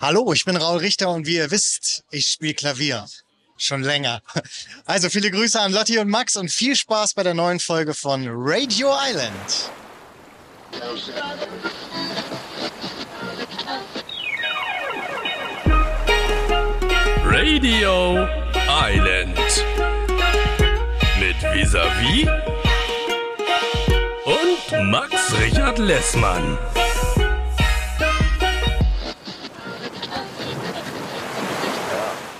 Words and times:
Hallo, 0.00 0.32
ich 0.32 0.44
bin 0.44 0.56
Raul 0.56 0.78
Richter 0.78 1.08
und 1.10 1.26
wie 1.26 1.34
ihr 1.34 1.50
wisst, 1.50 2.04
ich 2.12 2.28
spiele 2.28 2.54
Klavier. 2.54 3.04
Schon 3.56 3.82
länger. 3.82 4.22
Also 4.86 5.10
viele 5.10 5.30
Grüße 5.30 5.60
an 5.60 5.72
Lotti 5.72 5.98
und 5.98 6.08
Max 6.08 6.36
und 6.36 6.50
viel 6.50 6.76
Spaß 6.76 7.14
bei 7.14 7.24
der 7.24 7.34
neuen 7.34 7.58
Folge 7.58 7.94
von 7.94 8.24
Radio 8.28 8.94
Island. 9.08 9.70
Radio 17.24 18.28
Island. 18.80 19.38
Mit 21.18 21.42
Visavi 21.52 22.28
und 24.24 24.90
Max 24.90 25.32
Richard 25.40 25.78
Lessmann. 25.78 26.56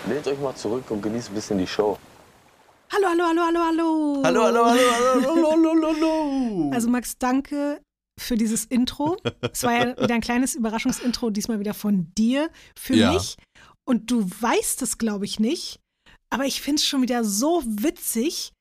Lehnt 0.08 0.26
euch 0.26 0.38
mal 0.40 0.54
zurück 0.54 0.90
und 0.90 1.02
genießt 1.02 1.30
ein 1.30 1.34
bisschen 1.34 1.58
die 1.58 1.66
Show. 1.66 1.98
Hallo, 2.90 3.08
hallo, 3.08 3.24
hallo, 3.26 3.42
hallo, 3.42 3.60
hallo. 3.60 4.22
Hallo, 4.24 4.42
hallo, 4.44 4.64
hallo, 4.64 4.80
hallo, 5.14 5.50
hallo, 5.50 5.70
hallo, 5.70 5.86
hallo. 5.88 6.70
Also 6.72 6.88
Max, 6.88 7.18
danke 7.18 7.80
für 8.18 8.36
dieses 8.36 8.64
Intro. 8.64 9.16
Es 9.52 9.62
war 9.64 9.72
ja 9.72 9.96
wieder 10.02 10.14
ein 10.14 10.20
kleines 10.22 10.54
Überraschungsintro, 10.54 11.30
diesmal 11.30 11.60
wieder 11.60 11.74
von 11.74 12.12
dir 12.16 12.50
für 12.78 12.94
Ja. 12.94 13.12
mich. 13.12 13.36
Und 13.86 14.10
du 14.10 14.24
weißt 14.24 14.80
es, 14.82 14.98
glaube 14.98 15.24
ich, 15.26 15.38
nicht. 15.38 15.78
Aber 16.30 16.44
ich 16.44 16.60
finde 16.62 16.80
es 16.80 16.86
schon 16.86 17.02
wieder 17.02 17.24
so 17.24 17.62
witzig, 17.66 18.52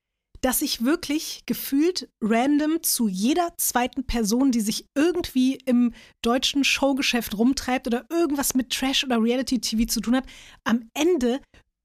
dass 0.48 0.62
ich 0.62 0.86
wirklich 0.86 1.44
gefühlt 1.46 2.08
random 2.22 2.82
zu 2.82 3.10
jeder 3.10 3.54
zweiten 3.58 4.06
Person, 4.06 4.54
die 4.54 4.62
sich 4.62 4.86
irgendwie 4.96 5.56
im 5.66 5.94
deutschen 6.24 6.64
Showgeschäft 6.64 7.38
rumtreibt 7.38 7.86
oder 7.86 8.06
irgendwas 8.10 8.54
mit 8.54 8.72
Trash 8.72 9.04
oder 9.04 9.22
Reality-TV 9.22 9.92
zu 9.92 10.00
tun 10.00 10.16
hat, 10.16 10.24
am 10.64 10.90
Ende 10.94 11.42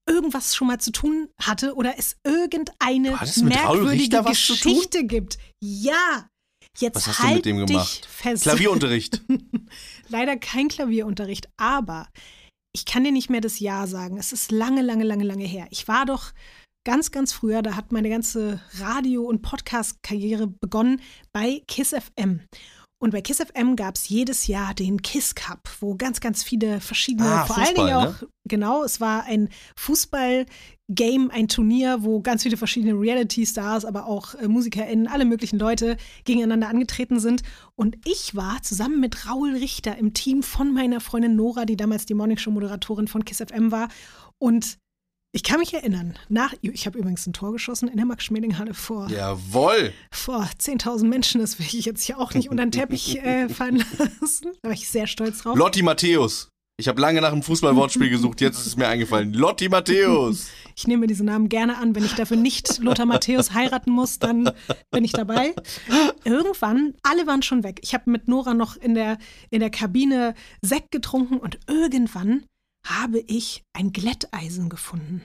irgendwas 0.09 0.55
schon 0.55 0.67
mal 0.67 0.79
zu 0.79 0.93
tun 0.93 1.27
hatte 1.41 1.75
oder 1.75 1.95
es 1.97 2.15
irgendeine 2.23 3.19
merkwürdige? 3.43 4.23
Geschichte 4.23 5.03
gibt. 5.07 5.39
Ja. 5.61 6.29
Jetzt 6.79 6.95
Was 6.95 7.07
hast 7.07 7.19
du 7.19 7.23
halt 7.23 7.35
mit 7.35 7.45
dem 7.45 7.65
gemacht? 7.65 8.05
fest. 8.05 8.43
Klavierunterricht. 8.43 9.23
Leider 10.07 10.37
kein 10.37 10.69
Klavierunterricht, 10.69 11.49
aber 11.57 12.07
ich 12.73 12.85
kann 12.85 13.03
dir 13.03 13.11
nicht 13.11 13.29
mehr 13.29 13.41
das 13.41 13.59
Jahr 13.59 13.87
sagen. 13.87 14.17
Es 14.17 14.31
ist 14.31 14.53
lange, 14.53 14.81
lange, 14.81 15.03
lange, 15.03 15.25
lange 15.25 15.45
her. 15.45 15.67
Ich 15.69 15.89
war 15.89 16.05
doch 16.05 16.31
ganz, 16.83 17.11
ganz 17.11 17.33
früher, 17.33 17.61
da 17.61 17.75
hat 17.75 17.91
meine 17.91 18.09
ganze 18.09 18.59
Radio- 18.79 19.23
und 19.23 19.41
Podcast-Karriere 19.41 20.47
begonnen 20.47 21.01
bei 21.31 21.61
KISS 21.67 21.95
FM. 22.15 22.41
Und 22.99 23.11
bei 23.11 23.21
KISS 23.21 23.41
FM 23.53 23.75
gab 23.75 23.95
es 23.95 24.07
jedes 24.07 24.47
Jahr 24.47 24.73
den 24.73 25.01
KISS 25.01 25.35
Cup, 25.35 25.67
wo 25.81 25.95
ganz, 25.95 26.21
ganz 26.21 26.41
viele 26.41 26.79
verschiedene, 26.79 27.27
Ah, 27.29 27.45
vor 27.45 27.57
allen 27.57 27.65
Fußball, 27.67 27.85
Dingen 27.85 27.97
auch, 27.97 28.21
ne? 28.21 28.27
genau, 28.47 28.83
es 28.85 29.01
war 29.01 29.25
ein 29.25 29.49
Fußball-Game, 29.75 31.29
ein 31.29 31.49
Turnier, 31.49 31.97
wo 32.03 32.21
ganz 32.21 32.43
viele 32.43 32.55
verschiedene 32.55 32.93
Reality-Stars, 32.93 33.83
aber 33.83 34.07
auch 34.07 34.35
äh, 34.35 34.47
MusikerInnen, 34.47 35.07
alle 35.07 35.25
möglichen 35.25 35.59
Leute 35.59 35.97
gegeneinander 36.23 36.69
angetreten 36.69 37.19
sind. 37.19 37.43
Und 37.75 37.97
ich 38.05 38.35
war 38.35 38.61
zusammen 38.63 39.01
mit 39.01 39.29
Raul 39.29 39.53
Richter 39.53 39.97
im 39.97 40.13
Team 40.13 40.41
von 40.41 40.73
meiner 40.73 41.01
Freundin 41.01 41.35
Nora, 41.35 41.65
die 41.65 41.75
damals 41.75 42.05
die 42.05 42.13
Morningshow-Moderatorin 42.13 43.09
von 43.09 43.25
KISS 43.25 43.43
FM 43.49 43.71
war. 43.71 43.89
Und 44.37 44.77
ich 45.35 45.41
kann 45.41 45.59
mich 45.59 45.73
erinnern, 45.73 46.13
nach, 46.29 46.53
ich 46.61 46.85
habe 46.85 46.99
übrigens 46.99 47.25
ein 47.25 47.33
Tor 47.33 47.53
geschossen 47.53 47.87
in 47.89 47.97
der 47.97 48.05
Max-Schmeling-Halle 48.05 48.75
vor, 48.75 49.09
Jawoll. 49.09 49.91
vor 50.11 50.47
10.000 50.59 51.05
Menschen. 51.07 51.41
Das 51.41 51.57
will 51.57 51.65
ich 51.65 51.85
jetzt 51.85 52.03
hier 52.03 52.19
auch 52.19 52.35
nicht 52.35 52.49
unter 52.49 52.63
den 52.63 52.71
Teppich 52.71 53.17
äh, 53.17 53.49
fallen 53.53 53.83
lassen. 54.21 54.51
Da 54.61 54.69
war 54.69 54.73
ich 54.73 54.87
sehr 54.87 55.07
stolz 55.07 55.39
drauf. 55.39 55.57
Lotti 55.57 55.81
Matthäus. 55.81 56.49
Ich 56.77 56.87
habe 56.87 57.01
lange 57.01 57.21
nach 57.21 57.31
einem 57.31 57.43
Fußballwortspiel 57.43 58.09
gesucht, 58.09 58.41
jetzt 58.41 58.59
ist 58.59 58.65
es 58.67 58.77
mir 58.77 58.87
eingefallen. 58.87 59.33
Lotti 59.33 59.69
Matthäus. 59.69 60.49
Ich 60.75 60.87
nehme 60.87 61.07
diese 61.07 61.23
Namen 61.23 61.49
gerne 61.49 61.77
an. 61.77 61.95
Wenn 61.95 62.05
ich 62.05 62.13
dafür 62.13 62.37
nicht 62.37 62.79
Lothar 62.79 63.05
Matthäus 63.05 63.53
heiraten 63.53 63.91
muss, 63.91 64.19
dann 64.19 64.51
bin 64.91 65.03
ich 65.03 65.13
dabei. 65.13 65.53
Irgendwann, 66.25 66.95
alle 67.03 67.25
waren 67.27 67.41
schon 67.43 67.63
weg. 67.63 67.79
Ich 67.83 67.93
habe 67.93 68.09
mit 68.09 68.27
Nora 68.27 68.53
noch 68.53 68.75
in 68.75 68.95
der, 68.95 69.17
in 69.49 69.59
der 69.59 69.69
Kabine 69.69 70.33
Sekt 70.61 70.91
getrunken 70.91 71.37
und 71.37 71.59
irgendwann 71.67 72.43
habe 72.85 73.19
ich 73.27 73.63
ein 73.73 73.91
Glätteisen 73.93 74.69
gefunden. 74.69 75.23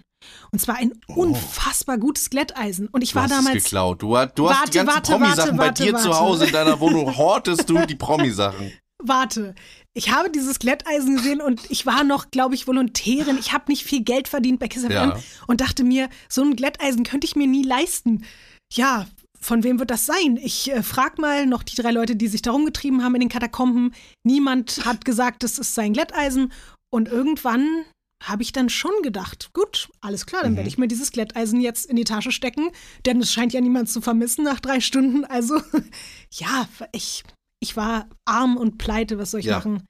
Und 0.51 0.59
zwar 0.61 0.77
ein 0.77 0.93
unfassbar 1.07 1.99
gutes 1.99 2.29
Glätteisen. 2.31 2.89
Und 2.89 3.03
ich 3.03 3.11
Du 3.13 3.17
war 3.17 3.29
damals. 3.29 3.63
geklaut. 3.65 4.03
Du, 4.03 4.17
hast- 4.17 4.37
du 4.37 4.49
hast 4.51 4.59
Warte, 4.59 4.71
die 4.73 4.79
ganzen 4.79 4.95
warte, 4.95 5.13
Promi-Sachen 5.13 5.59
warte, 5.59 5.83
bei 5.85 5.91
dir 5.91 5.97
zu. 5.99 6.19
Hause 6.19 6.47
in 6.47 6.53
deiner 6.53 6.81
Wohnung. 6.81 7.17
Hortest 7.17 7.69
du 7.71 7.79
die 7.87 7.95
Promi-Sachen. 7.95 8.73
Warte, 9.01 9.55
ich 9.95 10.11
habe 10.11 10.29
dieses 10.29 10.59
Glätteisen 10.59 11.17
gesehen 11.17 11.41
und 11.41 11.71
ich 11.71 11.87
war 11.87 12.03
noch, 12.03 12.33
glaube 12.33 12.57
ich, 12.57 12.67
Volontärin. 12.67 13.39
Ich 13.39 13.53
habe 13.53 13.65
nicht 13.69 13.85
viel 13.85 14.03
Geld 14.03 14.27
verdient 14.27 14.59
bei 14.59 14.67
Kiss 14.67 14.83
FM 14.85 14.91
Ja. 14.91 15.17
und 15.47 15.61
dachte 15.61 15.85
mir, 15.85 16.09
so 16.29 16.43
ein 16.43 16.57
Glätteisen 16.57 17.05
könnte 17.05 17.25
ich 17.27 17.37
mir 17.37 17.47
nie 17.47 17.63
leisten. 17.63 18.25
Ja, 18.73 19.07
von 19.41 19.63
wem 19.63 19.79
wird 19.79 19.93
das 19.93 20.05
sein? 20.05 20.37
Ich 20.43 20.73
äh, 20.73 20.83
frag 20.83 21.19
mal 21.21 21.47
noch 21.47 21.63
die 21.63 21.77
drei 21.77 21.93
Leute, 21.93 22.17
die 22.17 22.27
sich 22.27 22.43
da 22.43 22.51
rumgetrieben 22.51 23.05
haben 23.05 23.15
in 23.15 23.21
den 23.21 23.29
Katakomben. 23.29 23.95
Niemand 24.25 24.85
hat 24.85 25.05
gesagt, 25.05 25.45
das 25.45 25.61
ist 25.61 25.77
sein 25.77 25.93
Glätteisen. 25.93 26.53
Und 26.91 27.09
irgendwann 27.09 27.85
habe 28.25 28.43
ich 28.43 28.53
dann 28.53 28.69
schon 28.69 28.91
gedacht, 29.03 29.51
gut, 29.53 29.89
alles 30.01 30.27
klar, 30.27 30.43
dann 30.43 30.53
Mhm. 30.53 30.57
werde 30.57 30.69
ich 30.69 30.79
mir 30.79 30.89
dieses 30.89 31.13
Glätteisen 31.13 31.61
jetzt 31.61 31.87
in 31.87 31.97
die 31.97 32.05
Tasche 32.05 32.33
stecken, 32.33 32.71
denn 33.07 33.21
es 33.21 33.33
scheint 33.33 33.53
ja 33.53 33.61
niemand 33.61 33.89
zu 33.89 34.01
vermissen 34.01 34.45
nach 34.45 34.59
drei 34.61 34.81
Stunden. 34.81 35.25
Also, 35.25 35.61
ja, 36.33 36.69
ich, 36.93 37.23
ich 37.61 37.77
war 37.77 38.09
arm 38.25 38.57
und 38.57 38.79
pleite, 38.79 39.19
was 39.19 39.31
soll 39.31 39.41
ich 39.41 39.47
Ja. 39.47 39.57
machen? 39.59 39.85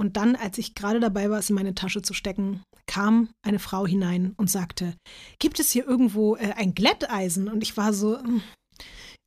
Und 0.00 0.16
dann, 0.16 0.34
als 0.34 0.56
ich 0.58 0.74
gerade 0.74 0.98
dabei 0.98 1.30
war, 1.30 1.38
es 1.38 1.50
in 1.50 1.56
meine 1.56 1.74
Tasche 1.74 2.00
zu 2.02 2.14
stecken, 2.14 2.62
kam 2.86 3.28
eine 3.46 3.58
Frau 3.58 3.86
hinein 3.86 4.32
und 4.38 4.50
sagte, 4.50 4.94
gibt 5.38 5.60
es 5.60 5.70
hier 5.70 5.86
irgendwo 5.86 6.36
äh, 6.36 6.54
ein 6.56 6.74
Glätteisen? 6.74 7.48
Und 7.48 7.62
ich 7.62 7.76
war 7.76 7.92
so, 7.92 8.18
hm, 8.18 8.42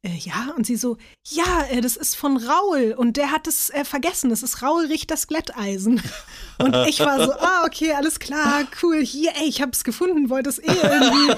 äh, 0.06 0.18
ja, 0.18 0.53
und 0.58 0.66
sie 0.66 0.75
so, 0.75 0.97
ja, 1.30 1.66
äh, 1.69 1.80
das 1.80 1.96
ist 1.96 2.16
von 2.16 2.36
Raul 2.36 2.94
und 2.97 3.16
der 3.16 3.31
hat 3.31 3.47
es 3.47 3.69
äh, 3.69 3.86
vergessen, 3.86 4.30
das 4.30 4.44
ist 4.44 4.62
Raul 4.62 4.86
Richters 4.86 5.28
Glätteisen. 5.28 6.02
Und 6.59 6.75
ich 6.88 7.00
war 7.00 7.24
so, 7.25 7.31
ah, 7.34 7.64
okay, 7.66 7.94
alles 7.94 8.19
klar, 8.19 8.64
cool, 8.84 9.03
hier, 9.03 9.31
ey, 9.36 9.47
ich 9.47 9.62
hab's 9.62 9.84
gefunden, 9.84 10.30
wollte 10.30 10.50
es 10.50 10.59
eh 10.59 10.68
irgendwie 10.68 11.31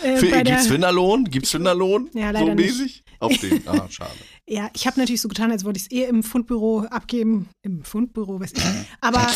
äh, 0.02 0.16
Für, 0.16 0.30
bei 0.30 0.42
gibt's 0.42 0.66
Finderlohn? 0.66 1.24
Gibt's 1.24 1.50
Finderlohn? 1.50 2.08
Ja, 2.14 2.30
leider 2.30 2.46
so 2.46 2.54
nicht. 2.54 2.78
mäßig? 2.78 3.04
Auf 3.18 3.36
den. 3.38 3.62
Ah, 3.66 3.86
schade. 3.90 4.10
Ja, 4.48 4.70
ich 4.74 4.86
habe 4.86 4.98
natürlich 4.98 5.20
so 5.20 5.28
getan, 5.28 5.52
als 5.52 5.64
wollte 5.64 5.78
ich 5.78 5.84
es 5.84 5.92
eh 5.92 6.04
im 6.04 6.22
Fundbüro 6.22 6.80
abgeben. 6.90 7.48
Im 7.62 7.84
Fundbüro, 7.84 8.40
weiß 8.40 8.52
ich. 8.54 8.62
Aber 9.00 9.28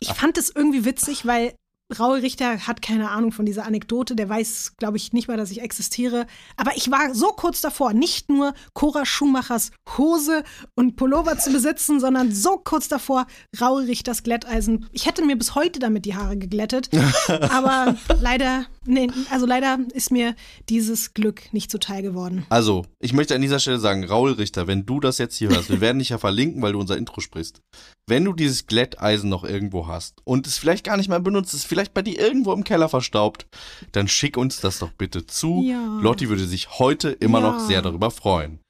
ich 0.00 0.08
fand 0.10 0.38
es 0.38 0.50
irgendwie 0.54 0.84
witzig, 0.84 1.26
weil 1.26 1.54
Raul 1.98 2.18
Richter 2.18 2.66
hat 2.66 2.82
keine 2.82 3.10
Ahnung 3.10 3.32
von 3.32 3.46
dieser 3.46 3.64
Anekdote. 3.64 4.16
Der 4.16 4.28
weiß, 4.28 4.74
glaube 4.78 4.96
ich, 4.96 5.12
nicht 5.12 5.28
mal, 5.28 5.36
dass 5.36 5.50
ich 5.50 5.60
existiere. 5.60 6.26
Aber 6.56 6.76
ich 6.76 6.90
war 6.90 7.14
so 7.14 7.28
kurz 7.28 7.60
davor, 7.60 7.92
nicht 7.92 8.28
nur 8.28 8.54
Cora 8.72 9.06
Schumachers 9.06 9.70
Hose 9.96 10.44
und 10.74 10.96
Pullover 10.96 11.38
zu 11.38 11.52
besitzen, 11.52 12.00
sondern 12.00 12.32
so 12.32 12.60
kurz 12.62 12.88
davor, 12.88 13.26
Raul 13.60 13.84
Richters 13.84 14.22
Glätteisen. 14.22 14.86
Ich 14.92 15.06
hätte 15.06 15.24
mir 15.24 15.36
bis 15.36 15.54
heute 15.54 15.78
damit 15.78 16.04
die 16.04 16.14
Haare 16.14 16.36
geglättet. 16.36 16.88
aber 17.28 17.96
leider, 18.20 18.66
nee, 18.84 19.08
also 19.30 19.46
leider 19.46 19.78
ist 19.92 20.10
mir 20.10 20.34
dieses 20.68 21.14
Glück 21.14 21.52
nicht 21.52 21.70
zuteil 21.70 22.02
geworden. 22.02 22.46
Also, 22.48 22.84
ich 23.00 23.12
möchte 23.12 23.34
an 23.34 23.42
dieser 23.42 23.58
Stelle 23.58 23.78
sagen, 23.78 24.04
Raul 24.04 24.32
Richter, 24.32 24.66
wenn 24.66 24.86
du 24.86 25.00
das 25.00 25.18
jetzt 25.18 25.36
hier 25.36 25.50
hörst, 25.50 25.70
wir 25.70 25.80
werden 25.80 25.98
dich 25.98 26.10
ja 26.10 26.18
verlinken, 26.18 26.62
weil 26.62 26.72
du 26.72 26.80
unser 26.80 26.96
Intro 26.96 27.20
sprichst. 27.20 27.60
Wenn 28.06 28.24
du 28.24 28.34
dieses 28.34 28.66
Glätteisen 28.66 29.30
noch 29.30 29.44
irgendwo 29.44 29.86
hast 29.86 30.20
und 30.24 30.46
es 30.46 30.58
vielleicht 30.58 30.84
gar 30.84 30.96
nicht 30.98 31.08
mehr 31.08 31.20
benutzt, 31.20 31.54
ist 31.54 31.64
vielleicht 31.64 31.94
bei 31.94 32.02
dir 32.02 32.18
irgendwo 32.20 32.52
im 32.52 32.62
Keller 32.64 32.88
verstaubt, 32.90 33.46
dann 33.92 34.08
schick 34.08 34.36
uns 34.36 34.60
das 34.60 34.78
doch 34.78 34.90
bitte 34.92 35.26
zu. 35.26 35.62
Ja. 35.62 35.98
Lotti 36.02 36.28
würde 36.28 36.44
sich 36.46 36.78
heute 36.78 37.10
immer 37.10 37.40
Ja. 37.40 37.52
noch 37.52 37.60
sehr 37.66 37.80
darüber 37.80 38.10
freuen. 38.10 38.60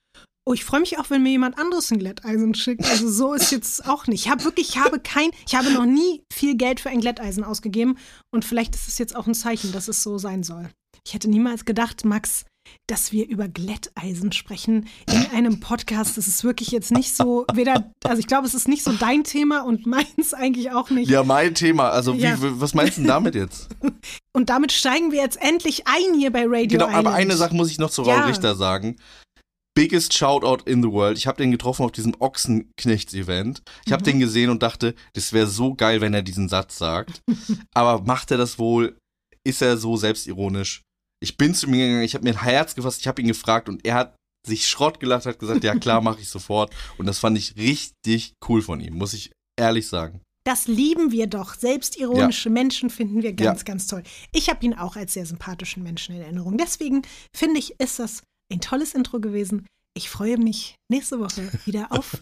Oh, 0.47 0.53
ich 0.53 0.63
freue 0.65 0.81
mich 0.81 0.99
auch, 0.99 1.09
wenn 1.09 1.23
mir 1.23 1.31
jemand 1.31 1.59
anderes 1.59 1.91
ein 1.91 1.99
Glätteisen 1.99 2.55
schickt. 2.55 2.85
Also 2.85 3.09
so 3.11 3.33
ist 3.33 3.51
jetzt 3.51 3.89
auch 3.89 4.07
nicht. 4.07 4.27
Ich 4.27 4.31
habe 4.31 4.45
wirklich, 4.45 4.69
ich 4.69 4.79
habe 4.79 5.01
kein, 5.01 5.31
ich 5.49 5.55
habe 5.55 5.73
noch 5.73 5.87
nie 5.87 6.23
viel 6.33 6.55
Geld 6.57 6.81
für 6.81 6.91
ein 6.91 7.01
Glätteisen 7.01 7.43
ausgegeben 7.45 7.97
und 8.33 8.45
vielleicht 8.45 8.75
ist 8.75 8.87
es 8.87 8.99
jetzt 8.99 9.17
auch 9.17 9.27
ein 9.27 9.35
Zeichen, 9.35 9.73
dass 9.73 9.89
es 9.89 10.03
so 10.03 10.19
sein 10.19 10.43
soll. 10.43 10.69
Ich 11.07 11.15
hätte 11.15 11.29
niemals 11.31 11.65
gedacht, 11.65 12.05
Max, 12.05 12.45
dass 12.87 13.13
wir 13.13 13.29
über 13.29 13.49
Glätteisen 13.49 14.33
sprechen 14.33 14.89
in 15.11 15.27
einem 15.35 15.61
Podcast. 15.61 16.17
Das 16.17 16.29
ist 16.29 16.45
wirklich 16.45 16.69
jetzt 16.71 16.91
nicht 16.91 17.15
so, 17.15 17.47
weder, 17.55 17.91
also 18.05 18.19
ich 18.21 18.27
glaube, 18.27 18.47
es 18.47 18.55
ist 18.55 18.69
nicht 18.69 18.83
so 18.85 18.93
dein 18.93 19.25
Thema 19.25 19.61
und 19.65 19.87
meins 19.87 20.35
eigentlich 20.35 20.71
auch 20.73 20.91
nicht. 20.91 21.11
Ja, 21.11 21.23
mein 21.25 21.55
Thema. 21.55 21.91
Also, 21.91 22.15
wie, 22.17 22.23
Ja. 22.23 22.37
was 22.39 22.75
meinst 22.75 22.97
du 22.99 23.03
denn 23.03 23.09
damit 23.09 23.35
jetzt? 23.35 23.69
Und 24.37 24.51
damit 24.51 24.73
steigen 24.73 25.13
wir 25.13 25.21
jetzt 25.23 25.41
endlich 25.41 25.87
ein 25.87 26.19
hier 26.19 26.33
bei 26.33 26.43
Radio 26.45 26.67
genau, 26.79 26.89
Island. 26.89 27.07
aber 27.07 27.15
eine 27.15 27.37
Sache 27.37 27.55
muss 27.55 27.71
ich 27.71 27.79
noch 27.79 27.91
zu 27.91 28.03
Raul 28.03 28.17
Ja. 28.17 28.25
Richter 28.27 28.57
sagen. 28.57 28.97
Biggest 29.77 30.13
Shoutout 30.15 30.65
in 30.69 30.83
the 30.83 30.91
world. 30.91 31.17
Ich 31.19 31.27
habe 31.29 31.37
den 31.41 31.51
getroffen 31.53 31.85
auf 31.85 31.93
diesem 31.93 32.15
Ochsenknechts-Event. 32.21 33.63
Ich 33.87 33.93
habe 33.93 34.03
Mhm. 34.03 34.05
den 34.07 34.21
gesehen 34.21 34.51
und 34.51 34.63
dachte, 34.63 34.95
das 35.15 35.33
wäre 35.33 35.47
so 35.47 35.75
geil, 35.75 36.01
wenn 36.01 36.15
er 36.15 36.23
diesen 36.23 36.49
Satz 36.49 36.79
sagt. 36.79 37.23
aber 37.75 38.03
macht 38.05 38.31
er 38.31 38.37
das 38.39 38.59
wohl? 38.59 38.97
Ist 39.45 39.63
er 39.63 39.77
so 39.77 39.97
selbstironisch? 39.97 40.83
Ich 41.25 41.39
bin 41.39 41.55
zu 41.55 41.67
ihm 41.67 41.73
gegangen, 41.73 42.03
ich 42.03 42.15
habe 42.15 42.25
mir 42.25 42.31
ein 42.31 42.43
Herz 42.43 42.75
gefasst, 42.75 43.01
ich 43.01 43.09
habe 43.09 43.21
ihn 43.23 43.29
gefragt 43.29 43.71
und 43.71 43.85
er 43.87 43.95
hat 43.95 44.17
sich 44.47 44.69
Schrott 44.69 45.01
gelacht, 45.01 45.25
hat 45.25 45.39
gesagt, 45.39 45.65
ja 45.65 45.75
klar, 45.75 46.03
mache 46.03 46.21
ich 46.21 46.29
sofort. 46.29 46.75
Und 46.99 47.07
das 47.07 47.19
fand 47.19 47.39
ich 47.39 47.57
richtig 47.57 48.35
cool 48.47 48.61
von 48.61 48.79
ihm, 48.81 48.95
muss 48.95 49.15
ich 49.15 49.33
ehrlich 49.59 49.89
sagen. 49.89 50.21
Das 50.47 50.67
lieben 50.67 51.11
wir 51.11 51.27
doch. 51.27 51.55
Selbstironische 51.55 52.51
Menschen 52.51 52.91
finden 52.91 53.23
wir 53.23 53.33
ganz, 53.33 53.65
ganz 53.65 53.87
toll. 53.87 54.03
Ich 54.33 54.51
habe 54.51 54.65
ihn 54.67 54.75
auch 54.75 54.97
als 54.97 55.15
sehr 55.15 55.25
sympathischen 55.25 55.83
Menschen 55.83 56.15
in 56.15 56.21
Erinnerung. 56.21 56.59
Deswegen 56.59 57.01
finde 57.35 57.59
ich, 57.59 57.81
ist 57.81 57.99
das 57.99 58.23
ein 58.53 58.61
tolles 58.61 58.95
Intro 58.95 59.21
gewesen. 59.21 59.67
Ich 59.95 60.11
freue 60.11 60.37
mich 60.37 60.75
nächste 60.91 61.19
Woche 61.21 61.51
wieder 61.65 61.91
auf 61.91 62.21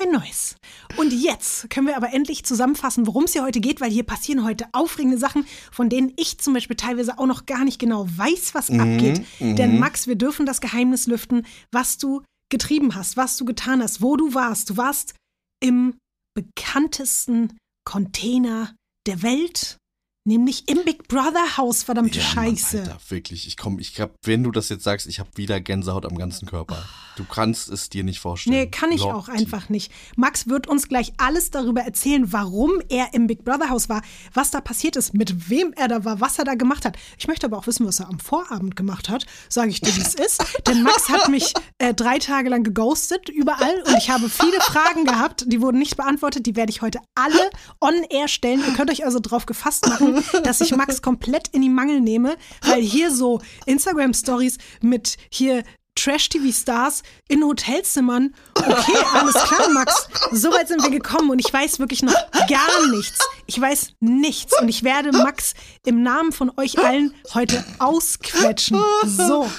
ein 0.00 0.10
neues. 0.12 0.56
Und 0.96 1.12
jetzt 1.12 1.68
können 1.70 1.86
wir 1.86 1.96
aber 1.96 2.12
endlich 2.12 2.44
zusammenfassen, 2.44 3.06
worum 3.06 3.24
es 3.24 3.32
hier 3.32 3.42
heute 3.44 3.60
geht, 3.60 3.80
weil 3.80 3.90
hier 3.90 4.04
passieren 4.04 4.44
heute 4.44 4.66
aufregende 4.72 5.18
Sachen, 5.18 5.46
von 5.70 5.88
denen 5.88 6.12
ich 6.16 6.38
zum 6.38 6.54
Beispiel 6.54 6.76
teilweise 6.76 7.18
auch 7.18 7.26
noch 7.26 7.46
gar 7.46 7.64
nicht 7.64 7.78
genau 7.78 8.06
weiß, 8.16 8.54
was 8.54 8.70
Mhm, 8.70 8.80
abgeht. 8.80 9.22
mhm. 9.38 9.56
Denn 9.56 9.78
Max, 9.78 10.06
wir 10.06 10.16
dürfen 10.16 10.46
das 10.46 10.60
Geheimnis 10.60 11.06
lüften, 11.06 11.46
was 11.72 11.98
du 11.98 12.22
getrieben 12.50 12.94
hast, 12.94 13.16
was 13.16 13.36
du 13.36 13.44
getan 13.44 13.82
hast, 13.82 14.02
wo 14.02 14.16
du 14.16 14.34
warst. 14.34 14.70
Du 14.70 14.76
warst 14.76 15.14
im 15.62 15.94
bekanntesten 16.34 17.56
Container 17.84 18.74
der 19.06 19.22
Welt, 19.22 19.76
nämlich 20.24 20.68
im 20.68 20.84
Big 20.84 21.08
Brother 21.08 21.56
Haus, 21.56 21.82
verdammte 21.82 22.18
Ja, 22.18 22.24
Scheiße. 22.24 22.78
Mann, 22.78 22.88
Alter, 22.88 23.00
wirklich. 23.08 23.46
Ich 23.46 23.56
komm, 23.56 23.78
ich 23.78 24.00
hab, 24.00 24.14
wenn 24.24 24.42
du 24.42 24.50
das 24.50 24.68
jetzt 24.68 24.84
sagst, 24.84 25.06
ich 25.06 25.18
habe 25.18 25.30
wieder 25.34 25.60
Gänsehaut 25.60 26.04
am 26.04 26.16
ganzen 26.16 26.46
Körper. 26.46 26.82
Du 27.16 27.24
kannst 27.24 27.68
es 27.68 27.88
dir 27.90 28.04
nicht 28.04 28.20
vorstellen. 28.20 28.56
Nee, 28.56 28.66
kann 28.68 28.92
ich 28.92 29.00
Lotti. 29.00 29.12
auch 29.12 29.28
einfach 29.28 29.68
nicht. 29.68 29.92
Max 30.16 30.48
wird 30.48 30.68
uns 30.68 30.88
gleich 30.88 31.12
alles 31.18 31.50
darüber 31.50 31.82
erzählen, 31.82 32.32
warum 32.32 32.80
er 32.88 33.12
im 33.12 33.26
Big 33.26 33.44
Brother 33.44 33.68
Haus 33.68 33.88
war, 33.88 34.02
was 34.32 34.50
da 34.50 34.60
passiert 34.60 34.96
ist, 34.96 35.12
mit 35.12 35.50
wem 35.50 35.72
er 35.76 35.88
da 35.88 36.04
war, 36.04 36.20
was 36.20 36.38
er 36.38 36.44
da 36.44 36.54
gemacht 36.54 36.84
hat. 36.84 36.96
Ich 37.18 37.28
möchte 37.28 37.46
aber 37.46 37.58
auch 37.58 37.66
wissen, 37.66 37.86
was 37.86 38.00
er 38.00 38.08
am 38.08 38.20
Vorabend 38.20 38.76
gemacht 38.76 39.08
hat, 39.08 39.26
sage 39.48 39.70
ich 39.70 39.80
dir, 39.80 39.94
wie 39.96 40.00
es 40.00 40.14
ist. 40.14 40.42
Denn 40.66 40.82
Max 40.82 41.08
hat 41.08 41.28
mich 41.28 41.52
äh, 41.78 41.92
drei 41.92 42.18
Tage 42.18 42.48
lang 42.48 42.62
geghostet, 42.62 43.28
überall. 43.28 43.82
Und 43.86 43.96
ich 43.98 44.08
habe 44.10 44.28
viele 44.30 44.60
Fragen 44.60 45.04
gehabt, 45.04 45.44
die 45.46 45.60
wurden 45.60 45.78
nicht 45.78 45.96
beantwortet. 45.96 46.46
Die 46.46 46.56
werde 46.56 46.70
ich 46.70 46.80
heute 46.80 47.00
alle 47.14 47.50
on 47.80 47.94
air 48.08 48.28
stellen. 48.28 48.62
Ihr 48.66 48.72
könnt 48.74 48.90
euch 48.90 49.04
also 49.04 49.18
drauf 49.20 49.44
gefasst 49.46 49.86
machen, 49.88 50.09
dass 50.44 50.60
ich 50.60 50.74
Max 50.74 51.02
komplett 51.02 51.48
in 51.48 51.62
die 51.62 51.68
Mangel 51.68 52.00
nehme, 52.00 52.36
weil 52.62 52.82
hier 52.82 53.12
so 53.12 53.40
Instagram-Stories 53.66 54.58
mit 54.80 55.16
hier 55.30 55.62
Trash-TV-Stars 55.96 57.02
in 57.28 57.44
Hotelzimmern. 57.44 58.34
Okay, 58.54 58.96
alles 59.12 59.34
klar, 59.34 59.68
Max. 59.70 60.08
So 60.32 60.50
weit 60.50 60.68
sind 60.68 60.82
wir 60.82 60.90
gekommen 60.90 61.30
und 61.30 61.38
ich 61.38 61.52
weiß 61.52 61.78
wirklich 61.78 62.02
noch 62.02 62.14
gar 62.48 62.90
nichts. 62.90 63.18
Ich 63.46 63.60
weiß 63.60 63.94
nichts 64.00 64.58
und 64.60 64.68
ich 64.68 64.82
werde 64.82 65.12
Max 65.12 65.54
im 65.84 66.02
Namen 66.02 66.32
von 66.32 66.52
euch 66.56 66.78
allen 66.78 67.14
heute 67.34 67.64
ausquetschen. 67.78 68.78
So. 69.04 69.50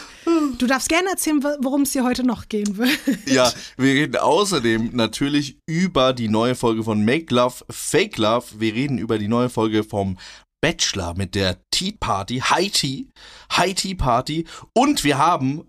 Du 0.57 0.67
darfst 0.67 0.89
gerne 0.89 1.09
erzählen, 1.09 1.43
wo- 1.43 1.57
worum 1.61 1.81
es 1.81 1.93
hier 1.93 2.03
heute 2.03 2.23
noch 2.23 2.47
gehen 2.47 2.77
wird. 2.77 2.97
Ja, 3.25 3.51
wir 3.77 3.93
reden 3.93 4.17
außerdem 4.17 4.91
natürlich 4.95 5.57
über 5.67 6.13
die 6.13 6.29
neue 6.29 6.55
Folge 6.55 6.83
von 6.83 7.03
Make 7.03 7.33
Love, 7.33 7.65
Fake 7.69 8.17
Love. 8.17 8.59
Wir 8.59 8.73
reden 8.73 8.97
über 8.97 9.17
die 9.17 9.27
neue 9.27 9.49
Folge 9.49 9.83
vom 9.83 10.17
Bachelor 10.63 11.15
mit 11.15 11.33
der 11.33 11.57
Tea 11.71 11.93
Party, 11.99 12.39
High 12.39 12.71
Tea, 12.71 13.07
High 13.51 13.73
Tea 13.73 13.95
Party. 13.95 14.45
Und 14.75 15.03
wir 15.03 15.17
haben, 15.17 15.67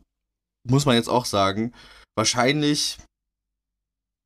muss 0.69 0.85
man 0.85 0.97
jetzt 0.97 1.09
auch 1.09 1.25
sagen, 1.25 1.73
wahrscheinlich, 2.17 2.99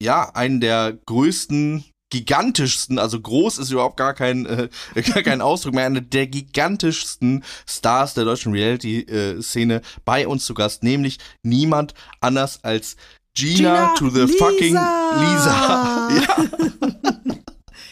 ja, 0.02 0.34
einen 0.34 0.60
der 0.60 0.98
größten, 1.06 1.84
gigantischsten, 2.20 2.98
also 2.98 3.20
groß 3.20 3.58
ist 3.58 3.70
überhaupt 3.70 3.96
gar 3.96 4.14
kein, 4.14 4.46
äh, 4.46 4.68
gar 5.14 5.22
kein 5.22 5.40
Ausdruck 5.40 5.74
mehr, 5.74 5.86
einer 5.86 6.00
der 6.00 6.26
gigantischsten 6.26 7.44
Stars 7.66 8.14
der 8.14 8.24
deutschen 8.24 8.52
Reality-Szene 8.52 9.82
bei 10.04 10.26
uns 10.26 10.44
zu 10.44 10.54
Gast, 10.54 10.82
nämlich 10.82 11.18
niemand 11.42 11.94
anders 12.20 12.62
als 12.64 12.96
Gina, 13.34 13.54
Gina 13.54 13.94
to 13.96 14.10
the 14.10 14.20
Lisa. 14.22 14.38
fucking 14.38 14.74
Lisa. 14.74 16.08
Ja, 16.16 16.44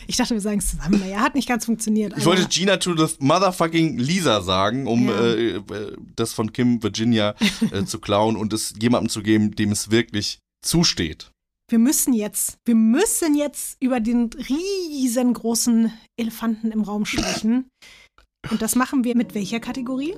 Ich 0.07 0.17
dachte, 0.17 0.35
wir 0.35 0.41
sagen 0.41 0.59
es 0.59 0.71
zusammen. 0.71 1.01
Naja, 1.01 1.19
hat 1.21 1.35
nicht 1.35 1.49
ganz 1.49 1.65
funktioniert. 1.65 2.13
ich 2.17 2.25
wollte 2.25 2.47
Gina 2.49 2.77
to 2.77 2.95
the 2.97 3.15
motherfucking 3.21 3.99
Lisa 3.99 4.41
sagen, 4.43 4.87
um 4.87 5.09
Ja. 5.09 5.21
äh, 5.25 5.57
äh, 5.57 5.63
das 6.17 6.33
von 6.33 6.53
Kim 6.53 6.83
Virginia 6.83 7.35
äh, 7.73 7.85
zu 7.85 7.99
klauen 7.99 8.37
und 8.37 8.53
es 8.53 8.75
jemandem 8.81 9.09
zu 9.09 9.23
geben, 9.23 9.55
dem 9.57 9.73
es 9.73 9.91
wirklich 9.91 10.39
zusteht. 10.63 11.31
Wir 11.71 11.79
müssen 11.79 12.13
jetzt, 12.13 12.59
wir 12.67 12.75
müssen 12.75 13.35
jetzt 13.35 13.79
über 13.81 13.99
den 13.99 14.29
riesengroßen 14.35 15.91
Elefanten 16.19 16.71
im 16.71 16.83
Raum 16.83 17.07
sprechen. 17.07 17.71
Und 18.51 18.61
das 18.61 18.77
machen 18.77 19.05
wir 19.05 19.17
mit 19.17 19.35
welcher 19.35 19.61
Kategorie? 19.61 20.15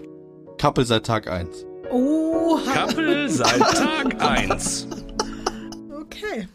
Couple 0.58 0.84
seit 0.84 1.06
Tag 1.06 1.28
1. 1.28 1.64
Oh, 1.92 2.58
Kappel 2.64 3.28
seit 3.30 3.60
Tag 3.60 4.20
1. 4.20 4.88
okay. 5.94 6.48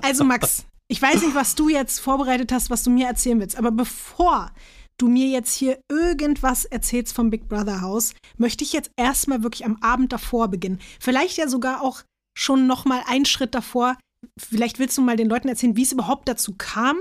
Also 0.00 0.24
Max, 0.24 0.64
ich 0.88 1.02
weiß 1.02 1.22
nicht, 1.22 1.34
was 1.34 1.54
du 1.54 1.68
jetzt 1.68 1.98
vorbereitet 1.98 2.52
hast, 2.52 2.70
was 2.70 2.82
du 2.84 2.90
mir 2.90 3.08
erzählen 3.08 3.38
willst, 3.38 3.58
aber 3.58 3.70
bevor 3.70 4.50
du 4.96 5.08
mir 5.08 5.26
jetzt 5.26 5.54
hier 5.54 5.78
irgendwas 5.90 6.64
erzählst 6.64 7.14
vom 7.14 7.28
Big 7.28 7.48
Brother 7.48 7.82
Haus, 7.82 8.14
möchte 8.38 8.64
ich 8.64 8.72
jetzt 8.72 8.90
erstmal 8.96 9.42
wirklich 9.42 9.66
am 9.66 9.76
Abend 9.82 10.10
davor 10.10 10.48
beginnen. 10.48 10.80
Vielleicht 11.00 11.36
ja 11.36 11.48
sogar 11.48 11.82
auch 11.82 12.02
schon 12.34 12.66
noch 12.66 12.86
mal 12.86 13.02
einen 13.06 13.26
Schritt 13.26 13.54
davor. 13.54 13.98
Vielleicht 14.38 14.78
willst 14.78 14.96
du 14.98 15.02
mal 15.02 15.16
den 15.16 15.28
Leuten 15.28 15.48
erzählen, 15.48 15.76
wie 15.76 15.82
es 15.82 15.92
überhaupt 15.92 16.28
dazu 16.28 16.54
kam, 16.56 16.98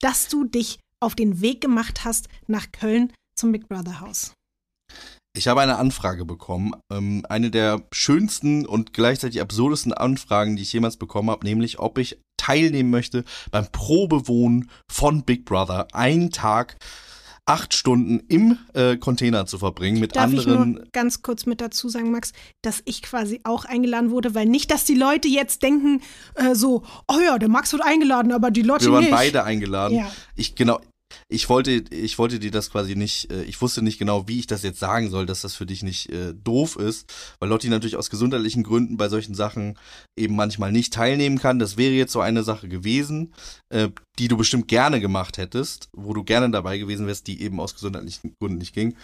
dass 0.00 0.28
du 0.28 0.44
dich 0.44 0.78
auf 1.00 1.14
den 1.14 1.40
Weg 1.40 1.60
gemacht 1.60 2.04
hast 2.04 2.28
nach 2.46 2.72
Köln 2.72 3.12
zum 3.38 3.52
Big 3.52 3.68
Brother 3.68 4.00
Haus. 4.00 4.32
Ich 5.36 5.48
habe 5.48 5.60
eine 5.60 5.78
Anfrage 5.78 6.24
bekommen, 6.24 6.74
ähm, 6.92 7.26
eine 7.28 7.50
der 7.50 7.82
schönsten 7.92 8.66
und 8.66 8.92
gleichzeitig 8.92 9.40
absurdesten 9.40 9.92
Anfragen, 9.92 10.54
die 10.54 10.62
ich 10.62 10.72
jemals 10.72 10.96
bekommen 10.96 11.30
habe, 11.30 11.44
nämlich 11.44 11.80
ob 11.80 11.98
ich 11.98 12.18
teilnehmen 12.36 12.90
möchte 12.90 13.24
beim 13.50 13.66
Probewohnen 13.72 14.70
von 14.88 15.24
Big 15.24 15.44
Brother. 15.44 15.88
Einen 15.92 16.30
Tag, 16.30 16.76
acht 17.46 17.74
Stunden 17.74 18.20
im 18.28 18.58
äh, 18.72 18.96
Container 18.96 19.46
zu 19.46 19.58
verbringen 19.58 20.00
mit 20.00 20.16
Darf 20.16 20.32
ich 20.32 20.40
anderen. 20.40 20.72
nur 20.72 20.84
ganz 20.92 21.22
kurz 21.22 21.44
mit 21.44 21.60
dazu 21.60 21.88
sagen, 21.88 22.10
Max, 22.10 22.32
dass 22.62 22.82
ich 22.86 23.02
quasi 23.02 23.40
auch 23.44 23.64
eingeladen 23.64 24.10
wurde, 24.10 24.34
weil 24.34 24.46
nicht, 24.46 24.70
dass 24.70 24.84
die 24.84 24.94
Leute 24.94 25.28
jetzt 25.28 25.62
denken, 25.62 26.00
äh, 26.36 26.54
so, 26.54 26.84
oh 27.06 27.20
ja, 27.22 27.38
der 27.38 27.48
Max 27.48 27.72
wird 27.72 27.84
eingeladen, 27.84 28.32
aber 28.32 28.50
die 28.50 28.62
Lotti 28.62 28.86
wir 28.86 28.92
waren 28.92 29.00
nicht. 29.04 29.12
beide 29.12 29.44
eingeladen. 29.44 29.98
Ja. 29.98 30.10
Ich 30.36 30.54
genau. 30.54 30.80
Ich 31.28 31.48
wollte, 31.48 31.84
ich 31.90 32.18
wollte 32.18 32.38
dir 32.38 32.50
das 32.50 32.70
quasi 32.70 32.96
nicht, 32.96 33.30
äh, 33.30 33.42
ich 33.44 33.60
wusste 33.60 33.82
nicht 33.82 33.98
genau, 33.98 34.28
wie 34.28 34.38
ich 34.38 34.46
das 34.46 34.62
jetzt 34.62 34.78
sagen 34.78 35.10
soll, 35.10 35.26
dass 35.26 35.42
das 35.42 35.54
für 35.54 35.66
dich 35.66 35.82
nicht 35.82 36.10
äh, 36.10 36.34
doof 36.34 36.76
ist, 36.76 37.12
weil 37.38 37.48
Lotti 37.48 37.68
natürlich 37.68 37.96
aus 37.96 38.10
gesundheitlichen 38.10 38.62
Gründen 38.62 38.96
bei 38.96 39.08
solchen 39.08 39.34
Sachen 39.34 39.78
eben 40.16 40.36
manchmal 40.36 40.72
nicht 40.72 40.92
teilnehmen 40.92 41.38
kann. 41.38 41.58
Das 41.58 41.76
wäre 41.76 41.92
jetzt 41.92 42.12
so 42.12 42.20
eine 42.20 42.42
Sache 42.42 42.68
gewesen, 42.68 43.34
äh, 43.70 43.88
die 44.18 44.28
du 44.28 44.36
bestimmt 44.36 44.68
gerne 44.68 45.00
gemacht 45.00 45.38
hättest, 45.38 45.88
wo 45.92 46.14
du 46.14 46.22
gerne 46.24 46.50
dabei 46.50 46.78
gewesen 46.78 47.06
wärst, 47.06 47.26
die 47.26 47.42
eben 47.42 47.60
aus 47.60 47.74
gesundheitlichen 47.74 48.34
Gründen 48.38 48.58
nicht 48.58 48.74
ging. 48.74 48.94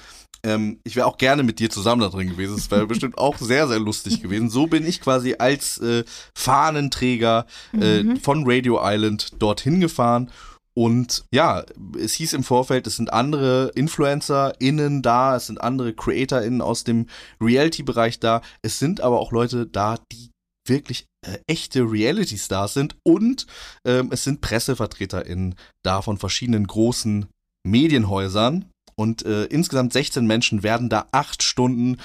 Ähm, 0.42 0.80
ich 0.84 0.96
wäre 0.96 1.06
auch 1.06 1.18
gerne 1.18 1.42
mit 1.42 1.58
dir 1.58 1.68
zusammen 1.70 2.00
da 2.00 2.08
drin 2.08 2.30
gewesen. 2.30 2.56
Es 2.56 2.70
wäre 2.70 2.86
bestimmt 2.86 3.18
auch 3.18 3.36
sehr, 3.38 3.68
sehr 3.68 3.78
lustig 3.78 4.22
gewesen. 4.22 4.48
So 4.50 4.66
bin 4.66 4.86
ich 4.86 5.00
quasi 5.00 5.36
als 5.38 5.78
äh, 5.78 6.04
Fahnenträger 6.34 7.46
äh, 7.72 8.16
von 8.22 8.44
Radio 8.46 8.80
Island 8.82 9.30
dorthin 9.38 9.80
gefahren. 9.80 10.30
Und 10.74 11.24
ja, 11.32 11.64
es 11.98 12.14
hieß 12.14 12.32
im 12.32 12.44
Vorfeld, 12.44 12.86
es 12.86 12.96
sind 12.96 13.12
andere 13.12 13.72
InfluencerInnen 13.74 15.02
da, 15.02 15.36
es 15.36 15.46
sind 15.46 15.60
andere 15.60 15.92
CreatorInnen 15.94 16.62
aus 16.62 16.84
dem 16.84 17.06
Reality-Bereich 17.40 18.20
da. 18.20 18.40
Es 18.62 18.78
sind 18.78 19.00
aber 19.00 19.20
auch 19.20 19.32
Leute 19.32 19.66
da, 19.66 19.98
die 20.12 20.30
wirklich 20.66 21.06
äh, 21.26 21.38
echte 21.46 21.82
Reality-Stars 21.82 22.74
sind 22.74 22.96
und 23.02 23.46
ähm, 23.84 24.10
es 24.12 24.24
sind 24.24 24.40
PressevertreterInnen 24.40 25.54
da 25.82 26.02
von 26.02 26.18
verschiedenen 26.18 26.66
großen 26.66 27.26
Medienhäusern. 27.66 28.66
Und 28.96 29.24
äh, 29.24 29.44
insgesamt 29.46 29.92
16 29.92 30.26
Menschen 30.26 30.62
werden 30.62 30.88
da 30.88 31.06
acht 31.10 31.42
Stunden 31.42 31.96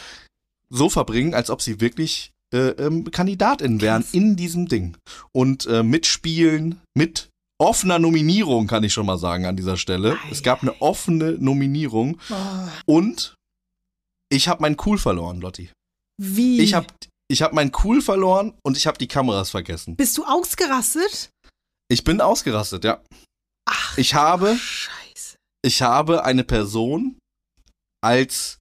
so 0.70 0.90
verbringen, 0.90 1.34
als 1.34 1.50
ob 1.50 1.62
sie 1.62 1.82
wirklich 1.82 2.32
äh, 2.54 2.70
ähm, 2.70 3.12
KandidatInnen 3.12 3.82
wären 3.82 4.06
in 4.12 4.36
diesem 4.36 4.68
Ding. 4.68 4.98
Und 5.32 5.66
äh, 5.68 5.84
mitspielen, 5.84 6.80
mit 6.94 7.30
offener 7.60 8.00
Nominierung, 8.00 8.68
kann 8.68 8.84
ich 8.84 8.94
schon 8.94 9.06
mal 9.06 9.18
sagen 9.18 9.46
an 9.46 9.56
dieser 9.56 9.78
Stelle. 9.78 10.14
Ei, 10.14 10.32
Es 10.32 10.44
gab 10.44 10.62
eine 10.62 10.82
offene 10.82 11.34
Nominierung 11.34 12.20
und 12.86 13.36
ich 14.30 14.48
habe 14.48 14.62
meinen 14.62 14.78
Cool 14.86 14.98
verloren, 14.98 15.40
Lotti. 15.42 15.72
Wie? 16.22 16.60
Ich 16.62 16.74
habe 16.74 16.88
ich 17.28 17.42
hab 17.42 17.54
meinen 17.54 17.72
Cool 17.84 18.02
verloren 18.02 18.54
und 18.64 18.78
ich 18.78 18.88
habe 18.88 18.98
die 18.98 19.08
Kameras 19.08 19.50
vergessen. 19.50 19.96
Bist 19.96 20.18
du 20.18 20.26
ausgerastet? 20.26 21.30
Ich 21.90 22.04
bin 22.04 22.22
ausgerastet, 22.22 22.84
ja. 22.84 23.02
Ach, 23.68 23.98
Ich 23.98 24.14
habe, 24.14 24.56
Scheiße. 24.58 25.38
ich 25.64 25.82
habe 25.82 26.24
eine 26.24 26.44
Person 26.44 27.18
als 28.04 28.58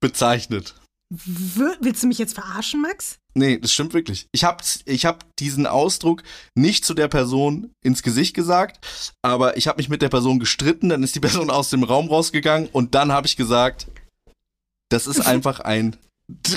bezeichnet. 0.00 0.74
Willst 1.10 2.02
du 2.02 2.06
mich 2.08 2.18
jetzt 2.18 2.34
verarschen, 2.34 2.80
Max? 2.82 3.18
Nee, 3.36 3.58
das 3.58 3.72
stimmt 3.72 3.94
wirklich. 3.94 4.26
Ich 4.32 4.44
habe 4.44 4.62
ich 4.84 5.04
hab 5.06 5.24
diesen 5.36 5.66
Ausdruck 5.66 6.22
nicht 6.54 6.84
zu 6.84 6.94
der 6.94 7.08
Person 7.08 7.72
ins 7.82 8.04
Gesicht 8.04 8.34
gesagt, 8.34 8.86
aber 9.22 9.56
ich 9.56 9.66
habe 9.66 9.78
mich 9.78 9.88
mit 9.88 10.02
der 10.02 10.08
Person 10.08 10.38
gestritten, 10.38 10.88
dann 10.88 11.02
ist 11.02 11.16
die 11.16 11.20
Person 11.28 11.50
aus 11.50 11.70
dem 11.70 11.82
Raum 11.82 12.08
rausgegangen 12.08 12.68
und 12.72 12.94
dann 12.94 13.10
habe 13.12 13.26
ich 13.26 13.36
gesagt, 13.36 13.88
das 14.90 15.06
ist 15.08 15.20
einfach 15.20 15.60
ein 15.60 15.96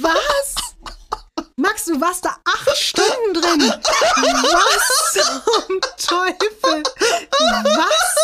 Was? 0.00 0.54
Max, 1.56 1.86
du 1.86 2.00
warst 2.00 2.24
da 2.24 2.36
acht 2.44 2.76
Stunden 2.76 3.34
drin. 3.34 3.72
Was 3.72 5.12
zum 5.12 5.80
Teufel? 5.96 6.82
Was? 7.64 8.16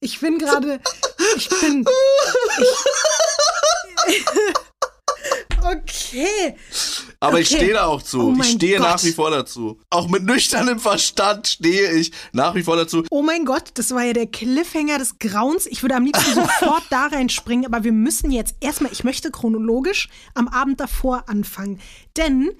Ich 0.00 0.20
bin 0.20 0.38
gerade. 0.38 0.80
Ich 1.36 1.48
bin. 1.48 1.86
Ich, 4.08 4.24
okay. 5.62 6.56
Aber 7.20 7.40
ich 7.40 7.48
Okay. 7.48 7.56
stehe 7.56 7.74
da 7.74 7.86
auch 7.86 8.02
zu. 8.02 8.20
Oh 8.30 8.40
ich 8.40 8.50
stehe 8.52 8.78
Gott. 8.78 8.88
nach 8.88 9.04
wie 9.04 9.12
vor 9.12 9.30
dazu. 9.30 9.78
Auch 9.90 10.08
mit 10.08 10.24
nüchternem 10.24 10.78
Verstand 10.80 11.46
stehe 11.46 11.92
ich 11.92 12.12
nach 12.32 12.54
wie 12.54 12.62
vor 12.62 12.76
dazu. 12.76 13.04
Oh 13.10 13.22
mein 13.22 13.44
Gott, 13.44 13.70
das 13.74 13.94
war 13.94 14.02
ja 14.04 14.12
der 14.12 14.26
Cliffhanger 14.26 14.98
des 14.98 15.18
Grauens. 15.18 15.66
Ich 15.66 15.82
würde 15.82 15.96
am 15.96 16.04
liebsten 16.04 16.34
sofort 16.34 16.84
da 16.90 17.06
reinspringen, 17.06 17.66
aber 17.66 17.84
wir 17.84 17.92
müssen 17.92 18.30
jetzt 18.30 18.56
erstmal, 18.60 18.92
ich 18.92 19.04
möchte 19.04 19.30
chronologisch 19.30 20.08
am 20.34 20.48
Abend 20.48 20.80
davor 20.80 21.28
anfangen. 21.28 21.80
Denn 22.16 22.50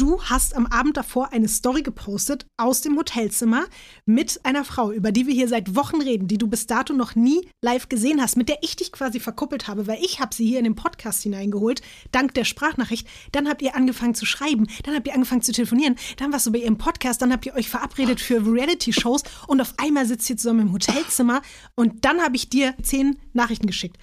du 0.00 0.22
hast 0.22 0.56
am 0.56 0.66
Abend 0.66 0.96
davor 0.96 1.32
eine 1.32 1.46
Story 1.46 1.82
gepostet 1.82 2.46
aus 2.56 2.80
dem 2.80 2.96
Hotelzimmer 2.96 3.66
mit 4.06 4.40
einer 4.44 4.64
Frau, 4.64 4.92
über 4.92 5.12
die 5.12 5.26
wir 5.26 5.34
hier 5.34 5.46
seit 5.46 5.76
Wochen 5.76 6.00
reden, 6.00 6.26
die 6.26 6.38
du 6.38 6.46
bis 6.46 6.66
dato 6.66 6.94
noch 6.94 7.14
nie 7.14 7.46
live 7.62 7.90
gesehen 7.90 8.22
hast, 8.22 8.38
mit 8.38 8.48
der 8.48 8.58
ich 8.62 8.76
dich 8.76 8.92
quasi 8.92 9.20
verkuppelt 9.20 9.68
habe, 9.68 9.86
weil 9.86 10.02
ich 10.02 10.18
habe 10.18 10.34
sie 10.34 10.46
hier 10.46 10.58
in 10.58 10.64
den 10.64 10.74
Podcast 10.74 11.22
hineingeholt, 11.22 11.82
dank 12.12 12.32
der 12.32 12.44
Sprachnachricht. 12.44 13.06
Dann 13.32 13.46
habt 13.46 13.60
ihr 13.60 13.76
angefangen 13.76 14.14
zu 14.14 14.24
schreiben, 14.24 14.68
dann 14.84 14.94
habt 14.94 15.06
ihr 15.06 15.14
angefangen 15.14 15.42
zu 15.42 15.52
telefonieren, 15.52 15.96
dann 16.16 16.32
warst 16.32 16.46
du 16.46 16.52
bei 16.52 16.60
ihrem 16.60 16.78
Podcast, 16.78 17.20
dann 17.20 17.32
habt 17.32 17.44
ihr 17.44 17.54
euch 17.54 17.68
verabredet 17.68 18.20
für 18.20 18.42
Reality-Shows 18.42 19.24
und 19.48 19.60
auf 19.60 19.74
einmal 19.76 20.06
sitzt 20.06 20.30
ihr 20.30 20.38
zusammen 20.38 20.68
im 20.68 20.72
Hotelzimmer 20.72 21.42
und 21.74 22.06
dann 22.06 22.22
habe 22.22 22.36
ich 22.36 22.48
dir 22.48 22.74
zehn 22.82 23.18
Nachrichten 23.34 23.66
geschickt. 23.66 23.98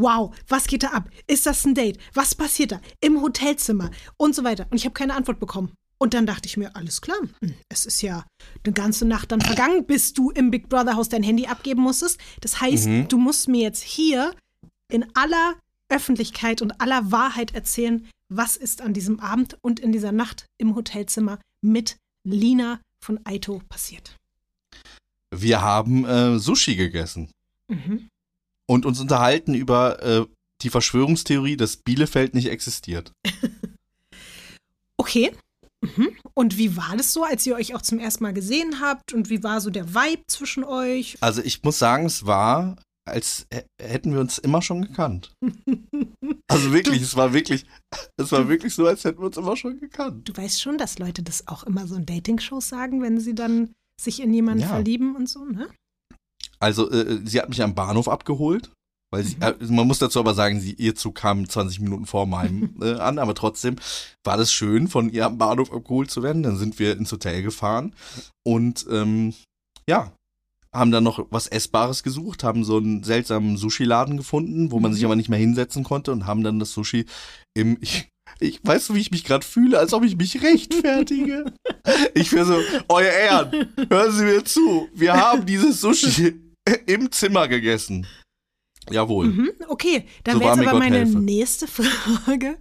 Wow, 0.00 0.34
was 0.48 0.66
geht 0.66 0.82
da 0.82 0.88
ab? 0.88 1.10
Ist 1.26 1.44
das 1.44 1.64
ein 1.66 1.74
Date? 1.74 1.98
Was 2.14 2.34
passiert 2.34 2.72
da? 2.72 2.80
Im 3.00 3.20
Hotelzimmer 3.20 3.90
und 4.16 4.34
so 4.34 4.44
weiter. 4.44 4.66
Und 4.70 4.78
ich 4.78 4.84
habe 4.86 4.94
keine 4.94 5.14
Antwort 5.14 5.38
bekommen. 5.38 5.72
Und 5.98 6.14
dann 6.14 6.24
dachte 6.24 6.46
ich 6.46 6.56
mir, 6.56 6.74
alles 6.74 7.02
klar, 7.02 7.18
hm, 7.40 7.54
es 7.68 7.84
ist 7.84 8.00
ja 8.00 8.24
eine 8.64 8.72
ganze 8.72 9.04
Nacht 9.04 9.32
dann 9.32 9.42
vergangen, 9.42 9.84
bis 9.84 10.14
du 10.14 10.30
im 10.30 10.50
Big 10.50 10.70
Brother 10.70 10.96
Haus 10.96 11.10
dein 11.10 11.22
Handy 11.22 11.46
abgeben 11.46 11.82
musstest. 11.82 12.18
Das 12.40 12.62
heißt, 12.62 12.88
du 13.08 13.18
musst 13.18 13.48
mir 13.48 13.60
jetzt 13.60 13.82
hier 13.82 14.34
in 14.90 15.04
aller 15.14 15.56
Öffentlichkeit 15.90 16.62
und 16.62 16.80
aller 16.80 17.12
Wahrheit 17.12 17.54
erzählen, 17.54 18.08
was 18.30 18.56
ist 18.56 18.80
an 18.80 18.94
diesem 18.94 19.20
Abend 19.20 19.58
und 19.60 19.78
in 19.80 19.92
dieser 19.92 20.12
Nacht 20.12 20.46
im 20.56 20.74
Hotelzimmer 20.74 21.38
mit 21.60 21.96
Lina 22.24 22.80
von 23.04 23.20
Aito 23.24 23.60
passiert. 23.68 24.16
Wir 25.34 25.60
haben 25.60 26.06
äh, 26.06 26.38
Sushi 26.38 26.76
gegessen 26.76 27.30
Mhm. 27.70 28.08
Und 28.70 28.86
uns 28.86 29.00
unterhalten 29.00 29.54
über 29.54 30.02
äh, 30.02 30.26
die 30.62 30.70
Verschwörungstheorie, 30.70 31.56
dass 31.56 31.76
Bielefeld 31.78 32.34
nicht 32.34 32.48
existiert. 32.48 33.12
Okay. 34.96 35.32
Mhm. 35.82 36.10
Und 36.34 36.58
wie 36.58 36.76
war 36.76 36.94
das 36.96 37.12
so, 37.14 37.24
als 37.24 37.46
ihr 37.46 37.54
euch 37.54 37.74
auch 37.74 37.80
zum 37.82 37.98
ersten 37.98 38.22
Mal 38.22 38.34
gesehen 38.34 38.80
habt? 38.80 39.14
Und 39.14 39.30
wie 39.30 39.42
war 39.42 39.60
so 39.62 39.70
der 39.70 39.94
Vibe 39.94 40.22
zwischen 40.28 40.62
euch? 40.62 41.16
Also 41.22 41.40
ich 41.42 41.62
muss 41.62 41.78
sagen, 41.78 42.04
es 42.04 42.26
war, 42.26 42.76
als 43.08 43.46
hä- 43.50 43.64
hätten 43.80 44.12
wir 44.12 44.20
uns 44.20 44.36
immer 44.38 44.62
schon 44.62 44.82
gekannt. 44.82 45.32
Also 46.52 46.72
wirklich, 46.72 47.00
es 47.00 47.14
war 47.16 47.32
wirklich, 47.32 47.64
es 48.16 48.32
war 48.32 48.48
wirklich 48.48 48.74
so, 48.74 48.84
als 48.84 49.04
hätten 49.04 49.20
wir 49.20 49.26
uns 49.26 49.36
immer 49.36 49.56
schon 49.56 49.78
gekannt. 49.78 50.28
Du 50.28 50.36
weißt 50.36 50.60
schon, 50.60 50.78
dass 50.78 50.98
Leute 50.98 51.22
das 51.22 51.46
auch 51.46 51.62
immer 51.62 51.86
so 51.86 51.94
in 51.94 52.06
Dating-Shows 52.06 52.68
sagen, 52.68 53.00
wenn 53.02 53.20
sie 53.20 53.36
dann 53.36 53.70
sich 54.00 54.20
in 54.20 54.34
jemanden 54.34 54.62
Ja. 54.62 54.68
verlieben 54.68 55.14
und 55.14 55.28
so, 55.28 55.44
ne? 55.44 55.68
Also 56.60 56.90
äh, 56.90 57.20
sie 57.24 57.40
hat 57.40 57.48
mich 57.48 57.62
am 57.62 57.74
Bahnhof 57.74 58.08
abgeholt, 58.08 58.70
weil 59.10 59.24
sie, 59.24 59.36
äh, 59.40 59.54
man 59.68 59.86
muss 59.86 59.98
dazu 59.98 60.20
aber 60.20 60.34
sagen, 60.34 60.60
sie, 60.60 60.74
ihr 60.74 60.94
Zug 60.94 61.16
kam 61.16 61.48
20 61.48 61.80
Minuten 61.80 62.06
vor 62.06 62.26
meinem 62.26 62.76
äh, 62.82 62.94
an, 62.94 63.18
aber 63.18 63.34
trotzdem 63.34 63.76
war 64.24 64.36
das 64.36 64.52
schön, 64.52 64.88
von 64.88 65.10
ihr 65.10 65.26
am 65.26 65.38
Bahnhof 65.38 65.72
abgeholt 65.72 66.10
zu 66.10 66.22
werden. 66.22 66.42
Dann 66.42 66.56
sind 66.56 66.78
wir 66.78 66.96
ins 66.96 67.10
Hotel 67.10 67.42
gefahren 67.42 67.94
und 68.44 68.86
ähm, 68.90 69.34
ja, 69.88 70.12
haben 70.72 70.92
dann 70.92 71.02
noch 71.02 71.26
was 71.30 71.48
Essbares 71.48 72.02
gesucht, 72.04 72.44
haben 72.44 72.62
so 72.62 72.76
einen 72.76 73.02
seltsamen 73.02 73.56
Sushi-Laden 73.56 74.16
gefunden, 74.16 74.70
wo 74.70 74.78
man 74.78 74.94
sich 74.94 75.04
aber 75.04 75.16
nicht 75.16 75.28
mehr 75.28 75.38
hinsetzen 75.38 75.82
konnte 75.82 76.12
und 76.12 76.26
haben 76.26 76.44
dann 76.44 76.60
das 76.60 76.72
Sushi 76.72 77.06
im, 77.54 77.76
ich, 77.80 78.08
ich 78.38 78.60
weißt 78.62 78.90
du, 78.90 78.94
wie 78.94 79.00
ich 79.00 79.10
mich 79.10 79.24
gerade 79.24 79.44
fühle, 79.44 79.80
als 79.80 79.92
ob 79.92 80.04
ich 80.04 80.16
mich 80.16 80.40
rechtfertige. 80.42 81.52
ich 82.14 82.32
wäre 82.32 82.46
so, 82.46 82.60
euer 82.88 83.10
Ehren, 83.10 83.68
hören 83.88 84.12
Sie 84.12 84.24
mir 84.24 84.44
zu, 84.44 84.88
wir 84.94 85.14
haben 85.14 85.44
dieses 85.44 85.80
Sushi 85.80 86.49
im 86.86 87.10
Zimmer 87.12 87.48
gegessen. 87.48 88.06
Jawohl. 88.90 89.26
Mhm. 89.26 89.50
Okay, 89.68 90.06
dann 90.24 90.34
So 90.36 90.40
wäre 90.40 90.50
jetzt 90.50 90.60
aber 90.60 90.70
Gott 90.72 90.80
meine 90.80 90.98
helfe. 90.98 91.18
nächste 91.18 91.66
Frage. 91.68 92.56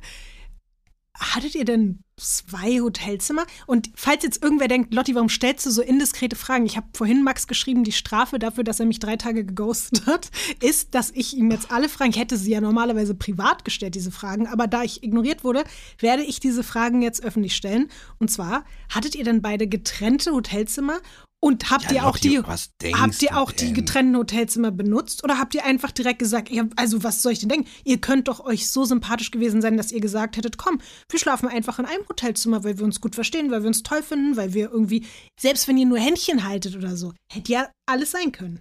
Hattet 1.18 1.53
ihr 1.56 1.65
denn 1.65 2.00
zwei 2.15 2.79
Hotelzimmer? 2.79 3.46
Und 3.68 3.89
falls 3.96 4.24
jetzt 4.24 4.41
irgendwer 4.41 4.70
denkt, 4.70 4.94
Lotti, 4.94 5.15
warum 5.15 5.27
stellst 5.27 5.65
du 5.65 5.70
so 5.72 5.82
indiskrete 5.82 6.38
Fragen? 6.38 6.65
Ich 6.65 6.77
habe 6.77 6.88
vorhin 6.94 7.24
Max 7.24 7.46
geschrieben, 7.48 7.84
die 7.84 7.91
Strafe 7.91 8.39
dafür, 8.39 8.63
dass 8.63 8.79
er 8.79 8.86
mich 8.86 9.00
drei 9.00 9.18
Tage 9.18 9.44
geghostet 9.44 10.06
hat, 10.06 10.29
ist, 10.63 10.96
dass 10.96 11.12
ich 11.12 11.36
ihm 11.36 11.51
jetzt 11.51 11.72
alle 11.72 11.89
Fragen, 11.89 12.12
ich 12.12 12.20
hätte 12.20 12.38
sie 12.38 12.51
ja 12.51 12.62
normalerweise 12.62 13.15
privat 13.15 13.65
gestellt, 13.65 13.96
diese 13.96 14.12
Fragen, 14.12 14.48
aber 14.48 14.68
da 14.68 14.84
ich 14.84 15.03
ignoriert 15.03 15.44
wurde, 15.44 15.65
werde 16.00 16.24
ich 16.24 16.39
diese 16.39 16.63
Fragen 16.63 17.01
jetzt 17.01 17.22
öffentlich 17.22 17.56
stellen. 17.56 17.89
Und 18.20 18.32
zwar, 18.32 18.63
hattet 18.89 19.15
ihr 19.15 19.25
denn 19.25 19.41
beide 19.41 19.68
getrennte 19.68 20.32
Hotelzimmer? 20.32 21.00
Und 21.41 21.72
habt 21.72 21.86
Ja, 21.86 21.91
ihr 21.91 22.05
auch 22.05 22.17
die, 22.17 22.38
habt 22.38 23.22
ihr 23.22 23.38
auch 23.38 23.51
die 23.53 23.65
denn? 23.67 23.74
getrennten 23.74 24.17
Hotelzimmer 24.17 24.72
benutzt 24.72 25.24
oder 25.24 25.38
habt 25.39 25.55
ihr 25.55 25.63
einfach 25.63 25.91
direkt 25.91 26.19
gesagt, 26.19 26.50
ihr, 26.50 26.69
also 26.75 27.01
was 27.03 27.22
soll 27.22 27.31
ich 27.31 27.39
denn 27.39 27.48
denken? 27.50 27.69
Ihr 27.86 28.00
könnt 28.00 28.27
doch 28.27 28.41
euch 28.41 28.69
so 28.69 28.84
sympathisch 28.84 29.31
gewesen 29.31 29.62
sein, 29.62 29.77
dass 29.77 29.93
ihr 29.93 30.01
gesagt 30.01 30.36
hättet, 30.36 30.58
komm, 30.58 30.81
wir 31.10 31.17
schlafen 31.19 31.48
einfach 31.48 31.79
in 31.79 31.86
einem 31.86 32.05
Hotelzimmer, 32.10 32.65
weil 32.65 32.77
wir 32.77 32.84
uns 32.84 33.00
gut 33.00 33.15
verstehen, 33.15 33.51
weil 33.51 33.62
wir 33.62 33.67
uns 33.69 33.84
toll 33.84 34.03
finden, 34.03 34.36
weil 34.36 34.53
wir 34.53 34.69
irgendwie, 34.69 35.05
selbst 35.39 35.69
wenn 35.69 35.77
ihr 35.77 35.86
nur 35.86 36.00
Händchen 36.00 36.43
haltet 36.43 36.75
oder 36.75 36.98
so, 36.98 37.13
hätte 37.31 37.53
ja 37.53 37.69
alles 37.89 38.12
sein 38.12 38.34
können. 38.34 38.60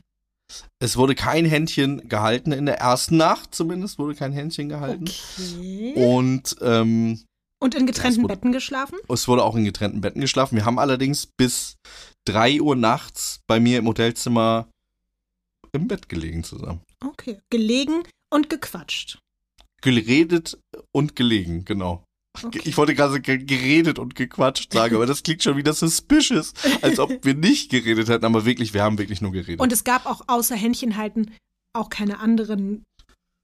Es 0.80 0.96
wurde 0.96 1.14
kein 1.14 1.44
Händchen 1.44 2.08
gehalten 2.08 2.52
in 2.52 2.64
der 2.64 2.78
ersten 2.78 3.16
Nacht, 3.16 3.54
zumindest 3.54 3.98
wurde 3.98 4.14
kein 4.14 4.32
Händchen 4.32 4.68
gehalten. 4.68 5.04
Okay. 5.04 5.94
Und 5.96 6.56
ähm, 6.62 7.20
Und 7.60 7.74
in 7.74 7.86
getrennten 7.86 8.22
wurde- 8.22 8.34
Betten 8.36 8.52
geschlafen? 8.52 8.98
es 9.08 9.26
wurde 9.28 9.42
auch 9.44 9.56
in 9.56 9.64
getrennten 9.64 10.00
Betten 10.00 10.20
geschlafen. 10.20 10.56
Wir 10.56 10.64
haben 10.64 10.78
allerdings 10.78 11.26
bis 11.26 11.76
3 12.26 12.60
Uhr 12.60 12.76
nachts 12.76 13.40
bei 13.48 13.58
mir 13.60 13.78
im 13.78 13.86
Hotelzimmer 13.86 14.68
im 15.72 15.88
Bett 15.88 16.08
gelegen 16.08 16.44
zusammen. 16.44 16.80
Okay. 17.04 17.38
Gelegen 17.50 18.02
und 18.32 18.48
gequatscht. 18.50 19.18
Geredet 19.82 20.58
und 20.92 21.14
gelegen, 21.16 21.64
genau. 21.64 22.04
Okay. 22.42 22.60
Ich 22.64 22.76
wollte 22.76 22.94
gerade 22.94 23.20
ge- 23.20 23.44
geredet 23.44 23.98
und 23.98 24.14
gequatscht 24.14 24.72
sagen, 24.72 24.94
aber 24.96 25.06
das 25.06 25.22
klingt 25.24 25.42
schon 25.42 25.56
wieder 25.56 25.72
suspicious, 25.72 26.52
als 26.82 26.98
ob 27.00 27.24
wir 27.24 27.34
nicht 27.34 27.70
geredet 27.70 28.08
hätten, 28.08 28.24
aber 28.24 28.44
wirklich, 28.44 28.74
wir 28.74 28.82
haben 28.82 28.98
wirklich 28.98 29.20
nur 29.20 29.32
geredet. 29.32 29.60
Und 29.60 29.72
es 29.72 29.82
gab 29.84 30.06
auch 30.06 30.22
außer 30.28 30.54
Händchen 30.56 30.96
halten 30.96 31.34
auch 31.74 31.90
keine 31.90 32.18
anderen, 32.20 32.84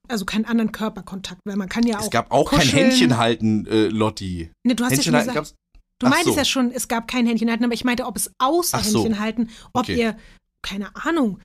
also 0.08 0.24
keinen 0.24 0.44
anderen 0.44 0.72
Körperkontakt, 0.72 1.40
weil 1.44 1.56
man 1.56 1.68
kann 1.68 1.86
ja 1.86 1.98
auch. 1.98 2.04
es 2.04 2.10
gab 2.10 2.30
auch 2.30 2.50
kein 2.50 2.60
kuscheln. 2.60 2.90
Händchen 2.90 3.16
halten, 3.16 3.66
äh, 3.66 3.86
Lotti. 3.88 4.50
Nee, 4.64 4.74
du 4.74 4.84
hast 4.84 4.92
Händchen 4.92 5.14
ja 5.14 5.20
schon 5.20 5.28
gesagt. 5.28 5.54
Du 6.00 6.06
Ach 6.06 6.10
meintest 6.10 6.34
so. 6.34 6.38
ja 6.38 6.44
schon, 6.44 6.70
es 6.72 6.88
gab 6.88 7.06
kein 7.08 7.26
Händchen 7.26 7.48
halten, 7.50 7.64
aber 7.64 7.74
ich 7.74 7.84
meinte, 7.84 8.04
ob 8.06 8.16
es 8.16 8.30
außer 8.38 8.78
Ach 8.80 8.84
so. 8.84 8.98
Händchen 9.04 9.18
halten, 9.20 9.50
ob 9.72 9.82
Okay. 9.84 9.96
ihr, 9.98 10.16
keine 10.62 10.94
Ahnung, 10.96 11.40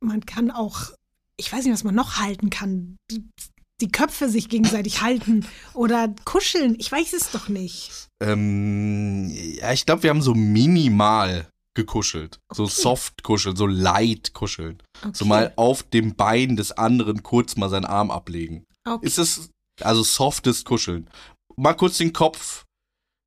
man 0.00 0.24
kann 0.24 0.50
auch, 0.50 0.90
ich 1.36 1.52
weiß 1.52 1.64
nicht, 1.64 1.72
was 1.74 1.84
man 1.84 1.94
noch 1.94 2.16
halten 2.18 2.50
kann, 2.50 2.96
die, 3.10 3.24
die 3.80 3.88
Köpfe 3.90 4.28
sich 4.28 4.48
gegenseitig 4.48 5.02
halten 5.02 5.44
oder 5.74 6.14
kuscheln, 6.24 6.76
ich 6.78 6.90
weiß 6.90 7.12
es 7.12 7.30
doch 7.30 7.48
nicht. 7.48 8.08
Ähm, 8.22 9.30
ja, 9.30 9.72
ich 9.72 9.84
glaube, 9.84 10.02
wir 10.04 10.10
haben 10.10 10.22
so 10.22 10.34
minimal 10.34 11.46
gekuschelt. 11.74 12.38
So 12.52 12.64
Okay. 12.64 12.72
soft 12.74 13.22
kuscheln, 13.22 13.56
so 13.56 13.66
light 13.66 14.32
kuscheln. 14.34 14.78
Okay. 15.02 15.10
So 15.14 15.24
mal 15.24 15.52
auf 15.56 15.82
dem 15.82 16.14
Bein 16.14 16.56
des 16.56 16.72
anderen 16.72 17.22
kurz 17.22 17.56
mal 17.56 17.68
seinen 17.68 17.84
Arm 17.86 18.10
ablegen. 18.10 18.64
okay. 18.86 19.06
Ist 19.06 19.18
es 19.18 19.50
also 19.80 20.02
softes 20.02 20.64
Kuscheln? 20.64 21.08
Mal 21.56 21.74
kurz 21.74 21.98
den 21.98 22.12
Kopf, 22.12 22.64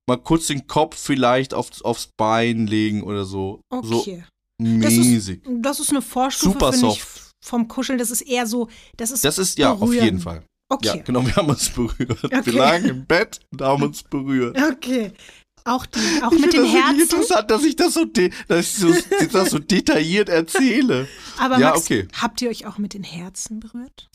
mal 0.07 0.17
kurz 0.17 0.47
den 0.47 0.67
Kopf 0.67 0.97
vielleicht 0.97 1.53
auf, 1.53 1.69
aufs 1.83 2.09
Bein 2.17 2.67
legen 2.67 3.03
oder 3.03 3.25
so. 3.25 3.61
okay. 3.69 4.23
So 4.59 4.65
Das 4.81 4.93
ist- 4.93 5.05
mäßig. 5.05 5.41
Das 5.61 5.79
ist 5.79 5.89
eine 5.91 6.01
Vorstufe, 6.01 6.53
Super 6.53 6.73
soft. 6.73 7.33
vom 7.45 7.67
Kuscheln. 7.67 7.99
Das 7.99 8.11
ist 8.11 8.21
eher 8.21 8.47
so, 8.47 8.69
das 8.97 9.11
ist 9.11 9.23
Das 9.25 9.37
ist 9.37 9.57
ja 9.59 9.73
auf 9.73 9.79
berühren. 9.79 10.03
jeden 10.05 10.19
Fall. 10.19 10.37
Ja, 10.83 10.91
Okay. 10.93 11.03
genau, 11.05 11.25
wir 11.25 11.35
haben 11.35 11.47
uns 11.49 11.69
berührt. 11.69 12.23
Okay. 12.23 12.45
Wir 12.45 12.53
lagen 12.53 12.85
im 12.89 13.05
Bett 13.05 13.39
und 13.53 13.61
haben 13.61 13.83
uns 13.83 14.03
berührt. 14.03 14.57
Okay. 14.73 15.13
Auch, 15.67 15.85
die, 15.85 15.99
auch 16.23 16.31
Ich 16.31 16.39
mit 16.41 16.53
den 16.53 16.63
das 16.63 16.71
Herzen. 16.73 16.99
interessant, 17.01 17.51
dass 17.51 17.63
ich 17.63 17.75
das 17.75 17.93
so, 17.93 18.05
dass 18.05 18.59
ich 18.65 18.73
so, 18.73 18.93
das 19.31 19.49
so 19.51 19.59
detailliert 19.59 20.29
erzähle. 20.29 21.07
Aber 21.39 21.59
Ja, 21.59 21.69
Max, 21.71 21.81
okay. 21.81 22.07
habt 22.19 22.41
ihr 22.41 22.49
euch 22.49 22.65
auch 22.65 22.77
mit 22.77 22.93
den 22.93 23.03
Herzen 23.03 23.59
berührt? 23.59 24.09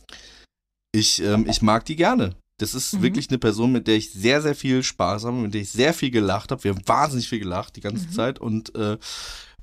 Ich, 0.94 1.22
ähm, 1.22 1.46
ich 1.48 1.62
mag 1.62 1.84
die 1.84 1.96
gerne. 1.96 2.34
Das 2.58 2.74
ist 2.74 2.92
Mhm. 2.94 3.02
wirklich 3.02 3.28
eine 3.28 3.38
Person, 3.38 3.72
mit 3.72 3.86
der 3.88 3.96
ich 3.96 4.12
sehr, 4.12 4.40
sehr 4.42 4.54
viel 4.54 4.82
Spaß 4.82 5.24
habe, 5.24 5.36
mit 5.36 5.54
der 5.54 5.62
ich 5.62 5.70
sehr 5.70 5.94
viel 5.94 6.10
gelacht 6.10 6.50
habe. 6.52 6.62
Wir 6.64 6.72
haben 6.72 6.82
wahnsinnig 6.86 7.28
viel 7.28 7.38
gelacht 7.40 7.76
die 7.76 7.80
ganze 7.80 8.06
Mhm. 8.06 8.12
Zeit 8.12 8.38
und 8.38 8.74
äh, 8.74 8.98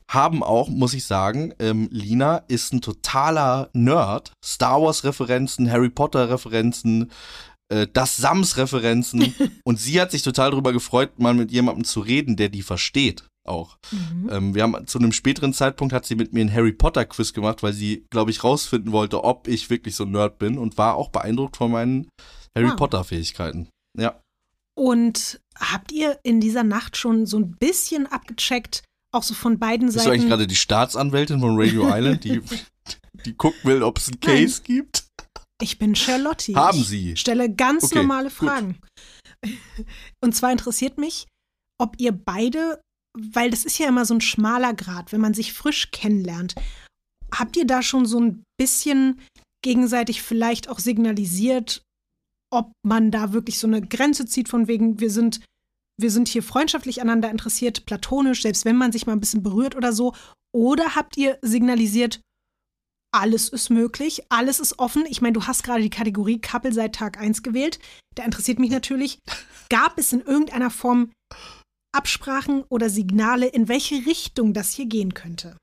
haben 0.10 0.42
auch, 0.42 0.70
muss 0.70 0.96
ich 0.96 1.06
sagen, 1.06 1.54
ähm, 1.60 1.88
Lina 1.92 2.38
ist 2.48 2.74
ein 2.74 2.82
totaler 2.82 3.70
Nerd. 3.74 4.32
Star 4.44 4.82
Wars-Referenzen, 4.82 5.72
Harry 5.72 5.90
Potter-Referenzen, 5.90 7.12
äh, 7.70 7.88
das 7.92 8.18
Sams-Referenzen. 8.18 9.34
und 9.64 9.80
sie 9.80 10.00
hat 10.02 10.12
sich 10.12 10.24
total 10.24 10.52
darüber 10.52 10.74
gefreut, 10.74 11.20
mal 11.20 11.34
mit 11.34 11.52
jemandem 11.52 11.84
zu 11.86 12.00
reden, 12.02 12.36
der 12.36 12.50
die 12.50 12.62
versteht 12.64 13.26
auch. 13.46 13.78
Mhm. 13.92 14.30
Ähm, 14.32 14.56
wir 14.56 14.64
haben 14.64 14.86
zu 14.88 15.00
einem 15.00 15.12
späteren 15.12 15.54
Zeitpunkt 15.54 15.94
hat 15.94 16.06
sie 16.06 16.16
mit 16.16 16.34
mir 16.34 16.42
einen 16.42 16.54
Harry 16.54 16.72
Potter 16.74 17.06
Quiz 17.06 17.34
gemacht, 17.34 17.64
weil 17.64 17.74
sie, 17.74 18.06
glaube 18.12 18.32
ich, 18.32 18.44
rausfinden 18.44 18.92
wollte, 18.92 19.24
ob 19.24 19.48
ich 19.48 19.70
wirklich 19.70 19.96
so 19.96 20.04
ein 20.04 20.12
Nerd 20.12 20.38
bin 20.40 20.58
und 20.58 20.78
war 20.78 20.96
auch 20.96 21.10
beeindruckt 21.10 21.58
von 21.58 21.72
meinen 21.72 22.10
Harry 22.56 22.70
Ah. 22.70 22.76
Potter 22.76 23.04
Fähigkeiten. 23.04 23.70
Ja. 23.98 24.20
Und 24.76 25.42
habt 25.58 25.92
ihr 25.92 26.20
in 26.24 26.40
dieser 26.40 26.64
Nacht 26.64 26.96
schon 26.96 27.26
so 27.26 27.38
ein 27.38 27.52
bisschen 27.52 28.08
abgecheckt, 28.08 28.84
auch 29.12 29.24
so 29.24 29.34
von 29.34 29.58
beiden 29.60 29.88
Bist 29.88 29.98
du 29.98 30.02
eigentlich 30.10 30.22
Seiten? 30.22 30.30
gerade 30.30 30.48
die 30.48 30.56
Staatsanwältin 30.56 31.40
von 31.40 31.60
Radio 31.60 31.88
Island, 31.94 32.24
die, 32.24 32.42
die 33.26 33.34
gucken 33.34 33.60
will, 33.64 33.84
ob 33.84 33.98
es 33.98 34.08
einen 34.10 34.20
Case 34.20 34.62
gibt? 34.64 35.06
Ich 35.62 35.78
bin 35.78 35.96
Charlotte. 35.96 36.54
Haben 36.56 36.80
ich 36.80 36.88
Sie? 36.88 37.18
stelle 37.18 37.54
ganz 37.54 37.86
Okay, 37.86 37.96
normale 37.96 38.30
gut. 38.30 38.38
Fragen. 38.38 38.78
Und 40.24 40.36
zwar 40.36 40.52
interessiert 40.52 40.98
mich, 40.98 41.28
ob 41.80 42.00
ihr 42.00 42.12
beide, 42.12 42.82
weil 43.18 43.50
das 43.50 43.66
ist 43.66 43.78
ja 43.78 43.88
immer 43.88 44.06
so 44.06 44.14
ein 44.14 44.22
schmaler 44.22 44.74
Grad, 44.74 45.12
wenn 45.12 45.22
man 45.22 45.34
sich 45.34 45.54
frisch 45.54 45.92
kennenlernt, 45.92 46.56
habt 47.34 47.58
ihr 47.58 47.66
da 47.66 47.82
schon 47.82 48.06
so 48.06 48.20
ein 48.20 48.44
bisschen 48.60 49.22
gegenseitig 49.64 50.22
vielleicht 50.22 50.70
auch 50.70 50.80
signalisiert, 50.80 51.84
ob 52.52 52.72
man 52.84 53.12
da 53.12 53.34
wirklich 53.34 53.60
so 53.60 53.68
eine 53.68 53.82
Grenze 53.82 54.26
zieht 54.26 54.50
von 54.50 54.68
wegen, 54.68 55.00
wir 55.00 55.12
sind, 55.12 55.42
wir 56.00 56.12
sind 56.12 56.28
hier 56.28 56.44
freundschaftlich 56.44 57.02
aneinander 57.02 57.30
interessiert, 57.30 57.86
platonisch, 57.86 58.42
selbst 58.42 58.66
wenn 58.66 58.78
man 58.78 58.92
sich 58.92 59.06
mal 59.06 59.14
ein 59.14 59.20
bisschen 59.20 59.44
berührt 59.44 59.76
oder 59.76 59.94
so? 59.94 60.16
Oder 60.56 60.96
habt 60.96 61.18
ihr 61.18 61.38
signalisiert, 61.42 62.22
alles 63.12 63.50
ist 63.50 63.70
möglich, 63.70 64.24
alles 64.30 64.60
ist 64.60 64.80
offen. 64.80 65.06
Ich 65.08 65.22
meine, 65.22 65.34
du 65.34 65.44
hast 65.46 65.64
gerade 65.64 65.82
die 65.82 65.90
Kategorie 65.90 66.40
Couple 66.40 66.74
seit 66.74 66.96
Tag 66.96 67.20
1 67.20 67.44
gewählt. 67.44 67.80
Da 68.16 68.24
interessiert 68.24 68.60
mich 68.60 68.72
natürlich, 68.72 69.20
gab 69.70 69.98
es 69.98 70.14
in 70.14 70.22
irgendeiner 70.22 70.70
Form 70.70 71.12
Absprachen 71.92 72.64
oder 72.70 72.90
Signale, 72.90 73.48
in 73.48 73.68
welche 73.68 74.06
Richtung 74.06 74.54
das 74.54 74.72
hier 74.72 74.86
gehen 74.86 75.14
könnte? 75.14 75.58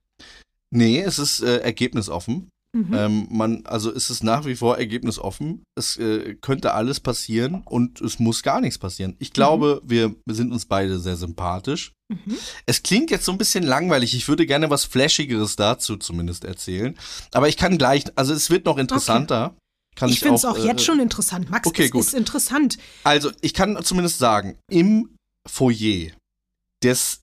Nee, 0.71 1.01
es 1.01 1.19
ist 1.19 1.41
äh, 1.41 1.59
ergebnisoffen. 1.59 2.49
Mhm. 2.77 2.95
Ähm, 2.95 3.27
man, 3.31 3.65
also 3.65 3.91
ist 3.91 4.11
es 4.11 4.23
nach 4.23 4.45
wie 4.45 4.55
vor 4.55 4.77
ergebnisoffen. 4.77 5.63
Es 5.77 5.97
äh, 5.97 6.35
könnte 6.35 6.75
alles 6.75 7.01
passieren 7.01 7.63
und 7.65 8.03
es 8.03 8.19
muss 8.19 8.43
gar 8.43 8.61
nichts 8.61 8.77
passieren. 8.77 9.17
Ich 9.19 9.33
glaube, 9.33 9.81
wir 9.85 10.15
sind 10.29 10.53
uns 10.53 10.67
beide 10.67 10.99
sehr 11.01 11.17
sympathisch. 11.17 11.93
Mhm. 12.11 12.37
Es 12.67 12.83
klingt 12.83 13.11
jetzt 13.11 13.25
so 13.25 13.33
ein 13.33 13.39
bisschen 13.39 13.65
langweilig. 13.65 14.15
Ich 14.15 14.29
würde 14.29 14.45
gerne 14.45 14.69
was 14.69 14.85
Flashigeres 14.85 15.57
dazu 15.57 15.97
zumindest 15.97 16.45
erzählen. 16.45 16.95
Aber 17.33 17.49
ich 17.49 17.57
kann 17.57 17.79
gleich, 17.79 18.05
also 18.15 18.35
es 18.35 18.51
wird 18.51 18.67
noch 18.67 18.77
interessanter. 18.77 19.57
Kann 19.95 20.11
Ich 20.11 20.21
finde 20.21 20.35
es 20.35 20.45
auch 20.45 20.59
äh, 20.59 20.67
jetzt 20.67 20.85
schon 20.85 21.01
interessant. 21.01 21.49
Max, 21.49 21.67
okay, 21.67 21.87
es 21.87 21.91
gut. 21.91 22.03
ist 22.03 22.13
interessant. 22.13 22.77
Also, 23.05 23.33
ich 23.41 23.55
kann 23.55 23.83
zumindest 23.83 24.19
sagen, 24.19 24.59
im 24.71 25.17
Foyer 25.49 26.11
des 26.85 27.21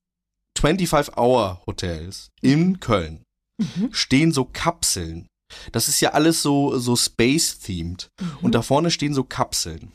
25-Hour-Hotels 0.59 2.29
in 2.41 2.79
Köln 2.79 3.23
Mhm. 3.61 3.89
stehen 3.93 4.31
so 4.31 4.45
Kapseln. 4.45 5.27
Das 5.71 5.87
ist 5.87 5.99
ja 6.01 6.11
alles 6.11 6.41
so, 6.41 6.77
so 6.77 6.95
space-themed. 6.95 8.09
Mhm. 8.19 8.27
Und 8.41 8.55
da 8.55 8.61
vorne 8.61 8.91
stehen 8.91 9.13
so 9.13 9.23
Kapseln. 9.23 9.91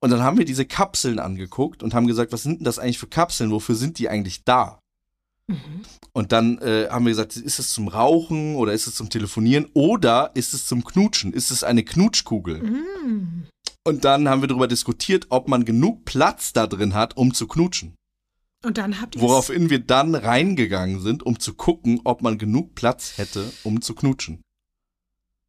Und 0.00 0.10
dann 0.10 0.22
haben 0.22 0.38
wir 0.38 0.44
diese 0.44 0.64
Kapseln 0.64 1.18
angeguckt 1.18 1.82
und 1.82 1.94
haben 1.94 2.06
gesagt, 2.06 2.32
was 2.32 2.42
sind 2.42 2.60
denn 2.60 2.64
das 2.64 2.78
eigentlich 2.78 2.98
für 2.98 3.06
Kapseln? 3.06 3.50
Wofür 3.50 3.74
sind 3.74 3.98
die 3.98 4.08
eigentlich 4.08 4.44
da? 4.44 4.80
Mhm. 5.48 5.82
Und 6.12 6.32
dann 6.32 6.58
äh, 6.58 6.88
haben 6.90 7.04
wir 7.04 7.10
gesagt, 7.10 7.36
ist 7.36 7.58
es 7.58 7.72
zum 7.72 7.88
Rauchen 7.88 8.56
oder 8.56 8.72
ist 8.72 8.86
es 8.86 8.94
zum 8.94 9.08
Telefonieren 9.10 9.66
oder 9.74 10.30
ist 10.34 10.54
es 10.54 10.66
zum 10.66 10.84
Knutschen? 10.84 11.32
Ist 11.32 11.50
es 11.50 11.64
eine 11.64 11.84
Knutschkugel? 11.84 12.62
Mhm. 12.62 13.46
Und 13.84 14.04
dann 14.04 14.28
haben 14.28 14.42
wir 14.42 14.48
darüber 14.48 14.68
diskutiert, 14.68 15.26
ob 15.30 15.48
man 15.48 15.64
genug 15.64 16.04
Platz 16.04 16.52
da 16.52 16.66
drin 16.66 16.94
hat, 16.94 17.16
um 17.16 17.32
zu 17.32 17.46
knutschen. 17.46 17.94
Und 18.64 18.76
dann 18.76 19.00
habt 19.00 19.16
ihr 19.16 19.22
Woraufhin 19.22 19.70
wir 19.70 19.78
dann 19.78 20.14
reingegangen 20.14 21.00
sind, 21.00 21.22
um 21.22 21.38
zu 21.38 21.54
gucken, 21.54 22.00
ob 22.04 22.22
man 22.22 22.38
genug 22.38 22.74
Platz 22.74 23.16
hätte, 23.16 23.50
um 23.62 23.80
zu 23.80 23.94
knutschen. 23.94 24.42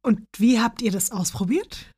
Und 0.02 0.20
wie 0.36 0.60
habt 0.60 0.82
ihr 0.82 0.90
das 0.90 1.10
ausprobiert? 1.10 1.90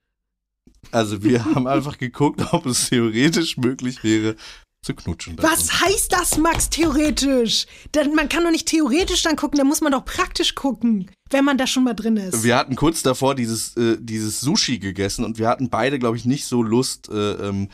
Also 0.91 1.23
wir 1.23 1.45
haben 1.55 1.67
einfach 1.67 1.99
geguckt, 1.99 2.53
ob 2.53 2.67
es 2.67 2.88
theoretisch 2.88 3.57
möglich 3.57 4.03
wäre, 4.03 4.37
zu 4.85 4.95
knutschen. 4.95 5.37
Was 5.38 5.81
heißt 5.81 6.12
das, 6.12 6.38
Max, 6.38 6.69
theoretisch? 6.69 7.67
Denn 7.95 8.15
man 8.15 8.29
kann 8.29 8.43
doch 8.43 8.51
nicht 8.51 8.67
theoretisch 8.67 9.23
dann 9.23 9.37
gucken, 9.37 9.59
da 9.59 9.65
muss 9.65 9.81
man 9.81 9.93
doch 9.93 10.05
praktisch 10.05 10.57
gucken, 10.57 11.09
wenn 11.31 11.45
man 11.45 11.57
da 11.57 11.69
schon 11.69 11.85
mal 11.85 11.95
drin 11.95 12.17
ist. 12.17 12.43
Wir 12.43 12.57
hatten 12.57 12.75
kurz 12.75 13.03
davor 13.03 13.37
dieses, 13.37 13.77
äh, 13.77 13.97
dieses 14.01 14.41
Sushi 14.41 14.79
gegessen 14.79 15.25
und 15.25 15.38
wir 15.38 15.49
hatten 15.49 15.71
beide, 15.71 16.01
glaube 16.01 16.17
ich, 16.17 16.25
nicht 16.25 16.47
so 16.47 16.62
Lust, 16.65 17.09
äh, 17.11 17.33
ähm, 17.35 17.69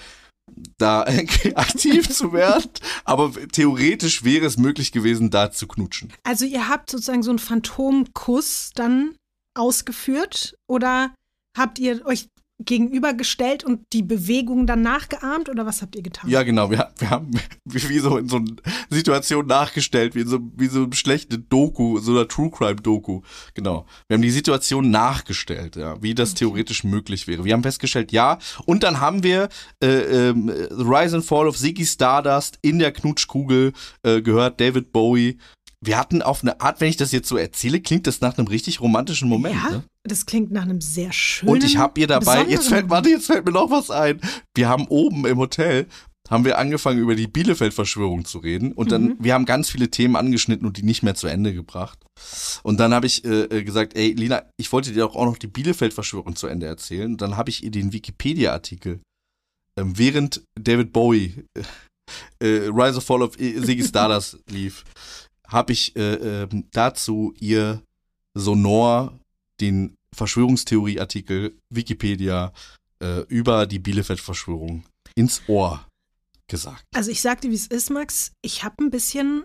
da 0.77 1.03
aktiv 1.55 2.09
zu 2.11 2.33
werden. 2.35 2.71
Aber 3.05 3.33
theoretisch 3.53 4.23
wäre 4.25 4.45
es 4.45 4.59
möglich 4.59 4.93
gewesen, 4.93 5.31
da 5.31 5.51
zu 5.51 5.67
knutschen. 5.67 6.13
Also 6.25 6.45
ihr 6.45 6.69
habt 6.69 6.91
sozusagen 6.91 7.23
so 7.23 7.31
einen 7.31 7.39
Phantomkuss 7.39 8.73
dann 8.75 9.15
ausgeführt 9.55 10.57
oder 10.67 11.15
habt 11.57 11.79
ihr 11.79 12.05
euch 12.07 12.29
gegenübergestellt 12.65 13.63
und 13.63 13.93
die 13.93 14.03
Bewegung 14.03 14.67
dann 14.67 14.83
nachgeahmt 14.83 15.49
oder 15.49 15.65
was 15.65 15.81
habt 15.81 15.95
ihr 15.95 16.03
getan? 16.03 16.29
Ja, 16.29 16.43
genau. 16.43 16.71
Wir, 16.71 16.91
wir 16.99 17.11
haben 17.11 17.31
wie, 17.65 17.99
so 17.99 18.19
in 18.19 18.29
so 18.29 18.37
einer 18.37 18.47
Situation 18.91 19.47
nachgestellt, 19.47 20.17
wie 20.17 20.23
in 20.23 20.29
so, 20.29 20.41
wie 20.57 20.67
so 20.67 20.83
eine 20.83 20.95
schlechte 20.95 21.39
Doku, 21.39 22.01
so 22.01 22.13
einer 22.13 22.27
True 22.27 22.51
Crime 22.51 22.77
Doku. 22.77 23.23
Genau. 23.55 23.87
Wir 24.09 24.17
haben 24.17 24.23
die 24.23 24.31
Situation 24.31 24.91
nachgestellt, 24.91 25.77
ja, 25.77 26.03
wie 26.03 26.15
das 26.15 26.35
theoretisch 26.35 26.83
möglich 26.83 27.29
wäre. 27.29 27.45
Wir 27.45 27.53
haben 27.53 27.63
festgestellt, 27.63 28.11
ja. 28.11 28.39
Und 28.67 28.83
dann 28.83 29.01
haben 29.01 29.23
wir 29.23 29.49
äh, 29.81 30.31
ähm, 30.31 30.49
The 30.49 30.83
Rise 30.83 31.17
and 31.17 31.25
Fall 31.25 31.47
of 31.47 31.57
Ziggy 31.57 31.87
Stardust 31.87 32.59
in 32.63 32.81
der 32.81 32.91
Knutschkugel 32.91 33.73
äh, 34.03 34.21
gehört, 34.21 34.61
David 34.61 34.91
Bowie. 34.91 35.39
Wir 35.85 35.97
hatten 35.99 36.23
auf 36.23 36.43
eine 36.43 36.61
Art, 36.61 36.81
wenn 36.81 36.89
ich 36.89 36.97
das 36.97 37.13
jetzt 37.13 37.29
so 37.29 37.37
erzähle, 37.37 37.81
klingt 37.81 38.07
das 38.07 38.21
nach 38.21 38.37
einem 38.37 38.49
richtig 38.49 38.81
romantischen 38.81 39.29
Moment. 39.29 39.55
ja 39.55 39.71
Ne? 39.71 39.85
das 40.05 40.25
klingt 40.27 40.51
nach 40.51 40.63
einem 40.63 40.81
sehr 40.81 41.13
schönen. 41.13 41.53
Und 41.53 41.65
ich 41.65 41.77
habe 41.77 42.01
ihr 42.01 42.07
dabei, 42.07 42.43
jetzt 42.47 42.69
fällt, 42.69 42.89
warte, 42.89 43.11
jetzt 43.11 43.27
fällt 43.27 43.45
mir 43.45 43.53
noch 43.53 43.71
was 43.71 43.91
ein. 43.91 44.21
Wir 44.57 44.69
haben 44.69 44.87
oben 44.89 45.27
im 45.27 45.37
Hotel, 45.39 45.87
haben 46.31 46.45
wir 46.47 46.59
angefangen 46.59 46.99
über 46.99 47.15
die 47.15 47.27
Bielefeld-Verschwörung 47.27 48.25
zu 48.25 48.39
reden 48.39 48.73
und 48.73 48.91
dann, 48.91 49.03
Mhm. 49.05 49.17
wir 49.21 49.35
haben 49.35 49.45
ganz 49.45 49.69
viele 49.71 49.91
Themen 49.91 50.17
angeschnitten 50.17 50.67
und 50.67 50.79
die 50.79 50.83
nicht 50.83 51.03
mehr 51.03 51.15
zu 51.15 51.27
Ende 51.27 51.53
gebracht. 51.55 51.99
Und 52.63 52.81
dann 52.81 52.93
habe 52.95 53.07
ich 53.07 53.25
äh, 53.25 53.45
äh, 53.45 53.63
gesagt, 53.65 53.97
ey, 53.97 54.13
Lina, 54.13 54.45
ich 54.59 54.73
wollte 54.73 54.93
dir 54.93 55.01
doch 55.01 55.15
auch 55.15 55.27
noch 55.27 55.39
die 55.39 55.47
Bielefeld-Verschwörung 55.47 56.35
zu 56.37 56.47
Ende 56.49 56.67
erzählen. 56.67 57.13
Und 57.13 57.21
dann 57.23 57.37
habe 57.37 57.51
ich 57.51 57.63
ihr 57.63 57.71
den 57.71 57.93
Wikipedia-Artikel, 57.93 59.01
ähm, 59.79 59.97
während 59.97 60.43
David 60.59 60.93
Bowie 60.93 61.45
äh, 61.55 61.63
äh, 62.47 62.69
Rise 62.69 62.97
of 62.99 63.05
Fall 63.05 63.23
of 63.23 63.37
Ziggy 63.37 63.85
Stardust 63.85 64.39
lief, 64.51 64.85
habe 65.49 65.73
ich 65.73 65.97
äh, 65.97 66.43
ähm, 66.43 66.67
dazu 66.73 67.35
ihr 67.39 67.83
sonor 68.35 69.19
den 69.61 69.95
Verschwörungstheorie-Artikel 70.15 71.59
Wikipedia 71.71 72.53
äh, 73.01 73.21
über 73.29 73.67
die 73.67 73.79
Bielefeld-Verschwörung 73.79 74.85
ins 75.15 75.43
Ohr 75.49 75.85
gesagt. 76.49 76.85
Also 76.95 77.11
ich 77.11 77.21
sagte, 77.21 77.51
wie 77.51 77.55
es 77.55 77.67
ist, 77.67 77.91
Max. 77.91 78.33
Ich 78.43 78.65
habe 78.65 78.77
ein 78.81 78.91
bisschen 78.91 79.45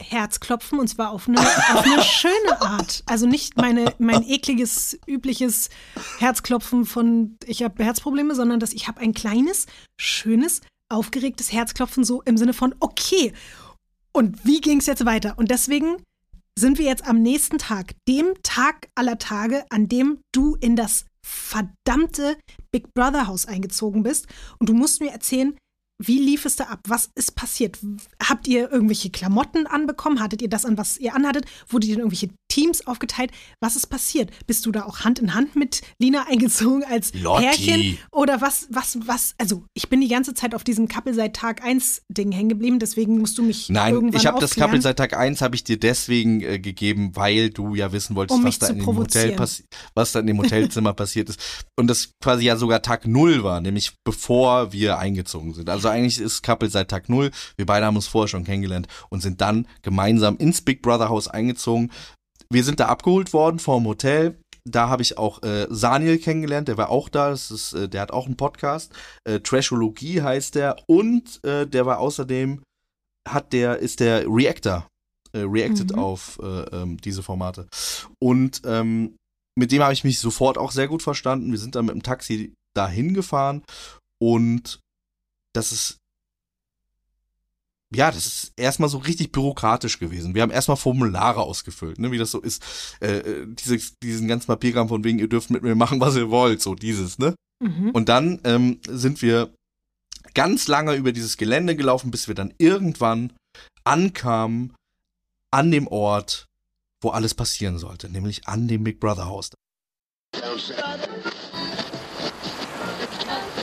Herzklopfen 0.00 0.78
und 0.78 0.88
zwar 0.88 1.10
auf 1.10 1.28
eine, 1.28 1.40
auf 1.40 1.84
eine 1.84 2.02
schöne 2.02 2.60
Art. 2.60 3.02
Also 3.06 3.26
nicht 3.26 3.56
meine, 3.56 3.94
mein 3.98 4.22
ekliges, 4.22 4.98
übliches 5.06 5.70
Herzklopfen 6.18 6.84
von 6.84 7.36
ich 7.46 7.62
habe 7.62 7.82
Herzprobleme, 7.82 8.34
sondern 8.34 8.60
dass 8.60 8.72
ich 8.72 8.88
habe 8.88 9.00
ein 9.00 9.14
kleines, 9.14 9.66
schönes, 9.98 10.60
aufgeregtes 10.88 11.52
Herzklopfen 11.52 12.04
so 12.04 12.22
im 12.22 12.36
Sinne 12.36 12.52
von 12.52 12.74
okay. 12.80 13.32
Und 14.16 14.46
wie 14.46 14.62
ging 14.62 14.78
es 14.78 14.86
jetzt 14.86 15.04
weiter? 15.04 15.34
Und 15.36 15.50
deswegen 15.50 16.02
sind 16.58 16.78
wir 16.78 16.86
jetzt 16.86 17.06
am 17.06 17.20
nächsten 17.20 17.58
Tag, 17.58 17.92
dem 18.08 18.32
Tag 18.42 18.88
aller 18.94 19.18
Tage, 19.18 19.66
an 19.68 19.88
dem 19.88 20.20
du 20.32 20.54
in 20.54 20.74
das 20.74 21.04
verdammte 21.22 22.38
Big 22.72 22.94
Brother 22.94 23.26
Haus 23.26 23.44
eingezogen 23.44 24.02
bist. 24.02 24.26
Und 24.58 24.70
du 24.70 24.72
musst 24.72 25.02
mir 25.02 25.10
erzählen, 25.10 25.54
wie 25.98 26.18
lief 26.18 26.44
es 26.44 26.56
da 26.56 26.64
ab? 26.64 26.80
Was 26.86 27.10
ist 27.14 27.34
passiert? 27.36 27.78
Habt 28.22 28.46
ihr 28.46 28.70
irgendwelche 28.70 29.10
Klamotten 29.10 29.66
anbekommen? 29.66 30.20
Hattet 30.20 30.42
ihr 30.42 30.48
das 30.48 30.64
an, 30.64 30.76
was 30.76 30.98
ihr 30.98 31.14
anhattet? 31.14 31.46
Wurde 31.68 31.86
ihr 31.86 31.94
in 31.94 32.00
irgendwelche 32.00 32.28
Teams 32.48 32.86
aufgeteilt? 32.86 33.30
Was 33.60 33.76
ist 33.76 33.86
passiert? 33.86 34.30
Bist 34.46 34.66
du 34.66 34.72
da 34.72 34.84
auch 34.84 35.00
Hand 35.00 35.18
in 35.18 35.34
Hand 35.34 35.56
mit 35.56 35.80
Lina 35.98 36.26
eingezogen 36.28 36.84
als 36.84 37.14
Lotti. 37.14 37.44
Pärchen? 37.44 37.98
Oder 38.12 38.40
was, 38.40 38.66
was, 38.70 38.98
was? 39.06 39.34
Also, 39.38 39.64
ich 39.74 39.88
bin 39.88 40.00
die 40.00 40.08
ganze 40.08 40.34
Zeit 40.34 40.54
auf 40.54 40.64
diesem 40.64 40.86
Couple 40.88 41.14
seit 41.14 41.34
Tag 41.34 41.64
1 41.64 42.02
Ding 42.08 42.30
hängen 42.30 42.50
geblieben, 42.50 42.78
deswegen 42.78 43.18
musst 43.18 43.38
du 43.38 43.42
mich 43.42 43.70
Nein, 43.70 43.94
irgendwann 43.94 44.20
ich 44.20 44.26
habe 44.26 44.38
das. 44.38 44.54
Couple 44.54 44.80
seit 44.82 44.98
Tag 44.98 45.16
1 45.16 45.40
habe 45.40 45.56
ich 45.56 45.64
dir 45.64 45.78
deswegen 45.78 46.42
äh, 46.42 46.58
gegeben, 46.58 47.12
weil 47.14 47.50
du 47.50 47.74
ja 47.74 47.92
wissen 47.92 48.16
wolltest, 48.16 48.38
Um 48.38 48.44
was 48.44 48.58
da 48.58 48.66
zu 48.66 48.72
in 48.72 48.78
dem 48.80 48.96
Hotel 48.96 49.38
was 49.94 50.12
da 50.12 50.20
in 50.20 50.26
dem 50.26 50.38
Hotelzimmer 50.38 50.92
passiert 50.94 51.30
ist. 51.30 51.40
Und 51.76 51.88
das 51.88 52.10
quasi 52.22 52.44
ja 52.44 52.56
sogar 52.56 52.82
Tag 52.82 53.06
0 53.06 53.42
war, 53.42 53.60
nämlich 53.60 53.92
bevor 54.04 54.72
wir 54.72 54.98
eingezogen 54.98 55.54
sind. 55.54 55.70
Also 55.70 55.85
eigentlich 55.90 56.20
ist 56.20 56.42
Couple 56.42 56.68
seit 56.70 56.88
Tag 56.88 57.08
0. 57.08 57.30
Wir 57.56 57.66
beide 57.66 57.86
haben 57.86 57.96
uns 57.96 58.06
vorher 58.06 58.28
schon 58.28 58.44
kennengelernt 58.44 58.88
und 59.08 59.20
sind 59.22 59.40
dann 59.40 59.66
gemeinsam 59.82 60.36
ins 60.36 60.60
Big 60.62 60.82
Brother 60.82 61.08
Haus 61.08 61.28
eingezogen. 61.28 61.90
Wir 62.50 62.64
sind 62.64 62.78
da 62.80 62.86
abgeholt 62.86 63.32
worden 63.32 63.58
vom 63.58 63.84
Hotel. 63.86 64.38
da 64.68 64.88
habe 64.88 65.02
ich 65.02 65.16
auch 65.16 65.42
äh, 65.42 65.66
Saniel 65.70 66.18
kennengelernt, 66.18 66.68
der 66.68 66.76
war 66.76 66.90
auch 66.90 67.08
da, 67.08 67.30
das 67.30 67.50
ist, 67.50 67.72
äh, 67.72 67.88
der 67.88 68.00
hat 68.00 68.10
auch 68.10 68.26
einen 68.26 68.36
Podcast, 68.36 68.92
äh, 69.24 69.38
Trashologie 69.40 70.22
heißt 70.22 70.56
der 70.56 70.76
und 70.88 71.42
äh, 71.44 71.66
der 71.66 71.86
war 71.86 72.00
außerdem, 72.00 72.62
hat 73.28 73.52
der, 73.52 73.78
ist 73.78 74.00
der 74.00 74.24
Reactor, 74.26 74.88
äh, 75.32 75.40
reacted 75.40 75.92
Mhm. 75.92 75.98
auf 75.98 76.40
äh, 76.42 76.62
ähm, 76.76 76.96
diese 76.98 77.22
Formate. 77.22 77.68
Und 78.20 78.62
ähm, 78.64 79.16
mit 79.56 79.70
dem 79.72 79.82
habe 79.82 79.92
ich 79.92 80.04
mich 80.04 80.18
sofort 80.18 80.58
auch 80.58 80.72
sehr 80.72 80.88
gut 80.88 81.02
verstanden. 81.02 81.50
Wir 81.50 81.58
sind 81.58 81.76
dann 81.76 81.86
mit 81.86 81.94
dem 81.94 82.02
Taxi 82.02 82.52
dahin 82.76 83.14
gefahren 83.14 83.62
und 84.20 84.80
das 85.56 85.72
ist 85.72 85.98
ja, 87.94 88.10
das 88.10 88.26
ist 88.26 88.52
erstmal 88.56 88.88
so 88.88 88.98
richtig 88.98 89.30
bürokratisch 89.30 89.98
gewesen. 89.98 90.34
Wir 90.34 90.42
haben 90.42 90.50
erstmal 90.50 90.76
Formulare 90.76 91.40
ausgefüllt, 91.40 92.00
ne, 92.00 92.10
wie 92.10 92.18
das 92.18 92.32
so 92.32 92.40
ist. 92.40 92.62
Äh, 93.00 93.18
äh, 93.18 93.46
dieses, 93.46 93.94
diesen 94.02 94.26
ganzen 94.26 94.48
Papierkram 94.48 94.88
von 94.88 95.04
wegen, 95.04 95.20
ihr 95.20 95.28
dürft 95.28 95.50
mit 95.50 95.62
mir 95.62 95.76
machen, 95.76 96.00
was 96.00 96.16
ihr 96.16 96.30
wollt, 96.30 96.60
so 96.60 96.74
dieses, 96.74 97.18
ne? 97.18 97.34
Mhm. 97.60 97.90
Und 97.90 98.08
dann 98.08 98.40
ähm, 98.44 98.80
sind 98.88 99.22
wir 99.22 99.54
ganz 100.34 100.66
lange 100.66 100.94
über 100.94 101.12
dieses 101.12 101.36
Gelände 101.36 101.76
gelaufen, 101.76 102.10
bis 102.10 102.26
wir 102.26 102.34
dann 102.34 102.52
irgendwann 102.58 103.32
ankamen 103.84 104.74
an 105.52 105.70
dem 105.70 105.86
Ort, 105.86 106.46
wo 107.00 107.10
alles 107.10 107.34
passieren 107.34 107.78
sollte, 107.78 108.10
nämlich 108.10 108.48
an 108.48 108.66
dem 108.66 108.82
Big 108.82 108.98
Brother 108.98 109.26
Haus. 109.26 109.50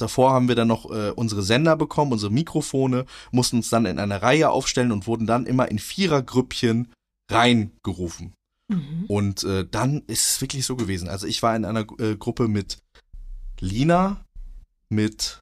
Davor 0.00 0.32
haben 0.32 0.48
wir 0.48 0.54
dann 0.54 0.68
noch 0.68 0.90
äh, 0.90 1.10
unsere 1.10 1.42
Sender 1.42 1.76
bekommen, 1.76 2.12
unsere 2.12 2.32
Mikrofone, 2.32 3.04
mussten 3.32 3.56
uns 3.56 3.70
dann 3.70 3.86
in 3.86 3.98
eine 3.98 4.22
Reihe 4.22 4.50
aufstellen 4.50 4.92
und 4.92 5.06
wurden 5.06 5.26
dann 5.26 5.46
immer 5.46 5.68
in 5.70 5.78
Vierergrüppchen 5.78 6.92
reingerufen. 7.30 8.32
Und 9.08 9.42
äh, 9.44 9.66
dann 9.68 10.02
ist 10.06 10.30
es 10.30 10.40
wirklich 10.40 10.64
so 10.64 10.76
gewesen. 10.76 11.08
Also 11.08 11.26
ich 11.26 11.42
war 11.42 11.56
in 11.56 11.64
einer 11.64 11.86
äh, 11.98 12.16
Gruppe 12.16 12.46
mit 12.46 12.78
Lina, 13.60 14.24
mit 14.88 15.40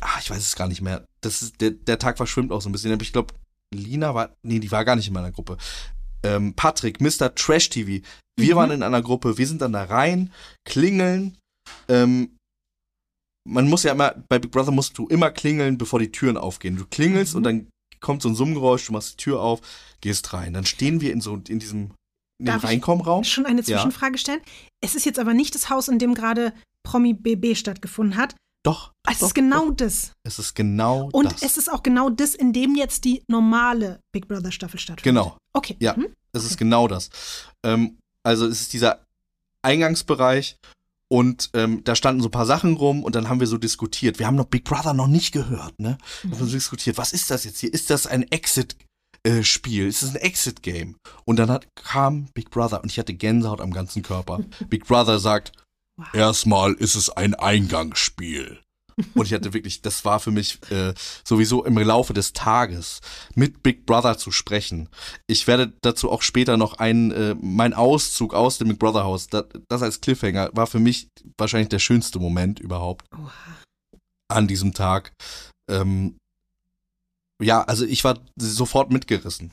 ah, 0.00 0.18
ich 0.20 0.30
weiß 0.30 0.38
es 0.38 0.54
gar 0.56 0.68
nicht 0.68 0.82
mehr. 0.82 1.04
Das 1.20 1.42
ist, 1.42 1.60
der, 1.60 1.70
der 1.72 1.98
Tag 1.98 2.16
verschwimmt 2.16 2.52
auch 2.52 2.60
so 2.62 2.68
ein 2.68 2.72
bisschen. 2.72 2.92
Aber 2.92 3.02
ich 3.02 3.12
glaube, 3.12 3.34
Lina 3.74 4.14
war, 4.14 4.34
nee, 4.42 4.60
die 4.60 4.70
war 4.70 4.84
gar 4.84 4.96
nicht 4.96 5.08
in 5.08 5.14
meiner 5.14 5.32
Gruppe. 5.32 5.56
Ähm, 6.22 6.54
Patrick, 6.54 7.00
Mr. 7.00 7.34
Trash 7.34 7.70
TV. 7.70 8.04
Wir 8.38 8.54
Mhm. 8.54 8.58
waren 8.58 8.70
in 8.70 8.82
einer 8.82 9.02
Gruppe, 9.02 9.38
wir 9.38 9.46
sind 9.46 9.62
dann 9.62 9.72
da 9.72 9.84
rein, 9.84 10.32
klingeln. 10.64 11.36
Ähm, 11.88 12.35
man 13.46 13.68
muss 13.68 13.82
ja 13.84 13.92
immer, 13.92 14.14
bei 14.28 14.38
Big 14.38 14.50
Brother 14.50 14.72
musst 14.72 14.96
du 14.98 15.06
immer 15.06 15.30
klingeln, 15.30 15.78
bevor 15.78 15.98
die 15.98 16.10
Türen 16.12 16.36
aufgehen. 16.36 16.76
Du 16.76 16.84
klingelst 16.86 17.32
Mhm. 17.34 17.36
und 17.38 17.42
dann 17.44 17.66
kommt 18.00 18.22
so 18.22 18.28
ein 18.28 18.34
Summgeräusch, 18.34 18.86
du 18.86 18.92
machst 18.92 19.12
die 19.14 19.16
Tür 19.24 19.40
auf, 19.40 19.60
gehst 20.00 20.32
rein. 20.32 20.52
Dann 20.52 20.66
stehen 20.66 21.00
wir 21.00 21.12
in 21.12 21.20
so, 21.20 21.34
in 21.48 21.58
diesem, 21.58 21.78
in 22.38 22.44
dem 22.44 22.46
Darf 22.46 22.64
ich 22.64 22.68
Reinkommraum. 22.70 23.24
Schon 23.24 23.46
eine 23.46 23.62
Ja. 23.62 23.76
Zwischenfrage 23.78 24.18
stellen. 24.18 24.40
Es 24.82 24.94
ist 24.94 25.06
jetzt 25.06 25.18
aber 25.18 25.32
nicht 25.34 25.54
das 25.54 25.70
Haus, 25.70 25.88
in 25.88 25.98
dem 25.98 26.14
gerade 26.14 26.52
Promi 26.84 27.14
BB 27.14 27.56
stattgefunden 27.56 28.16
hat. 28.16 28.34
Doch. 28.64 28.92
Es 29.08 29.20
doch, 29.20 29.28
ist 29.28 29.34
genau 29.34 29.68
Doch. 29.70 29.76
das. 29.76 30.12
Es 30.24 30.38
ist 30.40 30.54
genau 30.54 31.08
Und 31.12 31.32
das. 31.32 31.42
es 31.42 31.56
ist 31.56 31.72
auch 31.72 31.82
genau 31.82 32.10
das, 32.10 32.34
in 32.34 32.52
dem 32.52 32.74
jetzt 32.74 33.04
die 33.04 33.22
normale 33.28 34.00
Big 34.12 34.26
Brother 34.28 34.50
Staffel 34.52 34.78
stattfindet. 34.80 35.04
Genau. 35.24 35.38
Okay. 35.52 35.76
Ja. 35.78 35.96
Mhm. 35.96 36.08
Es 36.32 36.44
ist 36.44 36.58
genau 36.58 36.86
das. 36.88 37.08
Ähm, 37.64 37.96
also 38.24 38.46
es 38.46 38.60
ist 38.62 38.72
dieser 38.72 39.04
Eingangsbereich 39.62 40.56
und 41.08 41.50
ähm, 41.54 41.82
da 41.84 41.94
standen 41.94 42.20
so 42.20 42.28
ein 42.28 42.32
paar 42.32 42.46
Sachen 42.46 42.74
rum 42.74 43.04
und 43.04 43.14
dann 43.14 43.28
haben 43.28 43.40
wir 43.40 43.46
so 43.46 43.58
diskutiert. 43.58 44.18
Wir 44.18 44.26
haben 44.26 44.36
noch 44.36 44.46
Big 44.46 44.64
Brother 44.64 44.92
noch 44.92 45.06
nicht 45.06 45.32
gehört, 45.32 45.78
ne? 45.78 45.98
Wir 46.22 46.32
haben 46.32 46.46
so 46.46 46.52
diskutiert, 46.52 46.98
was 46.98 47.12
ist 47.12 47.30
das 47.30 47.44
jetzt 47.44 47.60
hier? 47.60 47.72
Ist 47.72 47.90
das 47.90 48.06
ein 48.06 48.24
Exit-Spiel? 48.24 49.86
ist 49.86 50.02
das 50.02 50.10
ein 50.10 50.16
Exit-Game? 50.16 50.96
Und 51.24 51.38
dann 51.38 51.50
hat, 51.50 51.68
kam 51.76 52.28
Big 52.34 52.50
Brother 52.50 52.82
und 52.82 52.90
ich 52.90 52.98
hatte 52.98 53.14
Gänsehaut 53.14 53.60
am 53.60 53.72
ganzen 53.72 54.02
Körper. 54.02 54.40
Big 54.68 54.86
Brother 54.86 55.18
sagt, 55.18 55.52
Erstmal 56.12 56.74
ist 56.74 56.94
es 56.94 57.10
ein 57.10 57.34
Eingangsspiel. 57.34 58.60
Und 59.14 59.26
ich 59.26 59.34
hatte 59.34 59.52
wirklich, 59.52 59.82
das 59.82 60.04
war 60.04 60.20
für 60.20 60.30
mich 60.30 60.58
äh, 60.70 60.94
sowieso 61.22 61.64
im 61.64 61.76
Laufe 61.76 62.14
des 62.14 62.32
Tages 62.32 63.00
mit 63.34 63.62
Big 63.62 63.84
Brother 63.84 64.16
zu 64.16 64.30
sprechen. 64.30 64.88
Ich 65.26 65.46
werde 65.46 65.72
dazu 65.82 66.10
auch 66.10 66.22
später 66.22 66.56
noch 66.56 66.74
einen, 66.74 67.10
äh, 67.10 67.34
mein 67.40 67.74
Auszug 67.74 68.32
aus 68.32 68.58
dem 68.58 68.68
Big 68.68 68.78
Brother 68.78 69.04
Haus, 69.04 69.26
das, 69.26 69.44
das 69.68 69.82
als 69.82 70.00
Cliffhanger 70.00 70.50
war 70.52 70.66
für 70.66 70.78
mich 70.78 71.08
wahrscheinlich 71.36 71.68
der 71.68 71.78
schönste 71.78 72.18
Moment 72.18 72.58
überhaupt 72.58 73.06
Oha. 73.12 73.32
an 74.28 74.48
diesem 74.48 74.72
Tag. 74.72 75.12
Ähm, 75.70 76.16
ja, 77.42 77.62
also 77.62 77.84
ich 77.84 78.02
war 78.04 78.18
sofort 78.36 78.90
mitgerissen. 78.90 79.52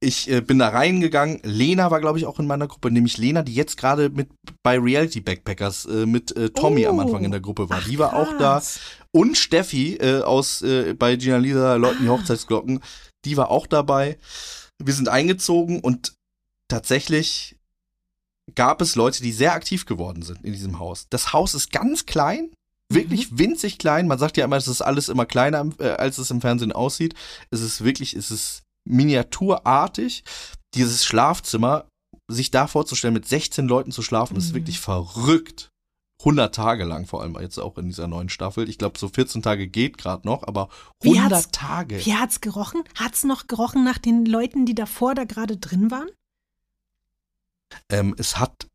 Ich 0.00 0.28
äh, 0.30 0.40
bin 0.40 0.58
da 0.58 0.68
reingegangen. 0.70 1.40
Lena 1.44 1.90
war, 1.90 2.00
glaube 2.00 2.18
ich, 2.18 2.26
auch 2.26 2.40
in 2.40 2.46
meiner 2.46 2.66
Gruppe, 2.66 2.90
nämlich 2.90 3.18
Lena, 3.18 3.42
die 3.42 3.54
jetzt 3.54 3.76
gerade 3.76 4.08
mit 4.10 4.30
bei 4.64 4.78
Reality 4.78 5.20
Backpackers 5.20 5.84
äh, 5.86 6.06
mit 6.06 6.36
äh, 6.36 6.50
Tommy 6.50 6.86
am 6.86 6.98
Oh. 6.98 7.02
Anfang 7.02 7.24
in 7.24 7.30
der 7.30 7.40
Gruppe 7.40 7.68
war. 7.70 7.78
Ach, 7.82 7.86
die 7.88 7.98
war 7.98 8.14
auch 8.14 8.30
da. 8.32 8.54
krass. 8.54 8.80
Und 9.12 9.36
Steffi 9.38 9.94
äh, 9.96 10.22
aus 10.22 10.62
äh, 10.62 10.94
bei 10.94 11.16
Gina 11.16 11.36
Lisa 11.36 11.76
Leuten 11.76 12.02
die 12.02 12.08
Ah. 12.08 12.12
Hochzeitsglocken, 12.12 12.80
die 13.24 13.36
war 13.36 13.50
auch 13.50 13.66
dabei. 13.66 14.18
Wir 14.82 14.94
sind 14.94 15.08
eingezogen 15.08 15.80
und 15.80 16.14
tatsächlich 16.68 17.56
gab 18.54 18.80
es 18.80 18.96
Leute, 18.96 19.22
die 19.22 19.32
sehr 19.32 19.52
aktiv 19.52 19.86
geworden 19.86 20.22
sind 20.22 20.44
in 20.44 20.52
diesem 20.52 20.78
Haus. 20.78 21.06
Das 21.10 21.32
Haus 21.32 21.54
ist 21.54 21.70
ganz 21.70 22.06
klein, 22.06 22.50
wirklich 22.90 23.38
winzig 23.38 23.78
klein. 23.78 24.06
Man 24.08 24.18
sagt 24.18 24.36
ja 24.36 24.44
immer, 24.44 24.56
es 24.56 24.68
ist 24.68 24.82
alles 24.82 25.08
immer 25.08 25.26
kleiner, 25.26 25.68
äh, 25.78 25.90
als 25.90 26.18
es 26.18 26.30
im 26.30 26.40
Fernsehen 26.40 26.72
aussieht. 26.72 27.14
Es 27.50 27.60
ist 27.60 27.82
wirklich, 27.84 28.14
es 28.14 28.30
ist 28.30 28.62
miniaturartig. 28.84 30.24
Dieses 30.74 31.04
Schlafzimmer, 31.04 31.86
sich 32.30 32.50
da 32.50 32.66
vorzustellen, 32.66 33.14
mit 33.14 33.26
16 33.26 33.66
Leuten 33.68 33.92
zu 33.92 34.02
schlafen, 34.02 34.36
ist 34.36 34.50
Mhm. 34.50 34.54
wirklich 34.56 34.80
verrückt. 34.80 35.68
100 36.22 36.54
Tage 36.54 36.84
lang, 36.84 37.06
vor 37.06 37.22
allem 37.22 37.36
jetzt 37.40 37.58
auch 37.58 37.78
in 37.78 37.86
dieser 37.86 38.06
neuen 38.06 38.28
Staffel. 38.28 38.68
Ich 38.68 38.76
glaube, 38.76 38.98
so 38.98 39.08
14 39.08 39.40
Tage 39.42 39.66
geht 39.68 39.96
gerade 39.96 40.26
noch, 40.28 40.42
aber 40.46 40.68
Wie 41.00 41.18
100 41.18 41.32
hat's- 41.32 41.48
Tage. 41.50 42.04
Wie 42.04 42.14
hat's 42.14 42.40
gerochen? 42.42 42.82
Hat's 42.94 43.24
noch 43.24 43.46
gerochen 43.46 43.84
nach 43.84 43.96
den 43.98 44.26
Leuten, 44.26 44.66
die 44.66 44.74
davor 44.74 45.14
da 45.14 45.24
gerade 45.24 45.56
drin 45.56 45.90
waren? 45.90 46.08
Ähm, 47.88 48.14
es 48.18 48.38
hat 48.38 48.66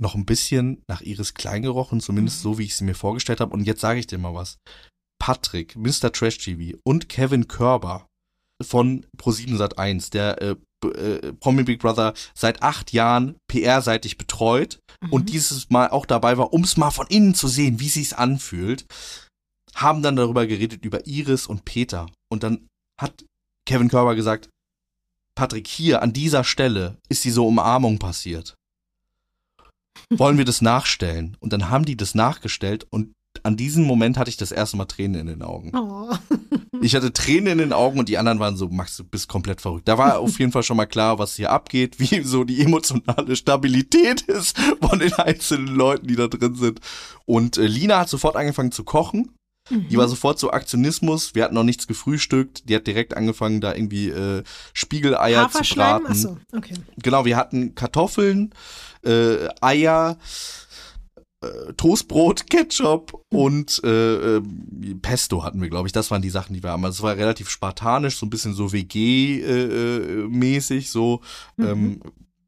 noch 0.00 0.14
ein 0.14 0.26
bisschen 0.26 0.82
nach 0.88 1.00
Iris 1.00 1.34
Klein 1.34 1.62
gerochen, 1.62 2.00
zumindest 2.00 2.42
so, 2.42 2.58
wie 2.58 2.64
ich 2.64 2.76
sie 2.76 2.84
mir 2.84 2.94
vorgestellt 2.94 3.40
habe. 3.40 3.52
Und 3.54 3.64
jetzt 3.64 3.80
sage 3.80 3.98
ich 4.00 4.06
dir 4.06 4.18
mal 4.18 4.34
was. 4.34 4.58
Patrick, 5.18 5.76
Mr. 5.76 6.12
Trash 6.12 6.38
TV 6.38 6.78
und 6.84 7.08
Kevin 7.08 7.48
Körber 7.48 8.06
von 8.62 9.06
Pro7 9.18 9.56
Sat1, 9.56 10.10
der 10.10 10.40
äh, 10.42 10.56
äh, 10.86 11.32
Promi 11.34 11.62
Big 11.62 11.80
Brother 11.80 12.12
seit 12.34 12.62
acht 12.62 12.92
Jahren 12.92 13.36
PR-seitig 13.48 14.18
betreut 14.18 14.78
Mhm. 15.02 15.12
und 15.12 15.28
dieses 15.30 15.70
Mal 15.70 15.90
auch 15.90 16.06
dabei 16.06 16.38
war, 16.38 16.52
um 16.52 16.64
es 16.64 16.76
mal 16.76 16.90
von 16.90 17.06
innen 17.08 17.34
zu 17.34 17.48
sehen, 17.48 17.80
wie 17.80 17.88
sich's 17.88 18.12
anfühlt, 18.12 18.86
haben 19.74 20.02
dann 20.02 20.16
darüber 20.16 20.46
geredet, 20.46 20.84
über 20.84 21.06
Iris 21.06 21.46
und 21.46 21.64
Peter. 21.64 22.06
Und 22.30 22.42
dann 22.42 22.66
hat 23.00 23.24
Kevin 23.66 23.88
Körber 23.88 24.14
gesagt, 24.14 24.48
Patrick, 25.34 25.66
hier 25.68 26.02
an 26.02 26.12
dieser 26.12 26.44
Stelle 26.44 26.96
ist 27.08 27.24
diese 27.24 27.42
Umarmung 27.42 27.98
passiert. 27.98 28.54
Wollen 30.10 30.38
wir 30.38 30.44
das 30.44 30.62
nachstellen? 30.62 31.36
Und 31.40 31.52
dann 31.52 31.70
haben 31.70 31.84
die 31.84 31.96
das 31.96 32.14
nachgestellt 32.14 32.86
und 32.90 33.12
an 33.42 33.56
diesem 33.56 33.84
Moment 33.84 34.16
hatte 34.18 34.30
ich 34.30 34.36
das 34.36 34.52
erste 34.52 34.76
Mal 34.76 34.86
Tränen 34.86 35.20
in 35.20 35.26
den 35.26 35.42
Augen. 35.42 35.72
Oh. 35.74 36.14
Ich 36.80 36.94
hatte 36.94 37.12
Tränen 37.12 37.52
in 37.52 37.58
den 37.58 37.72
Augen 37.72 37.98
und 37.98 38.08
die 38.08 38.18
anderen 38.18 38.38
waren 38.38 38.56
so, 38.56 38.68
Max, 38.68 38.96
du 38.96 39.04
bist 39.04 39.28
komplett 39.28 39.60
verrückt. 39.60 39.88
Da 39.88 39.98
war 39.98 40.18
auf 40.20 40.38
jeden 40.38 40.52
Fall 40.52 40.62
schon 40.62 40.76
mal 40.76 40.86
klar, 40.86 41.18
was 41.18 41.36
hier 41.36 41.50
abgeht, 41.50 41.98
wie 41.98 42.22
so 42.22 42.44
die 42.44 42.60
emotionale 42.62 43.36
Stabilität 43.36 44.22
ist 44.22 44.58
von 44.80 44.98
den 44.98 45.12
einzelnen 45.14 45.74
Leuten, 45.74 46.06
die 46.06 46.16
da 46.16 46.28
drin 46.28 46.54
sind. 46.54 46.80
Und 47.24 47.56
äh, 47.58 47.66
Lina 47.66 48.00
hat 48.00 48.08
sofort 48.08 48.36
angefangen 48.36 48.72
zu 48.72 48.84
kochen. 48.84 49.32
Die 49.68 49.96
war 49.96 50.06
sofort 50.06 50.38
so 50.38 50.52
Aktionismus. 50.52 51.34
Wir 51.34 51.42
hatten 51.42 51.54
noch 51.54 51.64
nichts 51.64 51.88
gefrühstückt. 51.88 52.68
Die 52.68 52.76
hat 52.76 52.86
direkt 52.86 53.16
angefangen, 53.16 53.60
da 53.60 53.74
irgendwie 53.74 54.10
äh, 54.10 54.44
Spiegeleier 54.72 55.50
zu 55.50 55.74
braten. 55.74 56.06
Achso, 56.06 56.36
okay. 56.54 56.74
Genau, 57.02 57.24
wir 57.24 57.36
hatten 57.36 57.74
Kartoffeln, 57.74 58.54
äh, 59.06 59.48
Eier, 59.60 60.18
äh, 61.42 61.74
Toastbrot, 61.76 62.48
Ketchup 62.48 63.22
und 63.30 63.82
äh, 63.84 64.36
äh, 64.36 64.42
Pesto 65.02 65.44
hatten 65.44 65.60
wir, 65.60 65.68
glaube 65.68 65.88
ich. 65.88 65.92
Das 65.92 66.10
waren 66.10 66.22
die 66.22 66.30
Sachen, 66.30 66.54
die 66.54 66.62
wir 66.62 66.70
haben. 66.70 66.82
Also 66.84 66.96
es 66.96 67.02
war 67.02 67.16
relativ 67.16 67.50
spartanisch, 67.50 68.16
so 68.16 68.26
ein 68.26 68.30
bisschen 68.30 68.54
so 68.54 68.72
WG-mäßig, 68.72 70.90
so. 70.90 71.20
Ähm, 71.58 72.00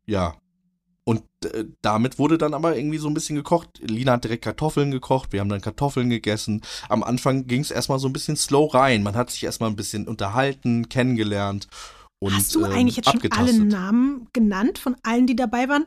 ja. 0.07 0.37
Und 1.05 1.23
äh, 1.45 1.65
damit 1.81 2.19
wurde 2.19 2.37
dann 2.37 2.53
aber 2.53 2.77
irgendwie 2.77 2.99
so 2.99 3.09
ein 3.09 3.15
bisschen 3.15 3.37
gekocht. 3.37 3.81
Lina 3.81 4.13
hat 4.13 4.25
direkt 4.25 4.45
Kartoffeln 4.45 4.91
gekocht, 4.91 5.33
wir 5.33 5.41
haben 5.41 5.49
dann 5.49 5.63
Kartoffeln 5.63 6.11
gegessen. 6.11 6.61
Am 6.91 7.03
Anfang 7.03 7.47
ging 7.47 7.63
es 7.63 7.71
erstmal 7.71 7.99
so 7.99 8.09
ein 8.09 8.13
bisschen 8.13 8.37
slow 8.37 8.75
rein. 8.75 9.03
Man 9.03 9.17
hat 9.17 9.31
sich 9.31 9.43
erstmal 9.43 9.71
ein 9.71 9.77
bisschen 9.77 10.07
unterhalten, 10.07 10.91
kennengelernt. 10.91 11.67
Und, 12.21 12.35
Hast 12.35 12.55
du 12.55 12.65
ähm, 12.65 12.73
eigentlich 12.73 12.97
jetzt 12.97 13.11
schon 13.11 13.21
alle. 13.33 13.59
Namen 13.59 14.29
genannt 14.33 14.79
von 14.79 14.97
allen, 15.03 15.27
die 15.27 15.37
dabei 15.37 15.69
waren? 15.69 15.85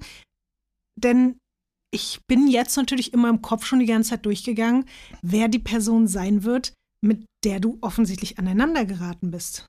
Denn 0.95 1.37
ich 1.91 2.19
bin 2.27 2.47
jetzt 2.47 2.77
natürlich 2.77 3.13
in 3.13 3.19
meinem 3.19 3.41
Kopf 3.41 3.65
schon 3.65 3.79
die 3.79 3.85
ganze 3.85 4.11
Zeit 4.11 4.25
durchgegangen, 4.25 4.85
wer 5.21 5.47
die 5.47 5.59
Person 5.59 6.07
sein 6.07 6.43
wird, 6.43 6.73
mit 7.01 7.25
der 7.43 7.59
du 7.59 7.77
offensichtlich 7.81 8.39
aneinander 8.39 8.85
geraten 8.85 9.31
bist. 9.31 9.65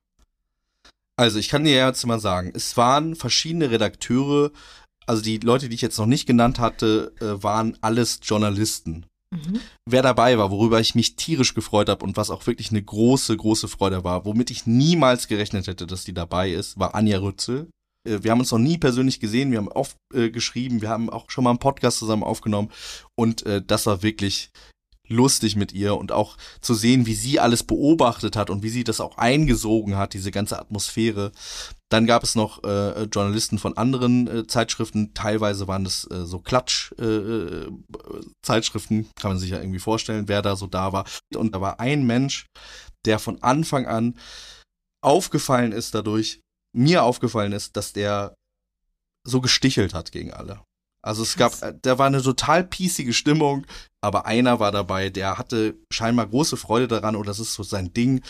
Also 1.17 1.39
ich 1.39 1.49
kann 1.49 1.65
dir 1.65 1.75
jetzt 1.75 2.07
mal 2.07 2.21
sagen, 2.21 2.53
es 2.55 2.77
waren 2.77 3.17
verschiedene 3.17 3.71
Redakteure, 3.71 4.51
also 5.07 5.23
die 5.23 5.39
Leute, 5.39 5.69
die 5.69 5.75
ich 5.75 5.83
jetzt 5.83 5.99
noch 5.99 6.07
nicht 6.07 6.27
genannt 6.27 6.59
hatte, 6.59 7.13
äh, 7.21 7.43
waren 7.43 7.77
alles 7.81 8.21
Journalisten. 8.23 9.07
Mhm. 9.31 9.61
Wer 9.89 10.03
dabei 10.03 10.39
war, 10.39 10.51
worüber 10.51 10.81
ich 10.81 10.95
mich 10.95 11.17
tierisch 11.17 11.55
gefreut 11.55 11.89
habe 11.89 12.05
und 12.05 12.17
was 12.17 12.31
auch 12.31 12.47
wirklich 12.47 12.71
eine 12.71 12.83
große, 12.83 13.37
große 13.37 13.69
Freude 13.69 14.05
war, 14.05 14.25
womit 14.25 14.51
ich 14.51 14.67
niemals 14.67 15.27
gerechnet 15.27 15.67
hätte, 15.67 15.87
dass 15.87 16.05
die 16.05 16.15
dabei 16.15 16.51
ist, 16.51 16.79
war 16.79 16.95
Anja 16.95 17.19
Rützel. 17.19 17.69
Äh, 18.09 18.23
Wir 18.23 18.31
haben 18.31 18.41
uns 18.41 18.53
noch 18.53 18.59
nie 18.59 18.79
persönlich 18.79 19.21
gesehen, 19.21 19.51
wir 19.51 19.59
haben 19.59 19.69
oft 19.69 19.97
äh, 20.15 20.31
geschrieben, 20.31 20.83
wir 20.83 20.89
haben 20.89 21.11
auch 21.11 21.31
schon 21.31 21.45
mal 21.45 21.51
einen 21.51 21.59
Podcast 21.59 21.99
zusammen 21.99 22.23
aufgenommen 22.25 22.71
und 23.17 23.45
äh, 23.47 23.63
das 23.65 23.87
war 23.87 24.03
wirklich 24.03 24.51
lustig 25.09 25.57
mit 25.57 25.73
ihr 25.73 25.97
und 25.97 26.13
auch 26.13 26.37
zu 26.61 26.75
sehen, 26.75 27.07
wie 27.07 27.15
sie 27.15 27.39
alles 27.41 27.63
beobachtet 27.63 28.37
hat 28.37 28.51
und 28.51 28.63
wie 28.63 28.69
sie 28.69 28.85
das 28.85 29.01
auch 29.01 29.19
eingesogen 29.19 29.97
hat, 29.97 30.15
diese 30.15 30.31
ganze 30.31 30.59
Atmosphäre. 30.59 31.33
Dann 31.91 32.07
gab 32.07 32.25
es 32.25 32.35
noch 32.35 32.65
äh, 32.65 33.03
Journalisten 33.05 33.59
von 33.59 33.77
anderen 33.77 34.27
äh, 34.27 34.47
Zeitschriften, 34.47 35.13
teilweise 35.15 35.69
waren 35.69 35.85
das 35.85 36.09
äh, 36.11 36.25
so 36.25 36.39
Klatsch-Zeitschriften, 36.39 37.81
äh, 38.21 38.27
Zeitschriften. 38.43 39.09
kann 39.21 39.33
man 39.33 39.39
sich 39.39 39.51
ja 39.51 39.61
irgendwie 39.61 39.79
vorstellen, 39.81 40.29
wer 40.29 40.43
da 40.43 40.57
so 40.57 40.67
da 40.67 40.93
war. 40.93 41.05
Und 41.35 41.55
da 41.55 41.61
war 41.61 41.81
ein 41.81 42.07
Mensch, 42.07 42.47
der 43.05 43.19
von 43.19 43.43
Anfang 43.43 43.87
an 43.87 44.17
aufgefallen 45.05 45.73
ist 45.73 45.95
dadurch, 45.95 46.41
mir 46.73 47.05
aufgefallen 47.05 47.53
ist, 47.53 47.77
dass 47.77 47.93
der 47.93 48.35
so 49.25 49.41
gestichelt 49.41 49.95
hat 49.95 50.13
gegen 50.13 50.33
alle. 50.33 50.61
Also 51.03 51.23
es 51.23 51.37
gab, 51.37 51.61
äh, 51.63 51.75
da 51.83 51.99
war 51.99 52.07
eine 52.07 52.23
total 52.23 52.65
piesige 52.65 53.13
Stimmung, 53.13 53.67
aber 54.01 54.27
einer 54.27 54.61
war 54.61 54.71
dabei, 54.71 55.11
der 55.11 55.37
hatte 55.37 55.77
scheinbar 55.91 56.29
große 56.29 56.57
Freude 56.57 56.87
daran, 56.87 57.17
oder 57.17 57.27
das 57.27 57.41
ist 57.41 57.55
so 57.55 57.65
sein 57.65 57.93
Ding, 57.93 58.23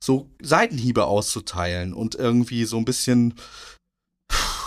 so 0.00 0.30
Seitenhiebe 0.40 1.04
auszuteilen 1.04 1.92
und 1.92 2.14
irgendwie 2.14 2.64
so 2.64 2.78
ein 2.78 2.84
bisschen 2.84 3.34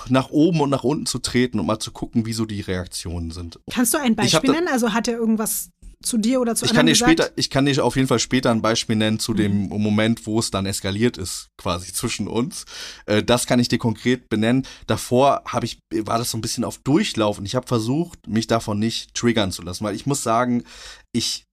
nach 0.10 0.30
oben 0.30 0.62
und 0.62 0.70
nach 0.70 0.84
unten 0.84 1.06
zu 1.06 1.20
treten 1.20 1.60
und 1.60 1.66
mal 1.66 1.80
zu 1.80 1.92
gucken, 1.92 2.26
wie 2.26 2.34
so 2.34 2.46
die 2.46 2.62
Reaktionen 2.62 3.32
sind. 3.32 3.60
Kannst 3.72 3.94
du 3.94 4.00
ein 4.00 4.16
Beispiel 4.16 4.52
nennen? 4.52 4.68
Also 4.68 4.94
hat 4.94 5.08
er 5.08 5.16
irgendwas 5.18 5.70
zu 6.02 6.18
dir 6.18 6.42
oder 6.42 6.56
zu 6.56 6.66
Ich 6.66 6.74
kann 6.74 6.86
dir 6.86 6.94
anderen 6.94 6.94
gesagt? 6.94 7.12
später, 7.12 7.32
ich 7.36 7.50
kann 7.50 7.66
dir 7.66 7.84
auf 7.84 7.96
jeden 7.96 8.08
Fall 8.08 8.20
später 8.20 8.52
ein 8.52 8.62
Beispiel 8.62 8.96
nennen 8.96 9.20
zu 9.20 9.34
dem 9.34 9.68
Moment, 9.68 10.26
wo 10.26 10.40
es 10.40 10.52
dann 10.52 10.66
eskaliert 10.66 11.18
ist, 11.18 11.50
quasi 11.58 11.94
zwischen 11.94 12.28
uns. 12.28 12.66
Äh, 13.06 13.24
das 13.24 13.48
kann 13.48 13.60
ich 13.60 13.68
dir 13.68 13.80
konkret 13.80 14.30
benennen. 14.30 14.66
Davor 14.88 15.44
habe 15.46 15.66
ich, 15.66 15.80
war 15.94 16.18
das 16.18 16.32
so 16.32 16.38
ein 16.38 16.42
bisschen 16.42 16.64
auf 16.64 16.78
Durchlauf 16.80 17.38
und 17.38 17.46
ich 17.46 17.56
habe 17.56 17.68
versucht, 17.68 18.28
mich 18.28 18.48
davon 18.48 18.80
nicht 18.80 19.14
triggern 19.14 19.52
zu 19.52 19.62
lassen, 19.62 19.84
weil 19.84 19.96
ich 19.96 20.06
muss 20.06 20.24
sagen, 20.24 20.64
ich, 21.12 21.44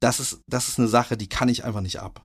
das 0.00 0.20
ist, 0.20 0.40
das 0.46 0.68
ist 0.68 0.78
eine 0.78 0.88
Sache, 0.88 1.16
die 1.16 1.28
kann 1.28 1.48
ich 1.48 1.64
einfach 1.64 1.80
nicht 1.80 2.00
ab. 2.00 2.22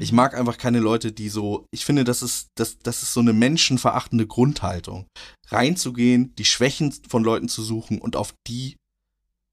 Ich 0.00 0.12
mag 0.12 0.34
einfach 0.34 0.56
keine 0.56 0.80
Leute, 0.80 1.12
die 1.12 1.28
so, 1.28 1.66
ich 1.70 1.84
finde, 1.84 2.04
das 2.04 2.22
ist, 2.22 2.48
das, 2.56 2.78
das 2.78 3.02
ist 3.02 3.12
so 3.12 3.20
eine 3.20 3.32
menschenverachtende 3.32 4.26
Grundhaltung. 4.26 5.06
Reinzugehen, 5.48 6.34
die 6.36 6.44
Schwächen 6.44 6.92
von 7.08 7.22
Leuten 7.22 7.48
zu 7.48 7.62
suchen 7.62 8.00
und 8.00 8.16
auf 8.16 8.34
die 8.46 8.76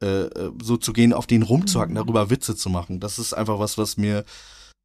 äh, 0.02 0.26
äh, 0.26 0.52
so 0.62 0.78
zu 0.78 0.94
gehen, 0.94 1.14
auf 1.14 1.28
den 1.28 1.44
rumzuhacken, 1.44 1.94
Mhm. 1.94 2.00
darüber 2.00 2.30
Witze 2.30 2.56
zu 2.56 2.70
machen. 2.70 3.00
Das 3.00 3.20
ist 3.20 3.34
einfach 3.34 3.60
was, 3.60 3.78
was 3.78 3.98
mir, 3.98 4.26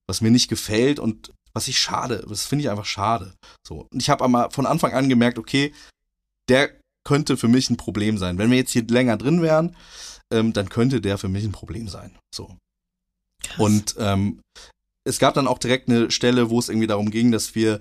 was 0.07 0.21
mir 0.21 0.31
nicht 0.31 0.49
gefällt 0.49 0.99
und 0.99 1.33
was 1.53 1.69
ich 1.69 1.79
schade, 1.79 2.25
das 2.29 2.45
finde 2.45 2.65
ich 2.65 2.71
einfach 2.71 2.85
schade. 2.85 3.35
So. 3.67 3.87
Und 3.91 4.03
ich 4.03 4.11
habe 4.11 4.23
aber 4.25 4.51
von 4.51 4.67
Anfang 4.67 4.93
an 4.93 5.09
gemerkt, 5.09 5.39
okay, 5.39 5.73
der 6.49 6.71
könnte 7.05 7.37
für 7.37 7.49
mich 7.49 7.71
ein 7.71 7.77
Problem 7.77 8.19
sein. 8.19 8.37
Wenn 8.37 8.51
wir 8.51 8.59
jetzt 8.59 8.73
hier 8.73 8.87
länger 8.87 9.17
drin 9.17 9.41
wären, 9.41 9.75
ähm, 10.33 10.53
dann 10.53 10.69
könnte 10.69 11.01
der 11.01 11.19
für 11.19 11.29
mich 11.29 11.45
ein 11.45 11.53
Problem 11.53 11.89
sein. 11.89 12.19
So. 12.35 12.55
Krass. 13.43 13.59
Und 13.59 13.95
ähm, 13.99 14.41
es 15.07 15.19
gab 15.19 15.35
dann 15.35 15.47
auch 15.47 15.59
direkt 15.59 15.89
eine 15.89 16.11
Stelle, 16.11 16.51
wo 16.51 16.59
es 16.59 16.69
irgendwie 16.69 16.87
darum 16.87 17.11
ging, 17.11 17.31
dass 17.33 17.55
wir 17.55 17.79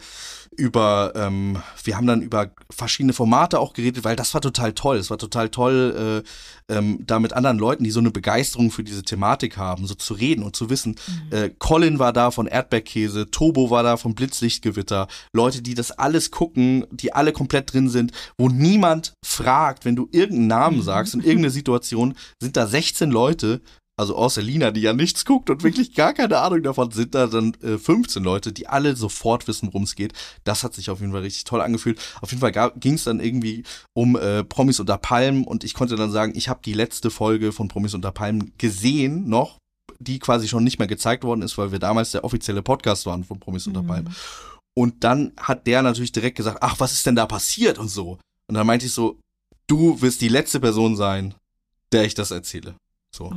über, 0.58 1.12
ähm, 1.16 1.58
wir 1.84 1.98
haben 1.98 2.08
dann 2.08 2.22
über 2.22 2.52
verschiedene 2.70 3.14
Formate 3.14 3.60
auch 3.60 3.74
geredet, 3.74 4.04
weil 4.04 4.16
das 4.16 4.34
war 4.34 4.42
total 4.42 4.74
toll. 4.74 4.98
Es 4.98 5.10
war 5.10 5.18
total 5.18 5.50
toll, 5.50 6.24
äh, 6.70 6.74
ähm, 6.74 7.00
da 7.06 7.20
mit 7.20 7.34
anderen 7.34 7.58
Leuten, 7.58 7.84
die 7.84 7.92
so 7.92 8.00
eine 8.00 8.12
Begeisterung 8.12 8.72
für 8.72 8.84
diese 8.84 9.04
Thematik 9.04 9.58
haben, 9.58 9.86
so 9.86 9.96
zu 9.96 10.14
reden 10.14 10.44
und 10.44 10.56
zu 10.56 10.70
wissen. 10.70 10.96
Mhm. 11.08 11.38
Äh, 11.38 11.50
Colin 11.60 12.00
war 12.00 12.14
da 12.14 12.32
von 12.32 12.48
Erdbeerkäse, 12.48 13.30
Tobo 13.32 13.70
war 13.70 13.84
da 13.84 13.98
von 13.98 14.16
Blitzlichtgewitter, 14.16 15.08
Leute, 15.34 15.62
die 15.62 15.74
das 15.74 15.92
alles 15.92 16.32
gucken, 16.32 16.86
die 16.92 17.14
alle 17.14 17.34
komplett 17.34 17.74
drin 17.74 17.90
sind, 17.90 18.12
wo 18.38 18.48
niemand 18.48 19.14
fragt, 19.26 19.84
wenn 19.84 19.96
du 19.96 20.08
irgendeinen 20.12 20.48
Namen 20.48 20.78
mhm. 20.78 20.84
sagst 20.84 21.14
in 21.16 21.22
irgendeine 21.22 21.52
Situation, 21.52 22.16
sind 22.42 22.56
da 22.56 22.66
16 22.66 23.12
Leute, 23.12 23.62
also 23.98 24.16
außer 24.16 24.42
Lina, 24.42 24.72
die 24.72 24.82
ja 24.82 24.94
nichts 24.94 25.24
guckt 25.24 25.50
und 25.50 25.64
wirklich 25.64 25.94
gar 25.94 26.14
keine 26.14 26.40
Ahnung 26.40 26.64
davon, 26.64 26.92
sind 26.92 27.16
da 27.16 27.28
dann 27.28 27.54
äh, 27.62 27.78
15 27.78 28.24
Leute, 28.24 28.52
die 28.52 28.68
alle 28.68 28.96
sofort 28.96 29.48
wissen, 29.48 29.68
worum 29.68 29.84
es 29.84 29.96
geht. 29.96 30.14
Das 30.44 30.64
hat 30.64 30.74
sich 30.74 30.90
auf 30.90 31.00
jeden 31.00 31.14
Fall 31.14 31.22
richtig 31.22 31.46
toll 31.46 31.62
angefühlt. 31.62 32.00
Auf 32.22 32.32
jeden 32.32 32.42
Fall 32.42 32.72
ging 32.78 32.96
es 32.96 33.06
dann 33.06 33.22
irgendwie 33.22 33.64
um 33.94 34.18
äh, 34.18 34.44
Promis 34.44 34.80
unter 34.80 34.98
Palmen 34.98 35.46
und 35.46 35.64
ich 35.64 35.74
konnte 35.74 35.96
dann 35.96 36.12
sagen, 36.12 36.34
ich 36.36 36.50
habe 36.50 36.60
die 36.66 36.74
letzte 36.74 37.10
Folge 37.10 37.54
von 37.54 37.70
Promis 37.70 37.94
unter 37.94 38.12
Palmen 38.12 38.52
gesehen 38.58 39.30
noch, 39.30 39.60
die 40.00 40.20
quasi 40.20 40.50
schon 40.50 40.66
nicht 40.66 40.78
mehr 40.78 40.90
gezeigt 40.90 41.24
worden 41.24 41.42
ist, 41.42 41.58
weil 41.58 41.72
wir 41.72 41.80
damals 41.80 42.12
der 42.12 42.26
offizielle 42.26 42.62
Podcast 42.62 43.06
waren 43.06 43.24
von 43.24 43.40
Promis 43.40 43.66
mhm. 43.66 43.76
unter 43.76 43.88
Palmen. 43.88 44.16
Und 44.78 45.06
dann 45.06 45.32
hat 45.38 45.68
der 45.68 45.82
natürlich 45.82 46.12
direkt 46.12 46.36
gesagt, 46.36 46.58
ach, 46.62 46.82
was 46.82 46.92
ist 46.92 47.06
denn 47.06 47.16
da 47.16 47.26
passiert 47.26 47.78
und 47.78 47.88
so. 47.88 48.20
Und 48.48 48.56
dann 48.56 48.68
meinte 48.68 48.86
ich 48.86 48.92
so, 48.92 49.20
du 49.68 50.02
wirst 50.02 50.20
die 50.20 50.28
letzte 50.28 50.60
Person 50.60 50.98
sein, 50.98 51.34
der 51.94 52.04
ich 52.04 52.14
das 52.14 52.32
erzähle. 52.32 52.76
So. 53.16 53.32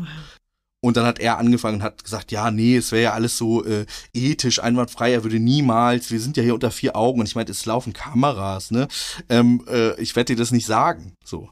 Und 0.81 0.97
dann 0.97 1.07
hat 1.07 1.19
er 1.19 1.38
angefangen 1.38 1.79
und 1.79 1.83
hat 1.83 2.05
gesagt, 2.05 2.31
ja, 2.31 2.51
nee, 2.51 2.77
es 2.77 2.93
wäre 2.93 3.03
ja 3.03 3.12
alles 3.12 3.37
so 3.37 3.64
äh, 3.64 3.85
ethisch, 4.12 4.62
einwandfrei, 4.62 5.12
er 5.12 5.25
würde 5.25 5.41
niemals, 5.41 6.11
wir 6.11 6.21
sind 6.21 6.37
ja 6.37 6.43
hier 6.45 6.55
unter 6.55 6.71
vier 6.71 6.95
Augen 6.95 7.19
und 7.19 7.27
ich 7.27 7.35
meinte, 7.35 7.51
es 7.51 7.67
laufen 7.67 7.93
Kameras, 7.93 8.71
ne? 8.71 8.87
Ähm, 9.29 9.64
äh, 9.69 10.01
ich 10.01 10.14
werde 10.14 10.35
dir 10.35 10.41
das 10.41 10.53
nicht 10.53 10.67
sagen. 10.67 11.14
So. 11.25 11.51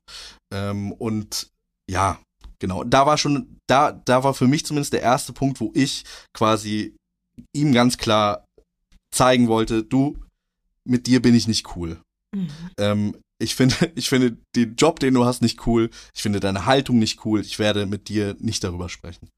Ähm, 0.55 0.93
und 0.93 1.49
ja, 1.91 2.21
genau. 2.61 2.85
Da 2.85 3.07
war 3.07 3.19
schon, 3.19 3.59
da, 3.69 3.93
da 3.93 4.23
war 4.23 4.35
für 4.35 4.47
mich 4.47 4.65
zumindest 4.65 4.93
der 4.93 5.03
erste 5.03 5.33
Punkt, 5.33 5.61
wo 5.61 5.73
ich 5.75 6.05
quasi 6.33 6.95
ihm 7.53 7.73
ganz 7.73 7.99
klar 7.99 8.45
zeigen 9.13 9.49
wollte, 9.49 9.83
du, 9.83 10.17
mit 10.85 11.07
dir 11.07 11.21
bin 11.21 11.35
ich 11.35 11.49
nicht 11.49 11.75
cool. 11.77 12.01
Mhm. 12.35 12.49
Ähm, 12.79 13.17
ich 13.39 13.55
finde, 13.55 13.75
ich 13.95 14.09
finde 14.09 14.37
den 14.55 14.77
Job, 14.77 15.01
den 15.01 15.15
du 15.15 15.25
hast, 15.25 15.43
nicht 15.43 15.67
cool. 15.67 15.91
Ich 16.15 16.23
finde 16.23 16.41
deine 16.41 16.67
Haltung 16.67 16.99
nicht 16.99 17.25
cool. 17.25 17.41
Ich 17.41 17.59
werde 17.59 17.87
mit 17.87 18.09
dir 18.09 18.37
nicht 18.39 18.65
darüber 18.65 18.89
sprechen. 18.89 19.29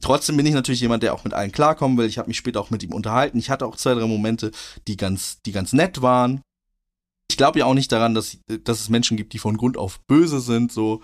Trotzdem 0.00 0.36
bin 0.36 0.46
ich 0.46 0.54
natürlich 0.54 0.80
jemand, 0.80 1.02
der 1.02 1.14
auch 1.14 1.24
mit 1.24 1.34
allen 1.34 1.52
klarkommen 1.52 1.98
will. 1.98 2.06
Ich 2.06 2.18
habe 2.18 2.28
mich 2.28 2.36
später 2.36 2.60
auch 2.60 2.70
mit 2.70 2.82
ihm 2.82 2.92
unterhalten. 2.92 3.38
Ich 3.38 3.50
hatte 3.50 3.66
auch 3.66 3.76
zwei, 3.76 3.94
drei 3.94 4.06
Momente, 4.06 4.50
die 4.88 4.96
ganz, 4.96 5.40
die 5.42 5.52
ganz 5.52 5.72
nett 5.72 6.02
waren. 6.02 6.42
Ich 7.30 7.36
glaube 7.36 7.58
ja 7.58 7.66
auch 7.66 7.74
nicht 7.74 7.92
daran, 7.92 8.14
dass, 8.14 8.38
dass 8.64 8.80
es 8.80 8.88
Menschen 8.88 9.16
gibt, 9.16 9.32
die 9.32 9.38
von 9.38 9.56
Grund 9.56 9.76
auf 9.76 10.00
böse 10.06 10.40
sind. 10.40 10.72
So, 10.72 11.02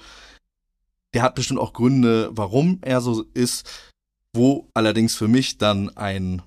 der 1.14 1.22
hat 1.22 1.34
bestimmt 1.34 1.60
auch 1.60 1.72
Gründe, 1.72 2.30
warum 2.32 2.78
er 2.82 3.00
so 3.00 3.24
ist. 3.34 3.90
Wo 4.34 4.68
allerdings 4.74 5.14
für 5.14 5.28
mich 5.28 5.56
dann 5.56 5.96
ein 5.96 6.42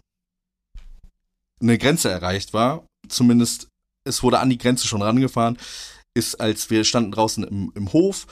eine 1.61 1.77
Grenze 1.77 2.09
erreicht 2.09 2.53
war. 2.53 2.85
Zumindest 3.07 3.70
es 4.07 4.23
wurde 4.23 4.39
an 4.39 4.49
die 4.49 4.57
Grenze 4.57 4.87
schon 4.87 5.01
rangefahren, 5.01 5.57
ist, 6.13 6.39
als 6.39 6.69
wir 6.69 6.83
standen 6.83 7.11
draußen 7.11 7.43
im, 7.43 7.71
im 7.75 7.93
Hof 7.93 8.27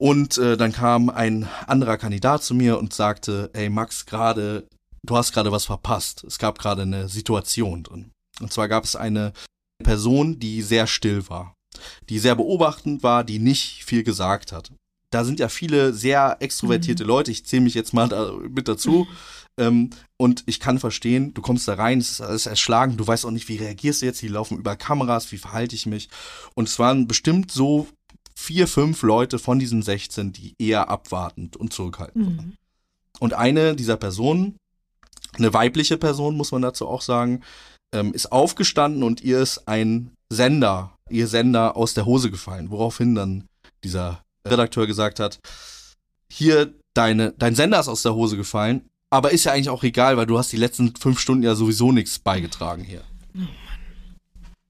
und 0.00 0.38
äh, 0.38 0.56
dann 0.56 0.72
kam 0.72 1.10
ein 1.10 1.46
anderer 1.66 1.98
Kandidat 1.98 2.42
zu 2.42 2.54
mir 2.54 2.78
und 2.78 2.94
sagte, 2.94 3.50
ey 3.52 3.68
Max, 3.68 4.06
gerade, 4.06 4.66
du 5.06 5.14
hast 5.14 5.32
gerade 5.32 5.52
was 5.52 5.66
verpasst. 5.66 6.24
Es 6.24 6.38
gab 6.38 6.58
gerade 6.58 6.82
eine 6.82 7.08
Situation 7.10 7.82
drin. 7.82 8.10
Und 8.40 8.50
zwar 8.50 8.66
gab 8.68 8.84
es 8.84 8.96
eine 8.96 9.34
Person, 9.84 10.38
die 10.38 10.62
sehr 10.62 10.86
still 10.86 11.28
war, 11.28 11.54
die 12.08 12.18
sehr 12.18 12.34
beobachtend 12.34 13.02
war, 13.02 13.24
die 13.24 13.38
nicht 13.38 13.84
viel 13.84 14.02
gesagt 14.02 14.52
hat. 14.52 14.72
Da 15.10 15.24
sind 15.24 15.40
ja 15.40 15.48
viele 15.48 15.92
sehr 15.92 16.36
extrovertierte 16.40 17.04
mhm. 17.04 17.08
Leute, 17.08 17.30
ich 17.30 17.44
zähle 17.44 17.62
mich 17.62 17.74
jetzt 17.74 17.92
mal 17.92 18.08
da 18.08 18.32
mit 18.48 18.68
dazu, 18.68 19.06
ähm, 19.60 19.90
und 20.16 20.42
ich 20.46 20.58
kann 20.58 20.78
verstehen, 20.78 21.34
du 21.34 21.42
kommst 21.42 21.68
da 21.68 21.74
rein, 21.74 21.98
es 21.98 22.12
ist 22.12 22.20
alles 22.20 22.46
erschlagen, 22.46 22.96
du 22.96 23.06
weißt 23.06 23.26
auch 23.26 23.30
nicht, 23.30 23.48
wie 23.48 23.56
reagierst 23.56 24.00
du 24.00 24.06
jetzt, 24.06 24.22
die 24.22 24.28
laufen 24.28 24.58
über 24.58 24.74
Kameras, 24.74 25.32
wie 25.32 25.38
verhalte 25.38 25.74
ich 25.74 25.86
mich. 25.86 26.08
Und 26.54 26.68
es 26.68 26.78
waren 26.78 27.06
bestimmt 27.06 27.52
so 27.52 27.86
vier, 28.34 28.66
fünf 28.66 29.02
Leute 29.02 29.38
von 29.38 29.58
diesen 29.58 29.82
16, 29.82 30.32
die 30.32 30.54
eher 30.58 30.88
abwartend 30.88 31.56
und 31.56 31.72
zurückhaltend 31.74 32.26
mhm. 32.26 32.36
waren. 32.38 32.56
Und 33.18 33.34
eine 33.34 33.76
dieser 33.76 33.98
Personen, 33.98 34.56
eine 35.34 35.52
weibliche 35.52 35.98
Person, 35.98 36.36
muss 36.36 36.52
man 36.52 36.62
dazu 36.62 36.88
auch 36.88 37.02
sagen, 37.02 37.42
ähm, 37.92 38.14
ist 38.14 38.32
aufgestanden 38.32 39.02
und 39.02 39.20
ihr 39.20 39.40
ist 39.40 39.68
ein 39.68 40.12
Sender, 40.32 40.96
ihr 41.10 41.28
Sender 41.28 41.76
aus 41.76 41.92
der 41.92 42.06
Hose 42.06 42.30
gefallen, 42.30 42.70
woraufhin 42.70 43.14
dann 43.14 43.44
dieser 43.84 44.22
Redakteur 44.50 44.86
gesagt 44.86 45.20
hat, 45.20 45.38
hier, 46.30 46.74
deine, 46.94 47.32
dein 47.38 47.54
Sender 47.54 47.80
ist 47.80 47.88
aus 47.88 48.02
der 48.02 48.14
Hose 48.14 48.36
gefallen, 48.36 48.88
aber 49.10 49.32
ist 49.32 49.44
ja 49.44 49.52
eigentlich 49.52 49.70
auch 49.70 49.82
egal, 49.82 50.16
weil 50.16 50.26
du 50.26 50.38
hast 50.38 50.52
die 50.52 50.56
letzten 50.56 50.94
fünf 50.96 51.18
Stunden 51.18 51.42
ja 51.42 51.54
sowieso 51.54 51.92
nichts 51.92 52.18
beigetragen 52.18 52.84
hier. 52.84 53.02
Oh 53.34 53.46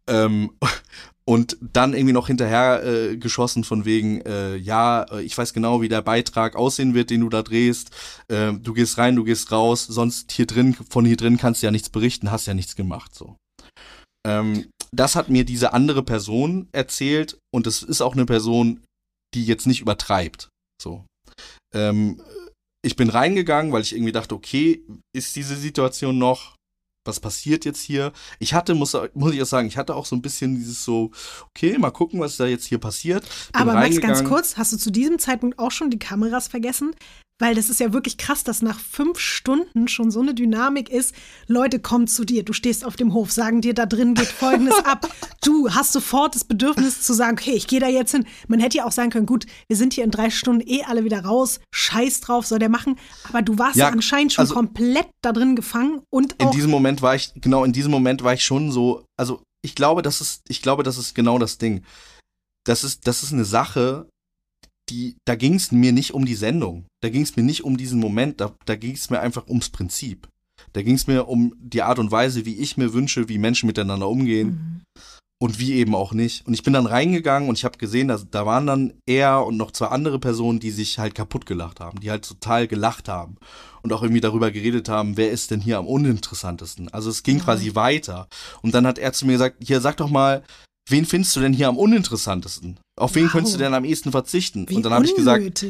ähm, 0.07 0.51
und 1.25 1.57
dann 1.61 1.95
irgendwie 1.95 2.13
noch 2.13 2.27
hinterher 2.27 2.83
äh, 2.85 3.17
geschossen 3.17 3.65
von 3.65 3.85
wegen, 3.85 4.21
äh, 4.23 4.57
ja, 4.57 5.05
äh, 5.05 5.23
ich 5.23 5.37
weiß 5.37 5.53
genau, 5.53 5.81
wie 5.83 5.89
der 5.89 6.03
Beitrag 6.03 6.57
aussehen 6.57 6.95
wird, 6.95 7.11
den 7.11 7.21
du 7.21 7.29
da 7.29 7.43
drehst. 7.43 7.91
Äh, 8.29 8.55
du 8.55 8.73
gehst 8.73 8.99
rein, 8.99 9.17
du 9.17 9.25
gehst 9.25 9.53
raus, 9.53 9.87
sonst 9.87 10.33
hier 10.33 10.47
drin, 10.47 10.77
von 10.89 11.05
hier 11.05 11.17
drin 11.17 11.37
kannst 11.37 11.63
du 11.63 11.67
ja 11.67 11.71
nichts 11.71 11.91
berichten, 11.91 12.31
hast 12.31 12.47
ja 12.47 12.55
nichts 12.55 12.75
gemacht. 12.75 13.15
So. 13.15 13.37
Ähm, 14.27 14.67
das 14.93 15.15
hat 15.15 15.31
mir 15.31 15.45
diese 15.45 15.73
andere 15.73 16.03
Person 16.03 16.69
erzählt 16.73 17.39
und 17.55 17.67
es 17.67 17.83
ist 17.83 18.01
auch 18.01 18.15
eine 18.15 18.27
Person, 18.27 18.81
die 19.35 19.45
jetzt 19.45 19.67
nicht 19.67 19.81
übertreibt. 19.81 20.49
So. 20.81 21.05
Ähm, 21.75 22.23
ich 22.83 22.97
bin 22.97 23.11
reingegangen, 23.11 23.73
weil 23.73 23.83
ich 23.83 23.95
irgendwie 23.95 24.13
dachte, 24.13 24.35
okay, 24.35 24.83
ist 25.15 25.37
diese 25.37 25.57
Situation 25.57 26.19
noch? 26.19 26.57
Was 27.07 27.21
passiert 27.21 27.65
jetzt 27.65 27.81
hier? 27.81 28.13
Ich 28.39 28.53
hatte, 28.53 28.75
muss, 28.75 28.97
muss 29.15 29.33
ich 29.33 29.41
auch 29.43 29.47
sagen, 29.47 29.69
ich 29.69 29.79
hatte 29.79 29.95
auch 29.95 30.05
so 30.05 30.15
ein 30.15 30.23
bisschen 30.23 30.57
dieses 30.57 30.85
so, 30.85 31.11
okay, 31.49 31.79
mal 31.79 31.91
gucken, 31.91 32.21
was 32.21 32.37
da 32.37 32.47
jetzt 32.47 32.67
hier 32.67 32.79
passiert. 32.79 33.23
Bin 33.53 33.63
Aber 33.63 33.73
Max, 33.73 34.01
ganz 34.01 34.23
kurz, 34.23 34.57
hast 34.59 34.73
du 34.73 34.77
zu 34.77 34.91
diesem 34.91 35.19
Zeitpunkt 35.19 35.59
auch 35.59 35.71
schon 35.71 35.91
die 35.91 35.99
Kameras 35.99 36.49
vergessen? 36.49 36.95
Weil 37.41 37.55
das 37.55 37.71
ist 37.71 37.81
ja 37.81 37.93
wirklich 37.93 38.19
krass, 38.19 38.45
dass 38.45 38.63
nach 38.63 38.79
fünf 38.79 39.19
Stunden 39.19 39.89
schon 39.89 40.11
so 40.11 40.21
eine 40.21 40.35
Dynamik 40.35 40.91
ist. 40.91 41.15
Leute 41.49 41.81
kommen 41.81 42.07
zu 42.07 42.25
dir, 42.25 42.45
du 42.45 42.53
stehst 42.53 42.85
auf 42.85 42.97
dem 42.97 43.15
Hof, 43.15 43.33
sagen 43.33 43.63
dir, 43.63 43.75
da 43.75 43.87
drin 43.87 44.15
geht 44.15 44.29
Folgendes 44.29 44.79
ab. 44.85 45.09
Du 45.43 45.71
hast 45.71 45.93
sofort 45.93 46.35
das 46.35 46.45
Bedürfnis 46.45 47.03
zu 47.03 47.15
sagen, 47.15 47.39
okay, 47.39 47.53
ich 47.53 47.67
gehe 47.67 47.81
da 47.81 47.89
jetzt 47.89 48.13
hin. 48.13 48.27
Man 48.47 48.61
hätte 48.61 48.77
ja 48.77 48.85
auch 48.85 48.93
sagen 48.93 49.11
können, 49.11 49.27
gut, 49.27 49.47
wir 49.69 49.77
sind 49.77 49.95
hier 49.95 50.05
in 50.05 50.11
drei 50.11 50.29
Stunden 50.29 50.61
eh 50.67 50.85
alle 50.85 51.03
wieder 51.05 51.25
raus, 51.25 51.61
scheiß 51.75 52.21
drauf, 52.21 52.47
soll 52.47 52.59
der 52.59 52.69
machen. 52.69 52.99
Aber 53.29 53.41
du 53.41 53.59
warst 53.59 53.77
ja, 53.77 53.87
ja 53.87 53.93
anscheinend 53.93 54.35
schon 54.35 54.43
also, 54.43 54.55
komplett 54.55 55.09
da 55.23 55.33
drin 55.33 55.57
gefangen 55.57 56.03
und 56.11 56.39
auch 56.41 56.47
In 56.47 56.53
diesem 56.53 56.71
Moment 56.71 57.01
war 57.01 57.15
ich, 57.15 57.33
genau, 57.37 57.65
in 57.65 57.73
diesem 57.73 57.91
Moment 57.91 58.23
war 58.23 58.35
ich 58.35 58.45
schon 58.45 58.71
so, 58.71 59.05
also 59.17 59.43
ich 59.63 59.75
glaube, 59.75 60.03
das 60.03 60.21
ist, 60.21 60.43
ich 60.49 60.61
glaube, 60.61 60.83
das 60.83 60.99
ist 60.99 61.15
genau 61.15 61.39
das 61.39 61.57
Ding. 61.57 61.85
Das 62.65 62.85
ist, 62.85 63.07
das 63.07 63.23
ist 63.23 63.33
eine 63.33 63.47
Sache, 63.47 64.10
die, 64.91 65.17
da 65.25 65.37
ging 65.37 65.55
es 65.55 65.73
mir 65.73 65.93
nicht 65.93 66.13
um 66.13 66.27
die 66.27 66.35
Sendung. 66.35 66.87
Da 67.03 67.09
ging 67.09 67.23
es 67.23 67.37
mir 67.37 67.43
nicht 67.43 67.65
um 67.65 67.77
diesen 67.77 68.01
Moment, 68.01 68.41
da, 68.41 68.55
da 68.67 68.77
ging 68.77 68.95
es 68.95 69.11
mir 69.11 69.21
einfach 69.21 69.47
ums 69.49 69.71
Prinzip. 69.71 70.29
Da 70.73 70.83
ging 70.83 70.95
es 70.95 71.07
mir 71.07 71.29
um 71.29 71.55
die 71.59 71.83
Art 71.83 71.99
und 71.99 72.11
Weise, 72.11 72.45
wie 72.45 72.59
ich 72.59 72.77
mir 72.77 72.93
wünsche, 72.93 73.29
wie 73.29 73.39
Menschen 73.39 73.67
miteinander 73.67 74.09
umgehen. 74.09 74.49
Mhm. 74.49 74.81
Und 75.43 75.59
wie 75.59 75.73
eben 75.73 75.95
auch 75.95 76.13
nicht. 76.13 76.47
Und 76.47 76.53
ich 76.53 76.63
bin 76.63 76.75
dann 76.75 76.85
reingegangen 76.85 77.49
und 77.49 77.57
ich 77.57 77.65
habe 77.65 77.79
gesehen, 77.79 78.09
dass 78.09 78.29
da 78.29 78.45
waren 78.45 78.67
dann 78.67 78.93
er 79.07 79.47
und 79.47 79.57
noch 79.57 79.71
zwei 79.71 79.87
andere 79.87 80.19
Personen, 80.19 80.61
die 80.61 80.71
sich 80.71 80.99
halt 80.99 81.15
kaputt 81.15 81.47
gelacht 81.47 81.81
haben, 81.81 81.99
die 81.99 82.11
halt 82.11 82.29
total 82.29 82.69
gelacht 82.69 83.09
haben 83.09 83.37
und 83.81 83.91
auch 83.95 84.03
irgendwie 84.03 84.21
darüber 84.21 84.51
geredet 84.51 84.91
haben, 84.91 85.17
wer 85.17 85.31
ist 85.31 85.51
denn 85.51 85.63
hier 85.63 85.79
am 85.79 85.87
uninteressantesten. 85.87 86.93
Also 86.93 87.09
es 87.09 87.23
ging 87.23 87.37
mhm. 87.37 87.41
quasi 87.41 87.75
weiter. 87.75 88.29
Und 88.61 88.75
dann 88.75 88.87
hat 88.87 88.99
er 88.99 89.15
zu 89.15 89.25
mir 89.25 89.33
gesagt, 89.33 89.57
hier 89.65 89.81
sag 89.81 89.97
doch 89.97 90.11
mal, 90.11 90.43
wen 90.91 91.07
findest 91.07 91.35
du 91.37 91.41
denn 91.41 91.53
hier 91.53 91.69
am 91.69 91.79
uninteressantesten? 91.79 92.79
Auf 92.99 93.15
wen 93.15 93.25
wow. 93.25 93.33
könntest 93.33 93.55
du 93.55 93.59
denn 93.59 93.75
am 93.75 93.85
ehesten 93.85 94.13
verzichten? 94.13 94.69
Wie 94.69 94.77
und 94.77 94.83
dann 94.83 94.93
habe 94.93 95.05
ich 95.05 95.15
gesagt, 95.15 95.65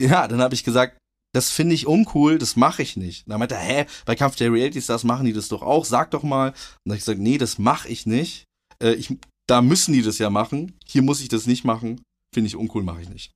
ja, 0.00 0.28
dann 0.28 0.40
habe 0.40 0.54
ich 0.54 0.64
gesagt, 0.64 0.98
das 1.34 1.50
finde 1.50 1.74
ich 1.74 1.86
uncool, 1.86 2.38
das 2.38 2.56
mache 2.56 2.82
ich 2.82 2.96
nicht. 2.96 3.26
Und 3.26 3.30
dann 3.30 3.38
meinte 3.38 3.54
er, 3.54 3.60
hä, 3.60 3.86
bei 4.04 4.14
Kampf 4.14 4.36
der 4.36 4.52
Reality 4.52 4.82
Stars 4.82 5.04
machen 5.04 5.24
die 5.24 5.32
das 5.32 5.48
doch 5.48 5.62
auch, 5.62 5.84
sag 5.84 6.10
doch 6.10 6.22
mal. 6.22 6.48
Und 6.48 6.56
dann 6.84 6.92
habe 6.92 6.98
ich 6.98 7.04
gesagt, 7.04 7.20
nee, 7.20 7.38
das 7.38 7.58
mache 7.58 7.88
ich 7.88 8.06
nicht. 8.06 8.44
Äh, 8.82 8.92
ich, 8.92 9.16
da 9.46 9.62
müssen 9.62 9.92
die 9.92 10.02
das 10.02 10.18
ja 10.18 10.28
machen. 10.28 10.78
Hier 10.86 11.02
muss 11.02 11.20
ich 11.20 11.28
das 11.28 11.46
nicht 11.46 11.64
machen. 11.64 12.02
Finde 12.34 12.48
ich 12.48 12.56
uncool, 12.56 12.82
mache 12.82 13.02
ich 13.02 13.08
nicht. 13.08 13.32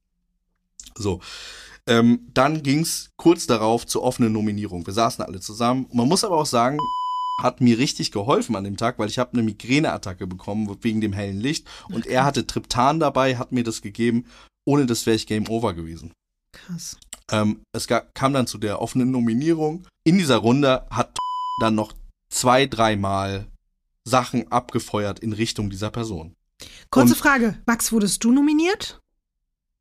So. 0.95 1.21
Ähm, 1.89 2.29
dann 2.35 2.63
ging's 2.63 3.11
kurz 3.17 3.47
darauf 3.47 3.87
zur 3.87 4.03
offenen 4.03 4.33
Nominierung. 4.33 4.87
Wir 4.87 4.95
saßen 4.95 5.25
alle 5.25 5.41
zusammen. 5.41 5.87
Man 5.93 6.09
muss 6.09 6.25
aber 6.25 6.37
auch 6.37 6.47
sagen, 6.47 6.79
hat 7.41 7.61
mir 7.61 7.79
richtig 7.79 8.13
geholfen 8.13 8.57
an 8.57 8.65
dem 8.65 8.77
Tag, 8.77 8.99
weil 8.99 9.09
ich 9.09 9.19
habe 9.19 9.33
eine 9.35 9.43
Migräneattacke 9.43 10.27
bekommen 10.27 10.75
wegen 10.83 11.01
dem 11.01 11.13
hellen 11.13 11.41
Licht 11.41 11.67
und 11.91 12.07
er 12.07 12.25
hatte 12.25 12.47
Triptan 12.47 12.99
dabei, 13.01 13.37
hat 13.37 13.53
mir 13.53 13.65
das 13.65 13.83
gegeben. 13.83 14.25
Ohne 14.65 14.87
das 14.87 15.07
wäre 15.07 15.17
ich 15.17 15.27
Game 15.27 15.49
Over 15.49 15.75
gewesen. 15.75 16.13
Krass. 16.53 16.97
Ähm, 17.31 17.61
es 17.73 17.87
kam 17.87 18.33
dann 18.33 18.47
zu 18.47 18.59
der 18.59 18.81
offenen 18.81 19.11
Nominierung. 19.11 19.87
In 20.05 20.19
dieser 20.19 20.37
Runde 20.39 20.87
hat 20.91 21.17
dann 21.61 21.75
noch 21.75 21.93
zwei, 22.31 22.67
dreimal 22.67 23.47
Sachen 24.05 24.51
abgefeuert 24.51 25.19
in 25.21 25.33
Richtung 25.33 25.69
dieser 25.71 25.91
Person. 25.91 26.35
Kurze 26.91 27.13
Und- 27.15 27.19
Frage. 27.19 27.61
Max, 27.67 27.93
wurdest 27.93 28.25
du 28.25 28.33
nominiert? 28.33 29.01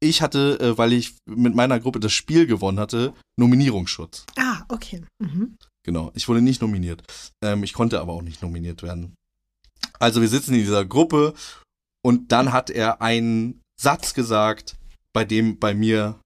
Ich 0.02 0.22
hatte, 0.22 0.60
äh, 0.60 0.78
weil 0.78 0.94
ich 0.94 1.16
mit 1.26 1.56
meiner 1.56 1.80
Gruppe 1.80 2.00
das 2.00 2.12
Spiel 2.12 2.46
gewonnen 2.48 2.80
hatte, 2.80 3.14
Nominierungsschutz. 3.38 4.26
Ah, 4.38 4.64
okay. 4.68 5.04
Mhm. 5.20 5.56
Genau, 5.86 6.12
ich 6.16 6.28
wurde 6.28 6.42
nicht 6.42 6.62
nominiert. 6.62 7.04
Ähm, 7.44 7.64
ich 7.64 7.74
konnte 7.74 8.02
aber 8.02 8.14
auch 8.14 8.24
nicht 8.24 8.42
nominiert 8.42 8.82
werden. 8.82 9.16
Also 10.00 10.20
wir 10.20 10.28
sitzen 10.28 10.56
in 10.56 10.62
dieser 10.62 10.84
Gruppe 10.84 11.36
und 12.04 12.32
dann 12.32 12.52
hat 12.52 12.72
er 12.72 13.02
einen 13.02 13.62
Satz 13.80 14.16
gesagt, 14.16 14.78
bei 15.14 15.24
dem 15.26 15.60
bei 15.60 15.76
mir, 15.76 16.20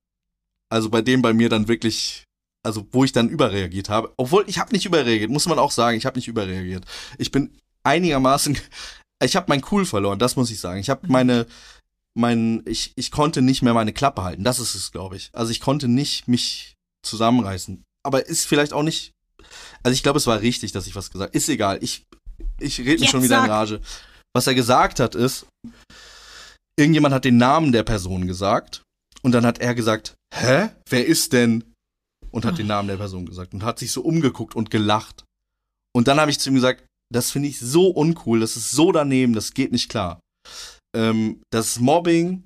also 0.70 0.90
bei 0.90 1.02
dem 1.02 1.22
bei 1.22 1.34
mir 1.34 1.50
dann 1.50 1.68
wirklich, 1.68 2.24
also 2.64 2.88
wo 2.92 3.04
ich 3.04 3.12
dann 3.12 3.28
überreagiert 3.28 3.90
habe. 3.90 4.14
Obwohl 4.16 4.46
ich 4.48 4.60
habe 4.60 4.72
nicht 4.72 4.86
überreagiert, 4.86 5.30
muss 5.30 5.48
man 5.48 5.60
auch 5.60 5.72
sagen, 5.72 5.98
ich 5.98 6.06
habe 6.06 6.18
nicht 6.18 6.30
überreagiert. 6.30 6.86
Ich 7.18 7.32
bin 7.32 7.54
einigermaßen, 7.84 8.58
ich 9.22 9.36
habe 9.36 9.48
mein 9.50 9.64
Cool 9.70 9.86
verloren, 9.86 10.20
das 10.20 10.38
muss 10.38 10.52
ich 10.52 10.60
sagen. 10.62 10.80
Ich 10.80 10.90
habe 10.90 11.08
meine, 11.08 11.48
mein, 12.18 12.64
ich, 12.66 12.94
ich 12.96 13.12
konnte 13.12 13.42
nicht 13.42 13.62
mehr 13.62 13.74
meine 13.74 13.92
Klappe 13.92 14.24
halten. 14.24 14.46
Das 14.46 14.60
ist 14.60 14.74
es, 14.74 14.94
glaube 14.94 15.18
ich. 15.18 15.30
Also 15.34 15.52
ich 15.52 15.60
konnte 15.60 15.90
nicht 15.90 16.30
mich 16.30 16.76
zusammenreißen. 17.04 17.84
Aber 18.04 18.26
ist 18.26 18.46
vielleicht 18.46 18.72
auch 18.72 18.84
nicht. 18.84 19.12
Also 19.84 19.94
ich 19.94 20.04
glaube, 20.04 20.18
es 20.18 20.28
war 20.28 20.42
richtig, 20.42 20.72
dass 20.72 20.88
ich 20.88 20.96
was 20.96 21.12
gesagt. 21.12 21.36
Ist 21.36 21.50
egal. 21.50 21.80
Ich, 21.82 22.06
ich 22.60 22.80
rede 22.80 23.00
mich 23.00 23.10
schon 23.10 23.24
wieder 23.24 23.38
in 23.38 23.44
sag. 23.44 23.50
Rage. 23.50 23.82
Was 24.34 24.48
er 24.48 24.56
gesagt 24.56 25.00
hat, 25.00 25.16
ist, 25.16 25.48
irgendjemand 26.78 27.14
hat 27.14 27.26
den 27.26 27.38
Namen 27.38 27.72
der 27.72 27.84
Person 27.84 28.28
gesagt 28.28 28.84
und 29.22 29.32
dann 29.32 29.46
hat 29.46 29.60
er 29.60 29.76
gesagt, 29.76 30.16
hä? 30.34 30.70
Wer 30.90 31.06
ist 31.06 31.34
denn? 31.34 31.64
Und 32.32 32.46
hat 32.46 32.60
den 32.60 32.68
Namen 32.68 32.88
der 32.88 32.98
Person 32.98 33.26
gesagt 33.26 33.56
und 33.56 33.64
hat 33.64 33.80
sich 33.80 33.92
so 33.92 34.02
umgeguckt 34.02 34.56
und 34.56 34.70
gelacht. 34.70 35.26
Und 35.96 36.08
dann 36.08 36.20
habe 36.20 36.30
ich 36.30 36.40
zu 36.40 36.50
ihm 36.50 36.56
gesagt, 36.56 36.86
das 37.12 37.32
finde 37.32 37.50
ich 37.50 37.60
so 37.60 37.88
uncool, 37.88 38.40
das 38.40 38.56
ist 38.56 38.70
so 38.70 38.92
daneben, 38.92 39.34
das 39.34 39.56
geht 39.56 39.72
nicht 39.72 39.90
klar. 39.90 40.20
Ähm, 40.96 41.42
das 41.52 41.80
Mobbing, 41.80 42.44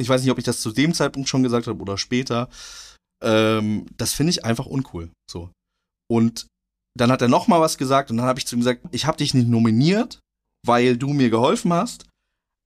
ich 0.00 0.08
weiß 0.08 0.22
nicht, 0.22 0.30
ob 0.30 0.38
ich 0.38 0.44
das 0.44 0.60
zu 0.60 0.70
dem 0.70 0.94
Zeitpunkt 0.94 1.28
schon 1.28 1.42
gesagt 1.42 1.66
habe 1.66 1.80
oder 1.82 1.98
später, 1.98 2.48
ähm, 3.22 3.86
das 3.96 4.12
finde 4.12 4.30
ich 4.30 4.44
einfach 4.44 4.66
uncool. 4.66 5.10
So. 5.28 5.50
Und 6.10 6.46
dann 6.98 7.12
hat 7.12 7.22
er 7.22 7.28
noch 7.28 7.48
mal 7.48 7.60
was 7.60 7.78
gesagt 7.78 8.10
und 8.10 8.16
dann 8.16 8.26
habe 8.26 8.38
ich 8.38 8.46
zu 8.46 8.56
ihm 8.56 8.60
gesagt, 8.60 8.84
ich 8.92 9.06
habe 9.06 9.18
dich 9.18 9.34
nicht 9.34 9.48
nominiert, 9.48 10.20
weil 10.66 10.96
du 10.96 11.12
mir 11.12 11.30
geholfen 11.30 11.72
hast, 11.72 12.06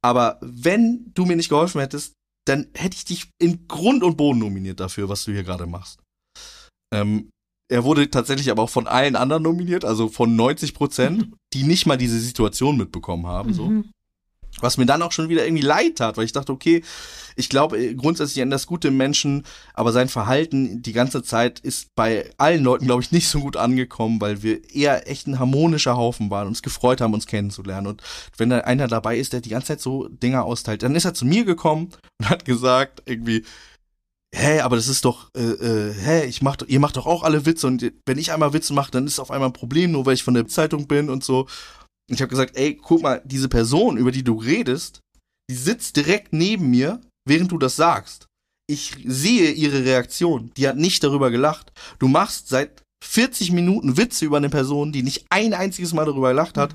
aber 0.02 0.38
wenn 0.40 1.12
du 1.14 1.26
mir 1.26 1.36
nicht 1.36 1.48
geholfen 1.48 1.80
hättest, 1.80 2.14
dann 2.46 2.68
hätte 2.74 2.96
ich 2.96 3.04
dich 3.04 3.30
in 3.40 3.68
Grund 3.68 4.02
und 4.02 4.16
Boden 4.16 4.40
nominiert 4.40 4.80
dafür, 4.80 5.08
was 5.08 5.24
du 5.24 5.32
hier 5.32 5.44
gerade 5.44 5.66
machst. 5.66 6.00
Ähm, 6.92 7.30
er 7.70 7.84
wurde 7.84 8.10
tatsächlich 8.10 8.50
aber 8.50 8.62
auch 8.62 8.70
von 8.70 8.86
allen 8.86 9.16
anderen 9.16 9.44
nominiert, 9.44 9.84
also 9.84 10.08
von 10.08 10.34
90 10.34 10.74
Prozent, 10.74 11.32
die 11.52 11.62
nicht 11.62 11.86
mal 11.86 11.96
diese 11.96 12.20
Situation 12.20 12.76
mitbekommen 12.76 13.26
haben. 13.26 13.54
So. 13.54 13.66
Mhm. 13.66 13.90
Was 14.60 14.76
mir 14.76 14.86
dann 14.86 15.02
auch 15.02 15.12
schon 15.12 15.28
wieder 15.28 15.44
irgendwie 15.44 15.62
leid 15.62 15.96
tat, 15.96 16.16
weil 16.16 16.24
ich 16.24 16.32
dachte, 16.32 16.52
okay, 16.52 16.82
ich 17.36 17.48
glaube 17.48 17.78
äh, 17.78 17.94
grundsätzlich 17.94 18.42
an 18.42 18.50
das 18.50 18.66
Gute 18.66 18.88
im 18.88 18.96
Menschen, 18.96 19.44
aber 19.74 19.92
sein 19.92 20.08
Verhalten 20.08 20.82
die 20.82 20.92
ganze 20.92 21.22
Zeit 21.22 21.60
ist 21.60 21.94
bei 21.94 22.30
allen 22.36 22.62
Leuten, 22.62 22.86
glaube 22.86 23.02
ich, 23.02 23.12
nicht 23.12 23.28
so 23.28 23.40
gut 23.40 23.56
angekommen, 23.56 24.20
weil 24.20 24.42
wir 24.42 24.70
eher 24.74 25.08
echt 25.08 25.26
ein 25.26 25.38
harmonischer 25.38 25.96
Haufen 25.96 26.30
waren, 26.30 26.48
uns 26.48 26.62
gefreut 26.62 27.00
haben, 27.00 27.14
uns 27.14 27.26
kennenzulernen. 27.26 27.86
Und 27.86 28.02
wenn 28.36 28.50
da 28.50 28.58
einer 28.58 28.88
dabei 28.88 29.16
ist, 29.16 29.32
der 29.32 29.40
die 29.40 29.50
ganze 29.50 29.68
Zeit 29.68 29.80
so 29.80 30.08
Dinger 30.08 30.44
austeilt, 30.44 30.82
dann 30.82 30.94
ist 30.94 31.04
er 31.04 31.14
zu 31.14 31.24
mir 31.24 31.44
gekommen 31.44 31.90
und 32.20 32.28
hat 32.28 32.44
gesagt, 32.44 33.02
irgendwie, 33.06 33.44
hä, 34.34 34.60
aber 34.60 34.76
das 34.76 34.88
ist 34.88 35.04
doch, 35.04 35.30
äh, 35.36 35.40
äh, 35.42 35.94
hä, 35.94 36.24
ich 36.24 36.42
mach, 36.42 36.56
ihr 36.66 36.80
macht 36.80 36.96
doch 36.96 37.06
auch 37.06 37.22
alle 37.22 37.46
Witze 37.46 37.66
und 37.66 37.92
wenn 38.06 38.18
ich 38.18 38.32
einmal 38.32 38.52
Witze 38.52 38.72
mache, 38.72 38.90
dann 38.90 39.06
ist 39.06 39.18
auf 39.18 39.30
einmal 39.30 39.50
ein 39.50 39.54
Problem, 39.54 39.92
nur 39.92 40.06
weil 40.06 40.14
ich 40.14 40.24
von 40.24 40.34
der 40.34 40.48
Zeitung 40.48 40.86
bin 40.86 41.10
und 41.10 41.24
so. 41.24 41.46
Und 42.12 42.16
ich 42.16 42.20
habe 42.20 42.28
gesagt, 42.28 42.58
ey, 42.58 42.74
guck 42.76 43.00
mal, 43.00 43.22
diese 43.24 43.48
Person, 43.48 43.96
über 43.96 44.12
die 44.12 44.22
du 44.22 44.34
redest, 44.34 45.00
die 45.48 45.54
sitzt 45.54 45.96
direkt 45.96 46.34
neben 46.34 46.68
mir, 46.68 47.00
während 47.26 47.50
du 47.50 47.56
das 47.56 47.74
sagst. 47.74 48.26
Ich 48.68 48.98
sehe 49.06 49.50
ihre 49.52 49.82
Reaktion. 49.86 50.52
Die 50.58 50.68
hat 50.68 50.76
nicht 50.76 51.02
darüber 51.02 51.30
gelacht. 51.30 51.72
Du 51.98 52.08
machst 52.08 52.48
seit 52.48 52.82
40 53.02 53.52
Minuten 53.52 53.96
Witze 53.96 54.26
über 54.26 54.36
eine 54.36 54.50
Person, 54.50 54.92
die 54.92 55.02
nicht 55.02 55.24
ein 55.30 55.54
einziges 55.54 55.94
Mal 55.94 56.04
darüber 56.04 56.28
gelacht 56.28 56.58
hat. 56.58 56.74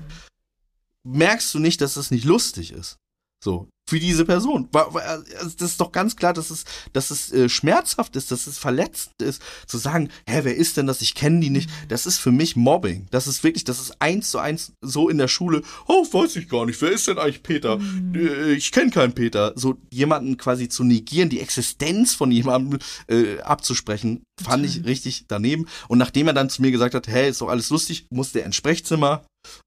Merkst 1.06 1.54
du 1.54 1.60
nicht, 1.60 1.82
dass 1.82 1.94
das 1.94 2.10
nicht 2.10 2.24
lustig 2.24 2.72
ist? 2.72 2.96
So, 3.40 3.68
für 3.88 3.98
diese 3.98 4.26
Person. 4.26 4.68
Also 4.72 5.24
Das 5.56 5.70
ist 5.70 5.80
doch 5.80 5.92
ganz 5.92 6.14
klar, 6.14 6.34
dass 6.34 6.50
es, 6.50 6.64
dass 6.92 7.10
es 7.10 7.32
äh, 7.32 7.48
schmerzhaft 7.48 8.16
ist, 8.16 8.30
dass 8.30 8.46
es 8.46 8.58
verletzend 8.58 9.14
ist, 9.22 9.40
zu 9.66 9.78
sagen, 9.78 10.10
hä, 10.28 10.40
wer 10.42 10.54
ist 10.54 10.76
denn 10.76 10.86
das? 10.86 11.00
Ich 11.00 11.14
kenne 11.14 11.40
die 11.40 11.48
nicht. 11.48 11.70
Das 11.88 12.04
ist 12.04 12.18
für 12.18 12.30
mich 12.30 12.54
Mobbing. 12.54 13.06
Das 13.10 13.26
ist 13.26 13.42
wirklich, 13.44 13.64
das 13.64 13.80
ist 13.80 14.02
eins 14.02 14.30
zu 14.30 14.38
eins 14.38 14.72
so 14.82 15.08
in 15.08 15.16
der 15.16 15.28
Schule. 15.28 15.62
Oh, 15.86 16.04
weiß 16.04 16.36
ich 16.36 16.50
gar 16.50 16.66
nicht. 16.66 16.82
Wer 16.82 16.92
ist 16.92 17.08
denn 17.08 17.18
eigentlich 17.18 17.42
Peter? 17.42 17.80
Äh, 18.14 18.52
Ich 18.52 18.72
kenne 18.72 18.90
keinen 18.90 19.14
Peter. 19.14 19.54
So 19.56 19.78
jemanden 19.90 20.36
quasi 20.36 20.68
zu 20.68 20.84
negieren, 20.84 21.30
die 21.30 21.40
Existenz 21.40 22.14
von 22.14 22.30
jemandem 22.30 22.80
äh, 23.08 23.40
abzusprechen, 23.40 24.22
fand 24.42 24.66
ich 24.66 24.84
richtig 24.84 25.24
daneben. 25.28 25.66
Und 25.88 25.96
nachdem 25.96 26.26
er 26.26 26.34
dann 26.34 26.50
zu 26.50 26.60
mir 26.60 26.72
gesagt 26.72 26.94
hat, 26.94 27.08
hey, 27.08 27.30
ist 27.30 27.40
doch 27.40 27.48
alles 27.48 27.70
lustig, 27.70 28.06
musste 28.10 28.40
er 28.40 28.46
ins 28.46 28.56
Sprechzimmer. 28.56 29.24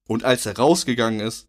Und 0.08 0.22
als 0.22 0.46
er 0.46 0.56
rausgegangen 0.56 1.18
ist, 1.20 1.46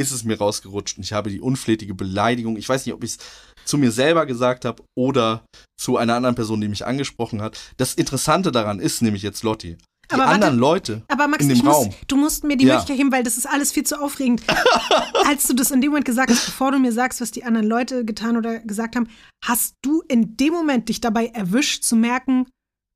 ist 0.00 0.10
es 0.12 0.24
mir 0.24 0.38
rausgerutscht 0.38 0.96
und 0.98 1.04
ich 1.04 1.12
habe 1.12 1.30
die 1.30 1.40
unflätige 1.40 1.94
Beleidigung, 1.94 2.56
ich 2.56 2.68
weiß 2.68 2.86
nicht, 2.86 2.94
ob 2.94 3.04
ich 3.04 3.12
es 3.12 3.18
zu 3.64 3.78
mir 3.78 3.92
selber 3.92 4.26
gesagt 4.26 4.64
habe 4.64 4.82
oder 4.98 5.44
zu 5.80 5.96
einer 5.96 6.14
anderen 6.14 6.34
Person, 6.34 6.60
die 6.60 6.68
mich 6.68 6.86
angesprochen 6.86 7.42
hat. 7.42 7.58
Das 7.76 7.94
Interessante 7.94 8.50
daran 8.52 8.80
ist 8.80 9.02
nämlich 9.02 9.22
jetzt 9.22 9.42
Lotti. 9.42 9.76
Die 10.10 10.14
Aber 10.14 10.22
warte, 10.24 10.34
anderen 10.34 10.58
Leute 10.58 11.02
Aber 11.08 11.28
Max, 11.28 11.44
in 11.44 11.50
dem 11.50 11.58
muss, 11.58 11.76
Raum. 11.76 11.94
du 12.08 12.16
musst 12.16 12.42
mir 12.42 12.56
die 12.56 12.64
Ja. 12.66 12.74
Möglichkeit 12.74 12.96
geben, 12.96 13.12
weil 13.12 13.22
das 13.22 13.36
ist 13.36 13.46
alles 13.46 13.70
viel 13.70 13.84
zu 13.84 14.00
aufregend. 14.02 14.42
Als 15.26 15.46
du 15.46 15.54
das 15.54 15.70
in 15.70 15.80
dem 15.80 15.90
Moment 15.90 16.04
gesagt 16.06 16.30
hast, 16.30 16.46
bevor 16.46 16.72
du 16.72 16.78
mir 16.80 16.92
sagst, 16.92 17.20
was 17.20 17.30
die 17.30 17.44
anderen 17.44 17.68
Leute 17.68 18.04
getan 18.04 18.36
oder 18.36 18.58
gesagt 18.58 18.96
haben, 18.96 19.08
hast 19.44 19.74
du 19.82 20.02
in 20.08 20.36
dem 20.36 20.52
Moment 20.52 20.88
dich 20.88 21.00
dabei 21.00 21.26
erwischt 21.26 21.84
zu 21.84 21.94
merken, 21.94 22.46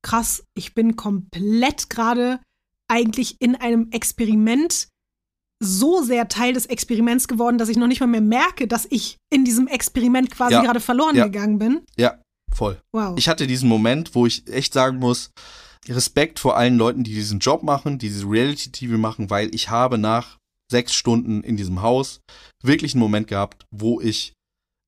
krass, 0.05 0.43
ich 0.57 0.73
bin 0.73 0.97
komplett 0.97 1.89
gerade 1.89 2.39
eigentlich 2.91 3.37
in 3.39 3.55
einem 3.55 3.87
Experiment 3.91 4.89
so 5.65 6.01
sehr 6.03 6.27
Teil 6.29 6.53
des 6.53 6.65
Experiments 6.67 7.27
geworden, 7.27 7.57
dass 7.57 7.69
ich 7.69 7.77
noch 7.77 7.87
nicht 7.87 7.99
mal 7.99 8.07
mehr 8.07 8.21
merke, 8.21 8.67
dass 8.67 8.87
ich 8.89 9.17
in 9.31 9.43
diesem 9.45 9.67
Experiment 9.67 10.31
quasi 10.31 10.53
Ja. 10.53 10.61
gerade 10.61 10.79
verloren 10.79 11.15
Ja. 11.15 11.25
gegangen 11.25 11.59
bin. 11.59 11.81
Ja, 11.97 12.19
voll. 12.53 12.79
Wow. 12.93 13.15
Ich 13.17 13.27
hatte 13.27 13.47
diesen 13.47 13.67
Moment, 13.69 14.15
wo 14.15 14.25
ich 14.25 14.47
echt 14.47 14.73
sagen 14.73 14.97
muss, 14.99 15.31
Respekt 15.87 16.39
vor 16.39 16.57
allen 16.57 16.77
Leuten, 16.77 17.03
die 17.03 17.13
diesen 17.13 17.39
Job 17.39 17.61
machen, 17.63 17.99
die 17.99 18.07
diese 18.09 18.25
Reality-TV 18.27 18.97
machen, 18.97 19.29
weil 19.29 19.53
ich 19.53 19.69
habe 19.69 19.97
nach 19.97 20.37
sechs 20.71 20.93
Stunden 20.93 21.41
in 21.43 21.57
diesem 21.57 21.81
Haus 21.83 22.21
wirklich 22.63 22.93
einen 22.95 23.01
Moment 23.01 23.27
gehabt, 23.27 23.65
wo 23.71 24.01
ich 24.01 24.33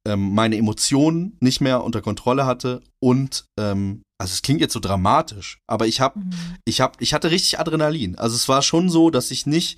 ähm, 0.08 0.34
meine 0.34 0.56
Emotionen 0.58 1.38
nicht 1.40 1.62
mehr 1.62 1.84
unter 1.84 2.02
Kontrolle 2.02 2.46
hatte 2.48 2.82
und 3.00 3.46
ähm, 3.60 4.02
also 4.20 4.32
es 4.34 4.42
klingt 4.42 4.62
jetzt 4.62 4.74
so 4.74 4.80
dramatisch, 4.80 5.60
aber 5.68 5.86
ich 5.86 6.02
habe 6.02 6.18
Mhm. 6.20 6.32
ich 6.66 6.82
hab, 6.82 7.00
ich 7.00 7.14
hatte 7.14 7.30
richtig 7.30 7.60
Adrenalin. 7.60 8.18
Also 8.18 8.36
es 8.36 8.50
war 8.50 8.64
schon 8.64 8.90
so, 8.90 9.12
dass 9.12 9.30
ich 9.30 9.46
nicht, 9.46 9.78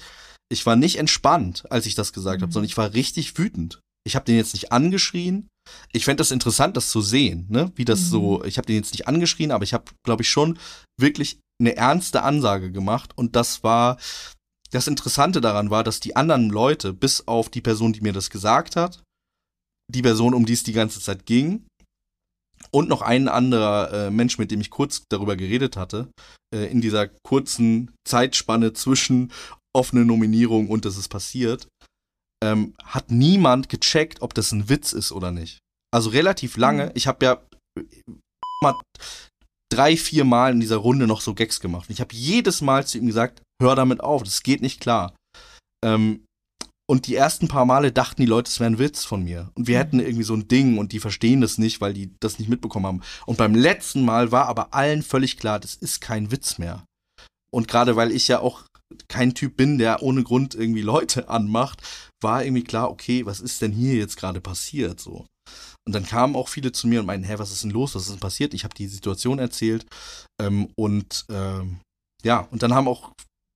ich 0.52 0.66
war 0.66 0.76
nicht 0.76 0.98
entspannt, 0.98 1.64
als 1.72 1.86
ich 1.86 1.96
das 1.96 2.14
gesagt 2.14 2.42
habe, 2.42 2.50
Mhm. 2.50 2.54
sondern 2.54 2.70
ich 2.70 2.78
war 2.78 2.94
richtig 2.94 3.38
wütend. 3.38 3.80
Ich 4.06 4.16
habe 4.16 4.26
den 4.26 4.38
jetzt 4.38 4.54
nicht 4.54 4.72
angeschrien. 4.72 5.48
Ich 5.92 6.06
fände 6.06 6.22
das 6.22 6.32
interessant, 6.32 6.76
das 6.78 6.90
zu 6.90 7.02
sehen, 7.02 7.46
ne? 7.50 7.72
Wie 7.76 7.86
das 7.86 8.00
Mhm. 8.02 8.06
so, 8.06 8.44
ich 8.46 8.58
habe 8.58 8.66
den 8.66 8.78
jetzt 8.78 8.94
nicht 8.94 9.08
angeschrien, 9.08 9.52
aber 9.52 9.64
ich 9.64 9.74
habe, 9.74 9.86
glaube 10.04 10.24
ich, 10.24 10.30
schon 10.30 10.58
wirklich 11.00 11.40
eine 11.62 11.76
ernste 11.76 12.24
Ansage 12.24 12.72
gemacht. 12.72 13.12
Und 13.16 13.36
das 13.36 13.64
war, 13.64 13.98
das 14.72 14.88
Interessante 14.88 15.42
daran 15.42 15.70
war, 15.70 15.84
dass 15.84 16.00
die 16.00 16.16
anderen 16.16 16.50
Leute, 16.50 16.94
bis 16.94 17.28
auf 17.28 17.50
die 17.50 17.62
Person, 17.62 17.94
die 17.94 18.02
mir 18.02 18.14
das 18.14 18.30
gesagt 18.30 18.76
hat, 18.76 19.04
die 19.92 20.02
Person, 20.02 20.34
um 20.34 20.46
die 20.46 20.54
es 20.54 20.64
die 20.64 20.74
ganze 20.74 21.00
Zeit 21.02 21.26
ging, 21.26 21.66
und 22.72 22.90
noch 22.90 23.02
ein 23.02 23.28
anderer 23.28 23.92
äh, 24.08 24.12
Mensch, 24.12 24.38
mit 24.38 24.52
dem 24.52 24.62
ich 24.62 24.70
kurz 24.70 25.04
darüber 25.10 25.36
geredet 25.36 25.76
hatte, 25.78 26.12
äh, 26.54 26.70
in 26.72 26.82
dieser 26.82 27.08
kurzen 27.08 27.92
Zeitspanne 28.08 28.74
zwischen 28.74 29.32
offene 29.76 30.06
Nominierung 30.06 30.70
und 30.70 30.86
dass 30.86 30.98
es 30.98 31.08
passiert, 31.08 31.68
ähm, 32.44 32.74
hat 32.84 33.12
niemand 33.12 33.70
gecheckt, 33.70 34.22
ob 34.22 34.34
das 34.34 34.52
ein 34.52 34.70
Witz 34.70 34.94
ist 34.94 35.12
oder 35.12 35.32
nicht. 35.32 35.60
Also 35.92 36.10
relativ 36.10 36.58
lange. 36.58 36.88
Mhm. 36.88 36.92
Ich 36.96 37.08
habe 37.08 37.26
ja 37.26 37.42
äh, 37.78 37.84
mal 38.64 38.76
drei, 39.72 39.98
vier 39.98 40.24
Mal 40.26 40.54
in 40.54 40.60
dieser 40.60 40.78
Runde 40.78 41.08
noch 41.08 41.22
so 41.22 41.34
Gags 41.34 41.60
gemacht. 41.60 41.90
Ich 41.90 42.02
habe 42.02 42.14
jedes 42.16 42.62
Mal 42.62 42.88
zu 42.88 42.98
ihm 42.98 43.08
gesagt, 43.08 43.42
hör 43.62 43.76
damit 43.76 44.02
auf, 44.02 44.24
das 44.24 44.44
geht 44.44 44.62
nicht 44.62 44.80
klar. 44.80 45.16
Ähm, 45.86 46.26
und 46.90 47.06
die 47.06 47.16
ersten 47.16 47.48
paar 47.48 47.66
Male 47.66 47.92
dachten 47.92 48.20
die 48.20 48.26
Leute, 48.28 48.50
es 48.50 48.60
wäre 48.60 48.72
ein 48.72 48.80
Witz 48.80 49.06
von 49.06 49.24
mir. 49.24 49.52
Und 49.54 49.68
wir 49.68 49.76
Mhm. 49.78 49.80
hätten 49.80 50.00
irgendwie 50.00 50.24
so 50.24 50.34
ein 50.34 50.48
Ding 50.48 50.80
und 50.80 50.92
die 50.92 51.00
verstehen 51.00 51.40
das 51.42 51.60
nicht, 51.60 51.82
weil 51.82 51.94
die 51.94 52.12
das 52.20 52.40
nicht 52.40 52.50
mitbekommen 52.50 52.88
haben. 52.88 53.02
Und 53.28 53.38
beim 53.38 53.54
letzten 53.54 54.04
Mal 54.04 54.32
war 54.32 54.48
aber 54.48 54.74
allen 54.74 55.04
völlig 55.04 55.38
klar, 55.38 55.60
das 55.60 55.76
ist 55.76 56.02
kein 56.02 56.32
Witz 56.32 56.58
mehr. 56.58 56.84
Und 57.52 57.68
gerade 57.68 57.96
weil 57.96 58.12
ich 58.12 58.28
ja 58.28 58.40
auch 58.40 58.64
kein 59.08 59.34
Typ 59.34 59.58
bin, 59.58 59.78
der 59.78 60.02
ohne 60.02 60.24
Grund 60.24 60.56
irgendwie 60.56 60.82
Leute 60.82 61.30
anmacht, 61.30 61.82
war 62.22 62.44
irgendwie 62.44 62.64
klar, 62.64 62.90
okay, 62.90 63.26
was 63.26 63.40
ist 63.40 63.62
denn 63.62 63.72
hier 63.72 63.96
jetzt 63.96 64.18
gerade 64.18 64.42
passiert 64.42 65.00
so. 65.00 65.28
Und 65.88 65.94
dann 65.94 66.06
kamen 66.06 66.36
auch 66.36 66.50
viele 66.50 66.72
zu 66.72 66.88
mir 66.88 67.00
und 67.00 67.06
meinten, 67.06 67.26
hä, 67.26 67.36
was 67.38 67.52
ist 67.52 67.64
denn 67.64 67.72
los, 67.72 67.96
was 67.96 68.04
ist 68.04 68.12
denn 68.12 68.20
passiert? 68.20 68.54
Ich 68.54 68.64
habe 68.64 68.76
die 68.76 68.88
Situation 68.88 69.40
erzählt 69.40 69.86
ähm, 70.42 70.70
und 70.76 71.26
ähm, 71.30 71.80
ja, 72.24 72.48
und 72.52 72.62
dann 72.62 72.74
haben 72.74 72.88
auch 72.88 73.12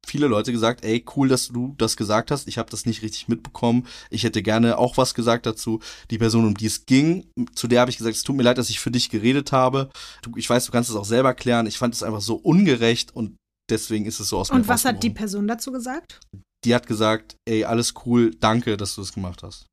viele 0.05 0.27
Leute 0.27 0.51
gesagt, 0.51 0.83
ey, 0.83 1.03
cool, 1.15 1.27
dass 1.27 1.47
du 1.47 1.75
das 1.77 1.97
gesagt 1.97 2.31
hast. 2.31 2.47
Ich 2.47 2.57
habe 2.57 2.69
das 2.69 2.85
nicht 2.85 3.01
richtig 3.01 3.27
mitbekommen. 3.27 3.87
Ich 4.09 4.23
hätte 4.23 4.43
gerne 4.43 4.77
auch 4.77 4.97
was 4.97 5.13
gesagt 5.13 5.45
dazu. 5.45 5.79
Die 6.11 6.17
Person, 6.17 6.45
um 6.45 6.55
die 6.55 6.65
es 6.65 6.85
ging, 6.85 7.27
zu 7.55 7.67
der 7.67 7.81
habe 7.81 7.91
ich 7.91 7.97
gesagt, 7.97 8.15
es 8.15 8.23
tut 8.23 8.35
mir 8.35 8.43
leid, 8.43 8.57
dass 8.57 8.69
ich 8.69 8.79
für 8.79 8.91
dich 8.91 9.09
geredet 9.09 9.51
habe. 9.51 9.89
Du, 10.21 10.31
ich 10.35 10.49
weiß, 10.49 10.65
du 10.65 10.71
kannst 10.71 10.89
es 10.89 10.95
auch 10.95 11.05
selber 11.05 11.33
klären. 11.33 11.67
Ich 11.67 11.77
fand 11.77 11.93
es 11.93 12.03
einfach 12.03 12.21
so 12.21 12.35
ungerecht 12.35 13.15
und 13.15 13.35
deswegen 13.69 14.05
ist 14.05 14.19
es 14.19 14.29
so 14.29 14.39
aus 14.39 14.49
Und 14.51 14.67
was 14.67 14.85
hat 14.85 15.03
die. 15.03 15.09
Person 15.09 15.47
dazu 15.47 15.71
gesagt? 15.71 16.19
Die 16.65 16.73
hat 16.73 16.87
gesagt, 16.87 17.35
ey, 17.45 17.65
alles 17.65 17.93
cool, 18.05 18.31
danke, 18.39 18.77
dass 18.77 18.95
du 18.95 19.01
es 19.01 19.13
gemacht 19.13 19.43
hast. 19.43 19.67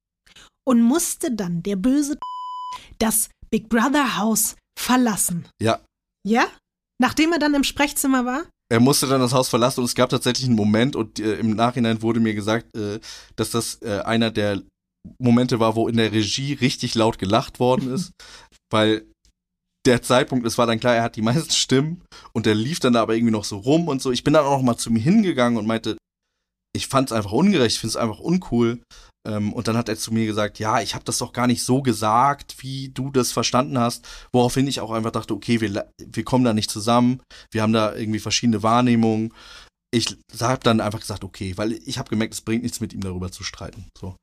Und 0.66 0.82
musste 0.82 1.32
dann 1.32 1.62
der 1.62 1.76
böse 1.76 2.18
das 2.98 3.30
Big 3.50 3.68
Brother 3.68 4.16
Haus 4.18 4.56
verlassen. 4.78 5.48
Ja, 5.60 5.80
Ja? 6.26 6.46
Nachdem 7.00 7.32
er 7.32 7.38
dann 7.38 7.54
im 7.54 7.64
Sprechzimmer 7.64 8.26
war? 8.26 8.42
er 8.70 8.80
musste 8.80 9.06
dann 9.08 9.20
das 9.20 9.34
Haus 9.34 9.48
verlassen 9.48 9.80
und 9.80 9.86
es 9.86 9.94
gab 9.94 10.10
tatsächlich 10.10 10.46
einen 10.46 10.56
Moment 10.56 10.94
und 10.94 11.18
äh, 11.18 11.34
im 11.34 11.50
Nachhinein 11.50 12.02
wurde 12.02 12.20
mir 12.20 12.34
gesagt, 12.34 12.76
äh, 12.76 13.00
dass 13.36 13.50
das 13.50 13.82
äh, 13.82 14.00
einer 14.04 14.30
der 14.30 14.62
Momente 15.18 15.58
war, 15.58 15.74
wo 15.74 15.88
in 15.88 15.96
der 15.96 16.12
Regie 16.12 16.52
richtig 16.52 16.94
laut 16.94 17.18
gelacht 17.18 17.58
worden 17.58 17.92
ist, 17.92 18.12
weil 18.70 19.06
der 19.86 20.02
Zeitpunkt, 20.02 20.46
es 20.46 20.58
war 20.58 20.66
dann 20.66 20.80
klar, 20.80 20.94
er 20.94 21.02
hat 21.02 21.16
die 21.16 21.22
meisten 21.22 21.50
Stimmen 21.50 22.02
und 22.32 22.46
der 22.46 22.54
lief 22.54 22.80
dann 22.80 22.92
da 22.92 23.02
aber 23.02 23.14
irgendwie 23.14 23.32
noch 23.32 23.44
so 23.44 23.58
rum 23.58 23.88
und 23.88 24.02
so. 24.02 24.12
Ich 24.12 24.24
bin 24.24 24.34
dann 24.34 24.44
auch 24.44 24.58
noch 24.58 24.62
mal 24.62 24.76
zu 24.76 24.90
mir 24.90 25.00
hingegangen 25.00 25.58
und 25.58 25.66
meinte, 25.66 25.96
ich 26.72 26.86
fand 26.86 27.10
es 27.10 27.16
einfach 27.16 27.32
ungerecht, 27.32 27.76
ich 27.76 27.80
finde 27.80 27.90
es 27.90 27.96
einfach 27.96 28.20
uncool. 28.20 28.80
Ähm, 29.26 29.52
und 29.52 29.68
dann 29.68 29.76
hat 29.76 29.88
er 29.88 29.96
zu 29.96 30.12
mir 30.12 30.26
gesagt, 30.26 30.58
ja, 30.58 30.80
ich 30.80 30.94
habe 30.94 31.04
das 31.04 31.18
doch 31.18 31.32
gar 31.32 31.46
nicht 31.46 31.62
so 31.62 31.82
gesagt, 31.82 32.62
wie 32.62 32.88
du 32.88 33.10
das 33.10 33.32
verstanden 33.32 33.78
hast. 33.78 34.06
Woraufhin 34.32 34.66
ich 34.66 34.80
auch 34.80 34.90
einfach 34.90 35.10
dachte, 35.10 35.34
okay, 35.34 35.60
wir, 35.60 35.90
wir 35.98 36.24
kommen 36.24 36.44
da 36.44 36.54
nicht 36.54 36.70
zusammen, 36.70 37.20
wir 37.50 37.62
haben 37.62 37.72
da 37.72 37.94
irgendwie 37.94 38.18
verschiedene 38.18 38.62
Wahrnehmungen. 38.62 39.34
Ich 39.92 40.16
habe 40.40 40.62
dann 40.62 40.80
einfach 40.80 41.00
gesagt, 41.00 41.24
okay, 41.24 41.56
weil 41.56 41.72
ich 41.72 41.98
habe 41.98 42.08
gemerkt, 42.08 42.34
es 42.34 42.40
bringt 42.40 42.62
nichts 42.62 42.80
mit 42.80 42.92
ihm 42.92 43.00
darüber 43.00 43.32
zu 43.32 43.42
streiten. 43.42 43.86
So. 43.98 44.16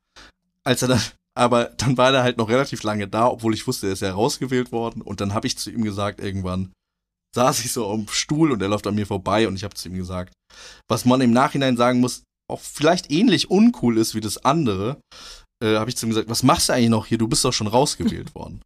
Als 0.64 0.82
er 0.82 0.88
dann, 0.88 1.02
aber 1.38 1.66
dann 1.78 1.98
war 1.98 2.14
er 2.14 2.24
halt 2.24 2.38
noch 2.38 2.50
relativ 2.50 2.84
lange 2.84 3.08
da, 3.08 3.28
obwohl 3.28 3.54
ich 3.54 3.68
wusste, 3.68 3.88
er 3.88 3.94
ist 3.94 4.02
ja 4.02 4.12
rausgewählt 4.12 4.72
worden. 4.72 5.02
Und 5.02 5.22
dann 5.22 5.34
habe 5.34 5.48
ich 5.48 5.58
zu 5.58 5.72
ihm 5.72 5.84
gesagt, 5.84 6.20
irgendwann 6.20 6.74
saß 7.36 7.64
ich 7.64 7.72
so 7.72 7.90
am 7.92 8.08
Stuhl 8.10 8.52
und 8.52 8.62
er 8.62 8.70
läuft 8.70 8.88
an 8.88 8.96
mir 8.96 9.06
vorbei 9.06 9.48
und 9.48 9.56
ich 9.56 9.64
habe 9.64 9.76
zu 9.76 9.90
ihm 9.90 9.96
gesagt, 9.96 10.34
was 10.88 11.06
man 11.06 11.22
im 11.22 11.32
Nachhinein 11.32 11.78
sagen 11.78 12.00
muss, 12.00 12.24
auch 12.50 12.62
vielleicht 12.62 13.12
ähnlich 13.12 13.52
uncool 13.52 13.98
ist 13.98 14.16
wie 14.16 14.22
das 14.22 14.44
andere, 14.44 15.00
äh, 15.64 15.76
habe 15.76 15.90
ich 15.90 15.98
zu 15.98 16.06
ihm 16.06 16.10
gesagt, 16.10 16.30
was 16.30 16.44
machst 16.44 16.70
du 16.70 16.74
eigentlich 16.74 16.90
noch 16.90 17.06
hier? 17.06 17.18
Du 17.18 17.28
bist 17.28 17.46
doch 17.46 17.54
schon 17.54 17.68
rausgewählt 17.68 18.34
worden. 18.36 18.62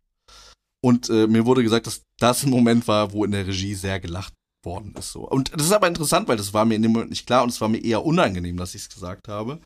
Und 0.84 1.10
äh, 1.10 1.28
mir 1.28 1.46
wurde 1.46 1.64
gesagt, 1.64 1.88
dass 1.88 2.04
das 2.20 2.44
ein 2.44 2.50
Moment 2.50 2.88
war, 2.88 3.12
wo 3.12 3.26
in 3.26 3.32
der 3.32 3.46
Regie 3.46 3.76
sehr 3.76 4.00
gelacht 4.00 4.34
worden 4.64 4.94
ist. 4.98 5.12
So. 5.12 5.28
Und 5.28 5.52
das 5.54 5.66
ist 5.66 5.72
aber 5.72 5.88
interessant, 5.88 6.28
weil 6.28 6.38
das 6.38 6.54
war 6.54 6.66
mir 6.66 6.76
in 6.76 6.82
dem 6.82 6.92
Moment 6.92 7.10
nicht 7.10 7.26
klar 7.26 7.44
und 7.44 7.50
es 7.50 7.62
war 7.62 7.70
mir 7.70 7.84
eher 7.84 8.06
unangenehm, 8.06 8.58
dass 8.58 8.76
ich 8.76 8.84
es 8.84 8.90
gesagt 8.90 9.28
habe. 9.28 9.60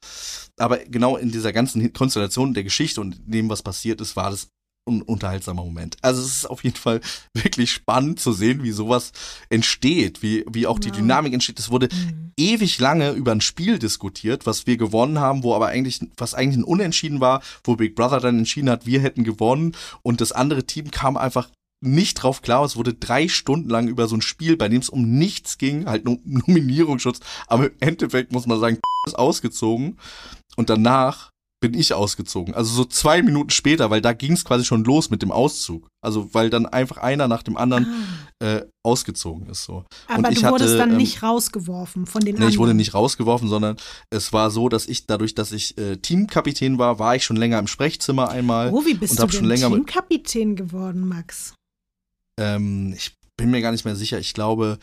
Aber 0.57 0.77
genau 0.79 1.17
in 1.17 1.31
dieser 1.31 1.53
ganzen 1.53 1.93
Konstellation 1.93 2.53
der 2.53 2.63
Geschichte 2.63 3.01
und 3.01 3.17
dem, 3.25 3.49
was 3.49 3.63
passiert 3.63 4.01
ist, 4.01 4.15
war 4.15 4.29
das 4.29 4.47
ein 4.87 5.01
unterhaltsamer 5.01 5.63
Moment. 5.63 5.97
Also 6.01 6.21
es 6.21 6.27
ist 6.27 6.45
auf 6.45 6.63
jeden 6.63 6.75
Fall 6.75 7.01
wirklich 7.33 7.71
spannend 7.71 8.19
zu 8.19 8.33
sehen, 8.33 8.63
wie 8.63 8.71
sowas 8.71 9.11
entsteht, 9.49 10.21
wie, 10.21 10.45
wie 10.51 10.67
auch 10.67 10.79
die 10.79 10.89
Wow. 10.89 10.97
Dynamik 10.97 11.33
entsteht. 11.33 11.59
Es 11.59 11.71
wurde 11.71 11.89
ewig 12.37 12.79
lange 12.79 13.11
über 13.11 13.31
ein 13.31 13.41
Spiel 13.41 13.79
diskutiert, 13.79 14.45
was 14.45 14.67
wir 14.67 14.77
gewonnen 14.77 15.19
haben, 15.19 15.43
wo 15.43 15.55
aber 15.55 15.67
eigentlich, 15.67 16.01
was 16.17 16.33
eigentlich 16.33 16.57
ein 16.57 16.63
Unentschieden 16.63 17.19
war, 17.19 17.41
wo 17.63 17.75
Big 17.75 17.95
Brother 17.95 18.19
dann 18.19 18.37
entschieden 18.37 18.69
hat, 18.69 18.85
wir 18.85 19.01
hätten 19.01 19.23
gewonnen 19.23 19.75
und 20.03 20.21
das 20.21 20.31
andere 20.31 20.65
Team 20.65 20.91
kam 20.91 21.17
einfach 21.17 21.49
nicht 21.85 22.15
drauf 22.15 22.41
klar. 22.41 22.63
Es 22.65 22.75
wurde 22.75 22.93
drei 22.93 23.27
Stunden 23.27 23.69
lang 23.69 23.87
über 23.87 24.07
so 24.07 24.15
ein 24.15 24.21
Spiel, 24.21 24.57
bei 24.57 24.69
dem 24.69 24.81
es 24.81 24.89
um 24.89 25.17
nichts 25.17 25.57
ging, 25.57 25.85
halt 25.85 26.05
nur 26.05 26.19
Nominierungsschutz, 26.25 27.19
aber 27.47 27.67
im 27.67 27.73
Endeffekt 27.79 28.31
muss 28.31 28.47
man 28.47 28.59
sagen, 28.59 28.79
ist 29.07 29.17
ausgezogen 29.17 29.97
und 30.55 30.69
danach 30.69 31.31
bin 31.61 31.73
ich 31.73 31.93
ausgezogen. 31.93 32.53
Also 32.53 32.73
so 32.73 32.85
zwei 32.85 33.23
Minuten 33.23 33.49
später, 33.49 33.89
weil 33.89 34.01
da 34.01 34.13
ging 34.13 34.33
es 34.33 34.45
quasi 34.45 34.65
schon 34.65 34.83
los 34.83 35.09
mit 35.09 35.21
dem 35.21 35.31
Auszug. 35.31 35.87
Also 35.99 36.31
weil 36.33 36.51
dann 36.51 36.67
einfach 36.67 36.97
einer 36.97 37.27
nach 37.27 37.41
dem 37.41 37.57
anderen 37.57 37.87
äh, 38.39 38.61
ausgezogen 38.83 39.49
ist. 39.49 39.63
So. 39.63 39.83
Ah. 40.07 40.15
Aber 40.15 40.29
du 40.29 40.43
wurdest 40.43 40.71
hatte, 40.73 40.77
dann 40.77 40.91
ähm, 40.91 40.97
nicht 40.97 41.23
rausgeworfen 41.23 42.05
von 42.05 42.21
den 42.21 42.35
Nee, 42.35 42.37
anderen. 42.37 42.51
ich 42.51 42.59
wurde 42.59 42.73
nicht 42.75 42.93
rausgeworfen, 42.93 43.47
sondern 43.47 43.77
es 44.11 44.31
war 44.31 44.51
so, 44.51 44.69
dass 44.69 44.85
ich 44.87 45.07
dadurch, 45.07 45.33
dass 45.33 45.51
ich 45.51 45.77
äh, 45.79 45.97
Teamkapitän 45.97 46.77
war, 46.77 46.99
war 46.99 47.15
ich 47.15 47.23
schon 47.23 47.37
länger 47.37 47.57
im 47.57 47.67
Sprechzimmer 47.67 48.29
einmal. 48.29 48.71
Oh, 48.71 48.85
wie 48.85 48.93
bist 48.93 49.13
und 49.13 49.19
du 49.19 49.25
denn 49.25 49.31
schon 49.31 49.45
länger 49.45 49.69
Teamkapitän 49.69 50.55
geworden, 50.55 51.07
Max? 51.07 51.55
Ähm, 52.39 52.93
ich 52.95 53.15
bin 53.37 53.51
mir 53.51 53.61
gar 53.61 53.71
nicht 53.71 53.85
mehr 53.85 53.95
sicher. 53.95 54.19
Ich 54.19 54.33
glaube, 54.33 54.77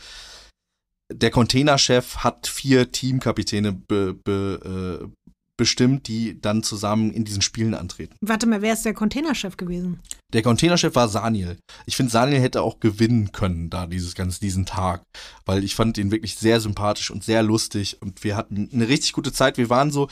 der 1.11 1.31
Containerchef 1.31 2.17
hat 2.17 2.47
vier 2.47 2.91
Teamkapitäne 2.91 3.71
be, 3.73 4.13
be, 4.13 5.01
äh, 5.03 5.29
bestimmt, 5.57 6.07
die 6.07 6.41
dann 6.41 6.63
zusammen 6.63 7.11
in 7.11 7.25
diesen 7.25 7.41
Spielen 7.41 7.75
antreten. 7.75 8.15
Warte 8.21 8.47
mal, 8.47 8.61
wer 8.61 8.73
ist 8.73 8.85
der 8.85 8.93
Containerchef 8.93 9.55
gewesen? 9.55 9.99
Der 10.33 10.41
Containerchef 10.41 10.95
war 10.95 11.07
Saniel. 11.07 11.57
Ich 11.85 11.95
finde, 11.95 12.11
Saniel 12.11 12.41
hätte 12.41 12.63
auch 12.63 12.79
gewinnen 12.79 13.31
können 13.31 13.69
da 13.69 13.85
dieses 13.85 14.15
ganz 14.15 14.39
diesen 14.39 14.65
Tag, 14.65 15.03
weil 15.45 15.63
ich 15.63 15.75
fand 15.75 15.99
ihn 15.99 16.11
wirklich 16.11 16.35
sehr 16.35 16.59
sympathisch 16.59 17.11
und 17.11 17.23
sehr 17.23 17.43
lustig 17.43 18.01
und 18.01 18.23
wir 18.23 18.35
hatten 18.35 18.69
eine 18.73 18.87
richtig 18.87 19.13
gute 19.13 19.31
Zeit. 19.31 19.57
Wir 19.57 19.69
waren 19.69 19.91
so 19.91 20.09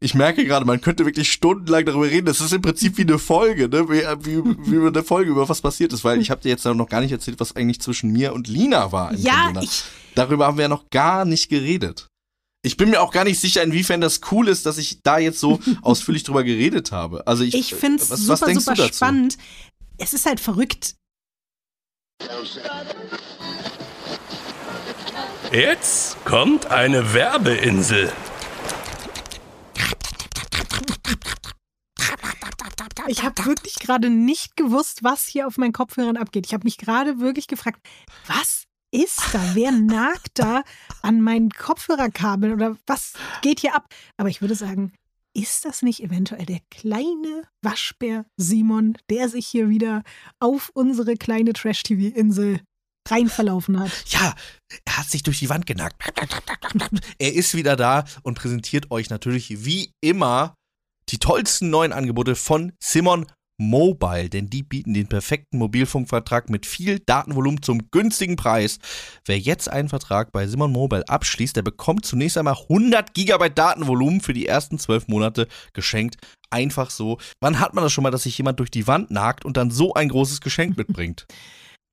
ich 0.00 0.14
merke 0.14 0.44
gerade, 0.44 0.64
man 0.64 0.80
könnte 0.80 1.04
wirklich 1.04 1.32
stundenlang 1.32 1.84
darüber 1.84 2.06
reden. 2.06 2.26
Das 2.26 2.40
ist 2.40 2.52
im 2.52 2.62
Prinzip 2.62 2.96
wie 2.98 3.02
eine 3.02 3.18
Folge, 3.18 3.68
ne? 3.68 3.88
Wie, 3.88 4.02
wie, 4.24 4.70
wie 4.70 4.74
über 4.76 4.88
eine 4.88 5.02
Folge 5.02 5.30
über 5.30 5.48
was 5.48 5.60
passiert 5.60 5.92
ist, 5.92 6.04
weil 6.04 6.20
ich 6.20 6.30
habe 6.30 6.40
dir 6.40 6.50
jetzt 6.50 6.64
noch 6.64 6.88
gar 6.88 7.00
nicht 7.00 7.10
erzählt, 7.10 7.40
was 7.40 7.56
eigentlich 7.56 7.80
zwischen 7.80 8.12
mir 8.12 8.32
und 8.32 8.46
Lina 8.46 8.92
war. 8.92 9.12
Ja, 9.14 9.52
ich, 9.60 9.82
Darüber 10.14 10.46
haben 10.46 10.56
wir 10.56 10.62
ja 10.62 10.68
noch 10.68 10.88
gar 10.90 11.24
nicht 11.24 11.48
geredet. 11.48 12.08
Ich 12.62 12.76
bin 12.76 12.90
mir 12.90 13.00
auch 13.00 13.12
gar 13.12 13.24
nicht 13.24 13.40
sicher, 13.40 13.62
inwiefern 13.62 14.00
das 14.00 14.20
cool 14.30 14.48
ist, 14.48 14.66
dass 14.66 14.78
ich 14.78 15.02
da 15.02 15.18
jetzt 15.18 15.40
so 15.40 15.58
ausführlich 15.82 16.22
drüber 16.22 16.44
geredet 16.44 16.92
habe. 16.92 17.26
Also 17.26 17.42
ich, 17.42 17.54
ich 17.54 17.74
finde 17.74 18.02
es 18.02 18.10
was, 18.10 18.20
super, 18.20 18.46
was 18.46 18.54
super 18.64 18.74
du 18.74 18.82
dazu? 18.82 18.94
spannend. 18.94 19.38
Es 19.96 20.12
ist 20.12 20.26
halt 20.26 20.38
verrückt. 20.38 20.94
Jetzt 25.50 26.24
kommt 26.24 26.66
eine 26.66 27.14
Werbeinsel. 27.14 28.12
Ich 33.06 33.22
habe 33.22 33.44
wirklich 33.46 33.76
gerade 33.76 34.10
nicht 34.10 34.56
gewusst, 34.56 35.04
was 35.04 35.26
hier 35.26 35.46
auf 35.46 35.56
meinen 35.56 35.72
Kopfhörern 35.72 36.16
abgeht. 36.16 36.46
Ich 36.46 36.54
habe 36.54 36.64
mich 36.64 36.78
gerade 36.78 37.20
wirklich 37.20 37.46
gefragt, 37.46 37.80
was 38.26 38.64
ist 38.90 39.20
da? 39.32 39.40
Wer 39.54 39.72
nagt 39.72 40.38
da 40.38 40.62
an 41.02 41.20
meinen 41.20 41.50
Kopfhörerkabeln 41.50 42.52
oder 42.52 42.76
was 42.86 43.14
geht 43.42 43.60
hier 43.60 43.74
ab? 43.74 43.86
Aber 44.16 44.28
ich 44.28 44.40
würde 44.40 44.54
sagen, 44.54 44.92
ist 45.34 45.64
das 45.64 45.82
nicht 45.82 46.02
eventuell 46.02 46.46
der 46.46 46.60
kleine 46.70 47.42
Waschbär 47.62 48.24
Simon, 48.36 48.96
der 49.10 49.28
sich 49.28 49.46
hier 49.46 49.68
wieder 49.68 50.02
auf 50.40 50.70
unsere 50.74 51.14
kleine 51.14 51.52
Trash-TV-Insel 51.52 52.60
rein 53.08 53.28
verlaufen 53.28 53.78
hat? 53.78 53.90
Ja, 54.08 54.34
er 54.84 54.98
hat 54.98 55.08
sich 55.08 55.22
durch 55.22 55.38
die 55.38 55.48
Wand 55.48 55.66
genagt. 55.66 55.96
Er 57.18 57.34
ist 57.34 57.54
wieder 57.54 57.76
da 57.76 58.04
und 58.22 58.34
präsentiert 58.34 58.90
euch 58.90 59.10
natürlich 59.10 59.64
wie 59.64 59.92
immer 60.00 60.54
die 61.10 61.18
tollsten 61.18 61.70
neuen 61.70 61.92
Angebote 61.92 62.34
von 62.34 62.72
Simon 62.82 63.26
Mobile, 63.60 64.30
denn 64.30 64.48
die 64.48 64.62
bieten 64.62 64.94
den 64.94 65.08
perfekten 65.08 65.58
Mobilfunkvertrag 65.58 66.48
mit 66.48 66.64
viel 66.64 67.00
Datenvolumen 67.00 67.60
zum 67.60 67.90
günstigen 67.90 68.36
Preis. 68.36 68.78
Wer 69.26 69.38
jetzt 69.38 69.68
einen 69.68 69.88
Vertrag 69.88 70.30
bei 70.30 70.46
Simon 70.46 70.70
Mobile 70.70 71.08
abschließt, 71.08 71.56
der 71.56 71.62
bekommt 71.62 72.06
zunächst 72.06 72.38
einmal 72.38 72.54
100 72.54 73.14
Gigabyte 73.14 73.58
Datenvolumen 73.58 74.20
für 74.20 74.32
die 74.32 74.46
ersten 74.46 74.78
12 74.78 75.08
Monate 75.08 75.48
geschenkt. 75.72 76.18
Einfach 76.50 76.90
so. 76.90 77.18
Wann 77.40 77.58
hat 77.58 77.74
man 77.74 77.82
das 77.82 77.92
schon 77.92 78.04
mal, 78.04 78.12
dass 78.12 78.22
sich 78.22 78.38
jemand 78.38 78.60
durch 78.60 78.70
die 78.70 78.86
Wand 78.86 79.10
nagt 79.10 79.44
und 79.44 79.56
dann 79.56 79.72
so 79.72 79.92
ein 79.94 80.08
großes 80.08 80.40
Geschenk 80.40 80.76
mitbringt? 80.76 81.26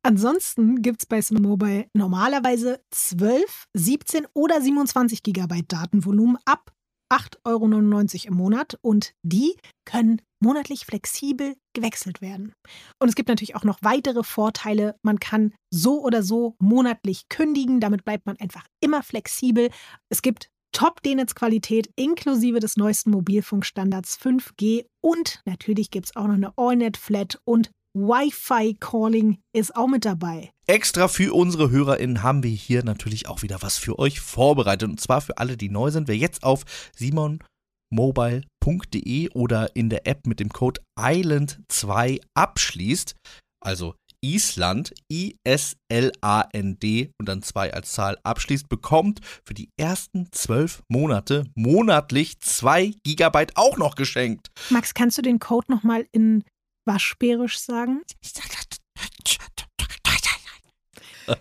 Ansonsten 0.04 0.84
gibt 0.84 1.02
es 1.02 1.08
bei 1.08 1.20
Simon 1.20 1.50
Mobile 1.50 1.88
normalerweise 1.96 2.80
12, 2.92 3.66
17 3.74 4.28
oder 4.36 4.62
27 4.62 5.24
Gigabyte 5.24 5.72
Datenvolumen 5.72 6.38
ab 6.46 6.72
8,99 7.16 8.26
Euro 8.26 8.28
im 8.28 8.34
Monat 8.36 8.78
und 8.82 9.14
die 9.24 9.56
können 9.86 10.22
monatlich 10.42 10.86
flexibel 10.86 11.56
gewechselt 11.74 12.22
werden. 12.22 12.54
Und 13.00 13.10
es 13.10 13.16
gibt 13.16 13.30
natürlich 13.30 13.56
auch 13.56 13.64
noch 13.64 13.80
weitere 13.82 14.24
Vorteile. 14.24 14.96
Man 15.02 15.20
kann 15.20 15.54
so 15.74 16.02
oder 16.02 16.24
so 16.24 16.56
monatlich 16.60 17.30
kündigen, 17.30 17.80
damit 17.80 18.04
bleibt 18.04 18.26
man 18.26 18.38
einfach 18.38 18.66
immer 18.82 19.02
flexibel. 19.02 19.70
Es 20.10 20.22
gibt 20.22 20.50
Top-D-Netz-Qualität 20.74 21.90
inklusive 21.96 22.60
des 22.60 22.76
neuesten 22.76 23.12
Mobilfunkstandards 23.12 24.20
5G 24.20 24.86
und 25.02 25.42
natürlich 25.46 25.90
gibt 25.90 26.08
es 26.08 26.16
auch 26.18 26.28
noch 26.28 26.34
eine 26.34 26.52
AllNet-Flat 26.58 27.40
und 27.46 27.72
Wi-Fi-Calling 27.96 29.40
ist 29.54 29.76
auch 29.76 29.88
mit 29.88 30.04
dabei. 30.04 30.52
Extra 30.68 31.08
für 31.08 31.34
unsere 31.34 31.70
HörerInnen 31.70 32.24
haben 32.24 32.44
wir 32.44 32.52
hier 32.52 32.84
natürlich 32.84 33.30
auch 33.30 33.42
wieder 33.42 33.62
was 33.62 33.78
für 33.78 33.98
euch 33.98 34.20
vorbereitet. 34.20 34.90
Und 34.90 35.00
zwar 35.00 35.22
für 35.22 35.38
alle, 35.38 35.56
die 35.56 35.70
neu 35.70 35.92
sind. 35.92 36.10
Wer 36.10 36.18
jetzt 36.18 36.44
auf 36.44 36.66
simonmobile.de 36.98 39.30
oder 39.30 39.74
in 39.78 39.90
der 39.90 40.06
App 40.08 40.28
mit 40.28 40.42
dem 40.42 40.50
Code 40.50 40.82
Island2 41.00 42.20
abschließt, 42.34 43.16
also 43.64 43.96
Island, 44.22 44.94
I-S-L-A-N-D 45.12 47.12
und 47.20 47.28
dann 47.30 47.44
2 47.44 47.74
als 47.74 47.92
Zahl 47.94 48.18
abschließt, 48.24 48.68
bekommt 48.68 49.22
für 49.46 49.54
die 49.54 49.70
ersten 49.80 50.28
zwölf 50.32 50.82
Monate 50.90 51.46
monatlich 51.56 52.40
2 52.40 52.94
Gigabyte 53.04 53.56
auch 53.56 53.78
noch 53.78 53.96
geschenkt. 53.96 54.50
Max, 54.70 54.96
kannst 54.96 55.18
du 55.18 55.22
den 55.22 55.40
Code 55.40 55.72
nochmal 55.72 56.06
in 56.12 56.44
Waschbärisch 56.86 57.60
sagen? 57.60 58.02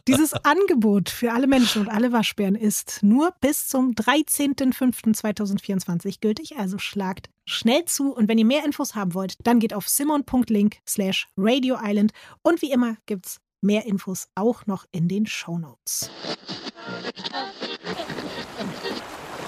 Dieses 0.09 0.33
Angebot 0.33 1.11
für 1.11 1.33
alle 1.33 1.47
Menschen 1.47 1.83
und 1.83 1.89
alle 1.89 2.11
Waschbären 2.11 2.55
ist 2.55 3.01
nur 3.03 3.35
bis 3.41 3.69
zum 3.69 3.91
13.05.2024 3.93 6.21
gültig, 6.21 6.57
also 6.57 6.79
schlagt 6.79 7.29
schnell 7.45 7.85
zu 7.85 8.15
und 8.15 8.27
wenn 8.29 8.39
ihr 8.39 8.47
mehr 8.47 8.65
Infos 8.65 8.95
haben 8.95 9.13
wollt, 9.13 9.37
dann 9.47 9.61
geht 9.61 9.75
auf 9.75 9.87
simon.link 9.89 10.79
slash 10.89 11.29
Radio 11.37 11.77
Island 11.83 12.13
und 12.43 12.63
wie 12.63 12.73
immer 12.73 12.97
gibt's 13.05 13.41
mehr 13.61 13.85
Infos 13.87 14.29
auch 14.35 14.65
noch 14.67 14.87
in 14.91 15.09
den 15.09 15.27
Shownotes. 15.27 16.11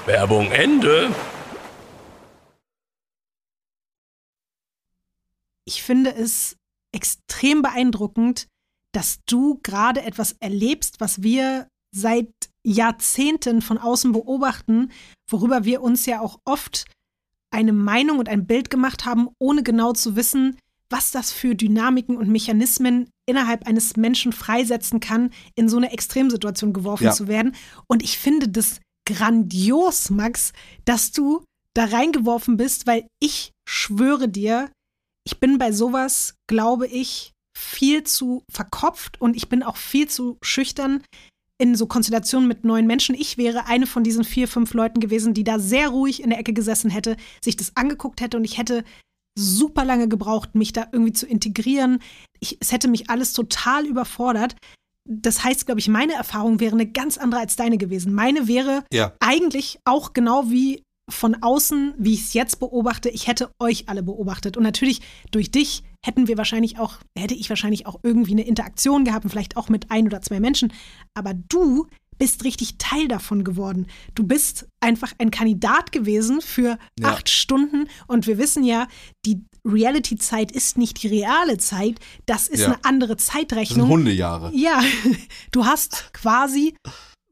Werbung 0.07 0.53
Ende. 0.53 1.11
Ich 5.67 5.83
finde 5.83 6.15
es 6.15 6.57
extrem 6.95 7.63
beeindruckend, 7.63 8.47
dass 8.93 9.19
du 9.27 9.59
gerade 9.63 10.03
etwas 10.03 10.33
erlebst, 10.41 11.01
was 11.01 11.23
wir 11.23 11.69
seit 11.95 12.31
Jahrzehnten 12.65 13.63
von 13.63 13.79
außen 13.79 14.13
beobachten, 14.13 14.91
worüber 15.31 15.65
wir 15.65 15.83
uns 15.83 16.07
ja 16.07 16.21
auch 16.21 16.39
oft 16.45 16.87
eine 17.53 17.73
Meinung 17.73 18.19
und 18.19 18.29
ein 18.29 18.47
Bild 18.47 18.71
gemacht 18.71 19.05
haben, 19.05 19.29
ohne 19.39 19.63
genau 19.63 19.93
zu 19.93 20.17
wissen, 20.17 20.59
was 20.91 21.11
das 21.11 21.33
für 21.33 21.55
Dynamiken 21.55 22.17
und 22.17 22.29
Mechanismen 22.29 23.11
innerhalb 23.29 23.67
eines 23.67 23.97
Menschen 23.97 24.33
freisetzen 24.33 25.01
kann, 25.01 25.31
in 25.57 25.69
so 25.69 25.77
eine 25.77 25.93
Extremsituation 25.93 26.73
geworfen 26.73 27.05
Ja. 27.05 27.13
zu 27.13 27.29
werden. 27.29 27.55
Und 27.89 28.03
ich 28.03 28.19
finde 28.19 28.49
das 28.49 28.81
grandios, 29.07 30.11
Max, 30.11 30.53
dass 30.85 31.13
du 31.13 31.45
da 31.75 31.85
reingeworfen 31.85 32.57
bist, 32.57 32.87
weil 32.87 33.07
ich 33.21 33.53
schwöre 33.69 34.29
dir, 34.29 34.71
ich 35.27 35.41
bin 35.41 35.59
bei 35.59 35.73
sowas, 35.73 36.35
glaube 36.47 36.87
ich, 36.87 37.33
viel 37.59 38.05
zu 38.05 38.45
verkopft 38.51 39.21
und 39.21 39.37
ich 39.37 39.49
bin 39.49 39.63
auch 39.63 39.77
viel 39.77 40.09
zu 40.09 40.39
schüchtern 40.43 41.03
in 41.59 41.75
so 41.75 41.87
Konstellationen 41.87 42.47
mit 42.47 42.65
neuen 42.65 42.87
Menschen. 42.87 43.15
Ich 43.15 43.39
wäre 43.39 43.67
eine 43.67 43.87
von 43.87 44.05
diesen 44.05 44.25
vier, 44.25 44.47
fünf 44.47 44.75
Leuten 44.75 45.01
gewesen, 45.01 45.35
die 45.35 45.45
da 45.45 45.59
sehr 45.59 45.89
ruhig 45.89 46.23
in 46.23 46.31
der 46.31 46.39
Ecke 46.39 46.53
gesessen 46.53 46.91
hätte, 46.91 47.17
sich 47.43 47.57
das 47.57 47.77
angeguckt 47.77 48.21
hätte 48.21 48.37
und 48.37 48.45
ich 48.45 48.59
hätte 48.59 48.85
super 49.39 49.85
lange 49.85 50.09
gebraucht, 50.09 50.55
mich 50.55 50.73
da 50.73 50.87
irgendwie 50.93 51.13
zu 51.13 51.27
integrieren. 51.27 52.01
Ich, 52.41 52.59
es 52.61 52.73
hätte 52.73 52.89
mich 52.89 53.11
alles 53.11 53.33
total 53.33 53.87
überfordert. 53.87 54.57
Das 55.09 55.45
heißt, 55.45 55.67
glaube 55.67 55.81
ich, 55.81 55.89
meine 55.89 56.15
Erfahrung 56.15 56.61
wäre 56.61 56.75
eine 56.75 56.87
ganz 56.87 57.17
andere 57.17 57.41
als 57.41 57.57
deine 57.57 57.79
gewesen. 57.79 58.13
Meine 58.13 58.49
wäre 58.49 58.85
Ja. 58.93 59.15
eigentlich 59.21 59.79
auch 59.85 60.13
genau 60.13 60.51
wie 60.51 60.83
von 61.09 61.37
außen, 61.43 61.95
wie 61.99 62.15
ich 62.15 62.23
es 62.23 62.35
jetzt 62.35 62.59
beobachte, 62.59 63.09
ich 63.09 63.27
hätte 63.29 63.51
euch 63.61 63.89
alle 63.89 64.03
beobachtet. 64.03 64.57
Und 64.57 64.65
natürlich 64.65 65.01
durch 65.31 65.51
dich 65.51 65.85
hätten 66.05 66.27
wir 66.27 66.37
wahrscheinlich 66.37 66.79
auch, 66.79 66.97
hätte 67.17 67.35
ich 67.35 67.49
wahrscheinlich 67.49 67.87
auch 67.87 68.01
irgendwie 68.03 68.33
eine 68.33 68.47
Interaktion 68.47 69.05
gehabt 69.05 69.25
und 69.25 69.31
vielleicht 69.31 69.57
auch 69.57 69.69
mit 69.69 69.91
ein 69.91 70.07
oder 70.07 70.21
zwei 70.21 70.41
Menschen. 70.41 70.73
Aber 71.15 71.33
du 71.35 71.87
bist 72.19 72.45
richtig 72.45 72.79
Teil 72.79 73.09
davon 73.09 73.45
geworden. 73.45 73.87
Du 74.15 74.25
bist 74.25 74.67
einfach 74.81 75.13
ein 75.19 75.31
Kandidat 75.31 75.93
gewesen 75.93 76.41
für 76.41 76.79
Ja. 76.99 77.09
acht 77.11 77.29
Stunden. 77.29 77.89
Und 78.07 78.27
wir 78.27 78.39
wissen 78.39 78.65
ja, 78.65 78.89
die 79.27 79.45
Reality-Zeit 79.67 80.51
ist 80.51 80.79
nicht 80.79 81.03
die 81.03 81.09
reale 81.09 81.59
Zeit. 81.59 82.01
Das 82.25 82.49
ist 82.49 82.61
Ja. 82.61 82.67
eine 82.69 82.85
andere 82.85 83.17
Das 83.17 83.27
sind 83.27 83.35
Zeitrechnung. 83.35 83.89
Hundejahre. 83.89 84.51
Ja, 84.55 84.81
du 85.53 85.67
hast 85.67 86.11
quasi, 86.15 86.75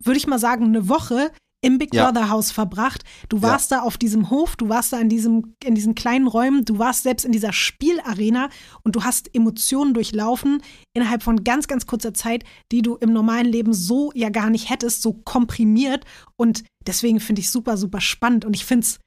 würde 0.02 0.18
ich 0.18 0.26
mal 0.26 0.38
sagen, 0.38 0.66
eine 0.66 0.88
Woche 0.88 1.32
im 1.64 1.78
Big 1.78 1.94
Ja. 1.94 2.10
Brother 2.10 2.28
Haus 2.28 2.50
verbracht. 2.50 3.02
Du 3.28 3.40
warst 3.40 3.72
da 3.72 3.80
auf 3.80 3.96
diesem 3.96 4.28
Hof, 4.28 4.54
du 4.56 4.68
warst 4.68 4.92
da 4.92 5.00
in, 5.00 5.08
diesem, 5.08 5.54
in 5.64 5.74
diesen 5.74 5.94
kleinen 5.94 6.26
Räumen, 6.26 6.64
du 6.64 6.78
warst 6.78 7.04
selbst 7.04 7.24
in 7.24 7.32
dieser 7.32 7.52
Spielarena 7.52 8.50
und 8.82 8.96
du 8.96 9.02
hast 9.02 9.34
Emotionen 9.34 9.94
durchlaufen 9.94 10.62
innerhalb 10.92 11.22
von 11.22 11.42
ganz, 11.42 11.66
ganz 11.66 11.86
kurzer 11.86 12.12
Zeit, 12.12 12.44
die 12.70 12.82
du 12.82 12.96
im 12.96 13.12
normalen 13.12 13.46
Leben 13.46 13.72
so 13.72 14.12
ja 14.14 14.28
gar 14.28 14.50
nicht 14.50 14.68
hättest, 14.68 15.00
so 15.00 15.14
komprimiert. 15.14 16.04
Und 16.36 16.64
deswegen 16.86 17.18
finde 17.18 17.40
ich 17.40 17.50
super, 17.50 17.78
super 17.78 18.02
spannend. 18.02 18.44
Und 18.44 18.54
ich 18.54 18.66
finde 18.66 18.84
es 18.84 19.00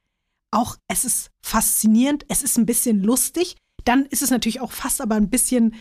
auch, 0.50 0.76
es 0.88 1.04
ist 1.04 1.30
faszinierend, 1.44 2.24
es 2.28 2.42
ist 2.42 2.58
ein 2.58 2.66
bisschen 2.66 3.02
lustig. 3.02 3.56
Dann 3.84 4.04
ist 4.06 4.22
es 4.22 4.30
natürlich 4.30 4.60
auch 4.60 4.72
fast 4.72 5.00
aber 5.00 5.14
ein 5.14 5.30
bisschen 5.30 5.74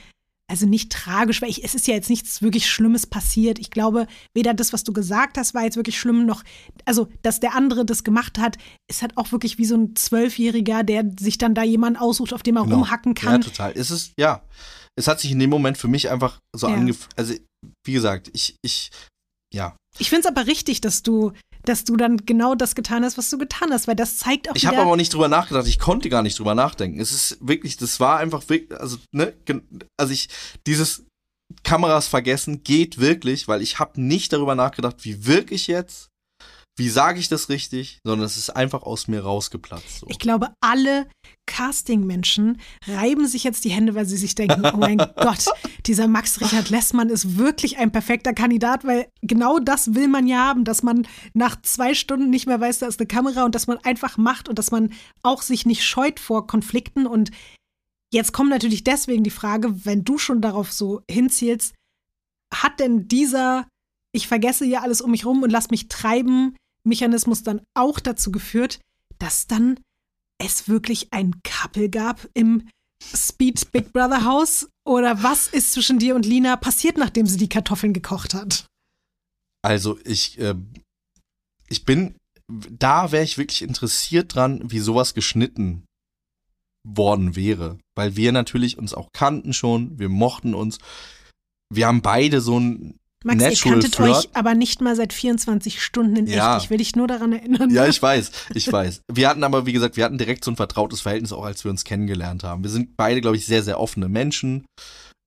also 0.50 0.66
nicht 0.66 0.92
tragisch, 0.92 1.42
weil 1.42 1.50
ich, 1.50 1.64
es 1.64 1.76
ist 1.76 1.88
ja 1.88 1.94
jetzt 1.94 2.10
nichts 2.10 2.42
wirklich 2.42 2.70
Schlimmes 2.70 3.06
passiert. 3.06 3.60
Ich 3.60 3.70
glaube, 3.70 4.08
weder 4.34 4.54
das, 4.54 4.72
was 4.72 4.84
du 4.86 4.94
gesagt 4.94 5.38
hast, 5.38 5.54
war 5.54 5.64
jetzt 5.64 5.76
wirklich 5.76 6.00
schlimm, 6.00 6.26
noch, 6.26 6.44
also, 6.86 7.10
dass 7.22 7.40
der 7.42 7.54
andere 7.54 7.86
das 7.86 8.04
gemacht 8.06 8.40
hat, 8.40 8.58
ist 8.90 9.02
halt 9.02 9.18
auch 9.18 9.32
wirklich 9.34 9.58
wie 9.58 9.66
so 9.66 9.76
ein 9.76 9.96
Zwölfjähriger, 9.96 10.84
der 10.84 11.04
sich 11.20 11.38
dann 11.38 11.54
da 11.54 11.64
jemanden 11.64 12.00
aussucht, 12.00 12.32
auf 12.34 12.44
dem 12.44 12.56
er 12.56 12.64
Genau. 12.64 12.76
rumhacken 12.78 13.14
Ja, 13.18 13.22
kann. 13.32 13.42
total. 13.42 13.74
Es 13.76 13.92
ist, 13.92 14.14
ja. 14.18 14.42
Es 14.96 15.08
hat 15.08 15.20
sich 15.20 15.32
in 15.32 15.40
dem 15.40 15.50
Moment 15.50 15.78
für 15.78 15.90
mich 15.90 16.10
einfach 16.10 16.40
so 16.56 16.68
Ja. 16.70 16.76
angefühlt. 16.76 17.10
Also, 17.18 17.34
wie 17.86 17.94
gesagt, 17.94 18.30
ich, 18.34 18.56
ich, 18.64 18.90
ja. 19.54 19.76
Ich 20.00 20.10
finde 20.10 20.22
es 20.22 20.26
aber 20.28 20.48
richtig, 20.48 20.80
dass 20.82 21.04
du, 21.04 21.34
dass 21.68 21.84
du 21.84 21.98
dann 21.98 22.18
genau 22.26 22.56
das 22.56 22.76
getan 22.76 23.04
hast, 23.04 23.18
was 23.18 23.30
du 23.30 23.38
getan 23.38 23.72
hast, 23.72 23.88
weil 23.88 23.96
das 23.96 24.18
zeigt 24.18 24.50
auch 24.50 24.56
Ich 24.56 24.66
habe 24.66 24.78
aber 24.78 24.92
auch 24.92 24.96
nicht 24.96 25.14
drüber 25.14 25.28
nachgedacht. 25.28 25.68
Ich 25.68 25.80
konnte 25.80 26.10
gar 26.10 26.24
nicht 26.24 26.40
drüber 26.40 26.56
nachdenken. 26.56 27.00
Es 27.00 27.12
ist 27.12 27.38
wirklich, 27.42 27.78
das 27.78 28.00
war 28.00 28.20
einfach 28.20 28.48
wirklich, 28.50 28.80
also, 28.80 28.98
ne, 29.12 29.34
also 29.98 30.14
ich, 30.14 30.30
dieses 30.66 31.06
Kameras 31.64 32.08
vergessen 32.08 32.64
geht 32.64 33.00
wirklich, 33.00 33.48
weil 33.48 33.62
ich 33.62 33.80
habe 33.80 34.02
nicht 34.02 34.34
darüber 34.34 34.56
nachgedacht, 34.56 34.98
wie 35.02 35.26
wirke 35.26 35.56
ich 35.56 35.68
jetzt, 35.68 36.10
wie 36.78 36.90
sage 36.90 37.20
ich 37.20 37.28
das 37.28 37.50
richtig, 37.50 38.00
sondern 38.04 38.26
es 38.26 38.38
ist 38.38 38.52
einfach 38.52 38.84
aus 38.84 39.08
mir 39.08 39.24
rausgeplatzt. 39.24 40.00
So. 40.00 40.08
Ich 40.10 40.20
glaube, 40.20 40.54
alle 40.62 41.10
Casting-Menschen 41.48 42.62
reiben 42.86 43.28
sich 43.28 43.44
jetzt 43.44 43.66
die 43.66 43.72
Hände, 43.72 43.96
weil 43.96 44.06
sie 44.06 44.16
sich 44.16 44.36
denken, 44.36 44.64
oh 44.64 44.78
mein 44.78 44.98
Gott, 45.16 45.46
dieser 45.88 46.08
Max 46.08 46.40
Richard 46.40 46.70
Lessmann 46.70 47.10
ist 47.10 47.38
wirklich 47.38 47.80
ein 47.80 47.92
perfekter 47.92 48.34
Kandidat, 48.34 48.86
weil 48.86 49.08
genau 49.24 49.58
das 49.58 49.96
will 49.96 50.08
man 50.08 50.28
ja 50.28 50.38
haben, 50.38 50.66
dass 50.66 50.84
man 50.84 51.08
nach 51.34 51.60
zwei 51.64 51.96
Stunden 51.96 52.30
nicht 52.30 52.46
mehr 52.46 52.62
weiß, 52.62 52.80
da 52.80 52.86
ist 52.86 53.00
eine 53.00 53.08
Kamera 53.08 53.44
und 53.44 53.56
dass 53.56 53.66
man 53.66 53.80
einfach 53.80 54.18
macht 54.18 54.48
und 54.48 54.60
dass 54.60 54.70
man 54.70 54.94
auch 55.24 55.42
sich 55.42 55.66
nicht 55.66 55.84
scheut 55.84 56.20
vor 56.20 56.46
Konflikten. 56.46 57.08
Und 57.08 57.32
jetzt 58.14 58.34
kommt 58.34 58.52
natürlich 58.52 58.84
deswegen 58.84 59.24
die 59.24 59.32
Frage, 59.32 59.84
wenn 59.84 60.04
du 60.04 60.20
schon 60.20 60.42
darauf 60.42 60.72
so 60.72 61.02
hinzielst, 61.10 61.74
hat 62.54 62.80
denn 62.80 63.08
dieser 63.08 63.68
ich 64.14 64.28
vergesse 64.28 64.66
ja 64.66 64.82
alles 64.82 65.02
um 65.02 65.12
mich 65.12 65.26
rum 65.26 65.44
und 65.44 65.52
lass 65.52 65.70
mich 65.70 65.90
treiben 65.90 66.56
Mechanismus 66.88 67.44
dann 67.44 67.62
auch 67.74 68.00
dazu 68.00 68.32
geführt, 68.32 68.80
dass 69.20 69.48
dann 69.48 69.80
es 70.40 70.68
wirklich 70.68 71.14
ein 71.14 71.42
Couple 71.44 71.90
gab 71.90 72.28
im 72.34 72.68
Speed 73.04 73.72
Big 73.72 73.94
Brother 73.94 74.26
Haus? 74.26 74.70
Oder 74.86 75.22
was 75.24 75.48
ist 75.48 75.74
zwischen 75.74 76.00
dir 76.00 76.16
und 76.16 76.26
Lina 76.26 76.56
passiert, 76.56 76.98
nachdem 76.98 77.26
sie 77.28 77.38
die 77.38 77.50
Kartoffeln 77.50 77.94
gekocht 77.94 78.34
hat? 78.34 78.66
Also 79.62 80.00
ich, 80.06 80.40
äh, 80.40 80.56
ich 81.68 81.86
bin, 81.86 82.16
da 82.48 83.12
wäre 83.12 83.24
ich 83.24 83.38
wirklich 83.38 83.62
interessiert 83.62 84.36
dran, 84.36 84.62
wie 84.72 84.80
sowas 84.80 85.14
geschnitten 85.14 85.86
worden 86.88 87.36
wäre. 87.36 87.78
Weil 87.96 88.16
wir 88.16 88.32
natürlich 88.32 88.78
uns 88.78 88.94
auch 88.94 89.12
kannten 89.12 89.54
schon, 89.54 90.00
wir 90.00 90.10
mochten 90.10 90.54
uns. 90.54 90.80
Wir 91.70 91.88
haben 91.88 92.02
beide 92.02 92.40
so 92.40 92.60
ein 92.60 92.98
Max, 93.26 93.42
ihr 93.42 93.50
Natural 93.50 93.74
kanntet 93.74 93.96
Flirt. 93.96 94.18
euch 94.18 94.30
aber 94.34 94.54
nicht 94.54 94.82
mal 94.82 94.96
seit 94.96 95.12
24 95.12 95.82
Stunden 95.82 96.16
in 96.16 96.28
Ja. 96.28 96.56
echt. 96.56 96.66
Ich 96.66 96.70
will 96.70 96.78
dich 96.78 96.96
nur 96.96 97.08
daran 97.08 97.34
erinnern. 97.34 97.70
Ja, 97.72 97.88
ich 97.88 98.02
weiß, 98.02 98.32
ich 98.54 98.72
weiß. 98.72 99.02
Wir 99.12 99.28
hatten 99.30 99.44
aber, 99.44 99.66
wie 99.66 99.74
gesagt, 99.74 99.98
wir 99.98 100.06
hatten 100.06 100.18
direkt 100.18 100.44
so 100.46 100.52
ein 100.52 100.56
vertrautes 100.56 101.02
Verhältnis, 101.02 101.34
auch 101.34 101.44
als 101.44 101.64
wir 101.64 101.72
uns 101.72 101.84
kennengelernt 101.84 102.44
haben. 102.44 102.64
Wir 102.64 102.70
sind 102.70 102.96
beide, 102.96 103.22
glaube 103.22 103.38
ich, 103.38 103.46
sehr, 103.46 103.64
sehr 103.64 103.80
offene 103.80 104.08
Menschen. 104.08 104.66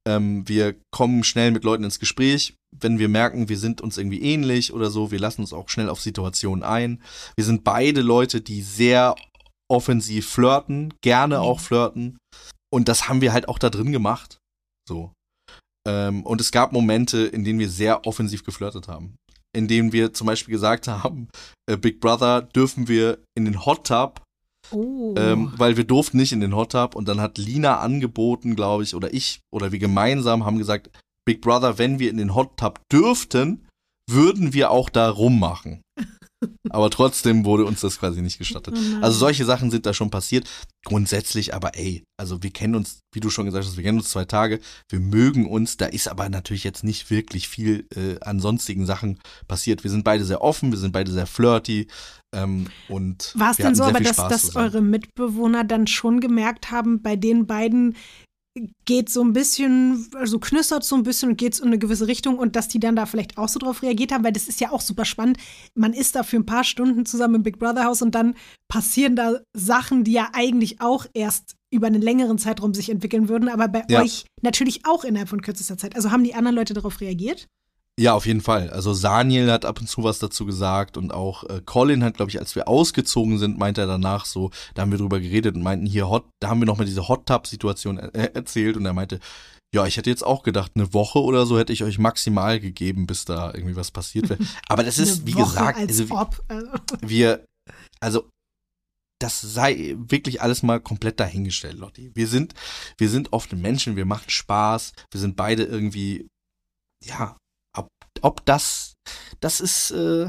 Ähm, 0.08 0.48
wir 0.48 0.76
kommen 0.92 1.24
schnell 1.24 1.50
mit 1.50 1.64
Leuten 1.64 1.84
ins 1.84 1.98
Gespräch, 1.98 2.54
wenn 2.74 2.98
wir 2.98 3.08
merken, 3.08 3.48
wir 3.48 3.58
sind 3.58 3.80
uns 3.80 3.98
irgendwie 3.98 4.22
ähnlich 4.22 4.72
oder 4.72 4.88
so. 4.90 5.10
Wir 5.10 5.18
lassen 5.18 5.42
uns 5.42 5.52
auch 5.52 5.68
schnell 5.68 5.88
auf 5.90 6.00
Situationen 6.00 6.62
ein. 6.62 7.02
Wir 7.36 7.44
sind 7.44 7.64
beide 7.64 8.00
Leute, 8.00 8.40
die 8.40 8.62
sehr 8.62 9.14
offensiv 9.70 10.28
flirten, 10.28 10.94
gerne 11.02 11.40
auch 11.40 11.60
flirten. 11.60 12.18
Und 12.72 12.88
das 12.88 13.08
haben 13.08 13.20
wir 13.20 13.32
halt 13.32 13.48
auch 13.48 13.58
da 13.58 13.68
drin 13.68 13.92
gemacht. 13.92 14.38
So. 14.88 15.12
Ähm, 15.90 16.22
und 16.22 16.40
es 16.40 16.52
gab 16.52 16.72
Momente, 16.72 17.22
in 17.26 17.44
denen 17.44 17.58
wir 17.58 17.68
sehr 17.68 18.06
offensiv 18.06 18.44
geflirtet 18.44 18.86
haben. 18.88 19.16
In 19.52 19.66
denen 19.66 19.92
wir 19.92 20.12
zum 20.12 20.28
Beispiel 20.28 20.52
gesagt 20.52 20.86
haben, 20.86 21.28
äh, 21.66 21.76
Big 21.76 22.00
Brother 22.00 22.42
dürfen 22.42 22.86
wir 22.86 23.18
in 23.34 23.44
den 23.44 23.64
Hot 23.66 23.86
Tub, 23.88 24.22
Oh. 24.72 25.14
ähm, 25.18 25.52
weil 25.56 25.76
wir 25.76 25.82
durften 25.84 26.18
nicht 26.18 26.30
in 26.32 26.40
den 26.40 26.54
Hot 26.54 26.72
Tub. 26.72 26.94
Und 26.94 27.08
dann 27.08 27.20
hat 27.20 27.38
Lina 27.38 27.78
angeboten, 27.80 28.54
glaube 28.54 28.84
ich, 28.84 28.94
oder 28.94 29.12
ich, 29.12 29.40
oder 29.52 29.72
wir 29.72 29.80
gemeinsam 29.80 30.44
haben 30.44 30.58
gesagt, 30.58 30.90
Big 31.24 31.40
Brother, 31.40 31.78
wenn 31.78 31.98
wir 31.98 32.08
in 32.10 32.18
den 32.18 32.34
Hot 32.36 32.56
Tub 32.56 32.78
dürften, 32.92 33.66
würden 34.08 34.52
wir 34.52 34.70
auch 34.70 34.88
da 34.88 35.10
rummachen. 35.10 35.82
Aber 36.70 36.90
trotzdem 36.90 37.44
wurde 37.44 37.64
uns 37.64 37.80
das 37.80 37.98
quasi 37.98 38.22
nicht 38.22 38.38
gestattet. 38.38 38.74
Oh. 38.76 39.02
Also 39.02 39.18
solche 39.18 39.44
Sachen 39.44 39.70
sind 39.70 39.86
da 39.86 39.92
schon 39.92 40.10
passiert. 40.10 40.48
Grundsätzlich 40.84 41.54
aber, 41.54 41.76
ey, 41.76 42.04
also 42.16 42.42
wir 42.42 42.50
kennen 42.50 42.74
uns, 42.74 43.00
wie 43.12 43.20
du 43.20 43.30
schon 43.30 43.44
gesagt 43.46 43.66
hast, 43.66 43.76
wir 43.76 43.84
kennen 43.84 43.98
uns 43.98 44.10
zwei 44.10 44.24
Tage, 44.24 44.60
wir 44.88 45.00
mögen 45.00 45.46
uns, 45.46 45.76
da 45.76 45.86
ist 45.86 46.08
aber 46.08 46.28
natürlich 46.28 46.64
jetzt 46.64 46.84
nicht 46.84 47.10
wirklich 47.10 47.48
viel 47.48 47.86
äh, 47.94 48.18
an 48.20 48.40
sonstigen 48.40 48.86
Sachen 48.86 49.18
passiert. 49.48 49.84
Wir 49.84 49.90
sind 49.90 50.04
beide 50.04 50.24
sehr 50.24 50.42
offen, 50.42 50.70
wir 50.70 50.78
sind 50.78 50.92
beide 50.92 51.12
sehr 51.12 51.26
flirty 51.26 51.88
ähm, 52.34 52.68
und 52.88 53.32
War 53.36 53.50
es 53.50 53.56
denn 53.56 53.74
so, 53.74 53.84
aber 53.84 54.00
dass, 54.00 54.16
dass 54.16 54.56
eure 54.56 54.80
Mitbewohner 54.80 55.64
dann 55.64 55.86
schon 55.86 56.20
gemerkt 56.20 56.70
haben, 56.70 57.02
bei 57.02 57.16
den 57.16 57.46
beiden 57.46 57.96
geht 58.84 59.08
so 59.08 59.22
ein 59.22 59.32
bisschen, 59.32 60.08
also 60.14 60.38
knistert 60.40 60.82
so 60.82 60.96
ein 60.96 61.04
bisschen 61.04 61.30
und 61.30 61.36
geht 61.36 61.58
in 61.58 61.66
eine 61.68 61.78
gewisse 61.78 62.08
Richtung 62.08 62.38
und 62.38 62.56
dass 62.56 62.68
die 62.68 62.80
dann 62.80 62.96
da 62.96 63.06
vielleicht 63.06 63.38
auch 63.38 63.48
so 63.48 63.60
drauf 63.60 63.82
reagiert 63.82 64.12
haben, 64.12 64.24
weil 64.24 64.32
das 64.32 64.48
ist 64.48 64.60
ja 64.60 64.72
auch 64.72 64.80
super 64.80 65.04
spannend. 65.04 65.38
Man 65.74 65.92
ist 65.92 66.16
da 66.16 66.22
für 66.24 66.36
ein 66.36 66.46
paar 66.46 66.64
Stunden 66.64 67.06
zusammen 67.06 67.36
im 67.36 67.42
Big 67.42 67.58
Brother 67.58 67.84
Haus 67.84 68.02
und 68.02 68.14
dann 68.14 68.34
passieren 68.68 69.14
da 69.14 69.38
Sachen, 69.56 70.02
die 70.04 70.12
ja 70.12 70.30
eigentlich 70.32 70.80
auch 70.80 71.06
erst 71.14 71.54
über 71.72 71.86
einen 71.86 72.02
längeren 72.02 72.38
Zeitraum 72.38 72.74
sich 72.74 72.90
entwickeln 72.90 73.28
würden, 73.28 73.48
aber 73.48 73.68
bei 73.68 73.84
Ja. 73.88 74.02
euch 74.02 74.26
natürlich 74.42 74.84
auch 74.84 75.04
innerhalb 75.04 75.28
von 75.28 75.42
kürzester 75.42 75.78
Zeit. 75.78 75.94
Also 75.94 76.10
haben 76.10 76.24
die 76.24 76.34
anderen 76.34 76.56
Leute 76.56 76.74
darauf 76.74 77.00
reagiert? 77.00 77.46
Ja, 78.00 78.14
auf 78.14 78.24
jeden 78.24 78.40
Fall. 78.40 78.70
Also 78.70 78.94
Saniel 78.94 79.52
hat 79.52 79.66
ab 79.66 79.78
und 79.78 79.86
zu 79.86 80.02
was 80.02 80.18
dazu 80.18 80.46
gesagt 80.46 80.96
und 80.96 81.12
auch 81.12 81.44
äh, 81.44 81.60
Colin 81.66 82.02
hat, 82.02 82.14
glaube 82.14 82.30
ich, 82.30 82.38
als 82.38 82.56
wir 82.56 82.66
ausgezogen 82.66 83.36
sind, 83.36 83.58
meinte 83.58 83.82
er 83.82 83.86
danach 83.86 84.24
so, 84.24 84.50
da 84.72 84.80
haben 84.80 84.90
wir 84.90 84.96
drüber 84.96 85.20
geredet 85.20 85.54
und 85.54 85.62
meinten 85.62 85.84
hier 85.84 86.08
Hot, 86.08 86.24
da 86.40 86.48
haben 86.48 86.60
wir 86.60 86.66
nochmal 86.66 86.86
diese 86.86 87.08
Hot 87.08 87.26
Tub 87.26 87.46
Situation 87.46 87.98
äh, 87.98 88.30
erzählt 88.32 88.78
und 88.78 88.86
er 88.86 88.94
meinte, 88.94 89.20
ja, 89.74 89.84
ich 89.84 89.98
hätte 89.98 90.08
jetzt 90.08 90.24
auch 90.24 90.44
gedacht, 90.44 90.72
eine 90.76 90.94
Woche 90.94 91.18
oder 91.18 91.44
so 91.44 91.58
hätte 91.58 91.74
ich 91.74 91.84
euch 91.84 91.98
maximal 91.98 92.58
gegeben, 92.58 93.06
bis 93.06 93.26
da 93.26 93.52
irgendwie 93.52 93.76
was 93.76 93.90
passiert 93.90 94.30
wäre. 94.30 94.40
Aber 94.66 94.82
das 94.82 94.96
ist, 94.96 95.26
wie 95.26 95.34
Woche 95.34 95.44
gesagt, 95.44 95.78
als 95.78 96.00
also. 96.00 96.14
Also, 96.48 96.72
wir, 97.02 97.44
also 98.00 98.30
das 99.20 99.42
sei 99.42 99.94
wirklich 99.98 100.40
alles 100.40 100.62
mal 100.62 100.80
komplett 100.80 101.20
dahingestellt, 101.20 101.76
Lotti. 101.76 102.12
Wir 102.14 102.28
sind, 102.28 102.54
wir 102.96 103.10
sind 103.10 103.34
offene 103.34 103.60
Menschen, 103.60 103.96
wir 103.96 104.06
machen 104.06 104.30
Spaß, 104.30 104.94
wir 105.10 105.20
sind 105.20 105.36
beide 105.36 105.64
irgendwie, 105.64 106.26
ja, 107.04 107.36
ob, 108.22 108.44
das, 108.46 108.94
das 109.40 109.60
ist, 109.60 109.90
äh, 109.92 110.28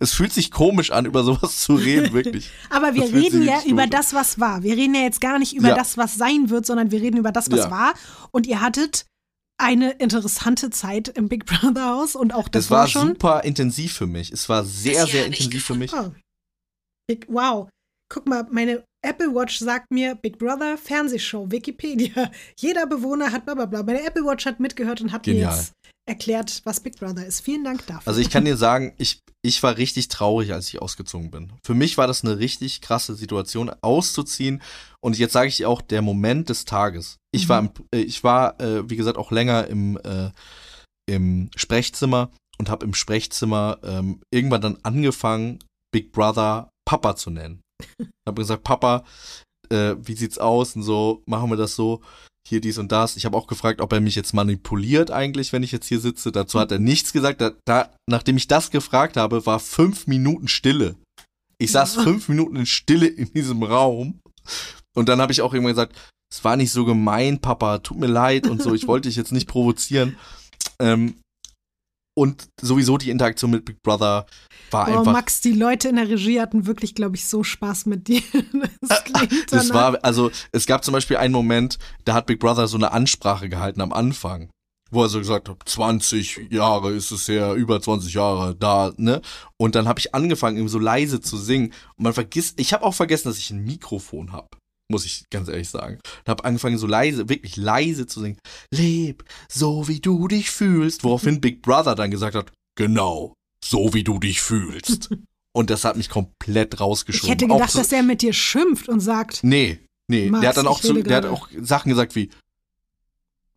es 0.00 0.12
fühlt 0.14 0.32
sich 0.32 0.50
komisch 0.50 0.90
an, 0.90 1.06
über 1.06 1.22
sowas 1.22 1.60
zu 1.60 1.74
reden, 1.74 2.12
wirklich. 2.12 2.50
Aber 2.70 2.94
wir 2.94 3.02
Das 3.02 3.12
reden 3.12 3.42
ja 3.42 3.62
über 3.66 3.86
das, 3.86 4.14
was 4.14 4.40
war. 4.40 4.62
Wir 4.62 4.76
reden 4.76 4.94
ja 4.94 5.02
jetzt 5.02 5.20
gar 5.20 5.38
nicht 5.38 5.54
über 5.54 5.68
Ja. 5.68 5.74
das, 5.76 5.96
was 5.96 6.14
sein 6.16 6.50
wird, 6.50 6.66
sondern 6.66 6.90
wir 6.90 7.00
reden 7.00 7.16
über 7.18 7.32
das, 7.32 7.50
was 7.50 7.60
Ja. 7.60 7.70
war. 7.70 7.94
Und 8.32 8.46
ihr 8.46 8.60
hattet 8.60 9.06
eine 9.58 9.92
interessante 9.92 10.68
Zeit 10.70 11.08
im 11.08 11.28
Big 11.28 11.46
Brother 11.46 11.86
Haus 11.90 12.14
und 12.14 12.34
auch 12.34 12.48
das 12.48 12.64
Das 12.64 12.70
war 12.70 12.78
war 12.80 12.88
schon. 12.88 13.08
super 13.08 13.44
intensiv 13.44 13.94
für 13.94 14.06
mich. 14.06 14.30
Es 14.32 14.48
war 14.48 14.64
sehr, 14.64 15.06
sehr 15.06 15.26
intensiv 15.26 15.64
für 15.64 15.74
mich. 15.74 15.92
Oh. 15.94 16.12
Big, 17.08 17.24
wow. 17.28 17.68
Guck 18.12 18.26
mal, 18.28 18.46
meine 18.50 18.84
Apple 19.04 19.34
Watch 19.34 19.58
sagt 19.58 19.90
mir 19.90 20.14
Big 20.16 20.38
Brother 20.38 20.76
Fernsehshow, 20.76 21.50
Wikipedia. 21.50 22.30
Jeder 22.58 22.86
Bewohner 22.86 23.32
hat 23.32 23.44
bla 23.46 23.54
bla 23.54 23.66
bla. 23.66 23.82
Meine 23.82 24.02
Apple 24.04 24.24
Watch 24.24 24.44
hat 24.46 24.60
mitgehört 24.60 25.00
und 25.00 25.12
hat 25.12 25.22
Genial. 25.22 25.50
mir 25.52 25.56
jetzt 25.56 25.72
erklärt, 26.06 26.62
was 26.64 26.80
Big 26.80 26.96
Brother 26.96 27.26
ist. 27.26 27.40
Vielen 27.40 27.64
Dank 27.64 27.86
dafür. 27.86 28.06
Also 28.08 28.20
ich 28.20 28.30
kann 28.30 28.44
dir 28.44 28.56
sagen, 28.56 28.94
ich, 28.96 29.20
ich 29.42 29.62
war 29.62 29.76
richtig 29.76 30.08
traurig, 30.08 30.52
als 30.52 30.68
ich 30.68 30.80
ausgezogen 30.80 31.30
bin. 31.30 31.52
Für 31.64 31.74
mich 31.74 31.98
war 31.98 32.06
das 32.06 32.24
eine 32.24 32.38
richtig 32.38 32.80
krasse 32.80 33.14
Situation, 33.14 33.70
auszuziehen. 33.82 34.62
Und 35.00 35.18
jetzt 35.18 35.32
sage 35.32 35.48
ich 35.48 35.56
dir 35.56 35.68
auch, 35.68 35.82
der 35.82 36.02
Moment 36.02 36.48
des 36.48 36.64
Tages. 36.64 37.16
Ich 37.32 37.44
Mhm. 37.44 37.48
war, 37.48 37.58
im, 37.60 37.70
äh, 37.92 38.00
ich 38.00 38.24
war 38.24 38.60
äh, 38.60 38.88
wie 38.88 38.96
gesagt, 38.96 39.18
auch 39.18 39.30
länger 39.32 39.66
im, 39.66 39.98
äh, 39.98 40.30
im 41.08 41.50
Sprechzimmer 41.56 42.30
und 42.58 42.70
habe 42.70 42.86
im 42.86 42.94
Sprechzimmer 42.94 43.78
ähm, 43.82 44.20
irgendwann 44.32 44.60
dann 44.60 44.78
angefangen, 44.82 45.58
Big 45.92 46.12
Brother 46.12 46.70
Papa 46.84 47.16
zu 47.16 47.30
nennen. 47.30 47.60
habe 48.28 48.40
gesagt, 48.42 48.64
Papa, 48.64 49.04
äh, 49.70 49.96
wie 49.98 50.14
sieht's 50.14 50.38
aus 50.38 50.76
und 50.76 50.82
so, 50.82 51.22
machen 51.26 51.50
wir 51.50 51.56
das 51.56 51.74
so, 51.74 52.00
hier 52.48 52.60
dies 52.60 52.78
und 52.78 52.92
das. 52.92 53.16
Ich 53.16 53.24
habe 53.24 53.36
auch 53.36 53.46
gefragt, 53.46 53.80
ob 53.80 53.92
er 53.92 54.00
mich 54.00 54.14
jetzt 54.14 54.32
manipuliert 54.32 55.10
eigentlich, 55.10 55.52
wenn 55.52 55.62
ich 55.62 55.72
jetzt 55.72 55.88
hier 55.88 56.00
sitze. 56.00 56.30
Dazu 56.30 56.60
hat 56.60 56.70
er 56.70 56.78
nichts 56.78 57.12
gesagt. 57.12 57.40
Da, 57.40 57.52
da, 57.64 57.90
nachdem 58.08 58.36
ich 58.36 58.46
das 58.46 58.70
gefragt 58.70 59.16
habe, 59.16 59.46
war 59.46 59.58
fünf 59.58 60.06
Minuten 60.06 60.46
Stille. 60.46 60.94
Ich 61.58 61.72
saß 61.72 61.94
fünf 61.96 62.28
Minuten 62.28 62.56
in 62.56 62.66
Stille 62.66 63.06
in 63.06 63.32
diesem 63.32 63.62
Raum. 63.62 64.20
Und 64.94 65.08
dann 65.08 65.20
habe 65.20 65.32
ich 65.32 65.42
auch 65.42 65.52
irgendwann 65.52 65.74
gesagt, 65.74 65.96
es 66.32 66.44
war 66.44 66.56
nicht 66.56 66.70
so 66.70 66.84
gemein, 66.84 67.40
Papa, 67.40 67.78
tut 67.78 67.98
mir 67.98 68.06
leid 68.06 68.46
und 68.46 68.62
so, 68.62 68.74
ich 68.74 68.86
wollte 68.86 69.08
dich 69.08 69.16
jetzt 69.16 69.32
nicht 69.32 69.48
provozieren. 69.48 70.16
Ähm, 70.78 71.16
und 72.16 72.48
sowieso 72.60 72.96
die 72.98 73.10
Interaktion 73.10 73.50
mit 73.50 73.64
Big 73.64 73.82
Brother 73.82 74.26
war 74.70 74.88
Oh, 74.88 74.98
einfach 74.98 75.12
Max, 75.12 75.40
die 75.40 75.52
Leute 75.52 75.88
in 75.88 75.96
der 75.96 76.08
Regie 76.08 76.40
hatten 76.40 76.66
wirklich, 76.66 76.94
glaube 76.94 77.14
ich, 77.16 77.28
so 77.28 77.44
Spaß 77.44 77.86
mit 77.86 78.08
dir. 78.08 78.22
Das 78.80 79.04
klingt 79.04 79.52
Das 79.52 79.68
danach. 79.68 79.92
war, 79.92 80.04
also 80.04 80.30
es 80.52 80.66
gab 80.66 80.84
zum 80.84 80.92
Beispiel 80.92 81.18
einen 81.18 81.32
Moment, 81.34 81.78
da 82.04 82.14
hat 82.14 82.26
Big 82.26 82.40
Brother 82.40 82.66
so 82.68 82.76
eine 82.76 82.92
Ansprache 82.92 83.48
gehalten 83.48 83.80
am 83.80 83.92
Anfang, 83.92 84.48
wo 84.90 85.02
er 85.02 85.08
so 85.08 85.18
gesagt 85.18 85.48
hat, 85.48 85.58
20 85.64 86.48
Jahre 86.50 86.92
ist 86.92 87.10
es 87.10 87.28
her, 87.28 87.54
über 87.54 87.80
20 87.80 88.14
Jahre 88.14 88.54
da, 88.56 88.92
ne? 88.96 89.20
Und 89.56 89.74
dann 89.74 89.86
habe 89.88 89.98
ich 90.00 90.14
angefangen, 90.14 90.56
ihm 90.58 90.68
so 90.68 90.78
leise 90.78 91.20
zu 91.20 91.36
singen. 91.36 91.72
Und 91.96 92.04
man 92.04 92.12
vergisst, 92.12 92.58
ich 92.60 92.72
habe 92.72 92.84
auch 92.84 92.94
vergessen, 92.94 93.28
dass 93.28 93.38
ich 93.38 93.50
ein 93.50 93.64
Mikrofon 93.64 94.32
habe. 94.32 94.48
Muss 94.88 95.04
ich 95.04 95.24
ganz 95.30 95.48
ehrlich 95.48 95.68
sagen. 95.68 95.98
Und 96.20 96.28
habe 96.28 96.44
angefangen, 96.44 96.78
so 96.78 96.86
leise, 96.86 97.28
wirklich 97.28 97.56
leise 97.56 98.06
zu 98.06 98.20
singen. 98.20 98.38
Leb, 98.72 99.24
so 99.48 99.88
wie 99.88 100.00
du 100.00 100.28
dich 100.28 100.50
fühlst. 100.50 101.02
Woraufhin 101.02 101.40
Big 101.40 101.62
Brother 101.62 101.94
dann 101.94 102.10
gesagt 102.10 102.36
hat, 102.36 102.52
genau, 102.76 103.34
so 103.64 103.94
wie 103.94 104.04
du 104.04 104.18
dich 104.18 104.40
fühlst. 104.40 105.10
Und 105.52 105.70
das 105.70 105.84
hat 105.84 105.96
mich 105.96 106.10
komplett 106.10 106.74
ich 106.74 106.80
rausgeschoben. 106.80 107.30
hätte 107.30 107.46
Auch 107.46 107.54
gedacht, 107.56 107.70
so- 107.72 107.78
dass 107.78 107.90
er 107.90 108.02
mit 108.02 108.20
dir 108.22 108.34
schimpft 108.34 108.90
und 108.90 109.00
sagt, 109.00 109.42
Nee, 109.42 109.78
nee. 110.06 110.28
Max, 110.28 110.40
der 110.42 110.48
hat 110.50 110.56
dann 110.58 110.66
auch 110.66 110.80
ich 110.80 110.86
zu, 110.86 111.02
der 111.02 111.16
hat 111.16 111.24
auch 111.24 111.48
Sachen 111.62 111.88
gesagt 111.88 112.14
wie 112.14 112.28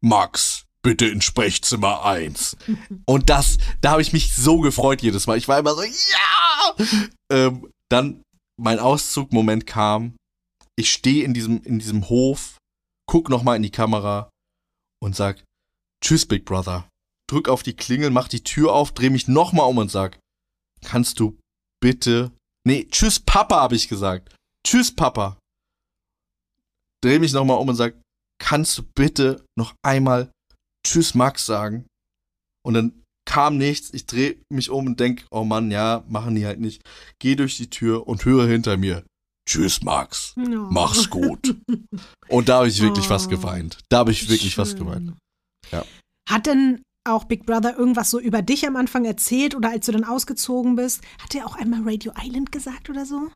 Max, 0.02 0.64
bitte 0.82 1.06
in 1.08 1.22
Sprechzimmer 1.22 2.06
1. 2.06 2.56
Und 3.06 3.30
das, 3.30 3.58
da 3.82 3.92
habe 3.92 4.02
ich 4.02 4.14
mich 4.14 4.34
so 4.34 4.60
gefreut 4.62 5.02
jedes 5.02 5.28
Mal. 5.28 5.38
Ich 5.38 5.48
war 5.50 5.60
immer 5.60 5.76
so, 5.76 5.84
ja! 5.84 6.86
Ähm, 7.30 7.68
dann 7.90 8.22
mein 8.58 8.80
Auszugmoment 8.80 9.66
kam. 9.68 10.16
Ich 10.80 10.92
stehe 10.92 11.26
in 11.26 11.34
diesem, 11.34 11.62
in 11.64 11.80
diesem 11.80 12.08
Hof, 12.10 12.58
guck 13.06 13.30
nochmal 13.30 13.58
in 13.58 13.64
die 13.64 13.72
Kamera 13.72 14.30
und 15.04 15.16
sag, 15.16 15.44
tschüss, 16.02 16.26
Big 16.26 16.46
Brother. 16.46 16.88
Drück 17.30 17.50
auf 17.50 17.64
die 17.64 17.76
Klingel, 17.76 18.12
mach 18.12 18.28
die 18.28 18.44
Tür 18.44 18.74
auf, 18.74 18.94
dreh 18.94 19.10
mich 19.10 19.28
nochmal 19.28 19.68
um 19.68 19.78
und 19.78 19.92
sag, 19.92 20.20
kannst 20.84 21.20
du 21.20 21.38
bitte, 21.82 22.32
nee, 22.66 22.88
tschüss, 22.90 23.20
Papa, 23.20 23.62
habe 23.62 23.76
ich 23.76 23.90
gesagt. 23.90 24.34
Tschüss, 24.66 24.96
Papa 24.96 25.38
dreh 27.02 27.20
mich 27.20 27.34
nochmal 27.34 27.58
um 27.58 27.70
und 27.70 27.76
sag, 27.76 27.96
kannst 28.42 28.78
du 28.78 28.84
bitte 28.96 29.46
noch 29.58 29.74
einmal 29.84 30.32
Tschüss 30.86 31.16
Max 31.16 31.46
sagen? 31.46 31.86
Und 32.66 32.74
dann 32.74 33.04
kam 33.26 33.58
nichts, 33.58 33.94
ich 33.94 34.06
dreh 34.06 34.38
mich 34.52 34.70
um 34.70 34.88
und 34.88 35.00
denk, 35.00 35.26
oh 35.32 35.44
Mann, 35.44 35.72
ja, 35.72 36.04
machen 36.08 36.36
die 36.36 36.46
halt 36.46 36.60
nicht. 36.60 36.82
Geh 37.20 37.36
durch 37.36 37.58
die 37.58 37.70
Tür 37.70 38.08
und 38.08 38.26
höre 38.26 38.48
hinter 38.48 38.78
mir, 38.78 39.06
Tschüss 39.50 39.82
Max, 39.82 40.34
no. 40.36 40.68
mach's 40.70 41.10
gut. 41.10 41.56
Und 42.30 42.50
da 42.50 42.58
habe 42.58 42.68
ich 42.68 42.80
wirklich 42.82 43.06
Oh, 43.06 43.10
fast 43.10 43.30
geweint. 43.30 43.80
Da 43.90 43.98
habe 43.98 44.12
ich 44.12 44.30
wirklich 44.30 44.54
Schön. 44.54 44.64
fast 44.66 44.78
geweint. 44.78 45.14
Ja. 45.72 45.84
Hat 46.30 46.46
denn 46.46 46.84
auch 47.08 47.24
Big 47.24 47.48
Brother 47.48 47.76
irgendwas 47.76 48.12
so 48.12 48.20
über 48.20 48.44
dich 48.44 48.68
am 48.68 48.76
Anfang 48.76 49.06
erzählt 49.06 49.56
oder 49.56 49.72
als 49.72 49.88
du 49.88 49.92
dann 49.92 50.04
ausgezogen 50.04 50.76
bist? 50.76 51.02
Hat 51.20 51.34
er 51.34 51.48
auch 51.48 51.56
einmal 51.56 51.82
Radio 51.84 52.12
Island 52.22 52.52
gesagt 52.52 52.90
oder 52.92 53.06
so? 53.08 53.30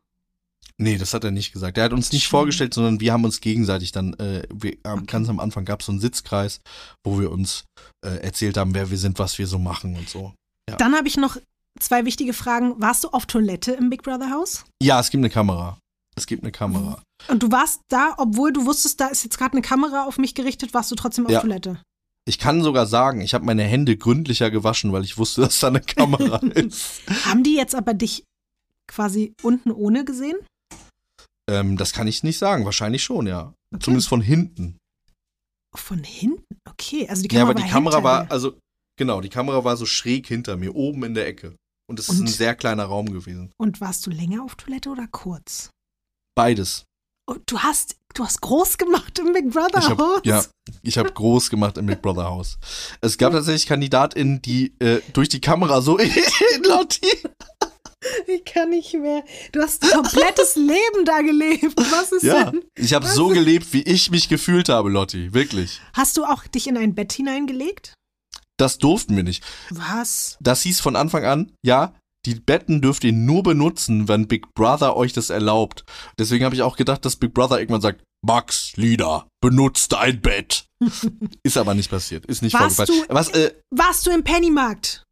Nee, 0.78 0.98
das 0.98 1.14
hat 1.16 1.24
er 1.24 1.32
nicht 1.32 1.52
gesagt. 1.54 1.78
Er 1.80 1.86
hat 1.86 1.94
uns 1.94 2.12
nicht 2.12 2.24
Schön. 2.26 2.32
vorgestellt, 2.38 2.74
sondern 2.76 3.00
wir 3.00 3.12
haben 3.14 3.24
uns 3.26 3.42
gegenseitig 3.42 3.92
dann, 3.92 4.14
äh, 4.16 4.44
wir, 4.54 4.78
am- 4.84 5.00
Okay. 5.00 5.06
ganz 5.08 5.30
am 5.30 5.40
Anfang 5.40 5.66
gab 5.66 5.80
es 5.80 5.88
so 5.88 5.92
einen 5.92 6.02
Sitzkreis, 6.02 6.60
wo 7.04 7.20
wir 7.20 7.32
uns 7.32 7.64
äh, 8.06 8.18
erzählt 8.18 8.58
haben, 8.58 8.74
wer 8.76 8.92
wir 8.92 8.98
sind, 9.00 9.18
was 9.18 9.38
wir 9.40 9.48
so 9.48 9.58
machen 9.60 9.96
und 9.96 10.10
so. 10.10 10.34
Ja. 10.70 10.76
Dann 10.78 10.96
habe 10.96 11.08
ich 11.08 11.18
noch 11.18 11.38
zwei 11.80 12.06
wichtige 12.06 12.34
Fragen. 12.34 12.80
Warst 12.80 13.04
du 13.04 13.10
auf 13.10 13.26
Toilette 13.26 13.72
im 13.74 13.90
Big 13.90 14.04
Brother 14.04 14.30
Haus? 14.32 14.66
Ja, 14.82 15.00
es 15.00 15.10
gibt 15.10 15.20
eine 15.22 15.30
Kamera. 15.32 15.78
Es 16.16 16.28
gibt 16.28 16.44
eine 16.44 16.52
Kamera. 16.52 17.02
Und 17.28 17.42
du 17.44 17.52
warst 17.52 17.82
da, 17.90 18.14
obwohl 18.18 18.54
du 18.54 18.66
wusstest, 18.66 19.00
da 19.00 19.08
ist 19.08 19.24
jetzt 19.24 19.38
gerade 19.38 19.54
eine 19.54 19.62
Kamera 19.62 20.06
auf 20.06 20.18
mich 20.18 20.36
gerichtet, 20.36 20.74
warst 20.74 20.92
du 20.92 20.96
trotzdem 20.96 21.26
auf 21.26 21.32
Ja. 21.32 21.42
Toilette? 21.42 21.82
Ich 22.26 22.40
kann 22.40 22.62
sogar 22.64 22.86
sagen, 22.86 23.20
ich 23.22 23.34
habe 23.34 23.44
meine 23.46 23.64
Hände 23.64 23.98
gründlicher 23.98 24.50
gewaschen, 24.50 24.94
weil 24.94 25.04
ich 25.04 25.18
wusste, 25.18 25.42
dass 25.42 25.60
da 25.60 25.68
eine 25.68 25.82
Kamera 25.82 26.38
ist. 26.56 27.02
Haben 27.26 27.44
die 27.44 27.56
jetzt 27.56 27.76
aber 27.76 27.94
dich 27.94 28.24
quasi 28.88 29.34
unten 29.42 29.72
ohne 29.72 30.06
gesehen? 30.06 30.38
Ähm, 31.50 31.76
das 31.78 31.92
kann 31.92 32.08
ich 32.08 32.24
nicht 32.24 32.38
sagen. 32.38 32.64
Wahrscheinlich 32.66 33.04
schon, 33.04 33.28
ja. 33.28 33.54
Okay. 33.74 33.84
Zumindest 33.84 34.08
von 34.08 34.22
hinten. 34.22 34.78
Von 35.76 36.04
hinten? 36.04 36.44
Okay, 36.70 37.08
also 37.10 37.24
die 37.24 37.34
Ja, 37.36 37.42
Kamera 37.42 37.50
aber 37.52 37.54
die 37.56 37.64
war 37.64 37.70
Kamera 37.72 38.04
war, 38.04 38.32
also, 38.32 38.58
genau, 38.98 39.20
die 39.20 39.30
Kamera 39.30 39.64
war 39.66 39.76
so 39.76 39.86
schräg 39.86 40.28
hinter 40.28 40.56
mir, 40.56 40.76
oben 40.76 41.04
in 41.04 41.16
der 41.16 41.28
Ecke. 41.28 41.56
Und 41.90 42.00
es 42.00 42.08
ist 42.08 42.20
ein 42.22 42.28
sehr 42.28 42.56
kleiner 42.56 42.86
Raum 42.86 43.12
gewesen. 43.12 43.52
Und 43.58 43.82
warst 43.82 44.06
du 44.06 44.12
länger 44.12 44.44
auf 44.44 44.56
Toilette 44.56 44.90
oder 44.90 45.08
kurz? 45.08 45.70
Beides. 46.36 46.86
Oh, 47.28 47.36
du 47.46 47.60
hast, 47.60 47.96
du 48.16 48.26
hast 48.26 48.42
groß 48.42 48.78
gemacht 48.78 49.18
im 49.20 49.32
Big 49.34 49.50
Brother 49.52 49.80
Ich 49.80 49.90
hab, 49.90 49.98
Haus. 50.00 50.22
ja, 50.26 50.44
ich 50.82 50.98
habe 50.98 51.12
groß 51.12 51.50
gemacht 51.50 51.78
im 51.78 51.86
Big 51.86 52.02
Brother 52.02 52.26
Haus. 52.26 52.58
Es 53.02 53.18
gab 53.18 53.32
tatsächlich 53.32 53.66
KandidatInnen, 53.68 54.42
die 54.42 54.74
äh, 54.80 55.02
durch 55.14 55.30
die 55.30 55.40
Kamera 55.40 55.82
so, 55.82 55.98
Lotti, 56.68 57.08
Ich 58.28 58.44
kann 58.44 58.72
nicht 58.72 58.94
mehr. 58.96 59.24
Du 59.54 59.62
hast 59.62 59.84
ein 59.84 59.90
komplettes 59.92 60.56
Leben 60.58 61.06
da 61.06 61.22
gelebt. 61.22 61.76
Was 61.78 62.12
ist 62.12 62.24
Ja, 62.24 62.52
denn? 62.52 62.66
ich 62.76 62.94
habe 62.94 63.08
so 63.08 63.30
gelebt, 63.30 63.72
wie 63.72 63.84
ich 63.84 64.12
mich 64.12 64.28
gefühlt 64.28 64.68
habe, 64.68 64.90
Lotti. 64.90 65.34
Wirklich. 65.34 65.80
Hast 65.94 66.18
du 66.18 66.26
auch 66.26 66.46
dich 66.48 66.68
in 66.68 66.76
ein 66.78 66.96
Bett 66.96 67.14
hineingelegt? 67.14 67.94
Das 68.58 68.78
durften 68.78 69.16
wir 69.16 69.24
nicht. 69.24 69.44
Was? 69.70 70.38
Das 70.42 70.62
hieß 70.64 70.82
von 70.82 70.96
Anfang 70.98 71.24
an, 71.26 71.52
ja, 71.66 71.96
die 72.26 72.36
Betten 72.36 72.82
dürft 72.82 73.04
ihr 73.04 73.12
nur 73.14 73.44
benutzen, 73.44 74.08
wenn 74.08 74.28
Big 74.28 74.54
Brother 74.56 74.96
euch 74.96 75.14
das 75.14 75.30
erlaubt. 75.30 75.84
Deswegen 76.18 76.46
habe 76.46 76.56
ich 76.56 76.62
auch 76.62 76.78
gedacht, 76.78 77.04
dass 77.06 77.16
Big 77.18 77.34
Brother 77.34 77.60
irgendwann 77.60 77.82
sagt, 77.82 78.02
Max, 78.26 78.72
Lieder, 78.78 79.28
benutzt 79.42 79.94
ein 79.96 80.22
Bett. 80.22 80.66
Ist 81.44 81.58
aber 81.58 81.74
nicht 81.74 81.90
passiert. 81.90 82.26
Ist 82.26 82.42
nicht 82.42 82.54
Warst 82.54 82.78
vorgefallen. 82.78 83.06
du- 83.10 83.14
Was, 83.14 83.30
äh, 83.30 83.54
Warst 83.72 84.06
du 84.06 84.12
im 84.12 84.24
Pennymarkt? 84.24 85.04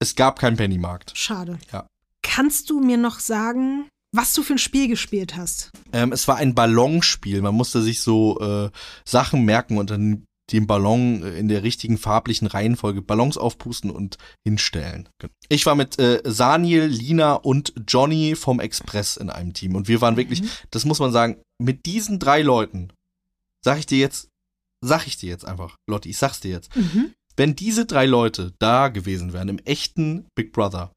es 0.00 0.16
gab 0.16 0.40
keinen 0.40 0.56
Pennymarkt. 0.56 1.12
Schade. 1.16 1.58
Ja. 1.72 1.86
Kannst 2.22 2.70
du 2.70 2.80
mir 2.80 2.96
noch 2.96 3.20
sagen, 3.20 3.86
was 4.12 4.34
du 4.34 4.42
für 4.42 4.54
ein 4.54 4.58
Spiel 4.58 4.88
gespielt 4.88 5.36
hast? 5.36 5.70
Ähm, 5.92 6.10
es 6.10 6.26
war 6.26 6.36
ein 6.36 6.54
Ballonspiel. 6.56 7.40
Man 7.40 7.54
musste 7.54 7.80
sich 7.82 8.00
so 8.00 8.40
äh, 8.40 8.70
Sachen 9.04 9.44
merken 9.44 9.78
und 9.78 9.90
dann 9.90 10.24
den 10.52 10.66
Ballon 10.66 11.22
äh, 11.22 11.38
in 11.38 11.48
der 11.48 11.62
richtigen 11.62 11.98
farblichen 11.98 12.46
Reihenfolge 12.46 13.02
Ballons 13.02 13.36
aufpusten 13.38 13.90
und 13.90 14.18
hinstellen. 14.46 15.08
Ich 15.48 15.66
war 15.66 15.74
mit 15.74 15.98
äh, 15.98 16.20
Saniel, 16.24 16.84
Lina 16.86 17.34
und 17.34 17.72
Johnny 17.88 18.36
vom 18.36 18.60
Express 18.60 19.16
in 19.16 19.30
einem 19.30 19.54
Team 19.54 19.74
und 19.74 19.88
wir 19.88 20.00
waren 20.00 20.16
wirklich, 20.16 20.42
das 20.70 20.84
muss 20.84 20.98
man 20.98 21.12
sagen, 21.12 21.40
mit 21.60 21.86
diesen 21.86 22.18
drei 22.18 22.42
Leuten, 22.42 22.92
sag 23.64 23.78
ich 23.78 23.86
dir 23.86 23.98
jetzt, 23.98 24.28
sag 24.84 25.06
ich 25.06 25.16
dir 25.16 25.28
jetzt 25.30 25.44
einfach, 25.44 25.76
Lotti, 25.88 26.10
ich 26.10 26.18
sag's 26.18 26.40
dir 26.40 26.50
jetzt, 26.50 26.74
Mhm. 26.76 27.12
wenn 27.36 27.56
diese 27.56 27.86
drei 27.86 28.06
Leute 28.06 28.52
da 28.58 28.88
gewesen 28.88 29.32
wären, 29.32 29.48
im 29.48 29.58
echten 29.58 30.26
Big 30.34 30.52
Brother, 30.52 30.92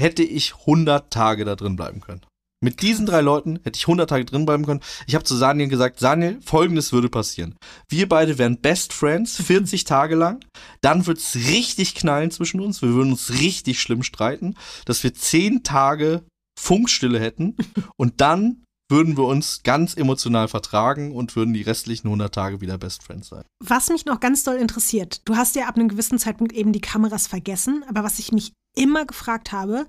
hätte 0.00 0.22
ich 0.22 0.54
100 0.60 1.12
Tage 1.12 1.44
da 1.44 1.56
drin 1.56 1.76
bleiben 1.76 2.00
können. 2.00 2.22
Mit 2.64 2.80
diesen 2.80 3.04
drei 3.04 3.20
Leuten 3.20 3.60
hätte 3.62 3.76
ich 3.76 3.84
100 3.84 4.08
Tage 4.08 4.24
drin 4.24 4.46
bleiben 4.46 4.64
können. 4.64 4.80
Ich 5.06 5.14
habe 5.14 5.24
zu 5.24 5.36
Saniel 5.36 5.68
gesagt, 5.68 6.00
Saniel, 6.00 6.40
folgendes 6.42 6.94
würde 6.94 7.10
passieren. 7.10 7.56
Wir 7.90 8.08
beide 8.08 8.38
wären 8.38 8.58
Best 8.62 8.94
Friends 8.94 9.36
40 9.36 9.84
Tage 9.84 10.14
lang. 10.14 10.42
Dann 10.80 11.06
wird's 11.06 11.36
richtig 11.36 11.94
knallen 11.94 12.30
zwischen 12.30 12.60
uns. 12.60 12.80
Wir 12.80 12.88
würden 12.94 13.12
uns 13.12 13.38
richtig 13.38 13.82
schlimm 13.82 14.02
streiten, 14.02 14.56
dass 14.86 15.04
wir 15.04 15.12
10 15.12 15.62
Tage 15.62 16.24
Funkstille 16.58 17.20
hätten. 17.20 17.54
Und 17.98 18.22
dann 18.22 18.64
würden 18.90 19.18
wir 19.18 19.24
uns 19.24 19.62
ganz 19.62 19.94
emotional 19.94 20.48
vertragen 20.48 21.12
und 21.12 21.36
würden 21.36 21.54
die 21.54 21.62
restlichen 21.62 22.08
100 22.08 22.34
Tage 22.34 22.60
wieder 22.60 22.76
Best 22.76 23.02
Friends 23.02 23.28
sein. 23.28 23.42
Was 23.64 23.88
mich 23.88 24.04
noch 24.04 24.20
ganz 24.20 24.44
doll 24.44 24.56
interessiert, 24.56 25.22
du 25.24 25.36
hast 25.36 25.56
ja 25.56 25.66
ab 25.68 25.76
einem 25.76 25.88
gewissen 25.88 26.18
Zeitpunkt 26.18 26.52
eben 26.52 26.72
die 26.72 26.82
Kameras 26.82 27.26
vergessen, 27.26 27.82
aber 27.88 28.04
was 28.04 28.18
ich 28.18 28.30
mich 28.30 28.52
immer 28.76 29.06
gefragt 29.06 29.52
habe, 29.52 29.86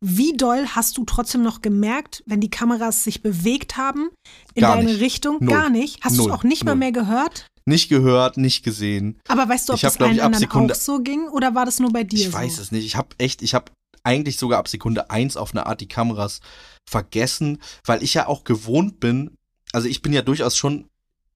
wie 0.00 0.36
doll 0.36 0.66
hast 0.68 0.98
du 0.98 1.04
trotzdem 1.04 1.42
noch 1.42 1.62
gemerkt, 1.62 2.22
wenn 2.26 2.40
die 2.40 2.50
Kameras 2.50 3.02
sich 3.04 3.22
bewegt 3.22 3.76
haben 3.76 4.10
in 4.54 4.60
Gar 4.62 4.76
deine 4.76 4.92
nicht. 4.94 5.24
Mal 5.24 5.38
Null. 5.40 5.48
Gar 5.48 5.70
nicht? 5.70 6.04
Hast 6.04 6.18
du 6.18 6.22
Null. 6.24 6.32
auch 6.32 6.44
nicht 6.44 6.64
mal 6.64 6.72
Null. 6.72 6.78
mehr 6.80 6.92
gehört? 6.92 7.46
Nicht 7.64 7.88
gehört, 7.88 8.36
nicht 8.36 8.62
gesehen. 8.62 9.18
Aber 9.26 9.48
weißt 9.48 9.68
du, 9.68 9.72
ob 9.72 9.78
Ich 9.78 9.84
hab, 9.84 9.90
das 9.92 9.96
glaub 9.98 10.08
allen 10.08 10.16
ich, 10.18 10.22
anderen 10.22 10.40
Sekunde- 10.42 10.74
auch 10.74 10.78
so 10.78 10.98
ging 11.00 11.28
oder 11.28 11.54
war 11.54 11.64
das 11.64 11.80
nur 11.80 11.92
bei 11.92 12.04
dir 12.04 12.18
Ich 12.18 12.26
so? 12.26 12.32
weiß 12.34 12.58
es 12.58 12.70
nicht. 12.72 12.84
Ich 12.84 12.94
habe 12.96 13.08
echt, 13.18 13.42
ich 13.42 13.54
habe 13.54 13.72
eigentlich 14.04 14.36
sogar 14.36 14.58
ab 14.60 14.68
Sekunde 14.68 15.10
eins 15.10 15.36
auf 15.36 15.50
eine 15.52 15.66
Art 15.66 15.80
die 15.80 15.88
Kameras 15.88 16.40
vergessen, 16.88 17.58
weil 17.84 18.02
ich 18.02 18.14
ja 18.14 18.26
auch 18.28 18.44
gewohnt 18.44 19.00
bin. 19.00 19.32
Also 19.72 19.88
ich 19.88 20.02
bin 20.02 20.12
ja 20.12 20.22
durchaus 20.22 20.56
schon, 20.56 20.86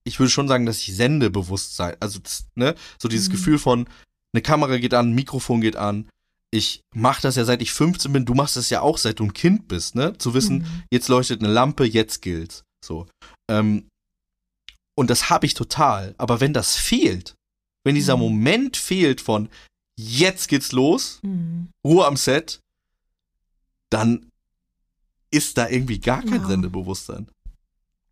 ich 0.05 0.19
würde 0.19 0.29
schon 0.29 0.47
sagen, 0.47 0.65
dass 0.65 0.79
ich 0.79 0.95
Sendebewusstsein, 0.95 1.95
also 1.99 2.19
das, 2.19 2.45
ne, 2.55 2.75
so 2.97 3.09
dieses 3.09 3.27
Mhm. 3.27 3.33
Gefühl 3.33 3.59
von 3.59 3.89
eine 4.33 4.41
Kamera 4.41 4.77
geht 4.77 4.93
an, 4.93 5.09
ein 5.09 5.15
Mikrofon 5.15 5.59
geht 5.61 5.75
an. 5.75 6.07
Ich 6.53 6.81
mache 6.93 7.21
das 7.21 7.37
ja 7.37 7.45
seit 7.45 7.61
ich 7.61 7.71
15 7.71 8.11
bin. 8.11 8.25
Du 8.25 8.33
machst 8.33 8.57
das 8.57 8.69
ja 8.69 8.81
auch 8.81 8.97
seit 8.97 9.19
du 9.19 9.23
ein 9.23 9.33
Kind 9.33 9.67
bist, 9.69 9.95
ne? 9.95 10.17
Zu 10.17 10.33
wissen, 10.33 10.59
Mhm. 10.59 10.83
jetzt 10.91 11.07
leuchtet 11.07 11.41
eine 11.41 11.51
Lampe, 11.51 11.85
jetzt 11.85 12.21
gilt's. 12.21 12.63
So. 12.83 13.07
Ähm, 13.49 13.87
und 14.97 15.09
das 15.09 15.29
habe 15.29 15.45
ich 15.45 15.53
total. 15.53 16.13
Aber 16.17 16.41
wenn 16.41 16.53
das 16.53 16.75
fehlt, 16.75 17.35
wenn 17.85 17.95
dieser 17.95 18.15
Mhm. 18.17 18.23
Moment 18.23 18.77
fehlt 18.77 19.21
von 19.21 19.49
jetzt 19.97 20.49
geht's 20.49 20.71
los, 20.73 21.19
Mhm. 21.23 21.69
Ruhe 21.85 22.05
am 22.05 22.17
Set, 22.17 22.59
dann 23.89 24.29
ist 25.31 25.57
da 25.57 25.69
irgendwie 25.69 25.99
gar 25.99 26.21
kein 26.21 26.41
Ja. 26.41 26.47
Sendebewusstsein. 26.47 27.27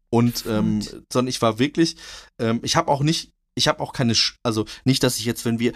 Und 0.09 0.45
ähm, 0.47 0.81
sondern 1.11 1.27
ich 1.27 1.41
war 1.41 1.59
wirklich, 1.59 1.97
ähm, 2.39 2.61
ich 2.63 2.75
habe 2.75 2.89
auch 2.89 3.01
nicht, 3.01 3.31
ich 3.55 3.67
habe 3.67 3.81
auch 3.81 3.91
keine, 3.93 4.15
Sch 4.15 4.37
also 4.43 4.65
nicht, 4.85 5.03
dass 5.03 5.19
ich 5.19 5.25
jetzt, 5.25 5.45
wenn 5.45 5.59
wir 5.59 5.73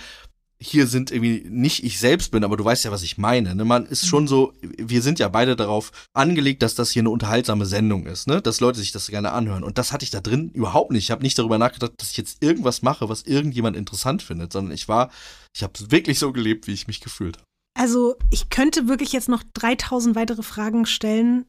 hier 0.63 0.87
sind, 0.87 1.11
irgendwie 1.11 1.43
nicht 1.49 1.83
ich 1.83 1.99
selbst 1.99 2.31
bin, 2.31 2.43
aber 2.43 2.55
du 2.55 2.63
weißt 2.63 2.85
ja, 2.85 2.91
was 2.91 3.03
ich 3.03 3.17
meine. 3.17 3.53
Ne? 3.53 3.65
Man 3.65 3.85
ist 3.85 4.07
schon 4.07 4.27
so, 4.27 4.53
wir 4.61 5.01
sind 5.01 5.19
ja 5.19 5.27
beide 5.27 5.55
darauf 5.55 5.91
angelegt, 6.13 6.63
dass 6.63 6.73
das 6.73 6.91
hier 6.91 7.01
eine 7.01 7.09
unterhaltsame 7.09 7.65
Sendung 7.65 8.05
ist, 8.05 8.27
ne? 8.27 8.41
dass 8.41 8.61
Leute 8.61 8.79
sich 8.79 8.91
das 8.91 9.07
gerne 9.07 9.33
anhören. 9.33 9.63
Und 9.63 9.77
das 9.77 9.91
hatte 9.91 10.05
ich 10.05 10.11
da 10.11 10.21
drin 10.21 10.51
überhaupt 10.51 10.91
nicht. 10.91 11.03
Ich 11.03 11.11
habe 11.11 11.23
nicht 11.23 11.37
darüber 11.37 11.57
nachgedacht, 11.57 11.93
dass 11.97 12.11
ich 12.11 12.17
jetzt 12.17 12.41
irgendwas 12.41 12.81
mache, 12.81 13.09
was 13.09 13.23
irgendjemand 13.23 13.75
interessant 13.75 14.23
findet, 14.23 14.53
sondern 14.53 14.73
ich 14.73 14.87
war, 14.87 15.11
ich 15.53 15.63
habe 15.63 15.73
wirklich 15.91 16.17
so 16.17 16.31
gelebt, 16.31 16.67
wie 16.67 16.73
ich 16.73 16.87
mich 16.87 17.01
gefühlt 17.01 17.37
habe. 17.37 17.45
Also, 17.75 18.15
ich 18.29 18.49
könnte 18.49 18.87
wirklich 18.87 19.13
jetzt 19.13 19.29
noch 19.29 19.43
3000 19.55 20.15
weitere 20.15 20.43
Fragen 20.43 20.85
stellen. 20.85 21.45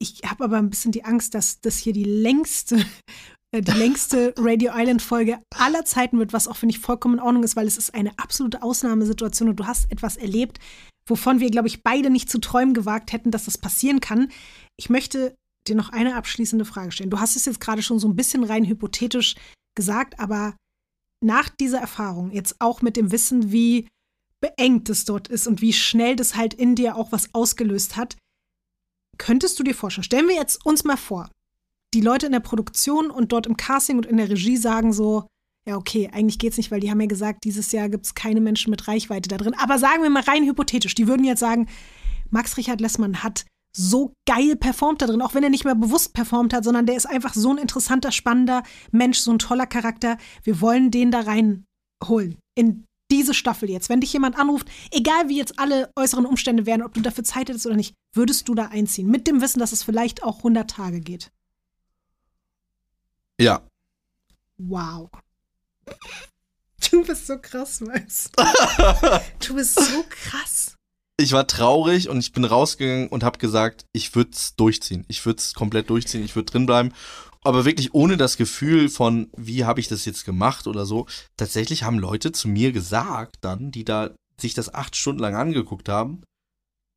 Ich 0.00 0.22
habe 0.24 0.44
aber 0.44 0.56
ein 0.56 0.70
bisschen 0.70 0.92
die 0.92 1.04
Angst, 1.04 1.34
dass 1.34 1.60
das 1.60 1.78
hier 1.78 1.92
die 1.92 2.04
längste, 2.04 2.84
die 3.54 3.70
längste 3.72 4.34
Radio 4.36 4.72
Island 4.74 5.00
Folge 5.00 5.38
aller 5.54 5.84
Zeiten 5.84 6.18
wird, 6.18 6.32
was 6.32 6.48
auch, 6.48 6.56
finde 6.56 6.74
ich, 6.74 6.80
vollkommen 6.80 7.14
in 7.14 7.20
Ordnung 7.20 7.44
ist, 7.44 7.56
weil 7.56 7.66
es 7.66 7.78
ist 7.78 7.94
eine 7.94 8.18
absolute 8.18 8.62
Ausnahmesituation 8.62 9.48
und 9.48 9.56
du 9.56 9.66
hast 9.66 9.90
etwas 9.90 10.16
erlebt, 10.16 10.58
wovon 11.08 11.40
wir, 11.40 11.50
glaube 11.50 11.68
ich, 11.68 11.82
beide 11.82 12.10
nicht 12.10 12.30
zu 12.30 12.38
träumen 12.38 12.74
gewagt 12.74 13.12
hätten, 13.12 13.30
dass 13.30 13.46
das 13.46 13.56
passieren 13.56 14.00
kann. 14.00 14.30
Ich 14.76 14.90
möchte 14.90 15.34
dir 15.66 15.76
noch 15.76 15.90
eine 15.90 16.16
abschließende 16.16 16.66
Frage 16.66 16.92
stellen. 16.92 17.10
Du 17.10 17.20
hast 17.20 17.36
es 17.36 17.46
jetzt 17.46 17.60
gerade 17.60 17.82
schon 17.82 17.98
so 17.98 18.08
ein 18.08 18.16
bisschen 18.16 18.44
rein 18.44 18.66
hypothetisch 18.66 19.34
gesagt, 19.74 20.20
aber 20.20 20.54
nach 21.24 21.48
dieser 21.48 21.80
Erfahrung, 21.80 22.30
jetzt 22.30 22.56
auch 22.58 22.82
mit 22.82 22.96
dem 22.96 23.10
Wissen, 23.10 23.50
wie 23.50 23.88
beengt 24.40 24.88
es 24.88 25.04
dort 25.04 25.28
ist 25.28 25.46
und 25.46 25.60
wie 25.62 25.72
schnell 25.72 26.16
das 26.16 26.36
halt 26.36 26.54
in 26.54 26.74
dir 26.74 26.96
auch 26.96 27.12
was 27.12 27.34
ausgelöst 27.34 27.96
hat, 27.96 28.16
könntest 29.16 29.58
du 29.58 29.64
dir 29.64 29.74
vorstellen, 29.74 30.04
stellen 30.04 30.28
wir 30.28 30.36
jetzt 30.36 30.64
uns 30.64 30.84
mal 30.84 30.96
vor, 30.96 31.30
die 31.94 32.00
Leute 32.00 32.26
in 32.26 32.32
der 32.32 32.40
Produktion 32.40 33.10
und 33.10 33.32
dort 33.32 33.46
im 33.46 33.56
Casting 33.56 33.96
und 33.96 34.06
in 34.06 34.16
der 34.16 34.28
Regie 34.28 34.56
sagen 34.56 34.92
so, 34.92 35.26
ja, 35.66 35.76
okay, 35.76 36.08
eigentlich 36.12 36.38
geht's 36.38 36.56
nicht, 36.56 36.70
weil 36.70 36.80
die 36.80 36.90
haben 36.90 37.00
ja 37.00 37.06
gesagt, 37.06 37.44
dieses 37.44 37.72
Jahr 37.72 37.88
gibt's 37.88 38.14
keine 38.14 38.40
Menschen 38.40 38.70
mit 38.70 38.88
Reichweite 38.88 39.28
da 39.28 39.36
drin. 39.36 39.54
Aber 39.58 39.78
sagen 39.78 40.02
wir 40.02 40.10
mal 40.10 40.22
rein 40.22 40.44
hypothetisch, 40.44 40.94
die 40.94 41.08
würden 41.08 41.24
jetzt 41.24 41.40
sagen, 41.40 41.68
Max 42.30 42.56
Richard 42.56 42.80
Lessmann 42.80 43.22
hat 43.22 43.44
so 43.76 44.12
geil 44.26 44.56
performt 44.56 45.02
da 45.02 45.06
drin, 45.06 45.22
auch 45.22 45.34
wenn 45.34 45.44
er 45.44 45.50
nicht 45.50 45.64
mehr 45.64 45.74
bewusst 45.74 46.14
performt 46.14 46.54
hat, 46.54 46.64
sondern 46.64 46.86
der 46.86 46.96
ist 46.96 47.06
einfach 47.06 47.34
so 47.34 47.50
ein 47.50 47.58
interessanter, 47.58 48.12
spannender 48.12 48.62
Mensch, 48.90 49.18
so 49.18 49.30
ein 49.30 49.38
toller 49.38 49.66
Charakter. 49.66 50.16
Wir 50.42 50.60
wollen 50.60 50.90
den 50.90 51.10
da 51.10 51.20
reinholen. 51.20 52.38
In 52.56 52.84
diese 53.10 53.34
Staffel 53.34 53.70
jetzt. 53.70 53.88
Wenn 53.88 54.00
dich 54.00 54.12
jemand 54.12 54.38
anruft, 54.38 54.68
egal 54.90 55.28
wie 55.28 55.36
jetzt 55.36 55.58
alle 55.58 55.90
äußeren 55.96 56.26
Umstände 56.26 56.66
wären, 56.66 56.82
ob 56.82 56.94
du 56.94 57.00
dafür 57.00 57.24
Zeit 57.24 57.48
hättest 57.48 57.66
oder 57.66 57.76
nicht, 57.76 57.94
würdest 58.14 58.48
du 58.48 58.54
da 58.54 58.66
einziehen. 58.66 59.08
Mit 59.08 59.26
dem 59.26 59.40
Wissen, 59.40 59.60
dass 59.60 59.72
es 59.72 59.82
vielleicht 59.82 60.22
auch 60.22 60.38
100 60.38 60.68
Tage 60.68 61.00
geht. 61.00 61.30
Ja, 63.40 63.62
Wow. 64.58 65.08
Du 66.90 67.04
bist 67.04 67.26
so 67.26 67.38
krass, 67.38 67.80
Max. 67.80 68.30
Du 69.46 69.54
bist 69.54 69.74
so 69.74 70.04
krass. 70.08 70.74
ich 71.20 71.32
war 71.32 71.46
traurig 71.46 72.08
und 72.08 72.18
ich 72.18 72.32
bin 72.32 72.44
rausgegangen 72.44 73.08
und 73.08 73.22
habe 73.22 73.38
gesagt, 73.38 73.86
ich 73.92 74.14
würde 74.14 74.30
es 74.32 74.54
durchziehen. 74.56 75.04
Ich 75.08 75.24
würde 75.24 75.38
es 75.38 75.54
komplett 75.54 75.90
durchziehen, 75.90 76.24
ich 76.24 76.34
würde 76.36 76.50
drin 76.50 76.66
bleiben. 76.66 76.92
Aber 77.42 77.64
wirklich 77.64 77.94
ohne 77.94 78.16
das 78.16 78.36
Gefühl 78.36 78.88
von, 78.88 79.30
wie 79.36 79.64
habe 79.64 79.80
ich 79.80 79.88
das 79.88 80.04
jetzt 80.04 80.24
gemacht 80.24 80.66
oder 80.66 80.84
so. 80.84 81.06
Tatsächlich 81.36 81.84
haben 81.84 81.98
Leute 81.98 82.32
zu 82.32 82.48
mir 82.48 82.72
gesagt 82.72 83.36
dann, 83.40 83.70
die 83.70 83.84
da 83.84 84.10
sich 84.40 84.54
das 84.54 84.74
acht 84.74 84.96
Stunden 84.96 85.20
lang 85.20 85.36
angeguckt 85.36 85.88
haben, 85.88 86.22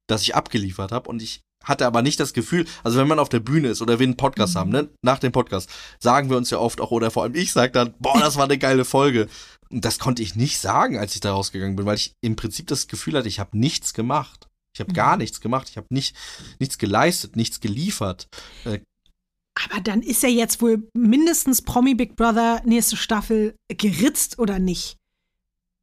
dass 0.07 0.23
ich 0.23 0.35
abgeliefert 0.35 0.91
habe 0.91 1.09
und 1.09 1.21
ich 1.21 1.41
hatte 1.64 1.86
aber 1.86 2.01
nicht 2.01 2.20
das 2.20 2.34
Gefühl, 2.34 2.66
also 2.84 2.97
wenn 2.97 3.07
man 3.07 3.20
auf 3.20 3.30
der 3.30 3.39
Bühne 3.39 3.70
ist 3.70 3.82
oder 3.82 3.99
wir 3.99 4.05
einen 4.05 4.18
Podcast 4.18 4.55
Mhm. 4.55 4.59
haben, 4.59 4.70
ne, 4.72 4.89
nach 5.03 5.20
dem 5.20 5.32
Podcast, 5.32 5.70
sagen 5.99 6.30
wir 6.30 6.38
uns 6.38 6.49
ja 6.49 6.57
oft 6.57 6.82
auch, 6.82 6.91
oder 6.91 7.12
vor 7.12 7.24
allem 7.24 7.36
ich 7.36 7.51
sage 7.51 7.72
dann, 7.72 7.93
boah, 7.99 8.20
das 8.20 8.36
war 8.38 8.45
eine 8.45 8.57
geile 8.57 8.86
Folge. 8.86 9.28
Und 9.70 9.86
das 9.86 9.99
konnte 9.99 10.22
ich 10.22 10.36
nicht 10.36 10.59
sagen, 10.59 10.97
als 10.97 11.16
ich 11.16 11.22
da 11.22 11.32
rausgegangen 11.32 11.76
bin, 11.78 11.86
weil 11.86 11.95
ich 11.95 12.14
im 12.22 12.36
Prinzip 12.36 12.68
das 12.68 12.88
Gefühl 12.88 13.18
hatte, 13.18 13.28
ich 13.30 13.39
habe 13.39 13.57
nichts 13.57 13.93
gemacht. 13.93 14.47
Ich 14.74 14.80
habe 14.82 14.91
Mhm. 14.91 14.95
gar 14.95 15.18
nichts 15.18 15.39
gemacht. 15.41 15.68
Ich 15.70 15.78
habe 15.78 15.88
nicht, 15.91 16.16
nichts 16.59 16.78
geleistet, 16.78 17.36
nichts 17.36 17.59
geliefert. 17.59 18.28
Aber 18.66 19.82
dann 19.82 20.01
ist 20.01 20.24
ja 20.24 20.30
jetzt 20.30 20.62
wohl 20.62 20.88
mindestens 20.95 21.62
Promi 21.62 21.93
Big 21.93 22.16
Brother 22.16 22.62
nächste 22.66 22.95
Staffel 22.97 23.55
geritzt 23.78 24.39
oder 24.39 24.59
nicht? 24.59 24.97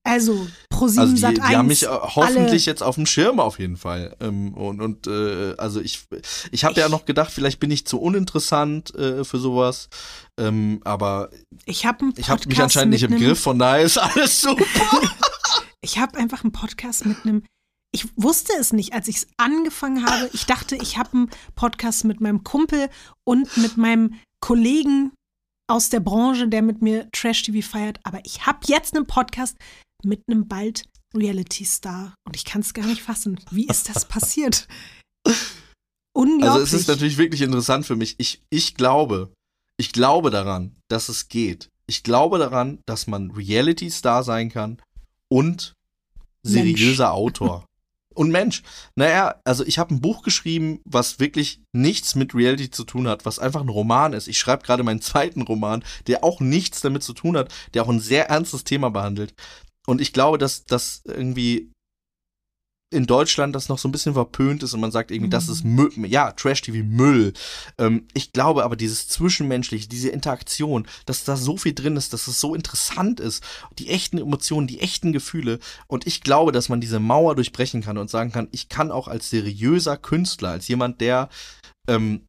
Also, 0.09 0.47
Pro7 0.73 0.99
Also 1.01 1.15
die, 1.15 1.21
Sat 1.21 1.37
die 1.37 1.41
1. 1.43 1.57
haben 1.57 1.67
mich 1.69 1.83
äh, 1.83 1.89
hoffentlich 1.89 2.65
jetzt 2.67 2.83
auf 2.83 2.95
dem 2.95 3.05
Schirm 3.05 3.41
auf 3.41 3.59
jeden 3.59 3.77
Fall. 3.77 4.17
Ähm, 4.21 4.55
und 4.55 4.81
und 4.81 5.07
äh, 5.07 5.55
also 5.59 5.81
ich, 5.81 6.05
ich 6.51 6.65
habe 6.65 6.81
ja 6.81 6.89
noch 6.89 7.05
gedacht, 7.05 7.31
vielleicht 7.31 7.61
bin 7.61 7.71
ich 7.71 7.87
zu 7.87 8.01
uninteressant 8.01 8.95
äh, 8.95 9.25
für 9.25 9.39
sowas. 9.39 9.89
Ähm, 10.41 10.81
aber 10.85 11.31
Ich 11.67 11.85
habe 11.85 12.07
habe 12.07 12.49
mich 12.49 12.63
anscheinend 12.63 12.93
nicht 12.93 13.03
im 13.03 13.19
Griff, 13.19 13.41
von 13.41 13.59
daher 13.59 13.83
ist 13.83 13.99
alles 13.99 14.41
super. 14.43 14.65
Ich 15.83 15.99
habe 15.99 16.19
einfach 16.19 16.43
einen 16.43 16.53
Podcast 16.53 17.05
mit 17.05 17.19
einem 17.25 17.43
ich 17.91 18.07
wusste 18.17 18.53
es 18.61 18.73
nicht, 18.75 18.93
als 18.93 19.09
ich 19.09 19.17
es 19.17 19.29
angefangen 19.39 20.05
habe. 20.05 20.29
Ich 20.35 20.45
dachte, 20.45 20.77
ich 20.77 20.99
habe 20.99 21.11
einen 21.15 21.31
Podcast 21.55 22.05
mit 22.05 22.21
meinem 22.21 22.45
Kumpel 22.45 22.91
und 23.25 23.57
mit 23.57 23.79
meinem 23.79 24.15
Kollegen 24.41 25.13
aus 25.71 25.89
der 25.89 26.01
Branche, 26.01 26.49
der 26.49 26.63
mit 26.63 26.83
mir 26.83 27.11
Trash-TV 27.13 27.67
feiert. 27.67 27.99
Aber 28.05 28.21
ich 28.25 28.47
habe 28.47 28.59
jetzt 28.67 28.95
einen 28.95 29.07
Podcast 29.07 29.57
mit 30.05 30.23
einem 30.29 30.49
bald 30.49 30.85
Reality-Star. 31.15 32.15
Und 32.27 32.37
ich 32.37 32.45
kann 32.45 32.61
es 32.61 32.75
gar 32.75 32.87
nicht 32.87 33.03
fassen. 33.03 33.41
Wie 33.51 33.67
ist 33.67 33.89
das 33.89 34.05
passiert? 34.09 34.69
Unglaublich. 36.13 36.51
Also 36.51 36.63
es 36.63 36.73
ist 36.73 36.89
natürlich 36.89 37.19
wirklich 37.19 37.43
interessant 37.43 37.87
für 37.87 37.97
mich. 37.97 38.17
Ich, 38.19 38.43
ich 38.51 38.75
glaube, 38.75 39.33
ich 39.77 39.93
glaube 39.93 40.31
daran, 40.31 40.77
dass 40.89 41.09
es 41.09 41.29
geht. 41.29 41.69
Ich 41.87 42.03
glaube 42.03 42.39
daran, 42.39 42.81
dass 42.87 43.07
man 43.07 43.31
Reality-Star 43.31 44.23
sein 44.23 44.51
kann 44.51 44.83
und 45.29 45.75
seriöser 46.43 47.05
Mensch. 47.05 47.17
Autor. 47.17 47.65
Und 48.15 48.31
Mensch, 48.33 48.65
naja, 48.97 49.37
also 49.45 49.65
ich 49.65 49.79
habe 49.79 49.95
ein 49.95 50.01
Buch 50.01 50.25
geschrieben, 50.25 50.81
was 50.85 51.21
wirklich 51.21 51.61
nichts 51.73 52.17
mit 52.17 52.35
Reality 52.35 52.69
zu 52.69 52.83
tun 52.83 53.07
hat, 53.07 53.25
was 53.25 53.39
einfach 53.39 53.61
ein 53.61 53.69
Roman 53.69 54.13
ist. 54.13 54.27
Ich 54.27 54.39
schreibe 54.39 54.65
gerade 54.65 54.83
meinen 54.83 55.01
zweiten 55.01 55.43
Roman, 55.43 55.85
der 56.09 56.25
auch 56.25 56.41
nichts 56.41 56.81
damit 56.81 57.05
zu 57.05 57.13
tun 57.13 57.37
hat, 57.37 57.55
der 57.75 57.85
auch 57.85 57.89
ein 57.89 58.01
sehr 58.01 58.29
ernstes 58.29 58.65
Thema 58.65 58.91
behandelt. 58.91 59.35
Und 59.89 60.03
ich 60.03 60.13
glaube, 60.13 60.37
dass 60.37 60.67
das 60.67 61.01
irgendwie 61.07 61.73
in 62.91 63.07
Deutschland 63.07 63.55
das 63.55 63.71
noch 63.71 63.79
so 63.79 63.89
ein 63.89 63.93
bisschen 63.93 64.13
verpönt 64.13 64.63
ist 64.63 64.75
und 64.75 64.81
man 64.81 64.91
sagt 64.91 65.11
irgendwie, 65.11 65.31
das 65.31 65.49
ist 65.49 65.65
Müll, 65.65 65.91
ja, 66.07 66.33
Trash-TV 66.33 66.85
Müll. 66.85 67.33
Ähm, 67.79 68.07
ich 68.13 68.33
glaube 68.33 68.65
aber 68.65 68.77
dieses 68.77 69.09
Zwischenmenschliche, 69.09 69.89
diese 69.89 70.11
Interaktion, 70.11 70.87
dass 71.07 71.25
da 71.25 71.37
so 71.37 71.57
viel 71.57 71.75
drin 71.75 71.97
ist, 71.97 72.13
dass 72.13 72.29
es 72.29 72.39
so 72.39 72.55
interessant 72.55 73.19
ist, 73.19 73.43
die 73.79 73.89
echten 73.89 74.19
Emotionen, 74.19 74.67
die 74.67 74.81
echten 74.81 75.13
Gefühle 75.13 75.59
und 75.87 76.07
ich 76.07 76.23
glaube, 76.23 76.53
dass 76.53 76.69
man 76.69 76.83
diese 76.83 77.01
Mauer 77.01 77.35
durchbrechen 77.35 77.83
kann 77.83 77.97
und 77.97 78.11
sagen 78.11 78.31
kann, 78.31 78.49
ich 78.53 78.69
kann 78.69 78.91
auch 78.91 79.09
als 79.09 79.31
seriöser 79.31 79.97
Künstler, 79.97 80.51
als 80.51 80.69
jemand, 80.69 81.01
der 81.01 81.31
ähm, 81.89 82.28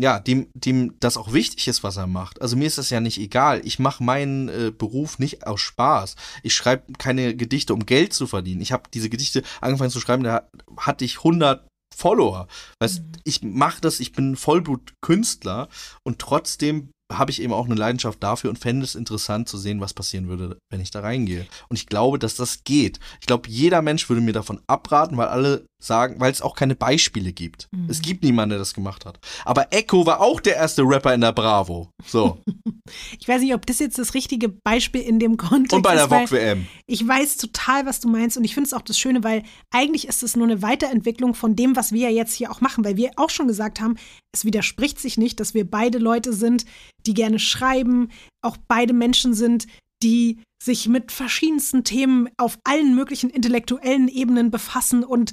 ja, 0.00 0.18
dem, 0.18 0.48
dem 0.54 0.98
das 1.00 1.16
auch 1.16 1.32
wichtig 1.32 1.68
ist, 1.68 1.84
was 1.84 1.96
er 1.96 2.06
macht. 2.06 2.42
Also 2.42 2.56
mir 2.56 2.66
ist 2.66 2.78
das 2.78 2.90
ja 2.90 3.00
nicht 3.00 3.18
egal. 3.18 3.60
Ich 3.64 3.78
mache 3.78 4.02
meinen 4.02 4.48
äh, 4.48 4.72
Beruf 4.76 5.18
nicht 5.18 5.46
aus 5.46 5.60
Spaß. 5.60 6.16
Ich 6.42 6.54
schreibe 6.54 6.92
keine 6.94 7.36
Gedichte, 7.36 7.74
um 7.74 7.86
Geld 7.86 8.12
zu 8.12 8.26
verdienen. 8.26 8.60
Ich 8.60 8.72
habe 8.72 8.90
diese 8.92 9.08
Gedichte 9.08 9.42
angefangen 9.60 9.90
zu 9.90 10.00
schreiben, 10.00 10.24
da 10.24 10.48
hatte 10.76 11.04
ich 11.04 11.18
100 11.18 11.66
Follower. 11.94 12.48
Weißt, 12.80 13.00
Mhm. 13.00 13.12
ich 13.24 13.42
mache 13.42 13.80
das, 13.80 14.00
ich 14.00 14.12
bin 14.12 14.34
Vollblut-Künstler 14.36 15.68
und 16.04 16.18
trotzdem 16.18 16.90
habe 17.18 17.30
ich 17.30 17.42
eben 17.42 17.52
auch 17.52 17.66
eine 17.66 17.74
Leidenschaft 17.74 18.22
dafür 18.22 18.50
und 18.50 18.58
fände 18.58 18.84
es 18.84 18.94
interessant 18.94 19.48
zu 19.48 19.58
sehen, 19.58 19.80
was 19.80 19.94
passieren 19.94 20.28
würde, 20.28 20.58
wenn 20.70 20.80
ich 20.80 20.90
da 20.90 21.00
reingehe. 21.00 21.46
Und 21.68 21.76
ich 21.76 21.86
glaube, 21.86 22.18
dass 22.18 22.36
das 22.36 22.64
geht. 22.64 22.98
Ich 23.20 23.26
glaube, 23.26 23.48
jeder 23.48 23.82
Mensch 23.82 24.08
würde 24.08 24.22
mir 24.22 24.32
davon 24.32 24.60
abraten, 24.66 25.16
weil 25.16 25.28
alle 25.28 25.66
sagen, 25.84 26.18
weil 26.18 26.32
es 26.32 26.42
auch 26.42 26.56
keine 26.56 26.74
Beispiele 26.74 27.32
gibt. 27.32 27.68
Mhm. 27.72 27.88
Es 27.88 28.00
gibt 28.00 28.24
niemanden, 28.24 28.50
der 28.50 28.58
das 28.58 28.74
gemacht 28.74 29.04
hat. 29.04 29.18
Aber 29.44 29.72
Echo 29.72 30.06
war 30.06 30.20
auch 30.20 30.40
der 30.40 30.56
erste 30.56 30.82
Rapper 30.82 31.14
in 31.14 31.20
der 31.20 31.32
Bravo. 31.32 31.90
So. 32.06 32.38
ich 33.18 33.28
weiß 33.28 33.42
nicht, 33.42 33.54
ob 33.54 33.66
das 33.66 33.78
jetzt 33.78 33.98
das 33.98 34.14
richtige 34.14 34.48
Beispiel 34.48 35.02
in 35.02 35.18
dem 35.18 35.36
Kontext 35.36 35.74
Und 35.74 35.82
bei 35.82 35.94
der 35.94 36.04
ist, 36.04 36.10
weil 36.10 36.26
VOG 36.26 36.32
WM. 36.32 36.66
ich 36.86 37.06
weiß 37.06 37.36
total, 37.36 37.86
was 37.86 38.00
du 38.00 38.08
meinst 38.08 38.36
und 38.36 38.44
ich 38.44 38.54
finde 38.54 38.68
es 38.68 38.72
auch 38.72 38.82
das 38.82 38.98
Schöne, 38.98 39.22
weil 39.22 39.42
eigentlich 39.70 40.08
ist 40.08 40.22
es 40.22 40.36
nur 40.36 40.46
eine 40.46 40.62
Weiterentwicklung 40.62 41.34
von 41.34 41.54
dem, 41.54 41.76
was 41.76 41.92
wir 41.92 42.10
ja 42.10 42.16
jetzt 42.16 42.34
hier 42.34 42.50
auch 42.50 42.60
machen, 42.60 42.84
weil 42.84 42.96
wir 42.96 43.10
auch 43.16 43.30
schon 43.30 43.46
gesagt 43.46 43.80
haben, 43.80 43.96
es 44.34 44.44
widerspricht 44.44 44.98
sich 44.98 45.16
nicht, 45.16 45.38
dass 45.38 45.54
wir 45.54 45.68
beide 45.68 45.98
Leute 45.98 46.32
sind, 46.32 46.66
die 47.06 47.14
gerne 47.14 47.38
schreiben, 47.38 48.10
auch 48.42 48.56
beide 48.68 48.92
Menschen 48.92 49.32
sind, 49.32 49.66
die 50.02 50.40
sich 50.62 50.88
mit 50.88 51.12
verschiedensten 51.12 51.84
Themen 51.84 52.28
auf 52.36 52.58
allen 52.64 52.96
möglichen 52.96 53.30
intellektuellen 53.30 54.08
Ebenen 54.08 54.50
befassen 54.50 55.04
und 55.04 55.32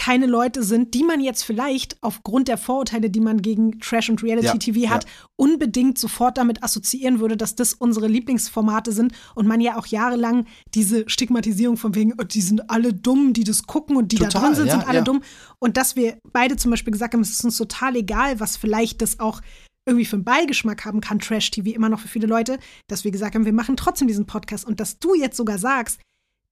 keine 0.00 0.24
Leute 0.24 0.62
sind, 0.62 0.94
die 0.94 1.04
man 1.04 1.20
jetzt 1.20 1.42
vielleicht 1.42 1.98
aufgrund 2.00 2.48
der 2.48 2.56
Vorurteile, 2.56 3.10
die 3.10 3.20
man 3.20 3.42
gegen 3.42 3.80
Trash 3.80 4.08
und 4.08 4.22
Reality 4.22 4.46
Ja, 4.46 4.54
TV 4.54 4.88
hat, 4.88 5.04
unbedingt 5.36 5.98
sofort 5.98 6.38
damit 6.38 6.64
assoziieren 6.64 7.20
würde, 7.20 7.36
dass 7.36 7.54
das 7.54 7.74
unsere 7.74 8.08
Lieblingsformate 8.08 8.92
sind 8.92 9.12
und 9.34 9.46
man 9.46 9.60
ja 9.60 9.76
auch 9.76 9.84
jahrelang 9.84 10.46
diese 10.72 11.06
Stigmatisierung 11.06 11.76
von 11.76 11.94
wegen, 11.94 12.14
oh, 12.18 12.24
die 12.24 12.40
sind 12.40 12.70
alle 12.70 12.94
dumm, 12.94 13.34
die 13.34 13.44
das 13.44 13.64
gucken 13.64 13.94
und 13.96 14.10
die 14.12 14.16
da 14.16 14.28
Total, 14.28 14.40
drin 14.40 14.54
sind, 14.54 14.66
ja, 14.68 14.72
sind 14.72 14.88
alle 14.88 14.98
ja. 15.00 15.04
dumm. 15.04 15.22
Und 15.58 15.76
dass 15.76 15.96
wir 15.96 16.16
beide 16.32 16.56
zum 16.56 16.70
Beispiel 16.70 16.92
gesagt 16.94 17.12
haben, 17.12 17.20
es 17.20 17.32
ist 17.32 17.44
uns 17.44 17.58
total 17.58 17.94
egal, 17.94 18.40
was 18.40 18.56
vielleicht 18.56 19.02
das 19.02 19.20
auch 19.20 19.42
irgendwie 19.86 20.06
für 20.06 20.16
einen 20.16 20.24
Beigeschmack 20.24 20.86
haben 20.86 21.02
kann, 21.02 21.18
Trash-TV 21.18 21.74
immer 21.74 21.90
noch 21.90 22.00
für 22.00 22.08
viele 22.08 22.26
Leute, 22.26 22.58
dass 22.88 23.04
wir 23.04 23.10
gesagt 23.10 23.34
haben, 23.34 23.44
wir 23.44 23.52
machen 23.52 23.76
trotzdem 23.76 24.08
diesen 24.08 24.24
Podcast 24.24 24.66
und 24.66 24.80
dass 24.80 24.98
du 24.98 25.14
jetzt 25.14 25.36
sogar 25.36 25.58
sagst, 25.58 26.00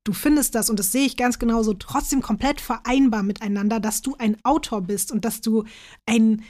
du 0.09 0.15
findest 0.15 0.55
das, 0.55 0.71
und 0.71 0.79
das 0.79 0.91
sehe 0.91 1.05
ich 1.05 1.19
ganz 1.19 1.39
genauso, 1.39 1.75
trotzdem 1.75 2.23
komplett 2.23 2.63
vereinbar 2.63 3.23
miteinander, 3.23 3.79
dass 3.79 4.01
du 4.01 4.17
ein 4.19 4.39
Autor 4.43 4.81
bist 4.81 5.13
und 5.13 5.27
dass 5.27 5.43
du 5.43 5.65
ein 6.07 6.43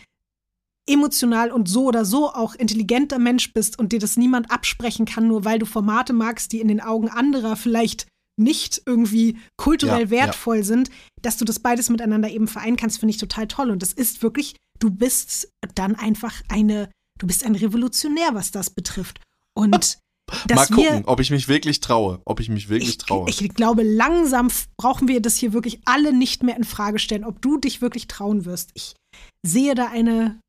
emotional 0.89 1.51
und 1.51 1.69
so 1.69 1.87
oder 1.87 2.05
so 2.05 2.33
auch 2.33 2.55
intelligenter 2.55 3.19
Mensch 3.19 3.53
bist 3.53 3.77
und 3.77 3.93
dir 3.93 3.99
das 3.99 4.17
niemand 4.17 4.53
absprechen 4.53 5.07
kann, 5.07 5.27
nur 5.27 5.45
weil 5.45 5.59
du 5.59 5.67
Formate 5.67 6.13
magst, 6.13 6.53
die 6.53 6.61
in 6.61 6.69
den 6.69 6.81
Augen 6.81 7.09
anderer 7.09 7.57
vielleicht 7.57 8.07
nicht 8.39 8.81
irgendwie 8.87 9.39
kulturell 9.57 10.05
Ja, 10.05 10.11
wertvoll 10.11 10.63
sind, 10.63 10.89
dass 11.21 11.37
du 11.37 11.45
das 11.45 11.59
beides 11.59 11.91
miteinander 11.91 12.31
eben 12.31 12.47
vereinen 12.47 12.77
kannst, 12.77 13.01
finde 13.01 13.11
ich 13.11 13.19
total 13.19 13.49
toll. 13.49 13.71
Und 13.71 13.83
das 13.83 13.93
ist 13.93 14.23
wirklich, 14.23 14.55
du 14.79 14.91
bist 14.91 15.53
dann 15.75 15.97
einfach 15.97 16.41
eine, 16.49 16.91
du 17.19 17.27
bist 17.27 17.45
ein 17.45 17.57
Revolutionär, 17.57 18.31
was 18.35 18.53
das 18.53 18.71
betrifft. 18.71 19.21
Und 19.55 19.99
Mal 20.55 20.67
gucken, 20.67 21.05
ob 21.07 21.21
ich 21.21 21.31
mich 21.31 21.49
wirklich 21.49 21.81
traue. 21.81 22.21
Ob 22.25 22.41
ich 22.41 22.49
mich 22.49 22.69
wirklich 22.69 22.91
ich, 22.91 22.99
traue. 22.99 23.29
ich 23.29 23.49
glaube, 23.55 23.83
langsam 23.83 24.49
brauchen 24.77 25.09
wir 25.09 25.21
das 25.21 25.37
hier 25.37 25.53
wirklich 25.53 25.81
alle 25.85 26.13
nicht 26.13 26.43
mehr 26.43 26.57
in 26.57 26.65
Frage 26.65 26.99
stellen, 26.99 27.25
ob 27.25 27.41
du 27.41 27.59
dich 27.59 27.81
wirklich 27.81 28.09
trauen 28.09 28.45
wirst. 28.45 28.71
Ich 28.75 28.95
sehe 29.43 29.75
da 29.75 29.87
eine 29.89 30.41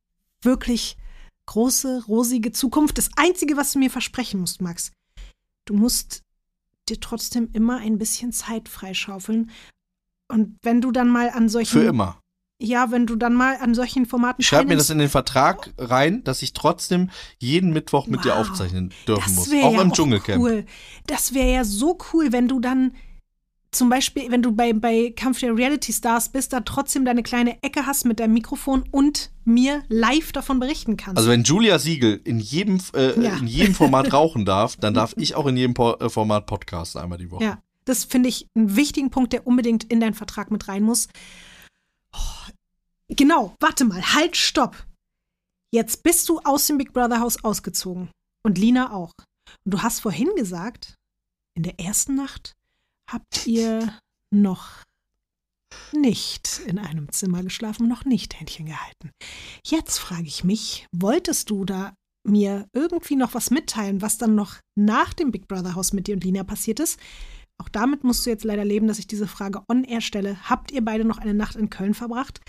wirklich 0.42 0.98
große, 1.46 2.06
rosige 2.08 2.52
Zukunft. 2.52 2.98
Das 2.98 3.10
Einzige, 3.16 3.58
was 3.58 3.74
du 3.74 3.80
mir 3.80 3.90
versprechen 3.90 4.40
musst, 4.40 4.62
Max, 4.62 4.92
du 5.66 5.74
musst 5.74 6.22
dir 6.90 7.00
trotzdem 7.00 7.50
immer 7.54 7.78
ein 7.78 7.98
bisschen 7.98 8.32
Zeit 8.32 8.70
freischaufeln. 8.70 9.50
Und 10.32 10.58
wenn 10.62 10.82
du 10.82 10.92
dann 10.92 11.10
mal 11.10 11.30
an 11.30 11.50
solchen. 11.50 11.72
Für 11.72 11.88
immer. 11.88 12.20
Ja, 12.62 12.92
wenn 12.92 13.06
du 13.06 13.16
dann 13.16 13.34
mal 13.36 13.56
an 13.58 13.74
solchen 13.74 14.06
Formaten 14.06 14.42
Ich 14.42 14.48
schreibe 14.48 14.68
mir 14.68 14.76
das 14.76 14.90
in 14.90 14.98
den 15.00 15.08
Vertrag 15.10 15.72
rein, 15.78 16.24
dass 16.26 16.42
ich 16.42 16.52
trotzdem 16.54 17.10
jeden 17.38 17.72
Mittwoch 17.72 18.08
mit 18.08 18.26
dir 18.26 18.32
Wow. 18.32 18.50
aufzeichnen 18.50 18.92
dürfen 19.08 19.34
muss. 19.36 19.48
Auch 19.64 19.74
ja 19.74 19.82
im 19.82 19.94
Dschungelcamp. 19.94 20.44
Cool. 20.44 20.66
Das 21.08 21.34
wäre 21.34 21.52
ja 21.54 21.64
so 21.64 21.98
cool, 22.14 22.34
wenn 22.34 22.50
du 22.50 22.60
dann 22.60 22.92
zum 23.72 23.88
Beispiel, 23.88 24.30
wenn 24.32 24.42
du 24.42 24.52
bei, 24.52 24.74
bei 24.74 25.14
Kampf 25.16 25.40
der 25.40 25.56
Reality 25.56 25.94
Stars 25.94 26.30
bist, 26.30 26.52
da 26.52 26.60
trotzdem 26.62 27.06
deine 27.06 27.24
kleine 27.24 27.62
Ecke 27.64 27.86
hast 27.86 28.04
mit 28.04 28.20
deinem 28.20 28.34
Mikrofon 28.34 28.84
und 28.92 29.32
mir 29.46 29.84
live 29.90 30.32
davon 30.34 30.60
berichten 30.60 30.98
kannst. 30.98 31.18
Also 31.18 31.30
wenn 31.30 31.44
Julia 31.44 31.80
Siegel 31.80 32.20
in 32.26 32.40
jedem, 32.40 32.80
äh, 32.94 33.18
Ja. 33.22 33.38
in 33.38 33.48
jedem 33.48 33.76
Format 33.76 34.12
rauchen 34.14 34.44
darf, 34.44 34.76
dann 34.76 34.94
darf 34.96 35.14
ich 35.18 35.36
auch 35.36 35.46
in 35.46 35.56
jedem 35.56 35.76
po 35.76 35.94
äh, 35.94 36.10
Format 36.10 36.46
Podcast 36.48 36.98
einmal 36.98 37.20
die 37.20 37.30
Woche. 37.32 37.44
ja, 37.44 37.60
das 37.86 38.04
finde 38.06 38.28
ich 38.28 38.48
einen 38.56 38.76
wichtigen 38.76 39.12
Punkt, 39.12 39.32
der 39.34 39.48
unbedingt 39.48 39.84
in 39.86 40.00
deinen 40.00 40.14
Vertrag 40.16 40.52
mit 40.52 40.68
rein 40.68 40.84
muss. 40.84 41.08
Oh, 42.14 42.52
genau, 43.08 43.56
warte 43.60 43.86
mal, 43.86 44.02
halt, 44.14 44.38
stopp. 44.38 44.86
Jetzt 45.72 46.04
bist 46.04 46.28
du 46.30 46.40
aus 46.40 46.68
dem 46.68 46.78
Big 46.78 46.94
Brother 46.94 47.20
Haus 47.20 47.44
ausgezogen 47.44 48.10
und 48.44 48.58
Lina 48.58 48.94
auch. 48.94 49.14
Und 49.66 49.74
du 49.74 49.82
hast 49.82 50.00
vorhin 50.00 50.30
gesagt, 50.36 50.96
in 51.56 51.64
der 51.64 51.80
ersten 51.80 52.16
Nacht 52.16 52.54
habt 53.10 53.46
ihr 53.46 54.00
noch 54.34 54.84
nicht 55.92 56.62
in 56.66 56.80
einem 56.80 57.12
Zimmer 57.12 57.44
geschlafen, 57.44 57.88
noch 57.88 58.06
nicht 58.06 58.40
Händchen 58.40 58.66
gehalten. 58.66 59.12
Jetzt 59.66 59.98
frage 60.00 60.28
ich 60.28 60.44
mich, 60.44 60.88
wolltest 60.92 61.50
du 61.50 61.66
da 61.66 61.94
mir 62.28 62.68
irgendwie 62.74 63.16
noch 63.16 63.34
was 63.34 63.52
mitteilen, 63.52 64.02
was 64.02 64.18
dann 64.18 64.36
noch 64.36 64.58
nach 64.76 65.14
dem 65.14 65.32
Big 65.32 65.48
Brother 65.48 65.76
Haus 65.76 65.94
mit 65.94 66.08
dir 66.08 66.16
und 66.16 66.24
Lina 66.24 66.44
passiert 66.44 66.80
ist? 66.80 67.00
Auch 67.60 67.70
damit 67.70 68.04
musst 68.04 68.26
du 68.26 68.30
jetzt 68.30 68.44
leider 68.46 68.66
leben, 68.66 68.88
dass 68.88 69.00
ich 69.00 69.08
diese 69.08 69.28
Frage 69.28 69.62
on 69.68 69.84
air 69.84 70.02
stelle. 70.02 70.38
Habt 70.50 70.72
ihr 70.72 70.84
beide 70.84 71.06
noch 71.06 71.18
eine 71.18 71.34
Nacht 71.34 71.56
in 71.56 71.70
Köln 71.70 71.94
verbracht? 71.94 72.42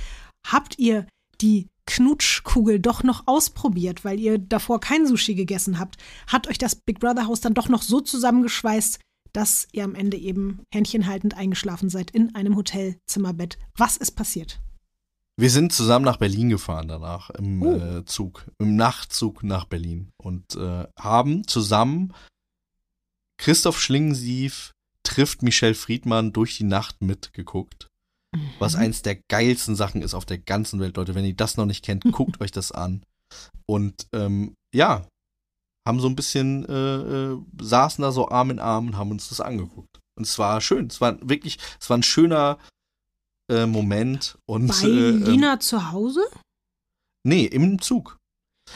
Habt 0.47 0.79
ihr 0.79 1.07
die 1.41 1.69
Knutschkugel 1.87 2.79
doch 2.79 3.03
noch 3.03 3.25
ausprobiert, 3.27 4.05
weil 4.05 4.21
ihr 4.21 4.39
davor 4.39 4.79
kein 4.81 5.07
Sushi 5.07 5.35
gegessen 5.35 5.79
habt? 5.79 5.97
Hat 6.29 6.47
euch 6.49 6.59
das 6.59 6.77
Big 6.77 7.01
Brother 7.01 7.27
Haus 7.27 7.41
dann 7.41 7.55
doch 7.55 7.69
noch 7.69 7.83
so 7.83 8.01
zusammengeschweißt, 8.01 9.01
dass 9.33 9.67
ihr 9.73 9.85
am 9.85 9.95
Ende 9.95 10.17
eben 10.17 10.61
händchenhaltend 10.73 11.37
eingeschlafen 11.37 11.89
seid 11.89 12.11
in 12.13 12.35
einem 12.35 12.57
Hotelzimmerbett? 12.57 13.59
Was 13.77 13.97
ist 13.97 14.13
passiert? 14.13 14.61
Wir 15.37 15.51
sind 15.51 15.73
zusammen 15.73 16.05
nach 16.05 16.19
Berlin 16.19 16.51
gefahren 16.51 16.87
danach 16.89 17.31
im 17.31 17.63
Oh. 17.63 17.75
äh, 17.75 18.05
Zug, 18.05 18.47
im 18.59 18.77
Nachtzug 18.77 19.43
nach 19.43 19.65
Berlin 19.65 20.11
und 20.23 20.55
äh, 20.55 20.87
haben 20.99 21.47
zusammen 21.47 22.13
Christoph 23.39 23.81
Schlingensief 23.81 24.73
trifft 25.11 25.43
Michelle 25.43 25.75
Friedmann 25.75 26.33
durch 26.33 26.57
die 26.57 26.65
Nacht 26.65 27.03
mitgeguckt. 27.03 27.89
Was 28.61 28.75
Mhm. 28.75 28.81
eins 28.81 29.03
der 29.03 29.17
geilsten 29.29 29.75
Sachen 29.75 30.03
ist 30.03 30.15
auf 30.15 30.25
der 30.25 30.39
ganzen 30.39 30.79
Welt, 30.79 30.97
Leute. 30.97 31.15
Wenn 31.17 31.25
ihr 31.25 31.35
das 31.35 31.57
noch 31.57 31.67
nicht 31.67 31.85
kennt, 31.85 32.05
guckt 32.13 32.41
euch 32.41 32.53
das 32.53 32.71
an. 32.71 33.05
Und 33.67 34.07
ähm, 34.13 34.55
ja, 34.75 35.07
haben 35.87 36.01
so 36.01 36.09
ein 36.09 36.15
bisschen, 36.17 36.65
äh, 36.67 37.33
äh, 37.33 37.39
saßen 37.61 38.03
da 38.03 38.13
so 38.13 38.29
Arm 38.29 38.51
in 38.51 38.61
Arm 38.61 38.89
und 38.89 38.97
haben 38.97 39.11
uns 39.11 39.29
das 39.29 39.41
angeguckt. 39.41 39.99
Und 40.17 40.27
es 40.27 40.39
war 40.39 40.61
schön. 40.61 40.87
Es 40.87 41.01
war 41.01 41.19
wirklich, 41.29 41.59
es 41.81 41.91
war 41.91 41.99
ein 41.99 42.03
schöner 42.05 42.59
äh, 43.51 43.67
Moment. 43.67 44.39
Und, 44.47 44.69
Bei 44.69 44.87
äh, 44.87 45.09
ähm, 45.09 45.25
Lina 45.25 45.59
zu 45.59 45.91
Hause? 45.91 46.23
Nee, 47.27 47.47
im 47.47 47.81
Zug. 47.81 48.17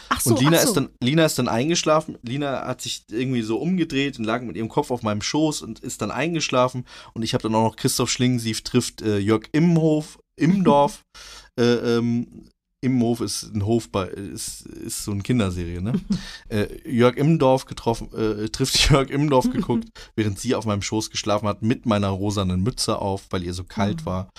Ach 0.08 0.20
so, 0.20 0.30
und 0.30 0.40
Lina 0.40 0.58
so. 0.58 0.68
ist 0.68 0.74
dann, 0.74 0.88
Lina 1.02 1.24
ist 1.24 1.38
dann 1.38 1.48
eingeschlafen. 1.48 2.18
Lina 2.22 2.66
hat 2.66 2.80
sich 2.80 3.04
irgendwie 3.10 3.42
so 3.42 3.58
umgedreht 3.58 4.18
und 4.18 4.24
lag 4.24 4.42
mit 4.42 4.56
ihrem 4.56 4.68
Kopf 4.68 4.90
auf 4.90 5.02
meinem 5.02 5.22
Schoß 5.22 5.62
und 5.62 5.80
ist 5.80 6.02
dann 6.02 6.10
eingeschlafen. 6.10 6.84
Und 7.14 7.22
ich 7.22 7.34
habe 7.34 7.42
dann 7.42 7.54
auch 7.54 7.64
noch 7.64 7.76
Christoph 7.76 8.10
Schlingensief 8.10 8.62
trifft 8.62 9.02
äh, 9.02 9.18
Jörg 9.18 9.48
Imhof, 9.52 10.18
Imdorf. 10.36 11.02
äh, 11.60 11.96
ähm, 11.96 12.48
Imhof 12.84 13.22
ist 13.22 13.44
ein 13.54 13.64
Hof 13.64 13.88
bei, 13.88 14.06
ist, 14.08 14.66
ist 14.66 15.04
so 15.04 15.12
eine 15.12 15.22
Kinderserie, 15.22 15.80
ne? 15.80 15.94
äh, 16.50 16.66
Jörg 16.86 17.16
Immendorf 17.16 17.64
getroffen, 17.64 18.12
äh, 18.12 18.48
trifft 18.50 18.76
Jörg 18.90 19.08
Immendorf 19.08 19.50
geguckt, 19.50 19.88
während 20.16 20.38
sie 20.38 20.54
auf 20.54 20.66
meinem 20.66 20.82
Schoß 20.82 21.10
geschlafen 21.10 21.48
hat, 21.48 21.62
mit 21.62 21.86
meiner 21.86 22.08
rosanen 22.08 22.62
Mütze 22.62 22.98
auf, 22.98 23.26
weil 23.30 23.42
ihr 23.42 23.54
so 23.54 23.64
kalt 23.64 24.02
Mhm. 24.02 24.06
war. 24.06 24.30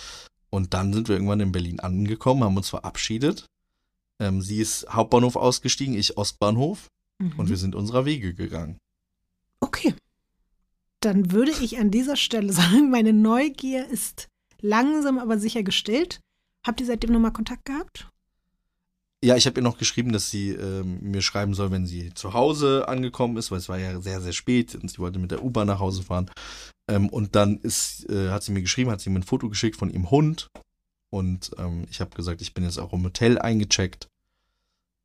Und 0.52 0.74
dann 0.74 0.94
sind 0.94 1.10
wir 1.10 1.16
irgendwann 1.16 1.40
in 1.40 1.52
Berlin 1.52 1.80
angekommen, 1.80 2.44
haben 2.44 2.56
uns 2.56 2.70
verabschiedet. 2.70 3.48
Ähm, 4.20 4.42
sie 4.42 4.60
ist 4.60 4.88
Hauptbahnhof 4.90 5.36
ausgestiegen, 5.36 5.96
ich 5.96 6.18
Ostbahnhof. 6.18 6.88
Mhm. 7.20 7.34
Und 7.38 7.50
wir 7.50 7.58
sind 7.58 7.76
unserer 7.76 8.06
Wege 8.06 8.34
gegangen. 8.34 8.78
Okay. 9.60 9.94
Dann 11.02 11.32
würde 11.32 11.52
ich 11.52 11.78
an 11.78 11.92
dieser 11.92 12.16
Stelle 12.16 12.52
sagen, 12.54 12.90
meine 12.90 13.14
Neugier 13.14 13.88
ist 13.88 14.28
langsam 14.62 15.20
aber 15.20 15.40
sicher 15.40 15.64
gestillt. 15.64 16.20
Habt 16.66 16.80
ihr 16.82 16.88
seitdem 16.88 17.12
nochmal 17.12 17.34
Kontakt 17.34 17.66
gehabt? 17.66 18.10
Ja, 19.24 19.36
ich 19.36 19.48
habe 19.48 19.60
ihr 19.60 19.64
noch 19.64 19.78
geschrieben, 19.78 20.12
dass 20.12 20.30
sie 20.30 20.50
ähm, 20.52 21.00
mir 21.02 21.22
schreiben 21.22 21.54
soll, 21.54 21.72
wenn 21.72 21.86
sie 21.86 22.14
zu 22.14 22.34
Hause 22.34 22.88
angekommen 22.88 23.38
ist, 23.38 23.50
weil 23.50 23.58
es 23.58 23.70
war 23.70 23.80
ja 23.80 24.00
sehr, 24.00 24.22
sehr 24.22 24.34
spät 24.34 24.76
und 24.76 24.92
sie 24.92 25.00
wollte 25.00 25.20
mit 25.20 25.32
der 25.32 25.44
U-Bahn 25.44 25.68
nach 25.68 25.80
Hause 25.80 26.04
fahren. 26.04 26.30
Ähm, 26.88 27.10
und 27.10 27.36
dann 27.36 27.58
ist, 27.58 28.08
äh, 28.10 28.30
hat 28.30 28.44
sie 28.44 28.52
mir 28.52 28.62
geschrieben, 28.62 28.92
hat 28.92 29.02
sie 29.02 29.10
mir 29.10 29.20
ein 29.20 29.24
Foto 29.24 29.50
geschickt 29.50 29.78
von 29.78 29.90
ihrem 29.90 30.12
Hund. 30.12 30.50
Und 31.10 31.52
ähm, 31.58 31.86
ich 31.90 32.02
habe 32.02 32.16
gesagt, 32.16 32.42
ich 32.42 32.54
bin 32.54 32.64
jetzt 32.64 32.78
auch 32.78 32.94
im 32.94 33.04
Hotel 33.04 33.40
eingecheckt. 33.40 34.10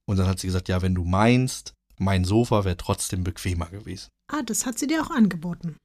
Und 0.06 0.18
dann 0.18 0.26
hat 0.26 0.40
sie 0.40 0.46
gesagt, 0.46 0.68
ja, 0.68 0.82
wenn 0.82 0.94
du 0.94 1.04
meinst, 1.04 1.74
mein 1.98 2.24
Sofa 2.24 2.64
wäre 2.64 2.76
trotzdem 2.76 3.22
bequemer 3.22 3.66
gewesen. 3.66 4.08
Ah, 4.28 4.42
das 4.42 4.66
hat 4.66 4.78
sie 4.78 4.86
dir 4.86 5.02
auch 5.02 5.10
angeboten. 5.10 5.76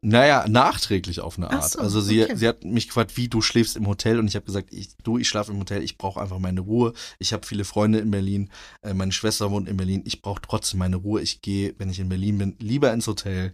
Naja, 0.00 0.46
nachträglich 0.48 1.18
auf 1.20 1.38
eine 1.38 1.50
Art. 1.50 1.70
so, 1.70 1.80
also 1.80 2.00
sie, 2.00 2.22
okay. 2.22 2.36
sie 2.36 2.46
hat 2.46 2.62
mich 2.62 2.86
gefragt, 2.86 3.16
wie 3.16 3.26
du 3.26 3.42
schläfst 3.42 3.76
im 3.76 3.88
Hotel 3.88 4.20
und 4.20 4.28
ich 4.28 4.36
habe 4.36 4.46
gesagt, 4.46 4.72
ich, 4.72 4.96
du, 5.02 5.18
ich 5.18 5.28
schlafe 5.28 5.50
im 5.50 5.58
Hotel, 5.58 5.82
ich 5.82 5.98
brauche 5.98 6.20
einfach 6.20 6.38
meine 6.38 6.60
Ruhe. 6.60 6.92
Ich 7.18 7.32
habe 7.32 7.44
viele 7.44 7.64
Freunde 7.64 7.98
in 7.98 8.12
Berlin, 8.12 8.48
äh, 8.82 8.94
meine 8.94 9.10
Schwester 9.10 9.50
wohnt 9.50 9.68
in 9.68 9.76
Berlin, 9.76 10.02
ich 10.04 10.22
brauche 10.22 10.40
trotzdem 10.40 10.78
meine 10.78 10.96
Ruhe. 10.96 11.20
Ich 11.20 11.42
gehe, 11.42 11.74
wenn 11.78 11.90
ich 11.90 11.98
in 11.98 12.08
Berlin 12.08 12.38
bin, 12.38 12.56
lieber 12.60 12.92
ins 12.92 13.08
Hotel, 13.08 13.52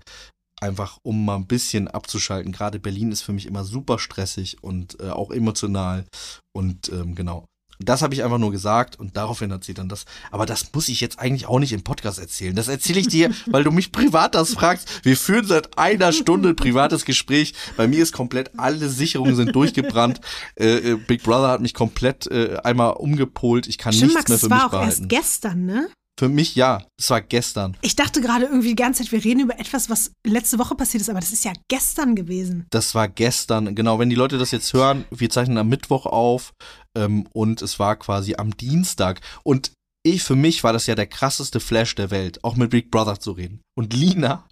einfach 0.64 0.98
um 1.02 1.24
mal 1.24 1.36
ein 1.36 1.46
bisschen 1.46 1.88
abzuschalten. 1.88 2.52
Gerade 2.52 2.78
Berlin 2.80 3.12
ist 3.12 3.22
für 3.22 3.32
mich 3.32 3.46
immer 3.46 3.64
super 3.64 3.98
stressig 3.98 4.62
und 4.62 4.98
äh, 5.00 5.10
auch 5.10 5.30
emotional 5.30 6.04
und 6.52 6.88
ähm, 6.88 7.14
genau. 7.14 7.46
Das 7.80 8.02
habe 8.02 8.14
ich 8.14 8.22
einfach 8.22 8.38
nur 8.38 8.52
gesagt 8.52 8.98
und 9.00 9.16
daraufhin 9.16 9.52
hat 9.52 9.64
sie 9.64 9.74
dann 9.74 9.88
das. 9.88 10.04
Aber 10.30 10.46
das 10.46 10.72
muss 10.72 10.88
ich 10.88 11.00
jetzt 11.00 11.18
eigentlich 11.18 11.46
auch 11.46 11.58
nicht 11.58 11.72
im 11.72 11.82
Podcast 11.82 12.20
erzählen. 12.20 12.54
Das 12.54 12.68
erzähle 12.68 13.00
ich 13.00 13.08
dir, 13.08 13.32
weil 13.46 13.64
du 13.64 13.72
mich 13.72 13.90
privat 13.90 14.36
das 14.36 14.54
fragst. 14.54 15.04
Wir 15.04 15.16
führen 15.16 15.44
seit 15.44 15.76
einer 15.76 16.12
Stunde 16.12 16.50
ein 16.50 16.56
privates 16.56 17.04
Gespräch. 17.04 17.52
Bei 17.76 17.88
mir 17.88 18.02
ist 18.02 18.12
komplett 18.12 18.52
alle 18.58 18.88
Sicherungen 18.88 19.34
sind 19.34 19.54
durchgebrannt. 19.56 20.20
Äh, 20.54 20.92
äh, 20.92 20.94
Big 20.94 21.24
Brother 21.24 21.48
hat 21.48 21.60
mich 21.60 21.74
komplett 21.74 22.28
äh, 22.28 22.58
einmal 22.62 22.92
umgepolt. 22.92 23.66
Ich 23.66 23.76
kann 23.76 23.92
Stimmt, 23.92 24.14
nichts 24.14 24.28
Max, 24.28 24.30
mehr 24.30 24.38
für 24.38 24.48
mich 24.48 24.56
war 24.56 24.66
auch 24.66 24.70
behalten. 24.70 24.90
erst 24.90 25.08
gestern, 25.08 25.66
ne? 25.66 25.88
Für 26.18 26.28
mich 26.28 26.54
ja. 26.54 26.84
Es 26.98 27.10
war 27.10 27.20
gestern. 27.20 27.76
Ich 27.82 27.96
dachte 27.96 28.20
gerade 28.20 28.44
irgendwie 28.44 28.68
die 28.68 28.76
ganze 28.76 29.02
Zeit, 29.02 29.12
wir 29.12 29.24
reden 29.24 29.40
über 29.40 29.58
etwas, 29.58 29.90
was 29.90 30.12
letzte 30.24 30.58
Woche 30.60 30.74
passiert 30.76 31.00
ist, 31.00 31.10
aber 31.10 31.20
das 31.20 31.32
ist 31.32 31.44
ja 31.44 31.52
gestern 31.68 32.14
gewesen. 32.14 32.66
Das 32.70 32.94
war 32.94 33.08
gestern. 33.08 33.74
Genau, 33.74 33.98
wenn 33.98 34.10
die 34.10 34.16
Leute 34.16 34.38
das 34.38 34.52
jetzt 34.52 34.72
hören, 34.72 35.04
wir 35.10 35.28
zeichnen 35.30 35.58
am 35.58 35.68
Mittwoch 35.68 36.06
auf 36.06 36.52
ähm, 36.96 37.26
und 37.32 37.62
es 37.62 37.78
war 37.80 37.96
quasi 37.96 38.36
am 38.36 38.56
Dienstag. 38.56 39.20
Und 39.42 39.72
ich, 40.06 40.22
für 40.22 40.36
mich 40.36 40.62
war 40.62 40.72
das 40.72 40.86
ja 40.86 40.94
der 40.94 41.06
krasseste 41.06 41.58
Flash 41.60 41.94
der 41.96 42.10
Welt, 42.10 42.44
auch 42.44 42.54
mit 42.56 42.70
Big 42.70 42.90
Brother 42.90 43.18
zu 43.18 43.32
reden. 43.32 43.60
Und 43.76 43.92
Lina 43.92 44.46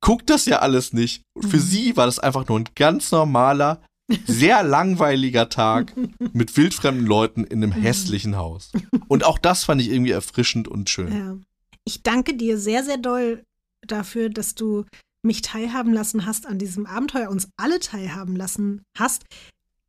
guckt 0.00 0.28
das 0.30 0.44
ja 0.46 0.58
alles 0.58 0.92
nicht. 0.92 1.22
Und 1.34 1.48
für 1.48 1.56
Mhm. 1.56 1.62
sie 1.62 1.96
war 1.96 2.06
das 2.06 2.18
einfach 2.18 2.46
nur 2.46 2.60
ein 2.60 2.68
ganz 2.76 3.10
normaler, 3.10 3.80
sehr 4.26 4.62
langweiliger 4.62 5.48
Tag 5.48 5.94
mit 6.32 6.56
wildfremden 6.56 7.06
Leuten 7.06 7.44
in 7.44 7.62
einem 7.62 7.72
hässlichen 7.72 8.36
Haus. 8.36 8.70
Und 9.08 9.24
auch 9.24 9.38
das 9.38 9.64
fand 9.64 9.80
ich 9.80 9.90
irgendwie 9.90 10.12
erfrischend 10.12 10.68
und 10.68 10.90
schön. 10.90 11.12
Ja. 11.12 11.36
Ich 11.84 12.02
danke 12.02 12.34
dir 12.34 12.58
sehr, 12.58 12.84
sehr 12.84 12.98
doll 12.98 13.42
dafür, 13.86 14.30
dass 14.30 14.54
du 14.54 14.84
mich 15.22 15.42
teilhaben 15.42 15.92
lassen 15.92 16.26
hast 16.26 16.46
an 16.46 16.58
diesem 16.58 16.86
Abenteuer, 16.86 17.30
uns 17.30 17.48
alle 17.56 17.80
teilhaben 17.80 18.36
lassen 18.36 18.82
hast. 18.98 19.24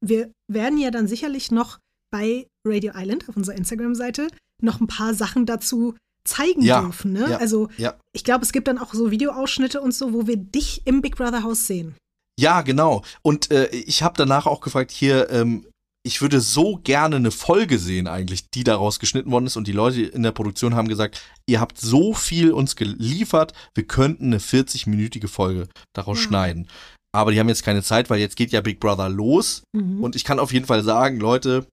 Wir 0.02 0.32
werden 0.48 0.78
ja 0.78 0.92
dann 0.92 1.08
sicherlich 1.08 1.52
noch 1.52 1.80
bei 2.12 2.48
Radio 2.66 2.94
Island 2.96 3.28
auf 3.28 3.36
unserer 3.36 3.58
Instagram-Seite 3.58 4.28
noch 4.62 4.80
ein 4.80 4.88
paar 4.88 5.14
Sachen 5.14 5.46
dazu 5.46 5.96
zeigen 6.24 6.62
Ja, 6.62 6.82
dürfen. 6.82 7.14
Ne? 7.14 7.28
ja, 7.30 7.38
also 7.38 7.70
ja. 7.78 7.96
ich 8.14 8.24
glaube, 8.24 8.44
es 8.44 8.52
gibt 8.52 8.68
dann 8.68 8.78
auch 8.78 8.94
so 8.94 9.12
Videoausschnitte 9.12 9.80
und 9.82 9.94
so, 9.94 10.14
wo 10.14 10.28
wir 10.28 10.38
dich 10.38 10.82
im 10.86 11.02
Big 11.02 11.18
Brother 11.18 11.44
Haus 11.44 11.68
sehen. 11.68 11.96
Ja, 12.40 12.62
genau. 12.62 13.04
Und 13.22 13.52
äh, 13.52 13.68
ich 13.68 14.04
habe 14.04 14.16
danach 14.18 14.46
auch 14.46 14.62
gefragt, 14.62 14.92
hier, 14.92 15.30
ähm, 15.30 15.66
ich 16.06 16.22
würde 16.22 16.40
so 16.40 16.78
gerne 16.84 17.16
eine 17.16 17.32
Folge 17.32 17.80
sehen 17.80 18.08
eigentlich, 18.08 18.50
die 18.54 18.64
daraus 18.64 19.00
geschnitten 19.00 19.32
worden 19.32 19.48
ist. 19.48 19.58
Und 19.58 19.68
die 19.68 19.72
Leute 19.72 20.04
in 20.04 20.22
der 20.22 20.34
Produktion 20.34 20.76
haben 20.76 20.88
gesagt, 20.88 21.22
ihr 21.50 21.60
habt 21.60 21.80
so 21.80 22.14
viel 22.14 22.52
uns 22.52 22.76
geliefert, 22.76 23.54
wir 23.74 23.88
könnten 23.88 24.26
eine 24.26 24.40
40-minütige 24.40 25.28
Folge 25.28 25.68
daraus 25.96 26.20
Ja. 26.20 26.28
schneiden. 26.28 26.68
Aber 27.16 27.32
die 27.32 27.40
haben 27.40 27.48
jetzt 27.50 27.64
keine 27.64 27.82
Zeit, 27.82 28.10
weil 28.10 28.20
jetzt 28.20 28.36
geht 28.36 28.52
ja 28.52 28.62
Big 28.62 28.80
Brother 28.80 29.10
los. 29.10 29.64
Mhm. 29.74 30.04
Und 30.04 30.16
ich 30.16 30.26
kann 30.26 30.38
auf 30.38 30.52
jeden 30.54 30.66
Fall 30.66 30.84
sagen, 30.84 31.20
Leute, 31.20 31.66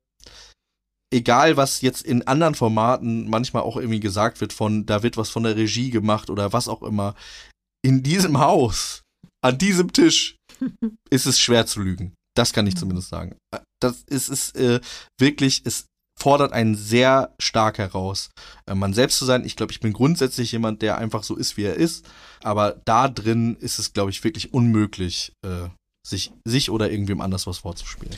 egal 1.13 1.57
was 1.57 1.83
jetzt 1.83 2.03
in 2.03 2.27
anderen 2.27 2.55
Formaten 2.55 3.29
manchmal 3.29 3.65
auch 3.65 3.77
irgendwie 3.77 4.01
gesagt 4.01 4.41
wird 4.41 4.53
von, 4.53 4.87
da 4.87 5.03
wird 5.03 5.17
was 5.17 5.29
von 5.29 5.43
der 5.43 5.57
Regie 5.57 5.91
gemacht 5.91 6.31
oder 6.31 6.53
was 6.53 6.69
auch 6.69 6.83
immer, 6.83 7.15
in 7.85 8.03
diesem 8.03 8.39
Haus, 8.39 9.03
an 9.45 9.59
diesem 9.59 9.93
Tisch, 9.93 10.37
ist 11.11 11.27
es 11.27 11.39
schwer 11.41 11.67
zu 11.67 11.81
lügen. 11.83 12.15
Das 12.37 12.53
kann 12.53 12.67
ich 12.67 12.75
Mhm. 12.75 12.79
zumindest 12.79 13.09
sagen. 13.09 13.37
Das 13.81 14.03
ist 14.07 14.29
es 14.29 14.53
äh, 14.53 14.81
wirklich, 15.21 15.63
es 15.65 15.87
fordert 16.19 16.53
einen 16.53 16.75
sehr 16.77 17.35
stark 17.41 17.79
heraus, 17.79 18.31
äh, 18.67 18.75
man 18.75 18.95
selbst 18.95 19.19
zu 19.19 19.25
sein. 19.25 19.45
Ich 19.45 19.57
glaube, 19.57 19.73
ich 19.73 19.81
bin 19.81 19.93
grundsätzlich 19.93 20.53
jemand, 20.53 20.83
der 20.83 20.99
einfach 20.99 21.25
so 21.25 21.37
ist, 21.37 21.57
wie 21.57 21.65
er 21.65 21.75
ist. 21.75 22.07
Aber 22.43 22.81
da 22.85 23.09
drin 23.09 23.57
ist 23.57 23.79
es, 23.79 23.93
glaube 23.93 24.11
ich, 24.11 24.23
wirklich 24.23 24.53
unmöglich, 24.53 25.33
äh, 25.45 25.69
sich, 26.07 26.33
sich 26.47 26.71
oder 26.71 26.91
irgendwem 26.91 27.21
anders 27.21 27.47
was 27.47 27.59
vorzuspielen. 27.59 28.15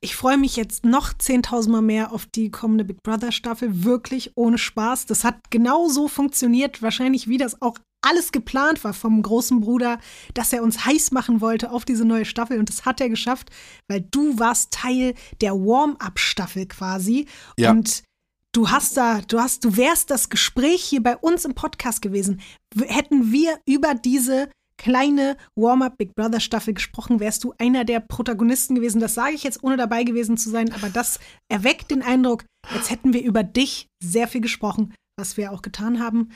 Ich 0.00 0.16
freue 0.16 0.36
mich 0.36 0.56
jetzt 0.56 0.84
noch 0.84 1.12
10.000 1.12 1.70
Mal 1.70 1.80
mehr 1.82 2.12
auf 2.12 2.26
die 2.26 2.50
kommende 2.50 2.84
Big 2.84 3.02
Brother 3.04 3.30
Staffel. 3.30 3.84
Wirklich 3.84 4.32
ohne 4.34 4.58
Spaß. 4.58 5.06
Das 5.06 5.22
hat 5.22 5.36
genau 5.50 5.88
so 5.88 6.08
funktioniert, 6.08 6.82
wahrscheinlich 6.82 7.28
wie 7.28 7.38
das 7.38 7.62
auch 7.62 7.78
alles 8.02 8.32
geplant 8.32 8.84
war 8.84 8.92
vom 8.92 9.22
großen 9.22 9.60
Bruder, 9.60 9.98
dass 10.34 10.52
er 10.52 10.62
uns 10.62 10.84
heiß 10.84 11.12
machen 11.12 11.40
wollte 11.40 11.70
auf 11.70 11.84
diese 11.84 12.04
neue 12.04 12.24
Staffel. 12.24 12.58
Und 12.58 12.68
das 12.68 12.84
hat 12.84 13.00
er 13.00 13.08
geschafft, 13.08 13.50
weil 13.88 14.00
du 14.00 14.38
warst 14.38 14.72
Teil 14.72 15.14
der 15.40 15.54
Warm-up-Staffel 15.54 16.66
quasi. 16.66 17.26
Ja. 17.58 17.70
Und 17.70 18.02
du 18.52 18.70
hast 18.70 18.96
da, 18.96 19.20
du 19.20 19.40
hast, 19.40 19.64
du 19.64 19.76
wärst 19.76 20.10
das 20.10 20.28
Gespräch 20.28 20.82
hier 20.82 21.02
bei 21.02 21.16
uns 21.16 21.44
im 21.44 21.54
Podcast 21.54 22.02
gewesen. 22.02 22.40
Hätten 22.86 23.32
wir 23.32 23.58
über 23.66 23.94
diese 23.94 24.50
kleine 24.82 25.36
Warm-Up 25.54 25.96
Big 25.96 26.14
Brother 26.14 26.40
Staffel 26.40 26.74
gesprochen, 26.74 27.20
wärst 27.20 27.44
du 27.44 27.54
einer 27.58 27.84
der 27.84 28.00
Protagonisten 28.00 28.74
gewesen. 28.74 29.00
Das 29.00 29.14
sage 29.14 29.34
ich 29.34 29.44
jetzt, 29.44 29.62
ohne 29.62 29.76
dabei 29.76 30.02
gewesen 30.02 30.36
zu 30.36 30.50
sein, 30.50 30.72
aber 30.72 30.90
das 30.90 31.20
erweckt 31.48 31.90
den 31.90 32.02
Eindruck, 32.02 32.44
als 32.68 32.90
hätten 32.90 33.12
wir 33.12 33.22
über 33.22 33.44
dich 33.44 33.86
sehr 34.02 34.26
viel 34.26 34.40
gesprochen, 34.40 34.92
was 35.16 35.36
wir 35.36 35.52
auch 35.52 35.62
getan 35.62 36.00
haben. 36.00 36.30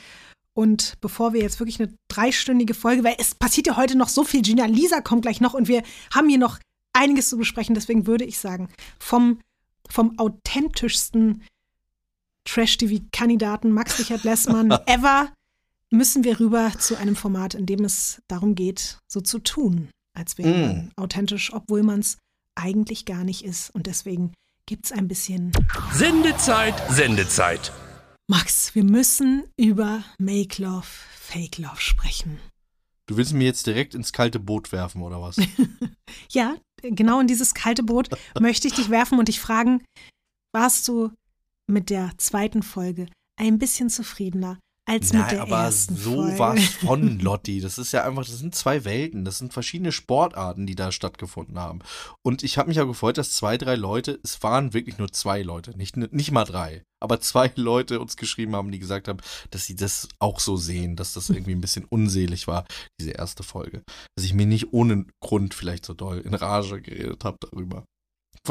Und 0.57 0.95
bevor 1.01 1.33
wir 1.33 1.41
jetzt 1.41 1.59
wirklich 1.59 1.79
eine 1.79 1.93
dreistündige 2.07 2.73
Folge, 2.73 3.03
weil 3.03 3.15
es 3.19 3.35
passiert 3.35 3.67
ja 3.67 3.77
heute 3.77 3.95
noch 3.95 4.09
so 4.09 4.23
viel, 4.23 4.41
Gina 4.41 4.65
Lisa 4.65 5.01
kommt 5.01 5.21
gleich 5.21 5.39
noch 5.39 5.53
und 5.53 5.67
wir 5.67 5.83
haben 6.11 6.27
hier 6.29 6.39
noch 6.39 6.57
einiges 6.93 7.29
zu 7.29 7.37
besprechen, 7.37 7.75
deswegen 7.75 8.07
würde 8.07 8.25
ich 8.25 8.39
sagen, 8.39 8.67
vom, 8.97 9.39
vom 9.87 10.17
authentischsten 10.17 11.43
Trash-TV-Kandidaten 12.45 13.69
Max 13.71 13.99
Richard 13.99 14.23
Lessmann 14.23 14.71
ever 14.87 15.31
müssen 15.91 16.23
wir 16.23 16.39
rüber 16.39 16.71
zu 16.79 16.97
einem 16.97 17.15
Format, 17.15 17.53
in 17.53 17.67
dem 17.67 17.83
es 17.83 18.19
darum 18.27 18.55
geht, 18.55 18.97
so 19.07 19.21
zu 19.21 19.37
tun, 19.37 19.89
als 20.15 20.39
wäre 20.39 20.49
Mm. 20.49 20.61
man 20.61 20.91
authentisch, 20.95 21.53
obwohl 21.53 21.83
man 21.83 21.99
es 21.99 22.17
eigentlich 22.55 23.05
gar 23.05 23.23
nicht 23.23 23.45
ist. 23.45 23.69
Und 23.75 23.85
deswegen 23.85 24.33
gibt 24.65 24.85
es 24.87 24.91
ein 24.91 25.07
bisschen. 25.07 25.51
Sendezeit, 25.93 26.73
Sendezeit. 26.89 27.71
Max, 28.29 28.75
wir 28.75 28.83
müssen 28.83 29.45
über 29.55 30.03
Make 30.17 30.61
Love, 30.61 30.85
Fake 30.85 31.59
Love 31.59 31.79
sprechen. 31.79 32.41
Du 33.05 33.15
willst 33.15 33.31
mir 33.31 33.45
jetzt 33.45 33.65
direkt 33.65 33.95
ins 33.95 34.11
kalte 34.11 34.37
Boot 34.37 34.73
werfen, 34.73 35.01
oder 35.01 35.21
was? 35.21 35.37
Ja, 36.31 36.55
genau 36.81 37.19
in 37.19 37.27
dieses 37.27 37.53
kalte 37.53 37.83
Boot 37.83 38.09
möchte 38.39 38.67
ich 38.67 38.73
dich 38.73 38.89
werfen 38.89 39.19
und 39.19 39.27
dich 39.27 39.39
fragen, 39.39 39.83
warst 40.53 40.87
du 40.87 41.11
mit 41.67 41.89
der 41.89 42.11
zweiten 42.17 42.63
Folge 42.63 43.07
ein 43.39 43.59
bisschen 43.59 43.89
zufriedener, 43.89 44.57
als 44.87 45.11
mit 45.11 45.21
Nein, 45.21 45.29
der 45.31 45.41
aber 45.41 45.63
ersten 45.63 45.97
sowas 45.97 46.37
Folge. 46.37 46.61
von 46.85 47.19
Lotti. 47.19 47.59
Das 47.59 47.77
ist 47.77 47.91
ja 47.91 48.05
einfach, 48.05 48.25
das 48.25 48.39
sind 48.39 48.55
zwei 48.55 48.85
Welten, 48.85 49.25
das 49.25 49.37
sind 49.37 49.51
verschiedene 49.51 49.91
Sportarten, 49.91 50.65
die 50.65 50.75
da 50.75 50.93
stattgefunden 50.93 51.59
haben. 51.59 51.79
Und 52.25 52.41
ich 52.41 52.57
habe 52.57 52.69
mich 52.69 52.77
ja 52.77 52.85
gefreut, 52.85 53.17
dass 53.17 53.31
zwei, 53.31 53.57
drei 53.57 53.75
Leute, 53.75 54.19
es 54.23 54.41
waren 54.43 54.73
wirklich 54.73 54.97
nur 54.97 55.11
zwei 55.11 55.41
Leute, 55.41 55.77
nicht, 55.77 55.97
nicht 55.97 56.31
mal 56.31 56.45
drei, 56.45 56.83
aber 57.03 57.19
zwei 57.19 57.51
Leute 57.55 57.99
uns 57.99 58.15
geschrieben 58.15 58.55
haben, 58.55 58.71
die 58.71 58.79
gesagt 58.79 59.09
haben, 59.09 59.19
dass 59.51 59.65
sie 59.65 59.75
das 59.75 60.07
auch 60.19 60.39
so 60.39 60.55
sehen, 60.55 60.95
dass 60.95 61.13
das 61.13 61.29
irgendwie 61.29 61.53
ein 61.53 61.61
bisschen 61.61 61.85
unselig 61.89 62.47
war, 62.47 62.65
diese 62.99 63.11
erste 63.11 63.43
Folge. 63.43 63.83
Dass 64.15 64.25
ich 64.25 64.33
mir 64.33 64.45
nicht 64.45 64.71
ohne 64.71 65.05
Grund 65.21 65.53
vielleicht 65.53 65.85
so 65.85 65.93
doll 65.93 66.19
in 66.19 66.33
Rage 66.33 66.81
geredet 66.81 67.25
habe 67.25 67.37
darüber. 67.41 67.83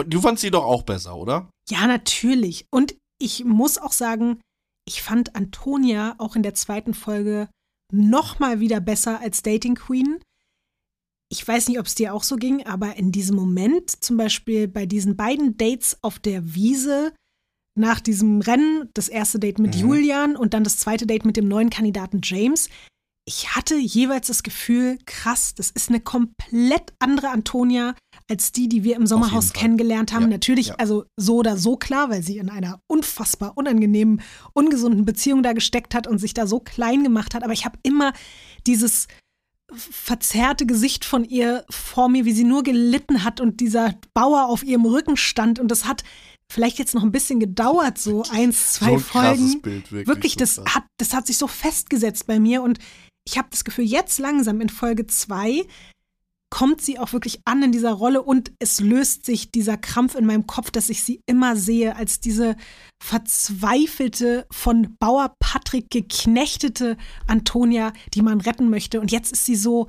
Du 0.06 0.20
fandst 0.20 0.42
sie 0.42 0.50
doch 0.50 0.64
auch 0.64 0.82
besser, 0.82 1.16
oder? 1.16 1.48
Ja, 1.70 1.86
natürlich. 1.86 2.66
Und 2.70 2.94
ich 3.18 3.44
muss 3.44 3.78
auch 3.78 3.92
sagen, 3.92 4.40
ich 4.86 5.02
fand 5.02 5.36
Antonia 5.36 6.14
auch 6.18 6.36
in 6.36 6.42
der 6.42 6.54
zweiten 6.54 6.94
Folge 6.94 7.48
noch 7.92 8.38
mal 8.38 8.60
wieder 8.60 8.80
besser 8.80 9.20
als 9.20 9.42
Dating 9.42 9.74
Queen. 9.74 10.18
Ich 11.28 11.46
weiß 11.46 11.68
nicht, 11.68 11.80
ob 11.80 11.86
es 11.86 11.96
dir 11.96 12.14
auch 12.14 12.22
so 12.22 12.36
ging, 12.36 12.64
aber 12.66 12.96
in 12.96 13.10
diesem 13.10 13.36
Moment, 13.36 14.02
zum 14.02 14.16
Beispiel 14.16 14.68
bei 14.68 14.86
diesen 14.86 15.16
beiden 15.16 15.56
Dates 15.56 15.98
auf 16.02 16.18
der 16.18 16.54
Wiese, 16.54 17.12
nach 17.76 18.00
diesem 18.00 18.40
Rennen, 18.40 18.88
das 18.94 19.08
erste 19.08 19.38
Date 19.38 19.58
mit 19.58 19.74
Mhm. 19.74 19.80
Julian 19.80 20.36
und 20.36 20.54
dann 20.54 20.64
das 20.64 20.78
zweite 20.78 21.06
Date 21.06 21.24
mit 21.24 21.36
dem 21.36 21.48
neuen 21.48 21.68
Kandidaten 21.68 22.20
James, 22.22 22.70
ich 23.28 23.56
hatte 23.56 23.76
jeweils 23.76 24.28
das 24.28 24.44
Gefühl, 24.44 24.98
krass, 25.04 25.54
das 25.54 25.70
ist 25.72 25.88
eine 25.88 26.00
komplett 26.00 26.94
andere 27.00 27.30
Antonia 27.30 27.94
als 28.28 28.52
die, 28.52 28.68
die 28.68 28.82
wir 28.82 28.96
im 28.96 29.06
Sommerhaus 29.06 29.52
kennengelernt 29.52 30.12
haben. 30.12 30.24
Ja, 30.24 30.28
Natürlich, 30.28 30.68
ja. 30.68 30.74
also 30.78 31.04
so 31.16 31.36
oder 31.36 31.56
so 31.56 31.76
klar, 31.76 32.10
weil 32.10 32.22
sie 32.22 32.38
in 32.38 32.50
einer 32.50 32.80
unfassbar 32.88 33.56
unangenehmen, 33.56 34.20
ungesunden 34.52 35.04
Beziehung 35.04 35.42
da 35.42 35.52
gesteckt 35.52 35.94
hat 35.94 36.06
und 36.06 36.18
sich 36.18 36.34
da 36.34 36.46
so 36.46 36.58
klein 36.58 37.04
gemacht 37.04 37.34
hat. 37.34 37.44
Aber 37.44 37.52
ich 37.52 37.64
habe 37.64 37.78
immer 37.82 38.12
dieses 38.66 39.06
verzerrte 39.72 40.66
Gesicht 40.66 41.04
von 41.04 41.24
ihr 41.24 41.64
vor 41.70 42.08
mir, 42.08 42.24
wie 42.24 42.32
sie 42.32 42.44
nur 42.44 42.62
gelitten 42.62 43.24
hat 43.24 43.40
und 43.40 43.60
dieser 43.60 43.94
Bauer 44.14 44.46
auf 44.46 44.62
ihrem 44.64 44.84
Rücken 44.86 45.16
stand. 45.16 45.58
Und 45.58 45.70
das 45.70 45.86
hat 45.86 46.04
vielleicht 46.50 46.78
jetzt 46.78 46.94
noch 46.94 47.02
ein 47.02 47.12
bisschen 47.12 47.40
gedauert, 47.40 47.98
so 47.98 48.24
eins, 48.30 48.74
zwei 48.74 48.86
so 48.86 48.94
ein 48.94 49.00
Folgen. 49.00 49.62
Bild, 49.62 49.92
wirklich. 49.92 50.06
Wirklich, 50.06 50.36
das 50.36 50.60
hat, 50.68 50.84
das 50.98 51.14
hat 51.14 51.26
sich 51.26 51.38
so 51.38 51.46
festgesetzt 51.46 52.26
bei 52.26 52.38
mir 52.38 52.62
und 52.62 52.78
ich 53.28 53.38
habe 53.38 53.48
das 53.50 53.64
Gefühl, 53.64 53.84
jetzt 53.84 54.20
langsam 54.20 54.60
in 54.60 54.68
Folge 54.68 55.06
zwei 55.08 55.64
kommt 56.56 56.80
sie 56.80 56.98
auch 56.98 57.12
wirklich 57.12 57.40
an 57.44 57.62
in 57.62 57.70
dieser 57.70 57.92
Rolle 57.92 58.22
und 58.22 58.50
es 58.60 58.80
löst 58.80 59.26
sich 59.26 59.50
dieser 59.50 59.76
Krampf 59.76 60.14
in 60.14 60.24
meinem 60.24 60.46
Kopf, 60.46 60.70
dass 60.70 60.88
ich 60.88 61.02
sie 61.02 61.20
immer 61.26 61.54
sehe 61.54 61.96
als 61.96 62.18
diese 62.18 62.56
verzweifelte, 63.04 64.46
von 64.50 64.96
Bauer 64.98 65.34
Patrick 65.38 65.90
geknechtete 65.90 66.96
Antonia, 67.26 67.92
die 68.14 68.22
man 68.22 68.40
retten 68.40 68.70
möchte. 68.70 69.02
Und 69.02 69.12
jetzt 69.12 69.32
ist 69.32 69.44
sie 69.44 69.54
so, 69.54 69.88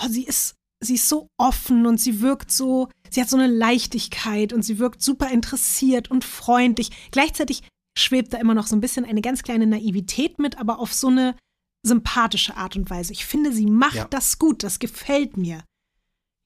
oh, 0.00 0.08
sie 0.08 0.24
ist, 0.24 0.54
sie 0.82 0.94
ist 0.94 1.10
so 1.10 1.28
offen 1.38 1.84
und 1.84 2.00
sie 2.00 2.22
wirkt 2.22 2.50
so, 2.50 2.88
sie 3.10 3.20
hat 3.20 3.28
so 3.28 3.36
eine 3.36 3.46
Leichtigkeit 3.46 4.54
und 4.54 4.62
sie 4.62 4.78
wirkt 4.78 5.02
super 5.02 5.30
interessiert 5.30 6.10
und 6.10 6.24
freundlich. 6.24 7.10
Gleichzeitig 7.10 7.64
schwebt 7.98 8.32
da 8.32 8.38
immer 8.38 8.54
noch 8.54 8.66
so 8.66 8.74
ein 8.74 8.80
bisschen 8.80 9.04
eine 9.04 9.20
ganz 9.20 9.42
kleine 9.42 9.66
Naivität 9.66 10.38
mit, 10.38 10.56
aber 10.56 10.78
auf 10.78 10.94
so 10.94 11.08
eine 11.08 11.36
sympathische 11.86 12.56
Art 12.56 12.76
und 12.76 12.88
Weise. 12.88 13.12
Ich 13.12 13.26
finde, 13.26 13.52
sie 13.52 13.66
macht 13.66 13.94
Ja. 13.94 14.06
das 14.08 14.38
gut, 14.38 14.62
das 14.62 14.78
gefällt 14.78 15.36
mir. 15.36 15.64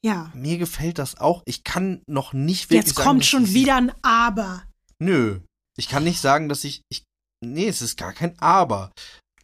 Ja. 0.05 0.33
Mir 0.35 0.59
gefällt 0.59 0.99
das 0.99 1.19
auch. 1.19 1.43
Ich 1.47 1.65
kann 1.65 2.03
noch 2.07 2.33
nicht 2.33 2.71
wirklich 2.71 2.87
Jetzt 2.87 2.97
sagen, 2.97 3.09
kommt 3.09 3.25
schon 3.25 3.53
wieder 3.55 3.77
ein 3.77 3.93
Aber. 4.03 4.65
Nö. 4.99 5.41
Ich 5.77 5.89
kann 5.89 6.05
nicht 6.05 6.21
sagen, 6.21 6.49
dass 6.49 6.65
ich, 6.65 6.83
ich. 6.91 7.05
Nee, 7.45 7.69
es 7.69 7.83
ist 7.83 7.97
gar 7.97 8.13
kein 8.13 8.39
Aber. 8.41 8.93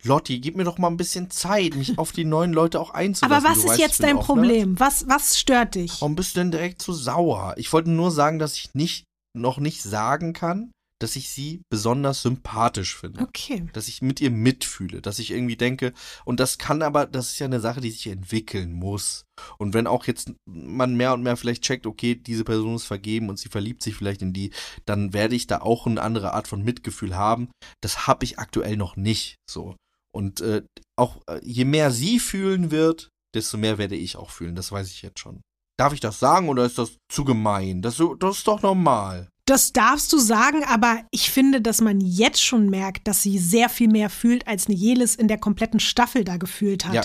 Lotti, 0.04 0.40
gib 0.40 0.56
mir 0.56 0.64
doch 0.64 0.78
mal 0.78 0.88
ein 0.88 0.96
bisschen 0.96 1.30
Zeit, 1.30 1.74
mich 1.74 1.98
auf 1.98 2.12
die 2.12 2.24
neuen 2.24 2.52
Leute 2.52 2.80
auch 2.80 2.90
einzulassen. 2.90 3.36
Aber 3.36 3.48
was 3.48 3.58
Du 3.58 3.64
ist 3.64 3.70
weißt, 3.70 3.80
jetzt 3.80 4.02
dein 4.02 4.16
ne? 4.16 4.22
Problem? 4.22 4.78
Was, 4.78 5.08
was 5.08 5.38
stört 5.38 5.74
dich? 5.74 6.00
Warum 6.00 6.14
bist 6.14 6.36
du 6.36 6.40
denn 6.40 6.50
direkt 6.50 6.82
so 6.82 6.92
sauer? 6.92 7.54
Ich 7.56 7.72
wollte 7.72 7.90
nur 7.90 8.10
sagen, 8.10 8.38
dass 8.38 8.54
ich 8.54 8.74
nicht, 8.74 9.04
noch 9.36 9.58
nicht 9.58 9.82
sagen 9.82 10.32
kann, 10.32 10.70
dass 11.00 11.16
ich 11.16 11.30
sie 11.30 11.62
besonders 11.70 12.22
sympathisch 12.22 12.96
finde. 12.96 13.20
Okay. 13.20 13.66
Dass 13.72 13.88
ich 13.88 14.02
mit 14.02 14.20
ihr 14.20 14.30
mitfühle, 14.30 15.00
dass 15.00 15.18
ich 15.18 15.30
irgendwie 15.30 15.56
denke, 15.56 15.92
und 16.24 16.40
das 16.40 16.58
kann 16.58 16.82
aber, 16.82 17.06
das 17.06 17.32
ist 17.32 17.38
ja 17.38 17.46
eine 17.46 17.60
Sache, 17.60 17.80
die 17.80 17.90
sich 17.90 18.06
entwickeln 18.08 18.72
muss. 18.72 19.24
Und 19.58 19.74
wenn 19.74 19.86
auch 19.86 20.06
jetzt 20.06 20.32
man 20.46 20.96
mehr 20.96 21.14
und 21.14 21.22
mehr 21.22 21.36
vielleicht 21.36 21.62
checkt, 21.62 21.86
okay, 21.86 22.14
diese 22.16 22.44
Person 22.44 22.74
ist 22.74 22.84
vergeben 22.84 23.28
und 23.28 23.38
sie 23.38 23.48
verliebt 23.48 23.82
sich 23.82 23.94
vielleicht 23.94 24.22
in 24.22 24.32
die, 24.32 24.52
dann 24.84 25.12
werde 25.12 25.36
ich 25.36 25.46
da 25.46 25.60
auch 25.60 25.86
eine 25.86 26.02
andere 26.02 26.32
Art 26.32 26.48
von 26.48 26.62
Mitgefühl 26.62 27.16
haben. 27.16 27.48
Das 27.80 28.06
habe 28.06 28.24
ich 28.24 28.38
aktuell 28.38 28.76
noch 28.76 28.96
nicht 28.96 29.36
so. 29.48 29.76
Und 30.12 30.40
äh, 30.40 30.62
auch 30.96 31.20
äh, 31.28 31.40
je 31.44 31.64
mehr 31.64 31.90
sie 31.90 32.18
fühlen 32.18 32.70
wird, 32.70 33.08
desto 33.34 33.58
mehr 33.58 33.78
werde 33.78 33.94
ich 33.94 34.16
auch 34.16 34.30
fühlen. 34.30 34.56
Das 34.56 34.72
weiß 34.72 34.90
ich 34.90 35.02
jetzt 35.02 35.20
schon. 35.20 35.42
Darf 35.78 35.92
ich 35.92 36.00
das 36.00 36.18
sagen 36.18 36.48
oder 36.48 36.64
ist 36.64 36.78
das 36.78 36.96
zu 37.08 37.24
gemein? 37.24 37.82
Das, 37.82 38.02
das 38.18 38.38
ist 38.38 38.48
doch 38.48 38.62
normal. 38.62 39.28
Das 39.48 39.72
darfst 39.72 40.12
du 40.12 40.18
sagen, 40.18 40.62
aber 40.64 41.00
ich 41.10 41.30
finde, 41.30 41.62
dass 41.62 41.80
man 41.80 42.02
jetzt 42.02 42.44
schon 42.44 42.68
merkt, 42.68 43.08
dass 43.08 43.22
sie 43.22 43.38
sehr 43.38 43.70
viel 43.70 43.88
mehr 43.88 44.10
fühlt, 44.10 44.46
als 44.46 44.66
eine 44.66 44.76
Jelis 44.76 45.14
in 45.14 45.26
der 45.26 45.38
kompletten 45.38 45.80
Staffel 45.80 46.22
da 46.22 46.36
gefühlt 46.36 46.84
hat. 46.84 46.94
Ja. 46.94 47.02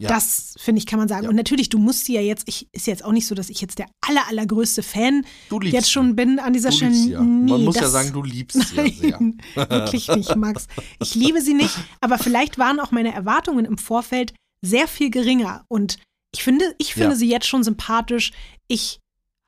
Ja. 0.00 0.08
Das, 0.08 0.54
finde 0.58 0.78
ich, 0.78 0.86
kann 0.86 0.98
man 0.98 1.08
sagen. 1.08 1.24
Ja. 1.24 1.28
Und 1.28 1.34
natürlich, 1.36 1.68
du 1.68 1.78
musst 1.78 2.04
sie 2.04 2.14
ja 2.14 2.20
jetzt, 2.20 2.44
ich, 2.46 2.68
ist 2.72 2.86
jetzt 2.86 3.04
auch 3.04 3.12
nicht 3.12 3.26
so, 3.26 3.34
dass 3.34 3.50
ich 3.50 3.60
jetzt 3.60 3.80
der 3.80 3.86
aller, 4.00 4.26
allergrößte 4.28 4.82
Fan 4.82 5.26
jetzt 5.64 5.90
schon 5.90 6.14
bin 6.16 6.38
an 6.38 6.52
dieser 6.52 6.72
Stelle. 6.72 6.94
ja. 6.94 7.20
Nee, 7.20 7.50
Man 7.50 7.64
muss 7.64 7.76
ja 7.76 7.88
sagen, 7.88 8.12
du 8.12 8.22
liebst 8.22 8.68
sie 8.68 8.76
ja 8.76 8.88
sehr. 8.94 9.18
Nein, 9.20 9.40
wirklich 9.68 10.08
nicht, 10.08 10.36
Max. 10.36 10.68
Ich 11.00 11.16
liebe 11.16 11.42
sie 11.42 11.54
nicht, 11.54 11.76
aber 12.00 12.16
vielleicht 12.16 12.58
waren 12.58 12.80
auch 12.80 12.92
meine 12.92 13.12
Erwartungen 13.12 13.64
im 13.64 13.76
Vorfeld 13.76 14.32
sehr 14.64 14.88
viel 14.88 15.10
geringer. 15.10 15.64
Und 15.68 15.98
ich 16.32 16.44
finde, 16.44 16.74
ich 16.78 16.94
finde 16.94 17.16
sie 17.16 17.28
jetzt 17.28 17.46
schon 17.46 17.64
sympathisch. 17.64 18.30
Ich 18.68 19.00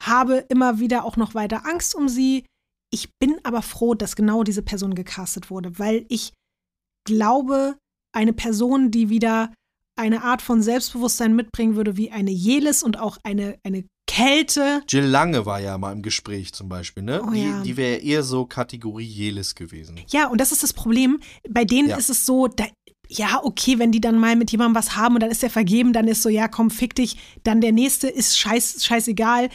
habe 0.02 0.44
immer 0.48 0.80
wieder 0.80 1.04
auch 1.04 1.16
noch 1.16 1.34
weiter 1.34 1.66
Angst 1.66 1.94
um 1.94 2.08
sie. 2.08 2.44
Ich 2.92 3.10
bin 3.18 3.38
aber 3.44 3.62
froh, 3.62 3.94
dass 3.94 4.16
genau 4.16 4.42
diese 4.42 4.62
Person 4.62 4.94
gecastet 4.94 5.50
wurde, 5.50 5.78
weil 5.78 6.04
ich 6.08 6.32
glaube, 7.06 7.76
eine 8.12 8.32
Person, 8.32 8.90
die 8.90 9.08
wieder 9.08 9.52
eine 9.96 10.22
Art 10.22 10.42
von 10.42 10.62
Selbstbewusstsein 10.62 11.36
mitbringen 11.36 11.76
würde, 11.76 11.96
wie 11.96 12.10
eine 12.10 12.30
Jelis 12.30 12.82
und 12.82 12.98
auch 12.98 13.18
eine, 13.22 13.58
eine 13.64 13.84
Kälte. 14.06 14.82
Jill 14.88 15.04
Lange 15.04 15.46
war 15.46 15.60
ja 15.60 15.78
mal 15.78 15.92
im 15.92 16.02
Gespräch 16.02 16.52
zum 16.52 16.68
Beispiel, 16.68 17.02
ne? 17.02 17.22
Oh 17.22 17.30
die 17.30 17.42
ja. 17.42 17.62
die 17.62 17.76
wäre 17.76 17.98
eher 17.98 18.22
so 18.22 18.44
Kategorie 18.44 19.04
Jelis 19.04 19.54
gewesen. 19.54 20.00
Ja, 20.08 20.26
und 20.28 20.40
das 20.40 20.52
ist 20.52 20.62
das 20.62 20.72
Problem. 20.72 21.20
Bei 21.48 21.64
denen 21.64 21.90
Ja. 21.90 21.96
ist 21.96 22.10
es 22.10 22.26
so, 22.26 22.48
da, 22.48 22.66
ja, 23.08 23.40
okay, 23.42 23.78
wenn 23.78 23.92
die 23.92 24.00
dann 24.00 24.18
mal 24.18 24.36
mit 24.36 24.50
jemandem 24.50 24.74
was 24.74 24.96
haben 24.96 25.14
und 25.14 25.22
dann 25.22 25.30
ist 25.30 25.42
der 25.42 25.50
vergeben, 25.50 25.92
dann 25.92 26.08
ist 26.08 26.22
so, 26.22 26.28
ja, 26.28 26.48
komm, 26.48 26.70
fick 26.70 26.94
dich. 26.94 27.18
Dann 27.44 27.60
der 27.60 27.72
nächste 27.72 28.08
ist 28.08 28.38
scheiß, 28.38 28.84
scheißegal. 28.84 29.48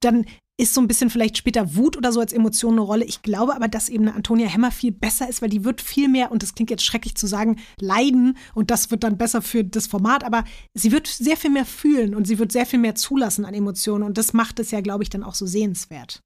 Dann 0.00 0.26
ist 0.60 0.74
so 0.74 0.80
ein 0.80 0.88
bisschen 0.88 1.08
vielleicht 1.08 1.38
später 1.38 1.74
Wut 1.74 1.96
oder 1.96 2.12
so 2.12 2.20
als 2.20 2.34
Emotion 2.34 2.74
eine 2.74 2.82
Rolle. 2.82 3.04
Ich 3.04 3.22
glaube 3.22 3.56
aber, 3.56 3.66
dass 3.66 3.88
eben 3.88 4.06
eine 4.06 4.14
Antonia 4.14 4.46
Hemmer 4.46 4.70
viel 4.70 4.92
besser 4.92 5.28
ist, 5.28 5.40
weil 5.40 5.48
die 5.48 5.64
wird 5.64 5.80
viel 5.80 6.08
mehr, 6.08 6.30
und 6.30 6.42
das 6.42 6.54
klingt 6.54 6.70
jetzt 6.70 6.84
schrecklich 6.84 7.14
zu 7.14 7.26
sagen, 7.26 7.58
leiden 7.80 8.36
und 8.54 8.70
das 8.70 8.90
wird 8.90 9.02
dann 9.02 9.16
besser 9.16 9.40
für 9.40 9.64
das 9.64 9.86
Format, 9.86 10.22
aber 10.22 10.44
sie 10.74 10.92
wird 10.92 11.06
sehr 11.06 11.38
viel 11.38 11.50
mehr 11.50 11.64
fühlen 11.64 12.14
und 12.14 12.26
sie 12.26 12.38
wird 12.38 12.52
sehr 12.52 12.66
viel 12.66 12.78
mehr 12.78 12.94
zulassen 12.94 13.46
an 13.46 13.54
Emotionen 13.54 14.04
und 14.04 14.18
das 14.18 14.34
macht 14.34 14.60
es 14.60 14.70
ja, 14.70 14.82
glaube 14.82 15.02
ich, 15.02 15.08
dann 15.08 15.24
auch 15.24 15.34
so 15.34 15.46
sehenswert. 15.46 16.20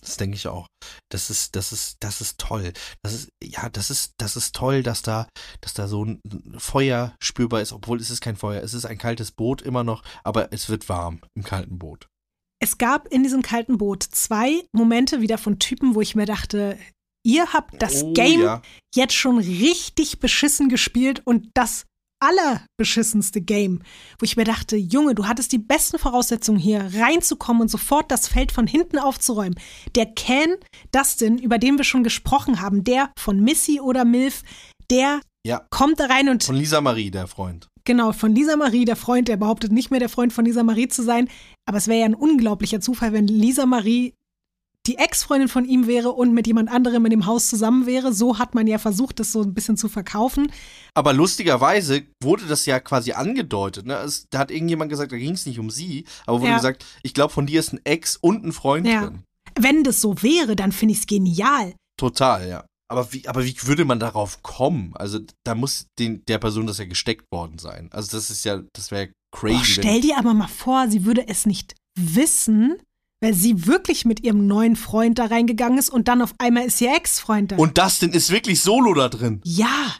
Das 0.00 0.16
denke 0.16 0.36
ich 0.36 0.46
auch. 0.46 0.66
Das 1.10 1.28
ist, 1.28 1.56
das 1.56 1.72
ist, 1.72 1.96
das 2.00 2.20
ist 2.20 2.38
toll. 2.38 2.72
Das 3.02 3.14
ist, 3.14 3.30
ja, 3.42 3.68
das 3.68 3.90
ist, 3.90 4.12
das 4.18 4.36
ist 4.36 4.54
toll, 4.54 4.84
dass 4.84 5.02
da, 5.02 5.26
dass 5.60 5.74
da 5.74 5.88
so 5.88 6.04
ein 6.04 6.20
Feuer 6.56 7.16
spürbar 7.20 7.62
ist, 7.62 7.72
obwohl 7.72 8.00
es 8.00 8.10
ist 8.10 8.20
kein 8.20 8.36
Feuer, 8.36 8.62
es 8.62 8.74
ist 8.74 8.84
ein 8.84 8.98
kaltes 8.98 9.32
Boot 9.32 9.60
immer 9.60 9.82
noch, 9.82 10.04
aber 10.22 10.52
es 10.52 10.68
wird 10.68 10.88
warm 10.88 11.20
im 11.34 11.42
kalten 11.42 11.78
Boot. 11.80 12.06
Es 12.60 12.78
gab 12.78 13.06
in 13.08 13.22
diesem 13.22 13.42
kalten 13.42 13.78
Boot 13.78 14.02
zwei 14.02 14.64
Momente 14.72 15.20
wieder 15.20 15.38
von 15.38 15.58
Typen, 15.58 15.94
wo 15.94 16.00
ich 16.00 16.14
mir 16.16 16.26
dachte, 16.26 16.76
ihr 17.24 17.52
habt 17.52 17.80
das 17.80 18.02
Oh, 18.02 18.12
Game 18.12 18.40
ja. 18.42 18.62
jetzt 18.94 19.14
schon 19.14 19.38
richtig 19.38 20.18
beschissen 20.18 20.68
gespielt 20.68 21.22
und 21.24 21.50
das 21.54 21.84
allerbeschissenste 22.20 23.40
Game, 23.40 23.80
wo 24.18 24.24
ich 24.24 24.36
mir 24.36 24.42
dachte, 24.42 24.76
Junge, 24.76 25.14
du 25.14 25.26
hattest 25.28 25.52
die 25.52 25.58
besten 25.58 26.00
Voraussetzungen 26.00 26.58
hier 26.58 26.90
reinzukommen 26.94 27.62
und 27.62 27.68
sofort 27.68 28.10
das 28.10 28.26
Feld 28.26 28.50
von 28.50 28.66
hinten 28.66 28.98
aufzuräumen. 28.98 29.54
Der 29.94 30.06
Ken 30.06 30.56
Dustin, 30.90 31.38
über 31.38 31.58
den 31.58 31.78
wir 31.78 31.84
schon 31.84 32.02
gesprochen 32.02 32.60
haben, 32.60 32.82
der 32.82 33.12
von 33.16 33.38
Missy 33.40 33.80
oder 33.80 34.04
Milf, 34.04 34.42
der 34.90 35.20
Ja. 35.46 35.64
kommt 35.70 36.00
da 36.00 36.06
rein 36.06 36.28
und 36.28 36.42
Von 36.42 36.56
Lisa 36.56 36.80
Marie, 36.80 37.12
der 37.12 37.28
Freund. 37.28 37.68
Genau, 37.84 38.12
von 38.12 38.34
Lisa 38.34 38.56
Marie, 38.56 38.84
der 38.84 38.96
Freund, 38.96 39.28
der 39.28 39.36
behauptet 39.38 39.72
nicht 39.72 39.90
mehr 39.90 40.00
der 40.00 40.10
Freund 40.10 40.32
von 40.32 40.44
Lisa 40.44 40.62
Marie 40.62 40.88
zu 40.88 41.02
sein. 41.02 41.28
Aber 41.68 41.76
es 41.76 41.86
wäre 41.86 42.00
ja 42.00 42.06
ein 42.06 42.14
unglaublicher 42.14 42.80
Zufall, 42.80 43.12
wenn 43.12 43.26
Lisa 43.28 43.66
Marie 43.66 44.14
die 44.86 44.96
Ex-Freundin 44.96 45.48
von 45.48 45.66
ihm 45.66 45.86
wäre 45.86 46.12
und 46.12 46.32
mit 46.32 46.46
jemand 46.46 46.70
anderem 46.70 47.04
in 47.04 47.10
dem 47.10 47.26
Haus 47.26 47.48
zusammen 47.48 47.84
wäre. 47.84 48.14
So 48.14 48.38
hat 48.38 48.54
man 48.54 48.66
ja 48.66 48.78
versucht, 48.78 49.20
das 49.20 49.32
so 49.32 49.42
ein 49.42 49.52
bisschen 49.52 49.76
zu 49.76 49.90
verkaufen. 49.90 50.50
Aber 50.94 51.12
lustigerweise 51.12 52.04
wurde 52.22 52.46
das 52.46 52.64
ja 52.64 52.80
quasi 52.80 53.12
angedeutet. 53.12 53.84
Ne? 53.84 53.96
Es, 53.96 54.28
da 54.30 54.38
hat 54.38 54.50
irgendjemand 54.50 54.88
gesagt, 54.90 55.12
da 55.12 55.18
ging 55.18 55.34
es 55.34 55.44
nicht 55.44 55.58
um 55.58 55.68
sie, 55.68 56.06
aber 56.24 56.40
wurde 56.40 56.52
Ja. 56.52 56.56
gesagt, 56.56 56.86
ich 57.02 57.12
glaube, 57.12 57.34
von 57.34 57.44
dir 57.46 57.60
ist 57.60 57.74
ein 57.74 57.80
Ex 57.84 58.16
und 58.16 58.46
ein 58.46 58.52
Freund 58.52 58.86
Ja. 58.86 59.08
drin. 59.08 59.24
Wenn 59.60 59.84
das 59.84 60.00
so 60.00 60.22
wäre, 60.22 60.56
dann 60.56 60.72
finde 60.72 60.92
ich 60.92 61.00
es 61.00 61.06
genial. 61.06 61.74
Total, 61.98 62.48
ja. 62.48 62.64
Aber 62.90 63.12
wie, 63.12 63.28
aber 63.28 63.44
wie 63.44 63.54
würde 63.64 63.84
man 63.84 64.00
darauf 64.00 64.42
kommen? 64.42 64.92
Also 64.94 65.20
da 65.44 65.54
muss 65.54 65.86
den, 65.98 66.24
der 66.26 66.38
Person 66.38 66.66
das 66.66 66.78
ja 66.78 66.86
gesteckt 66.86 67.26
worden 67.30 67.58
sein. 67.58 67.90
Also 67.92 68.16
das 68.16 68.30
ist 68.30 68.44
ja, 68.44 68.62
das 68.72 68.90
wäre 68.90 69.10
crazy. 69.30 69.56
Boah, 69.56 69.64
stell 69.64 70.00
dir 70.00 70.18
aber 70.18 70.32
mal 70.32 70.48
vor, 70.48 70.88
sie 70.88 71.04
würde 71.04 71.28
es 71.28 71.44
nicht 71.44 71.74
wissen, 71.98 72.76
weil 73.20 73.34
sie 73.34 73.66
wirklich 73.66 74.04
mit 74.04 74.20
ihrem 74.20 74.46
neuen 74.46 74.76
Freund 74.76 75.18
da 75.18 75.26
reingegangen 75.26 75.78
ist 75.78 75.90
und 75.90 76.08
dann 76.08 76.22
auf 76.22 76.34
einmal 76.38 76.64
ist 76.64 76.80
ihr 76.80 76.94
Ex-Freund 76.94 77.52
da. 77.52 77.56
Und 77.56 77.76
Dustin 77.76 78.10
ist 78.10 78.30
wirklich 78.30 78.62
solo 78.62 78.94
da 78.94 79.08
drin. 79.08 79.40
ja, 79.44 79.94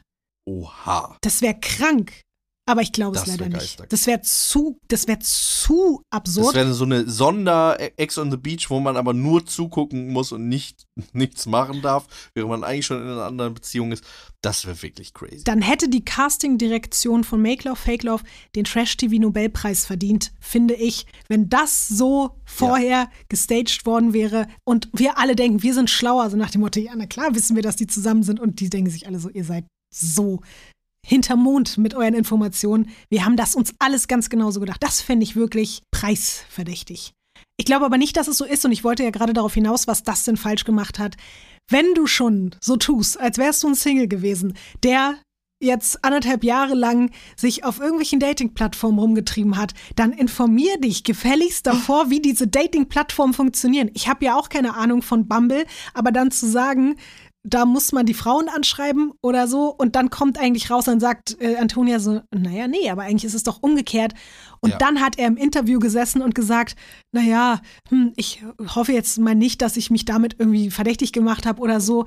Oha. 0.46 1.16
das 1.20 1.42
wäre 1.42 1.58
krank. 1.60 2.22
Aber 2.68 2.82
ich 2.82 2.92
glaube 2.92 3.16
es 3.16 3.24
Das 3.24 3.38
leider 3.38 3.48
nicht. 3.48 3.82
Das 3.88 4.06
wäre 4.06 4.20
zu, 4.20 4.78
das 4.88 5.08
wäre 5.08 5.20
zu 5.20 6.02
Das 6.10 6.18
absurd. 6.18 6.54
wäre 6.54 6.74
so 6.74 6.84
eine 6.84 7.08
Sonder-Ex 7.08 8.18
on 8.18 8.30
the 8.30 8.36
Beach, 8.36 8.68
wo 8.68 8.78
man 8.78 8.98
aber 8.98 9.14
nur 9.14 9.46
zugucken 9.46 10.08
muss 10.08 10.32
und 10.32 10.48
nicht 10.50 10.86
nichts 11.14 11.46
machen 11.46 11.80
darf, 11.80 12.06
während 12.34 12.50
man 12.50 12.64
eigentlich 12.64 12.84
schon 12.84 13.00
in 13.00 13.08
einer 13.08 13.24
anderen 13.24 13.54
Beziehung 13.54 13.90
ist. 13.90 14.04
Das 14.42 14.66
wäre 14.66 14.82
wirklich 14.82 15.14
crazy. 15.14 15.44
Dann 15.44 15.62
hätte 15.62 15.88
die 15.88 16.04
Casting-Direktion 16.04 17.24
von 17.24 17.40
Make 17.40 17.66
Love, 17.66 17.76
Fake 17.76 18.02
Love 18.02 18.22
den 18.54 18.64
Trash-TV-Nobelpreis 18.64 19.86
verdient, 19.86 20.32
finde 20.38 20.74
ich. 20.74 21.06
Wenn 21.26 21.48
das 21.48 21.88
so 21.88 22.36
vorher 22.44 23.08
gestaged 23.30 23.86
worden 23.86 24.12
wäre 24.12 24.46
und 24.64 24.90
wir 24.92 25.16
alle 25.16 25.36
denken, 25.36 25.62
wir 25.62 25.72
sind 25.72 25.88
schlauer, 25.88 26.28
so 26.28 26.36
nach 26.36 26.50
dem 26.50 26.60
Motto, 26.60 26.80
ja, 26.80 26.92
na 26.94 27.06
klar 27.06 27.34
wissen 27.34 27.56
wir, 27.56 27.62
dass 27.62 27.76
die 27.76 27.86
zusammen 27.86 28.22
sind 28.24 28.38
und 28.40 28.60
die 28.60 28.68
denken 28.68 28.90
sich 28.90 29.06
alle 29.06 29.18
so, 29.18 29.30
ihr 29.30 29.44
seid 29.44 29.64
so 29.90 30.40
hinterm 31.08 31.42
Mond 31.42 31.78
mit 31.78 31.94
euren 31.94 32.14
Informationen. 32.14 32.90
Wir 33.08 33.24
haben 33.24 33.36
das 33.36 33.54
uns 33.54 33.72
alles 33.78 34.08
ganz 34.08 34.28
genauso 34.28 34.60
gedacht. 34.60 34.82
Das 34.82 35.00
fände 35.00 35.24
ich 35.24 35.36
wirklich 35.36 35.80
preisverdächtig. 35.90 37.12
Ich 37.56 37.64
glaube 37.64 37.86
aber 37.86 37.96
nicht, 37.96 38.16
dass 38.16 38.28
es 38.28 38.36
so 38.36 38.44
ist 38.44 38.64
und 38.64 38.72
ich 38.72 38.84
wollte 38.84 39.04
ja 39.04 39.10
gerade 39.10 39.32
darauf 39.32 39.54
hinaus, 39.54 39.86
was 39.86 40.02
das 40.02 40.24
denn 40.24 40.36
falsch 40.36 40.64
gemacht 40.64 40.98
hat. 40.98 41.16
Wenn 41.70 41.94
du 41.94 42.06
schon 42.06 42.54
so 42.62 42.76
tust, 42.76 43.18
als 43.18 43.38
wärst 43.38 43.62
du 43.62 43.68
ein 43.68 43.74
Single 43.74 44.06
gewesen, 44.06 44.54
der 44.82 45.16
jetzt 45.60 46.04
anderthalb 46.04 46.44
Jahre 46.44 46.74
lang 46.74 47.10
sich 47.36 47.64
auf 47.64 47.80
irgendwelchen 47.80 48.20
Dating-Plattformen 48.20 48.98
rumgetrieben 48.98 49.56
hat, 49.56 49.74
dann 49.96 50.12
informier 50.12 50.78
dich 50.78 51.04
gefälligst 51.04 51.66
davor, 51.66 52.10
wie 52.10 52.20
diese 52.20 52.46
Dating-Plattformen 52.46 53.34
funktionieren. 53.34 53.90
Ich 53.94 54.08
habe 54.08 54.24
ja 54.24 54.36
auch 54.36 54.50
keine 54.50 54.74
Ahnung 54.74 55.02
von 55.02 55.26
Bumble, 55.26 55.66
aber 55.94 56.12
dann 56.12 56.30
zu 56.30 56.46
sagen, 56.46 56.96
da 57.44 57.64
muss 57.64 57.92
man 57.92 58.04
die 58.04 58.14
Frauen 58.14 58.48
anschreiben 58.48 59.12
oder 59.22 59.46
so 59.48 59.74
und 59.74 59.96
dann 59.96 60.10
kommt 60.10 60.38
eigentlich 60.38 60.70
raus 60.70 60.88
und 60.88 61.00
sagt 61.00 61.40
äh, 61.40 61.56
Antonia 61.56 61.98
so, 62.00 62.20
naja, 62.34 62.66
nee, 62.68 62.90
aber 62.90 63.02
eigentlich 63.02 63.24
ist 63.24 63.34
es 63.34 63.42
doch 63.44 63.62
umgekehrt. 63.62 64.12
Und 64.60 64.70
Ja. 64.70 64.78
dann 64.78 65.00
hat 65.00 65.18
er 65.18 65.28
im 65.28 65.36
Interview 65.36 65.78
gesessen 65.78 66.20
und 66.20 66.34
gesagt, 66.34 66.76
naja, 67.12 67.60
hm, 67.88 68.12
ich 68.16 68.42
hoffe 68.74 68.92
jetzt 68.92 69.18
mal 69.18 69.34
nicht, 69.34 69.62
dass 69.62 69.76
ich 69.76 69.90
mich 69.90 70.04
damit 70.04 70.36
irgendwie 70.38 70.70
verdächtig 70.70 71.12
gemacht 71.12 71.46
habe 71.46 71.60
oder 71.62 71.80
so. 71.80 72.06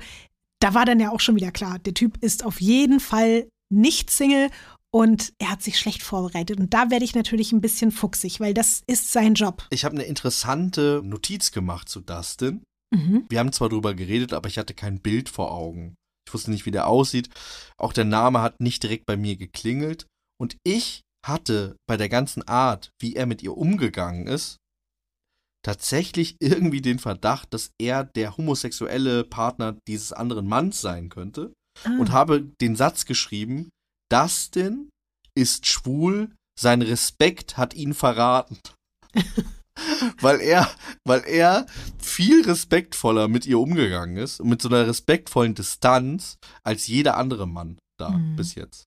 Da 0.60 0.74
war 0.74 0.84
dann 0.84 1.00
ja 1.00 1.10
auch 1.10 1.20
schon 1.20 1.34
wieder 1.34 1.50
klar, 1.50 1.78
der 1.78 1.94
Typ 1.94 2.18
ist 2.22 2.44
auf 2.44 2.60
jeden 2.60 3.00
Fall 3.00 3.48
nicht 3.70 4.10
Single 4.10 4.50
und 4.94 5.32
er 5.38 5.50
hat 5.50 5.62
sich 5.62 5.78
schlecht 5.78 6.02
vorbereitet. 6.02 6.60
Und 6.60 6.74
da 6.74 6.90
werde 6.90 7.04
ich 7.04 7.14
natürlich 7.14 7.52
ein 7.52 7.62
bisschen 7.62 7.90
fuchsig, 7.90 8.38
weil 8.38 8.52
das 8.52 8.82
ist 8.86 9.10
sein 9.10 9.34
Job. 9.34 9.66
Ich 9.70 9.84
habe 9.84 9.94
eine 9.94 10.04
interessante 10.04 11.00
Notiz 11.02 11.50
gemacht 11.50 11.88
zu 11.88 12.00
Dustin. 12.00 12.62
Mhm. 12.92 13.26
Wir 13.28 13.38
haben 13.38 13.52
zwar 13.52 13.68
drüber 13.68 13.94
geredet, 13.94 14.32
aber 14.32 14.48
ich 14.48 14.58
hatte 14.58 14.74
kein 14.74 15.00
Bild 15.00 15.28
vor 15.28 15.52
Augen. 15.52 15.94
Ich 16.26 16.34
wusste 16.34 16.50
nicht, 16.50 16.66
wie 16.66 16.70
der 16.70 16.86
aussieht. 16.86 17.30
Auch 17.76 17.92
der 17.92 18.04
Name 18.04 18.40
hat 18.42 18.60
nicht 18.60 18.82
direkt 18.82 19.06
bei 19.06 19.16
mir 19.16 19.36
geklingelt. 19.36 20.06
Und 20.40 20.56
ich 20.64 21.02
hatte 21.24 21.76
bei 21.86 21.96
der 21.96 22.08
ganzen 22.08 22.46
Art, 22.46 22.90
wie 23.00 23.14
er 23.14 23.26
mit 23.26 23.42
ihr 23.42 23.56
umgegangen 23.56 24.26
ist, 24.26 24.56
tatsächlich 25.64 26.36
irgendwie 26.40 26.82
den 26.82 26.98
Verdacht, 26.98 27.54
dass 27.54 27.70
er 27.80 28.04
der 28.04 28.36
homosexuelle 28.36 29.24
Partner 29.24 29.78
dieses 29.86 30.12
anderen 30.12 30.46
Manns 30.46 30.80
sein 30.80 31.08
könnte. 31.08 31.52
Ah. 31.84 31.96
Und 31.98 32.12
habe 32.12 32.50
den 32.60 32.76
Satz 32.76 33.06
geschrieben, 33.06 33.70
Dustin 34.10 34.90
ist 35.34 35.66
schwul, 35.66 36.34
sein 36.58 36.82
Respekt 36.82 37.56
hat 37.56 37.74
ihn 37.74 37.94
verraten. 37.94 38.58
weil 40.20 40.40
er, 40.40 40.70
weil 41.06 41.22
er 41.26 41.66
viel 41.98 42.42
respektvoller 42.44 43.28
mit 43.28 43.46
ihr 43.46 43.58
umgegangen 43.58 44.16
ist 44.16 44.40
und 44.40 44.48
mit 44.48 44.62
so 44.62 44.68
einer 44.68 44.86
respektvollen 44.86 45.54
Distanz 45.54 46.38
als 46.64 46.86
jeder 46.86 47.16
andere 47.16 47.46
Mann 47.46 47.78
da 47.98 48.10
Mhm. 48.10 48.36
bis 48.36 48.54
jetzt. 48.54 48.84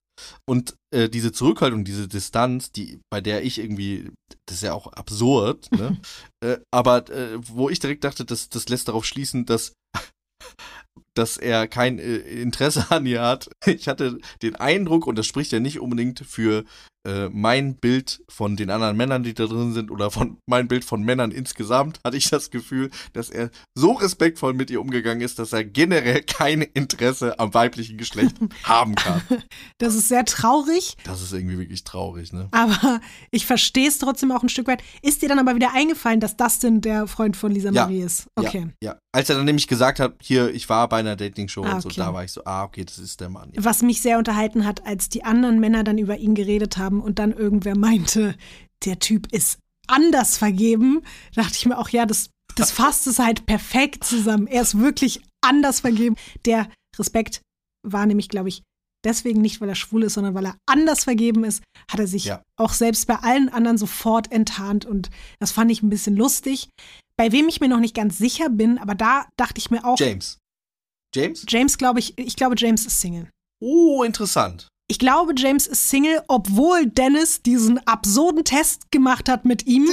Und 0.50 0.76
äh, 0.94 1.10
diese 1.10 1.32
Zurückhaltung, 1.32 1.84
diese 1.84 2.08
Distanz, 2.08 2.72
die, 2.72 3.02
bei 3.12 3.20
der 3.20 3.44
ich 3.44 3.60
irgendwie, 3.60 4.12
das 4.48 4.58
ist 4.58 4.64
ja 4.64 4.74
auch 4.74 4.88
absurd, 4.94 5.70
ne? 5.72 6.00
äh, 6.44 6.58
aber 6.74 7.10
äh, 7.10 7.38
wo 7.42 7.70
ich 7.70 7.80
direkt 7.80 8.04
dachte, 8.04 8.24
das, 8.24 8.50
das 8.50 8.70
lässt 8.70 8.88
darauf 8.88 9.06
schließen, 9.06 9.46
dass, 9.46 9.74
dass 11.16 11.38
er 11.38 11.68
kein 11.68 12.00
äh, 12.00 12.18
Interesse 12.18 12.90
an 12.92 13.06
ihr 13.06 13.22
hat. 13.22 13.50
Ich 13.66 13.88
hatte 13.88 14.20
den 14.42 14.56
Eindruck, 14.56 15.06
und 15.06 15.18
das 15.18 15.26
spricht 15.26 15.52
ja 15.52 15.60
nicht 15.60 15.80
unbedingt 15.80 16.20
für 16.22 16.64
äh, 17.06 17.30
mein 17.32 17.76
Bild 17.76 18.22
von 18.28 18.56
den 18.56 18.70
anderen 18.70 18.98
Männern, 18.98 19.24
die 19.24 19.34
da 19.34 19.46
drin 19.46 19.74
sind, 19.74 19.92
oder 19.92 20.12
von 20.12 20.38
mein 20.48 20.68
Bild 20.68 20.84
von 20.84 21.04
Männern 21.04 21.32
insgesamt, 21.32 22.00
hatte 22.04 22.18
ich 22.18 22.30
das 22.30 22.50
Gefühl, 22.50 22.90
dass 23.14 23.30
er 23.30 23.50
so 23.76 23.94
respektvoll 23.94 24.54
mit 24.54 24.70
ihr 24.70 24.82
umgegangen 24.82 25.22
ist, 25.22 25.40
dass 25.40 25.54
er 25.54 25.64
generell 25.64 26.22
kein 26.24 26.62
Interesse 26.62 27.40
am 27.40 27.54
weiblichen 27.54 27.98
Geschlecht 27.98 28.36
haben 28.64 28.96
kann. 28.96 29.22
Das 29.78 29.96
ist 29.96 30.10
sehr 30.10 30.26
traurig, 30.26 30.98
Das 31.04 31.22
ist 31.22 31.32
irgendwie 31.34 31.58
wirklich 31.58 31.84
traurig, 31.84 32.34
ne? 32.34 32.48
aber 32.52 33.00
ich 33.32 33.46
verstehe 33.46 33.88
es 33.88 33.98
trotzdem 34.00 34.32
auch 34.32 34.44
ein 34.44 34.50
Stück 34.50 34.68
weit. 34.68 34.82
Ist 35.02 35.22
dir 35.22 35.30
dann 35.30 35.40
aber 35.40 35.56
wieder 35.56 35.74
eingefallen, 35.74 36.20
dass 36.20 36.36
Dustin 36.38 36.82
der 36.82 37.08
Freund 37.08 37.38
von 37.38 37.52
Lisa 37.52 37.70
Ja. 37.72 37.84
Marie 37.84 38.02
ist? 38.02 38.28
Okay. 38.36 38.68
Ja, 38.82 38.92
ja. 38.92 39.00
Als 39.12 39.30
er 39.30 39.38
dann 39.38 39.46
nämlich 39.46 39.68
gesagt 39.68 40.00
hat, 40.00 40.16
hier, 40.22 40.54
ich 40.54 40.68
war 40.68 40.90
bei 40.90 40.98
einer 40.98 41.16
Dating-Show 41.16 41.64
Ah, 41.64 41.76
und 41.76 41.82
so, 41.82 41.88
okay. 41.90 42.02
da 42.02 42.14
war 42.14 42.24
ich 42.26 42.32
so, 42.34 42.42
ah, 42.44 42.64
okay, 42.66 42.84
das 42.84 42.98
ist 42.98 43.22
der 43.22 43.30
Mann. 43.30 43.52
Was 43.56 43.82
mich 43.82 44.02
sehr 44.02 44.18
unterhalten 44.18 44.66
hat, 44.66 44.86
als 44.86 45.08
die 45.08 45.24
anderen 45.24 45.60
Männer 45.62 45.84
dann 45.86 45.98
über 45.98 46.18
ihn 46.18 46.36
geredet 46.36 46.78
haben 46.78 46.95
und 47.02 47.20
dann 47.20 47.32
irgendwer 47.32 47.78
meinte, 47.78 48.36
der 48.86 49.00
Typ 49.00 49.32
ist 49.34 49.60
anders 49.88 50.38
vergeben, 50.38 51.02
dachte 51.36 51.54
ich 51.56 51.66
mir 51.66 51.78
auch, 51.78 51.90
ja, 51.90 52.06
das, 52.06 52.30
das 52.56 52.72
fasst 52.72 53.08
es 53.08 53.20
halt 53.20 53.46
perfekt 53.46 54.04
zusammen. 54.04 54.48
Er 54.48 54.62
ist 54.62 54.78
wirklich 54.80 55.22
anders 55.42 55.82
vergeben. 55.82 56.16
Der 56.46 56.70
Respekt 56.98 57.42
war 57.84 58.06
nämlich, 58.06 58.30
glaube 58.30 58.50
ich, 58.50 58.64
deswegen 59.04 59.42
nicht, 59.42 59.62
weil 59.62 59.70
er 59.70 59.76
schwul 59.76 60.04
ist, 60.04 60.16
sondern 60.16 60.34
weil 60.34 60.46
er 60.46 60.58
anders 60.66 61.04
vergeben 61.04 61.44
ist, 61.44 61.62
hat 61.90 62.00
er 62.00 62.08
sich 62.08 62.26
Ja. 62.26 62.42
auch 62.60 62.74
selbst 62.74 63.06
bei 63.06 63.16
allen 63.18 63.50
anderen 63.50 63.78
sofort 63.78 64.32
enttarnt 64.32 64.86
und 64.86 65.10
das 65.40 65.52
fand 65.52 65.70
ich 65.72 65.84
ein 65.84 65.90
bisschen 65.90 66.16
lustig. 66.16 66.70
Bei 67.18 67.32
wem 67.32 67.48
ich 67.48 67.62
mir 67.62 67.68
noch 67.70 67.80
nicht 67.80 67.96
ganz 67.96 68.18
sicher 68.18 68.50
bin, 68.50 68.78
aber 68.80 68.96
da 68.96 69.28
dachte 69.38 69.60
ich 69.60 69.70
mir 69.70 69.86
auch, 69.86 70.00
James. 70.00 70.40
James? 71.14 71.46
James 71.48 71.78
glaube 71.78 72.00
ich, 72.00 72.18
ich 72.18 72.36
glaube, 72.36 72.56
James 72.58 72.86
ist 72.86 73.00
Single. 73.00 73.30
Oh, 73.62 74.04
interessant. 74.04 74.68
Ich 74.88 75.00
glaube, 75.00 75.34
James 75.36 75.66
ist 75.66 75.90
Single, 75.90 76.22
obwohl 76.28 76.86
Dennis 76.86 77.42
diesen 77.42 77.80
absurden 77.88 78.44
Test 78.44 78.92
gemacht 78.92 79.28
hat 79.30 79.44
mit 79.44 79.66
ihm. 79.66 79.88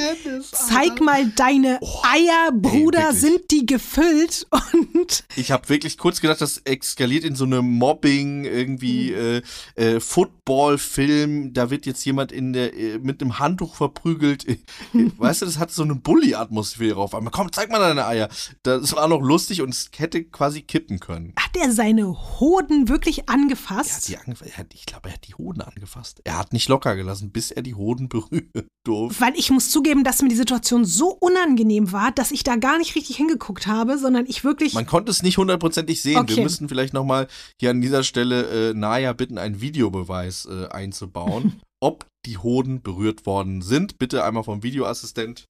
Zeig 0.52 1.01
mal 1.01 1.27
deine 1.35 1.81
Eier, 2.02 2.52
Bruder, 2.52 2.98
wirklich. 3.05 3.20
sind 3.20 3.51
die 3.51 3.64
gefüllt? 3.64 4.47
Und 4.94 5.24
Ich 5.36 5.51
habe 5.51 5.66
wirklich 5.70 5.97
kurz 5.97 6.20
gedacht, 6.20 6.43
das 6.43 6.59
eskaliert 6.59 7.24
in 7.24 7.35
so 7.36 7.44
eine 7.47 7.62
Mobbing, 7.62 8.44
irgendwie 8.44 9.12
Mhm. 9.12 9.43
äh, 9.77 9.94
äh, 9.94 10.01
Football-Film. 10.01 11.55
Da 11.55 11.70
wird 11.70 11.86
jetzt 11.86 12.05
jemand 12.05 12.31
in 12.31 12.52
der, 12.52 12.77
äh, 12.77 12.98
mit 12.98 13.23
einem 13.23 13.39
Handtuch 13.39 13.74
verprügelt. 13.77 14.44
Weißt 14.93 15.40
du, 15.40 15.47
das 15.47 15.59
hat 15.59 15.70
so 15.70 15.85
eine 15.85 15.94
Bully-Atmosphäre 15.94 16.97
auf 17.01 17.14
einmal. 17.14 17.32
Komm, 17.32 17.51
zeig 17.51 17.70
mal 17.70 17.78
deine 17.78 18.06
Eier. 18.06 18.28
Das 18.62 18.94
war 18.94 19.09
noch 19.09 19.23
lustig 19.23 19.62
und 19.62 19.70
es 19.70 19.90
hätte 19.97 20.23
quasi 20.24 20.60
kippen 20.60 21.01
können. 21.01 21.32
hat 21.39 21.56
er 21.56 21.73
seine 21.73 22.09
Hoden 22.40 22.89
wirklich 22.89 23.20
hat 23.20 23.28
angefasst? 23.31 24.09
die 24.09 24.19
angef 24.19 24.43
er 24.43 24.59
hat, 24.59 24.73
ich 24.82 24.86
glaube, 24.86 25.10
er 25.10 25.14
hat 25.14 25.28
die 25.28 25.34
Hoden 25.34 25.60
angefasst. 25.60 26.20
Er 26.24 26.36
hat 26.36 26.52
nicht 26.52 26.68
locker 26.68 26.96
gelassen, 26.96 27.30
bis 27.30 27.52
er 27.52 27.62
die 27.62 27.76
Hoden 27.76 28.09
berühren 28.09 28.66
durfte. 28.84 29.20
Weil 29.20 29.34
ich 29.36 29.52
muss 29.52 29.70
zugeben, 29.70 30.02
dass 30.02 30.22
mir 30.22 30.28
die 30.28 30.34
Situation 30.34 30.84
so 30.84 31.16
unangenehm 31.20 31.92
war, 31.92 32.10
dass 32.10 32.32
ich 32.32 32.42
da 32.42 32.56
gar 32.56 32.78
nicht 32.78 32.96
richtig 32.96 33.16
hingeguckt 33.16 33.68
habe, 33.68 33.96
sondern 33.96 34.26
ich 34.26 34.42
wirklich. 34.42 34.74
Man 34.74 34.86
konnte 34.86 35.12
es 35.12 35.22
nicht 35.22 35.38
hundertprozentig 35.38 36.02
sehen. 36.02 36.18
Okay. 36.18 36.34
Wir 36.34 36.42
müssten 36.42 36.68
vielleicht 36.68 36.94
nochmal 36.94 37.28
hier 37.60 37.70
an 37.70 37.80
dieser 37.80 38.02
Stelle 38.02 38.70
äh, 38.70 38.74
Naya 38.74 39.12
bitten, 39.12 39.38
einen 39.38 39.60
Videobeweis 39.60 40.46
äh, 40.46 40.66
einzubauen, 40.66 41.60
ob 41.80 42.06
die 42.26 42.38
Hoden 42.38 42.82
berührt 42.82 43.24
worden 43.24 43.62
sind. 43.62 44.00
Bitte 44.00 44.24
einmal 44.24 44.42
vom 44.42 44.64
Videoassistent 44.64 45.44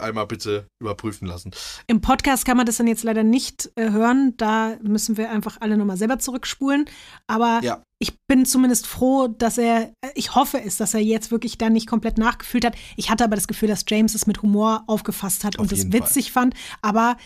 einmal 0.00 0.26
bitte 0.26 0.66
überprüfen 0.80 1.26
lassen. 1.26 1.50
Im 1.86 2.00
Podcast 2.00 2.44
kann 2.44 2.56
man 2.56 2.66
das 2.66 2.76
dann 2.78 2.86
jetzt 2.86 3.04
leider 3.04 3.22
nicht 3.22 3.70
äh, 3.76 3.90
hören. 3.90 4.34
Da 4.36 4.76
müssen 4.82 5.16
wir 5.16 5.30
einfach 5.30 5.58
alle 5.60 5.76
nochmal 5.76 5.96
selber 5.96 6.18
zurückspulen. 6.18 6.86
Aber 7.26 7.60
Ja. 7.62 7.82
ich 8.00 8.16
bin 8.28 8.44
zumindest 8.46 8.86
froh, 8.86 9.28
dass 9.28 9.58
er, 9.58 9.92
äh, 10.02 10.10
ich 10.14 10.34
hoffe 10.34 10.60
es, 10.62 10.76
dass 10.76 10.94
er 10.94 11.00
jetzt 11.00 11.30
wirklich 11.30 11.58
da 11.58 11.70
nicht 11.70 11.86
komplett 11.86 12.18
nachgefühlt 12.18 12.64
hat. 12.64 12.76
Ich 12.96 13.10
hatte 13.10 13.24
aber 13.24 13.36
das 13.36 13.48
Gefühl, 13.48 13.68
dass 13.68 13.84
James 13.88 14.14
es 14.14 14.26
mit 14.26 14.42
Humor 14.42 14.84
aufgefasst 14.86 15.44
hat 15.44 15.58
Auf 15.58 15.62
und 15.62 15.72
es 15.72 15.92
witzig 15.92 16.32
fand. 16.32 16.54
Aber 16.82 17.16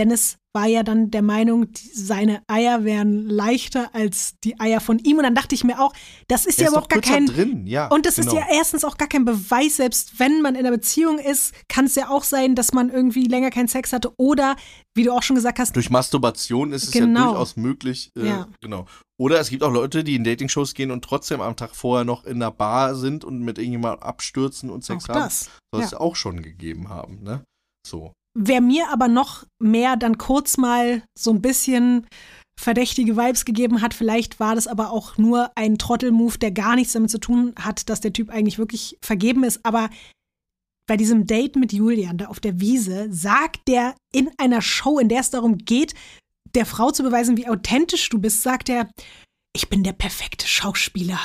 Dennis 0.00 0.38
war 0.54 0.66
ja 0.66 0.82
dann 0.82 1.10
der 1.10 1.20
Meinung, 1.20 1.70
die, 1.72 1.88
seine 1.92 2.42
Eier 2.48 2.84
wären 2.84 3.28
leichter 3.28 3.94
als 3.94 4.34
die 4.42 4.58
Eier 4.58 4.80
von 4.80 4.98
ihm. 4.98 5.18
Und 5.18 5.24
dann 5.24 5.34
dachte 5.34 5.54
ich 5.54 5.62
mir 5.62 5.78
auch, 5.78 5.92
das 6.26 6.46
ist 6.46 6.58
Der 6.58 6.64
ja 6.64 6.68
ist 6.68 6.72
überhaupt 6.72 6.92
doch 6.96 7.00
gar 7.02 7.12
kein. 7.12 7.26
drin, 7.26 7.66
ja. 7.66 7.86
Und 7.88 8.06
das 8.06 8.16
ist 8.18 8.30
genau. 8.30 8.40
ja 8.40 8.46
erstens 8.50 8.82
auch 8.84 8.96
gar 8.96 9.08
kein 9.08 9.26
Beweis, 9.26 9.76
selbst 9.76 10.18
wenn 10.18 10.40
man 10.40 10.54
in 10.54 10.60
einer 10.66 10.74
Beziehung 10.74 11.18
ist, 11.18 11.52
kann 11.68 11.84
es 11.84 11.94
ja 11.96 12.08
auch 12.08 12.24
sein, 12.24 12.54
dass 12.54 12.72
man 12.72 12.88
irgendwie 12.88 13.24
länger 13.26 13.50
keinen 13.50 13.68
Sex 13.68 13.92
hatte 13.92 14.12
oder, 14.16 14.56
wie 14.94 15.02
du 15.04 15.12
auch 15.12 15.22
schon 15.22 15.36
gesagt 15.36 15.58
hast, 15.58 15.76
Durch 15.76 15.90
Masturbation 15.90 16.72
ist 16.72 16.84
es 16.84 16.90
Genau. 16.92 17.20
ja 17.20 17.26
durchaus 17.26 17.56
möglich. 17.56 18.10
Äh, 18.18 18.26
Ja. 18.26 18.48
Genau. 18.62 18.86
Oder 19.20 19.38
es 19.38 19.50
gibt 19.50 19.62
auch 19.62 19.70
Leute, 19.70 20.02
die 20.02 20.14
in 20.16 20.24
Dating-Shows 20.24 20.72
gehen 20.72 20.90
und 20.90 21.04
trotzdem 21.04 21.42
am 21.42 21.54
Tag 21.54 21.76
vorher 21.76 22.06
noch 22.06 22.24
in 22.24 22.36
einer 22.36 22.50
Bar 22.50 22.94
sind 22.94 23.22
und 23.22 23.40
mit 23.40 23.58
irgendjemandem 23.58 24.02
abstürzen 24.02 24.70
und 24.70 24.82
Sex 24.82 25.04
auch 25.04 25.08
haben. 25.10 25.20
das. 25.20 25.50
Soll 25.72 25.82
ja. 25.82 25.86
es 25.86 25.92
auch 25.94 26.16
schon 26.16 26.40
gegeben 26.42 26.88
haben, 26.88 27.22
ne? 27.22 27.44
So. 27.86 28.12
Wer 28.34 28.60
mir 28.60 28.88
aber 28.90 29.08
noch 29.08 29.44
mehr 29.58 29.96
dann 29.96 30.18
kurz 30.18 30.56
mal 30.56 31.02
so 31.18 31.30
ein 31.32 31.42
bisschen 31.42 32.06
verdächtige 32.58 33.16
Vibes 33.16 33.44
gegeben 33.44 33.80
hat, 33.80 33.94
vielleicht 33.94 34.38
war 34.38 34.54
das 34.54 34.66
aber 34.66 34.92
auch 34.92 35.16
nur 35.16 35.50
ein 35.56 35.78
Trottelmove, 35.78 36.38
der 36.38 36.50
gar 36.50 36.76
nichts 36.76 36.92
damit 36.92 37.10
zu 37.10 37.18
tun 37.18 37.54
hat, 37.58 37.88
dass 37.88 38.00
der 38.00 38.12
Typ 38.12 38.28
eigentlich 38.28 38.58
wirklich 38.58 38.98
vergeben 39.02 39.44
ist. 39.44 39.64
Aber 39.64 39.88
bei 40.86 40.96
diesem 40.96 41.26
Date 41.26 41.56
mit 41.56 41.72
Julian 41.72 42.18
da 42.18 42.26
auf 42.26 42.38
der 42.38 42.60
Wiese 42.60 43.08
sagt 43.10 43.66
der 43.66 43.94
in 44.12 44.30
einer 44.38 44.60
Show, 44.60 44.98
in 44.98 45.08
der 45.08 45.20
es 45.20 45.30
darum 45.30 45.58
geht, 45.58 45.94
der 46.54 46.66
Frau 46.66 46.90
zu 46.90 47.02
beweisen, 47.02 47.36
wie 47.36 47.48
authentisch 47.48 48.08
du 48.08 48.18
bist, 48.18 48.42
sagt 48.42 48.68
er, 48.68 48.90
ich 49.54 49.68
bin 49.68 49.82
der 49.82 49.92
perfekte 49.92 50.46
Schauspieler 50.46 51.20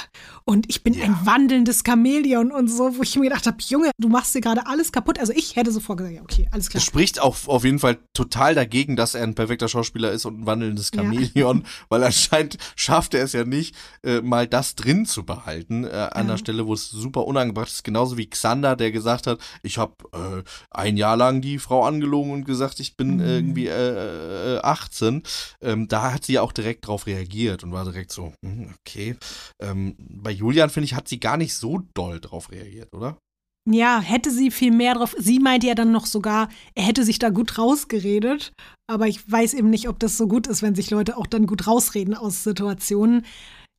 und 0.48 0.70
ich 0.70 0.84
bin 0.84 1.00
ein 1.02 1.18
wandelndes 1.26 1.82
Chamäleon 1.86 2.52
und 2.52 2.68
so, 2.68 2.98
wo 2.98 3.02
ich 3.02 3.16
mir 3.16 3.24
gedacht 3.30 3.48
habe, 3.48 3.58
Junge, 3.68 3.90
du 4.00 4.10
machst 4.10 4.36
dir 4.36 4.42
gerade 4.42 4.68
alles 4.68 4.92
kaputt. 4.92 5.20
Also 5.20 5.34
ich 5.36 5.56
hätte 5.56 5.72
sofort 5.72 5.98
gesagt, 5.98 6.16
ja, 6.16 6.22
okay, 6.22 6.48
alles 6.52 6.70
klar. 6.70 6.80
Das 6.80 6.86
spricht 6.86 7.20
auch 7.20 7.36
auf 7.48 7.64
jeden 7.64 7.80
Fall 7.80 7.98
total 8.14 8.54
dagegen, 8.54 8.96
dass 8.96 9.16
er 9.16 9.24
ein 9.24 9.34
perfekter 9.34 9.68
Schauspieler 9.68 10.12
ist 10.12 10.26
und 10.26 10.42
ein 10.42 10.46
wandelndes 10.46 10.92
Ja. 10.94 11.02
Chamäleon, 11.02 11.64
weil 11.90 12.04
anscheinend 12.04 12.58
schafft 12.76 13.16
er 13.16 13.24
es 13.24 13.34
ja 13.34 13.44
nicht, 13.44 13.76
äh, 14.04 14.22
mal 14.22 14.48
das 14.48 14.76
drin 14.76 15.08
zu 15.08 15.26
behalten, 15.26 15.84
äh, 15.84 15.88
an 16.12 16.28
Ja. 16.28 16.34
der 16.34 16.38
Stelle, 16.38 16.68
wo 16.68 16.74
es 16.76 16.90
super 16.92 17.26
unangebracht 17.26 17.70
ist. 17.70 17.84
Genauso 17.84 18.16
wie 18.18 18.30
Xander, 18.30 18.76
der 18.76 18.92
gesagt 18.92 19.26
hat, 19.26 19.40
ich 19.64 19.80
habe 19.80 19.96
äh, 20.14 20.44
ein 20.70 20.96
Jahr 20.96 21.18
lang 21.18 21.42
die 21.42 21.58
Frau 21.58 21.84
angelogen 21.86 22.32
und 22.32 22.46
gesagt, 22.46 22.80
ich 22.80 22.96
bin 22.96 23.16
Mhm. 23.16 23.22
irgendwie 23.22 23.68
äh, 23.68 24.58
äh, 24.58 24.60
18. 24.60 25.24
Ähm, 25.62 25.88
da 25.88 26.12
hat 26.14 26.26
sie 26.26 26.34
ja 26.34 26.42
auch 26.44 26.52
direkt 26.52 26.86
drauf 26.88 27.08
reagiert 27.08 27.64
und 27.64 27.72
war 27.72 27.84
direkt 27.84 28.12
so, 28.12 28.32
hm, 28.44 28.76
okay. 28.82 29.16
Ähm, 29.60 29.96
bei 29.98 30.35
Julian, 30.36 30.70
finde 30.70 30.86
ich, 30.86 30.96
hat 30.96 31.08
sie 31.08 31.20
gar 31.20 31.38
nicht 31.38 31.54
so 31.54 31.82
doll 31.94 32.20
drauf 32.20 32.52
reagiert, 32.52 32.94
oder? 32.94 33.18
Ja, 33.68 34.00
hätte 34.00 34.30
sie 34.30 34.52
viel 34.52 34.72
mehr 34.72 34.94
drauf. 34.94 35.16
Sie 35.18 35.40
meinte 35.40 35.66
ja 35.66 35.74
dann 35.74 35.92
noch 35.92 36.06
sogar, 36.06 36.50
er 36.76 36.84
hätte 36.84 37.04
sich 37.04 37.18
da 37.18 37.30
gut 37.30 37.58
rausgeredet. 37.58 38.54
Aber 38.88 39.08
ich 39.08 39.30
weiß 39.30 39.56
eben 39.56 39.72
nicht, 39.72 39.90
ob 39.90 40.00
das 40.00 40.18
so 40.18 40.28
gut 40.28 40.46
ist, 40.46 40.62
wenn 40.62 40.76
sich 40.76 40.92
Leute 40.92 41.18
auch 41.18 41.26
dann 41.26 41.48
gut 41.48 41.66
rausreden 41.66 42.14
aus 42.14 42.44
Situationen. 42.44 43.26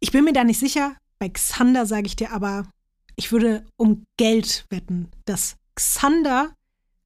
Ich 0.00 0.10
bin 0.10 0.24
mir 0.24 0.32
da 0.32 0.42
nicht 0.42 0.58
sicher. 0.58 0.96
Bei 1.20 1.28
Xander 1.28 1.86
sage 1.86 2.06
ich 2.06 2.16
dir 2.16 2.32
aber, 2.32 2.68
ich 3.14 3.30
würde 3.30 3.64
um 3.76 4.02
Geld 4.18 4.66
wetten, 4.70 5.08
dass 5.24 5.56
Xander 5.76 6.52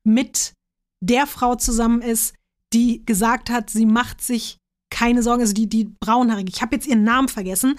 mit 0.03 0.55
der 1.01 1.27
Frau 1.27 1.55
zusammen 1.57 2.01
ist, 2.01 2.35
die 2.73 3.05
gesagt 3.05 3.51
hat, 3.51 3.71
sie 3.71 3.87
macht 3.87 4.23
sich 4.23 4.57
keine 4.91 5.23
Sorgen, 5.23 5.43
also 5.43 5.53
die, 5.53 5.69
die 5.69 5.85
braunhaarige. 5.85 6.51
Ich 6.53 6.63
habe 6.63 6.77
jetzt 6.77 6.87
ihren 6.87 7.05
Namen 7.05 7.29
vergessen. 7.29 7.79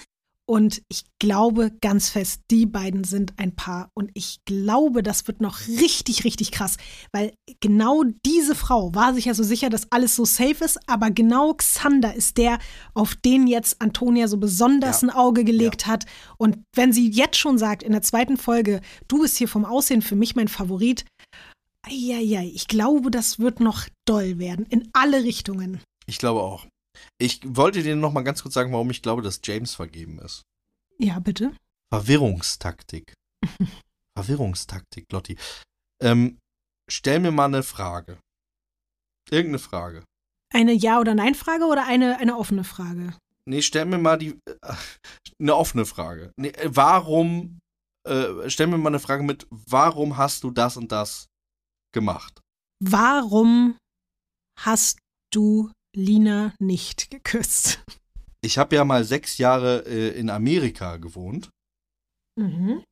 Und 0.52 0.82
ich 0.90 1.04
glaube 1.18 1.72
ganz 1.80 2.10
fest, 2.10 2.42
die 2.50 2.66
beiden 2.66 3.04
sind 3.04 3.32
ein 3.38 3.56
Paar. 3.56 3.88
Und 3.94 4.10
ich 4.12 4.40
glaube, 4.44 5.02
das 5.02 5.26
wird 5.26 5.40
noch 5.40 5.60
richtig, 5.66 6.24
richtig 6.24 6.50
krass. 6.50 6.76
Weil 7.10 7.32
genau 7.60 8.02
diese 8.26 8.54
Frau 8.54 8.94
war 8.94 9.14
sich 9.14 9.24
ja 9.24 9.32
so 9.32 9.44
sicher, 9.44 9.70
dass 9.70 9.90
alles 9.90 10.14
so 10.14 10.26
safe 10.26 10.62
ist. 10.62 10.78
Aber 10.86 11.10
genau 11.10 11.54
Xander 11.54 12.14
ist 12.14 12.36
der, 12.36 12.58
auf 12.92 13.14
den 13.14 13.46
jetzt 13.46 13.80
Antonia 13.80 14.28
so 14.28 14.36
besonders 14.36 15.00
Ja. 15.00 15.08
ein 15.08 15.14
Auge 15.14 15.44
gelegt 15.44 15.86
hat. 15.86 16.04
Und 16.36 16.58
wenn 16.76 16.92
sie 16.92 17.08
jetzt 17.08 17.38
schon 17.38 17.56
sagt, 17.56 17.82
in 17.82 17.92
der 17.92 18.02
zweiten 18.02 18.36
Folge, 18.36 18.82
du 19.08 19.22
bist 19.22 19.38
hier 19.38 19.48
vom 19.48 19.64
Aussehen 19.64 20.02
für 20.02 20.16
mich 20.16 20.36
mein 20.36 20.48
Favorit. 20.48 21.06
Eieiei, 21.86 22.52
ich 22.54 22.68
glaube, 22.68 23.10
das 23.10 23.38
wird 23.38 23.60
noch 23.60 23.88
doll 24.06 24.38
werden. 24.38 24.66
In 24.66 24.90
alle 24.92 25.24
Richtungen. 25.24 25.80
Ich 26.04 26.18
glaube 26.18 26.42
auch. 26.42 26.66
Ich 27.18 27.40
wollte 27.44 27.82
dir 27.82 27.96
noch 27.96 28.12
mal 28.12 28.22
ganz 28.22 28.42
kurz 28.42 28.54
sagen, 28.54 28.72
warum 28.72 28.90
ich 28.90 29.02
glaube, 29.02 29.22
dass 29.22 29.40
James 29.42 29.74
vergeben 29.74 30.18
ist. 30.18 30.42
Ja, 30.98 31.18
bitte. 31.18 31.56
Verwirrungstaktik. 31.92 33.14
Verwirrungstaktik, 34.16 35.10
Lotti. 35.10 35.36
Ähm, 36.02 36.38
stell 36.90 37.20
mir 37.20 37.32
mal 37.32 37.46
eine 37.46 37.62
Frage. 37.62 38.18
Irgendeine 39.30 39.58
Frage. 39.58 40.04
Eine 40.52 40.72
Ja- 40.72 41.00
oder 41.00 41.14
Nein-Frage 41.14 41.64
oder 41.64 41.86
eine, 41.86 42.18
eine 42.18 42.36
offene 42.36 42.64
Frage? 42.64 43.16
Nee, 43.44 43.62
stell 43.62 43.86
mir 43.86 43.98
mal 43.98 44.18
die. 44.18 44.38
Äh, 44.46 44.74
eine 45.40 45.56
offene 45.56 45.86
Frage. 45.86 46.32
Nee, 46.36 46.48
äh, 46.48 46.70
warum. 46.72 47.58
Äh, 48.06 48.50
stell 48.50 48.66
mir 48.66 48.78
mal 48.78 48.90
eine 48.90 48.98
Frage 48.98 49.22
mit, 49.22 49.46
warum 49.50 50.16
hast 50.16 50.42
du 50.42 50.50
das 50.50 50.76
und 50.76 50.90
das 50.90 51.26
gemacht? 51.94 52.40
Warum 52.80 53.76
hast 54.58 54.98
du 55.32 55.70
Lina 55.94 56.54
nicht 56.58 57.10
geküsst? 57.10 57.82
Ich 58.40 58.58
habe 58.58 58.74
ja 58.74 58.84
mal 58.84 59.04
sechs 59.04 59.38
Jahre 59.38 59.84
äh, 59.86 60.18
in 60.18 60.30
Amerika 60.30 60.96
gewohnt. 60.96 61.50
Mhm. 62.36 62.82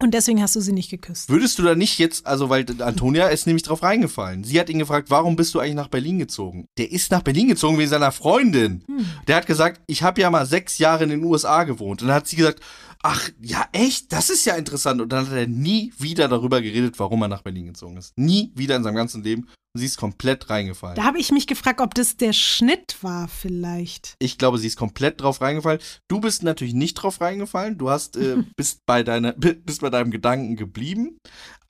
Und 0.00 0.14
deswegen 0.14 0.40
hast 0.40 0.54
du 0.54 0.60
sie 0.60 0.72
nicht 0.72 0.90
geküsst. 0.90 1.28
Würdest 1.28 1.58
du 1.58 1.64
da 1.64 1.74
nicht 1.74 1.98
jetzt, 1.98 2.24
also 2.24 2.48
weil 2.48 2.64
Antonia 2.80 3.28
ist 3.28 3.46
nämlich 3.46 3.64
drauf 3.64 3.82
reingefallen. 3.82 4.44
Sie 4.44 4.58
hat 4.60 4.70
ihn 4.70 4.78
gefragt, 4.78 5.10
warum 5.10 5.34
bist 5.34 5.54
du 5.54 5.58
eigentlich 5.58 5.74
nach 5.74 5.88
Berlin 5.88 6.20
gezogen? 6.20 6.66
Der 6.78 6.92
ist 6.92 7.10
nach 7.10 7.22
Berlin 7.22 7.48
gezogen 7.48 7.78
wegen 7.78 7.90
seiner 7.90 8.12
Freundin. 8.12 8.84
Hm. 8.86 9.06
Der 9.26 9.34
hat 9.34 9.46
gesagt, 9.46 9.80
ich 9.88 10.04
habe 10.04 10.20
ja 10.20 10.30
mal 10.30 10.46
sechs 10.46 10.78
Jahre 10.78 11.02
in 11.02 11.10
den 11.10 11.24
USA 11.24 11.64
gewohnt. 11.64 12.00
Und 12.00 12.08
dann 12.08 12.16
hat 12.16 12.28
sie 12.28 12.36
gesagt, 12.36 12.60
ach 13.02 13.30
ja 13.40 13.68
echt, 13.72 14.12
das 14.12 14.30
ist 14.30 14.44
ja 14.44 14.56
interessant. 14.56 15.00
Und 15.00 15.10
dann 15.10 15.26
hat 15.26 15.34
er 15.34 15.46
nie 15.46 15.92
wieder 15.98 16.28
darüber 16.28 16.60
geredet, 16.60 16.98
warum 16.98 17.22
er 17.22 17.28
nach 17.28 17.42
Berlin 17.42 17.66
gezogen 17.66 17.96
ist. 17.96 18.16
Nie 18.16 18.52
wieder 18.54 18.76
in 18.76 18.82
seinem 18.82 18.96
ganzen 18.96 19.22
Leben. 19.22 19.48
Und 19.74 19.80
sie 19.80 19.86
ist 19.86 19.98
komplett 19.98 20.48
reingefallen. 20.48 20.96
Da 20.96 21.04
habe 21.04 21.18
ich 21.18 21.30
mich 21.30 21.46
gefragt, 21.46 21.80
ob 21.80 21.94
das 21.94 22.16
der 22.16 22.32
Schnitt 22.32 22.96
war 23.02 23.28
vielleicht. 23.28 24.14
Ich 24.18 24.38
glaube, 24.38 24.58
sie 24.58 24.66
ist 24.66 24.78
komplett 24.78 25.20
drauf 25.20 25.42
reingefallen. 25.42 25.80
Du 26.08 26.20
bist 26.20 26.42
natürlich 26.42 26.72
nicht 26.72 26.94
drauf 26.94 27.20
reingefallen. 27.20 27.76
Du 27.76 27.90
hast 27.90 28.16
äh, 28.16 28.38
bist 28.56 28.86
bei 28.86 29.02
deiner 29.02 29.32
bist 29.32 29.82
bei 29.82 29.90
deinem 29.90 30.10
Gedanken 30.10 30.56
geblieben. 30.56 31.18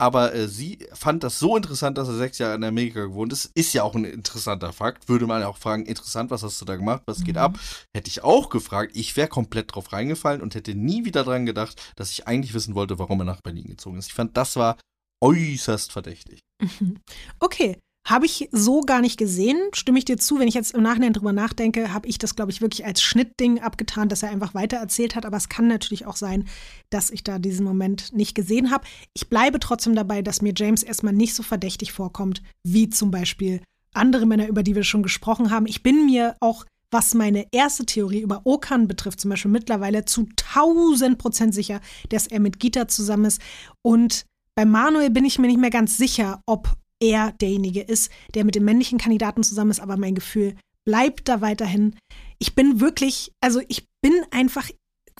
Aber 0.00 0.32
äh, 0.32 0.46
sie 0.46 0.86
fand 0.92 1.24
das 1.24 1.40
so 1.40 1.56
interessant, 1.56 1.98
dass 1.98 2.06
er 2.08 2.14
sechs 2.16 2.38
Jahre 2.38 2.54
in 2.54 2.62
Amerika 2.62 3.00
gewohnt 3.00 3.32
ist. 3.32 3.50
Ist 3.54 3.72
ja 3.74 3.82
auch 3.82 3.96
ein 3.96 4.04
interessanter 4.04 4.72
Fakt. 4.72 5.08
Würde 5.08 5.26
man 5.26 5.40
ja 5.40 5.48
auch 5.48 5.56
fragen, 5.56 5.86
interessant, 5.86 6.30
was 6.30 6.44
hast 6.44 6.60
du 6.60 6.64
da 6.64 6.76
gemacht? 6.76 7.02
Was 7.06 7.24
geht 7.24 7.34
Mhm. 7.34 7.40
ab? 7.42 7.58
Hätte 7.94 8.08
ich 8.08 8.22
auch 8.22 8.48
gefragt. 8.48 8.92
Ich 8.94 9.16
wäre 9.16 9.26
komplett 9.28 9.74
drauf 9.74 9.92
reingefallen 9.92 10.40
und 10.40 10.54
hätte 10.54 10.74
nie 10.76 11.04
wieder 11.04 11.24
dran 11.24 11.46
gedacht, 11.46 11.82
dass 11.96 12.10
ich 12.12 12.28
eigentlich 12.28 12.54
wissen 12.54 12.76
wollte, 12.76 12.98
warum 13.00 13.20
er 13.20 13.24
nach 13.24 13.40
Berlin 13.40 13.66
gezogen 13.66 13.98
ist. 13.98 14.06
Ich 14.06 14.14
fand, 14.14 14.36
das 14.36 14.54
war 14.56 14.76
äußerst 15.22 15.90
verdächtig. 15.92 16.40
Okay. 17.40 17.78
Habe 18.06 18.24
ich 18.24 18.48
so 18.52 18.80
gar 18.80 19.02
nicht 19.02 19.18
gesehen, 19.18 19.58
stimme 19.74 19.98
ich 19.98 20.04
dir 20.06 20.16
zu. 20.16 20.38
Wenn 20.38 20.48
ich 20.48 20.54
jetzt 20.54 20.74
im 20.74 20.82
Nachhinein 20.82 21.12
drüber 21.12 21.32
nachdenke, 21.32 21.92
habe 21.92 22.08
ich 22.08 22.16
das, 22.16 22.36
glaube 22.36 22.50
ich, 22.50 22.62
wirklich 22.62 22.86
als 22.86 23.02
Schnittding 23.02 23.60
abgetan, 23.60 24.08
dass 24.08 24.22
er 24.22 24.30
einfach 24.30 24.54
weiter 24.54 24.78
erzählt 24.78 25.14
hat. 25.14 25.26
Aber 25.26 25.36
es 25.36 25.50
kann 25.50 25.68
natürlich 25.68 26.06
auch 26.06 26.16
sein, 26.16 26.48
dass 26.88 27.10
ich 27.10 27.22
da 27.22 27.38
diesen 27.38 27.66
Moment 27.66 28.14
nicht 28.14 28.34
gesehen 28.34 28.70
habe. 28.70 28.86
Ich 29.12 29.28
bleibe 29.28 29.60
trotzdem 29.60 29.94
dabei, 29.94 30.22
dass 30.22 30.40
mir 30.40 30.54
James 30.56 30.82
erstmal 30.82 31.12
nicht 31.12 31.34
so 31.34 31.42
verdächtig 31.42 31.92
vorkommt, 31.92 32.42
wie 32.64 32.88
zum 32.88 33.10
Beispiel 33.10 33.60
andere 33.92 34.24
Männer, 34.24 34.48
über 34.48 34.62
die 34.62 34.74
wir 34.74 34.84
schon 34.84 35.02
gesprochen 35.02 35.50
haben. 35.50 35.66
Ich 35.66 35.82
bin 35.82 36.06
mir 36.06 36.36
auch, 36.40 36.64
was 36.90 37.14
meine 37.14 37.46
erste 37.52 37.84
Theorie 37.84 38.20
über 38.20 38.42
Okan 38.44 38.88
betrifft, 38.88 39.20
zum 39.20 39.30
Beispiel 39.30 39.50
mittlerweile 39.50 40.04
zu 40.04 40.26
1000 40.54 41.18
Prozent 41.18 41.54
sicher, 41.54 41.80
dass 42.08 42.26
er 42.26 42.40
mit 42.40 42.58
Gita 42.58 42.88
zusammen 42.88 43.26
ist. 43.26 43.42
Und 43.82 44.24
bei 44.54 44.64
Manuel 44.64 45.10
bin 45.10 45.24
ich 45.24 45.38
mir 45.38 45.48
nicht 45.48 45.60
mehr 45.60 45.70
ganz 45.70 45.96
sicher, 45.96 46.42
ob 46.46 46.74
er 47.00 47.32
derjenige 47.32 47.80
ist, 47.80 48.10
der 48.34 48.44
mit 48.44 48.54
dem 48.54 48.64
männlichen 48.64 48.98
Kandidaten 48.98 49.42
zusammen 49.42 49.70
ist, 49.70 49.80
aber 49.80 49.96
mein 49.96 50.14
Gefühl 50.14 50.56
bleibt 50.84 51.28
da 51.28 51.40
weiterhin. 51.40 51.96
Ich 52.38 52.54
bin 52.54 52.80
wirklich, 52.80 53.32
also 53.40 53.60
ich 53.68 53.86
bin 54.00 54.14
einfach 54.30 54.70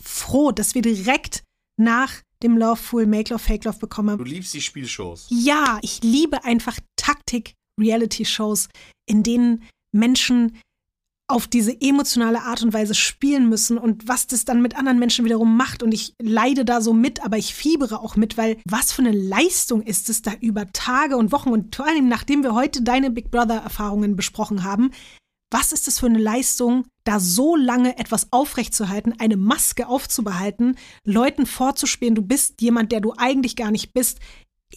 froh, 0.01 0.53
dass 0.53 0.75
wir 0.75 0.83
direkt 0.83 1.43
nach 1.79 2.23
dem 2.43 2.57
Loveful 2.57 3.07
Make 3.07 3.33
Love 3.33 3.43
Fake 3.43 3.65
Love 3.65 3.79
bekommen. 3.79 4.19
Du 4.19 4.25
liebst 4.25 4.55
die 4.55 4.61
Spielshows. 4.61 5.27
Ja, 5.29 5.79
ich 5.83 6.03
liebe 6.03 6.45
einfach 6.45 6.79
Taktik-Reality-Shows, 6.97 8.69
in 9.07 9.23
denen 9.23 9.65
Menschen 9.93 10.59
auf 11.29 11.47
diese 11.47 11.79
emotionale 11.81 12.43
Art 12.43 12.63
und 12.63 12.73
Weise 12.73 12.95
spielen 12.95 13.51
müssen 13.51 13.77
und 13.77 14.09
was 14.09 14.27
das 14.27 14.47
dann 14.47 14.63
mit 14.63 14.77
anderen 14.77 14.99
Menschen 14.99 15.27
wiederum 15.27 15.59
macht. 15.59 15.83
Und 15.83 15.93
ich 15.93 16.15
leide 16.19 16.65
da 16.65 16.81
so 16.81 16.95
mit, 16.95 17.23
aber 17.23 17.37
ich 17.37 17.55
fiebere 17.55 18.01
auch 18.01 18.17
mit, 18.17 18.39
weil 18.39 18.57
was 18.65 18.93
für 18.93 19.03
eine 19.03 19.13
Leistung 19.13 19.83
ist 19.83 20.09
es 20.09 20.23
da 20.23 20.33
über 20.41 20.73
Tage 20.73 21.19
und 21.19 21.31
Wochen 21.31 21.51
und 21.51 21.77
vor 21.77 21.87
allem 21.87 22.09
nachdem 22.09 22.43
wir 22.43 22.55
heute 22.55 22.83
deine 22.83 23.11
Big 23.11 23.31
Brother-Erfahrungen 23.31 24.17
besprochen 24.17 24.65
haben, 24.65 24.91
was 25.51 25.73
ist 25.73 25.87
das 25.87 25.99
für 25.99 26.07
eine 26.07 26.19
Leistung, 26.19 26.87
da 27.05 27.21
so 27.21 27.57
lange 27.57 27.99
etwas 27.99 28.33
aufrechtzuerhalten, 28.33 29.15
eine 29.19 29.37
Maske 29.37 29.87
aufzubehalten, 29.87 30.77
Leuten 31.05 31.47
vorzuspielen, 31.47 32.15
du 32.15 32.23
bist 32.23 32.61
jemand, 32.61 32.93
der 32.93 33.01
du 33.01 33.15
eigentlich 33.17 33.57
gar 33.57 33.71
nicht 33.71 33.93
bist. 33.93 34.19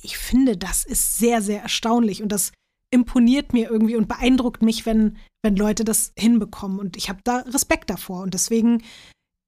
Ich 0.02 0.18
finde, 0.18 0.56
das 0.58 0.86
ist 0.86 1.18
sehr, 1.18 1.42
sehr 1.42 1.62
erstaunlich 1.62 2.24
und 2.24 2.32
das 2.32 2.54
imponiert 2.92 3.54
mir 3.54 3.70
irgendwie 3.70 3.96
und 3.96 4.08
beeindruckt 4.08 4.62
mich, 4.62 4.86
wenn, 4.86 5.18
wenn 5.44 5.56
Leute 5.56 5.84
das 5.84 6.12
hinbekommen. 6.18 6.80
Und 6.80 6.98
ich 6.98 7.10
habe 7.10 7.22
da 7.24 7.40
Respekt 7.40 7.90
davor. 7.90 8.22
Und 8.22 8.34
deswegen, 8.34 8.84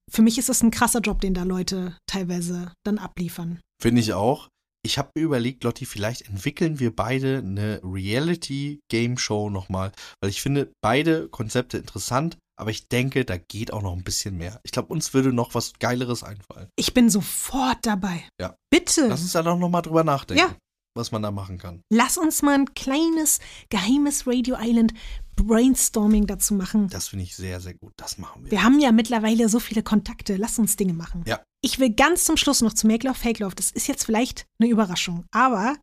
für 0.10 0.22
mich 0.22 0.38
ist 0.38 0.50
das 0.50 0.64
ein 0.64 0.72
krasser 0.72 1.02
Job, 1.02 1.22
den 1.22 1.34
da 1.34 1.44
Leute 1.44 1.98
teilweise 2.08 2.72
dann 2.86 2.98
abliefern. 2.98 3.60
Finde 3.82 4.02
ich 4.02 4.14
auch. 4.14 4.48
Ich 4.86 4.98
habe 4.98 5.12
mir 5.16 5.24
überlegt, 5.24 5.64
Lotti, 5.64 5.86
vielleicht 5.86 6.24
entwickeln 6.28 6.80
wir 6.80 6.94
beide 6.94 7.38
eine 7.38 7.80
Reality-Game-Show 7.84 9.50
nochmal, 9.50 9.94
weil 10.22 10.30
ich 10.30 10.42
finde 10.42 10.72
beide 10.82 11.30
Konzepte 11.30 11.78
interessant, 11.78 12.38
aber 12.60 12.70
ich 12.70 12.90
denke, 12.90 13.24
da 13.24 13.38
geht 13.38 13.72
auch 13.72 13.82
noch 13.82 13.94
ein 13.94 14.04
bisschen 14.04 14.38
mehr. 14.38 14.60
Ich 14.64 14.72
glaube, 14.72 14.92
uns 14.92 15.14
würde 15.14 15.32
noch 15.32 15.56
was 15.56 15.74
Geileres 15.80 16.24
einfallen. 16.24 16.68
Ich 16.76 16.94
bin 16.94 17.10
sofort 17.10 17.78
dabei. 17.84 18.26
Ja. 18.40 18.56
Bitte. 18.70 19.08
Lass 19.08 19.22
uns 19.22 19.32
da 19.32 19.42
doch 19.42 19.58
nochmal 19.58 19.82
drüber 19.84 20.04
nachdenken, 20.04 20.44
Ja. 20.44 20.56
Was 20.96 21.12
man 21.12 21.22
da 21.22 21.32
machen 21.32 21.58
kann. 21.58 21.82
Lass 21.92 22.18
uns 22.18 22.42
mal 22.42 22.56
ein 22.56 22.74
kleines, 22.74 23.40
geheimes 23.70 24.28
Radio 24.28 24.58
Island 24.60 24.94
Brainstorming 25.36 26.28
dazu 26.28 26.54
machen. 26.54 26.88
Das 26.90 27.08
finde 27.08 27.24
ich 27.24 27.36
sehr, 27.36 27.60
sehr 27.60 27.74
gut. 27.74 27.94
Das 27.98 28.18
machen 28.18 28.44
wir. 28.44 28.52
Wir 28.52 28.64
haben 28.64 28.80
ja 28.80 28.92
mittlerweile 28.92 29.50
so 29.50 29.60
viele 29.60 29.84
Kontakte. 29.84 30.36
Lass 30.36 30.60
uns 30.60 30.76
Dinge 30.76 30.94
machen. 30.94 31.24
Ja. 31.28 31.42
Ich 31.62 31.80
will 31.80 31.92
ganz 31.92 32.26
zum 32.26 32.38
Schluss 32.38 32.62
noch 32.62 32.74
zu 32.74 32.88
Make 32.88 33.08
Love, 33.08 33.18
Fake 33.18 33.40
Love. 33.40 33.56
Das 33.56 33.72
ist 33.72 33.88
jetzt 33.88 34.06
vielleicht 34.06 34.46
eine 34.60 34.70
Überraschung. 34.70 35.26
Aber 35.32 35.76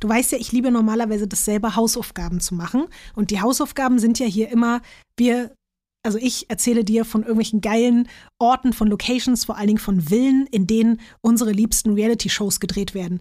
du 0.00 0.08
weißt 0.08 0.32
ja, 0.32 0.38
ich 0.38 0.52
liebe 0.52 0.70
normalerweise 0.70 1.28
das 1.28 1.44
selber 1.44 1.76
Hausaufgaben 1.76 2.40
zu 2.40 2.54
machen. 2.54 2.86
Und 3.14 3.30
die 3.30 3.40
Hausaufgaben 3.40 3.98
sind 3.98 4.18
ja 4.18 4.26
hier 4.26 4.48
immer, 4.48 4.82
wir, 5.16 5.54
also 6.04 6.18
ich 6.18 6.50
erzähle 6.50 6.84
dir 6.84 7.04
von 7.04 7.22
irgendwelchen 7.22 7.60
geilen 7.60 8.08
Orten, 8.40 8.72
von 8.72 8.88
Locations, 8.88 9.44
vor 9.44 9.56
allen 9.56 9.68
Dingen 9.68 9.78
von 9.78 10.00
Villen, 10.00 10.46
in 10.50 10.66
denen 10.66 11.00
unsere 11.20 11.52
liebsten 11.52 11.94
Reality-Shows 11.94 12.58
gedreht 12.58 12.94
werden. 12.94 13.20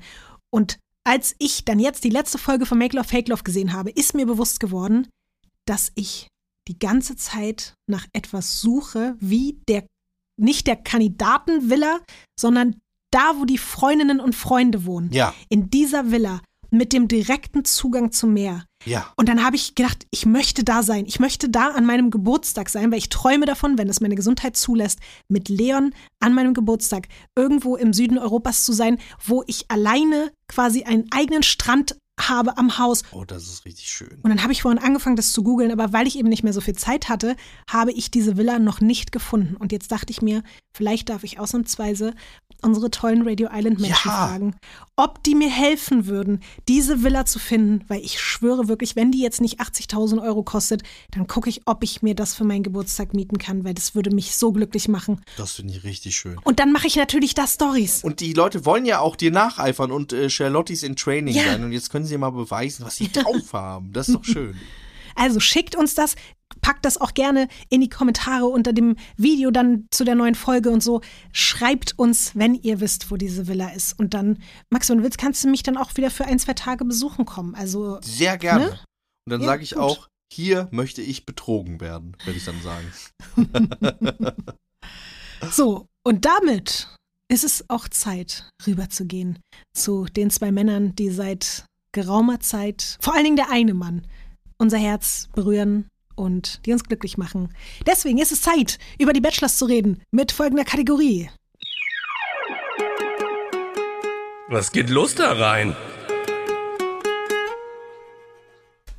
Und 0.52 0.80
als 1.06 1.36
ich 1.38 1.65
dann 1.65 1.80
jetzt 1.80 2.03
die 2.03 2.10
letzte 2.10 2.38
Folge 2.38 2.65
von 2.65 2.77
Make 2.77 2.98
Love, 2.98 3.07
Fake 3.07 3.27
Love 3.30 3.44
gesehen 3.44 3.73
habe, 3.73 3.91
ist 3.91 4.14
mir 4.14 4.26
bewusst 4.26 4.60
geworden, 4.60 5.07
dass 5.65 5.91
ich 5.95 6.27
die 6.68 6.80
ganze 6.80 7.15
Zeit 7.15 7.76
nach 7.88 8.07
etwas 8.11 8.60
suche, 8.60 9.15
wie 9.19 9.61
der, 9.68 9.86
nicht 10.38 10.68
der 10.68 10.76
Kandidatenvilla, 10.76 11.99
sondern 12.40 12.77
da, 13.11 13.36
wo 13.38 13.45
die 13.45 13.60
Freundinnen 13.60 14.19
und 14.19 14.36
Freunde 14.36 14.86
wohnen. 14.86 15.11
Ja, 15.14 15.34
In 15.48 15.69
dieser 15.69 16.11
Villa 16.11 16.41
mit 16.77 16.93
dem 16.93 17.07
direkten 17.07 17.65
Zugang 17.65 18.11
zum 18.11 18.34
Meer. 18.34 18.65
ja. 18.85 19.11
Und 19.18 19.30
dann 19.30 19.43
habe 19.43 19.56
ich 19.56 19.76
gedacht, 19.76 20.06
ich 20.11 20.26
möchte 20.26 20.64
da 20.64 20.84
sein. 20.84 21.06
Ich 21.07 21.19
möchte 21.19 21.49
da 21.49 21.69
an 21.69 21.85
meinem 21.85 22.11
Geburtstag 22.11 22.69
sein, 22.69 22.91
weil 22.91 22.99
ich 22.99 23.10
träume 23.10 23.45
davon, 23.45 23.77
wenn 23.77 23.89
es 23.89 24.02
meine 24.02 24.15
Gesundheit 24.15 24.56
zulässt, 24.57 24.99
mit 25.27 25.49
Leon 25.49 25.93
an 26.19 26.34
meinem 26.34 26.53
Geburtstag 26.53 27.07
irgendwo 27.35 27.76
im 27.76 27.93
Süden 27.93 28.18
Europas 28.18 28.64
zu 28.64 28.73
sein, 28.73 28.97
wo 29.23 29.43
ich 29.47 29.69
alleine 29.72 30.31
quasi 30.47 30.84
einen 30.84 31.06
eigenen 31.11 31.43
Strand 31.43 31.95
habe 32.18 32.57
am 32.57 32.77
Haus. 32.77 33.03
Oh, 33.11 33.26
das 33.26 33.43
ist 33.43 33.65
richtig 33.65 33.89
schön. 33.89 34.19
Und 34.23 34.30
dann 34.30 34.41
habe 34.41 34.53
ich 34.53 34.61
vorhin 34.61 34.81
angefangen, 34.81 35.18
das 35.18 35.34
zu 35.34 35.43
googeln, 35.43 35.69
aber 35.72 35.91
weil 35.91 36.07
ich 36.07 36.18
eben 36.18 36.30
nicht 36.30 36.43
mehr 36.43 36.53
so 36.53 36.61
viel 36.61 36.76
Zeit 36.76 37.10
hatte, 37.10 37.35
habe 37.69 37.91
ich 37.91 38.10
diese 38.10 38.38
Villa 38.38 38.57
noch 38.57 38.80
nicht 38.80 39.11
gefunden. 39.11 39.57
Und 39.57 39.73
jetzt 39.73 39.91
dachte 39.91 40.11
ich 40.11 40.22
mir, 40.22 40.41
vielleicht 40.73 41.10
darf 41.10 41.26
ich 41.26 41.39
ausnahmsweise 41.39 42.14
unsere 42.61 42.89
tollen 42.89 43.27
Radio 43.27 43.49
Island 43.52 43.81
Menschen 43.81 44.07
Ja. 44.10 44.27
fragen, 44.27 44.56
ob 44.98 45.22
die 45.24 45.36
mir 45.36 45.50
helfen 45.50 46.06
würden, 46.08 46.42
diese 46.68 47.04
Villa 47.04 47.26
zu 47.26 47.38
finden, 47.40 47.84
weil 47.90 48.00
ich 48.02 48.20
schwöre 48.20 48.68
wirklich, 48.68 48.96
wenn 48.96 49.12
die 49.12 49.22
jetzt 49.22 49.42
nicht 49.42 49.60
80.000 49.60 50.24
Euro 50.24 50.44
kostet, 50.44 50.84
dann 51.12 51.28
gucke 51.28 51.50
ich, 51.50 51.62
ob 51.66 51.84
ich 51.84 52.02
mir 52.02 52.16
das 52.16 52.34
für 52.34 52.46
meinen 52.46 52.64
Geburtstag 52.64 53.14
mieten 53.14 53.38
kann, 53.38 53.64
weil 53.66 53.74
das 53.74 53.94
würde 53.96 54.10
mich 54.16 54.36
so 54.36 54.52
glücklich 54.54 54.88
machen. 54.88 55.22
Das 55.38 55.54
finde 55.54 55.74
ich 55.74 55.84
richtig 55.84 56.16
schön. 56.16 56.38
Und 56.44 56.60
dann 56.60 56.72
mache 56.72 56.88
ich 56.88 56.96
natürlich 56.96 57.34
da 57.34 57.46
Stories. 57.46 58.04
Und 58.04 58.22
die 58.22 58.34
Leute 58.34 58.66
wollen 58.66 58.86
ja 58.86 59.00
auch 59.00 59.16
dir 59.16 59.32
nacheifern 59.32 59.92
und 59.92 60.14
äh, 60.14 60.30
Charlottis 60.30 60.84
in 60.84 60.96
Training 60.96 61.36
Ja. 61.36 61.44
sein. 61.44 61.64
Und 61.64 61.74
jetzt 61.74 61.90
können 61.90 62.06
sie 62.06 62.18
mal 62.18 62.30
beweisen, 62.32 62.86
was 62.86 62.96
sie 62.96 63.12
drauf 63.12 63.52
haben. 63.54 63.92
Das 63.92 64.08
ist 64.08 64.16
doch 64.16 64.24
schön. 64.24 64.56
Also 65.16 65.40
schickt 65.40 65.76
uns 65.76 65.96
das, 65.96 66.16
packt 66.62 66.86
das 66.86 67.00
auch 67.00 67.14
gerne 67.14 67.48
in 67.70 67.82
die 67.82 67.90
Kommentare 67.90 68.46
unter 68.46 68.74
dem 68.74 68.96
Video 69.18 69.52
dann 69.52 69.88
zu 69.92 70.04
der 70.04 70.16
neuen 70.16 70.36
Folge 70.36 70.70
und 70.70 70.82
so. 70.84 71.02
Schreibt 71.32 71.98
uns, 71.98 72.36
wenn 72.36 72.56
ihr 72.56 72.80
wisst, 72.80 73.12
wo 73.12 73.18
diese 73.18 73.48
Villa 73.48 73.70
ist. 73.70 73.98
Und 74.00 74.14
dann, 74.14 74.40
Max, 74.70 74.90
wenn 74.90 74.98
du 74.98 75.04
willst, 75.04 75.18
kannst 75.18 75.44
du 75.44 75.50
mich 75.50 75.64
dann 75.64 75.78
auch 75.78 75.96
wieder 75.98 76.12
für 76.12 76.26
ein, 76.26 76.40
zwei 76.40 76.54
Tage 76.54 76.86
besuchen 76.86 77.26
kommen. 77.26 77.56
Also, 77.56 78.00
Sehr 78.02 78.38
gerne. 78.38 78.66
Ne? 78.66 78.80
Und 79.26 79.32
dann 79.32 79.42
Ja, 79.42 79.48
sage 79.48 79.64
ich 79.64 79.72
gut. 79.72 79.80
auch, 79.80 80.08
hier 80.32 80.68
möchte 80.72 81.02
ich 81.02 81.26
betrogen 81.26 81.82
werden, 81.82 82.16
werde 82.26 82.38
ich 82.38 82.46
dann 82.46 82.62
sagen. 82.62 82.92
so. 85.52 85.88
Und 86.04 86.26
damit 86.26 86.90
ist 87.28 87.44
es 87.44 87.66
auch 87.70 87.88
Zeit, 87.90 88.50
rüberzugehen 88.68 89.40
zu 89.74 90.06
den 90.06 90.30
zwei 90.30 90.52
Männern, 90.52 90.96
die 90.96 91.10
seit 91.10 91.66
geraumer 91.92 92.40
Zeit, 92.40 92.98
vor 93.00 93.14
allen 93.16 93.24
Dingen 93.24 93.36
der 93.38 93.50
eine 93.50 93.74
Mann, 93.74 94.06
unser 94.57 94.77
Herz 94.77 95.30
berühren 95.36 95.88
und 96.15 96.65
die 96.65 96.73
uns 96.73 96.84
glücklich 96.84 97.18
machen. 97.18 97.53
Deswegen 97.86 98.18
ist 98.18 98.32
es 98.32 98.41
Zeit, 98.41 98.80
über 98.99 99.14
die 99.14 99.22
Bachelors 99.22 99.57
zu 99.57 99.65
reden 99.65 100.02
mit 100.11 100.32
folgender 100.32 100.64
Kategorie. 100.64 101.30
Was 104.48 104.72
geht 104.72 104.90
los 104.90 105.15
da 105.15 105.34
rein? 105.34 105.76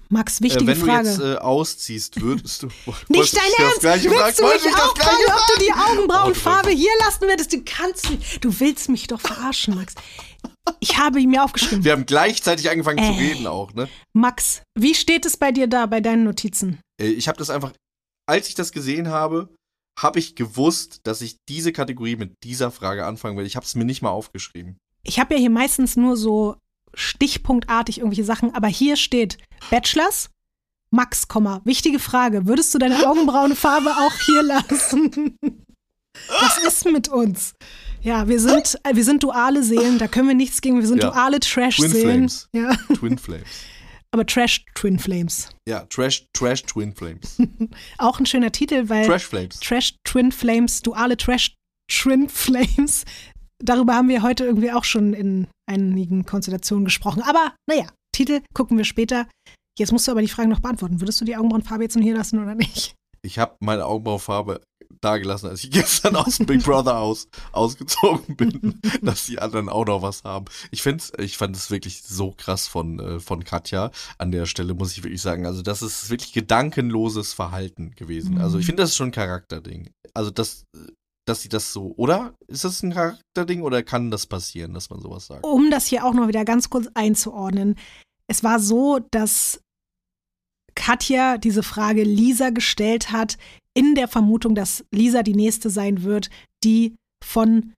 Max, 0.08 0.40
Äh, 0.40 0.44
wichtige 0.44 0.66
wenn 0.68 0.76
Frage. 0.76 1.02
du 1.04 1.08
jetzt 1.08 1.20
äh, 1.20 1.36
ausziehst, 1.38 2.20
würdest 2.20 2.62
du. 2.62 2.66
nicht 3.08 3.36
dein 3.36 3.42
Ernst! 3.58 3.82
Willst 3.82 4.04
du 4.38 4.42
Wollte 4.44 4.64
mich 4.64 4.74
fragen, 4.74 5.24
ob 5.28 5.56
du 5.58 5.64
die? 5.64 5.72
Augenbrauenfarbe 5.72 6.70
hier 6.70 6.90
lassen 7.00 7.22
würdest? 7.22 7.52
Du 7.52 7.62
kannst 7.64 8.10
nicht. 8.10 8.44
Du 8.44 8.60
willst 8.60 8.88
mich 8.88 9.06
doch 9.08 9.20
verarschen, 9.20 9.74
Max. 9.74 9.94
Ich 10.80 10.98
habe 10.98 11.20
ihn 11.20 11.30
mir 11.30 11.42
aufgeschrieben. 11.44 11.84
Wir 11.84 11.92
haben 11.92 12.06
gleichzeitig 12.06 12.70
angefangen 12.70 12.98
zu 12.98 13.12
Äh. 13.12 13.24
reden 13.28 13.46
auch, 13.46 13.72
ne? 13.74 13.88
Max, 14.14 14.62
wie 14.78 14.94
steht 14.94 15.26
es 15.26 15.36
bei 15.36 15.52
dir 15.52 15.66
da, 15.66 15.86
bei 15.86 16.00
deinen 16.00 16.24
Notizen? 16.24 16.80
Äh, 17.00 17.08
Ich 17.08 17.28
habe 17.28 17.38
das 17.38 17.50
einfach, 17.50 17.72
als 18.28 18.48
ich 18.48 18.54
das 18.54 18.72
gesehen 18.72 19.08
habe, 19.08 19.48
habe 19.98 20.18
ich 20.18 20.34
gewusst, 20.36 21.00
dass 21.04 21.20
ich 21.20 21.36
diese 21.48 21.72
Kategorie 21.72 22.16
mit 22.16 22.32
dieser 22.44 22.70
Frage 22.70 23.06
anfangen 23.06 23.36
will. 23.38 23.46
Ich 23.46 23.56
habe 23.56 23.64
es 23.66 23.74
mir 23.74 23.84
nicht 23.84 24.02
mal 24.02 24.10
aufgeschrieben. 24.10 24.76
Ich 25.04 25.18
habe 25.20 25.34
ja 25.34 25.40
hier 25.40 25.50
meistens 25.50 25.96
nur 25.96 26.16
so 26.16 26.56
stichpunktartig 26.94 27.98
irgendwelche 27.98 28.24
Sachen, 28.24 28.54
aber 28.54 28.68
hier 28.68 28.96
steht 28.96 29.38
Bachelors, 29.70 30.30
Max, 30.90 31.28
Komma. 31.28 31.60
Wichtige 31.64 31.98
Frage. 31.98 32.46
Würdest 32.46 32.72
du 32.74 32.78
deine 32.78 33.06
Augenbrauenfarbe 33.08 33.90
auch 33.90 34.14
hier 34.26 34.42
lassen? 34.42 35.36
Was 36.40 36.58
ist 36.58 36.84
mit 36.86 37.08
uns? 37.08 37.54
Ja, 38.00 38.28
wir 38.28 38.40
sind, 38.40 38.78
äh, 38.84 38.94
wir 38.94 39.04
sind 39.04 39.22
duale 39.22 39.62
Seelen, 39.62 39.98
da 39.98 40.06
können 40.06 40.28
wir 40.28 40.34
nichts 40.34 40.60
gegen. 40.60 40.80
Wir 40.80 40.86
sind 40.86 41.02
Ja. 41.02 41.10
duale 41.10 41.40
Twin 41.40 41.64
Trash-Seelen. 41.70 41.92
Flames. 42.28 42.48
Ja, 42.52 42.74
Twin 42.94 43.18
Flames. 43.18 43.46
aber 44.12 44.24
Trash-Twin 44.24 44.98
Flames. 44.98 45.48
Ja, 45.68 45.84
Trash, 45.86 46.26
Trash 46.32 46.62
Twin 46.62 46.94
Flames. 46.94 47.36
Auch 47.98 48.18
ein 48.20 48.26
schöner 48.26 48.52
Titel, 48.52 48.88
weil 48.88 49.06
Trash 49.06 49.26
Flames. 49.26 49.60
Trash 49.60 49.94
Twin 50.04 50.30
Flames, 50.32 50.80
duale 50.82 51.16
Trash 51.16 51.54
Twin 51.90 52.28
Flames. 52.28 53.04
Darüber 53.58 53.94
haben 53.94 54.08
wir 54.08 54.22
heute 54.22 54.44
irgendwie 54.44 54.70
auch 54.70 54.84
schon 54.84 55.12
in 55.14 55.48
einigen 55.66 56.24
Konstellationen 56.26 56.84
gesprochen. 56.84 57.22
Aber 57.22 57.54
naja, 57.66 57.86
Titel 58.16 58.40
gucken 58.54 58.78
wir 58.78 58.84
später. 58.84 59.28
Jetzt 59.78 59.92
musst 59.92 60.08
du 60.08 60.12
aber 60.12 60.22
die 60.22 60.28
Frage 60.28 60.48
noch 60.48 60.60
beantworten. 60.60 61.00
Würdest 61.00 61.20
du 61.20 61.26
die 61.26 61.36
Augenbrauenfarbe 61.36 61.84
jetzt 61.84 61.96
noch 61.96 62.02
hier 62.02 62.16
lassen 62.16 62.42
oder 62.42 62.54
nicht? 62.54 62.94
Ich 63.22 63.38
habe 63.38 63.56
meine 63.60 63.84
Augenbraufarbe 63.84 64.62
dagelassen, 65.02 65.50
als 65.50 65.64
ich 65.64 65.70
gestern 65.72 66.16
aus 66.16 66.38
dem 66.38 66.46
Big 66.46 66.62
Brother 66.62 66.98
aus, 66.98 67.28
ausgezogen 67.52 68.36
bin, 68.36 68.80
dass 69.02 69.26
die 69.26 69.38
anderen 69.38 69.68
auch 69.68 69.84
noch 69.84 70.00
was 70.00 70.24
haben. 70.24 70.46
Ich 70.70 70.80
find's, 70.80 71.12
ich 71.18 71.36
fand 71.36 71.54
es 71.56 71.70
wirklich 71.70 72.02
so 72.02 72.32
krass 72.34 72.66
von, 72.66 72.98
äh, 73.00 73.20
von 73.20 73.44
Katja 73.44 73.90
an 74.16 74.32
der 74.32 74.46
Stelle, 74.46 74.72
muss 74.72 74.92
ich 74.92 75.02
wirklich 75.02 75.20
sagen. 75.20 75.44
Also, 75.44 75.60
das 75.60 75.82
ist 75.82 76.08
wirklich 76.08 76.32
gedankenloses 76.32 77.34
Verhalten 77.34 77.90
gewesen. 77.96 78.36
Mhm. 78.36 78.40
Also, 78.40 78.58
ich 78.58 78.64
finde, 78.64 78.82
das 78.82 78.90
ist 78.90 78.96
schon 78.96 79.08
ein 79.08 79.12
Charakterding. 79.12 79.90
Also, 80.14 80.30
das, 80.30 80.64
dass 81.26 81.42
sie 81.42 81.48
das 81.48 81.72
so, 81.72 81.92
oder? 81.96 82.34
Ist 82.46 82.64
das 82.64 82.82
ein 82.82 82.94
Charakterding 82.94 83.62
oder 83.62 83.82
kann 83.82 84.10
das 84.10 84.26
passieren, 84.26 84.72
dass 84.72 84.88
man 84.88 85.00
sowas 85.00 85.26
sagt? 85.26 85.44
Um 85.44 85.70
das 85.70 85.86
hier 85.86 86.06
auch 86.06 86.14
noch 86.14 86.28
wieder 86.28 86.44
ganz 86.44 86.70
kurz 86.70 86.88
einzuordnen. 86.94 87.76
Es 88.28 88.42
war 88.42 88.60
so, 88.60 89.00
dass 89.10 89.60
Katja 90.74 91.38
diese 91.38 91.62
Frage 91.62 92.02
Lisa 92.04 92.50
gestellt 92.50 93.10
hat, 93.10 93.38
in 93.74 93.94
der 93.94 94.08
Vermutung, 94.08 94.54
dass 94.54 94.84
Lisa 94.90 95.22
die 95.22 95.34
nächste 95.34 95.70
sein 95.70 96.02
wird, 96.02 96.30
die 96.64 96.96
von 97.22 97.74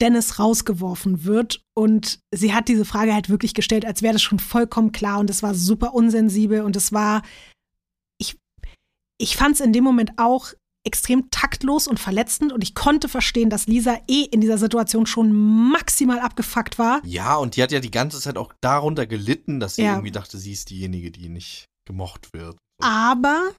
Dennis 0.00 0.38
rausgeworfen 0.38 1.24
wird. 1.24 1.62
Und 1.76 2.20
sie 2.32 2.54
hat 2.54 2.68
diese 2.68 2.84
Frage 2.84 3.14
halt 3.14 3.28
wirklich 3.28 3.54
gestellt, 3.54 3.84
als 3.84 4.02
wäre 4.02 4.14
das 4.14 4.22
schon 4.22 4.38
vollkommen 4.38 4.92
klar. 4.92 5.18
Und 5.18 5.28
es 5.28 5.42
war 5.42 5.54
super 5.54 5.94
unsensibel 5.94 6.62
und 6.62 6.76
es 6.76 6.92
war, 6.92 7.22
ich, 8.18 8.36
ich 9.18 9.36
fand 9.36 9.56
es 9.56 9.60
in 9.60 9.72
dem 9.72 9.84
Moment 9.84 10.12
auch 10.16 10.52
extrem 10.86 11.30
taktlos 11.30 11.86
und 11.86 12.00
verletzend 12.00 12.52
und 12.52 12.62
ich 12.62 12.74
konnte 12.74 13.08
verstehen, 13.08 13.50
dass 13.50 13.66
Lisa 13.66 13.98
eh 14.08 14.22
in 14.24 14.40
dieser 14.40 14.56
Situation 14.58 15.04
schon 15.06 15.32
maximal 15.70 16.18
abgefuckt 16.20 16.78
war. 16.78 17.00
Ja, 17.04 17.36
und 17.36 17.56
die 17.56 17.62
hat 17.62 17.70
ja 17.72 17.80
die 17.80 17.90
ganze 17.90 18.20
Zeit 18.20 18.38
auch 18.38 18.52
darunter 18.62 19.06
gelitten, 19.06 19.60
dass 19.60 19.76
sie 19.76 19.82
Ja. 19.82 19.92
irgendwie 19.92 20.10
dachte, 20.12 20.38
sie 20.38 20.52
ist 20.52 20.70
diejenige, 20.70 21.10
die 21.10 21.28
nicht 21.28 21.66
gemocht 21.86 22.32
wird. 22.32 22.56
Aber 22.82 23.50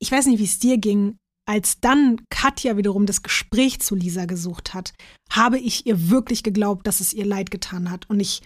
ich 0.00 0.12
weiß 0.12 0.26
nicht, 0.26 0.38
wie 0.38 0.44
es 0.44 0.58
dir 0.58 0.76
ging. 0.78 1.16
Als 1.46 1.80
dann 1.80 2.22
Katja 2.30 2.76
wiederum 2.76 3.04
das 3.06 3.22
Gespräch 3.22 3.80
zu 3.80 3.94
Lisa 3.94 4.24
gesucht 4.24 4.72
hat, 4.74 4.92
habe 5.30 5.58
ich 5.58 5.86
ihr 5.86 6.08
wirklich 6.10 6.42
geglaubt, 6.42 6.86
dass 6.86 7.00
es 7.00 7.12
ihr 7.12 7.26
leid 7.26 7.50
getan 7.50 7.90
hat. 7.90 8.08
Und 8.08 8.20
ich 8.20 8.42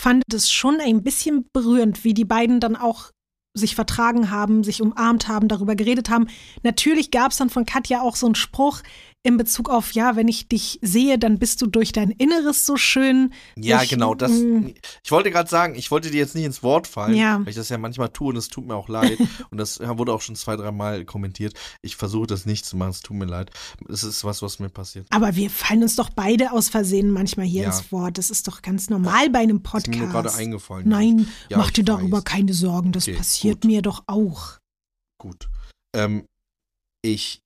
fand 0.00 0.22
es 0.32 0.50
schon 0.50 0.80
ein 0.80 1.02
bisschen 1.02 1.46
berührend, 1.52 2.02
wie 2.04 2.14
die 2.14 2.24
beiden 2.24 2.58
dann 2.60 2.74
auch 2.76 3.10
sich 3.54 3.74
vertragen 3.74 4.30
haben, 4.30 4.64
sich 4.64 4.80
umarmt 4.80 5.28
haben, 5.28 5.48
darüber 5.48 5.74
geredet 5.74 6.08
haben. 6.08 6.28
Natürlich 6.62 7.10
gab 7.10 7.32
es 7.32 7.36
dann 7.36 7.50
von 7.50 7.66
Katja 7.66 8.00
auch 8.00 8.16
so 8.16 8.26
einen 8.26 8.34
Spruch 8.34 8.82
in 9.24 9.36
Bezug 9.36 9.70
auf, 9.70 9.92
ja, 9.92 10.16
wenn 10.16 10.26
ich 10.26 10.48
dich 10.48 10.80
sehe, 10.82 11.16
dann 11.16 11.38
bist 11.38 11.62
du 11.62 11.66
durch 11.66 11.92
dein 11.92 12.10
Inneres 12.10 12.66
so 12.66 12.76
schön. 12.76 13.32
Ja, 13.56 13.78
durch, 13.78 13.90
genau, 13.90 14.14
das. 14.16 14.32
mm, 14.32 14.68
Ich 15.04 15.12
wollte 15.12 15.30
gerade 15.30 15.48
sagen, 15.48 15.76
ich 15.76 15.92
wollte 15.92 16.10
dir 16.10 16.18
jetzt 16.18 16.34
nicht 16.34 16.44
ins 16.44 16.62
Wort 16.64 16.88
fallen, 16.88 17.14
Ja. 17.14 17.38
weil 17.40 17.48
ich 17.50 17.54
das 17.54 17.68
ja 17.68 17.78
manchmal 17.78 18.08
tue 18.08 18.30
und 18.30 18.36
es 18.36 18.48
tut 18.48 18.66
mir 18.66 18.74
auch 18.74 18.88
leid. 18.88 19.18
und 19.50 19.58
das 19.58 19.78
wurde 19.80 20.12
auch 20.12 20.20
schon 20.22 20.34
zwei, 20.34 20.56
dreimal 20.56 21.04
kommentiert. 21.04 21.54
Ich 21.82 21.94
versuche 21.94 22.26
das 22.26 22.46
nicht 22.46 22.66
zu 22.66 22.76
machen, 22.76 22.90
es 22.90 23.00
tut 23.00 23.16
mir 23.16 23.26
leid. 23.26 23.52
Es 23.88 24.02
ist 24.02 24.24
was, 24.24 24.42
was 24.42 24.58
mir 24.58 24.70
passiert. 24.70 25.06
Aber 25.10 25.36
wir 25.36 25.50
fallen 25.50 25.82
uns 25.84 25.94
doch 25.94 26.10
beide 26.10 26.50
aus 26.50 26.68
Versehen 26.68 27.10
manchmal 27.12 27.46
hier 27.46 27.62
Ja. 27.62 27.68
ins 27.68 27.92
Wort. 27.92 28.18
Das 28.18 28.28
ist 28.30 28.48
doch 28.48 28.60
ganz 28.60 28.90
normal 28.90 29.30
bei 29.30 29.38
einem 29.38 29.58
Ist 29.72 29.86
mir 29.88 29.98
gerade 29.98 30.12
Podcast. 30.14 30.38
eingefallen. 30.40 30.88
Nein, 30.88 31.28
Ja, 31.48 31.58
mach 31.58 31.66
ich 31.66 31.74
dir 31.74 31.84
darüber 31.84 32.18
weiß. 32.18 32.24
keine 32.24 32.54
Sorgen. 32.54 32.90
Das 32.90 33.04
Okay, 33.06 33.16
passiert 33.16 33.60
gut. 33.60 33.70
mir 33.70 33.82
doch 33.82 34.02
auch. 34.08 34.58
Gut. 35.18 35.48
Ähm, 35.94 36.24
ich 37.02 37.38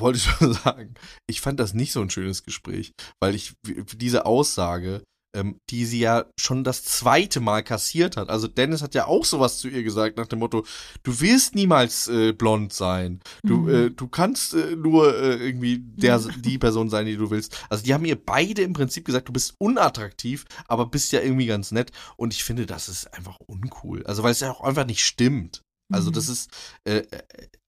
wollte 0.00 0.18
schon 0.18 0.52
sagen, 0.64 0.94
ich 1.28 1.40
fand 1.40 1.60
das 1.60 1.74
nicht 1.74 1.92
so 1.92 2.00
ein 2.00 2.10
schönes 2.10 2.42
Gespräch, 2.42 2.92
weil 3.20 3.34
ich 3.34 3.54
diese 3.96 4.26
Aussage, 4.26 5.02
ähm, 5.36 5.58
die 5.68 5.84
sie 5.84 5.98
ja 5.98 6.24
schon 6.40 6.64
das 6.64 6.82
zweite 6.84 7.40
Mal 7.40 7.62
kassiert 7.62 8.16
hat. 8.16 8.30
Also 8.30 8.48
Dennis 8.48 8.80
hat 8.80 8.94
ja 8.94 9.04
auch 9.06 9.24
sowas 9.26 9.58
zu 9.58 9.68
ihr 9.68 9.82
gesagt 9.82 10.16
nach 10.16 10.28
dem 10.28 10.38
Motto: 10.38 10.64
Du 11.02 11.20
wirst 11.20 11.54
niemals 11.54 12.08
äh, 12.08 12.32
blond 12.32 12.72
sein. 12.72 13.20
Du, 13.44 13.58
Mhm. 13.58 13.68
äh, 13.68 13.90
du 13.90 14.08
kannst 14.08 14.54
äh, 14.54 14.76
nur 14.76 15.14
äh, 15.14 15.34
irgendwie 15.36 15.80
der, 15.80 16.18
die 16.40 16.56
Person 16.56 16.88
sein, 16.88 17.04
die 17.04 17.16
du 17.18 17.28
willst. 17.30 17.54
Also 17.68 17.84
die 17.84 17.92
haben 17.92 18.06
ihr 18.06 18.16
beide 18.16 18.62
im 18.62 18.72
Prinzip 18.72 19.04
gesagt, 19.04 19.28
du 19.28 19.32
bist 19.34 19.54
unattraktiv, 19.60 20.46
aber 20.68 20.86
bist 20.86 21.12
ja 21.12 21.20
irgendwie 21.20 21.46
ganz 21.46 21.70
nett. 21.70 21.90
Und 22.16 22.32
ich 22.32 22.42
finde, 22.42 22.64
das 22.64 22.88
ist 22.88 23.12
einfach 23.12 23.36
uncool. 23.46 24.04
Also 24.06 24.22
weil 24.22 24.32
es 24.32 24.40
ja 24.40 24.50
auch 24.50 24.62
einfach 24.62 24.86
nicht 24.86 25.04
stimmt. 25.04 25.60
Also 25.92 26.10
Mhm. 26.10 26.14
das 26.14 26.28
ist, 26.30 26.50
äh, 26.88 26.96
äh, 27.10 27.22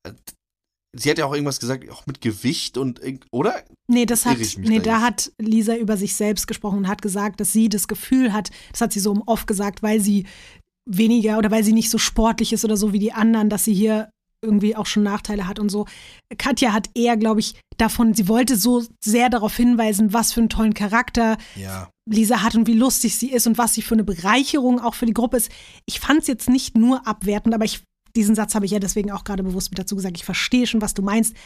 äh, 0.07 0.13
sie 0.95 1.11
hat 1.11 1.19
ja 1.19 1.27
auch 1.27 1.33
irgendwas 1.33 1.61
gesagt, 1.61 1.89
auch 1.91 2.07
mit 2.07 2.21
Gewicht 2.21 2.79
und, 2.79 3.01
oder? 3.31 3.63
Nee, 3.89 4.07
das 4.07 4.27
hat, 4.27 4.39
nee, 4.59 4.79
da 4.79 4.99
da 4.99 5.01
hat 5.03 5.33
Lisa 5.39 5.77
über 5.77 5.97
sich 5.97 6.15
selbst 6.15 6.47
gesprochen 6.47 6.79
und 6.79 6.89
hat 6.89 7.03
gesagt, 7.03 7.41
dass 7.41 7.53
sie 7.53 7.69
das 7.69 7.89
Gefühl 7.89 8.33
hat, 8.33 8.51
das 8.73 8.81
hat 8.81 8.93
sie 8.93 9.01
so 9.01 9.23
Off 9.27 9.47
gesagt, 9.47 9.83
weil 9.83 10.01
sie 10.01 10.27
weniger 10.87 11.39
oder 11.39 11.51
weil 11.51 11.65
sie 11.65 11.73
nicht 11.73 11.91
so 11.91 11.99
sportlich 11.99 12.53
ist 12.53 12.65
oder 12.65 12.77
so 12.77 12.93
wie 12.93 12.99
die 12.99 13.13
anderen, 13.13 13.51
dass 13.51 13.65
sie 13.65 13.75
hier 13.75 14.09
irgendwie 14.41 14.77
auch 14.77 14.87
schon 14.87 15.03
Nachteile 15.03 15.49
hat 15.49 15.59
und 15.59 15.69
so. 15.69 15.87
Katja 16.39 16.73
hat 16.73 16.91
eher, 16.95 17.17
glaube 17.17 17.41
ich, 17.41 17.61
davon, 17.77 18.15
sie 18.15 18.29
wollte 18.29 18.57
so 18.57 18.85
sehr 19.05 19.31
darauf 19.31 19.57
hinweisen, 19.57 20.13
was 20.13 20.33
für 20.33 20.41
einen 20.41 20.49
tollen 20.49 20.75
Charakter 20.75 21.37
Ja. 21.57 21.91
Lisa 22.09 22.43
hat 22.43 22.55
und 22.55 22.67
wie 22.67 22.75
lustig 22.75 23.17
sie 23.17 23.31
ist 23.31 23.47
und 23.47 23.59
was 23.59 23.75
sie 23.75 23.83
für 23.83 23.95
eine 23.95 24.05
Bereicherung 24.05 24.81
auch 24.81 24.95
für 24.95 25.07
die 25.07 25.13
Gruppe 25.13 25.37
ist. 25.37 25.51
Ich 25.87 26.01
fand 26.01 26.23
es 26.23 26.27
jetzt 26.27 26.49
nicht 26.49 26.77
nur 26.77 27.07
abwertend, 27.07 27.55
aber 27.55 27.65
ich, 27.65 27.83
diesen 28.19 28.35
Satz 28.35 28.55
habe 28.57 28.67
ich 28.67 28.73
ja 28.73 28.81
deswegen 28.81 29.11
auch 29.13 29.23
gerade 29.25 29.43
bewusst 29.45 29.71
mit 29.71 29.79
dazu 29.79 29.95
gesagt. 29.95 30.17
Ich 30.17 30.25
verstehe 30.25 30.67
schon, 30.67 30.81
was 30.83 30.93
du 30.95 31.03
meinst. 31.03 31.37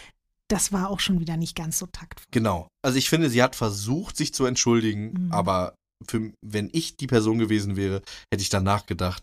Das 0.48 0.72
war 0.72 0.88
auch 0.90 1.00
schon 1.00 1.20
wieder 1.20 1.36
nicht 1.36 1.54
ganz 1.54 1.78
so 1.78 1.86
taktvoll. 1.86 2.26
Genau. 2.30 2.68
Also 2.82 2.96
ich 2.98 3.08
finde, 3.10 3.28
sie 3.30 3.42
hat 3.42 3.54
versucht, 3.56 4.16
sich 4.16 4.32
zu 4.34 4.44
entschuldigen, 4.46 5.12
Mhm. 5.26 5.32
aber 5.32 5.74
für, 6.06 6.32
wenn 6.44 6.70
ich 6.72 6.96
die 6.96 7.06
Person 7.06 7.38
gewesen 7.38 7.76
wäre, 7.76 8.02
hätte 8.32 8.42
ich 8.42 8.48
danach 8.48 8.86
gedacht, 8.86 9.22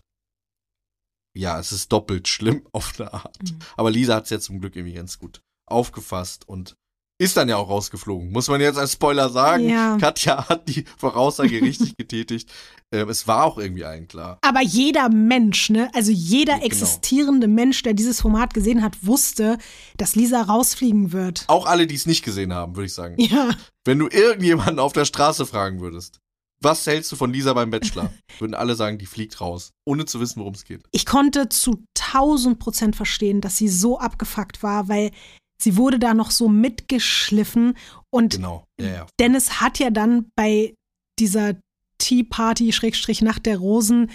ja, 1.37 1.59
es 1.59 1.71
ist 1.71 1.91
doppelt 1.91 2.27
schlimm 2.27 2.67
auf 2.71 2.99
eine 2.99 3.13
Art. 3.13 3.37
Mhm. 3.43 3.59
Aber 3.77 3.91
Lisa 3.91 4.15
hat 4.15 4.25
es 4.25 4.29
ja 4.29 4.39
zum 4.39 4.59
Glück 4.59 4.75
irgendwie 4.75 4.95
ganz 4.95 5.17
gut 5.19 5.41
aufgefasst 5.67 6.47
und 6.47 6.75
ist 7.21 7.35
dann 7.37 7.49
ja 7.49 7.57
auch 7.57 7.69
rausgeflogen. 7.69 8.31
Muss 8.31 8.47
man 8.47 8.61
jetzt 8.61 8.77
als 8.77 8.93
Spoiler 8.93 9.29
sagen. 9.29 9.67
Ja. 9.69 9.97
Katja 9.99 10.47
hat 10.47 10.67
die 10.69 10.85
Voraussage 10.97 11.61
richtig 11.61 11.95
getätigt. 11.97 12.49
Ähm, 12.91 13.09
es 13.09 13.27
war 13.27 13.43
auch 13.43 13.57
irgendwie 13.57 13.83
allen 13.83 14.07
klar. 14.07 14.39
Aber 14.41 14.61
jeder 14.61 15.09
Mensch, 15.09 15.69
ne, 15.69 15.91
also 15.93 16.11
jeder 16.11 16.53
Genau. 16.55 16.65
existierende 16.65 17.47
Mensch, 17.47 17.83
der 17.83 17.93
dieses 17.93 18.21
Format 18.21 18.53
gesehen 18.53 18.81
hat, 18.81 19.05
wusste, 19.05 19.57
dass 19.97 20.15
Lisa 20.15 20.41
rausfliegen 20.41 21.11
wird. 21.11 21.43
Auch 21.47 21.65
alle, 21.65 21.87
die 21.87 21.95
es 21.95 22.05
nicht 22.05 22.23
gesehen 22.23 22.53
haben, 22.53 22.75
würde 22.75 22.87
ich 22.87 22.93
sagen. 22.93 23.15
Ja, 23.21 23.49
Wenn 23.85 23.99
du 23.99 24.07
irgendjemanden 24.07 24.79
auf 24.79 24.93
der 24.93 25.05
Straße 25.05 25.45
fragen 25.45 25.81
würdest, 25.81 26.19
was 26.61 26.85
hältst 26.87 27.11
du 27.11 27.15
von 27.15 27.31
Lisa 27.31 27.53
beim 27.53 27.69
Bachelor? 27.69 28.11
Würden 28.39 28.53
alle 28.53 28.75
sagen, 28.75 28.97
die 28.97 29.05
fliegt 29.05 29.39
raus, 29.39 29.71
ohne 29.85 30.05
zu 30.05 30.19
wissen, 30.19 30.39
worum 30.39 30.53
es 30.53 30.65
geht. 30.65 30.83
ich 30.91 31.05
konnte 31.05 31.47
zu 31.49 31.83
1000 31.97 32.59
Prozent 32.59 32.95
verstehen, 32.95 33.39
dass 33.41 33.55
sie 33.57 33.69
so 33.69 33.97
abgefuckt 33.99 34.61
war, 34.63 34.87
weil 34.89 35.11
sie 35.61 35.77
wurde 35.77 35.99
da 35.99 36.13
noch 36.13 36.31
so 36.31 36.47
mitgeschliffen 36.47 37.77
und 38.09 38.35
Genau. 38.35 38.65
Ja, 38.79 38.87
ja. 38.87 39.07
Dennis 39.19 39.61
hat 39.61 39.79
ja 39.79 39.89
dann 39.89 40.31
bei 40.35 40.73
dieser 41.19 41.55
Tea 41.97 42.23
Party 42.23 42.71
Schrägstrich 42.71 43.21
Nacht 43.21 43.45
der 43.45 43.57
Rosen 43.57 44.09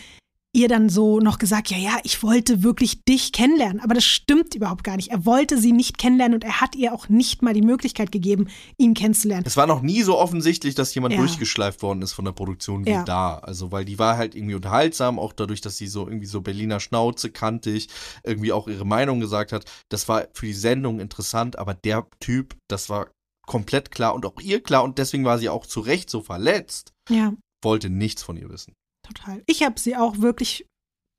ihr 0.54 0.68
dann 0.68 0.88
so 0.88 1.18
noch 1.20 1.38
gesagt, 1.38 1.70
ja, 1.70 1.76
ja, 1.76 1.98
ich 2.04 2.22
wollte 2.22 2.62
wirklich 2.62 3.04
dich 3.04 3.32
kennenlernen. 3.32 3.80
Aber 3.80 3.92
das 3.94 4.04
stimmt 4.04 4.54
überhaupt 4.54 4.84
gar 4.84 4.96
nicht. 4.96 5.10
Er 5.10 5.26
wollte 5.26 5.58
sie 5.58 5.72
nicht 5.72 5.98
kennenlernen 5.98 6.36
und 6.36 6.44
er 6.44 6.60
hat 6.60 6.76
ihr 6.76 6.94
auch 6.94 7.08
nicht 7.08 7.42
mal 7.42 7.52
die 7.52 7.62
Möglichkeit 7.62 8.12
gegeben, 8.12 8.48
ihn 8.78 8.94
kennenzulernen. 8.94 9.44
Es 9.46 9.56
war 9.56 9.66
noch 9.66 9.82
nie 9.82 10.02
so 10.02 10.16
offensichtlich, 10.18 10.74
dass 10.74 10.94
jemand 10.94 11.14
Ja. 11.14 11.20
durchgeschleift 11.20 11.82
worden 11.82 12.02
ist 12.02 12.12
von 12.12 12.24
der 12.24 12.32
Produktion 12.32 12.86
wie 12.86 12.90
Ja. 12.90 13.04
da. 13.04 13.38
Also, 13.38 13.72
weil 13.72 13.84
die 13.84 13.98
war 13.98 14.16
halt 14.16 14.34
irgendwie 14.34 14.54
unterhaltsam, 14.54 15.18
auch 15.18 15.32
dadurch, 15.32 15.60
dass 15.60 15.76
sie 15.76 15.88
so 15.88 16.06
irgendwie 16.06 16.26
so 16.26 16.40
Berliner 16.40 16.80
Schnauze 16.80 17.30
kantig, 17.30 17.88
irgendwie 18.22 18.52
auch 18.52 18.68
ihre 18.68 18.86
Meinung 18.86 19.20
gesagt 19.20 19.52
hat. 19.52 19.64
Das 19.90 20.08
war 20.08 20.28
für 20.32 20.46
die 20.46 20.52
Sendung 20.54 21.00
interessant, 21.00 21.58
aber 21.58 21.74
der 21.74 22.06
Typ, 22.20 22.56
das 22.68 22.88
war 22.88 23.08
komplett 23.46 23.90
klar 23.90 24.14
und 24.14 24.24
auch 24.24 24.40
ihr 24.40 24.62
klar 24.62 24.84
und 24.84 24.98
deswegen 24.98 25.24
war 25.24 25.38
sie 25.38 25.48
auch 25.48 25.66
zu 25.66 25.80
Recht 25.80 26.08
so 26.08 26.22
verletzt, 26.22 26.92
Ja, 27.10 27.34
wollte 27.62 27.90
nichts 27.90 28.22
von 28.22 28.36
ihr 28.36 28.48
wissen. 28.48 28.74
Total. 29.04 29.42
Ich 29.46 29.62
habe 29.62 29.78
sie 29.78 29.96
auch 29.96 30.18
wirklich 30.18 30.66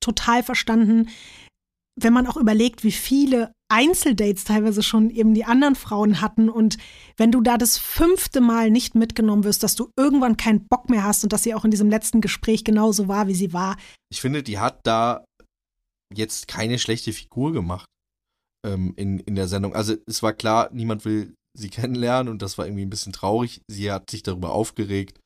total 0.02 0.44
verstanden, 0.44 1.10
wenn 1.99 2.14
man 2.14 2.28
auch 2.28 2.38
überlegt, 2.38 2.84
wie 2.84 2.91
viele 2.91 3.53
Einzeldates 3.72 4.44
teilweise 4.44 4.84
schon 4.84 5.10
eben 5.10 5.34
die 5.34 5.45
anderen 5.45 5.76
Frauen 5.76 6.22
hatten 6.22 6.49
und 6.49 6.78
wenn 7.18 7.32
du 7.32 7.41
da 7.41 7.57
das 7.57 7.78
fünfte 7.78 8.41
Mal 8.41 8.70
nicht 8.70 8.95
mitgenommen 8.95 9.44
wirst, 9.44 9.64
dass 9.64 9.76
du 9.76 9.90
irgendwann 9.98 10.38
keinen 10.38 10.68
Bock 10.68 10.90
mehr 10.90 11.03
hast 11.03 11.24
und 11.24 11.34
dass 11.34 11.44
sie 11.44 11.56
auch 11.56 11.66
in 11.66 11.72
diesem 11.72 11.90
letzten 11.90 12.22
Gespräch 12.22 12.64
genauso 12.64 13.07
war, 13.07 13.28
wie 13.28 13.34
sie 13.34 13.53
war. 13.53 13.78
Ich 14.12 14.22
finde, 14.22 14.44
die 14.44 14.60
hat 14.60 14.82
da 14.84 15.26
jetzt 16.14 16.48
keine 16.48 16.78
schlechte 16.78 17.14
Figur 17.14 17.53
gemacht 17.53 17.88
ähm, 18.66 18.94
in, 18.98 19.20
in 19.20 19.36
der 19.36 19.48
Sendung. 19.48 19.74
Also 19.74 19.95
es 20.06 20.22
war 20.22 20.34
klar, 20.34 20.70
niemand 20.72 21.06
will 21.06 21.34
sie 21.56 21.69
kennenlernen 21.69 22.32
und 22.32 22.41
das 22.41 22.57
war 22.57 22.65
irgendwie 22.65 22.86
ein 22.86 22.90
bisschen 22.90 23.14
traurig. 23.14 23.61
Sie 23.69 23.91
hat 23.91 24.10
sich 24.10 24.23
darüber 24.23 24.52
aufgeregt. 24.52 25.19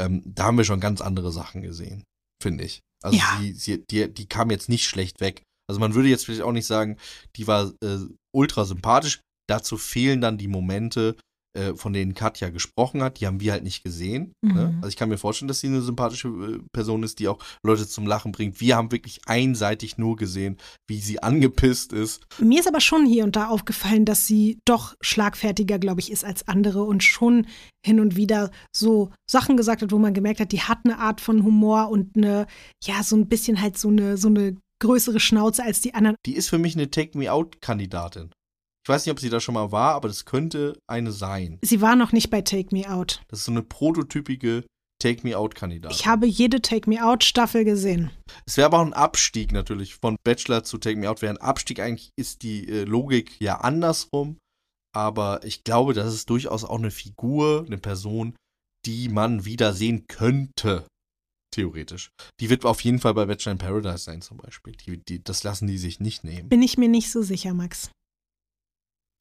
Ähm, 0.00 0.22
da 0.24 0.44
haben 0.44 0.58
wir 0.58 0.64
schon 0.64 0.80
ganz 0.80 1.00
andere 1.00 1.30
Sachen 1.32 1.62
gesehen, 1.62 2.04
finde 2.42 2.64
ich. 2.64 2.80
Also 3.02 3.18
Ja. 3.18 3.38
sie, 3.40 3.52
sie, 3.52 3.84
die, 3.90 4.12
die 4.12 4.26
kam 4.26 4.50
jetzt 4.50 4.68
nicht 4.68 4.86
schlecht 4.86 5.20
weg. 5.20 5.42
Also 5.68 5.80
man 5.80 5.94
würde 5.94 6.08
jetzt 6.08 6.24
vielleicht 6.26 6.42
auch 6.42 6.52
nicht 6.52 6.66
sagen, 6.66 6.98
die 7.36 7.46
war 7.46 7.72
äh, 7.82 7.98
ultra 8.34 8.64
sympathisch. 8.64 9.20
Dazu 9.48 9.76
fehlen 9.76 10.20
dann 10.20 10.38
die 10.38 10.48
Momente, 10.48 11.16
äh, 11.54 11.74
von 11.74 11.92
denen 11.92 12.14
Katja 12.14 12.50
gesprochen 12.50 13.02
hat. 13.02 13.20
Die 13.20 13.26
haben 13.26 13.40
wir 13.40 13.52
halt 13.52 13.62
nicht 13.62 13.84
gesehen. 13.84 14.32
Ne? 14.42 14.72
Mhm. 14.72 14.76
Also 14.76 14.88
ich 14.88 14.96
kann 14.96 15.08
mir 15.08 15.18
vorstellen, 15.18 15.48
dass 15.48 15.60
sie 15.60 15.68
eine 15.68 15.82
sympathische 15.82 16.28
äh, 16.28 16.58
Person 16.72 17.02
ist, 17.02 17.20
die 17.20 17.28
auch 17.28 17.38
Leute 17.62 17.86
zum 17.86 18.06
Lachen 18.06 18.32
bringt. 18.32 18.60
Wir 18.60 18.76
haben 18.76 18.90
wirklich 18.90 19.20
einseitig 19.26 19.96
nur 19.96 20.16
gesehen, 20.16 20.56
wie 20.88 20.98
sie 20.98 21.22
angepisst 21.22 21.92
ist. 21.92 22.26
Mir 22.40 22.60
ist 22.60 22.66
aber 22.66 22.80
schon 22.80 23.06
hier 23.06 23.24
und 23.24 23.36
da 23.36 23.48
aufgefallen, 23.48 24.04
dass 24.04 24.26
sie 24.26 24.58
doch 24.64 24.94
schlagfertiger, 25.00 25.78
glaube 25.78 26.00
ich, 26.00 26.10
ist 26.10 26.24
als 26.24 26.48
andere 26.48 26.82
und 26.82 27.04
schon 27.04 27.46
hin 27.84 28.00
und 28.00 28.16
wieder 28.16 28.50
so 28.74 29.12
Sachen 29.30 29.56
gesagt 29.56 29.82
hat, 29.82 29.92
wo 29.92 29.98
man 29.98 30.14
gemerkt 30.14 30.40
hat, 30.40 30.52
die 30.52 30.62
hat 30.62 30.80
eine 30.84 30.98
Art 30.98 31.20
von 31.20 31.44
Humor 31.44 31.88
und 31.88 32.16
eine, 32.16 32.46
ja, 32.82 33.02
so 33.02 33.16
ein 33.16 33.28
bisschen 33.28 33.60
halt 33.60 33.78
so 33.78 33.88
eine, 33.88 34.16
so 34.16 34.28
eine 34.28 34.56
größere 34.80 35.20
Schnauze 35.20 35.62
als 35.62 35.80
die 35.80 35.94
anderen. 35.94 36.16
Die 36.26 36.34
ist 36.34 36.48
für 36.48 36.58
mich 36.58 36.74
eine 36.74 36.90
Take-Me-Out-Kandidatin. 36.90 38.30
Ich 38.84 38.88
weiß 38.88 39.06
nicht, 39.06 39.12
ob 39.12 39.20
sie 39.20 39.30
da 39.30 39.40
schon 39.40 39.54
mal 39.54 39.72
war, 39.72 39.94
aber 39.94 40.08
das 40.08 40.26
könnte 40.26 40.78
eine 40.86 41.10
sein. 41.10 41.58
Sie 41.62 41.80
war 41.80 41.96
noch 41.96 42.12
nicht 42.12 42.28
bei 42.28 42.42
Take 42.42 42.68
Me 42.76 42.86
Out. 42.92 43.22
Das 43.28 43.38
ist 43.38 43.46
so 43.46 43.52
eine 43.52 43.62
prototypige 43.62 44.64
Take-Me-Out-Kandidatin. 45.04 45.96
Ich 45.96 46.06
habe 46.06 46.26
jede 46.26 46.62
Take 46.62 46.88
Me 46.88 47.04
Out 47.04 47.24
Staffel 47.24 47.64
gesehen. 47.64 48.10
Es 48.46 48.56
wäre 48.56 48.66
aber 48.66 48.80
auch 48.80 48.86
ein 48.86 48.92
Abstieg 48.92 49.52
natürlich 49.52 49.96
von 49.96 50.16
Bachelor 50.24 50.64
zu 50.64 50.78
Take 50.78 50.98
Me 50.98 51.10
Out. 51.10 51.22
Wäre 51.22 51.32
ein 51.32 51.40
Abstieg 51.40 51.80
eigentlich, 51.80 52.10
ist 52.16 52.42
die 52.42 52.68
äh, 52.68 52.84
Logik 52.84 53.40
ja 53.40 53.60
andersrum. 53.60 54.38
Aber 54.94 55.44
ich 55.44 55.64
glaube, 55.64 55.94
das 55.94 56.14
ist 56.14 56.30
durchaus 56.30 56.64
auch 56.64 56.78
eine 56.78 56.90
Figur, 56.90 57.64
eine 57.66 57.78
Person, 57.78 58.36
die 58.86 59.08
man 59.08 59.44
wieder 59.44 59.72
sehen 59.72 60.06
könnte. 60.08 60.86
Theoretisch. 61.52 62.10
Die 62.40 62.50
wird 62.50 62.64
auf 62.64 62.80
jeden 62.82 62.98
Fall 62.98 63.14
bei 63.14 63.26
Bachelor 63.26 63.52
in 63.52 63.58
Paradise 63.58 64.04
sein, 64.04 64.22
zum 64.22 64.38
Beispiel. 64.38 64.74
Die, 64.74 64.98
die, 65.04 65.22
das 65.22 65.42
lassen 65.42 65.66
die 65.66 65.78
sich 65.78 66.00
nicht 66.00 66.24
nehmen. 66.24 66.48
Bin 66.48 66.62
ich 66.62 66.78
mir 66.78 66.88
nicht 66.88 67.10
so 67.10 67.22
sicher, 67.22 67.54
Max. 67.54 67.90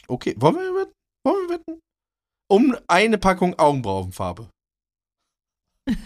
Okay, 0.07 0.35
wollen 0.37 0.55
wir 0.55 0.75
wetten? 0.75 0.91
Wollen 1.25 1.49
wir 1.49 1.55
wetten? 1.57 1.79
Um 2.51 2.75
eine 2.87 3.17
Packung 3.17 3.57
Augenbrauenfarbe. 3.57 4.49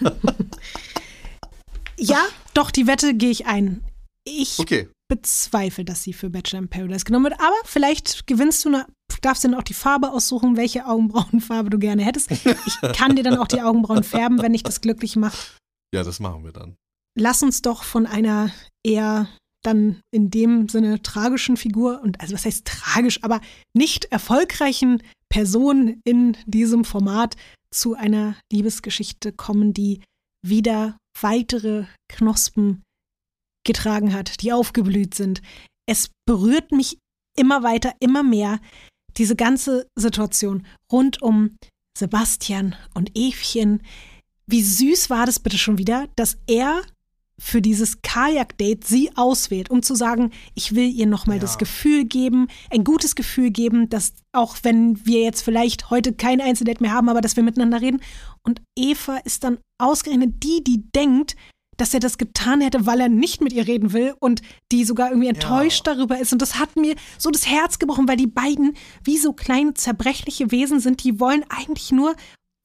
Ja, 1.99 2.23
doch, 2.53 2.69
die 2.69 2.85
Wette 2.85 3.15
gehe 3.15 3.31
ich 3.31 3.47
ein. 3.47 3.83
Ich 4.23 4.59
Okay. 4.59 4.87
bezweifle, 5.09 5.83
dass 5.83 6.03
sie 6.03 6.13
für 6.13 6.29
Bachelor 6.29 6.59
in 6.59 6.69
Paradise 6.69 7.05
genommen 7.05 7.25
wird. 7.31 7.39
Aber 7.39 7.55
vielleicht 7.63 8.27
gewinnst 8.27 8.63
du, 8.65 8.69
eine, 8.69 8.85
darfst 9.21 9.43
du 9.43 9.47
dann 9.47 9.59
auch 9.59 9.63
die 9.63 9.73
Farbe 9.73 10.11
aussuchen, 10.11 10.57
welche 10.57 10.85
Augenbrauenfarbe 10.85 11.71
du 11.71 11.79
gerne 11.79 12.03
hättest. 12.03 12.29
Ich 12.31 12.45
kann 12.95 13.15
dir 13.15 13.23
dann 13.23 13.39
auch 13.39 13.47
die 13.47 13.61
Augenbrauen 13.61 14.03
färben, 14.03 14.41
wenn 14.43 14.53
ich 14.53 14.61
das 14.63 14.81
glücklich 14.81 15.15
mache. 15.15 15.37
Ja, 15.91 16.03
das 16.03 16.19
machen 16.19 16.43
wir 16.43 16.51
dann. 16.51 16.75
Lass 17.17 17.41
uns 17.41 17.63
doch 17.63 17.83
von 17.83 18.05
einer 18.05 18.51
eher 18.85 19.27
dann 19.67 20.01
in 20.11 20.31
dem 20.31 20.69
Sinne 20.69 21.01
tragischen 21.01 21.57
Figur 21.57 22.01
und 22.01 22.21
also 22.21 22.33
was 22.33 22.45
heißt 22.45 22.65
tragisch, 22.65 23.23
aber 23.23 23.41
nicht 23.73 24.05
erfolgreichen 24.05 25.03
Person 25.29 26.01
in 26.05 26.37
diesem 26.45 26.85
Format 26.85 27.35
zu 27.71 27.95
einer 27.95 28.35
Liebesgeschichte 28.51 29.33
kommen, 29.33 29.73
die 29.73 30.01
wieder 30.41 30.97
weitere 31.21 31.85
Knospen 32.07 32.83
getragen 33.65 34.13
hat, 34.13 34.41
die 34.41 34.53
aufgeblüht 34.53 35.13
sind. 35.13 35.41
Es 35.85 36.09
berührt 36.25 36.71
mich 36.71 36.97
immer 37.37 37.63
weiter, 37.63 37.93
immer 37.99 38.23
mehr, 38.23 38.59
diese 39.17 39.35
ganze 39.35 39.87
Situation 39.95 40.65
rund 40.91 41.21
um 41.21 41.57
Sebastian 41.97 42.75
und 42.93 43.11
Evchen. 43.17 43.81
Wie 44.45 44.63
süß 44.63 45.09
war 45.09 45.25
das 45.25 45.39
bitte 45.39 45.57
schon 45.57 45.77
wieder, 45.77 46.07
dass 46.15 46.37
er 46.47 46.83
für 47.39 47.61
dieses 47.61 48.01
Kajak-Date 48.01 48.85
sie 48.85 49.11
auswählt, 49.15 49.69
um 49.69 49.83
zu 49.83 49.93
sagen, 49.95 50.31
ich 50.55 50.73
will 50.73 50.89
ihr 50.89 51.05
nochmal 51.05 51.37
Ja. 51.37 51.41
das 51.41 51.57
Gefühl 51.57 52.05
geben, 52.05 52.47
ein 52.71 52.83
gutes 52.83 53.15
Gefühl 53.15 53.51
geben, 53.51 53.89
dass 53.89 54.13
auch 54.31 54.57
wenn 54.63 55.05
wir 55.05 55.21
jetzt 55.21 55.41
vielleicht 55.43 55.89
heute 55.91 56.13
kein 56.13 56.41
Einzeldate 56.41 56.81
mehr 56.81 56.93
haben, 56.93 57.09
aber 57.09 57.21
dass 57.21 57.35
wir 57.35 57.43
miteinander 57.43 57.81
reden. 57.81 58.01
Und 58.43 58.61
Eva 58.75 59.17
ist 59.17 59.43
dann 59.43 59.59
ausgerechnet 59.79 60.43
die, 60.43 60.63
die 60.63 60.89
denkt, 60.95 61.35
dass 61.77 61.93
er 61.93 61.99
das 61.99 62.17
getan 62.17 62.61
hätte, 62.61 62.87
weil 62.87 62.99
er 62.99 63.09
nicht 63.09 63.39
mit 63.39 63.53
ihr 63.53 63.67
reden 63.67 63.93
will 63.93 64.15
und 64.19 64.41
die 64.71 64.83
sogar 64.83 65.09
irgendwie 65.09 65.29
enttäuscht 65.29 65.85
darüber 65.85 66.19
ist. 66.19 66.33
Und 66.33 66.41
das 66.41 66.57
hat 66.57 66.75
mir 66.75 66.95
so 67.19 67.29
das 67.29 67.47
Herz 67.47 67.77
gebrochen, 67.77 68.07
weil 68.07 68.17
die 68.17 68.25
beiden 68.25 68.75
wie 69.03 69.17
so 69.17 69.31
kleine 69.31 69.75
zerbrechliche 69.75 70.49
Wesen 70.49 70.79
sind, 70.79 71.03
die 71.03 71.19
wollen 71.19 71.45
eigentlich 71.49 71.91
nur 71.91 72.15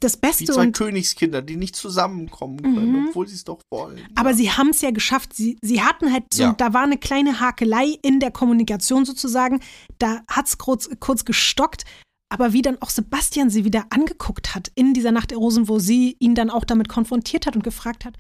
das 0.02 0.14
Die 0.14 0.20
Beste 0.20 0.44
zwei 0.46 0.62
und 0.62 0.76
Königskinder, 0.76 1.42
die 1.42 1.56
nicht 1.56 1.76
zusammenkommen 1.76 2.60
können, 2.62 2.92
Mhm. 2.92 3.06
obwohl 3.08 3.26
sie 3.28 3.34
es 3.34 3.44
doch 3.44 3.60
wollen. 3.70 4.00
aber 4.14 4.34
sie 4.34 4.50
haben 4.50 4.68
es 4.70 4.80
ja 4.80 4.90
geschafft. 4.90 5.34
Sie, 5.34 5.58
sie 5.62 5.82
hatten 5.82 6.12
halt 6.12 6.24
so, 6.32 6.42
Ja. 6.44 6.52
da 6.54 6.72
war 6.74 6.82
eine 6.82 6.98
kleine 6.98 7.40
Hakelei 7.40 7.96
in 8.02 8.20
der 8.20 8.30
Kommunikation 8.30 9.04
sozusagen. 9.04 9.60
Da 9.98 10.20
hat 10.28 10.46
es 10.48 10.58
kurz, 10.58 10.88
kurz 11.00 11.24
gestockt. 11.24 11.84
Aber 12.28 12.52
wie 12.54 12.62
dann 12.62 12.80
auch 12.80 12.88
Sebastian 12.88 13.50
sie 13.50 13.64
wieder 13.66 13.84
angeguckt 13.90 14.54
hat 14.54 14.72
in 14.74 14.94
dieser 14.94 15.12
Nacht 15.12 15.32
der 15.32 15.38
Rosen, 15.38 15.68
wo 15.68 15.78
sie 15.78 16.16
ihn 16.18 16.34
dann 16.34 16.48
auch 16.48 16.64
damit 16.64 16.88
konfrontiert 16.88 17.46
hat 17.46 17.56
und 17.56 17.62
gefragt 17.62 18.06
hat, 18.06 18.16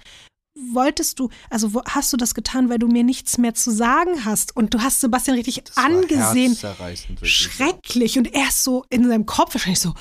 wolltest 0.74 1.18
du, 1.18 1.30
also 1.48 1.72
wo, 1.72 1.82
hast 1.88 2.12
du 2.12 2.18
das 2.18 2.34
getan, 2.34 2.68
weil 2.68 2.78
du 2.78 2.86
mir 2.88 3.04
nichts 3.04 3.38
mehr 3.38 3.54
zu 3.54 3.70
sagen 3.70 4.26
hast? 4.26 4.54
Und 4.54 4.74
du 4.74 4.80
hast 4.82 5.00
Sebastian 5.00 5.36
richtig 5.36 5.64
Das 5.64 5.76
war 5.78 5.84
angesehen. 5.86 6.56
wirklich. 6.62 7.06
Schrecklich. 7.22 8.18
Und 8.18 8.34
er 8.34 8.48
ist 8.48 8.62
so 8.62 8.84
in 8.90 9.08
seinem 9.08 9.24
Kopf 9.24 9.54
wahrscheinlich 9.54 9.80
so, 9.80 9.94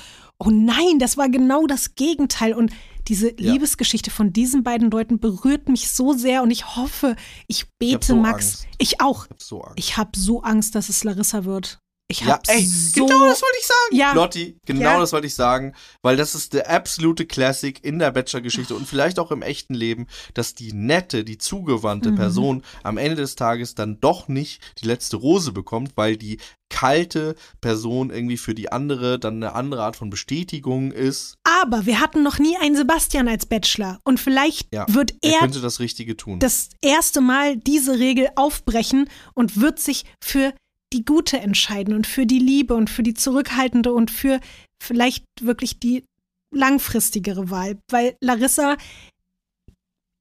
oh 0.44 0.50
nein, 0.50 0.98
das 0.98 1.16
war 1.16 1.28
genau 1.28 1.66
das 1.66 1.94
Gegenteil. 1.94 2.54
Und 2.54 2.72
diese 3.08 3.28
Ja. 3.40 3.52
Liebesgeschichte 3.52 4.10
von 4.10 4.32
diesen 4.32 4.62
beiden 4.62 4.90
Leuten 4.90 5.18
berührt 5.18 5.68
mich 5.68 5.90
so 5.90 6.12
sehr 6.12 6.42
und 6.42 6.50
ich 6.50 6.76
hoffe, 6.76 7.16
ich 7.48 7.66
bete 7.78 8.06
so 8.06 8.16
Max. 8.16 8.34
Angst. 8.34 8.66
Ich 8.78 9.00
auch. 9.00 9.26
Ich 9.26 9.30
hab 9.30 9.40
so 9.42 9.60
Angst. 9.62 9.78
Ich 9.78 9.96
habe 9.96 10.10
so 10.16 10.42
Angst, 10.42 10.74
dass 10.74 10.88
es 10.88 11.04
Larissa 11.04 11.44
wird. 11.44 11.78
Ich 12.08 12.20
Ja, 12.20 12.26
habe 12.32 12.42
ey, 12.48 12.64
so 12.66 13.06
genau 13.06 13.26
das 13.26 13.40
wollte 13.40 13.56
ich 13.60 13.66
sagen. 13.66 13.96
Ja. 13.96 14.12
Lotti, 14.12 14.58
genau 14.66 14.82
Ja. 14.82 15.00
das 15.00 15.12
wollte 15.12 15.26
ich 15.28 15.34
sagen, 15.34 15.72
weil 16.02 16.16
das 16.16 16.34
ist 16.34 16.52
der 16.52 16.68
absolute 16.68 17.24
Classic 17.24 17.82
in 17.82 17.98
der 17.98 18.10
Bachelor-Geschichte 18.10 18.74
und 18.74 18.86
vielleicht 18.86 19.18
auch 19.18 19.30
im 19.30 19.40
echten 19.40 19.72
Leben, 19.72 20.06
dass 20.34 20.54
die 20.54 20.72
nette, 20.74 21.24
die 21.24 21.38
zugewandte 21.38 22.10
Mhm. 22.10 22.16
Person 22.16 22.62
am 22.82 22.98
Ende 22.98 23.16
des 23.16 23.34
Tages 23.36 23.74
dann 23.74 23.98
doch 24.00 24.28
nicht 24.28 24.60
die 24.82 24.86
letzte 24.86 25.16
Rose 25.16 25.52
bekommt, 25.52 25.92
weil 25.96 26.16
die 26.18 26.38
kalte 26.68 27.34
Person 27.60 28.10
irgendwie 28.10 28.38
für 28.38 28.54
die 28.54 28.72
andere 28.72 29.18
dann 29.18 29.36
eine 29.36 29.54
andere 29.54 29.82
Art 29.82 29.96
von 29.96 30.08
Bestätigung 30.10 30.90
ist. 30.90 31.34
Aber 31.44 31.84
wir 31.86 32.00
hatten 32.00 32.22
noch 32.22 32.38
nie 32.38 32.56
einen 32.56 32.76
Sebastian 32.76 33.28
als 33.28 33.44
Bachelor. 33.46 33.98
Und 34.04 34.18
vielleicht 34.20 34.68
Ja, 34.74 34.86
wird 34.88 35.12
Er 35.22 35.32
er 35.34 35.38
könnte 35.40 35.60
das 35.60 35.80
Richtige 35.80 36.16
tun. 36.16 36.38
das 36.40 36.70
erste 36.82 37.20
Mal 37.20 37.56
diese 37.58 37.98
Regel 37.98 38.28
aufbrechen 38.36 39.08
und 39.34 39.60
wird 39.60 39.78
sich 39.80 40.04
für 40.22 40.54
die 40.92 41.04
Gute 41.04 41.38
entscheiden 41.40 41.94
und 41.94 42.06
für 42.06 42.26
die 42.26 42.38
Liebe 42.38 42.74
und 42.74 42.90
für 42.90 43.02
die 43.02 43.14
zurückhaltende 43.14 43.92
und 43.92 44.10
für 44.10 44.40
vielleicht 44.80 45.24
wirklich 45.40 45.78
die 45.78 46.04
langfristigere 46.50 47.50
Wahl. 47.50 47.78
Weil 47.88 48.16
Larissa, 48.20 48.76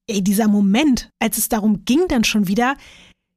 ey, 0.07 0.23
dieser 0.23 0.47
Moment, 0.47 1.09
als 1.19 1.37
es 1.37 1.49
darum 1.49 1.85
ging 1.85 2.07
dann 2.07 2.23
schon 2.23 2.47
wieder, 2.47 2.75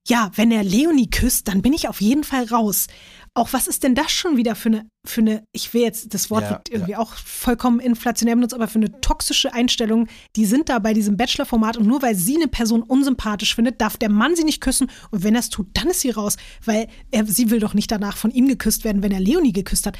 ja, 0.06 0.30
wenn 0.34 0.50
er 0.50 0.62
Leonie 0.62 1.08
küsst, 1.08 1.48
dann 1.48 1.62
bin 1.62 1.72
ich 1.72 1.88
auf 1.88 2.00
jeden 2.00 2.24
Fall 2.24 2.44
raus. 2.44 2.88
Auch 3.36 3.52
was 3.52 3.66
ist 3.66 3.82
denn 3.82 3.96
das 3.96 4.12
schon 4.12 4.36
wieder 4.36 4.54
für 4.54 4.68
eine, 4.68 4.88
für 5.04 5.20
eine, 5.20 5.44
ich 5.50 5.74
will 5.74 5.82
jetzt, 5.82 6.14
das 6.14 6.30
Wort 6.30 6.44
Ja, 6.44 6.50
wird 6.50 6.70
irgendwie 6.70 6.94
auch 6.94 7.14
vollkommen 7.14 7.80
inflationär 7.80 8.36
benutzt, 8.36 8.54
aber 8.54 8.68
für 8.68 8.78
eine 8.78 9.00
toxische 9.00 9.52
Einstellung, 9.52 10.06
die 10.36 10.46
sind 10.46 10.68
da 10.68 10.78
bei 10.78 10.94
diesem 10.94 11.16
Bachelor-Format 11.16 11.76
und 11.76 11.86
nur 11.86 12.00
weil 12.00 12.14
sie 12.14 12.36
eine 12.36 12.46
Person 12.46 12.84
unsympathisch 12.84 13.56
findet, 13.56 13.80
darf 13.80 13.96
der 13.96 14.08
Mann 14.08 14.36
sie 14.36 14.44
nicht 14.44 14.60
küssen 14.60 14.88
und 15.10 15.24
wenn 15.24 15.34
er 15.34 15.40
es 15.40 15.50
tut, 15.50 15.66
dann 15.74 15.88
ist 15.88 16.00
sie 16.00 16.10
raus, 16.10 16.36
weil 16.64 16.86
er, 17.10 17.26
sie 17.26 17.50
will 17.50 17.58
doch 17.58 17.74
nicht 17.74 17.90
danach 17.90 18.16
von 18.16 18.30
ihm 18.30 18.46
geküsst 18.46 18.84
werden, 18.84 19.02
wenn 19.02 19.10
er 19.10 19.20
Leonie 19.20 19.52
geküsst 19.52 19.86
hat. 19.86 19.98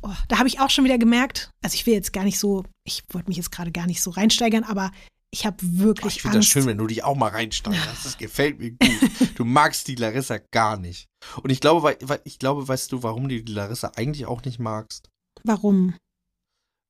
Oh, 0.00 0.10
da 0.28 0.38
habe 0.38 0.48
ich 0.48 0.58
auch 0.58 0.70
schon 0.70 0.84
wieder 0.84 0.98
gemerkt, 0.98 1.50
also 1.62 1.74
ich 1.74 1.84
will 1.84 1.94
jetzt 1.94 2.14
gar 2.14 2.24
nicht 2.24 2.38
so, 2.38 2.64
ich 2.86 3.02
wollte 3.10 3.28
mich 3.28 3.36
jetzt 3.36 3.52
gerade 3.52 3.72
gar 3.72 3.86
nicht 3.86 4.02
so 4.02 4.10
reinsteigern, 4.10 4.64
aber 4.64 4.90
ich 5.34 5.44
habe 5.46 5.56
wirklich 5.60 6.16
ich 6.16 6.22
finde 6.22 6.38
das 6.38 6.46
Angst. 6.46 6.52
schön, 6.52 6.66
wenn 6.66 6.78
du 6.78 6.86
dich 6.86 7.02
auch 7.02 7.16
mal 7.16 7.30
reinsteigerst. 7.30 8.04
Das 8.04 8.18
gefällt 8.18 8.60
mir 8.60 8.70
gut. 8.70 9.10
Du 9.34 9.44
magst 9.44 9.88
die 9.88 9.96
Larissa 9.96 10.38
gar 10.52 10.76
nicht. 10.76 11.08
Und 11.42 11.50
ich 11.50 11.60
glaube, 11.60 11.96
ich 12.22 12.38
glaube, 12.38 12.68
weißt 12.68 12.92
du, 12.92 13.02
warum 13.02 13.28
du 13.28 13.42
die 13.42 13.52
Larissa 13.52 13.90
eigentlich 13.96 14.26
auch 14.26 14.44
nicht 14.44 14.60
magst? 14.60 15.10
Warum? 15.42 15.94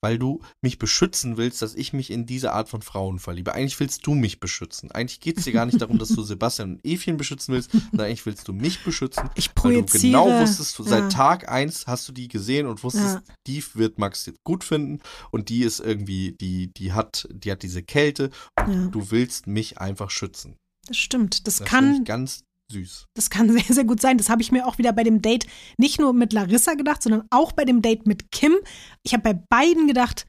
Weil 0.05 0.19
du 0.19 0.43
mich 0.61 0.79
beschützen 0.79 1.39
willst, 1.39 1.63
dass 1.63 1.75
ich 1.75 1.95
mich 1.95 2.11
in 2.11 2.27
diese 2.27 2.53
Art 2.53 2.69
von 2.69 2.83
Frauen 2.83 3.19
verliebe. 3.19 3.55
Eigentlich 3.55 3.81
willst 3.81 4.07
du 4.07 4.15
mich 4.15 4.39
beschützen. 4.39 4.91
Eigentlich 4.91 5.19
geht 5.21 5.39
es 5.39 5.45
dir 5.45 5.53
gar 5.55 5.65
nicht 5.65 5.81
darum, 5.81 5.99
dass 5.99 6.11
du 6.11 6.23
Sebastian 6.23 6.73
und 6.75 6.85
Evchen 6.85 7.17
beschützen 7.17 7.55
willst, 7.55 7.71
sondern 7.73 8.01
eigentlich 8.09 8.27
willst 8.27 8.47
du 8.47 8.53
mich 8.53 8.85
beschützen. 8.85 9.31
Ich 9.35 9.47
Weil 9.49 9.55
du 9.55 9.61
projiziere. 9.83 10.03
genau 10.03 10.41
wusstest, 10.43 10.79
ja. 10.81 10.85
seit 10.85 11.11
Tag 11.13 11.49
eins 11.51 11.87
hast 11.87 12.07
du 12.07 12.13
die 12.13 12.29
gesehen 12.29 12.67
und 12.67 12.85
wusstest, 12.85 13.15
Ja. 13.27 13.35
die 13.47 13.65
wird 13.73 13.99
Max 13.99 14.27
jetzt 14.27 14.45
gut 14.45 14.63
finden 14.63 15.01
und 15.31 15.49
die 15.49 15.63
ist 15.63 15.81
irgendwie, 15.81 16.33
die, 16.39 16.71
die 16.75 16.93
hat, 16.93 17.27
die 17.33 17.51
hat 17.51 17.63
diese 17.63 17.83
Kälte. 17.83 18.29
Ja, 18.59 18.67
Du 18.91 19.11
willst 19.11 19.47
mich 19.47 19.79
einfach 19.79 20.11
schützen. 20.11 20.57
das 20.87 20.99
stimmt. 20.99 21.47
Das, 21.47 21.57
Das 21.57 21.67
kann, 21.67 22.05
ganz 22.05 22.45
süß. 22.71 23.07
das 23.15 23.31
kann 23.31 23.51
sehr, 23.53 23.75
sehr 23.75 23.85
gut 23.85 24.01
sein. 24.01 24.19
Das 24.19 24.29
habe 24.29 24.43
ich 24.43 24.53
mir 24.53 24.67
auch 24.67 24.79
wieder 24.79 24.93
bei 24.93 25.05
dem 25.05 25.23
Date 25.23 25.47
nicht 25.79 26.01
nur 26.01 26.13
mit 26.13 26.33
Larissa 26.33 26.75
gedacht, 26.75 27.03
sondern 27.03 27.25
auch 27.31 27.53
bei 27.53 27.65
dem 27.65 27.83
Date 27.83 28.07
mit 28.07 28.31
Kim. 28.31 28.55
Ich 29.03 29.13
habe 29.13 29.23
bei 29.23 29.35
beiden 29.49 29.87
gedacht, 29.87 30.27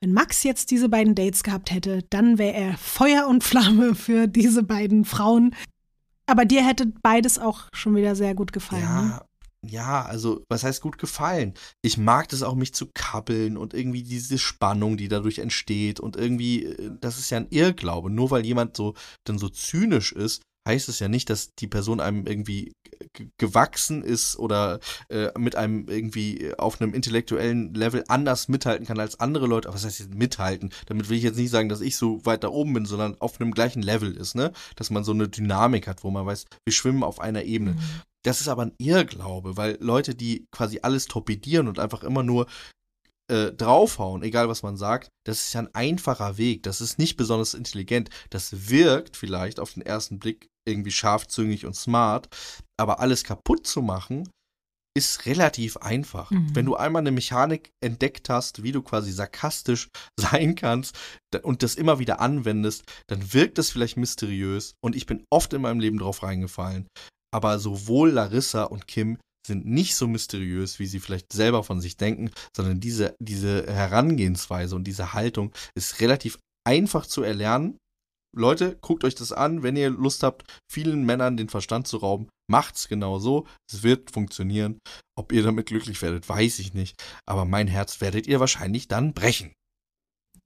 wenn 0.00 0.12
Max 0.12 0.42
jetzt 0.42 0.70
diese 0.70 0.88
beiden 0.88 1.14
Dates 1.14 1.42
gehabt 1.42 1.70
hätte, 1.70 2.02
dann 2.10 2.38
wäre 2.38 2.54
er 2.54 2.78
Feuer 2.78 3.26
und 3.26 3.42
Flamme 3.42 3.94
für 3.96 4.26
diese 4.26 4.62
beiden 4.62 5.04
Frauen. 5.04 5.54
Aber 6.26 6.44
dir 6.44 6.66
hätte 6.66 6.86
beides 7.02 7.38
auch 7.38 7.68
schon 7.72 7.94
wieder 7.94 8.16
sehr 8.16 8.34
gut 8.34 8.52
gefallen. 8.52 8.82
Ne? 8.82 9.10
Ja, 9.10 9.26
ja, 9.68 10.04
also 10.04 10.44
was 10.48 10.64
heißt 10.64 10.80
gut 10.80 10.98
gefallen? 10.98 11.54
Ich 11.82 11.98
mag 11.98 12.28
das 12.28 12.42
auch, 12.42 12.54
mich 12.54 12.74
zu 12.74 12.88
kabbeln 12.94 13.56
und 13.56 13.74
irgendwie 13.74 14.02
diese 14.02 14.38
Spannung, 14.38 14.96
die 14.96 15.08
dadurch 15.08 15.38
entsteht 15.38 15.98
und 16.00 16.16
irgendwie, 16.16 16.64
äh, 16.64 16.90
das 17.00 17.18
ist 17.18 17.30
ja 17.30 17.38
ein 17.38 17.48
Irrglaube. 17.50 18.10
Nur 18.10 18.30
weil 18.30 18.44
jemand 18.44 18.76
so 18.76 18.94
dann 19.24 19.38
so 19.38 19.48
zynisch 19.48 20.12
ist, 20.12 20.42
heißt 20.66 20.88
es 20.88 20.98
ja 20.98 21.08
nicht, 21.08 21.30
dass 21.30 21.54
die 21.54 21.68
Person 21.68 22.00
einem 22.00 22.26
irgendwie 22.26 22.72
gewachsen 23.38 24.02
ist 24.02 24.38
oder 24.38 24.80
äh, 25.08 25.30
mit 25.38 25.56
einem 25.56 25.88
irgendwie 25.88 26.52
auf 26.58 26.80
einem 26.80 26.94
intellektuellen 26.94 27.72
Level 27.74 28.04
anders 28.08 28.48
mithalten 28.48 28.86
kann 28.86 29.00
als 29.00 29.20
andere 29.20 29.46
Leute. 29.46 29.68
Aber 29.68 29.76
was 29.76 29.84
heißt 29.84 30.00
jetzt 30.00 30.14
mithalten? 30.14 30.70
Damit 30.86 31.08
will 31.08 31.16
ich 31.16 31.22
jetzt 31.22 31.38
nicht 31.38 31.50
sagen, 31.50 31.68
dass 31.68 31.80
ich 31.80 31.96
so 31.96 32.24
weit 32.24 32.44
da 32.44 32.48
oben 32.48 32.74
bin, 32.74 32.86
sondern 32.86 33.20
auf 33.20 33.40
einem 33.40 33.52
gleichen 33.52 33.82
Level 33.82 34.16
ist, 34.16 34.34
ne? 34.34 34.52
Dass 34.74 34.90
man 34.90 35.04
so 35.04 35.12
eine 35.12 35.28
Dynamik 35.28 35.86
hat, 35.86 36.04
wo 36.04 36.10
man 36.10 36.26
weiß, 36.26 36.46
wir 36.64 36.72
schwimmen 36.72 37.02
auf 37.02 37.20
einer 37.20 37.44
Ebene. 37.44 37.72
Mhm. 37.72 37.80
Das 38.24 38.40
ist 38.40 38.48
aber 38.48 38.62
ein 38.62 38.74
Irrglaube, 38.78 39.56
weil 39.56 39.78
Leute, 39.80 40.14
die 40.14 40.46
quasi 40.50 40.80
alles 40.82 41.06
torpedieren 41.06 41.68
und 41.68 41.78
einfach 41.78 42.02
immer 42.02 42.24
nur 42.24 42.46
äh, 43.28 43.52
draufhauen, 43.52 44.22
egal 44.22 44.48
was 44.48 44.62
man 44.62 44.76
sagt, 44.76 45.10
das 45.24 45.42
ist 45.42 45.54
ja 45.54 45.60
ein 45.60 45.74
einfacher 45.74 46.38
Weg. 46.38 46.62
Das 46.62 46.80
ist 46.80 46.98
nicht 46.98 47.16
besonders 47.16 47.54
intelligent. 47.54 48.10
Das 48.30 48.68
wirkt 48.68 49.16
vielleicht 49.16 49.60
auf 49.60 49.74
den 49.74 49.82
ersten 49.82 50.18
Blick 50.18 50.48
irgendwie 50.66 50.92
scharfzüngig 50.92 51.66
und 51.66 51.74
smart, 51.74 52.28
aber 52.78 53.00
alles 53.00 53.24
kaputt 53.24 53.66
zu 53.66 53.82
machen, 53.82 54.28
ist 54.96 55.26
relativ 55.26 55.76
einfach. 55.76 56.30
Mhm. 56.30 56.56
Wenn 56.56 56.66
du 56.66 56.74
einmal 56.74 57.00
eine 57.00 57.10
Mechanik 57.10 57.70
entdeckt 57.84 58.30
hast, 58.30 58.62
wie 58.62 58.72
du 58.72 58.82
quasi 58.82 59.12
sarkastisch 59.12 59.88
sein 60.20 60.54
kannst 60.54 60.98
und 61.42 61.62
das 61.62 61.74
immer 61.74 61.98
wieder 61.98 62.20
anwendest, 62.20 62.84
dann 63.06 63.34
wirkt 63.34 63.58
das 63.58 63.70
vielleicht 63.70 63.98
mysteriös 63.98 64.74
und 64.82 64.96
ich 64.96 65.06
bin 65.06 65.24
oft 65.30 65.52
in 65.52 65.62
meinem 65.62 65.80
Leben 65.80 65.98
drauf 65.98 66.22
reingefallen. 66.22 66.86
Aber 67.34 67.58
sowohl 67.58 68.10
Larissa 68.10 68.64
und 68.64 68.86
Kim 68.86 69.18
sind 69.46 69.66
nicht 69.66 69.94
so 69.94 70.08
mysteriös, 70.08 70.78
wie 70.78 70.86
sie 70.86 70.98
vielleicht 70.98 71.32
selber 71.32 71.62
von 71.62 71.80
sich 71.80 71.96
denken, 71.96 72.30
sondern 72.56 72.80
diese, 72.80 73.14
diese 73.20 73.66
Herangehensweise 73.66 74.74
und 74.74 74.84
diese 74.84 75.12
Haltung 75.12 75.52
ist 75.76 76.00
relativ 76.00 76.38
einfach 76.66 77.06
zu 77.06 77.22
erlernen. 77.22 77.78
Leute, 78.36 78.76
guckt 78.80 79.04
euch 79.04 79.14
das 79.14 79.32
an, 79.32 79.62
wenn 79.62 79.76
ihr 79.76 79.90
Lust 79.90 80.22
habt, 80.22 80.44
vielen 80.70 81.04
Männern 81.04 81.36
den 81.36 81.48
Verstand 81.48 81.86
zu 81.86 81.96
rauben, 81.96 82.28
macht's 82.50 82.88
genau 82.88 83.18
so. 83.18 83.46
Es 83.72 83.82
wird 83.82 84.10
funktionieren. 84.10 84.78
Ob 85.18 85.32
ihr 85.32 85.42
damit 85.42 85.66
glücklich 85.66 86.00
werdet, 86.02 86.28
weiß 86.28 86.58
ich 86.58 86.74
nicht. 86.74 87.02
Aber 87.26 87.44
mein 87.44 87.66
Herz 87.66 88.00
werdet 88.00 88.26
ihr 88.26 88.38
wahrscheinlich 88.38 88.88
dann 88.88 89.14
brechen. 89.14 89.52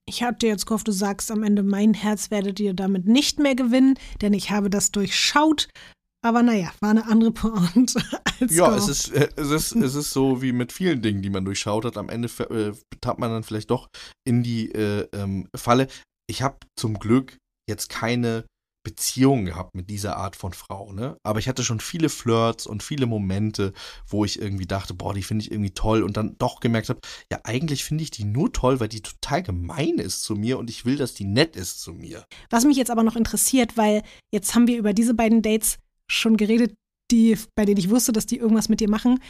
Ich 0.09 0.23
hatte 0.23 0.47
jetzt 0.47 0.67
gehofft, 0.67 0.89
du 0.89 0.93
sagst 0.93 1.31
am 1.31 1.43
Ende, 1.43 1.63
mein 1.63 1.95
Herz 1.95 2.31
werdet 2.31 2.59
ihr 2.61 2.75
damit 2.75 3.07
nicht 3.07 3.39
mehr 3.39 3.55
gewinnen, 3.55 3.99
denn 4.23 4.33
ich 4.33 4.51
habe 4.51 4.71
das 4.71 4.91
durchschaut. 4.93 5.69
Aber 6.23 6.43
naja, 6.43 6.71
war 6.81 6.91
eine 6.91 7.07
andere 7.07 7.33
Pointe 7.33 8.03
als 8.41 8.55
Ja, 8.55 8.69
gehofft. 8.69 8.89
es 8.89 9.07
ist, 9.07 9.13
äh, 9.15 9.29
es, 9.37 9.51
ist, 9.51 9.73
es 9.73 9.95
ist 9.95 10.13
so 10.13 10.43
wie 10.43 10.53
mit 10.53 10.73
vielen 10.73 11.03
Dingen, 11.03 11.23
die 11.23 11.31
man 11.31 11.45
durchschaut 11.45 11.85
hat. 11.85 11.97
Am 11.97 12.09
Ende 12.09 12.29
äh, 12.51 12.73
tappt 13.01 13.19
man 13.21 13.31
dann 13.31 13.43
vielleicht 13.43 13.71
doch 13.71 13.89
in 14.27 14.43
die 14.43 14.71
äh, 14.73 15.09
ähm, 15.13 15.49
Falle. 15.57 15.89
Ich 16.29 16.43
habe 16.43 16.59
zum 16.79 16.99
Glück 16.99 17.39
jetzt 17.71 17.89
keine 17.89 18.45
Beziehung 18.83 19.45
gehabt 19.45 19.75
mit 19.75 19.91
dieser 19.91 20.17
Art 20.17 20.37
von 20.37 20.53
Frau, 20.53 20.93
ne? 20.93 21.17
Aber 21.23 21.39
ich 21.39 21.49
hatte 21.49 21.65
schon 21.65 21.81
viele 21.81 22.09
Flirts 22.09 22.67
und 22.67 22.83
viele 22.83 23.07
Momente, 23.07 23.73
wo 24.07 24.25
ich 24.25 24.41
irgendwie 24.41 24.67
dachte, 24.67 24.95
boah, 24.95 25.13
die 25.13 25.23
finde 25.23 25.45
ich 25.45 25.51
irgendwie 25.51 25.73
toll 25.73 26.03
und 26.03 26.17
dann 26.17 26.37
doch 26.39 26.61
gemerkt 26.61 26.89
habe, 26.89 27.01
ja, 27.31 27.41
eigentlich 27.45 27.85
finde 27.85 28.05
ich 28.05 28.11
die 28.11 28.25
nur 28.25 28.53
toll, 28.53 28.81
weil 28.81 28.89
die 28.89 29.03
total 29.03 29.43
gemein 29.43 29.99
ist 29.99 30.23
zu 30.23 30.35
mir 30.35 30.59
und 30.59 30.71
ich 30.71 30.85
will, 30.85 30.97
dass 30.97 31.15
die 31.15 31.25
nett 31.25 31.57
ist 31.57 31.81
zu 31.81 31.93
mir. 31.93 32.25
Was 32.49 32.65
mich 32.65 32.77
jetzt 32.77 32.91
aber 32.91 33.03
noch 33.03 33.17
interessiert, 33.17 33.77
weil 33.77 34.03
jetzt 34.33 34.55
haben 34.55 34.67
wir 34.67 34.79
über 34.79 34.95
diese 34.95 35.15
beiden 35.15 35.43
Dates 35.43 35.79
schon 36.11 36.37
geredet, 36.37 36.75
die, 37.11 37.37
bei 37.57 37.65
denen 37.65 37.79
ich 37.79 37.91
wusste, 37.91 38.13
dass 38.13 38.27
die 38.27 38.39
irgendwas 38.39 38.69
mit 38.69 38.81
dir 38.81 38.89
machen. 38.89 39.21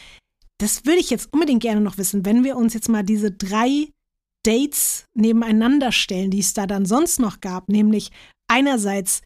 Das 0.59 0.85
würde 0.85 1.01
ich 1.01 1.11
jetzt 1.11 1.33
unbedingt 1.33 1.63
gerne 1.63 1.81
noch 1.81 1.99
wissen, 1.99 2.25
wenn 2.25 2.45
wir 2.45 2.57
uns 2.57 2.75
jetzt 2.75 2.89
mal 2.89 3.03
diese 3.03 3.33
drei 3.33 3.89
Dates 4.43 5.07
nebeneinander 5.15 5.93
stellen, 5.93 6.31
die 6.31 6.41
es 6.41 6.55
da 6.55 6.67
dann 6.67 6.87
sonst 6.87 7.21
noch 7.21 7.41
gab, 7.41 7.69
nämlich 7.69 8.11
einerseits 8.49 9.23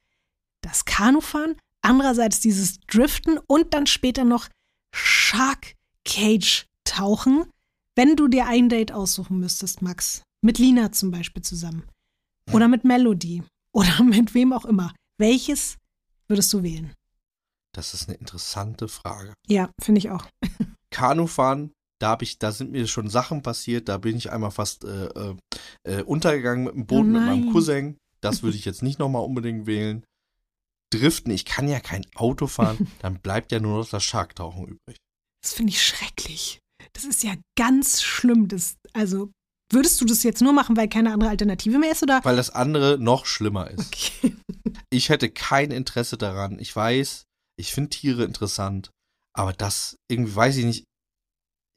das 0.60 0.84
Kanufahren, 0.84 1.56
andererseits 1.82 2.40
dieses 2.40 2.80
Driften 2.80 3.38
und 3.46 3.74
dann 3.74 3.86
später 3.86 4.24
noch 4.24 4.48
Shark 4.94 5.74
Cage 6.04 6.66
tauchen. 6.84 7.46
Wenn 7.94 8.16
du 8.16 8.28
dir 8.28 8.46
ein 8.46 8.68
Date 8.68 8.92
aussuchen 8.92 9.38
müsstest, 9.38 9.82
Max, 9.82 10.22
mit 10.42 10.58
Lina 10.58 10.92
zum 10.92 11.10
Beispiel 11.10 11.42
zusammen 11.42 11.84
oder 12.52 12.68
mit 12.68 12.84
Melody 12.84 13.42
oder 13.72 14.02
mit 14.04 14.34
wem 14.34 14.52
auch 14.52 14.64
immer, 14.64 14.94
welches 15.18 15.76
würdest 16.28 16.52
du 16.52 16.62
wählen? 16.62 16.92
Das 17.72 17.92
ist 17.92 18.08
eine 18.08 18.16
interessante 18.18 18.88
Frage. 18.88 19.34
Ja, 19.48 19.70
finde 19.80 19.98
ich 19.98 20.10
auch. 20.10 20.26
Kanufahren, 20.90 21.72
da 22.04 22.10
habe 22.10 22.24
ich, 22.24 22.38
da 22.38 22.52
sind 22.52 22.70
mir 22.70 22.86
schon 22.86 23.08
Sachen 23.08 23.40
passiert, 23.40 23.88
da 23.88 23.96
bin 23.96 24.14
ich 24.14 24.30
einmal 24.30 24.50
fast 24.50 24.84
äh, 24.84 25.06
äh, 25.06 25.36
äh, 25.84 26.02
untergegangen 26.02 26.64
mit 26.64 26.74
dem 26.74 26.86
Boot 26.86 27.00
Oh 27.00 27.04
mit 27.04 27.22
meinem. 27.22 27.50
Cousin. 27.50 27.96
Das 28.20 28.42
würde 28.42 28.58
ich 28.58 28.66
jetzt 28.66 28.82
nicht 28.82 28.98
nochmal 28.98 29.24
unbedingt 29.24 29.66
wählen. 29.66 30.04
Driften, 30.92 31.32
ich 31.32 31.46
kann 31.46 31.66
ja 31.66 31.80
kein 31.80 32.04
Auto 32.14 32.46
fahren, 32.46 32.92
dann 33.00 33.20
bleibt 33.20 33.52
ja 33.52 33.58
nur 33.58 33.78
noch 33.78 33.88
das 33.88 34.04
Scharktauchen 34.04 34.64
übrig. 34.66 34.98
Das 35.42 35.54
finde 35.54 35.70
ich 35.70 35.82
schrecklich. 35.82 36.58
Das 36.92 37.04
ist 37.04 37.24
ja 37.24 37.36
ganz 37.56 38.02
schlimm. 38.02 38.48
Das, 38.48 38.74
also, 38.92 39.32
würdest 39.72 39.98
du 40.02 40.04
das 40.04 40.22
jetzt 40.24 40.42
nur 40.42 40.52
machen, 40.52 40.76
weil 40.76 40.90
keine 40.90 41.10
andere 41.10 41.30
Alternative 41.30 41.78
mehr 41.78 41.92
ist? 41.92 42.02
Oder? 42.02 42.20
Weil 42.22 42.36
das 42.36 42.50
andere 42.50 42.98
noch 42.98 43.24
schlimmer 43.24 43.70
ist. 43.70 43.86
Okay. 43.86 44.36
Ich 44.92 45.08
hätte 45.08 45.28
kein 45.28 45.72
Interesse 45.72 46.16
daran. 46.16 46.60
Ich 46.60 46.76
weiß, 46.76 47.24
ich 47.58 47.72
finde 47.72 47.90
Tiere 47.90 48.22
interessant, 48.22 48.92
aber 49.36 49.52
das 49.52 49.96
irgendwie 50.08 50.36
weiß 50.36 50.56
ich 50.58 50.64
nicht. 50.64 50.84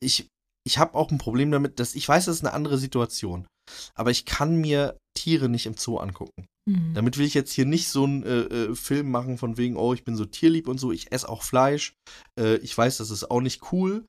Ich, 0.01 0.27
ich 0.65 0.77
habe 0.77 0.95
auch 0.95 1.11
ein 1.11 1.17
Problem 1.17 1.51
damit, 1.51 1.79
dass 1.79 1.95
ich 1.95 2.07
weiß, 2.07 2.25
das 2.25 2.37
ist 2.37 2.45
eine 2.45 2.53
andere 2.53 2.77
Situation, 2.77 3.47
aber 3.95 4.11
ich 4.11 4.25
kann 4.25 4.57
mir 4.57 4.97
Tiere 5.17 5.49
nicht 5.49 5.65
im 5.65 5.75
Zoo 5.75 5.97
angucken. 5.97 6.45
Mhm. 6.67 6.93
Damit 6.93 7.17
will 7.17 7.25
ich 7.25 7.33
jetzt 7.33 7.53
hier 7.53 7.65
nicht 7.65 7.89
so 7.89 8.03
einen 8.03 8.23
äh, 8.23 8.41
äh, 8.41 8.75
Film 8.75 9.09
machen 9.09 9.37
von 9.37 9.57
wegen, 9.57 9.77
oh, 9.77 9.93
ich 9.93 10.03
bin 10.03 10.15
so 10.15 10.25
tierlieb 10.25 10.67
und 10.67 10.77
so, 10.79 10.91
ich 10.91 11.11
esse 11.11 11.29
auch 11.29 11.43
Fleisch. 11.43 11.93
Äh, 12.39 12.57
ich 12.57 12.77
weiß, 12.77 12.97
das 12.97 13.09
ist 13.09 13.31
auch 13.31 13.41
nicht 13.41 13.71
cool, 13.71 14.05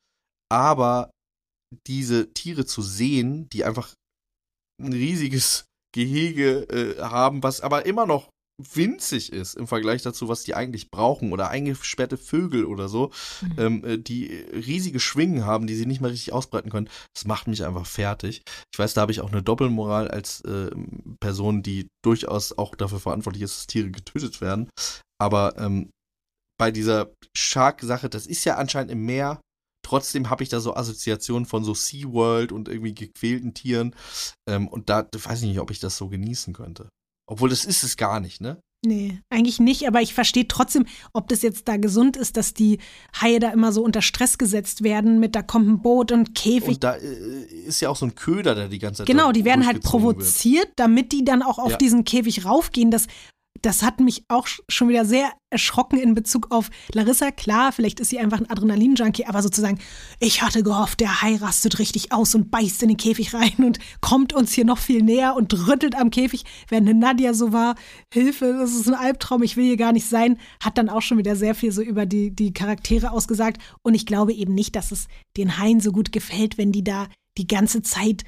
aber 0.50 1.10
diese 1.86 2.32
Tiere 2.32 2.66
zu 2.66 2.82
sehen, 2.82 3.48
die 3.50 3.64
einfach 3.64 3.94
ein 4.82 4.92
riesiges 4.92 5.66
Gehege 5.94 6.68
äh, 6.68 7.00
haben, 7.00 7.42
was 7.42 7.60
aber 7.60 7.86
immer 7.86 8.06
noch 8.06 8.28
winzig 8.60 9.32
ist 9.32 9.54
im 9.54 9.66
Vergleich 9.66 10.02
dazu, 10.02 10.28
was 10.28 10.42
die 10.42 10.54
eigentlich 10.54 10.90
brauchen 10.90 11.32
oder 11.32 11.48
eingesperrte 11.48 12.16
Vögel 12.18 12.64
oder 12.64 12.88
so, 12.88 13.12
Mhm. 13.42 13.54
ähm, 13.58 13.84
äh, 13.84 13.98
die 13.98 14.26
riesige 14.26 15.00
Schwingen 15.00 15.44
haben, 15.44 15.66
die 15.66 15.76
sie 15.76 15.86
nicht 15.86 16.00
mehr 16.00 16.10
richtig 16.10 16.32
ausbreiten 16.32 16.70
können. 16.70 16.88
Das 17.14 17.24
macht 17.24 17.46
mich 17.46 17.64
einfach 17.64 17.86
fertig. 17.86 18.42
Ich 18.72 18.78
weiß, 18.78 18.94
da 18.94 19.02
habe 19.02 19.12
ich 19.12 19.20
auch 19.20 19.30
eine 19.30 19.42
Doppelmoral 19.42 20.08
als 20.08 20.40
äh, 20.42 20.70
Person, 21.20 21.62
die 21.62 21.88
durchaus 22.04 22.56
auch 22.56 22.74
dafür 22.74 23.00
verantwortlich 23.00 23.42
ist, 23.42 23.56
dass 23.56 23.66
Tiere 23.66 23.90
getötet 23.90 24.40
werden. 24.40 24.68
Aber 25.20 25.56
ähm, 25.58 25.90
bei 26.58 26.70
dieser 26.72 27.12
Shark-Sache, 27.36 28.08
das 28.08 28.26
ist 28.26 28.44
ja 28.44 28.56
anscheinend 28.56 28.90
im 28.90 29.04
Meer. 29.06 29.40
Trotzdem 29.86 30.28
habe 30.28 30.42
ich 30.42 30.48
da 30.48 30.60
so 30.60 30.74
Assoziationen 30.74 31.46
von 31.46 31.64
so 31.64 31.72
SeaWorld 31.72 32.52
und 32.52 32.68
irgendwie 32.68 32.94
gequälten 32.94 33.54
Tieren. 33.54 33.94
Ähm, 34.48 34.68
und 34.68 34.90
da 34.90 35.06
weiß 35.12 35.42
ich 35.42 35.48
nicht, 35.48 35.60
ob 35.60 35.70
ich 35.70 35.78
das 35.80 35.96
so 35.96 36.08
genießen 36.08 36.52
könnte. 36.52 36.88
Obwohl 37.28 37.50
das 37.50 37.64
ist 37.64 37.82
es 37.84 37.96
gar 37.96 38.20
nicht, 38.20 38.40
ne? 38.40 38.60
Nee, 38.86 39.20
eigentlich 39.28 39.58
nicht, 39.58 39.88
aber 39.88 40.02
ich 40.02 40.14
verstehe 40.14 40.46
trotzdem, 40.46 40.86
ob 41.12 41.26
das 41.28 41.42
jetzt 41.42 41.66
da 41.66 41.76
gesund 41.78 42.16
ist, 42.16 42.36
dass 42.36 42.54
die 42.54 42.78
Haie 43.20 43.40
da 43.40 43.50
immer 43.50 43.72
so 43.72 43.82
unter 43.82 44.02
Stress 44.02 44.38
gesetzt 44.38 44.84
werden 44.84 45.18
mit, 45.18 45.34
da 45.34 45.42
kommt 45.42 45.66
ein 45.68 45.82
Boot 45.82 46.12
und 46.12 46.36
Käfig. 46.36 46.68
Und 46.68 46.84
da 46.84 46.94
äh, 46.94 47.44
ist 47.66 47.80
ja 47.80 47.88
auch 47.90 47.96
so 47.96 48.06
ein 48.06 48.14
Köder, 48.14 48.54
der 48.54 48.68
die 48.68 48.78
ganze 48.78 48.98
Zeit 48.98 49.06
genau, 49.08 49.32
die 49.32 49.44
werden 49.44 49.66
halt 49.66 49.78
durchgezogen 49.78 50.06
wird. 50.06 50.16
provoziert, 50.18 50.68
damit 50.76 51.10
die 51.10 51.24
dann 51.24 51.42
auch 51.42 51.58
auf 51.58 51.72
Ja. 51.72 51.76
diesen 51.76 52.04
Käfig 52.04 52.44
raufgehen. 52.44 52.92
Das, 52.92 53.08
das 53.62 53.82
hat 53.82 54.00
mich 54.00 54.24
auch 54.28 54.46
sch- 54.46 54.60
schon 54.68 54.88
wieder 54.88 55.04
sehr 55.04 55.30
erschrocken 55.50 55.98
in 55.98 56.14
Bezug 56.14 56.50
auf 56.50 56.70
Larissa. 56.92 57.30
Klar, 57.30 57.72
vielleicht 57.72 58.00
ist 58.00 58.10
sie 58.10 58.18
einfach 58.18 58.38
ein 58.38 58.50
Adrenalin-Junkie, 58.50 59.24
aber 59.26 59.42
sozusagen, 59.42 59.78
ich 60.20 60.42
hatte 60.42 60.62
gehofft, 60.62 61.00
der 61.00 61.22
Hai 61.22 61.36
rastet 61.36 61.78
richtig 61.78 62.12
aus 62.12 62.34
und 62.34 62.50
beißt 62.50 62.82
in 62.82 62.88
den 62.88 62.96
Käfig 62.96 63.32
rein 63.34 63.54
und 63.58 63.78
kommt 64.00 64.32
uns 64.32 64.52
hier 64.52 64.64
noch 64.64 64.78
viel 64.78 65.02
näher 65.02 65.34
und 65.36 65.66
rüttelt 65.66 65.94
am 65.96 66.10
Käfig, 66.10 66.44
während 66.68 66.88
eine 66.88 66.98
Nadja 66.98 67.34
so 67.34 67.52
war, 67.52 67.76
Hilfe, 68.12 68.56
das 68.58 68.74
ist 68.74 68.88
ein 68.88 68.94
Albtraum, 68.94 69.42
ich 69.42 69.56
will 69.56 69.64
hier 69.64 69.76
gar 69.76 69.92
nicht 69.92 70.08
sein, 70.08 70.38
hat 70.62 70.76
dann 70.76 70.88
auch 70.90 71.02
schon 71.02 71.18
wieder 71.18 71.36
sehr 71.36 71.54
viel 71.54 71.72
so 71.72 71.82
über 71.82 72.06
die, 72.06 72.30
die 72.30 72.52
Charaktere 72.52 73.10
ausgesagt. 73.10 73.62
Und 73.82 73.94
ich 73.94 74.06
glaube 74.06 74.32
eben 74.32 74.54
nicht, 74.54 74.76
dass 74.76 74.92
es 74.92 75.08
den 75.36 75.58
Haien 75.58 75.80
so 75.80 75.92
gut 75.92 76.12
gefällt, 76.12 76.58
wenn 76.58 76.72
die 76.72 76.84
da 76.84 77.08
die 77.38 77.46
ganze 77.46 77.82
Zeit 77.82 78.24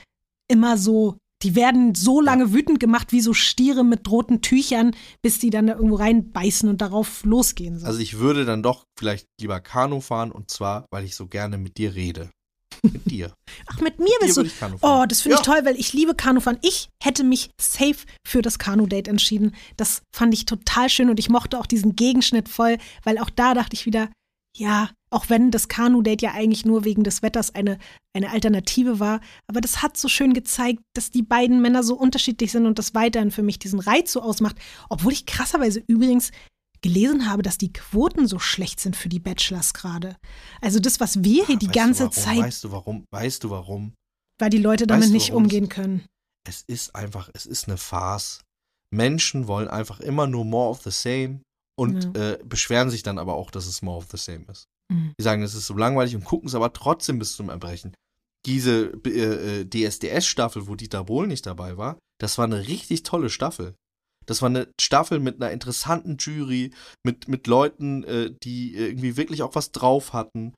immer 0.48 0.76
so, 0.78 1.18
die 1.42 1.54
werden 1.54 1.94
so 1.94 2.20
lange 2.20 2.52
wütend 2.52 2.80
gemacht 2.80 3.12
wie 3.12 3.20
so 3.20 3.32
Stiere 3.32 3.84
mit 3.84 4.08
roten 4.10 4.42
Tüchern, 4.42 4.94
bis 5.22 5.38
die 5.38 5.50
dann 5.50 5.66
da 5.68 5.74
irgendwo 5.74 5.96
reinbeißen 5.96 6.68
und 6.68 6.80
darauf 6.80 7.24
losgehen. 7.24 7.78
So. 7.78 7.86
Also 7.86 7.98
ich 8.00 8.18
würde 8.18 8.44
dann 8.44 8.62
doch 8.62 8.84
vielleicht 8.98 9.26
lieber 9.40 9.60
Kanu 9.60 10.00
fahren 10.00 10.32
und 10.32 10.50
zwar, 10.50 10.86
weil 10.90 11.04
ich 11.04 11.16
so 11.16 11.26
gerne 11.26 11.56
mit 11.58 11.78
dir 11.78 11.94
rede. 11.94 12.30
Mit 12.82 13.10
dir. 13.10 13.32
Ach, 13.66 13.80
mit 13.80 13.98
mir 13.98 14.06
Hier 14.06 14.16
bist 14.20 14.36
du. 14.36 14.40
würde 14.40 14.48
ich 14.50 14.58
Kanu 14.58 14.78
fahren. 14.78 15.02
Oh, 15.02 15.06
das 15.06 15.22
finde 15.22 15.38
ich 15.40 15.46
Ja. 15.46 15.54
toll, 15.54 15.64
weil 15.64 15.76
ich 15.78 15.92
liebe 15.92 16.14
Kanufahren. 16.14 16.58
Ich 16.62 16.88
hätte 17.02 17.24
mich 17.24 17.50
safe 17.60 17.96
für 18.26 18.42
das 18.42 18.58
Kanu-Date 18.58 19.08
entschieden. 19.08 19.54
Das 19.76 20.02
fand 20.14 20.32
ich 20.34 20.46
total 20.46 20.88
schön 20.88 21.10
und 21.10 21.18
ich 21.18 21.28
mochte 21.30 21.58
auch 21.58 21.66
diesen 21.66 21.96
Gegenschnitt 21.96 22.48
voll, 22.48 22.78
weil 23.02 23.18
auch 23.18 23.30
da 23.30 23.54
dachte 23.54 23.74
ich 23.74 23.86
wieder, 23.86 24.08
ja, 24.56 24.90
auch 25.10 25.28
wenn 25.28 25.50
das 25.50 25.68
Kanu-Date 25.68 26.22
ja 26.22 26.32
eigentlich 26.32 26.64
nur 26.64 26.84
wegen 26.84 27.04
des 27.04 27.22
Wetters 27.22 27.54
eine, 27.54 27.78
eine 28.14 28.30
Alternative 28.30 29.00
war, 29.00 29.20
aber 29.46 29.60
das 29.60 29.82
hat 29.82 29.96
so 29.96 30.08
schön 30.08 30.34
gezeigt, 30.34 30.80
dass 30.94 31.10
die 31.10 31.22
beiden 31.22 31.60
Männer 31.62 31.82
so 31.82 31.94
unterschiedlich 31.94 32.52
sind 32.52 32.66
und 32.66 32.78
das 32.78 32.94
weiterhin 32.94 33.30
für 33.30 33.42
mich 33.42 33.58
diesen 33.58 33.80
Reiz 33.80 34.12
so 34.12 34.22
ausmacht. 34.22 34.56
Obwohl 34.88 35.12
ich 35.12 35.26
krasserweise 35.26 35.82
übrigens 35.86 36.30
gelesen 36.82 37.28
habe, 37.28 37.42
dass 37.42 37.58
die 37.58 37.72
Quoten 37.72 38.26
so 38.26 38.38
schlecht 38.38 38.80
sind 38.80 38.96
für 38.96 39.08
die 39.08 39.20
Bachelors 39.20 39.74
gerade. 39.74 40.16
Also 40.60 40.80
das, 40.80 40.98
was 40.98 41.22
wir 41.22 41.46
hier 41.46 41.58
die 41.58 41.66
Weißt 41.66 41.74
ganze 41.74 42.04
du 42.04 42.10
warum? 42.10 42.22
Zeit, 42.24 42.38
Weißt 42.38 42.64
du 42.64 42.72
warum? 42.72 43.04
Weißt 43.10 43.44
du 43.44 43.50
warum? 43.50 43.92
weil 44.40 44.50
die 44.50 44.58
Leute 44.58 44.86
damit 44.86 45.04
weißt 45.04 45.12
nicht 45.12 45.32
umgehen 45.32 45.68
können. 45.68 46.04
Es 46.48 46.62
ist 46.62 46.94
einfach, 46.94 47.28
es 47.34 47.46
ist 47.46 47.68
eine 47.68 47.76
Farce. 47.76 48.40
Menschen 48.92 49.46
wollen 49.46 49.68
einfach 49.68 50.00
immer 50.00 50.26
nur 50.26 50.44
more 50.44 50.70
of 50.70 50.82
the 50.82 50.90
same 50.90 51.40
und 51.80 52.14
äh, 52.14 52.38
beschweren 52.44 52.90
sich 52.90 53.02
dann 53.02 53.16
aber 53.16 53.36
auch, 53.36 53.50
dass 53.50 53.66
es 53.66 53.80
more 53.80 53.96
of 53.96 54.08
the 54.10 54.18
same 54.18 54.44
ist. 54.50 54.68
Mhm. 54.92 55.14
Die 55.18 55.22
sagen, 55.22 55.42
es 55.42 55.54
ist 55.54 55.64
so 55.64 55.74
langweilig 55.74 56.14
und 56.14 56.26
gucken 56.26 56.46
es 56.46 56.54
aber 56.54 56.74
trotzdem 56.74 57.18
bis 57.18 57.36
zum 57.36 57.48
Erbrechen. 57.48 57.94
Diese 58.44 58.92
äh, 59.06 59.62
äh, 59.62 59.64
DSDS-Staffel, 59.64 60.68
wo 60.68 60.74
Dieter 60.74 61.04
Bohlen 61.04 61.28
nicht 61.28 61.46
dabei 61.46 61.78
war, 61.78 61.98
das 62.20 62.36
war 62.36 62.44
eine 62.44 62.68
richtig 62.68 63.02
tolle 63.02 63.30
Staffel. 63.30 63.76
Das 64.26 64.42
war 64.42 64.50
eine 64.50 64.68
Staffel 64.78 65.20
mit 65.20 65.36
einer 65.36 65.52
interessanten 65.52 66.18
Jury, 66.18 66.74
mit, 67.02 67.28
mit 67.28 67.46
Leuten, 67.46 68.04
äh, 68.04 68.30
die 68.42 68.74
irgendwie 68.74 69.16
wirklich 69.16 69.42
auch 69.42 69.54
was 69.54 69.72
drauf 69.72 70.12
hatten. 70.12 70.52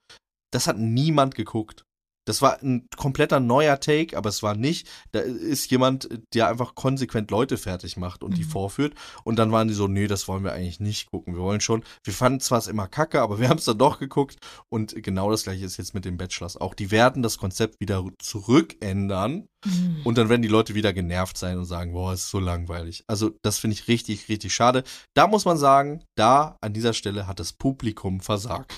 Das 0.53 0.67
hat 0.67 0.77
niemand 0.77 1.37
geguckt. 1.37 1.85
Das 2.25 2.41
war 2.41 2.63
ein 2.63 2.87
kompletter 2.97 3.41
neuer 3.41 3.81
Take, 3.81 4.17
aber 4.17 4.29
es 4.29 4.43
war 4.43 4.55
nicht, 4.55 4.89
da 5.11 5.21
ist 5.21 5.71
jemand, 5.71 6.09
der 6.35 6.49
einfach 6.49 6.75
konsequent 6.75 7.31
Leute 7.31 7.59
fertig 7.59 7.97
macht 7.97 8.23
und 8.23 8.37
die 8.37 8.45
Mhm. 8.45 8.49
vorführt. 8.49 8.95
Und 9.25 9.37
dann 9.37 9.51
waren 9.51 9.67
die 9.69 9.75
so, 9.75 9.89
nee, 9.89 10.07
das 10.07 10.29
wollen 10.29 10.45
wir 10.45 10.53
eigentlich 10.53 10.79
nicht 10.81 11.11
gucken. 11.11 11.35
Wir 11.35 11.43
wollen 11.43 11.61
schon, 11.61 11.83
wir 12.05 12.13
fanden 12.13 12.41
zwar 12.41 12.59
es 12.59 12.69
immer 12.69 12.87
kacke, 12.87 13.21
aber 13.23 13.41
wir 13.41 13.49
haben 13.51 13.59
es 13.59 13.65
dann 13.65 13.79
doch 13.79 13.99
geguckt. 13.99 14.37
Und 14.69 14.95
genau 15.03 15.31
das 15.31 15.43
gleiche 15.45 15.65
ist 15.65 15.79
jetzt 15.79 15.95
mit 15.95 16.05
den 16.05 16.17
Bachelors 16.17 16.57
auch. 16.57 16.75
Die 16.75 16.91
werden 16.91 17.23
das 17.23 17.39
Konzept 17.39 17.81
wieder 17.81 18.05
zurückändern 18.21 19.49
Mhm. 19.65 20.01
und 20.05 20.19
dann 20.19 20.29
werden 20.29 20.43
die 20.43 20.49
Leute 20.49 20.75
wieder 20.75 20.93
genervt 20.93 21.39
sein 21.39 21.57
und 21.57 21.67
sagen, 21.67 21.93
boah, 21.93 22.13
ist 22.13 22.29
so 22.31 22.41
langweilig. 22.41 23.05
Also 23.07 23.31
das 23.43 23.59
finde 23.59 23.75
ich 23.75 23.87
richtig, 23.87 24.29
richtig 24.29 24.53
schade. 24.53 24.83
Da 25.15 25.29
muss 25.29 25.45
man 25.45 25.57
sagen, 25.57 26.03
da 26.17 26.57
an 26.61 26.73
dieser 26.73 26.93
Stelle 26.95 27.29
hat 27.29 27.39
das 27.39 27.53
Publikum 27.53 28.21
versagt. 28.21 28.73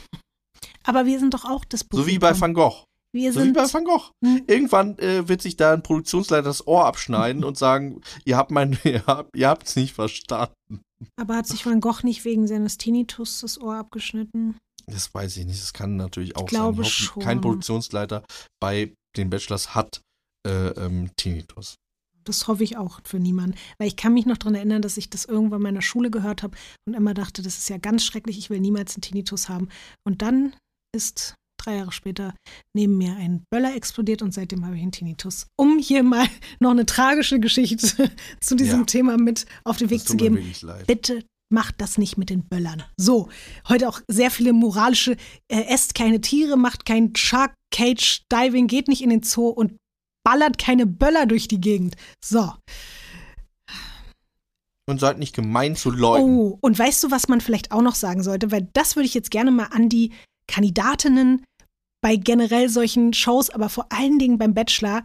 Aber 0.85 1.07
wir 1.07 1.19
sind 1.19 1.33
doch 1.33 1.47
auch 1.47 1.65
das 1.65 1.85
Publikum. 1.85 2.07
So 2.07 2.15
wie 2.15 2.19
bei 2.19 2.39
Van 2.39 2.53
Gogh. 2.53 2.85
Wir 3.15 3.33
So 3.33 3.39
wie 3.39 3.45
sind 3.45 3.55
bei 3.55 3.73
Van 3.73 3.85
Gogh. 3.85 4.11
Hm. 4.25 4.43
Irgendwann 4.49 4.99
äh, 4.99 5.29
wird 5.29 5.41
sich 5.41 5.57
da 5.57 5.73
ein 5.73 5.85
Produktionsleiter 5.85 6.43
das 6.43 6.67
Ohr 6.67 6.85
abschneiden 6.85 7.45
und 7.45 7.57
sagen, 7.57 8.01
ihr 8.25 8.37
habt 8.37 8.51
mein, 8.51 8.77
ihr 8.85 9.07
habt, 9.07 9.37
ihr 9.37 9.49
habt's 9.49 9.77
nicht 9.77 9.95
verstanden. 9.95 10.83
Aber 11.17 11.37
hat 11.37 11.47
sich 11.47 11.65
Van 11.65 11.81
Gogh 11.81 12.03
nicht 12.03 12.25
wegen 12.25 12.49
seines 12.49 12.77
Tinnitus 12.77 13.41
das 13.41 13.61
Ohr 13.61 13.77
abgeschnitten? 13.77 14.57
Das 14.87 15.15
weiß 15.15 15.37
ich 15.37 15.47
nicht. 15.47 15.63
Das 15.63 15.73
kann 15.73 15.97
natürlich 15.97 16.37
auch 16.37 16.47
glaube 16.47 16.83
sein. 16.83 16.91
schon. 16.91 17.23
Kein 17.23 17.41
Produktionsleiter 17.41 18.25
bei 18.61 18.93
den 19.17 19.31
Bachelors 19.31 19.77
hat 19.77 20.01
äh, 20.47 20.69
ähm, 20.71 21.11
Tinnitus. 21.17 21.77
Das 22.25 22.49
hoffe 22.49 22.65
ich 22.65 22.77
auch 22.77 23.01
für 23.05 23.21
niemanden. 23.21 23.57
Weil 23.79 23.87
ich 23.87 23.97
kann 23.97 24.15
mich 24.15 24.27
noch 24.27 24.39
daran 24.39 24.57
erinnern, 24.57 24.83
dass 24.83 24.97
ich 24.97 25.09
das 25.09 25.25
irgendwann 25.25 25.59
in 25.59 25.65
meiner 25.65 25.83
Schule 25.83 26.11
gehört 26.11 26.43
habe 26.43 26.57
und 26.87 26.95
immer 26.95 27.15
dachte, 27.15 27.43
das 27.43 27.59
ist 27.59 27.69
ja 27.69 27.79
ganz 27.79 28.05
schrecklich, 28.05 28.39
ich 28.39 28.51
will 28.51 28.61
niemals 28.61 28.97
einen 28.97 29.03
Tinnitus 29.03 29.49
haben. 29.49 29.69
Und 30.05 30.23
dann 30.23 30.55
ist 30.93 31.37
drei 31.65 31.77
Jahre 31.77 31.93
später 31.93 32.35
neben 32.75 32.97
mir 32.97 33.15
ein 33.17 33.45
Böller 33.51 33.75
explodiert 33.75 34.23
und 34.23 34.33
seitdem 34.33 34.65
habe 34.65 34.77
ich 34.77 34.83
einen 34.83 34.93
Tinnitus. 34.93 35.47
Um 35.57 35.79
hier 35.79 36.03
mal 36.03 36.27
noch 36.61 36.71
eine 36.71 36.87
tragische 36.87 37.41
Geschichte 37.41 38.11
zu 38.41 38.55
diesem 38.57 38.81
Ja. 38.81 38.87
Thema 38.87 39.17
mit 39.17 39.47
auf 39.65 39.77
den 39.77 39.91
Weg 39.91 40.01
Das 40.01 40.09
zu 40.09 40.17
geben. 40.17 40.39
Bitte 40.87 41.25
macht 41.53 41.81
das 41.81 41.99
nicht 41.99 42.17
mit 42.17 42.31
den 42.31 42.47
Böllern. 42.49 42.83
So, 42.97 43.29
heute 43.69 43.89
auch 43.89 44.01
sehr 44.09 44.31
viele 44.31 44.53
moralische, 44.53 45.17
äh, 45.49 45.63
esst 45.69 45.95
keine 45.95 46.21
Tiere, 46.21 46.57
macht 46.57 46.85
kein 46.85 47.15
Shark 47.15 47.55
Cage 47.73 48.23
Diving, 48.33 48.67
geht 48.67 48.89
nicht 48.89 49.03
in 49.03 49.11
den 49.11 49.23
Zoo 49.23 49.49
und 49.49 49.77
ballert 50.25 50.59
keine 50.59 50.87
Böller 50.87 51.27
durch 51.27 51.49
die 51.49 51.61
Gegend. 51.61 51.97
So. 52.25 52.53
Und 54.87 55.01
seid 55.01 55.19
nicht 55.19 55.35
gemein 55.35 55.77
zu 55.77 55.91
Leuten. 55.91 56.25
Oh, 56.25 56.59
und 56.61 56.79
weißt 56.79 57.05
du, 57.05 57.11
was 57.11 57.29
man 57.29 57.41
vielleicht 57.41 57.73
auch 57.73 57.81
noch 57.81 57.95
sagen 57.95 58.23
sollte? 58.23 58.51
Weil 58.51 58.69
das 58.75 58.97
würde 58.97 59.07
ich 59.07 59.15
jetzt 59.15 59.31
gerne 59.31 59.51
mal 59.51 59.69
an 59.71 59.89
die 59.89 60.13
Kandidatinnen 60.47 61.43
bei 62.05 62.17
generell 62.17 62.69
solchen 62.69 63.15
Shows, 63.15 63.49
aber 63.49 63.71
vor 63.71 63.87
allen 63.89 64.19
Dingen 64.19 64.37
beim 64.37 64.53
Bachelor. 64.53 65.05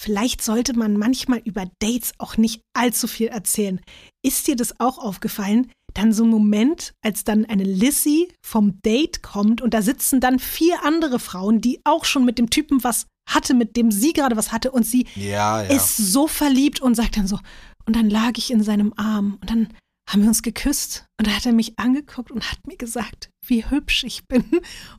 Vielleicht 0.00 0.40
sollte 0.40 0.72
man 0.72 0.96
manchmal 0.96 1.40
über 1.40 1.66
Dates 1.78 2.14
auch 2.16 2.38
nicht 2.38 2.62
allzu 2.74 3.06
viel 3.06 3.26
erzählen. 3.28 3.82
Ist 4.24 4.46
dir 4.46 4.56
das 4.56 4.80
auch 4.80 4.96
aufgefallen? 4.96 5.70
Dann 5.92 6.14
so 6.14 6.24
ein 6.24 6.30
Moment, 6.30 6.94
als 7.04 7.24
dann 7.24 7.44
eine 7.44 7.64
Lissy 7.64 8.32
vom 8.42 8.80
Date 8.80 9.22
kommt 9.22 9.60
und 9.60 9.74
da 9.74 9.82
sitzen 9.82 10.20
dann 10.20 10.38
vier 10.38 10.86
andere 10.86 11.18
Frauen, 11.18 11.60
die 11.60 11.80
auch 11.84 12.06
schon 12.06 12.24
mit 12.24 12.38
dem 12.38 12.48
Typen 12.48 12.82
was 12.82 13.06
hatte, 13.28 13.52
mit 13.52 13.76
dem 13.76 13.90
sie 13.90 14.14
gerade 14.14 14.38
was 14.38 14.52
hatte 14.52 14.70
und 14.70 14.86
sie 14.86 15.06
Ja, 15.16 15.64
ja. 15.64 15.68
ist 15.68 15.98
so 15.98 16.28
verliebt 16.28 16.80
und 16.80 16.94
sagt 16.94 17.18
dann 17.18 17.26
so, 17.26 17.38
und 17.84 17.94
dann 17.94 18.08
lag 18.08 18.32
ich 18.38 18.50
in 18.50 18.62
seinem 18.62 18.94
Arm 18.96 19.36
und 19.42 19.50
dann 19.50 19.68
haben 20.08 20.22
wir 20.22 20.28
uns 20.28 20.42
geküsst 20.42 21.04
und 21.18 21.26
da 21.26 21.32
hat 21.32 21.44
er 21.44 21.52
mich 21.52 21.78
angeguckt 21.78 22.30
und 22.30 22.50
hat 22.50 22.66
mir 22.66 22.76
gesagt, 22.76 23.28
wie 23.44 23.68
hübsch 23.68 24.04
ich 24.04 24.26
bin. 24.28 24.44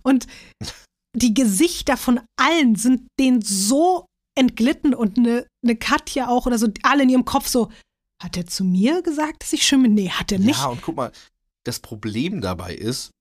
Und 0.04 0.28
die 1.18 1.34
Gesichter 1.34 1.98
von 1.98 2.22
allen 2.40 2.76
sind 2.76 3.08
denen 3.20 3.42
so 3.42 4.06
entglitten 4.36 4.94
und 4.94 5.18
eine, 5.18 5.48
eine 5.64 5.76
Katja 5.76 6.28
auch 6.28 6.46
oder 6.46 6.60
so, 6.60 6.68
alle 6.84 7.04
in 7.04 7.10
ihrem 7.10 7.26
Kopf 7.26 7.48
so, 7.48 7.72
hat 8.22 8.38
er 8.38 8.46
zu 8.46 8.64
mir 8.64 9.02
gesagt, 9.02 9.44
dass 9.44 9.54
ich 9.54 9.68
bin? 9.70 9.94
Nee, 9.94 10.10
hat 10.10 10.32
er 10.32 10.40
nicht. 10.40 10.60
Ja, 10.60 10.68
und 10.68 10.82
guck 10.82 10.96
mal, 10.96 11.12
das 11.66 11.80
Problem 11.80 12.42
dabei 12.42 12.74
ist, 12.74 13.12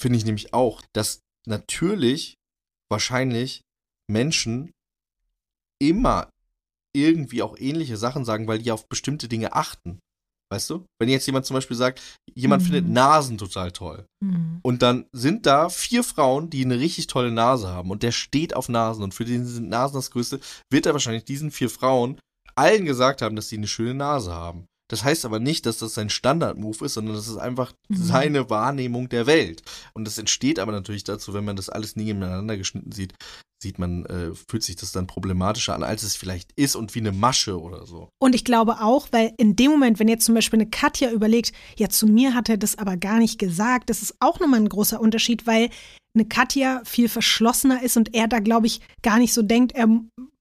finde 0.00 0.18
ich 0.18 0.24
nämlich 0.24 0.54
auch, 0.54 0.82
dass 0.92 1.20
natürlich 1.46 2.34
wahrscheinlich 2.90 3.62
Menschen 4.08 4.70
immer 5.80 6.30
irgendwie 6.94 7.42
auch 7.42 7.56
ähnliche 7.58 7.96
Sachen 7.96 8.24
sagen, 8.24 8.46
weil 8.46 8.58
die 8.58 8.70
auf 8.70 8.88
bestimmte 8.88 9.28
Dinge 9.28 9.52
achten. 9.52 9.98
Weißt 10.52 10.68
du? 10.68 10.84
Wenn 11.00 11.08
jetzt 11.08 11.24
jemand 11.26 11.46
zum 11.46 11.54
Beispiel 11.54 11.78
sagt, 11.78 12.02
jemand 12.34 12.62
Mhm. 12.62 12.66
findet 12.66 12.88
Nasen 12.88 13.38
total 13.38 13.72
toll. 13.72 14.04
Hm. 14.22 14.58
Und 14.62 14.82
dann 14.82 15.06
sind 15.10 15.46
da 15.46 15.70
vier 15.70 16.04
Frauen, 16.04 16.50
die 16.50 16.62
eine 16.62 16.78
richtig 16.78 17.06
tolle 17.06 17.30
Nase 17.32 17.68
haben. 17.68 17.90
Und 17.90 18.02
der 18.02 18.12
steht 18.12 18.54
auf 18.54 18.68
Nasen. 18.68 19.02
Und 19.02 19.14
für 19.14 19.24
den 19.24 19.46
sind 19.46 19.70
Nasen 19.70 19.94
das 19.94 20.10
Größte. 20.10 20.40
Wird 20.70 20.84
er 20.84 20.92
wahrscheinlich 20.92 21.24
diesen 21.24 21.50
vier 21.50 21.70
Frauen 21.70 22.20
allen 22.54 22.84
gesagt 22.84 23.22
haben, 23.22 23.34
dass 23.34 23.48
sie 23.48 23.56
eine 23.56 23.66
schöne 23.66 23.94
Nase 23.94 24.30
haben. 24.34 24.66
Das 24.92 25.04
heißt 25.04 25.24
aber 25.24 25.40
nicht, 25.40 25.64
dass 25.64 25.78
das 25.78 25.94
sein 25.94 26.10
Standard-Move 26.10 26.84
ist, 26.84 26.92
sondern 26.92 27.14
das 27.16 27.26
ist 27.26 27.38
einfach 27.38 27.72
Mhm. 27.88 27.96
seine 27.96 28.50
Wahrnehmung 28.50 29.08
der 29.08 29.26
Welt. 29.26 29.62
Und 29.94 30.04
das 30.04 30.18
entsteht 30.18 30.58
aber 30.58 30.70
natürlich 30.70 31.02
dazu, 31.02 31.32
wenn 31.32 31.46
man 31.46 31.56
das 31.56 31.70
alles 31.70 31.96
nie 31.96 32.04
nebeneinander 32.04 32.58
geschnitten 32.58 32.92
sieht, 32.92 33.14
sieht 33.62 33.78
man, 33.78 34.04
äh, 34.04 34.32
fühlt 34.34 34.62
sich 34.62 34.76
das 34.76 34.92
dann 34.92 35.06
problematischer 35.06 35.74
an, 35.74 35.82
als 35.82 36.02
es 36.02 36.14
vielleicht 36.14 36.52
ist 36.56 36.76
und 36.76 36.94
wie 36.94 36.98
eine 36.98 37.12
Masche 37.12 37.58
oder 37.58 37.86
so. 37.86 38.10
Und 38.20 38.34
ich 38.34 38.44
glaube 38.44 38.82
auch, 38.82 39.08
weil 39.12 39.32
in 39.38 39.56
dem 39.56 39.70
Moment, 39.70 39.98
wenn 39.98 40.08
jetzt 40.08 40.26
zum 40.26 40.34
Beispiel 40.34 40.60
eine 40.60 40.68
Katja 40.68 41.10
überlegt, 41.10 41.52
ja, 41.78 41.88
zu 41.88 42.06
mir 42.06 42.34
hat 42.34 42.50
er 42.50 42.58
das 42.58 42.76
aber 42.76 42.98
gar 42.98 43.18
nicht 43.18 43.38
gesagt, 43.38 43.88
das 43.88 44.02
ist 44.02 44.16
auch 44.20 44.40
nochmal 44.40 44.60
ein 44.60 44.68
großer 44.68 45.00
Unterschied, 45.00 45.46
weil 45.46 45.70
eine 46.14 46.26
Katja 46.26 46.82
viel 46.84 47.08
verschlossener 47.08 47.82
ist 47.82 47.96
und 47.96 48.14
er 48.14 48.28
da, 48.28 48.38
glaube 48.38 48.66
ich, 48.66 48.80
gar 49.02 49.18
nicht 49.18 49.32
so 49.32 49.40
denkt, 49.40 49.72
er 49.72 49.88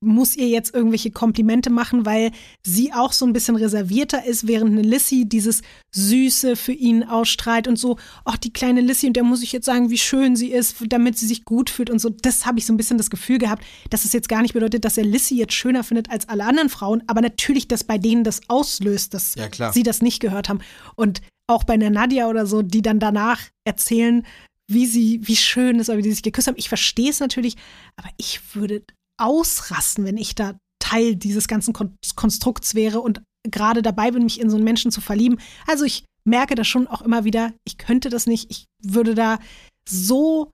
muss 0.04 0.36
ihr 0.36 0.48
jetzt 0.48 0.74
irgendwelche 0.74 1.12
Komplimente 1.12 1.70
machen, 1.70 2.06
weil 2.06 2.32
sie 2.66 2.92
auch 2.92 3.14
so 3.14 3.26
ein 3.26 3.34
bisschen 3.34 3.56
reservierter 3.56 4.26
ist, 4.26 4.48
während 4.48 4.72
eine 4.72 4.82
Lissy 4.82 5.26
dieses 5.30 5.62
Süße 5.96 6.56
für 6.56 6.74
ihn 6.74 7.04
ausstrahlt 7.04 7.68
und 7.68 7.78
so, 7.78 7.98
ach, 8.26 8.38
die 8.38 8.52
kleine 8.52 8.82
Lissy, 8.82 9.08
und 9.08 9.16
der 9.16 9.24
muss 9.24 9.44
ich 9.44 9.52
jetzt 9.52 9.66
sagen, 9.66 9.90
wie 9.90 9.98
schön 10.00 10.36
sie 10.36 10.52
ist, 10.52 10.78
damit 10.88 11.18
sie 11.18 11.28
sich 11.28 11.46
gut 11.46 11.70
fühlt 11.70 11.90
und 11.90 12.00
so. 12.00 12.10
Das 12.10 12.46
habe 12.46 12.60
ich 12.60 12.66
so 12.66 12.74
ein 12.74 12.78
bisschen 12.78 12.98
das 12.98 13.10
Gefühl 13.12 13.38
gehabt, 13.38 13.64
dass 13.92 14.04
es 14.04 14.12
jetzt 14.12 14.28
gar 14.28 14.42
nicht 14.42 14.54
bedeutet, 14.54 14.84
dass 14.84 14.98
er 14.98 15.06
Lissy 15.06 15.36
jetzt 15.38 15.54
schöner 15.54 15.84
findet 15.84 16.10
als 16.10 16.28
alle 16.28 16.46
anderen 16.46 16.70
Frauen, 16.70 17.04
aber 17.08 17.22
natürlich, 17.22 17.68
dass 17.68 17.84
bei 17.84 17.98
denen 17.98 18.24
das 18.24 18.42
auslöst, 18.50 19.14
dass 19.14 19.36
Ja, 19.36 19.48
klar. 19.48 19.72
sie 19.72 19.84
das 19.84 20.02
nicht 20.02 20.20
gehört 20.20 20.50
haben. 20.50 20.60
Und 20.96 21.22
auch 21.48 21.64
bei 21.64 21.74
einer 21.74 21.90
Nadia 21.90 22.28
oder 22.28 22.46
so, 22.46 22.62
die 22.62 22.82
dann 22.82 23.00
danach 23.00 23.40
erzählen, 23.66 24.26
wie 24.74 24.86
sie, 24.86 25.20
wie 25.28 25.36
schön 25.36 25.80
es 25.80 25.88
war, 25.88 25.98
wie 25.98 26.04
sie 26.04 26.12
sich 26.12 26.24
geküsst 26.24 26.48
haben. 26.48 26.58
Ich 26.58 26.70
verstehe 26.70 27.10
es 27.10 27.20
natürlich, 27.20 27.56
aber 27.96 28.10
ich 28.18 28.56
würde 28.56 28.84
ausrasten, 29.18 30.06
wenn 30.06 30.18
ich 30.18 30.36
da 30.36 30.58
Teil 30.80 31.16
dieses 31.16 31.48
ganzen 31.48 31.74
Kon 31.74 31.96
Konstrukts 32.16 32.76
wäre 32.76 33.02
und 33.02 33.22
gerade 33.44 33.82
dabei 33.82 34.12
bin, 34.12 34.24
mich 34.24 34.40
in 34.40 34.50
so 34.50 34.56
einen 34.56 34.66
Menschen 34.66 34.92
zu 34.92 35.02
verlieben. 35.02 35.40
Also 35.68 35.86
ich 35.86 36.06
merke 36.24 36.56
das 36.56 36.68
schon 36.68 36.88
auch 36.88 37.02
immer 37.02 37.24
wieder, 37.24 37.54
ich 37.66 37.78
könnte 37.78 38.10
das 38.10 38.28
nicht, 38.28 38.52
ich 38.52 38.66
würde 38.84 39.16
da 39.16 39.40
so 39.88 40.52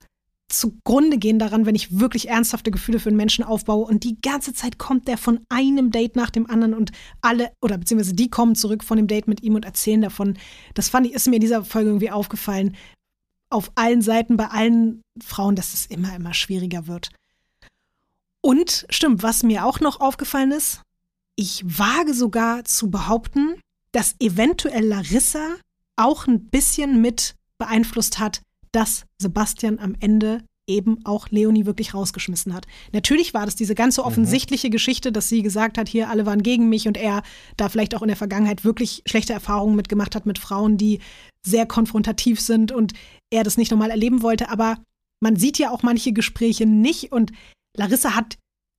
zugrunde 0.49 1.17
gehen 1.17 1.39
daran, 1.39 1.65
wenn 1.65 1.75
ich 1.75 1.99
wirklich 1.99 2.29
ernsthafte 2.29 2.71
Gefühle 2.71 2.99
für 2.99 3.09
einen 3.09 3.17
Menschen 3.17 3.43
aufbaue 3.43 3.85
und 3.85 4.03
die 4.05 4.17
ganze 4.21 4.53
Zeit 4.53 4.77
kommt 4.77 5.07
der 5.07 5.17
von 5.17 5.41
einem 5.49 5.91
Date 5.91 6.15
nach 6.15 6.29
dem 6.29 6.49
anderen 6.49 6.73
und 6.73 6.91
alle, 7.21 7.51
oder 7.61 7.77
beziehungsweise 7.77 8.15
die 8.15 8.29
kommen 8.29 8.55
zurück 8.55 8.83
von 8.83 8.97
dem 8.97 9.07
Date 9.07 9.27
mit 9.27 9.43
ihm 9.43 9.55
und 9.55 9.65
erzählen 9.65 10.01
davon. 10.01 10.37
Das 10.73 10.87
fand 10.87 11.05
ich, 11.05 11.13
ist 11.13 11.27
mir 11.27 11.35
in 11.35 11.41
dieser 11.41 11.65
Folge 11.65 11.89
irgendwie 11.89 12.11
aufgefallen. 12.11 12.77
Auf 13.49 13.71
allen 13.75 14.01
Seiten, 14.01 14.37
bei 14.37 14.47
allen 14.47 15.01
Frauen, 15.23 15.55
dass 15.55 15.73
es 15.73 15.85
immer, 15.85 16.15
immer 16.15 16.33
schwieriger 16.33 16.87
wird. 16.87 17.09
Und 18.41 18.85
stimmt, 18.89 19.23
was 19.23 19.43
mir 19.43 19.65
auch 19.65 19.79
noch 19.79 19.99
aufgefallen 19.99 20.51
ist, 20.51 20.81
ich 21.35 21.63
wage 21.65 22.13
sogar 22.13 22.65
zu 22.65 22.89
behaupten, 22.89 23.59
dass 23.91 24.15
eventuell 24.19 24.85
Larissa 24.85 25.55
auch 25.95 26.27
ein 26.27 26.45
bisschen 26.45 27.01
mit 27.01 27.35
beeinflusst 27.57 28.19
hat, 28.19 28.41
dass 28.71 29.05
Sebastian 29.19 29.79
am 29.79 29.95
Ende 29.99 30.43
eben 30.67 31.05
auch 31.05 31.29
Leonie 31.29 31.65
wirklich 31.65 31.93
rausgeschmissen 31.93 32.53
hat. 32.53 32.67
Natürlich 32.91 33.33
war 33.33 33.45
das 33.45 33.55
diese 33.55 33.73
ganze 33.73 34.03
offensichtliche 34.03 34.69
Geschichte, 34.69 35.11
dass 35.11 35.29
sie 35.29 35.41
gesagt 35.41 35.77
hat, 35.77 35.87
hier 35.87 36.09
alle 36.09 36.25
waren 36.25 36.43
gegen 36.43 36.67
mich 36.67 36.87
und 36.87 36.97
er 36.97 37.23
da 37.55 37.69
vielleicht 37.69 37.95
auch 37.95 38.01
in 38.01 38.09
der 38.09 38.17
Vergangenheit 38.17 38.65
wirklich 38.65 39.01
schlechte 39.05 39.33
Erfahrungen 39.33 39.77
mitgemacht 39.77 40.13
hat 40.13 40.25
mit 40.25 40.39
Frauen, 40.39 40.77
die 40.77 40.99
sehr 41.41 41.65
konfrontativ 41.65 42.41
sind 42.41 42.73
und 42.73 42.93
er 43.33 43.43
das 43.43 43.57
nicht 43.57 43.71
nochmal 43.71 43.91
erleben 43.91 44.21
wollte. 44.21 44.49
Aber 44.49 44.77
man 45.21 45.35
sieht 45.35 45.57
ja 45.57 45.71
auch 45.71 45.83
manche 45.83 46.13
Gespräche 46.13 46.65
nicht 46.65 47.11
und 47.11 47.31
Larissa 47.75 48.15
hat 48.15 48.37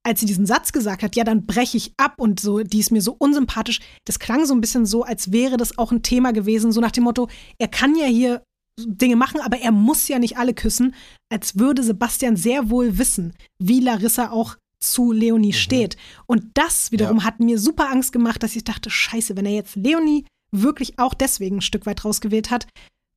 als 0.09 0.21
sie 0.21 0.27
diesen 0.27 0.47
Satz 0.47 0.73
gesagt 0.73 1.03
hat, 1.03 1.17
ja, 1.17 1.25
dann 1.25 1.45
breche 1.45 1.77
ich 1.77 1.93
ab 1.99 2.15
und 2.17 2.41
so, 2.41 2.61
die 2.61 2.79
ist 2.79 2.91
mir 2.91 3.03
so 3.03 3.15
unsympathisch, 3.19 3.81
das 4.07 4.19
klang 4.19 4.47
so 4.47 4.55
ein 4.55 4.61
bisschen 4.61 4.87
so, 4.87 5.03
als 5.03 5.33
wäre 5.33 5.59
das 5.59 5.77
auch 5.77 5.93
ein 5.93 6.03
Thema 6.03 6.33
gewesen, 6.33 6.73
so 6.73 6.81
nach 6.81 6.93
dem 6.93 7.05
Motto, 7.05 7.29
er 7.59 7.69
kann 7.69 7.95
ja 7.95 8.07
hier 8.07 8.43
Dinge 8.81 9.17
machen, 9.17 9.41
aber 9.41 9.59
er 9.59 9.73
muss 9.73 10.09
ja 10.09 10.19
nicht 10.19 10.39
alle 10.39 10.55
küssen, 10.55 10.95
als 11.31 11.59
würde 11.59 11.83
Sebastian 11.83 12.37
sehr 12.37 12.71
wohl 12.71 12.97
wissen, 12.97 13.35
wie 13.63 13.81
Larissa 13.81 14.31
auch 14.31 14.57
zu 14.81 15.13
Leonie 15.13 15.53
steht. 15.53 15.97
Und 16.27 16.45
das 16.55 16.93
wiederum 16.93 17.19
Ja. 17.19 17.25
hat 17.25 17.41
mir 17.41 17.59
super 17.59 17.91
Angst 17.91 18.13
gemacht, 18.13 18.43
dass 18.43 18.55
ich 18.55 18.65
dachte, 18.65 18.89
scheiße, 18.89 19.37
wenn 19.37 19.47
er 19.47 19.53
jetzt 19.53 19.75
Leonie 19.75 20.25
wirklich 20.53 20.99
auch 20.99 21.13
deswegen 21.13 21.57
ein 21.57 21.63
Stück 21.63 21.85
weit 21.85 22.05
rausgewählt 22.05 22.51
hat, 22.51 22.69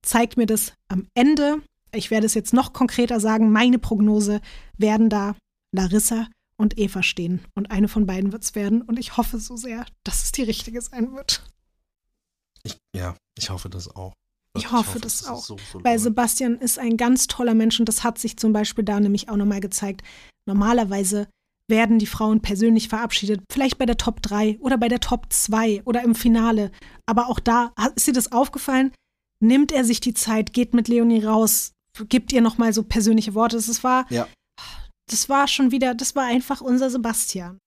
zeigt 0.04 0.38
mir 0.38 0.46
das 0.46 0.74
am 0.88 1.08
Ende, 1.14 1.62
ich 1.94 2.12
werde 2.12 2.26
es 2.26 2.34
jetzt 2.34 2.54
noch 2.54 2.74
konkreter 2.74 3.20
sagen, 3.20 3.52
meine 3.52 3.80
Prognose 3.80 4.42
werden 4.78 5.10
da 5.10 5.36
Larissa 5.74 6.28
und 6.58 6.78
Eva 6.78 7.04
stehen. 7.04 7.42
Und 7.56 7.72
eine 7.72 7.88
von 7.88 8.06
beiden 8.06 8.32
wird 8.32 8.44
es 8.44 8.56
werden. 8.56 8.82
Und 8.82 9.00
ich 9.00 9.18
hoffe 9.18 9.40
so 9.40 9.58
sehr, 9.58 9.86
dass 10.04 10.24
es 10.24 10.32
die 10.32 10.44
richtige 10.44 10.82
sein 10.82 11.14
wird. 11.14 11.44
Ich, 12.64 12.78
ja, 12.96 13.16
ich 13.38 13.50
hoffe 13.50 13.70
das 13.70 13.94
auch. 13.94 14.14
Ich 14.58 14.72
hoffe 14.72 15.00
das 15.00 15.22
ist 15.22 15.30
auch. 15.30 15.44
So, 15.44 15.58
Weil. 15.74 15.98
Sebastian 15.98 16.58
ist 16.58 16.78
ein 16.78 16.98
ganz 16.98 17.28
toller 17.28 17.54
Mensch 17.54 17.80
und 17.80 17.88
das 17.88 18.04
hat 18.04 18.18
sich 18.18 18.38
zum 18.38 18.54
Beispiel 18.54 18.84
da 18.84 19.00
nämlich 19.00 19.30
auch 19.30 19.38
nochmal 19.38 19.62
gezeigt. 19.62 20.02
Normalerweise 20.46 21.28
werden 21.68 22.00
die 22.00 22.08
Frauen 22.08 22.42
persönlich 22.42 22.90
verabschiedet, 22.90 23.42
vielleicht 23.50 23.78
bei 23.78 23.86
der 23.86 23.98
Top 23.98 24.22
3 24.22 24.60
oder 24.60 24.78
bei 24.78 24.90
der 24.90 25.00
Top 25.00 25.28
2 25.30 25.84
oder 25.86 26.04
im 26.04 26.16
Finale. 26.16 26.72
Aber 27.06 27.30
auch 27.30 27.40
da, 27.40 27.74
ist 27.96 28.08
dir 28.08 28.14
das 28.14 28.34
aufgefallen? 28.34 28.92
Nimmt 29.42 29.72
er 29.72 29.84
sich 29.84 30.00
die 30.00 30.14
Zeit, 30.14 30.54
geht 30.54 30.74
mit 30.74 30.88
Leonie 30.88 31.24
raus, 31.24 31.74
gibt 32.08 32.32
ihr 32.32 32.42
nochmal 32.42 32.74
so 32.74 32.84
persönliche 32.84 33.34
Worte. 33.34 33.58
Das 33.58 33.84
war, 33.84 34.06
Ja. 34.10 34.28
das 35.10 35.28
war 35.30 35.48
schon 35.48 35.72
wieder, 35.72 35.94
das 35.96 36.16
war 36.16 36.26
einfach 36.26 36.62
unser 36.62 36.90
Sebastian. 36.90 37.58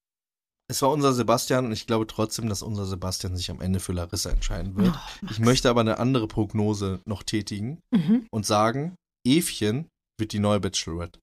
Es 0.70 0.80
war 0.80 0.90
unser 0.92 1.12
Sebastian 1.12 1.66
und 1.66 1.72
ich 1.72 1.86
glaube 1.86 2.06
trotzdem, 2.06 2.48
dass 2.48 2.62
unser 2.62 2.86
Sebastian 2.86 3.36
sich 3.36 3.51
am 3.51 3.60
Ende 3.60 3.80
für 3.80 3.92
Larissa 3.92 4.30
entscheiden 4.30 4.74
wird. 4.76 4.94
Oh, 4.96 5.26
ich 5.30 5.38
möchte 5.38 5.68
aber 5.68 5.82
eine 5.82 5.98
andere 5.98 6.26
Prognose 6.26 7.01
noch 7.05 7.22
tätigen 7.22 7.80
Mhm. 7.90 8.26
und 8.30 8.46
sagen, 8.46 8.94
Evchen 9.26 9.88
wird 10.18 10.32
die 10.32 10.38
neue 10.38 10.60
Bachelorette. 10.60 11.18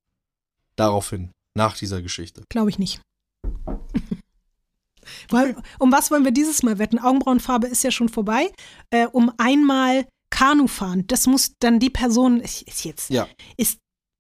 Daraufhin, 0.75 1.31
nach 1.57 1.75
dieser 1.77 2.01
Geschichte. 2.03 2.43
Glaube 2.49 2.69
ich 2.69 2.77
nicht. 2.77 3.01
Um 5.79 5.91
was 5.91 6.11
wollen 6.11 6.23
wir 6.25 6.31
dieses 6.31 6.61
Mal 6.63 6.77
wetten? 6.77 6.99
Augenbrauenfarbe 6.99 7.67
ist 7.67 7.83
ja 7.83 7.91
schon 7.91 8.09
vorbei. 8.09 8.51
Äh, 8.91 9.07
um 9.07 9.31
einmal 9.37 10.05
Kanu 10.31 10.67
fahren. 10.67 11.05
Das 11.07 11.27
muss 11.27 11.55
dann 11.59 11.79
die 11.79 11.89
Person, 11.91 12.39
ist 12.41 12.83
jetzt, 12.83 13.09
Ja. 13.11 13.27
ist 13.57 13.77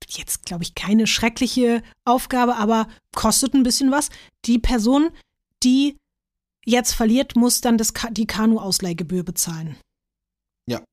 jetzt, 0.07 0.45
glaube 0.45 0.63
ich, 0.63 0.75
keine 0.75 1.07
schreckliche 1.07 1.81
Aufgabe, 2.05 2.55
aber 2.57 2.87
kostet 3.15 3.53
ein 3.55 3.63
bisschen 3.63 3.91
was. 3.91 4.09
Die 4.45 4.59
Person, 4.59 5.09
die 5.63 5.97
jetzt 6.65 6.93
verliert, 6.93 7.35
muss 7.35 7.61
dann 7.61 7.77
das, 7.77 7.93
die 8.11 8.27
Kanu-Ausleihgebühr 8.27 9.23
bezahlen. 9.23 9.77
Ja. 10.69 10.83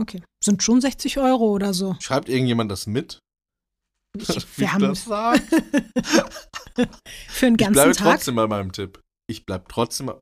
Okay. 0.00 0.22
Sind 0.42 0.62
schon 0.62 0.80
60 0.80 1.18
Euro 1.18 1.52
oder 1.52 1.72
so. 1.74 1.96
Schreibt 2.00 2.28
irgendjemand 2.28 2.70
das 2.70 2.86
mit? 2.86 3.18
Ich, 4.16 4.28
wir 4.28 4.36
ich 4.66 4.72
haben 4.72 4.80
das 4.80 5.04
sage? 5.04 5.40
für 7.28 7.46
einen 7.46 7.54
Ich 7.56 7.58
ganzen 7.58 7.72
bleibe 7.72 7.92
Tag. 7.94 8.12
trotzdem 8.14 8.34
bei 8.36 8.46
meinem 8.46 8.72
Tipp. 8.72 9.00
Ich 9.28 9.44
bleib 9.46 9.68
trotzdem. 9.68 10.12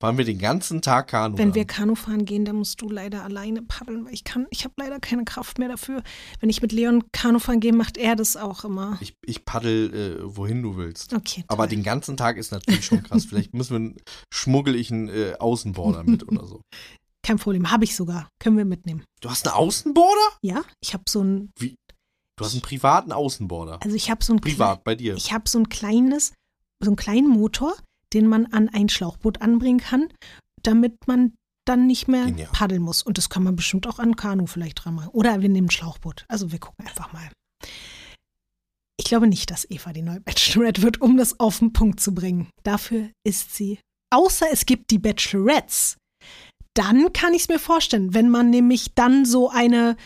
Fahren 0.00 0.16
wir 0.16 0.24
den 0.24 0.38
ganzen 0.38 0.80
Tag 0.80 1.08
Kanu. 1.08 1.36
Wenn 1.36 1.48
dann. 1.48 1.54
wir 1.56 1.64
Kanu 1.64 1.96
fahren 1.96 2.24
gehen, 2.24 2.44
dann 2.44 2.54
musst 2.56 2.80
du 2.80 2.88
leider 2.88 3.24
alleine 3.24 3.62
paddeln, 3.62 4.04
weil 4.04 4.14
ich 4.14 4.22
kann, 4.22 4.46
ich 4.50 4.62
habe 4.62 4.74
leider 4.76 5.00
keine 5.00 5.24
Kraft 5.24 5.58
mehr 5.58 5.68
dafür. 5.68 6.04
Wenn 6.38 6.50
ich 6.50 6.62
mit 6.62 6.70
Leon 6.70 7.02
Kanu 7.10 7.40
fahren 7.40 7.58
gehe, 7.58 7.72
macht 7.72 7.96
er 7.96 8.14
das 8.14 8.36
auch 8.36 8.64
immer. 8.64 8.96
ich, 9.00 9.14
ich 9.26 9.44
paddel, 9.44 9.92
äh, 10.22 10.36
wohin 10.36 10.62
du 10.62 10.76
willst. 10.76 11.12
Okay. 11.12 11.42
Aber 11.48 11.64
toll. 11.64 11.70
den 11.76 11.82
ganzen 11.82 12.16
Tag 12.16 12.36
ist 12.36 12.52
natürlich 12.52 12.84
schon 12.84 13.02
krass. 13.02 13.24
Vielleicht 13.28 13.54
müssen 13.54 13.94
wir, 13.94 14.02
schmuggel 14.32 14.76
ich 14.76 14.92
einen 14.92 15.08
äh, 15.08 15.34
Außenborder 15.38 16.04
mit 16.04 16.28
oder 16.28 16.46
so. 16.46 16.62
kein 17.26 17.38
Problem, 17.38 17.72
habe 17.72 17.82
ich 17.82 17.96
sogar. 17.96 18.28
Können 18.38 18.56
wir 18.56 18.64
mitnehmen. 18.64 19.02
Du 19.20 19.28
hast 19.28 19.48
einen 19.48 19.56
Außenborder? 19.56 20.30
Ja, 20.42 20.62
ich 20.80 20.94
habe 20.94 21.04
so 21.08 21.22
ein, 21.24 21.50
Du 21.58 22.44
hast 22.44 22.52
einen 22.52 22.62
privaten 22.62 23.10
Außenborder. 23.10 23.80
also 23.82 23.96
ich 23.96 24.10
habe 24.12 24.22
so 24.24 24.32
ein 24.32 24.40
Privat 24.40 24.84
bei 24.84 24.94
dir. 24.94 25.16
Ich 25.16 25.32
habe 25.32 25.48
so 25.48 25.58
ein 25.58 25.68
kleines, 25.68 26.34
so 26.80 26.90
einen 26.90 26.96
kleinen 26.96 27.28
Motor, 27.28 27.74
den 28.12 28.26
man 28.26 28.46
an 28.46 28.68
ein 28.68 28.88
Schlauchboot 28.88 29.42
anbringen 29.42 29.80
kann, 29.80 30.08
damit 30.62 31.06
man 31.06 31.34
dann 31.66 31.86
nicht 31.86 32.08
mehr 32.08 32.24
Genial. 32.26 32.48
paddeln 32.52 32.82
muss. 32.82 33.02
Und 33.02 33.18
das 33.18 33.28
kann 33.28 33.42
man 33.42 33.56
bestimmt 33.56 33.86
auch 33.86 33.98
an 33.98 34.16
Kanu 34.16 34.46
vielleicht 34.46 34.84
dran 34.84 34.94
machen. 34.94 35.10
Oder 35.10 35.42
wir 35.42 35.48
nehmen 35.48 35.66
ein 35.66 35.70
Schlauchboot. 35.70 36.24
Also 36.28 36.50
wir 36.50 36.58
gucken 36.58 36.86
einfach 36.86 37.12
mal. 37.12 37.28
Ich 38.98 39.04
glaube 39.04 39.26
nicht, 39.26 39.50
dass 39.50 39.70
Eva 39.70 39.92
die 39.92 40.02
neue 40.02 40.20
Bachelorette 40.20 40.82
wird, 40.82 41.00
um 41.00 41.16
das 41.16 41.38
auf 41.38 41.60
den 41.60 41.72
Punkt 41.72 42.00
zu 42.00 42.14
bringen. 42.14 42.48
Dafür 42.64 43.10
ist 43.24 43.54
sie. 43.54 43.78
Außer 44.10 44.46
es 44.50 44.66
gibt 44.66 44.90
die 44.90 44.98
Bachelorettes. 44.98 45.96
Dann 46.74 47.12
kann 47.12 47.34
ich 47.34 47.42
es 47.42 47.48
mir 47.48 47.58
vorstellen, 47.58 48.14
wenn 48.14 48.30
man 48.30 48.50
nämlich 48.50 48.94
dann 48.94 49.24
so 49.24 49.50
eine 49.50 49.96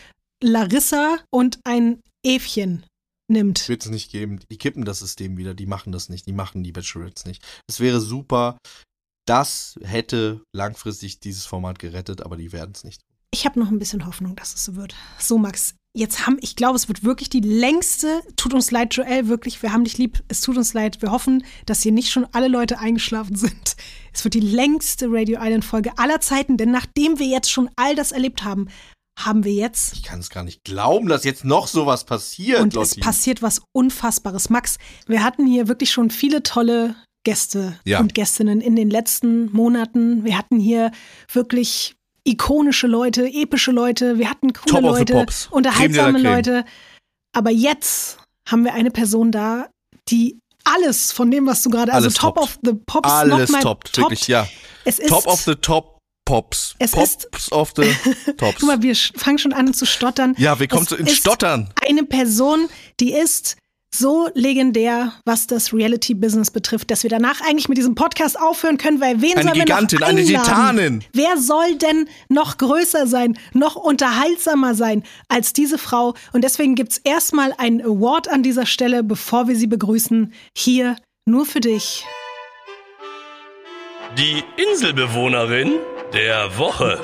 Larissa 0.43 1.17
und 1.31 1.59
ein 1.63 2.01
Evchen 2.25 2.85
nimmt. 3.33 3.67
Wird 3.67 3.83
es 3.83 3.91
nicht 3.91 4.11
geben. 4.11 4.39
Die 4.49 4.57
kippen 4.57 4.85
das 4.85 4.99
System 4.99 5.37
wieder. 5.37 5.53
Die 5.53 5.65
machen 5.65 5.91
das 5.91 6.09
nicht. 6.09 6.25
Die 6.25 6.33
machen 6.33 6.63
die 6.63 6.71
Bachelorettes 6.71 7.25
nicht. 7.25 7.43
Es 7.67 7.79
wäre 7.79 7.99
super. 7.99 8.57
Das 9.25 9.79
hätte 9.83 10.41
langfristig 10.53 11.19
dieses 11.19 11.45
Format 11.45 11.79
gerettet, 11.79 12.21
aber 12.21 12.37
die 12.37 12.51
werden 12.51 12.71
es 12.73 12.83
nicht. 12.83 13.01
Ich 13.33 13.45
habe 13.45 13.59
noch 13.59 13.71
ein 13.71 13.79
bisschen 13.79 14.05
Hoffnung, 14.05 14.35
dass 14.35 14.53
es 14.53 14.65
so 14.65 14.75
wird. 14.75 14.95
So, 15.17 15.37
Max, 15.37 15.75
jetzt 15.95 16.27
haben, 16.27 16.37
ich 16.41 16.55
glaube, 16.55 16.75
es 16.75 16.87
wird 16.87 17.03
wirklich 17.03 17.29
die 17.29 17.39
längste, 17.39 18.21
tut 18.35 18.53
uns 18.53 18.69
leid, 18.69 18.93
Joel, 18.93 19.27
wirklich, 19.27 19.61
wir 19.63 19.73
haben 19.73 19.85
dich 19.85 19.97
lieb, 19.97 20.23
es 20.27 20.41
tut 20.41 20.57
uns 20.57 20.73
leid, 20.73 21.01
wir 21.01 21.11
hoffen, 21.11 21.43
dass 21.65 21.81
hier 21.81 21.91
nicht 21.91 22.11
schon 22.11 22.27
alle 22.31 22.47
Leute 22.47 22.77
eingeschlafen 22.79 23.35
sind. 23.35 23.75
Es 24.13 24.23
wird 24.23 24.35
die 24.35 24.39
längste 24.39 25.07
Radio 25.09 25.39
Island 25.41 25.65
Folge 25.65 25.97
aller 25.97 26.21
Zeiten, 26.21 26.57
denn 26.57 26.69
nachdem 26.69 27.17
wir 27.17 27.27
jetzt 27.27 27.49
schon 27.49 27.69
all 27.75 27.95
das 27.95 28.11
erlebt 28.11 28.43
haben, 28.43 28.67
haben 29.17 29.43
wir 29.43 29.53
jetzt 29.53 29.93
Ich 29.93 30.03
kann 30.03 30.19
es 30.19 30.29
gar 30.29 30.43
nicht 30.43 30.63
glauben, 30.63 31.07
dass 31.07 31.23
jetzt 31.23 31.45
noch 31.45 31.67
sowas 31.67 32.03
passiert, 32.03 32.61
und 32.61 32.69
es 32.69 32.91
Lotti. 32.95 32.99
passiert 33.01 33.41
was 33.41 33.61
Unfassbares. 33.71 34.49
Max, 34.49 34.77
wir 35.07 35.23
hatten 35.23 35.45
hier 35.45 35.67
wirklich 35.67 35.91
schon 35.91 36.09
viele 36.09 36.41
tolle 36.43 36.95
Gäste 37.23 37.79
Ja. 37.85 37.99
und 37.99 38.13
Gästinnen 38.15 38.59
in 38.59 38.75
den 38.75 38.89
letzten 38.89 39.51
Monaten. 39.51 40.25
Wir 40.25 40.37
hatten 40.37 40.59
hier 40.59 40.91
wirklich 41.31 41.95
ikonische 42.25 42.87
Leute, 42.87 43.25
epische 43.27 43.71
Leute, 43.71 44.17
wir 44.17 44.29
hatten 44.29 44.51
coole 44.53 44.71
Top 44.71 44.81
Leute, 44.81 45.25
unterhaltsame 45.51 46.19
Leute. 46.19 46.65
Aber 47.33 47.51
jetzt 47.51 48.17
haben 48.47 48.63
wir 48.63 48.73
eine 48.73 48.91
Person 48.91 49.31
da, 49.31 49.69
die 50.09 50.39
alles 50.65 51.11
von 51.11 51.29
dem, 51.31 51.45
was 51.45 51.61
du 51.63 51.69
gerade, 51.69 51.93
also 51.93 52.09
Top 52.09 52.35
toppt. 52.35 52.39
of 52.39 52.57
the 52.63 52.73
Pops 52.85 53.09
Alles 53.09 53.49
nochmal 53.49 53.61
toppt, 53.63 53.97
wirklich, 53.97 54.27
ja. 54.27 54.47
Es 54.85 54.97
Top 54.97 55.27
of 55.27 55.41
the 55.41 55.55
Top 55.55 55.92
Pops. 56.25 56.75
Es 56.79 56.91
Pops 56.91 57.51
of 57.51 57.73
the 57.75 57.83
Tops. 58.37 58.59
guck 58.59 58.63
mal, 58.67 58.81
wir 58.81 58.95
fangen 58.95 59.37
schon 59.37 59.53
an 59.53 59.73
zu 59.73 59.85
stottern. 59.85 60.35
ja, 60.37 60.59
wir 60.59 60.67
kommen 60.67 60.83
Es 60.83 60.89
zu 60.89 60.95
ins 60.95 61.11
ist 61.13 61.17
Stottern. 61.19 61.69
eine 61.87 62.03
Person, 62.03 62.69
die 62.99 63.13
ist 63.13 63.57
so 63.95 64.27
legendär, 64.33 65.13
was 65.25 65.45
das 65.45 65.71
Reality-Business 65.71 66.49
betrifft, 66.49 66.89
dass 66.89 67.03
wir 67.03 67.11
danach 67.11 67.41
eigentlich 67.41 67.69
mit 67.69 67.77
diesem 67.77 67.93
Podcast 67.93 68.39
aufhören 68.39 68.77
können, 68.79 68.99
weil 68.99 69.21
wen 69.21 69.33
Eine 69.33 69.43
sollen 69.43 69.55
wir 69.55 69.65
Gigantin, 69.65 69.99
noch 69.99 70.07
eine 70.07 70.21
einladen? 70.21 70.43
Titanin. 70.45 71.03
Wer 71.13 71.37
soll 71.37 71.75
denn 71.75 72.09
noch 72.27 72.57
größer 72.57 73.05
sein, 73.05 73.37
noch 73.53 73.75
unterhaltsamer 73.75 74.73
sein 74.73 75.03
als 75.27 75.53
diese 75.53 75.77
Frau? 75.77 76.15
Und 76.31 76.43
deswegen 76.43 76.73
gibt's 76.73 76.97
erstmal 77.03 77.53
einen 77.59 77.81
Award 77.81 78.29
an 78.29 78.41
dieser 78.41 78.65
Stelle, 78.65 79.03
bevor 79.03 79.47
wir 79.47 79.55
sie 79.55 79.67
begrüßen. 79.67 80.33
Hier 80.57 80.95
nur 81.25 81.45
für 81.45 81.59
dich. 81.59 82.03
Die 84.17 84.43
Inselbewohnerin 84.57 85.73
der 86.13 86.57
Woche. 86.57 86.99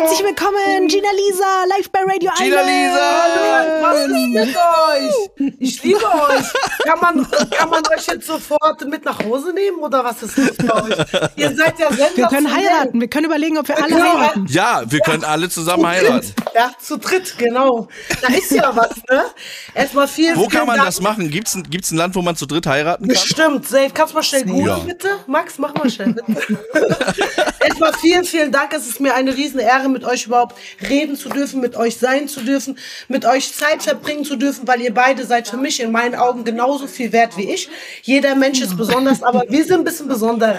Herzlich 0.00 0.20
willkommen, 0.22 0.86
Gina 0.88 1.08
Lisa, 1.10 1.64
live 1.76 1.90
bei 1.90 1.98
Radio 2.00 2.30
Gina 2.38 2.60
Island. 2.60 2.68
Lisa! 2.68 3.82
Was 3.82 3.98
ist 4.06 4.28
mit 4.28 4.56
euch? 4.56 5.54
Ich 5.58 5.82
liebe 5.82 5.98
euch. 6.04 6.44
Kann 6.84 7.00
man, 7.00 7.26
kann 7.50 7.68
man 7.70 7.82
euch 7.88 8.06
jetzt 8.06 8.26
sofort 8.26 8.86
mit 8.86 9.04
nach 9.04 9.18
Hause 9.24 9.52
nehmen 9.52 9.78
oder 9.78 10.04
was 10.04 10.22
ist 10.22 10.36
los 10.36 10.56
bei 10.56 10.72
euch? 10.82 10.96
Ihr 11.36 11.54
seid 11.56 11.78
ja 11.80 11.88
Wir 12.14 12.26
können 12.28 12.54
heiraten. 12.54 13.00
Wir 13.00 13.08
können 13.08 13.26
überlegen, 13.26 13.58
ob 13.58 13.66
wir 13.68 13.76
alle 13.76 13.88
Genau. 13.88 14.18
heiraten. 14.20 14.46
Ja, 14.48 14.82
wir 14.86 15.00
können 15.00 15.24
alle 15.24 15.48
zusammen 15.48 15.86
heiraten. 15.86 16.32
Ja, 16.54 16.70
zu 16.80 16.96
dritt, 16.98 17.34
genau. 17.36 17.88
Da 18.22 18.28
ist 18.28 18.52
ja 18.52 18.74
was, 18.74 18.90
ne? 19.10 19.24
Erstmal 19.74 20.06
vielen, 20.08 20.36
Wo 20.36 20.46
kann 20.46 20.66
man 20.66 20.76
Dank. 20.76 20.88
das 20.88 21.00
machen? 21.00 21.28
Gibt's 21.30 21.54
ein, 21.54 21.64
gibt's 21.68 21.90
ein 21.90 21.96
Land, 21.96 22.14
wo 22.14 22.22
man 22.22 22.36
zu 22.36 22.46
dritt 22.46 22.66
heiraten 22.66 23.02
kann? 23.08 23.08
Bestimmt, 23.08 23.66
safe. 23.68 23.90
Kannst 23.92 24.12
du 24.12 24.16
mal 24.18 24.22
schnell 24.22 24.44
googeln, 24.44 24.66
Ja. 24.66 24.78
bitte? 24.78 25.08
Max, 25.26 25.58
mach 25.58 25.74
mal 25.74 25.90
schnell, 25.90 26.12
bitte. 26.14 26.58
Erstmal 27.60 27.92
vielen, 27.94 28.24
vielen 28.24 28.52
Dank. 28.52 28.72
Es 28.72 28.86
ist 28.86 29.00
mir 29.00 29.14
eine 29.14 29.34
riesen 29.36 29.58
Ehre, 29.60 29.87
mit 29.88 30.04
euch 30.04 30.26
überhaupt 30.26 30.56
reden 30.88 31.16
zu 31.16 31.28
dürfen, 31.28 31.60
mit 31.60 31.76
euch 31.76 31.96
sein 31.96 32.28
zu 32.28 32.40
dürfen, 32.40 32.78
mit 33.08 33.24
euch 33.24 33.52
Zeit 33.52 33.82
verbringen 33.82 34.24
zu 34.24 34.36
dürfen, 34.36 34.66
weil 34.68 34.80
ihr 34.80 34.92
beide 34.94 35.24
seid 35.26 35.48
für 35.48 35.56
mich 35.56 35.80
in 35.80 35.90
meinen 35.92 36.14
Augen 36.14 36.44
genauso 36.44 36.86
viel 36.86 37.12
wert 37.12 37.36
wie 37.36 37.50
ich. 37.52 37.68
Jeder 38.02 38.34
Mensch 38.34 38.60
ist 38.60 38.76
besonders, 38.76 39.22
aber 39.22 39.44
wir 39.48 39.64
sind 39.64 39.78
ein 39.80 39.84
bisschen 39.84 40.08
besonderer. 40.08 40.58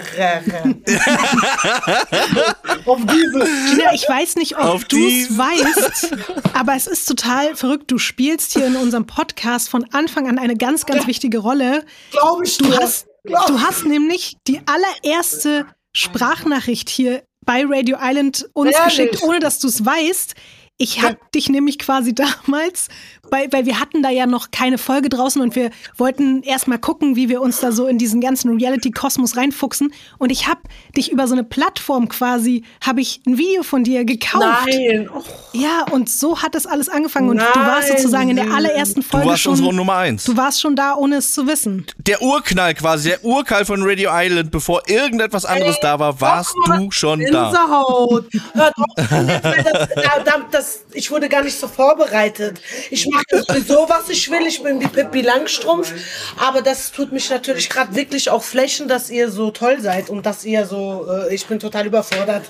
Auf 2.86 3.00
diese. 3.06 3.38
Gina, 3.70 3.92
ich 3.94 4.08
weiß 4.08 4.36
nicht, 4.36 4.56
ob 4.56 4.64
Auf 4.64 4.84
du 4.84 4.96
es 5.06 5.36
weißt, 5.36 6.12
aber 6.54 6.74
es 6.74 6.86
ist 6.86 7.06
total 7.06 7.54
verrückt. 7.56 7.90
Du 7.90 7.98
spielst 7.98 8.52
hier 8.52 8.66
in 8.66 8.76
unserem 8.76 9.06
Podcast 9.06 9.68
von 9.68 9.84
Anfang 9.92 10.28
an 10.28 10.38
eine 10.38 10.56
ganz, 10.56 10.86
ganz 10.86 11.06
wichtige 11.06 11.38
Rolle. 11.38 11.84
Glaube 12.10 12.44
ich 12.44 12.58
Du 12.58 12.76
hast, 12.76 13.06
Glaub- 13.24 13.46
du 13.46 13.60
hast 13.60 13.84
nämlich 13.84 14.36
die 14.46 14.60
allererste 14.66 15.66
Sprachnachricht 15.92 16.88
hier 16.88 17.22
bei 17.50 17.64
Radio 17.66 17.96
Island 18.00 18.48
uns 18.52 18.70
Ehrlich? 18.76 18.84
geschickt, 18.84 19.22
ohne 19.24 19.40
dass 19.40 19.58
du 19.58 19.66
es 19.66 19.84
weißt. 19.84 20.36
Ich 20.82 21.02
habe 21.02 21.18
dich 21.34 21.50
nämlich 21.50 21.78
quasi 21.78 22.14
damals, 22.46 22.88
weil, 23.30 23.52
weil 23.52 23.66
wir 23.66 23.78
hatten 23.78 24.02
da 24.02 24.08
ja 24.08 24.24
noch 24.24 24.50
keine 24.50 24.78
Folge 24.78 25.10
draußen 25.10 25.42
und 25.42 25.54
wir 25.54 25.70
wollten 25.98 26.42
erstmal 26.42 26.78
gucken, 26.78 27.16
wie 27.16 27.28
wir 27.28 27.42
uns 27.42 27.60
da 27.60 27.70
so 27.70 27.86
in 27.86 27.98
diesen 27.98 28.22
ganzen 28.22 28.50
Reality-Kosmos 28.56 29.36
reinfuchsen. 29.36 29.92
Und 30.16 30.30
ich 30.32 30.48
habe 30.48 30.60
dich 30.96 31.12
über 31.12 31.28
so 31.28 31.34
eine 31.34 31.44
Plattform 31.44 32.08
quasi, 32.08 32.64
habe 32.82 33.02
ich 33.02 33.20
ein 33.26 33.36
Video 33.36 33.62
von 33.62 33.84
dir 33.84 34.06
gekauft. 34.06 34.46
Nein. 34.70 35.10
Oh, 35.14 35.22
Ja, 35.52 35.84
und 35.90 36.08
so 36.08 36.40
hat 36.40 36.54
das 36.54 36.64
alles 36.66 36.88
angefangen. 36.88 37.28
Und 37.28 37.40
du 37.40 37.44
warst 37.60 37.88
Nein. 37.90 37.98
sozusagen 37.98 38.30
in 38.30 38.36
der 38.36 38.50
allerersten 38.50 39.02
Du 39.02 39.06
Folge 39.06 39.26
warst 39.26 39.42
schon. 39.42 39.50
unsere 39.52 39.74
Nummer 39.74 39.96
eins. 39.96 40.24
Du 40.24 40.34
warst 40.34 40.62
schon 40.62 40.76
da, 40.76 40.94
ohne 40.94 41.16
es 41.16 41.34
zu 41.34 41.46
wissen. 41.46 41.84
Der 41.98 42.22
Urknall 42.22 42.72
quasi, 42.72 43.10
der 43.10 43.22
Urknall 43.22 43.66
von 43.66 43.82
Radio 43.82 44.10
Island, 44.14 44.50
bevor 44.50 44.80
irgendetwas 44.88 45.44
anderes 45.44 45.76
da 45.82 45.98
war, 45.98 46.18
warst 46.22 46.54
du 46.66 46.90
schon 46.90 47.20
da. 47.30 47.50
Gänsehaut. 47.50 48.24
Hört 48.54 48.74
auf, 48.78 48.94
das, 48.96 49.08
da, 49.94 50.22
da, 50.24 50.69
das, 50.70 50.84
ich 50.92 51.10
wurde 51.10 51.28
gar 51.28 51.42
nicht 51.42 51.58
so 51.58 51.68
vorbereitet. 51.68 52.60
Ich 52.90 53.06
mache 53.06 53.44
sowieso, 53.46 53.88
was 53.88 54.08
ich 54.08 54.30
will. 54.30 54.46
Ich 54.46 54.62
bin 54.62 54.80
wie 54.80 54.86
Pippi 54.86 55.20
Langstrumpf. 55.20 55.92
Aber 56.38 56.62
das 56.62 56.92
tut 56.92 57.12
mich 57.12 57.30
natürlich 57.30 57.68
gerade 57.68 57.94
wirklich 57.94 58.30
auch 58.30 58.42
flächen, 58.42 58.88
dass 58.88 59.10
ihr 59.10 59.30
so 59.30 59.50
toll 59.50 59.80
seid 59.80 60.10
und 60.10 60.26
dass 60.26 60.44
ihr 60.44 60.66
so, 60.66 61.06
äh, 61.10 61.34
ich 61.34 61.46
bin 61.46 61.58
total 61.58 61.86
überfordert. 61.86 62.44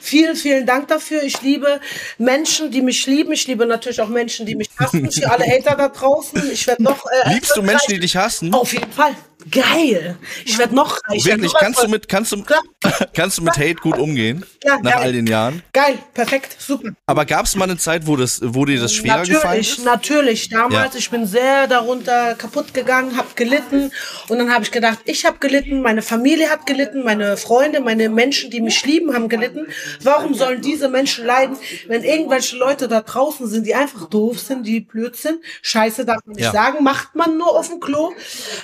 Vielen, 0.00 0.36
vielen 0.36 0.66
Dank 0.66 0.88
dafür. 0.88 1.22
Ich 1.22 1.42
liebe 1.42 1.80
Menschen, 2.18 2.70
die 2.70 2.82
mich 2.82 3.06
lieben. 3.06 3.32
Ich 3.32 3.46
liebe 3.46 3.66
natürlich 3.66 4.00
auch 4.00 4.08
Menschen, 4.08 4.46
die 4.46 4.56
mich 4.56 4.68
hassen. 4.78 5.10
Für 5.10 5.30
alle 5.30 5.44
Hater 5.44 5.76
da 5.76 5.88
draußen. 5.88 6.50
Ich 6.52 6.66
werde 6.66 6.82
noch. 6.82 7.04
Äh, 7.24 7.34
Liebst 7.34 7.56
du 7.56 7.62
Menschen, 7.62 7.92
die 7.92 8.00
dich 8.00 8.16
hassen? 8.16 8.52
Auf 8.54 8.72
jeden 8.72 8.92
Fall. 8.92 9.14
Geil. 9.50 10.16
Ich 10.44 10.58
werde 10.58 10.74
noch 10.74 10.98
reicher. 11.08 11.24
Wirklich, 11.32 11.52
kannst 11.54 11.82
du 11.82 11.88
mit, 11.88 12.08
kannst 12.08 12.32
du, 12.32 12.42
kannst 13.14 13.38
du 13.38 13.42
mit 13.42 13.56
Hate 13.56 13.74
gut 13.74 13.98
umgehen? 13.98 14.44
Ja, 14.64 14.78
nach 14.82 14.92
geil. 14.92 15.02
all 15.02 15.12
den 15.12 15.26
Jahren? 15.26 15.62
Geil, 15.72 15.98
perfekt, 16.14 16.56
super. 16.60 16.90
Aber 17.06 17.24
gab 17.24 17.46
es 17.46 17.56
mal 17.56 17.64
eine 17.64 17.76
Zeit, 17.76 18.06
wo, 18.06 18.16
das, 18.16 18.40
wo 18.42 18.64
dir 18.64 18.78
das 18.80 18.92
schwerer 18.94 19.22
gefallen 19.24 19.60
Natürlich, 19.60 19.78
ist? 19.78 19.84
natürlich. 19.84 20.48
Damals, 20.48 20.94
Ja. 20.94 20.98
ich 20.98 21.10
bin 21.10 21.26
sehr 21.26 21.66
darunter 21.66 22.34
kaputt 22.36 22.72
gegangen, 22.74 23.16
habe 23.16 23.28
gelitten 23.34 23.90
und 24.28 24.38
dann 24.38 24.52
habe 24.52 24.64
ich 24.64 24.70
gedacht, 24.70 24.98
ich 25.04 25.24
habe 25.24 25.38
gelitten, 25.38 25.82
meine 25.82 26.02
Familie 26.02 26.48
hat 26.50 26.66
gelitten, 26.66 27.02
meine 27.02 27.36
Freunde, 27.36 27.80
meine 27.80 28.08
Menschen, 28.08 28.50
die 28.50 28.60
mich 28.60 28.84
lieben, 28.84 29.14
haben 29.14 29.28
gelitten. 29.28 29.66
Warum 30.02 30.34
sollen 30.34 30.60
diese 30.62 30.88
Menschen 30.88 31.24
leiden, 31.26 31.56
wenn 31.88 32.04
irgendwelche 32.04 32.56
Leute 32.56 32.88
da 32.88 33.00
draußen 33.00 33.46
sind, 33.48 33.66
die 33.66 33.74
einfach 33.74 34.08
doof 34.08 34.38
sind, 34.38 34.66
die 34.66 34.80
blöd 34.80 35.16
sind? 35.16 35.38
Scheiße 35.62 36.04
darf 36.04 36.20
man 36.24 36.36
nicht 36.36 36.44
Ja. 36.44 36.52
sagen, 36.52 36.84
macht 36.84 37.14
man 37.14 37.36
nur 37.38 37.58
auf 37.58 37.68
dem 37.68 37.80
Klo, 37.80 38.12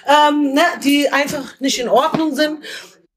ähm, 0.06 0.52
ne, 0.54 0.62
die 0.76 1.08
einfach 1.08 1.58
nicht 1.60 1.78
in 1.78 1.88
Ordnung 1.88 2.34
sind. 2.34 2.64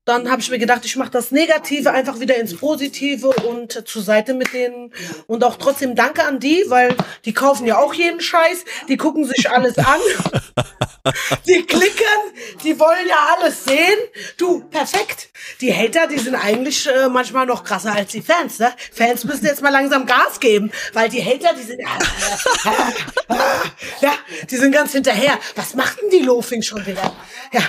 Dann 0.05 0.31
habe 0.31 0.41
ich 0.41 0.49
mir 0.49 0.57
gedacht, 0.57 0.83
ich 0.83 0.95
mache 0.95 1.11
das 1.11 1.29
Negative 1.29 1.91
einfach 1.91 2.19
wieder 2.19 2.35
ins 2.35 2.57
Positive 2.57 3.27
und 3.27 3.75
äh, 3.75 3.85
zur 3.85 4.01
Seite 4.01 4.33
mit 4.33 4.51
denen. 4.51 4.91
Und 5.27 5.43
auch 5.43 5.57
trotzdem 5.57 5.95
danke 5.95 6.23
an 6.23 6.39
die, 6.39 6.63
weil 6.69 6.95
die 7.25 7.33
kaufen 7.33 7.67
ja 7.67 7.77
auch 7.77 7.93
jeden 7.93 8.19
Scheiß. 8.19 8.65
Die 8.87 8.97
gucken 8.97 9.25
sich 9.25 9.49
alles 9.49 9.77
an. 9.77 9.99
Die 11.47 11.65
klicken, 11.65 12.05
die 12.63 12.79
wollen 12.79 13.07
ja 13.07 13.35
alles 13.35 13.65
sehen. 13.65 13.97
Du, 14.37 14.61
perfekt. 14.61 15.29
Die 15.59 15.73
Hater, 15.73 16.05
die 16.07 16.19
sind 16.19 16.35
eigentlich 16.35 16.87
äh, 16.87 17.09
manchmal 17.09 17.47
noch 17.47 17.63
krasser 17.63 17.93
als 17.93 18.11
die 18.11 18.21
Fans. 18.21 18.59
Ne? 18.59 18.71
Fans 18.93 19.23
müssen 19.23 19.45
jetzt 19.45 19.63
mal 19.63 19.71
langsam 19.71 20.05
Gas 20.05 20.39
geben, 20.39 20.71
weil 20.93 21.09
die 21.09 21.23
Hater, 21.23 21.55
die 21.55 21.63
sind 21.63 21.79
ja, 24.01 24.13
die 24.49 24.57
sind 24.57 24.71
ganz 24.71 24.91
hinterher. 24.91 25.39
Was 25.55 25.73
macht 25.73 25.99
denn 26.01 26.11
die 26.11 26.23
Lofing 26.23 26.61
schon 26.61 26.85
wieder? 26.85 27.15
Ja, 27.51 27.61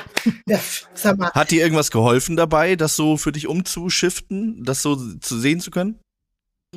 ja 0.47 0.61
sag 0.95 1.17
mal. 1.17 1.31
Hat 1.33 1.51
dir 1.51 1.63
irgendwas 1.63 1.91
geholfen 1.91 2.22
dabei, 2.29 2.77
das 2.77 2.97
so 2.97 3.17
für 3.17 3.33
dich 3.33 3.47
umzuschiften, 3.47 4.65
das 4.65 4.83
so 4.83 4.97
zu 5.19 5.39
sehen 5.39 5.61
zu 5.61 5.71
können? 5.71 5.99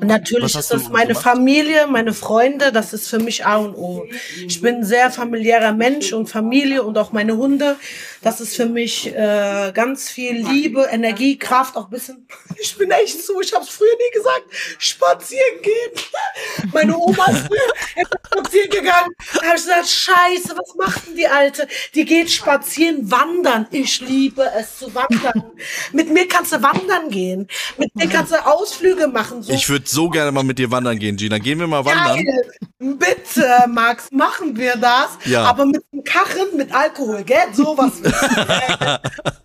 Natürlich 0.01 0.53
ist 0.55 0.71
das 0.71 0.89
meine 0.89 1.07
gemacht? 1.07 1.23
Familie, 1.23 1.87
meine 1.87 2.13
Freunde, 2.13 2.73
das 2.73 2.91
ist 2.91 3.07
für 3.07 3.17
mich 3.17 3.45
A 3.45 3.55
und 3.55 3.75
O. 3.75 4.05
Ich 4.45 4.59
bin 4.59 4.75
ein 4.75 4.83
sehr 4.83 5.09
familiärer 5.09 5.71
Mensch 5.71 6.11
und 6.11 6.27
Familie 6.27 6.83
und 6.83 6.97
auch 6.97 7.13
meine 7.13 7.37
Hunde, 7.37 7.77
das 8.21 8.41
ist 8.41 8.57
für 8.57 8.65
mich 8.65 9.07
äh, 9.15 9.71
ganz 9.73 10.09
viel 10.09 10.35
Liebe, 10.35 10.89
Energie, 10.91 11.37
Kraft, 11.39 11.77
auch 11.77 11.85
ein 11.85 11.91
bisschen. 11.91 12.27
Ich 12.57 12.77
bin 12.77 12.89
echt 12.89 13.23
so, 13.23 13.39
ich 13.41 13.53
habe 13.53 13.63
es 13.63 13.69
früher 13.69 13.87
nie 13.87 14.17
gesagt, 14.17 14.45
spazieren 14.79 15.61
gehen. 15.61 16.71
Meine 16.73 16.97
Oma 16.97 17.25
ist 17.27 17.45
früher 17.45 18.05
spazieren 18.31 18.69
gegangen. 18.69 19.13
Da 19.33 19.41
habe 19.41 19.57
ich 19.57 19.63
gesagt, 19.63 19.87
scheiße, 19.87 20.57
was 20.57 20.75
macht 20.75 21.07
denn 21.07 21.15
die 21.15 21.27
Alte? 21.27 21.67
Die 21.93 22.05
geht 22.05 22.31
spazieren, 22.31 23.11
wandern. 23.11 23.67
Ich 23.71 23.99
liebe 24.01 24.49
es 24.57 24.79
zu 24.79 24.93
wandern. 24.95 25.51
Mit 25.91 26.09
mir 26.09 26.27
kannst 26.27 26.53
du 26.53 26.63
wandern 26.63 27.09
gehen. 27.09 27.47
Mit 27.77 27.93
mir 27.95 28.07
kannst 28.07 28.31
du 28.31 28.45
Ausflüge 28.45 29.07
machen. 29.07 29.43
So 29.43 29.53
Ich 29.53 29.69
würde 29.69 29.84
so 29.87 30.09
gerne 30.09 30.31
mal 30.31 30.43
mit 30.43 30.59
dir 30.59 30.71
wandern 30.71 30.97
gehen, 30.99 31.17
Gina. 31.17 31.37
Gehen 31.37 31.59
wir 31.59 31.67
mal 31.67 31.83
wandern? 31.85 32.23
Geil. 32.25 32.51
Bitte, 32.79 33.47
Max, 33.67 34.11
machen 34.11 34.55
wir 34.57 34.75
das. 34.75 35.17
Ja. 35.25 35.43
Aber 35.45 35.65
mit 35.65 35.83
einem 35.91 36.03
Kachen, 36.03 36.57
mit 36.57 36.73
Alkohol, 36.73 37.23
gell? 37.23 37.37
Sowas. 37.53 37.93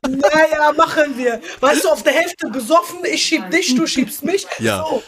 naja, 0.03 0.73
machen 0.77 1.17
wir. 1.17 1.41
Weißt 1.61 1.85
du, 1.85 1.89
auf 1.89 2.03
der 2.03 2.13
Hälfte 2.13 2.49
besoffen, 2.49 2.99
ich 3.05 3.23
schieb 3.23 3.51
dich, 3.51 3.75
du 3.75 3.87
schiebst 3.87 4.25
mich. 4.25 4.47
Ja. 4.59 4.85
So. 4.85 5.03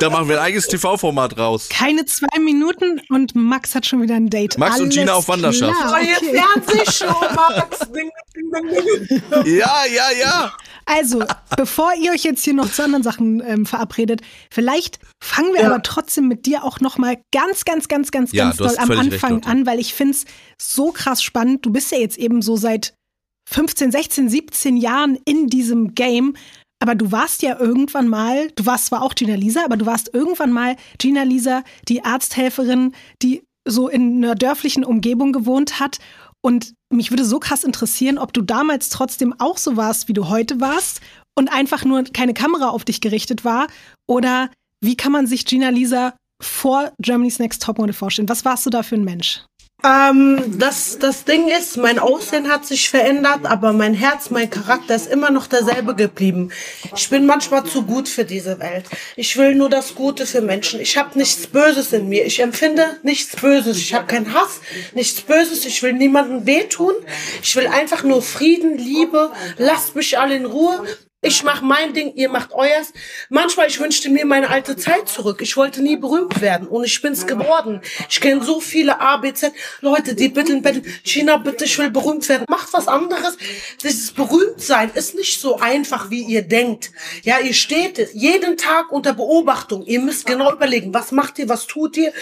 Da 0.00 0.10
machen 0.10 0.28
wir 0.28 0.38
ein 0.38 0.46
eigenes 0.46 0.66
TV-Format 0.66 1.38
raus. 1.38 1.68
Keine 1.68 2.04
zwei 2.06 2.38
Minuten 2.40 3.00
und 3.10 3.34
Max 3.34 3.74
hat 3.74 3.86
schon 3.86 4.02
wieder 4.02 4.14
ein 4.14 4.30
Date. 4.30 4.58
Max 4.58 4.80
und 4.80 4.90
Gina 4.90 5.14
auf 5.14 5.28
Wanderschaft. 5.28 5.78
klar, 5.78 6.00
Neue 6.00 6.16
okay. 6.16 6.42
Fernsehshow, 6.64 7.14
Max. 7.34 7.78
Ding, 7.90 8.10
ding, 8.34 8.50
ding, 8.52 9.22
ding. 9.44 9.56
Ja, 9.58 9.84
ja, 9.92 10.10
ja. 10.18 10.52
Also, 10.84 11.22
bevor 11.56 11.92
ihr 12.00 12.12
euch 12.12 12.24
jetzt 12.24 12.44
hier 12.44 12.54
noch 12.54 12.70
zu 12.70 12.82
anderen 12.82 13.02
Sachen 13.04 13.42
ähm, 13.46 13.66
verabredet, 13.66 14.11
vielleicht 14.52 14.98
fangen 15.22 15.54
wir 15.54 15.62
Ja. 15.62 15.70
aber 15.70 15.82
trotzdem 15.82 16.28
mit 16.28 16.46
dir 16.46 16.64
auch 16.64 16.80
noch 16.80 16.98
mal 16.98 17.18
ganz, 17.32 17.64
ganz, 17.64 17.88
ganz, 17.88 18.10
ganz, 18.10 18.32
Ja, 18.32 18.44
ganz 18.44 18.56
doll 18.58 18.74
am 18.78 18.90
recht, 18.90 19.12
Anfang 19.12 19.32
Lotte. 19.34 19.48
an, 19.48 19.66
weil 19.66 19.78
ich 19.80 19.94
find's 19.94 20.24
so 20.60 20.92
krass 20.92 21.22
spannend. 21.22 21.64
Du 21.64 21.70
bist 21.70 21.90
ja 21.92 21.98
jetzt 21.98 22.18
eben 22.18 22.42
so 22.42 22.56
seit 22.56 22.94
15, 23.50 23.90
16, 23.92 24.28
17 24.28 24.76
Jahren 24.76 25.18
in 25.24 25.48
diesem 25.48 25.94
Game. 25.94 26.34
Aber 26.80 26.94
du 26.96 27.12
warst 27.12 27.42
ja 27.42 27.58
irgendwann 27.60 28.08
mal, 28.08 28.50
du 28.56 28.66
warst 28.66 28.86
zwar 28.86 29.02
auch 29.02 29.14
Gina 29.14 29.36
Lisa, 29.36 29.64
aber 29.64 29.76
du 29.76 29.86
warst 29.86 30.12
irgendwann 30.12 30.50
mal 30.50 30.76
Gina 30.98 31.22
Lisa, 31.22 31.62
die 31.88 32.04
Arzthelferin, 32.04 32.92
die 33.22 33.42
so 33.68 33.88
in 33.88 34.16
einer 34.24 34.34
dörflichen 34.34 34.84
Umgebung 34.84 35.32
gewohnt 35.32 35.78
hat. 35.78 35.98
Und 36.44 36.74
mich 36.92 37.10
würde 37.10 37.24
so 37.24 37.38
krass 37.38 37.62
interessieren, 37.62 38.18
ob 38.18 38.32
du 38.32 38.42
damals 38.42 38.88
trotzdem 38.88 39.32
auch 39.38 39.58
so 39.58 39.76
warst, 39.76 40.08
wie 40.08 40.12
du 40.12 40.28
heute 40.28 40.60
warst 40.60 41.00
und 41.34 41.52
einfach 41.52 41.84
nur 41.84 42.04
keine 42.04 42.34
Kamera 42.34 42.68
auf 42.68 42.84
dich 42.84 43.00
gerichtet 43.00 43.44
war. 43.44 43.66
Oder 44.06 44.50
wie 44.80 44.96
kann 44.96 45.12
man 45.12 45.26
sich 45.26 45.46
Gina 45.46 45.68
Lisa 45.70 46.14
vor 46.40 46.92
Germany's 46.98 47.38
Next 47.38 47.62
Topmodel 47.62 47.94
vorstellen? 47.94 48.28
Was 48.28 48.44
warst 48.44 48.66
du 48.66 48.70
da 48.70 48.82
für 48.82 48.96
ein 48.96 49.04
Mensch? 49.04 49.42
Ähm, 49.84 50.58
das, 50.58 50.98
das 51.00 51.24
Ding 51.24 51.48
ist, 51.48 51.76
mein 51.76 51.98
Aussehen 51.98 52.48
hat 52.48 52.64
sich 52.64 52.88
verändert, 52.88 53.40
aber 53.44 53.72
mein 53.72 53.94
Herz, 53.94 54.30
mein 54.30 54.48
Charakter 54.48 54.94
ist 54.94 55.10
immer 55.10 55.30
noch 55.30 55.48
derselbe 55.48 55.96
geblieben. 55.96 56.52
Ich 56.94 57.10
bin 57.10 57.26
manchmal 57.26 57.64
zu 57.64 57.82
gut 57.82 58.08
für 58.08 58.24
diese 58.24 58.60
Welt. 58.60 58.84
Ich 59.16 59.36
will 59.36 59.56
nur 59.56 59.68
das 59.68 59.96
Gute 59.96 60.24
für 60.24 60.40
Menschen. 60.40 60.80
Ich 60.80 60.96
habe 60.96 61.18
nichts 61.18 61.48
Böses 61.48 61.92
in 61.92 62.08
mir. 62.08 62.24
Ich 62.24 62.40
empfinde 62.40 63.00
nichts 63.02 63.34
Böses. 63.34 63.76
Ich 63.78 63.92
habe 63.92 64.06
keinen 64.06 64.32
Hass, 64.32 64.60
nichts 64.94 65.20
Böses. 65.20 65.64
Ich 65.64 65.82
will 65.82 65.94
niemandem 65.94 66.46
wehtun. 66.46 66.94
Ich 67.42 67.56
will 67.56 67.66
einfach 67.66 68.04
nur 68.04 68.22
Frieden, 68.22 68.78
Liebe. 68.78 69.32
Lasst 69.58 69.96
mich 69.96 70.16
alle 70.16 70.36
in 70.36 70.46
Ruhe. 70.46 70.86
Ich 71.24 71.44
mach 71.44 71.62
mein 71.62 71.94
Ding, 71.94 72.14
ihr 72.16 72.28
macht 72.28 72.52
euers. 72.52 72.92
Manchmal, 73.28 73.68
ich 73.68 73.78
wünschte 73.78 74.10
mir 74.10 74.26
meine 74.26 74.50
alte 74.50 74.76
Zeit 74.76 75.08
zurück. 75.08 75.40
Ich 75.40 75.56
wollte 75.56 75.80
nie 75.80 75.96
berühmt 75.96 76.40
werden 76.40 76.66
und 76.66 76.82
ich 76.82 77.00
bin's 77.00 77.28
geworden. 77.28 77.80
Ich 78.10 78.20
kenne 78.20 78.42
so 78.42 78.58
viele 78.58 79.00
ABZ 79.00 79.52
Leute, 79.82 80.16
die 80.16 80.30
bitteln, 80.30 80.62
betteln, 80.62 80.84
China, 81.04 81.36
bitte, 81.36 81.64
ich 81.64 81.78
will 81.78 81.90
berühmt 81.90 82.28
werden. 82.28 82.44
Macht 82.48 82.72
was 82.72 82.88
anderes. 82.88 83.36
Dieses 83.84 84.10
Berühmtsein 84.10 84.90
ist 84.94 85.14
nicht 85.14 85.40
so 85.40 85.60
einfach, 85.60 86.10
wie 86.10 86.22
ihr 86.22 86.42
denkt. 86.42 86.90
Ja, 87.22 87.38
ihr 87.38 87.54
steht 87.54 88.12
jeden 88.14 88.56
Tag 88.56 88.90
unter 88.90 89.12
Beobachtung. 89.12 89.86
Ihr 89.86 90.00
müsst 90.00 90.26
genau 90.26 90.52
überlegen, 90.52 90.92
was 90.92 91.12
macht 91.12 91.38
ihr, 91.38 91.48
was 91.48 91.68
tut 91.68 91.96
ihr, 91.98 92.12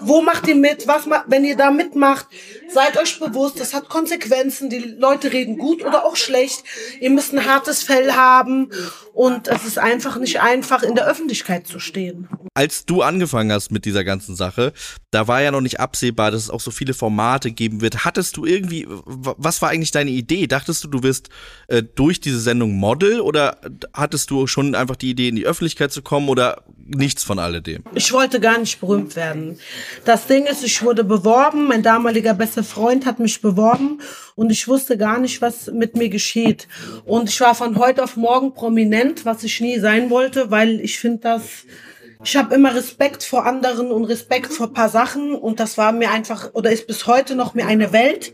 wo 0.00 0.20
macht 0.20 0.48
ihr 0.48 0.56
mit, 0.56 0.88
was 0.88 1.06
macht, 1.06 1.26
wenn 1.28 1.44
ihr 1.44 1.56
da 1.56 1.70
mitmacht. 1.70 2.26
Seid 2.72 2.98
euch 2.98 3.18
bewusst, 3.18 3.60
das 3.60 3.74
hat 3.74 3.88
Konsequenzen. 3.88 4.68
Die 4.68 4.78
Leute 4.78 5.32
reden 5.32 5.56
gut 5.58 5.84
oder 5.84 6.04
auch 6.04 6.16
schlecht. 6.16 6.64
Ihr 7.00 7.10
müsst 7.10 7.32
ein 7.32 7.46
hartes 7.46 7.82
Fell 7.82 8.12
haben. 8.12 8.70
Und 9.14 9.48
es 9.48 9.64
ist 9.64 9.78
einfach 9.78 10.16
nicht 10.18 10.40
einfach, 10.40 10.82
in 10.82 10.94
der 10.94 11.06
Öffentlichkeit 11.06 11.66
zu 11.66 11.80
stehen. 11.80 12.28
Als 12.54 12.86
du 12.86 13.02
angefangen 13.02 13.52
hast 13.52 13.70
mit 13.70 13.84
dieser 13.84 14.04
ganzen 14.04 14.36
Sache, 14.36 14.72
da 15.10 15.26
war 15.26 15.42
ja 15.42 15.50
noch 15.50 15.60
nicht 15.60 15.80
absehbar, 15.80 16.30
dass 16.30 16.42
es 16.42 16.50
auch 16.50 16.60
so 16.60 16.70
viele 16.70 16.94
Formate 16.94 17.50
geben 17.50 17.80
wird. 17.80 18.04
Hattest 18.04 18.36
du 18.36 18.44
irgendwie, 18.44 18.86
was 18.88 19.60
war 19.62 19.70
eigentlich 19.70 19.90
deine 19.90 20.10
Idee? 20.10 20.46
Dachtest 20.46 20.84
du, 20.84 20.88
du 20.88 21.02
wirst 21.02 21.30
äh, 21.68 21.82
durch 21.82 22.20
diese 22.20 22.40
Sendung 22.40 22.74
Model 22.74 23.20
oder 23.20 23.58
hattest 23.92 24.30
du 24.30 24.46
schon 24.46 24.74
einfach 24.74 24.96
die 24.96 25.10
Idee, 25.10 25.28
in 25.28 25.36
die 25.36 25.46
Öffentlichkeit 25.46 25.92
zu 25.92 26.02
kommen 26.02 26.28
oder 26.28 26.62
nichts 26.88 27.22
von 27.22 27.38
alledem? 27.38 27.82
Ich 27.94 28.12
wollte 28.12 28.40
gar 28.40 28.58
nicht 28.58 28.80
berühmt 28.80 29.14
werden. 29.16 29.58
Das 30.04 30.26
Ding 30.26 30.46
ist, 30.46 30.64
ich 30.64 30.82
wurde 30.82 31.04
beworben, 31.04 31.66
mein 31.66 31.82
damaliger 31.82 32.34
bester 32.34 32.64
Freund 32.64 33.06
hat 33.06 33.18
mich 33.18 33.40
beworben 33.40 34.00
und 34.34 34.50
ich 34.50 34.66
wusste 34.66 34.96
gar 34.96 35.18
nicht, 35.18 35.42
was 35.42 35.66
mit 35.70 35.96
mir 35.96 36.08
geschieht. 36.08 36.68
Und 37.04 37.28
ich 37.28 37.40
war 37.40 37.54
von 37.54 37.76
heute 37.78 38.02
auf 38.02 38.16
morgen 38.16 38.54
prominent, 38.54 39.24
was 39.24 39.44
ich 39.44 39.60
nie 39.60 39.78
sein 39.78 40.10
wollte, 40.10 40.50
weil 40.50 40.80
ich 40.80 40.98
finde 40.98 41.18
das 41.18 41.42
ich 42.24 42.36
habe 42.36 42.54
immer 42.54 42.74
Respekt 42.74 43.22
vor 43.22 43.46
anderen 43.46 43.92
und 43.92 44.04
Respekt 44.04 44.52
vor 44.52 44.72
paar 44.72 44.88
Sachen 44.88 45.34
und 45.34 45.60
das 45.60 45.78
war 45.78 45.92
mir 45.92 46.10
einfach 46.10 46.50
oder 46.52 46.70
ist 46.70 46.86
bis 46.86 47.06
heute 47.06 47.34
noch 47.36 47.54
mir 47.54 47.66
eine 47.66 47.92
Welt, 47.92 48.32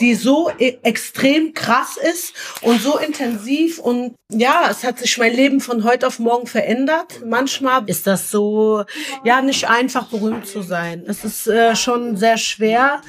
die 0.00 0.14
so 0.14 0.50
e 0.58 0.78
extrem 0.82 1.54
krass 1.54 1.96
ist 1.96 2.34
und 2.62 2.80
so 2.80 2.98
intensiv 2.98 3.78
und 3.78 4.14
ja, 4.30 4.68
es 4.70 4.84
hat 4.84 4.98
sich 4.98 5.16
mein 5.18 5.34
Leben 5.34 5.60
von 5.60 5.84
heute 5.84 6.06
auf 6.06 6.18
morgen 6.18 6.46
verändert. 6.46 7.20
Manchmal 7.24 7.88
ist 7.88 8.06
das 8.06 8.30
so 8.30 8.84
ja 9.24 9.42
nicht 9.42 9.68
einfach 9.68 10.06
berühmt 10.06 10.46
zu 10.46 10.62
sein. 10.62 11.04
Es 11.06 11.24
ist 11.24 11.46
äh, 11.46 11.76
schon 11.76 12.16
sehr 12.16 12.36
schwer 12.36 13.00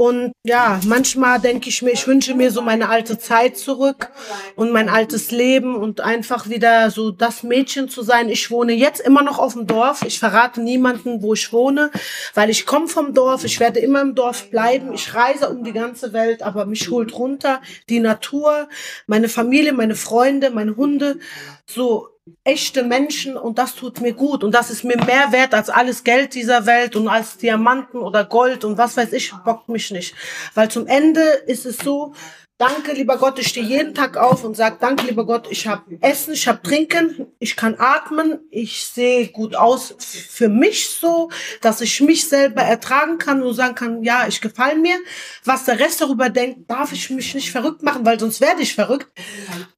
und 0.00 0.32
ja, 0.44 0.80
manchmal 0.86 1.40
denke 1.40 1.68
ich 1.68 1.82
mir, 1.82 1.90
ich 1.90 2.06
wünsche 2.06 2.32
mir 2.32 2.50
so 2.50 2.62
meine 2.62 2.88
alte 2.88 3.18
Zeit 3.18 3.58
zurück 3.58 4.08
und 4.56 4.72
mein 4.72 4.88
altes 4.88 5.30
Leben 5.30 5.76
und 5.76 6.00
einfach 6.00 6.48
wieder 6.48 6.90
so 6.90 7.10
das 7.10 7.42
Mädchen 7.42 7.90
zu 7.90 8.00
sein. 8.00 8.30
Ich 8.30 8.50
wohne 8.50 8.72
jetzt 8.72 9.00
immer 9.00 9.20
noch 9.20 9.38
auf 9.38 9.52
dem 9.52 9.66
Dorf. 9.66 10.00
Ich 10.06 10.18
verrate 10.18 10.62
niemanden, 10.62 11.20
wo 11.20 11.34
ich 11.34 11.52
wohne, 11.52 11.90
weil 12.32 12.48
ich 12.48 12.64
komme 12.64 12.88
vom 12.88 13.12
Dorf. 13.12 13.44
Ich 13.44 13.60
werde 13.60 13.80
immer 13.80 14.00
im 14.00 14.14
Dorf 14.14 14.48
bleiben. 14.48 14.94
Ich 14.94 15.14
reise 15.14 15.50
um 15.50 15.64
die 15.64 15.74
ganze 15.74 16.14
Welt, 16.14 16.42
aber 16.42 16.64
mich 16.64 16.88
holt 16.88 17.12
runter 17.12 17.60
die 17.90 18.00
Natur, 18.00 18.70
meine 19.06 19.28
Familie, 19.28 19.74
meine 19.74 19.96
Freunde, 19.96 20.48
meine 20.48 20.76
Hunde. 20.76 21.18
So, 21.66 22.08
echte 22.44 22.82
Menschen 22.82 23.36
und 23.36 23.58
das 23.58 23.74
tut 23.74 24.00
mir 24.00 24.12
gut 24.12 24.44
und 24.44 24.52
das 24.52 24.70
ist 24.70 24.84
mir 24.84 24.96
mehr 24.96 25.32
wert 25.32 25.54
als 25.54 25.70
alles 25.70 26.04
Geld 26.04 26.34
dieser 26.34 26.66
Welt 26.66 26.96
und 26.96 27.08
als 27.08 27.36
Diamanten 27.36 27.98
oder 27.98 28.24
Gold 28.24 28.64
und 28.64 28.78
was 28.78 28.96
weiß 28.96 29.12
ich, 29.12 29.32
bockt 29.44 29.68
mich 29.68 29.90
nicht. 29.90 30.14
Weil 30.54 30.70
zum 30.70 30.86
Ende 30.86 31.20
ist 31.20 31.66
es 31.66 31.78
so, 31.78 32.14
Danke, 32.60 32.92
lieber 32.92 33.16
Gott, 33.16 33.38
ich 33.38 33.48
stehe 33.48 33.64
jeden 33.64 33.94
Tag 33.94 34.18
auf 34.18 34.44
und 34.44 34.54
sage, 34.54 34.76
danke, 34.78 35.06
lieber 35.06 35.24
Gott, 35.24 35.48
ich 35.50 35.66
habe 35.66 35.96
Essen, 36.02 36.34
ich 36.34 36.46
habe 36.46 36.60
Trinken, 36.60 37.26
ich 37.38 37.56
kann 37.56 37.76
atmen, 37.78 38.38
ich 38.50 38.84
sehe 38.84 39.28
gut 39.28 39.56
aus 39.56 39.94
für 39.98 40.50
mich 40.50 40.90
so, 40.90 41.30
dass 41.62 41.80
ich 41.80 42.02
mich 42.02 42.28
selber 42.28 42.60
ertragen 42.60 43.16
kann 43.16 43.42
und 43.42 43.54
sagen 43.54 43.74
kann, 43.76 44.02
ja, 44.02 44.26
ich 44.28 44.42
gefalle 44.42 44.76
mir. 44.76 44.96
Was 45.42 45.64
der 45.64 45.80
Rest 45.80 46.02
darüber 46.02 46.28
denkt, 46.28 46.70
darf 46.70 46.92
ich 46.92 47.08
mich 47.08 47.34
nicht 47.34 47.50
verrückt 47.50 47.82
machen, 47.82 48.04
weil 48.04 48.20
sonst 48.20 48.42
werde 48.42 48.60
ich 48.60 48.74
verrückt. 48.74 49.08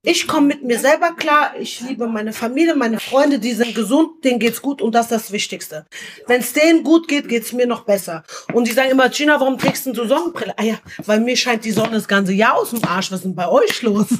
Ich 0.01 0.27
komme 0.27 0.47
mit 0.47 0.63
mir 0.65 0.77
selber 0.77 1.13
klar, 1.15 1.53
ich 1.57 1.79
liebe 1.79 2.07
meine 2.07 2.33
Familie, 2.33 2.75
meine 2.75 2.99
Freunde, 2.99 3.39
die 3.39 3.53
sind 3.53 3.75
gesund, 3.75 4.25
denen 4.25 4.39
geht's 4.39 4.61
gut 4.61 4.81
und 4.81 4.93
das 4.93 5.05
ist 5.05 5.11
das 5.11 5.31
Wichtigste. 5.31 5.85
Wenn 6.27 6.41
es 6.41 6.51
denen 6.51 6.83
gut 6.83 7.07
geht, 7.07 7.29
geht's 7.29 7.53
mir 7.53 7.65
noch 7.65 7.85
besser. 7.85 8.25
Und 8.51 8.67
die 8.67 8.73
sagen 8.73 8.91
immer, 8.91 9.07
Gina, 9.07 9.39
warum 9.39 9.57
trägst 9.57 9.85
du 9.85 10.05
Sonnenbrille? 10.05 10.53
Ah 10.57 10.63
ja, 10.63 10.79
weil 11.05 11.21
mir 11.21 11.37
scheint 11.37 11.63
die 11.63 11.71
Sonne 11.71 11.91
das 11.91 12.09
ganze 12.09 12.33
Jahr 12.33 12.55
aus 12.55 12.72
dem 12.73 12.83
Arsch. 12.87 13.11
Was 13.11 13.19
ist 13.19 13.25
denn 13.25 13.35
bei 13.35 13.47
euch 13.47 13.81
los? 13.81 14.07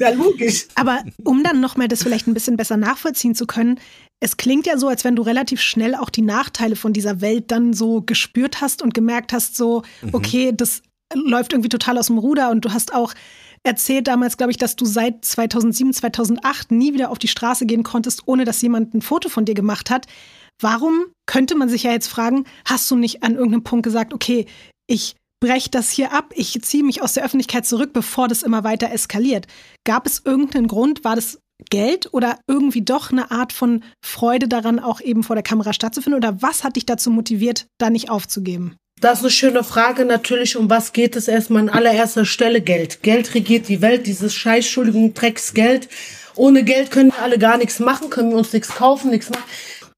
Ja, 0.00 0.10
logisch. 0.10 0.66
Aber 0.74 1.04
um 1.22 1.44
dann 1.44 1.60
nochmal 1.60 1.86
das 1.86 2.02
vielleicht 2.02 2.26
ein 2.26 2.34
bisschen 2.34 2.56
besser 2.56 2.76
nachvollziehen 2.76 3.36
zu 3.36 3.46
können, 3.46 3.78
es 4.20 4.36
klingt 4.36 4.66
ja 4.66 4.76
so, 4.76 4.88
als 4.88 5.04
wenn 5.04 5.14
du 5.14 5.22
relativ 5.22 5.60
schnell 5.60 5.94
auch 5.94 6.10
die 6.10 6.22
Nachteile 6.22 6.74
von 6.74 6.92
dieser 6.92 7.20
Welt 7.20 7.52
dann 7.52 7.72
so 7.72 8.02
gespürt 8.02 8.60
hast 8.60 8.82
und 8.82 8.92
gemerkt 8.92 9.32
hast, 9.32 9.56
so, 9.56 9.82
okay, 10.12 10.52
das 10.52 10.82
läuft 11.14 11.52
irgendwie 11.52 11.68
total 11.68 11.96
aus 11.98 12.08
dem 12.08 12.18
Ruder 12.18 12.50
und 12.50 12.64
du 12.64 12.72
hast 12.72 12.92
auch 12.92 13.14
erzählt 13.62 14.08
damals, 14.08 14.36
glaube 14.36 14.50
ich, 14.50 14.58
dass 14.58 14.76
du 14.76 14.84
seit 14.84 15.24
2007, 15.24 15.92
2008 15.92 16.70
nie 16.70 16.92
wieder 16.92 17.10
auf 17.10 17.18
die 17.18 17.28
Straße 17.28 17.66
gehen 17.66 17.82
konntest, 17.82 18.22
ohne 18.26 18.44
dass 18.44 18.62
jemand 18.62 18.94
ein 18.94 19.02
Foto 19.02 19.28
von 19.28 19.44
dir 19.44 19.54
gemacht 19.54 19.90
hat. 19.90 20.06
Warum 20.60 21.06
könnte 21.26 21.54
man 21.54 21.68
sich 21.68 21.84
ja 21.84 21.92
jetzt 21.92 22.08
fragen, 22.08 22.44
hast 22.64 22.90
du 22.90 22.96
nicht 22.96 23.22
an 23.22 23.34
irgendeinem 23.34 23.64
Punkt 23.64 23.84
gesagt, 23.84 24.12
okay, 24.12 24.46
ich 24.86 25.16
breche 25.44 25.68
das 25.68 25.90
hier 25.90 26.10
ab, 26.12 26.32
ich 26.34 26.58
ziehe 26.62 26.82
mich 26.82 27.02
aus 27.02 27.12
der 27.12 27.24
Öffentlichkeit 27.24 27.66
zurück, 27.66 27.92
bevor 27.92 28.28
das 28.28 28.42
immer 28.42 28.64
weiter 28.64 28.90
eskaliert. 28.90 29.46
Gab 29.84 30.06
es 30.06 30.22
irgendeinen 30.24 30.68
Grund? 30.68 31.04
War 31.04 31.16
das 31.16 31.38
Geld 31.68 32.14
oder 32.14 32.38
irgendwie 32.46 32.80
doch 32.80 33.12
eine 33.12 33.30
Art 33.30 33.52
von 33.52 33.84
Freude 34.02 34.48
daran, 34.48 34.78
auch 34.78 35.02
eben 35.02 35.22
vor 35.22 35.36
der 35.36 35.42
Kamera 35.42 35.74
stattzufinden? 35.74 36.16
Oder 36.16 36.40
was 36.40 36.64
hat 36.64 36.76
dich 36.76 36.86
dazu 36.86 37.10
motiviert, 37.10 37.66
da 37.76 37.90
nicht 37.90 38.08
aufzugeben? 38.08 38.76
Das 39.00 39.18
ist 39.18 39.24
eine 39.24 39.30
schöne 39.32 39.64
Frage. 39.64 40.06
Natürlich, 40.06 40.56
um 40.56 40.70
was 40.70 40.94
geht 40.94 41.14
es 41.14 41.28
erstmal 41.28 41.62
an 41.62 41.68
allererster 41.68 42.24
Stelle? 42.24 42.62
Geld. 42.62 43.02
Geld 43.02 43.34
regiert 43.34 43.68
die 43.68 43.82
Welt, 43.82 44.06
dieses 44.06 44.32
Scheiß, 44.32 44.64
Entschuldigung, 44.64 45.12
Drecksgeld. 45.12 45.88
Ohne 46.36 46.64
Geld 46.64 46.90
können 46.90 47.10
wir 47.10 47.22
alle 47.22 47.38
gar 47.38 47.58
nichts 47.58 47.80
machen, 47.80 48.08
können 48.08 48.30
wir 48.30 48.38
uns 48.38 48.54
nichts 48.54 48.68
kaufen, 48.68 49.10
nichts 49.10 49.28
machen. 49.28 49.44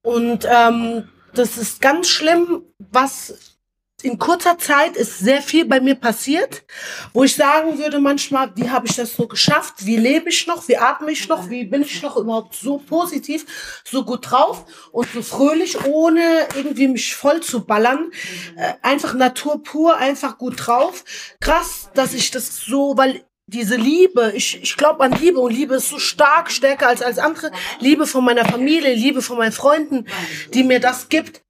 Und 0.03 0.45
ähm, 0.51 1.07
das 1.33 1.57
ist 1.57 1.79
ganz 1.79 2.09
schlimm, 2.09 2.63
was 2.91 3.56
in 4.03 4.19
kurzer 4.19 4.59
Zeit 4.59 4.95
ist 4.95 5.17
sehr 5.17 5.41
viel 5.41 5.65
bei 5.65 5.79
mir 5.79 5.95
passiert, 5.95 6.63
wo 7.13 7.23
ich 7.23 7.35
sagen 7.35 7.79
würde 7.79 7.99
manchmal, 7.99 8.51
wie 8.55 8.69
habe 8.69 8.85
ich 8.85 8.95
das 8.95 9.15
so 9.15 9.27
geschafft? 9.27 9.87
Wie 9.87 9.97
lebe 9.97 10.29
ich 10.29 10.45
noch? 10.45 10.67
Wie 10.67 10.77
atme 10.77 11.11
ich 11.11 11.27
noch? 11.27 11.49
Wie 11.49 11.63
bin 11.63 11.81
ich 11.81 12.03
noch 12.03 12.15
überhaupt 12.15 12.53
so 12.53 12.77
positiv, 12.77 13.81
so 13.83 14.05
gut 14.05 14.29
drauf 14.29 14.65
und 14.91 15.07
so 15.11 15.23
fröhlich, 15.23 15.83
ohne 15.85 16.47
irgendwie 16.55 16.87
mich 16.87 17.15
voll 17.15 17.41
zu 17.41 17.65
ballern? 17.65 18.11
Äh, 18.55 18.73
einfach 18.83 19.15
Natur 19.15 19.63
pur, 19.63 19.97
einfach 19.97 20.37
gut 20.37 20.67
drauf. 20.67 21.03
Krass, 21.39 21.89
dass 21.95 22.13
ich 22.13 22.29
das 22.29 22.55
so, 22.55 22.97
weil 22.97 23.25
diese 23.47 23.77
Liebe, 23.77 24.31
ich, 24.35 24.61
ich 24.61 24.77
glaube 24.77 25.03
an 25.03 25.13
Liebe 25.13 25.39
und 25.39 25.51
Liebe 25.51 25.75
ist 25.75 25.89
so 25.89 25.97
stark, 25.97 26.51
stärker 26.51 26.87
als 26.89 27.01
als 27.01 27.17
andere. 27.17 27.51
Liebe 27.79 28.05
von 28.05 28.23
meiner 28.23 28.45
Familie, 28.45 28.93
Liebe 28.93 29.23
von 29.23 29.37
meinen 29.37 29.53
Freunden, 29.53 30.05
die 30.53 30.63
mir 30.63 30.79
das 30.79 31.09
gibt 31.09 31.46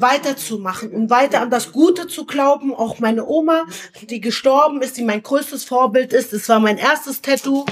weiterzumachen 0.00 0.90
und 0.90 1.10
weiter 1.10 1.40
an 1.40 1.50
das 1.50 1.72
Gute 1.72 2.06
zu 2.06 2.26
glauben. 2.26 2.74
Auch 2.74 2.98
meine 2.98 3.26
Oma, 3.26 3.64
die 4.08 4.20
gestorben 4.20 4.82
ist, 4.82 4.96
die 4.96 5.04
mein 5.04 5.22
größtes 5.22 5.64
Vorbild 5.64 6.12
ist. 6.12 6.32
Es 6.32 6.48
war 6.48 6.60
mein 6.60 6.78
erstes 6.78 7.22
Tattoo 7.22 7.64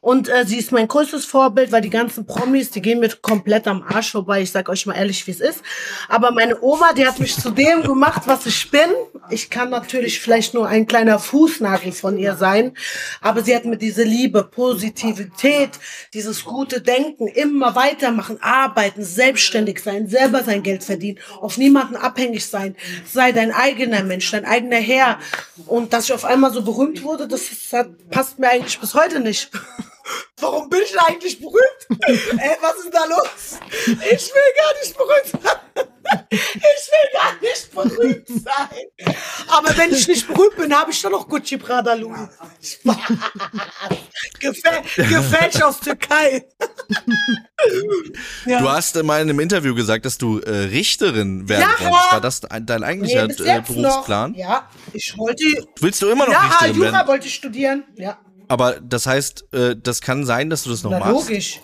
und 0.00 0.28
äh, 0.28 0.44
sie 0.46 0.58
ist 0.58 0.72
mein 0.72 0.88
größtes 0.88 1.24
Vorbild, 1.24 1.72
weil 1.72 1.80
die 1.80 1.90
ganzen 1.90 2.26
Promis, 2.26 2.70
die 2.70 2.82
gehen 2.82 3.00
mir 3.00 3.10
komplett 3.20 3.66
am 3.68 3.82
Arsch 3.82 4.12
vorbei. 4.12 4.42
Ich 4.42 4.50
sag 4.50 4.68
euch 4.68 4.86
mal 4.86 4.94
ehrlich, 4.94 5.26
wie 5.26 5.32
es 5.32 5.40
ist. 5.40 5.62
Aber 6.08 6.30
meine 6.30 6.60
Oma, 6.62 6.92
die 6.92 7.06
hat 7.06 7.20
mich 7.20 7.36
zu 7.36 7.50
dem 7.50 7.82
gemacht, 7.82 8.22
was 8.26 8.46
ich 8.46 8.70
bin. 8.70 8.90
Ich 9.30 9.50
kann 9.50 9.70
natürlich 9.70 10.20
vielleicht 10.20 10.54
nur 10.54 10.66
ein 10.66 10.86
kleiner 10.86 11.18
Fußnagel 11.18 11.92
von 11.92 12.18
ihr 12.18 12.36
sein, 12.36 12.76
aber 13.20 13.42
sie 13.42 13.54
hat 13.54 13.64
mir 13.64 13.76
diese 13.76 14.02
Liebe, 14.02 14.44
Positivität, 14.44 15.70
dieses 16.12 16.44
gute 16.44 16.80
Denken, 16.80 17.28
immer 17.28 17.74
weitermachen, 17.74 18.38
arbeiten, 18.40 19.04
selbstständig 19.04 19.80
sein, 19.80 20.08
selber 20.08 20.42
sein 20.42 20.62
Geld 20.62 20.84
verdienen, 20.84 21.18
auf 21.40 21.58
niemanden 21.58 21.71
abhängig 21.76 22.46
sein, 22.46 22.76
sei 23.10 23.32
dein 23.32 23.52
eigener 23.52 24.02
Mensch, 24.02 24.30
dein 24.30 24.44
eigener 24.44 24.76
Herr. 24.76 25.18
Und 25.66 25.92
dass 25.92 26.04
ich 26.04 26.12
auf 26.12 26.24
einmal 26.24 26.52
so 26.52 26.62
berühmt 26.62 27.02
wurde, 27.02 27.28
das, 27.28 27.42
das 27.70 27.86
passt 28.10 28.38
mir 28.38 28.50
eigentlich 28.50 28.78
bis 28.78 28.94
heute 28.94 29.20
nicht. 29.20 29.50
Warum 30.40 30.68
bin 30.68 30.80
ich 30.82 30.98
eigentlich 31.00 31.38
berühmt? 31.40 32.00
Ey, 32.08 32.56
was 32.60 32.76
ist 32.84 32.90
da 32.92 33.04
los? 33.06 33.58
Ich 33.86 34.30
will 34.32 34.52
gar 34.58 34.74
nicht 34.82 34.96
berühmt 34.96 35.44
sein. 35.44 35.86
Ich 36.30 36.90
will 36.90 37.12
gar 37.12 37.40
nicht 37.40 37.72
berühmt 37.72 38.28
sein. 38.44 39.16
Aber 39.48 39.76
wenn 39.76 39.92
ich 39.92 40.08
nicht 40.08 40.26
berühmt 40.26 40.56
bin, 40.56 40.76
habe 40.76 40.90
ich 40.90 41.00
doch 41.00 41.10
noch 41.10 41.28
Gucci 41.28 41.56
Prada 41.58 41.94
Louis. 41.94 42.28
Spaß. 42.62 42.96
Gefäl 44.40 44.82
gefälscht 45.08 45.62
aus 45.62 45.80
Türkei. 45.80 46.44
Du 48.44 48.68
hast 48.68 48.96
äh, 48.96 49.02
mal 49.04 49.22
in 49.22 49.30
einem 49.30 49.38
Interview 49.38 49.72
gesagt, 49.74 50.04
dass 50.04 50.18
du 50.18 50.40
äh, 50.40 50.50
Richterin 50.50 51.48
werden 51.48 51.60
Ja. 51.62 51.90
wolltest. 51.90 52.12
War 52.12 52.20
das 52.20 52.40
dein 52.66 52.82
eigentlicher 52.82 53.28
bis 53.28 53.38
äh, 53.40 53.62
Berufsplan? 53.64 54.32
Noch. 54.32 54.38
Ja, 54.38 54.68
ich 54.92 55.16
wollte. 55.16 55.44
Willst 55.80 56.02
du 56.02 56.08
immer 56.08 56.26
noch 56.26 56.32
Ja, 56.32 56.40
Richterin 56.40 56.74
Jura 56.76 56.92
werden? 56.92 57.08
wollte 57.08 57.26
ich 57.28 57.34
studieren. 57.34 57.84
Ja. 57.96 58.18
Aber 58.52 58.78
das 58.82 59.06
heißt, 59.06 59.46
äh, 59.54 59.76
das 59.82 60.02
kann 60.02 60.26
sein, 60.26 60.50
dass 60.50 60.64
du 60.64 60.70
das 60.70 60.82
noch 60.82 60.90
Na 60.90 60.98
machst. 60.98 61.12
logisch. 61.30 61.60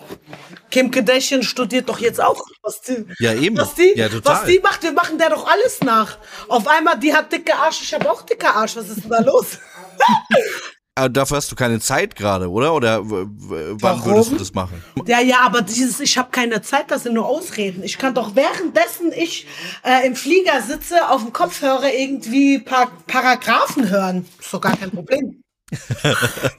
Kim 0.70 0.90
Kardashian 0.90 1.42
studiert 1.42 1.86
doch 1.86 1.98
jetzt 1.98 2.18
auch. 2.18 2.40
Was 2.62 2.80
die, 2.80 3.04
Ja, 3.18 3.34
eben. 3.34 3.58
Was 3.58 3.74
die, 3.74 3.92
Ja, 3.94 4.08
total. 4.08 4.36
was 4.36 4.44
die 4.46 4.58
macht, 4.60 4.82
wir 4.82 4.92
machen 4.92 5.18
der 5.18 5.28
doch 5.28 5.46
alles 5.46 5.80
nach. 5.82 6.16
Auf 6.48 6.66
einmal, 6.66 6.98
die 6.98 7.12
hat 7.12 7.30
dicke 7.30 7.54
Arsch, 7.54 7.82
ich 7.82 7.92
habe 7.92 8.10
auch 8.10 8.22
dicke 8.22 8.48
Arsch. 8.48 8.74
Was 8.76 8.88
ist 8.88 9.02
denn 9.02 9.10
da 9.10 9.20
los? 9.20 9.58
Aber 10.94 11.10
dafür 11.10 11.36
hast 11.36 11.52
du 11.52 11.56
keine 11.56 11.78
Zeit 11.78 12.16
gerade, 12.16 12.50
oder? 12.50 12.72
Oder 12.74 13.02
wann 13.04 13.78
Warum? 13.82 14.04
würdest 14.06 14.32
du 14.32 14.36
das 14.36 14.54
machen? 14.54 14.82
Ja, 15.06 15.20
ja, 15.20 15.40
aber 15.42 15.62
dieses, 15.62 16.00
ich 16.00 16.18
habe 16.18 16.30
keine 16.32 16.60
Zeit, 16.62 16.90
das 16.90 17.04
sind 17.04 17.14
nur 17.14 17.24
Ausreden. 17.26 17.84
Ich 17.84 17.98
kann 17.98 18.14
doch 18.14 18.34
währenddessen 18.34 19.12
ich 19.12 19.46
äh, 19.84 20.04
im 20.06 20.16
Flieger 20.16 20.60
sitze, 20.60 21.08
auf 21.08 21.22
dem 21.22 21.32
Kopfhörer 21.32 21.92
irgendwie 21.92 22.58
paar 22.58 22.90
Paragraphen 23.06 23.88
hören. 23.90 24.26
Ist 24.40 24.52
doch 24.52 24.60
gar 24.60 24.76
kein 24.76 24.90
Problem. 24.90 25.40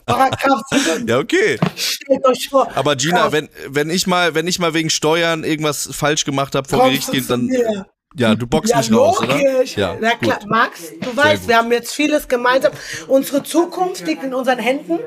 Paragraph 0.06 0.62
7. 0.72 1.08
Ja, 1.08 1.20
okay. 1.20 1.60
Stellt 1.76 2.26
euch 2.26 2.50
vor. 2.50 2.68
Aber 2.76 2.96
Gina, 2.96 3.32
wenn, 3.32 3.50
wenn 3.68 3.90
ich 3.90 4.08
mal, 4.08 4.36
wenn 4.36 4.48
ich 4.48 4.60
mal 4.60 4.74
wegen 4.74 4.90
Steuern 4.90 5.44
irgendwas 5.44 5.90
falsch 5.92 6.26
gemacht 6.26 6.56
habe 6.56 6.68
vor 6.68 6.86
Gericht 6.86 7.04
zu 7.06 7.22
dann 7.22 7.46
mir? 7.46 7.86
Ja, 8.18 8.34
du 8.36 8.48
boxst 8.48 8.72
Ja, 8.72 8.80
mich 8.80 8.92
raus, 8.92 9.20
oder? 9.20 9.38
logisch. 9.38 9.78
Ja, 9.78 9.96
Na 10.00 10.16
klar, 10.16 10.40
gut. 10.40 10.50
Max, 10.50 10.80
du 11.00 11.16
weißt, 11.16 11.48
wir 11.48 11.58
haben 11.58 11.72
jetzt 11.72 11.94
vieles 11.94 12.28
gemeinsam. 12.28 12.72
Unsere 13.08 13.44
Zukunft 13.44 14.06
liegt 14.08 14.24
in 14.24 14.34
unseren 14.34 14.58
Händen. 14.60 15.00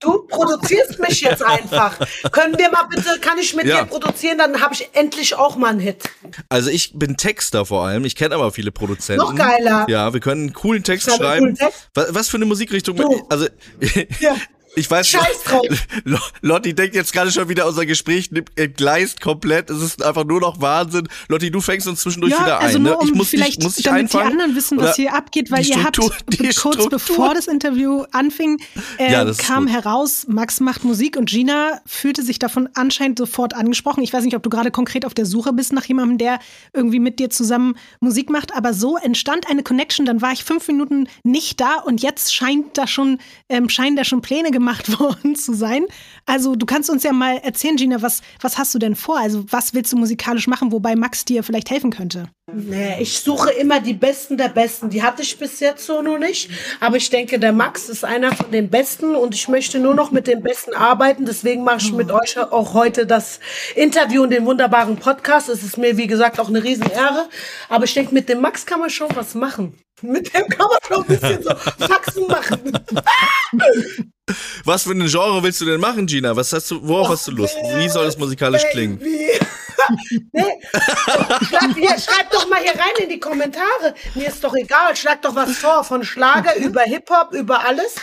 Du 0.00 0.22
produzierst 0.28 0.98
mich 1.00 1.20
jetzt 1.22 1.42
einfach. 1.42 1.98
Können 2.30 2.56
wir 2.56 2.70
mal 2.70 2.84
bitte, 2.88 3.18
kann 3.20 3.38
ich 3.38 3.54
mit 3.54 3.66
Ja. 3.66 3.80
dir 3.82 3.86
produzieren, 3.86 4.38
dann 4.38 4.60
habe 4.62 4.74
ich 4.74 4.88
endlich 4.92 5.34
auch 5.34 5.56
mal 5.56 5.70
einen 5.70 5.80
Hit. 5.80 6.04
Also 6.48 6.70
ich 6.70 6.92
bin 6.98 7.16
Texter 7.16 7.66
vor 7.66 7.84
allem. 7.86 8.04
Ich 8.04 8.14
kenne 8.16 8.34
aber 8.34 8.52
viele 8.52 8.70
Produzenten. 8.72 9.24
Noch 9.24 9.34
geiler. 9.34 9.86
Ja, 9.88 10.12
wir 10.12 10.20
können 10.20 10.42
einen 10.42 10.52
coolen 10.52 10.82
Text 10.84 11.10
schreiben. 11.10 11.40
coolen 11.40 11.54
Text. 11.56 11.88
Was, 11.94 12.14
was 12.14 12.28
für 12.28 12.36
eine 12.36 12.46
Musikrichtung? 12.46 12.96
Du. 12.96 13.26
Also 13.28 13.46
Ja. 14.20 14.36
Ich 14.76 14.90
weiß 14.90 15.08
Scheiß 15.08 15.42
drauf. 15.44 15.66
Lo- 16.04 16.18
Lotti 16.42 16.74
denkt 16.74 16.94
jetzt 16.94 17.12
gerade 17.12 17.32
schon 17.32 17.48
wieder, 17.48 17.66
unser 17.66 17.84
Gespräch 17.86 18.30
entgleist 18.54 19.20
komplett. 19.20 19.70
Es 19.70 19.82
ist 19.82 20.02
einfach 20.04 20.24
nur 20.24 20.40
noch 20.40 20.60
Wahnsinn. 20.60 21.08
Lotti, 21.28 21.50
du 21.50 21.60
fängst 21.60 21.88
uns 21.88 22.00
zwischendurch 22.02 22.32
ja, 22.32 22.42
wieder 22.44 22.60
also 22.60 22.76
ein. 22.78 22.82
nur 22.84 22.92
ne? 22.92 22.98
um 22.98 23.08
ich 23.08 23.14
muss 23.14 23.28
vielleicht, 23.30 23.56
dich, 23.56 23.64
muss 23.64 23.74
dich 23.76 23.84
damit 23.84 24.12
die 24.12 24.16
einfangen. 24.16 24.32
anderen 24.32 24.54
wissen, 24.54 24.78
was 24.78 24.96
hier 24.96 25.14
abgeht, 25.14 25.50
weil 25.50 25.62
die 25.64 25.70
ihr 25.70 25.82
habt 25.82 25.96
Struktur- 25.96 26.16
die 26.30 26.36
kurz 26.38 26.54
Struktur. 26.56 26.90
bevor 26.90 27.34
das 27.34 27.46
Interview 27.46 28.04
anfing, 28.12 28.58
äh, 28.98 29.10
Ja, 29.12 29.24
kam 29.38 29.66
heraus, 29.66 30.26
Max 30.28 30.60
macht 30.60 30.84
Musik 30.84 31.16
und 31.16 31.28
Gina 31.28 31.80
fühlte 31.86 32.22
sich 32.22 32.38
davon 32.38 32.68
anscheinend 32.74 33.18
sofort 33.18 33.54
angesprochen. 33.54 34.02
Ich 34.02 34.12
weiß 34.12 34.24
nicht, 34.24 34.36
ob 34.36 34.42
du 34.42 34.50
gerade 34.50 34.70
konkret 34.70 35.04
auf 35.06 35.14
der 35.14 35.26
Suche 35.26 35.52
bist 35.52 35.72
nach 35.72 35.84
jemandem, 35.86 36.18
der 36.18 36.38
irgendwie 36.74 37.00
mit 37.00 37.18
dir 37.18 37.30
zusammen 37.30 37.76
Musik 38.00 38.30
macht, 38.30 38.54
aber 38.54 38.74
so 38.74 38.96
entstand 38.98 39.48
eine 39.48 39.62
Connection. 39.62 40.04
Dann 40.06 40.20
war 40.20 40.32
ich 40.32 40.44
fünf 40.44 40.68
Minuten 40.68 41.08
nicht 41.24 41.60
da 41.60 41.76
und 41.84 42.02
jetzt 42.02 42.34
scheint 42.34 42.76
da 42.76 42.86
schon, 42.86 43.18
ähm, 43.48 43.68
scheinen 43.70 43.96
da 43.96 44.04
schon 44.04 44.20
Pläne 44.20 44.50
gemacht 44.50 44.65
gemacht 44.66 44.98
worden 45.00 45.36
zu 45.36 45.54
sein. 45.54 45.86
Also 46.26 46.56
du 46.56 46.66
kannst 46.66 46.90
uns 46.90 47.04
ja 47.04 47.12
mal 47.12 47.38
erzählen, 47.38 47.76
Gina, 47.76 48.02
was, 48.02 48.20
was 48.40 48.58
hast 48.58 48.74
du 48.74 48.78
denn 48.78 48.96
vor? 48.96 49.18
Also 49.18 49.44
was 49.50 49.74
willst 49.74 49.92
du 49.92 49.96
musikalisch 49.96 50.48
machen, 50.48 50.72
wobei 50.72 50.96
Max 50.96 51.24
dir 51.24 51.44
vielleicht 51.44 51.70
helfen 51.70 51.90
könnte? 51.90 52.28
Nee, 52.52 52.96
ich 53.00 53.18
suche 53.18 53.50
immer 53.50 53.80
die 53.80 53.92
Besten 53.92 54.36
der 54.36 54.48
Besten. 54.48 54.90
Die 54.90 55.02
hatte 55.02 55.22
ich 55.22 55.38
bis 55.38 55.60
jetzt 55.60 55.86
so 55.86 56.02
noch 56.02 56.18
nicht. 56.18 56.50
Aber 56.80 56.96
ich 56.96 57.10
denke, 57.10 57.38
der 57.38 57.52
Max 57.52 57.88
ist 57.88 58.04
einer 58.04 58.34
von 58.34 58.50
den 58.50 58.70
Besten 58.70 59.14
und 59.14 59.34
ich 59.34 59.48
möchte 59.48 59.78
nur 59.78 59.94
noch 59.94 60.10
mit 60.10 60.26
den 60.26 60.42
Besten 60.42 60.74
arbeiten. 60.74 61.26
Deswegen 61.26 61.64
mache 61.64 61.78
ich 61.78 61.92
mit 61.92 62.10
euch 62.10 62.38
auch 62.38 62.74
heute 62.74 63.06
das 63.06 63.40
Interview 63.74 64.22
und 64.22 64.30
den 64.30 64.46
wunderbaren 64.46 64.96
Podcast. 64.96 65.48
Es 65.48 65.62
ist 65.62 65.78
mir, 65.78 65.96
wie 65.96 66.06
gesagt, 66.06 66.40
auch 66.40 66.48
eine 66.48 66.62
Riesenehre. 66.62 67.28
Aber 67.68 67.84
ich 67.84 67.94
denke, 67.94 68.14
mit 68.14 68.28
dem 68.28 68.40
Max 68.40 68.64
kann 68.64 68.80
man 68.80 68.90
schon 68.90 69.08
was 69.14 69.34
machen. 69.34 69.74
Mit 70.02 70.32
dem 70.34 70.48
kann 70.48 70.68
man 70.68 70.78
schon 70.86 71.02
ein 71.02 71.06
bisschen 71.06 71.42
so 71.42 71.54
Faxen 71.86 72.26
machen. 72.26 72.72
Was 74.64 74.82
für 74.82 74.90
ein 74.90 75.06
Genre 75.06 75.42
willst 75.42 75.60
du 75.60 75.64
denn 75.64 75.80
machen, 75.80 76.06
Gina? 76.06 76.36
Was 76.36 76.52
hast 76.52 76.70
du, 76.70 76.86
worauf 76.86 77.08
hast 77.08 77.28
du 77.28 77.32
Lust? 77.32 77.56
Wie 77.76 77.88
soll 77.88 78.04
das 78.04 78.18
musikalisch 78.18 78.64
klingen? 78.70 78.98
Baby. 78.98 79.38
nee. 80.32 80.42
Schlag, 81.48 81.74
hier, 81.74 81.98
schreibt 81.98 82.34
doch 82.34 82.48
mal 82.48 82.60
hier 82.60 82.72
rein 82.72 83.04
in 83.04 83.08
die 83.08 83.20
Kommentare. 83.20 83.94
Mir 84.14 84.28
ist 84.28 84.42
doch 84.42 84.54
egal. 84.54 84.96
Schlag 84.96 85.22
doch 85.22 85.34
was 85.34 85.56
vor. 85.58 85.84
Von 85.84 86.04
Schlager 86.04 86.56
über 86.56 86.82
Hip-Hop, 86.82 87.32
über 87.32 87.64
alles. 87.64 87.94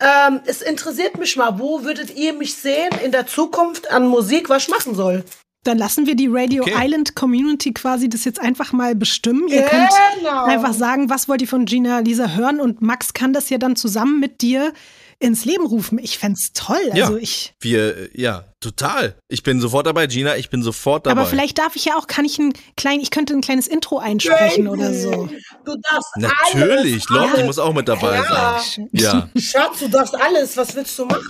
Ähm, 0.00 0.40
es 0.46 0.62
interessiert 0.62 1.18
mich 1.18 1.36
mal, 1.36 1.58
wo 1.58 1.84
würdet 1.84 2.14
ihr 2.16 2.32
mich 2.32 2.54
sehen 2.54 2.90
in 3.04 3.12
der 3.12 3.26
Zukunft 3.26 3.90
an 3.90 4.06
Musik, 4.06 4.48
was 4.48 4.64
ich 4.64 4.68
machen 4.68 4.94
soll? 4.94 5.24
Dann 5.64 5.76
lassen 5.76 6.06
wir 6.06 6.14
die 6.14 6.28
Radio 6.30 6.62
Okay. 6.62 6.74
Island 6.76 7.14
Community 7.16 7.72
quasi 7.74 8.08
das 8.08 8.24
jetzt 8.24 8.40
einfach 8.40 8.72
mal 8.72 8.94
bestimmen. 8.94 9.48
Ihr 9.48 9.62
könnt 9.62 9.90
Genau. 10.18 10.44
einfach 10.44 10.72
sagen, 10.72 11.10
was 11.10 11.28
wollt 11.28 11.42
ihr 11.42 11.48
von 11.48 11.66
Gina 11.66 11.98
Lisa 11.98 12.30
hören 12.30 12.60
und 12.60 12.80
Max 12.80 13.12
kann 13.12 13.32
das 13.32 13.50
ja 13.50 13.58
dann 13.58 13.76
zusammen 13.76 14.20
mit 14.20 14.40
dir 14.40 14.72
ins 15.20 15.44
Leben 15.44 15.66
rufen. 15.66 15.98
Ich 15.98 16.16
fänd's 16.16 16.52
toll. 16.54 16.78
Ja. 16.94 17.06
Also 17.06 17.16
ich. 17.18 17.52
Wir, 17.60 18.08
ja, 18.16 18.44
total. 18.60 19.16
Ich 19.26 19.42
bin 19.42 19.60
sofort 19.60 19.84
dabei, 19.88 20.06
Gina, 20.06 20.36
ich 20.36 20.48
bin 20.48 20.62
sofort 20.62 21.06
dabei. 21.06 21.20
Aber 21.22 21.28
vielleicht 21.28 21.58
darf 21.58 21.74
ich 21.74 21.86
ja 21.86 21.96
auch, 21.96 22.06
kann 22.06 22.24
ich 22.24 22.38
ein 22.38 22.52
klein, 22.76 23.00
ich 23.00 23.10
könnte 23.10 23.34
ein 23.34 23.40
kleines 23.40 23.66
Intro 23.66 23.98
einsprechen 23.98 24.68
oder 24.68 24.94
so. 24.94 25.28
Du 25.64 25.74
darfst 25.90 26.16
Natürlich, 26.16 26.94
alles, 26.94 27.08
Lotti 27.08 27.30
alles. 27.34 27.46
muss 27.46 27.58
auch 27.58 27.74
mit 27.74 27.88
dabei 27.88 28.14
Ja. 28.14 28.60
sein. 28.60 28.88
Ja. 28.92 29.28
Schatz, 29.36 29.80
du 29.80 29.88
darfst 29.88 30.14
alles. 30.14 30.56
Was 30.56 30.76
willst 30.76 30.96
du 30.98 31.06
machen? 31.06 31.28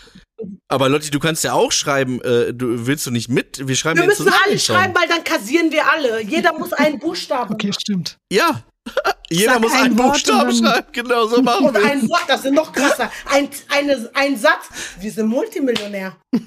Aber 0.69 0.89
Lotti, 0.89 1.11
du 1.11 1.19
kannst 1.19 1.45
ja 1.45 1.53
auch 1.53 1.73
schreiben, 1.73 2.21
äh, 2.23 2.53
du 2.55 2.87
willst 2.87 3.07
du 3.07 3.11
nicht 3.11 3.29
mit? 3.29 3.67
Wir 3.67 3.75
schreiben 3.75 4.01
Wir 4.01 4.07
müssen 4.07 4.25
zusammen 4.25 4.43
alle 4.47 4.59
schreiben, 4.59 4.95
weil 4.95 5.09
dann 5.09 5.25
kassieren 5.25 5.73
wir 5.73 5.91
alle. 5.91 6.23
Jeder 6.23 6.53
muss 6.53 6.73
einen 6.73 6.99
Buchstaben 6.99 7.55
Okay, 7.55 7.73
stimmt. 7.73 8.19
Ja. 8.33 8.63
Jeder 9.31 9.55
Sag 9.55 9.61
muss 9.63 9.73
ein 9.73 9.83
einen 9.83 9.99
Wort 9.99 10.13
Buchstaben 10.13 10.51
und 10.51 10.59
schreiben. 10.59 10.87
Genau 10.93 11.27
so 11.27 11.43
machen 11.43 11.67
Und 11.67 11.75
wir. 11.75 11.85
ein 11.85 12.09
Wort, 12.09 12.25
das 12.29 12.45
ist 12.45 12.53
noch 12.53 12.73
krasser. 12.73 13.11
Ein, 13.27 13.49
eine, 13.69 14.11
ein 14.15 14.37
Satz. 14.37 14.69
Wir 15.01 15.13
sind 15.13 15.27
Multimillionär. 15.27 16.17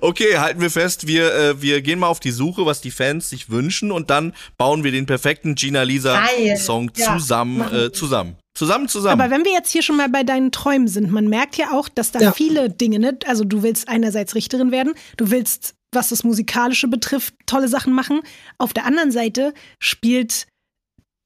Okay, 0.00 0.38
halten 0.38 0.60
wir 0.60 0.70
fest, 0.70 1.06
wir, 1.06 1.32
äh, 1.32 1.62
wir 1.62 1.80
gehen 1.80 2.00
mal 2.00 2.08
auf 2.08 2.18
die 2.18 2.32
Suche, 2.32 2.66
was 2.66 2.80
die 2.80 2.90
Fans 2.90 3.30
sich 3.30 3.50
wünschen 3.50 3.92
und 3.92 4.10
dann 4.10 4.34
bauen 4.56 4.82
wir 4.82 4.90
den 4.90 5.06
perfekten 5.06 5.54
Gina 5.54 5.82
Lisa. 5.82 6.20
Song 6.56 6.90
Ja, 6.96 7.14
zusammen, 7.16 7.72
äh, 7.72 7.92
zusammen. 7.92 8.36
Zusammen, 8.60 8.88
zusammen. 8.88 9.18
Aber 9.18 9.30
wenn 9.30 9.42
wir 9.46 9.52
jetzt 9.52 9.70
hier 9.70 9.80
schon 9.80 9.96
mal 9.96 10.10
bei 10.10 10.22
deinen 10.22 10.52
Träumen 10.52 10.86
sind, 10.86 11.10
man 11.10 11.28
merkt 11.28 11.56
ja 11.56 11.70
auch, 11.72 11.88
dass 11.88 12.12
da 12.12 12.20
Ja. 12.20 12.32
viele 12.32 12.68
Dinge, 12.68 12.98
ne? 12.98 13.18
Also 13.26 13.42
du 13.42 13.62
willst 13.62 13.88
einerseits 13.88 14.34
Richterin 14.34 14.70
werden, 14.70 14.92
du 15.16 15.30
willst, 15.30 15.76
was 15.92 16.10
das 16.10 16.24
Musikalische 16.24 16.86
betrifft, 16.86 17.32
tolle 17.46 17.68
Sachen 17.68 17.94
machen. 17.94 18.20
Auf 18.58 18.74
der 18.74 18.84
anderen 18.84 19.12
Seite 19.12 19.54
spielt 19.78 20.46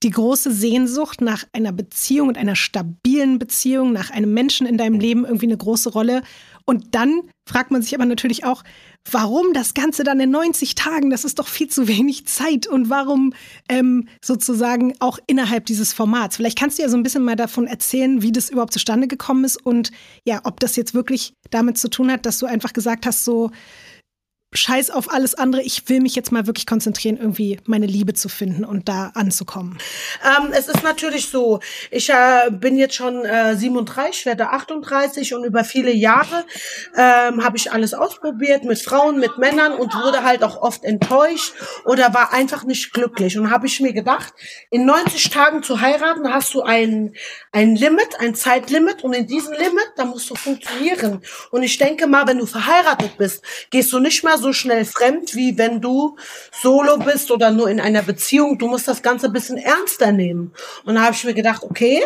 die 0.05 0.11
große 0.11 0.53
Sehnsucht 0.53 1.23
nach 1.23 1.43
einer 1.53 1.73
Beziehung 1.73 2.29
und 2.29 2.39
einer 2.39 2.55
stabilen 2.55 3.41
Beziehung, 3.41 3.93
nach 3.93 4.11
einem 4.11 4.33
Menschen 4.33 4.69
in 4.69 4.79
deinem 4.79 5.01
Leben 5.01 5.25
irgendwie 5.25 5.47
eine 5.47 5.57
große 5.57 5.91
Rolle. 5.91 6.23
Und 6.67 6.95
dann 6.95 7.23
fragt 7.49 7.73
man 7.73 7.83
sich 7.83 7.97
aber 7.97 8.07
natürlich 8.07 8.45
auch, 8.45 8.63
warum 9.11 9.53
das 9.53 9.75
Ganze 9.75 10.03
dann 10.03 10.21
in 10.21 10.31
90 10.31 10.75
Tagen? 10.75 11.11
Das 11.11 11.25
ist 11.25 11.39
doch 11.39 11.49
viel 11.49 11.69
zu 11.69 11.89
wenig 11.89 12.27
Zeit. 12.27 12.67
Und 12.67 12.91
warum 12.91 13.35
ähm, 13.69 14.09
sozusagen 14.23 14.95
auch 15.01 15.19
innerhalb 15.27 15.67
dieses 15.67 15.93
Formats? 15.93 16.37
Vielleicht 16.37 16.59
kannst 16.59 16.79
du 16.79 16.83
ja 16.83 16.89
so 16.89 16.97
ein 16.97 17.03
bisschen 17.03 17.25
mal 17.25 17.37
davon 17.37 17.67
erzählen, 17.67 18.23
wie 18.23 18.33
das 18.33 18.51
überhaupt 18.51 18.73
zustande 18.73 19.07
gekommen 19.07 19.45
ist 19.45 19.65
und 19.65 19.91
ja, 20.25 20.41
ob 20.45 20.61
das 20.61 20.77
jetzt 20.77 20.95
wirklich 20.95 21.35
damit 21.51 21.79
zu 21.79 21.89
tun 21.89 22.11
hat, 22.11 22.27
dass 22.27 22.39
du 22.39 22.47
einfach 22.47 22.73
gesagt 22.73 23.07
hast, 23.07 23.25
so 23.25 23.51
Scheiß 24.55 24.91
auf 24.91 25.11
alles 25.13 25.35
andere, 25.35 25.63
ich 25.63 25.89
will 25.89 26.01
mich 26.01 26.15
jetzt 26.15 26.31
mal 26.31 26.47
wirklich 26.47 26.67
konzentrieren, 26.67 27.17
irgendwie 27.17 27.59
meine 27.65 27.87
Liebe 27.87 28.15
zu 28.15 28.29
finden 28.29 28.65
und 28.65 28.89
da 28.89 29.11
anzukommen. 29.15 29.79
Ähm, 30.25 30.53
es 30.53 30.69
ist 30.69 30.85
natürlich 30.85 31.29
so, 31.29 31.61
ich 31.91 32.09
äh, 32.09 32.51
bin 32.51 32.77
jetzt 32.77 32.95
schon 32.95 33.25
äh, 33.25 33.57
37, 33.57 34.27
werde 34.27 34.51
38 34.51 35.35
und 35.35 35.45
über 35.45 35.65
viele 35.65 35.93
Jahre 35.93 36.45
ähm, 36.97 37.43
habe 37.45 37.57
ich 37.57 37.73
alles 37.73 37.95
ausprobiert 37.95 38.65
mit 38.65 38.79
Frauen, 38.79 39.19
mit 39.19 39.39
Männern 39.39 39.73
und 39.73 39.93
wurde 39.95 40.23
halt 40.23 40.45
auch 40.45 40.63
oft 40.63 40.85
enttäuscht 40.85 41.53
oder 41.85 42.15
war 42.15 42.33
einfach 42.33 42.65
nicht 42.65 42.93
glücklich. 42.93 43.37
Und 43.37 43.51
habe 43.51 43.67
ich 43.67 43.81
mir 43.81 43.93
gedacht, 43.93 44.33
in 44.71 44.87
90 44.87 45.31
Tagen 45.31 45.65
zu 45.65 45.81
heiraten 45.81 46.33
hast 46.33 46.55
du 46.55 46.63
ein, 46.63 47.15
ein 47.51 47.75
Limit, 47.75 48.21
ein 48.21 48.37
Zeitlimit 48.37 49.03
und 49.03 49.15
in 49.15 49.27
diesem 49.27 49.53
Limit, 49.53 49.93
da 49.97 50.05
musst 50.05 50.31
du 50.31 50.37
funktionieren. 50.37 51.23
Und 51.51 51.65
ich 51.65 51.77
denke 51.77 52.07
mal, 52.07 52.27
wenn 52.29 52.39
du 52.39 52.47
verheiratet 52.47 53.17
bist, 53.19 53.45
gehst 53.71 53.93
du 53.93 53.99
nicht 53.99 54.23
mehr 54.23 54.39
so 54.39 54.44
schnell 54.53 54.85
fremd, 54.85 55.35
wie 55.35 55.57
wenn 55.59 55.81
du 55.81 56.17
solo 56.53 56.99
bist 56.99 57.31
oder 57.31 57.51
nur 57.51 57.69
in 57.71 57.81
einer 57.81 58.03
Beziehung. 58.03 58.59
Du 58.59 58.69
musst 58.69 58.89
das 58.89 59.03
Ganze 59.03 59.27
ein 59.27 59.33
bisschen 59.33 59.57
ernster 59.57 60.13
nehmen. 60.13 60.53
Und 60.85 60.97
da 60.97 61.03
habe 61.03 61.15
ich 61.15 61.25
mir 61.25 61.35
gedacht, 61.35 61.63
okay, 61.63 62.03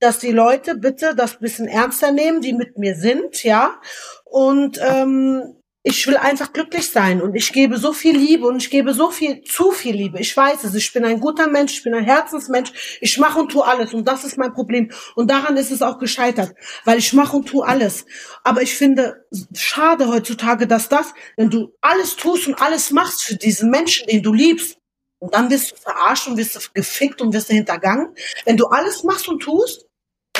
dass 0.00 0.18
die 0.18 0.32
Leute 0.32 0.76
bitte 0.76 1.14
das 1.14 1.38
bisschen 1.38 1.68
ernster 1.68 2.12
nehmen, 2.12 2.40
die 2.40 2.52
mit 2.52 2.78
mir 2.78 2.94
sind, 2.94 3.42
ja. 3.42 3.80
Und 4.24 4.78
ähm, 4.82 5.56
ich 5.86 6.06
will 6.06 6.16
einfach 6.16 6.54
glücklich 6.54 6.90
sein 6.90 7.20
und 7.20 7.34
ich 7.34 7.52
gebe 7.52 7.76
so 7.76 7.92
viel 7.92 8.16
Liebe 8.16 8.46
und 8.46 8.56
ich 8.56 8.70
gebe 8.70 8.94
so 8.94 9.10
viel, 9.10 9.42
zu 9.42 9.70
viel 9.70 9.94
Liebe. 9.94 10.18
Ich 10.18 10.34
weiß 10.34 10.64
es, 10.64 10.74
ich 10.74 10.90
bin 10.94 11.04
ein 11.04 11.20
guter 11.20 11.46
Mensch, 11.46 11.74
ich 11.74 11.82
bin 11.82 11.92
ein 11.92 12.04
Herzensmensch, 12.04 12.98
ich 13.02 13.18
mache 13.18 13.38
und 13.38 13.52
tue 13.52 13.62
alles 13.62 13.92
und 13.92 14.08
das 14.08 14.24
ist 14.24 14.38
mein 14.38 14.54
Problem. 14.54 14.90
Und 15.14 15.30
daran 15.30 15.58
ist 15.58 15.70
es 15.70 15.82
auch 15.82 15.98
gescheitert, 15.98 16.54
weil 16.86 16.96
ich 16.96 17.12
mache 17.12 17.36
und 17.36 17.46
tue 17.46 17.66
alles. 17.66 18.06
Aber 18.44 18.62
ich 18.62 18.74
finde 18.74 19.26
schade 19.54 20.08
heutzutage, 20.08 20.66
dass 20.66 20.88
das, 20.88 21.12
wenn 21.36 21.50
du 21.50 21.68
alles 21.82 22.16
tust 22.16 22.48
und 22.48 22.62
alles 22.62 22.90
machst 22.90 23.22
für 23.22 23.36
diesen 23.36 23.68
Menschen, 23.68 24.06
den 24.06 24.22
du 24.22 24.32
liebst, 24.32 24.78
und 25.18 25.34
dann 25.34 25.50
wirst 25.50 25.72
du 25.72 25.76
verarscht 25.76 26.28
und 26.28 26.36
wirst 26.36 26.56
du 26.56 26.60
gefickt 26.74 27.22
und 27.22 27.32
wirst 27.32 27.48
du 27.48 27.54
hintergangen. 27.54 28.14
Wenn 28.44 28.58
du 28.58 28.66
alles 28.66 29.04
machst 29.04 29.26
und 29.28 29.42
tust, 29.42 29.86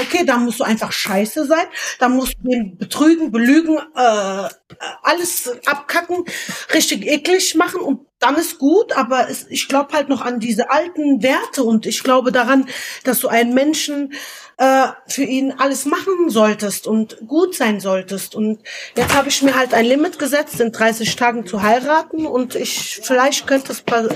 okay, 0.00 0.24
dann 0.24 0.44
musst 0.44 0.60
du 0.60 0.64
einfach 0.64 0.92
scheiße 0.92 1.44
sein, 1.46 1.66
dann 1.98 2.12
musst 2.16 2.34
du 2.42 2.50
ihn 2.50 2.76
betrügen, 2.76 3.30
belügen, 3.30 3.78
äh, 3.94 4.48
alles 5.02 5.50
abkacken, 5.66 6.24
richtig 6.72 7.06
eklig 7.06 7.54
machen 7.54 7.80
und 7.80 8.00
dann 8.18 8.36
ist 8.36 8.58
gut, 8.58 8.92
aber 8.96 9.28
es, 9.28 9.46
ich 9.50 9.68
glaube 9.68 9.92
halt 9.94 10.08
noch 10.08 10.22
an 10.22 10.40
diese 10.40 10.70
alten 10.70 11.22
Werte 11.22 11.62
und 11.62 11.84
ich 11.84 12.02
glaube 12.02 12.32
daran, 12.32 12.66
dass 13.04 13.20
du 13.20 13.28
einen 13.28 13.52
Menschen 13.52 14.14
äh, 14.56 14.86
für 15.06 15.24
ihn 15.24 15.52
alles 15.58 15.84
machen 15.84 16.30
solltest 16.30 16.86
und 16.86 17.18
gut 17.26 17.54
sein 17.54 17.80
solltest. 17.80 18.34
Und 18.34 18.60
jetzt 18.96 19.14
habe 19.14 19.28
ich 19.28 19.42
mir 19.42 19.54
halt 19.56 19.74
ein 19.74 19.84
Limit 19.84 20.18
gesetzt, 20.18 20.58
in 20.60 20.72
30 20.72 21.16
Tagen 21.16 21.46
zu 21.46 21.60
heiraten 21.62 22.24
und 22.24 22.54
ich 22.54 23.00
vielleicht 23.02 23.46
könnte 23.46 23.74
pa- 23.84 24.08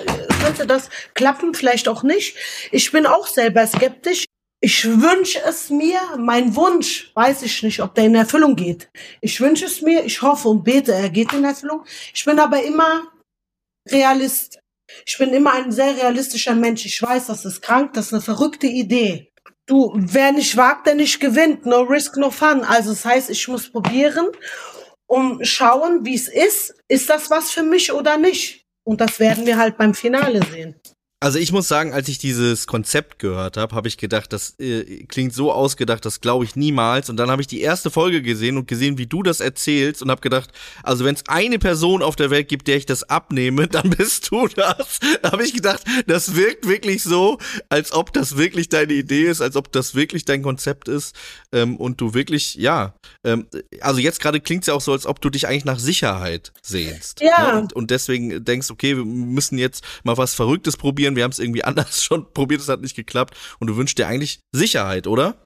könnte 0.43 0.67
das 0.67 0.89
klappen, 1.15 1.53
vielleicht 1.55 1.87
auch 1.89 2.03
nicht. 2.03 2.37
Ich 2.71 2.91
bin 2.93 3.05
auch 3.05 3.27
selber 3.27 3.67
skeptisch. 3.67 4.25
Ich 4.61 4.85
wünsche 4.85 5.41
es 5.47 5.71
mir, 5.71 6.01
mein 6.19 6.57
Wunsch, 6.57 7.13
weiß 7.15 7.43
ich 7.43 7.63
nicht, 7.63 7.81
ob 7.81 7.95
der 7.95 8.07
in 8.07 8.17
Erfüllung 8.17 8.57
geht. 8.57 8.91
Ich 9.21 9.41
wünsche 9.41 9.67
es 9.67 9.83
mir, 9.83 10.05
ich 10.05 10.21
hoffe 10.21 10.49
und 10.49 10.65
bete, 10.65 10.93
er 10.93 11.11
geht 11.11 11.33
in 11.33 11.45
Erfüllung. 11.45 11.85
Ich 12.13 12.25
bin 12.25 12.41
aber 12.41 12.63
immer 12.65 13.13
Realist. 13.89 14.59
Ich 15.07 15.17
bin 15.19 15.33
immer 15.33 15.53
ein 15.53 15.71
sehr 15.71 15.97
realistischer 15.97 16.55
Mensch. 16.55 16.85
Ich 16.87 17.01
weiß, 17.01 17.27
das 17.27 17.45
ist 17.45 17.63
krank, 17.63 17.93
das 17.93 18.07
ist 18.07 18.15
eine 18.15 18.23
verrückte 18.23 18.67
Idee. 18.67 19.31
Du, 19.67 19.93
wer 19.95 20.33
nicht 20.33 20.57
wagt, 20.57 20.87
der 20.87 20.95
nicht 20.95 21.21
gewinnt. 21.21 21.65
No 21.65 21.83
risk, 21.83 22.17
no 22.17 22.31
fun. 22.31 22.65
Also 22.65 22.91
das 22.91 23.05
heißt, 23.05 23.31
ich 23.31 23.47
muss 23.49 23.71
probieren, 23.71 24.29
um 25.07 25.45
schauen, 25.45 26.05
wie 26.05 26.15
es 26.15 26.27
ist. 26.27 26.75
Ist 26.89 27.11
das 27.11 27.31
was 27.31 27.51
für 27.51 27.63
mich 27.63 27.93
oder 27.93 28.17
nicht? 28.17 28.65
Und 28.85 29.01
das 29.01 29.21
werden 29.21 29.47
wir 29.47 29.59
halt 29.59 29.77
beim 29.77 29.95
Finale 29.95 30.41
sehen. 30.51 30.81
Also 31.21 31.41
ich 31.41 31.51
muss 31.51 31.67
sagen, 31.67 31.93
als 31.93 32.07
ich 32.07 32.19
dieses 32.19 32.69
Konzept 32.69 33.19
gehört 33.19 33.57
habe, 33.57 33.75
habe 33.75 33.89
ich 33.89 33.99
gedacht, 33.99 34.33
das 34.33 34.55
äh, 34.61 35.05
klingt 35.07 35.35
so 35.35 35.53
ausgedacht, 35.53 36.05
das 36.05 36.21
glaube 36.21 36.45
ich 36.45 36.55
niemals. 36.55 37.11
Und 37.11 37.17
dann 37.17 37.29
habe 37.29 37.43
ich 37.43 37.49
die 37.49 37.61
erste 37.61 37.91
Folge 37.91 38.23
gesehen 38.23 38.57
und 38.57 38.69
gesehen, 38.69 38.99
wie 38.99 39.07
du 39.07 39.25
das 39.25 39.41
erzählst 39.41 40.01
und 40.01 40.13
habe 40.13 40.21
gedacht, 40.21 40.51
also 40.85 41.05
wenn 41.05 41.17
es 41.17 41.25
eine 41.27 41.59
Person 41.59 42.03
auf 42.03 42.15
der 42.15 42.31
Welt 42.31 42.47
gibt, 42.47 42.69
der 42.69 42.77
ich 42.77 42.87
das 42.87 43.03
abnehme, 43.03 43.67
dann 43.69 43.91
bist 43.91 44.31
du 44.31 44.47
das. 44.47 45.01
Da 45.23 45.33
habe 45.33 45.45
ich 45.45 45.55
gedacht, 45.55 45.83
das 46.07 46.37
wirkt 46.37 46.69
wirklich 46.69 47.03
so, 47.03 47.39
als 47.69 47.91
ob 47.93 48.13
das 48.13 48.37
wirklich 48.37 48.69
deine 48.69 48.93
Idee 48.93 49.25
ist, 49.25 49.41
als 49.41 49.57
ob 49.57 49.73
das 49.73 49.97
wirklich 49.97 50.25
dein 50.25 50.43
Konzept 50.43 50.87
ist 50.87 51.17
ähm, 51.51 51.79
und 51.79 52.01
du 52.01 52.15
wirklich, 52.15 52.55
ja, 52.55 52.95
ähm, 53.25 53.49
also 53.81 53.99
jetzt 53.99 54.21
gerade 54.21 54.41
klingt 54.41 54.63
es 54.63 54.69
ja 54.69 54.75
auch 54.75 54.81
so, 54.81 54.93
als 54.93 55.05
ob 55.05 55.21
du 55.21 55.31
dich 55.31 55.49
eigentlich 55.49 55.65
nach 55.65 55.81
Sicherheit 55.81 56.53
sehnst. 56.63 57.21
Ja. 57.21 57.55
Ne? 57.55 57.61
Und, 57.61 57.73
und 57.73 57.91
deswegen 57.91 58.45
denkst, 58.45 58.71
okay, 58.71 58.97
wir 58.97 59.05
müssen 59.05 59.59
jetzt 59.59 59.83
mal 60.05 60.17
was 60.17 60.35
Verrücktes 60.35 60.77
probieren. 60.77 61.08
Wir 61.17 61.25
haben 61.25 61.33
es 61.33 61.39
irgendwie 61.39 61.65
anders 61.65 62.03
schon 62.03 62.33
probiert, 62.33 62.61
es 62.61 62.69
hat 62.69 62.81
nicht 62.81 62.97
geklappt. 62.97 63.37
Und 63.59 63.69
du 63.69 63.77
wünschst 63.77 63.99
dir 63.99 64.07
eigentlich 64.07 64.41
Sicherheit, 64.53 65.07
oder? 65.07 65.43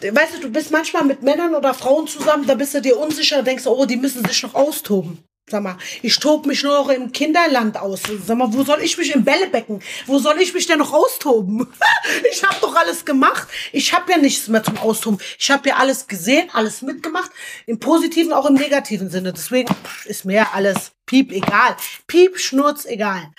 Weißt 0.00 0.36
du, 0.36 0.40
du 0.42 0.50
bist 0.50 0.70
manchmal 0.70 1.04
mit 1.04 1.22
Männern 1.22 1.54
oder 1.54 1.74
Frauen 1.74 2.06
zusammen, 2.06 2.46
da 2.46 2.54
bist 2.54 2.74
du 2.74 2.80
dir 2.80 2.96
unsicher, 2.96 3.42
denkst, 3.42 3.66
oh, 3.66 3.84
die 3.86 3.96
müssen 3.96 4.24
sich 4.24 4.42
noch 4.42 4.54
austoben. 4.54 5.18
Sag 5.50 5.64
mal, 5.64 5.76
ich 6.02 6.16
tob 6.20 6.46
mich 6.46 6.62
nur 6.62 6.74
noch 6.74 6.88
im 6.90 7.10
Kinderland 7.10 7.76
aus. 7.76 8.02
Sag 8.24 8.38
mal, 8.38 8.52
wo 8.52 8.62
soll 8.62 8.82
ich 8.82 8.96
mich 8.96 9.12
im 9.12 9.24
Bällebecken? 9.24 9.82
Wo 10.06 10.20
soll 10.20 10.40
ich 10.40 10.54
mich 10.54 10.66
denn 10.66 10.78
noch 10.78 10.92
austoben? 10.92 11.66
ich 12.30 12.44
habe 12.44 12.54
doch 12.60 12.76
alles 12.76 13.04
gemacht. 13.04 13.48
Ich 13.72 13.92
habe 13.92 14.12
ja 14.12 14.18
nichts 14.18 14.46
mehr 14.46 14.62
zum 14.62 14.78
Austoben. 14.78 15.18
Ich 15.40 15.50
habe 15.50 15.70
ja 15.70 15.76
alles 15.76 16.06
gesehen, 16.06 16.48
alles 16.52 16.82
mitgemacht, 16.82 17.32
im 17.66 17.80
positiven, 17.80 18.32
auch 18.32 18.46
im 18.46 18.54
negativen 18.54 19.10
Sinne. 19.10 19.32
Deswegen 19.32 19.74
ist 20.04 20.24
mir 20.24 20.54
alles 20.54 20.92
piep 21.04 21.32
egal. 21.32 21.76
Piep, 22.06 22.38
Schnurz 22.38 22.84
egal. 22.84 23.32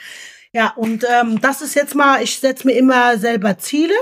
Ja, 0.53 0.73
und 0.75 1.05
ähm, 1.09 1.39
das 1.39 1.61
ist 1.61 1.75
jetzt 1.75 1.95
mal, 1.95 2.21
ich 2.21 2.39
setze 2.39 2.67
mir 2.67 2.73
immer 2.73 3.17
selber 3.17 3.57
Ziele, 3.57 3.93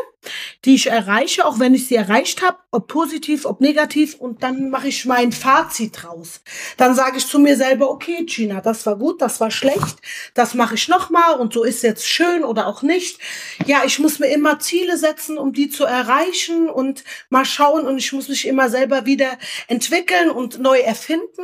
die 0.66 0.76
ich 0.76 0.88
erreiche, 0.88 1.46
auch 1.46 1.60
wenn 1.60 1.74
ich 1.74 1.88
sie 1.88 1.96
erreicht 1.96 2.42
habe, 2.42 2.58
ob 2.72 2.88
positiv, 2.88 3.46
ob 3.46 3.62
negativ, 3.62 4.16
und 4.16 4.44
dann 4.44 4.70
mache 4.70 4.90
ich 4.90 5.06
mein 5.06 5.32
Fazit 5.32 6.04
draus. 6.04 6.42
Dann 6.78 6.94
sage 6.96 7.18
ich 7.18 7.28
zu 7.28 7.40
mir 7.40 7.56
selber, 7.56 7.90
okay, 7.90 8.26
Gina, 8.26 8.62
das 8.62 8.86
war 8.86 8.98
gut, 8.98 9.22
das 9.22 9.40
war 9.40 9.52
schlecht, 9.52 9.98
das 10.34 10.54
mache 10.54 10.76
ich 10.76 10.88
nochmal 10.88 11.40
und 11.40 11.54
so 11.54 11.64
ist 11.64 11.84
jetzt 11.84 12.08
schön 12.08 12.44
oder 12.44 12.68
auch 12.68 12.82
nicht. 12.82 13.20
Ja, 13.66 13.84
ich 13.86 14.00
muss 14.00 14.20
mir 14.20 14.28
immer 14.28 14.60
Ziele 14.60 14.98
setzen, 14.98 15.38
um 15.38 15.54
die 15.54 15.70
zu 15.70 15.86
erreichen 15.86 16.70
und 16.70 17.04
mal 17.30 17.46
schauen 17.46 17.88
und 17.88 17.98
ich 17.98 18.12
muss 18.14 18.28
mich 18.28 18.48
immer 18.48 18.70
selber 18.70 19.06
wieder 19.06 19.38
entwickeln 19.68 20.30
und 20.30 20.60
neu 20.60 20.80
erfinden. 20.80 21.44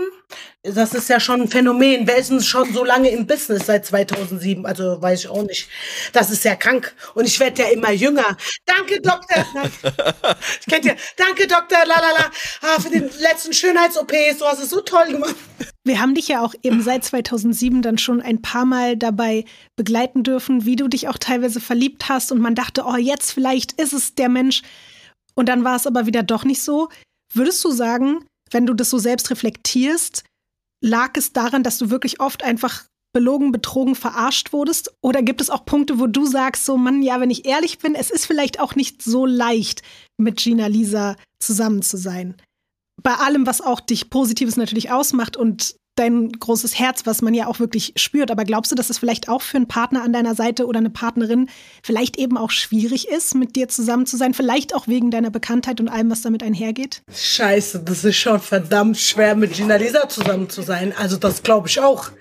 Das 0.64 0.94
ist 0.94 1.10
ja 1.10 1.20
schon 1.20 1.42
ein 1.42 1.48
Phänomen. 1.48 2.08
Wer 2.08 2.18
ist 2.18 2.32
denn 2.32 2.42
schon 2.42 2.74
so 2.74 2.84
lange 2.84 3.10
im 3.10 3.28
Business 3.28 3.68
seit 3.68 3.86
2007? 3.86 4.66
Also 4.66 5.00
weiß 5.00 5.20
ich 5.20 5.28
auch 5.30 5.44
nicht. 5.44 5.70
Das 6.12 6.32
ist 6.32 6.44
ja 6.44 6.56
krank. 6.56 6.96
Und 7.14 7.26
ich 7.26 7.40
werde 7.40 7.62
ja 7.62 7.70
immer 7.70 7.92
jünger. 7.92 8.36
Danke, 8.66 9.00
Doktor. 9.00 9.46
ich 10.60 10.66
kennt 10.66 10.86
ja. 10.86 10.96
Danke, 11.18 11.48
Doktor. 11.48 11.80
Lalala. 11.86 12.32
Ah, 12.62 12.80
für 12.80 12.90
den 12.90 13.10
letzten 13.20 13.54
Schönheits-OPs. 13.54 14.40
Du 14.40 14.46
hast 14.46 14.60
es 14.60 14.70
so 14.70 14.82
toll 14.82 15.08
gemacht. 15.08 15.36
Wir 15.84 16.02
haben 16.02 16.16
dich 16.16 16.28
ja 16.30 16.42
auch 16.42 16.56
eben 16.64 16.82
seit 16.82 17.06
2007 17.06 17.84
dann 17.84 18.00
schon 18.00 18.22
ein 18.22 18.42
paar 18.42 18.66
Mal 18.66 18.98
dabei 18.98 19.46
begleiten 19.76 20.24
dürfen, 20.24 20.66
wie 20.66 20.76
du 20.76 20.88
dich 20.88 21.08
auch 21.08 21.20
teilweise 21.20 21.62
verliebt 21.62 22.10
hast 22.10 22.32
und 22.32 22.42
man 22.42 22.56
dachte, 22.56 22.86
oh, 22.86 22.96
jetzt 22.96 23.32
vielleicht 23.32 23.74
ist 23.74 23.94
es 23.94 24.16
der 24.16 24.30
Mensch. 24.30 24.64
Und 25.36 25.48
dann 25.48 25.64
war 25.64 25.76
es 25.76 25.86
aber 25.86 26.08
wieder 26.08 26.24
doch 26.24 26.44
nicht 26.44 26.64
so. 26.64 26.90
Würdest 27.34 27.64
du 27.64 27.70
sagen, 27.70 28.26
wenn 28.50 28.66
du 28.66 28.74
das 28.74 28.90
so 28.90 28.98
selbst 28.98 29.30
reflektierst, 29.30 30.24
lag 30.82 31.12
es 31.16 31.34
daran, 31.34 31.62
dass 31.62 31.78
du 31.78 31.92
wirklich 31.92 32.20
oft 32.20 32.44
einfach 32.44 32.86
belogen, 33.16 33.54
betrogen, 33.54 33.96
verarscht 33.96 34.52
wurdest? 34.52 34.94
Oder 35.02 35.24
gibt 35.24 35.40
es 35.40 35.50
auch 35.50 35.66
Punkte, 35.66 36.00
wo 36.00 36.06
du 36.06 36.26
sagst, 36.26 36.66
so 36.66 36.78
Mann, 36.78 37.02
ja, 37.02 37.22
wenn 37.22 37.30
ich 37.32 37.46
ehrlich 37.46 37.80
bin, 37.80 37.96
es 37.96 38.12
ist 38.12 38.26
vielleicht 38.26 38.60
auch 38.60 38.76
nicht 38.76 39.02
so 39.02 39.26
leicht, 39.26 39.84
mit 40.18 40.38
Gina 40.38 40.68
Lisa 40.68 41.16
zusammen 41.40 41.82
zu 41.82 41.96
sein? 41.96 42.36
Bei 43.02 43.14
allem, 43.14 43.48
was 43.48 43.62
auch 43.62 43.80
dich 43.80 44.10
Positives 44.10 44.58
natürlich 44.58 44.92
ausmacht 44.92 45.38
und 45.38 45.78
dein 45.96 46.32
großes 46.32 46.78
Herz, 46.78 47.06
was 47.06 47.22
man 47.22 47.34
ja 47.34 47.48
auch 47.48 47.60
wirklich 47.60 47.94
spürt. 47.96 48.32
Aber 48.32 48.44
glaubst 48.44 48.72
du, 48.72 48.76
dass 48.76 48.90
es 48.90 48.98
vielleicht 48.98 49.30
auch 49.30 49.42
für 49.42 49.58
einen 49.58 49.68
Partner 49.68 50.04
an 50.04 50.14
deiner 50.14 50.36
Seite 50.36 50.66
oder 50.68 50.80
eine 50.80 50.90
Partnerin 50.90 51.50
vielleicht 51.82 52.18
eben 52.18 52.38
auch 52.38 52.52
schwierig 52.52 53.08
ist, 53.08 53.36
mit 53.36 53.56
dir 53.56 53.68
zusammen 53.68 54.06
zu 54.06 54.18
sein? 54.18 54.34
Vielleicht 54.34 54.76
auch 54.76 54.88
wegen 54.88 55.12
deiner 55.12 55.32
Bekanntheit 55.32 55.80
und 55.80 55.88
allem, 55.88 56.10
was 56.10 56.22
damit 56.22 56.44
einhergeht? 56.44 57.02
Scheiße, 57.14 57.84
das 57.84 58.04
ist 58.04 58.18
schon 58.18 58.40
verdammt 58.40 58.98
schwer, 58.98 59.36
mit 59.36 59.54
Gina 59.54 59.76
Lisa 59.78 60.08
zusammen 60.10 60.50
zu 60.50 60.62
sein. 60.62 60.94
Also 60.98 61.18
das 61.18 61.44
glaube 61.44 61.68
ich 61.68 61.80
auch. 61.80 62.12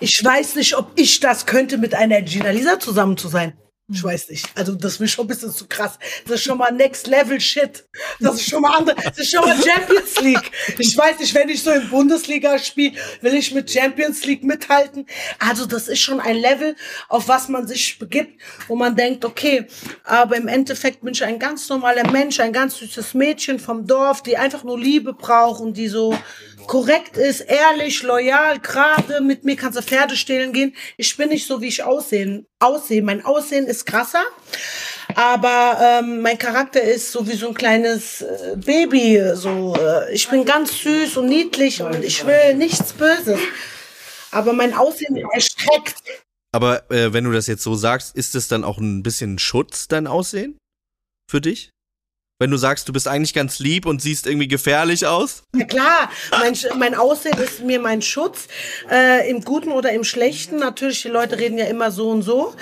Ich 0.00 0.22
weiß 0.22 0.56
nicht, 0.56 0.76
ob 0.76 0.90
ich 0.96 1.20
das 1.20 1.46
könnte, 1.46 1.78
mit 1.78 1.94
einer 1.94 2.22
Gina 2.22 2.50
Lisa 2.50 2.80
zusammen 2.80 3.16
zu 3.16 3.28
sein. 3.28 3.52
Ich 3.90 4.04
weiß 4.04 4.28
nicht. 4.28 4.46
Also, 4.54 4.74
das 4.74 5.00
ist 5.00 5.10
schon 5.12 5.24
ein 5.24 5.28
bisschen 5.28 5.50
zu 5.50 5.66
krass. 5.66 5.98
Das 6.26 6.36
ist 6.36 6.44
schon 6.44 6.58
mal 6.58 6.70
Next 6.70 7.06
Level 7.06 7.40
Shit. 7.40 7.88
Das 8.20 8.34
ist 8.34 8.50
schon 8.50 8.60
mal 8.60 8.76
andere. 8.76 8.96
Das 9.02 9.16
ist 9.16 9.30
schon 9.30 9.40
mal 9.40 9.56
Champions 9.56 10.20
League. 10.20 10.50
Ich 10.78 10.94
weiß 10.94 11.18
nicht, 11.18 11.34
wenn 11.34 11.48
ich 11.48 11.62
so 11.62 11.70
in 11.70 11.88
Bundesliga 11.88 12.58
spiele, 12.58 12.98
will 13.22 13.32
ich 13.32 13.54
mit 13.54 13.70
Champions 13.70 14.26
League 14.26 14.44
mithalten. 14.44 15.06
Also, 15.38 15.64
das 15.64 15.88
ist 15.88 16.00
schon 16.00 16.20
ein 16.20 16.36
Level, 16.36 16.76
auf 17.08 17.28
was 17.28 17.48
man 17.48 17.66
sich 17.66 17.98
begibt, 17.98 18.42
wo 18.66 18.76
man 18.76 18.94
denkt, 18.94 19.24
okay, 19.24 19.66
aber 20.04 20.36
im 20.36 20.48
Endeffekt 20.48 21.00
bin 21.00 21.14
ich 21.14 21.24
ein 21.24 21.38
ganz 21.38 21.66
normaler 21.70 22.10
Mensch, 22.10 22.40
ein 22.40 22.52
ganz 22.52 22.76
süßes 22.76 23.14
Mädchen 23.14 23.58
vom 23.58 23.86
Dorf, 23.86 24.22
die 24.22 24.36
einfach 24.36 24.64
nur 24.64 24.78
Liebe 24.78 25.14
braucht 25.14 25.62
und 25.62 25.78
die 25.78 25.88
so 25.88 26.14
korrekt 26.68 27.16
ist, 27.16 27.40
ehrlich, 27.40 28.04
loyal, 28.04 28.60
gerade. 28.60 29.20
Mit 29.20 29.42
mir 29.42 29.56
kannst 29.56 29.76
du 29.76 29.82
Pferde 29.82 30.16
stehlen 30.16 30.52
gehen. 30.52 30.76
Ich 30.96 31.16
bin 31.16 31.30
nicht 31.30 31.46
so, 31.46 31.60
wie 31.60 31.66
ich 31.66 31.82
aussehen, 31.82 32.46
aussehe. 32.60 33.02
Mein 33.02 33.24
Aussehen 33.24 33.66
ist 33.66 33.86
krasser. 33.86 34.22
Aber 35.16 35.80
ähm, 35.82 36.20
mein 36.20 36.38
Charakter 36.38 36.80
ist 36.80 37.10
so 37.10 37.26
wie 37.26 37.34
so 37.34 37.48
ein 37.48 37.54
kleines 37.54 38.20
äh, 38.20 38.56
Baby. 38.56 39.20
So, 39.34 39.74
äh, 39.74 40.12
ich 40.12 40.28
bin 40.28 40.44
ganz 40.44 40.78
süß 40.78 41.16
und 41.16 41.26
niedlich 41.26 41.82
und 41.82 42.04
ich 42.04 42.24
will 42.24 42.54
nichts 42.54 42.92
Böses. 42.92 43.40
Aber 44.30 44.52
mein 44.52 44.74
Aussehen 44.74 45.16
erschreckt. 45.32 46.02
Aber 46.52 46.90
äh, 46.90 47.12
wenn 47.12 47.24
du 47.24 47.32
das 47.32 47.46
jetzt 47.46 47.62
so 47.62 47.74
sagst, 47.74 48.14
ist 48.14 48.34
es 48.34 48.46
dann 48.46 48.62
auch 48.62 48.78
ein 48.78 49.02
bisschen 49.02 49.38
Schutz, 49.38 49.88
dein 49.88 50.06
Aussehen? 50.06 50.58
Für 51.30 51.40
dich? 51.40 51.70
Wenn 52.40 52.52
du 52.52 52.56
sagst, 52.56 52.88
du 52.88 52.92
bist 52.92 53.08
eigentlich 53.08 53.34
ganz 53.34 53.58
lieb 53.58 53.84
und 53.84 54.00
siehst 54.00 54.28
irgendwie 54.28 54.46
gefährlich 54.46 55.04
aus? 55.04 55.42
Ja 55.56 55.64
klar, 55.64 56.08
mein, 56.30 56.56
mein 56.78 56.94
Aussehen 56.94 57.36
ist 57.36 57.64
mir 57.64 57.80
mein 57.80 58.00
Schutz, 58.00 58.46
äh, 58.88 59.28
im 59.28 59.42
Guten 59.42 59.72
oder 59.72 59.90
im 59.90 60.04
Schlechten. 60.04 60.56
Natürlich, 60.56 61.02
die 61.02 61.08
Leute 61.08 61.36
reden 61.38 61.58
ja 61.58 61.64
immer 61.66 61.90
so 61.90 62.10
und 62.10 62.22
so. 62.22 62.54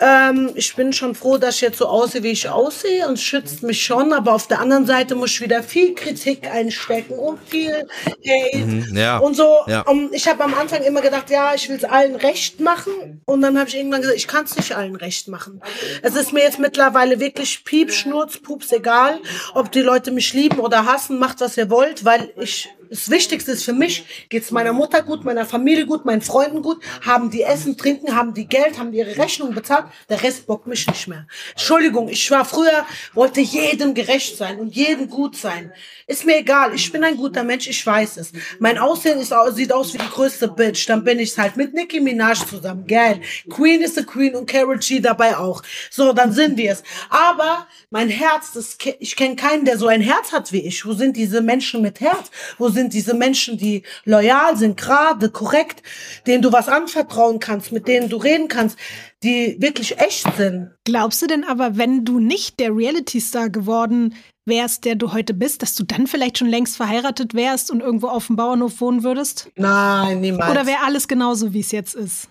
Ähm, 0.00 0.50
ich 0.56 0.74
bin 0.74 0.92
schon 0.92 1.14
froh, 1.14 1.38
dass 1.38 1.54
ich 1.56 1.60
jetzt 1.60 1.78
so 1.78 1.86
aussehe, 1.86 2.24
wie 2.24 2.32
ich 2.32 2.48
aussehe 2.48 3.06
und 3.06 3.20
schützt 3.20 3.62
mich 3.62 3.84
schon. 3.84 4.12
Aber 4.12 4.34
auf 4.34 4.48
der 4.48 4.58
anderen 4.58 4.84
Seite 4.84 5.14
muss 5.14 5.30
ich 5.30 5.40
wieder 5.42 5.62
viel 5.62 5.94
Kritik 5.94 6.48
einstecken 6.50 7.14
und 7.16 7.38
viel 7.48 7.86
Hate 8.04 8.58
Mhm, 8.66 8.96
ja. 8.96 9.18
und 9.18 9.34
so. 9.36 9.60
Ja. 9.68 9.82
Um, 9.82 10.12
ich 10.12 10.26
habe 10.26 10.42
am 10.42 10.54
Anfang 10.54 10.82
immer 10.82 11.02
gedacht, 11.02 11.30
ja, 11.30 11.54
ich 11.54 11.68
will 11.68 11.76
es 11.76 11.84
allen 11.84 12.16
recht 12.16 12.58
machen. 12.58 13.22
Und 13.26 13.42
dann 13.42 13.56
habe 13.56 13.68
ich 13.68 13.76
irgendwann 13.76 14.00
gesagt, 14.00 14.18
ich 14.18 14.26
kann 14.26 14.44
es 14.44 14.56
nicht 14.56 14.72
allen 14.74 14.96
recht 14.96 15.28
machen. 15.28 15.60
Es 16.02 16.16
ist 16.16 16.32
mir 16.32 16.42
jetzt 16.42 16.58
mittlerweile 16.58 17.20
wirklich 17.20 17.64
Piep, 17.64 17.92
Schnurz, 17.92 18.36
Pups, 18.38 18.72
egal, 18.72 19.19
ob 19.54 19.72
die 19.72 19.80
Leute 19.80 20.10
mich 20.10 20.32
lieben 20.32 20.60
oder 20.60 20.86
hassen, 20.86 21.18
macht 21.18 21.40
was 21.40 21.56
ihr 21.56 21.70
wollt, 21.70 22.04
weil 22.04 22.32
ich 22.36 22.68
das 22.90 23.08
Wichtigste 23.08 23.52
ist 23.52 23.64
für 23.64 23.72
mich, 23.72 24.26
geht's 24.28 24.50
meiner 24.50 24.72
Mutter 24.72 25.02
gut, 25.02 25.24
meiner 25.24 25.46
Familie 25.46 25.86
gut, 25.86 26.04
meinen 26.04 26.20
Freunden 26.20 26.60
gut, 26.60 26.82
haben 27.06 27.30
die 27.30 27.42
Essen, 27.42 27.76
Trinken, 27.76 28.16
haben 28.16 28.34
die 28.34 28.46
Geld, 28.46 28.78
haben 28.78 28.92
ihre 28.92 29.16
Rechnung 29.16 29.54
bezahlt, 29.54 29.86
der 30.08 30.22
Rest 30.22 30.46
bockt 30.46 30.66
mich 30.66 30.86
nicht 30.86 31.06
mehr. 31.06 31.26
Entschuldigung, 31.52 32.08
ich 32.08 32.30
war 32.30 32.44
früher, 32.44 32.84
wollte 33.14 33.40
jedem 33.40 33.94
gerecht 33.94 34.36
sein 34.36 34.58
und 34.58 34.74
jedem 34.74 35.08
gut 35.08 35.36
sein. 35.36 35.72
Ist 36.08 36.26
mir 36.26 36.38
egal, 36.38 36.74
ich 36.74 36.90
bin 36.90 37.04
ein 37.04 37.16
guter 37.16 37.44
Mensch, 37.44 37.68
ich 37.68 37.86
weiß 37.86 38.16
es. 38.16 38.32
Mein 38.58 38.78
Aussehen 38.78 39.20
ist, 39.20 39.32
sieht 39.52 39.72
aus 39.72 39.94
wie 39.94 39.98
die 39.98 40.08
größte 40.08 40.48
Bitch, 40.48 40.88
dann 40.88 41.04
bin 41.04 41.20
ich's 41.20 41.38
halt 41.38 41.56
mit 41.56 41.72
Nicki 41.72 42.00
Minaj 42.00 42.44
zusammen, 42.44 42.84
geil. 42.86 43.20
Queen 43.48 43.80
ist 43.80 43.96
a 43.96 44.02
Queen 44.02 44.34
und 44.34 44.50
Carol 44.50 44.78
G 44.78 44.98
dabei 44.98 45.36
auch. 45.36 45.62
So, 45.90 46.12
dann 46.12 46.32
sind 46.32 46.56
wir 46.56 46.72
es. 46.72 46.82
Aber 47.08 47.68
mein 47.90 48.08
Herz, 48.08 48.52
das, 48.52 48.76
ich 48.98 49.14
kenne 49.14 49.36
keinen, 49.36 49.64
der 49.64 49.78
so 49.78 49.86
ein 49.86 50.00
Herz 50.00 50.32
hat 50.32 50.50
wie 50.50 50.66
ich. 50.66 50.84
Wo 50.84 50.94
sind 50.94 51.16
diese 51.16 51.40
Menschen 51.40 51.82
mit 51.82 52.00
Herz? 52.00 52.30
Wo 52.58 52.68
sind 52.68 52.79
diese 52.88 53.14
Menschen, 53.14 53.58
die 53.58 53.82
loyal 54.04 54.56
sind, 54.56 54.76
gerade, 54.76 55.30
korrekt, 55.30 55.82
denen 56.26 56.42
du 56.42 56.52
was 56.52 56.68
anvertrauen 56.68 57.38
kannst, 57.38 57.72
mit 57.72 57.86
denen 57.86 58.08
du 58.08 58.16
reden 58.16 58.48
kannst, 58.48 58.78
die 59.22 59.56
wirklich 59.60 59.98
echt 59.98 60.26
sind? 60.36 60.70
Glaubst 60.84 61.20
du 61.20 61.26
denn 61.26 61.44
aber, 61.44 61.76
wenn 61.76 62.04
du 62.04 62.18
nicht 62.18 62.58
der 62.58 62.74
Reality-Star 62.74 63.50
geworden 63.50 64.14
wärst, 64.46 64.84
der 64.84 64.94
du 64.94 65.12
heute 65.12 65.34
bist, 65.34 65.62
dass 65.62 65.74
du 65.74 65.84
dann 65.84 66.06
vielleicht 66.06 66.38
schon 66.38 66.48
längst 66.48 66.76
verheiratet 66.76 67.34
wärst 67.34 67.70
und 67.70 67.80
irgendwo 67.80 68.08
auf 68.08 68.28
dem 68.28 68.36
Bauernhof 68.36 68.80
wohnen 68.80 69.02
würdest? 69.02 69.50
Nein, 69.56 70.20
niemals. 70.20 70.50
Oder 70.50 70.66
wäre 70.66 70.82
alles 70.84 71.06
genauso, 71.06 71.52
wie 71.52 71.60
es 71.60 71.72
jetzt 71.72 71.94
ist? 71.94 72.28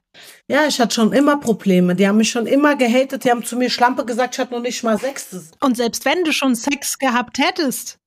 ja, 0.47 0.65
ich 0.67 0.79
hatte 0.79 0.95
schon 0.95 1.13
immer 1.13 1.37
Probleme. 1.37 1.95
Die 1.95 2.07
haben 2.07 2.17
mich 2.17 2.31
schon 2.31 2.47
immer 2.47 2.75
gehatet. 2.75 3.23
Die 3.23 3.31
haben 3.31 3.43
zu 3.43 3.55
mir 3.55 3.69
Schlampe 3.69 4.05
gesagt, 4.05 4.35
ich 4.35 4.39
hatte 4.39 4.53
noch 4.53 4.61
nicht 4.61 4.83
mal 4.83 4.97
Sechstes. 4.97 5.51
Und 5.61 5.77
selbst 5.77 6.05
wenn 6.05 6.23
du 6.23 6.31
schon 6.31 6.55
Sex 6.55 6.97
gehabt 6.97 7.37
hättest, 7.37 7.99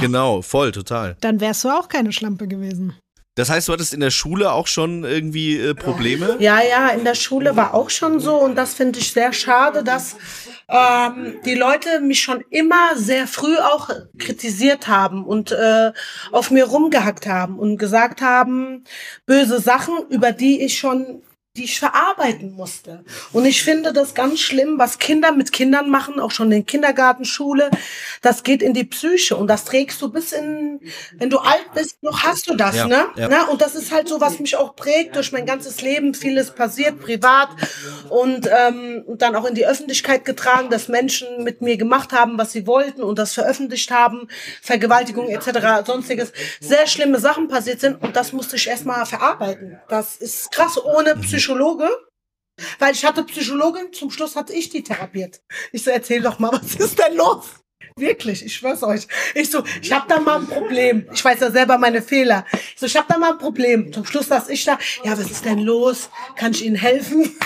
Genau, 0.00 0.42
voll, 0.42 0.72
total. 0.72 1.16
dann 1.20 1.40
wärst 1.40 1.64
du 1.64 1.68
auch 1.68 1.88
keine 1.88 2.12
Schlampe 2.12 2.48
gewesen. 2.48 2.94
Das 3.36 3.50
heißt, 3.50 3.68
du 3.68 3.74
hattest 3.74 3.92
in 3.92 4.00
der 4.00 4.10
Schule 4.10 4.50
auch 4.50 4.66
schon 4.66 5.04
irgendwie 5.04 5.58
äh, 5.58 5.74
Probleme? 5.74 6.36
Ja, 6.38 6.62
ja, 6.62 6.88
in 6.88 7.04
der 7.04 7.14
Schule 7.14 7.54
war 7.54 7.74
auch 7.74 7.90
schon 7.90 8.18
so 8.18 8.36
und 8.36 8.56
das 8.56 8.72
finde 8.72 8.98
ich 8.98 9.12
sehr 9.12 9.34
schade, 9.34 9.84
dass 9.84 10.16
ähm, 10.68 11.36
die 11.44 11.54
Leute 11.54 12.00
mich 12.00 12.22
schon 12.22 12.42
immer 12.48 12.96
sehr 12.96 13.26
früh 13.26 13.58
auch 13.58 13.90
kritisiert 14.18 14.88
haben 14.88 15.22
und 15.22 15.52
äh, 15.52 15.92
auf 16.32 16.50
mir 16.50 16.64
rumgehackt 16.64 17.26
haben 17.26 17.58
und 17.58 17.76
gesagt 17.76 18.22
haben, 18.22 18.84
böse 19.26 19.60
Sachen, 19.60 19.94
über 20.08 20.32
die 20.32 20.62
ich 20.62 20.78
schon 20.78 21.22
die 21.56 21.64
ich 21.64 21.78
verarbeiten 21.78 22.52
musste. 22.52 23.04
Und 23.32 23.46
ich 23.46 23.62
finde 23.62 23.92
das 23.92 24.14
ganz 24.14 24.40
schlimm, 24.40 24.78
was 24.78 24.98
Kinder 24.98 25.32
mit 25.32 25.52
Kindern 25.52 25.90
machen, 25.90 26.20
auch 26.20 26.30
schon 26.30 26.52
in 26.52 26.66
Kindergartenschule. 26.66 27.70
Das 28.22 28.42
geht 28.42 28.62
in 28.62 28.74
die 28.74 28.84
Psyche 28.84 29.36
und 29.36 29.48
das 29.48 29.64
trägst 29.64 30.00
du 30.02 30.10
bis 30.10 30.32
in, 30.32 30.80
wenn 31.18 31.30
du 31.30 31.38
alt 31.38 31.66
bist, 31.74 32.02
noch 32.02 32.22
hast 32.22 32.48
du 32.48 32.54
das, 32.54 32.76
Ja, 32.76 32.86
ne? 32.86 33.06
ja. 33.16 33.28
Na, 33.28 33.44
und 33.48 33.60
das 33.62 33.74
ist 33.74 33.92
halt 33.92 34.08
so, 34.08 34.20
was 34.20 34.38
mich 34.38 34.56
auch 34.56 34.76
prägt 34.76 35.16
durch 35.16 35.32
mein 35.32 35.46
ganzes 35.46 35.80
Leben. 35.82 36.14
Vieles 36.14 36.50
passiert 36.54 37.00
privat 37.00 37.48
und, 38.08 38.48
ähm, 38.52 39.04
dann 39.16 39.34
auch 39.34 39.44
in 39.46 39.54
die 39.54 39.66
Öffentlichkeit 39.66 40.24
getragen, 40.24 40.68
dass 40.70 40.88
Menschen 40.88 41.42
mit 41.42 41.62
mir 41.62 41.76
gemacht 41.76 42.12
haben, 42.12 42.38
was 42.38 42.52
sie 42.52 42.66
wollten 42.66 43.02
und 43.02 43.18
das 43.18 43.32
veröffentlicht 43.32 43.90
haben, 43.90 44.28
Vergewaltigung 44.62 45.28
etc., 45.28 45.86
sonstiges. 45.86 46.32
Sehr 46.60 46.86
schlimme 46.86 47.18
Sachen 47.18 47.48
passiert 47.48 47.80
sind 47.80 48.02
und 48.02 48.14
das 48.16 48.32
musste 48.32 48.56
ich 48.56 48.68
erstmal 48.68 49.06
verarbeiten. 49.06 49.78
Das 49.88 50.16
ist 50.16 50.50
krass, 50.52 50.78
ohne 50.82 51.16
Psychologe. 51.46 51.88
Weil 52.78 52.94
ich 52.94 53.04
hatte 53.04 53.22
Psychologin, 53.22 53.92
zum 53.92 54.10
Schluss 54.10 54.34
hatte 54.34 54.52
ich 54.52 54.70
die 54.70 54.82
therapiert. 54.82 55.42
Ich 55.72 55.84
so, 55.84 55.90
erzähl 55.90 56.22
doch 56.22 56.38
mal, 56.38 56.50
was 56.60 56.74
ist 56.74 56.98
denn 56.98 57.16
los? 57.16 57.46
Wirklich, 57.98 58.44
ich 58.44 58.54
schwör's 58.54 58.82
euch. 58.82 59.06
Ich 59.34 59.50
so, 59.50 59.62
ich 59.80 59.92
hab 59.92 60.08
da 60.08 60.18
mal 60.18 60.40
ein 60.40 60.46
Problem. 60.46 61.08
Ich 61.12 61.24
weiß 61.24 61.40
ja 61.40 61.50
selber 61.50 61.78
meine 61.78 62.02
Fehler. 62.02 62.44
Ich 62.52 62.74
so, 62.80 62.86
ich 62.86 62.96
hab 62.96 63.08
da 63.08 63.18
mal 63.18 63.32
ein 63.32 63.38
Problem. 63.38 63.92
Zum 63.92 64.04
Schluss 64.04 64.28
saß 64.28 64.48
ich 64.48 64.64
da, 64.64 64.78
ja, 65.04 65.12
was 65.12 65.30
ist 65.30 65.44
denn 65.44 65.60
los? 65.60 66.10
Kann 66.34 66.52
ich 66.52 66.64
Ihnen 66.64 66.76
helfen? 66.76 67.36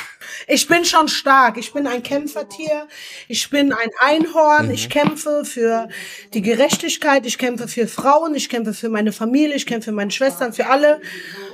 Ich 0.46 0.66
bin 0.66 0.84
schon 0.84 1.08
stark. 1.08 1.56
Ich 1.58 1.72
bin 1.72 1.86
ein 1.86 2.02
Kämpfertier. 2.02 2.88
Ich 3.28 3.50
bin 3.50 3.72
ein 3.72 3.90
Einhorn. 4.00 4.70
Ich 4.70 4.88
kämpfe 4.88 5.44
für 5.44 5.88
die 6.34 6.42
Gerechtigkeit. 6.42 7.26
Ich 7.26 7.38
kämpfe 7.38 7.68
für 7.68 7.88
Frauen. 7.88 8.34
Ich 8.34 8.48
kämpfe 8.48 8.74
für 8.74 8.88
meine 8.88 9.12
Familie. 9.12 9.54
Ich 9.54 9.66
kämpfe 9.66 9.90
für 9.90 9.96
meine 9.96 10.10
Schwestern, 10.10 10.52
für 10.52 10.66
alle. 10.66 11.00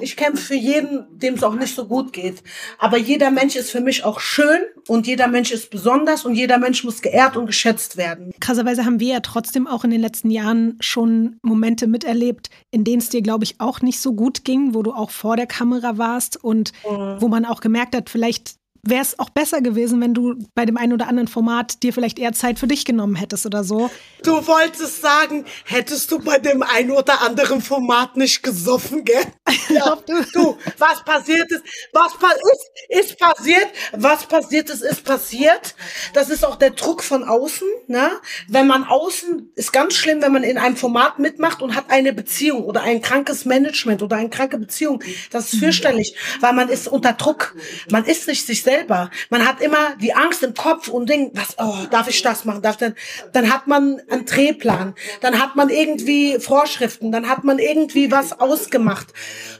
Ich 0.00 0.16
kämpfe 0.16 0.42
für 0.42 0.54
jeden, 0.54 1.06
dem 1.18 1.34
es 1.34 1.42
auch 1.42 1.54
nicht 1.54 1.74
so 1.74 1.86
gut 1.86 2.12
geht. 2.12 2.42
Aber 2.78 2.96
jeder 2.96 3.30
Mensch 3.30 3.56
ist 3.56 3.70
für 3.70 3.80
mich 3.80 4.04
auch 4.04 4.20
schön 4.20 4.60
und 4.88 5.06
jeder 5.06 5.28
Mensch 5.28 5.50
ist 5.50 5.70
besonders 5.70 6.24
und 6.24 6.34
jeder 6.34 6.58
Mensch 6.58 6.84
muss 6.84 7.02
geehrt 7.02 7.36
und 7.36 7.46
geschätzt 7.46 7.96
werden. 7.96 8.32
Krasserweise 8.40 8.84
haben 8.84 9.00
wir 9.00 9.14
ja 9.14 9.20
trotzdem 9.20 9.66
auch 9.66 9.84
in 9.84 9.90
den 9.90 10.00
letzten 10.00 10.30
Jahren 10.30 10.76
schon 10.80 11.38
Momente 11.42 11.86
miterlebt, 11.86 12.50
in 12.70 12.84
denen 12.84 13.00
es 13.00 13.08
dir, 13.08 13.22
glaube 13.22 13.44
ich, 13.44 13.60
auch 13.60 13.80
nicht 13.80 14.00
so 14.00 14.12
gut 14.14 14.44
ging, 14.44 14.74
wo 14.74 14.82
du 14.82 14.92
auch 14.92 15.10
vor 15.10 15.36
der 15.36 15.46
Kamera 15.46 15.98
warst 15.98 16.42
und 16.42 16.72
wo 16.84 17.28
man 17.28 17.44
auch 17.44 17.60
gemerkt 17.60 17.94
hat, 17.94 18.10
vielleicht 18.10 18.56
wäre 18.88 19.02
es 19.02 19.18
auch 19.18 19.30
besser 19.30 19.60
gewesen, 19.60 20.00
wenn 20.00 20.14
du 20.14 20.36
bei 20.54 20.64
dem 20.66 20.76
einen 20.76 20.92
oder 20.92 21.08
anderen 21.08 21.28
Format 21.28 21.82
dir 21.82 21.92
vielleicht 21.92 22.18
eher 22.18 22.32
Zeit 22.32 22.58
für 22.58 22.66
dich 22.66 22.84
genommen 22.84 23.16
hättest 23.16 23.46
oder 23.46 23.64
so. 23.64 23.90
Du 24.22 24.46
wolltest 24.46 25.02
sagen, 25.02 25.44
hättest 25.64 26.10
du 26.10 26.18
bei 26.18 26.38
dem 26.38 26.62
ein 26.62 26.90
oder 26.90 27.22
anderen 27.22 27.60
Format 27.60 28.16
nicht 28.16 28.42
gesoffen, 28.42 29.04
gell? 29.04 29.24
Ja, 29.68 29.98
du, 30.32 30.56
was 30.78 31.04
passiert 31.04 31.50
ist, 31.50 31.62
was 31.92 32.16
pa 32.18 32.28
ist, 32.30 33.08
ist 33.08 33.18
passiert, 33.18 33.66
was 33.92 34.24
passiert 34.26 34.70
ist, 34.70 34.82
ist 34.82 35.04
passiert. 35.04 35.74
Das 36.14 36.30
ist 36.30 36.44
auch 36.44 36.56
der 36.56 36.70
Druck 36.70 37.02
von 37.02 37.24
außen, 37.24 37.66
ne? 37.88 38.10
Wenn 38.48 38.66
man 38.66 38.84
außen, 38.84 39.50
ist 39.56 39.72
ganz 39.72 39.94
schlimm, 39.94 40.22
wenn 40.22 40.32
man 40.32 40.44
in 40.44 40.56
einem 40.56 40.76
Format 40.76 41.18
mitmacht 41.18 41.62
und 41.62 41.74
hat 41.74 41.90
eine 41.90 42.12
Beziehung 42.12 42.64
oder 42.64 42.82
ein 42.82 43.02
krankes 43.02 43.44
Management 43.44 44.02
oder 44.02 44.16
eine 44.16 44.30
kranke 44.30 44.58
Beziehung. 44.58 45.02
Das 45.30 45.52
ist 45.52 45.58
fürchterlich, 45.58 46.16
weil 46.40 46.52
man 46.52 46.68
ist 46.68 46.88
unter 46.88 47.12
Druck. 47.12 47.54
Man 47.90 48.04
ist 48.04 48.28
nicht 48.28 48.46
sich 48.46 48.62
selber. 48.76 49.10
Man 49.30 49.46
hat 49.46 49.60
immer 49.60 49.96
die 50.00 50.14
Angst 50.14 50.42
im 50.42 50.54
Kopf 50.54 50.88
und 50.88 51.08
denkt, 51.08 51.36
was, 51.36 51.56
oh, 51.58 51.86
darf 51.90 52.08
ich 52.08 52.22
das 52.22 52.44
machen, 52.44 52.62
darf 52.62 52.74
ich 52.74 52.80
dann, 52.80 52.94
dann 53.32 53.52
hat 53.52 53.66
man 53.66 54.00
einen 54.10 54.24
Drehplan, 54.24 54.94
dann 55.20 55.40
hat 55.40 55.56
man 55.56 55.68
irgendwie 55.68 56.38
Vorschriften, 56.38 57.12
dann 57.12 57.28
hat 57.28 57.44
man 57.44 57.58
irgendwie 57.58 58.10
was 58.10 58.38
ausgemacht 58.38 59.08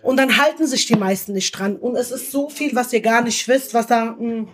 und 0.03 0.17
dann 0.17 0.37
halten 0.37 0.67
sich 0.67 0.87
die 0.87 0.97
meisten 0.97 1.33
nicht 1.33 1.53
dran 1.53 1.77
und 1.77 1.97
es 1.97 2.11
ist 2.11 2.31
so 2.31 2.49
viel, 2.49 2.75
was 2.75 2.93
ihr 2.93 3.01
gar 3.01 3.23
nicht 3.23 3.47
wisst, 3.49 3.75
was 3.75 3.87
da 3.87 4.17
mh, 4.19 4.47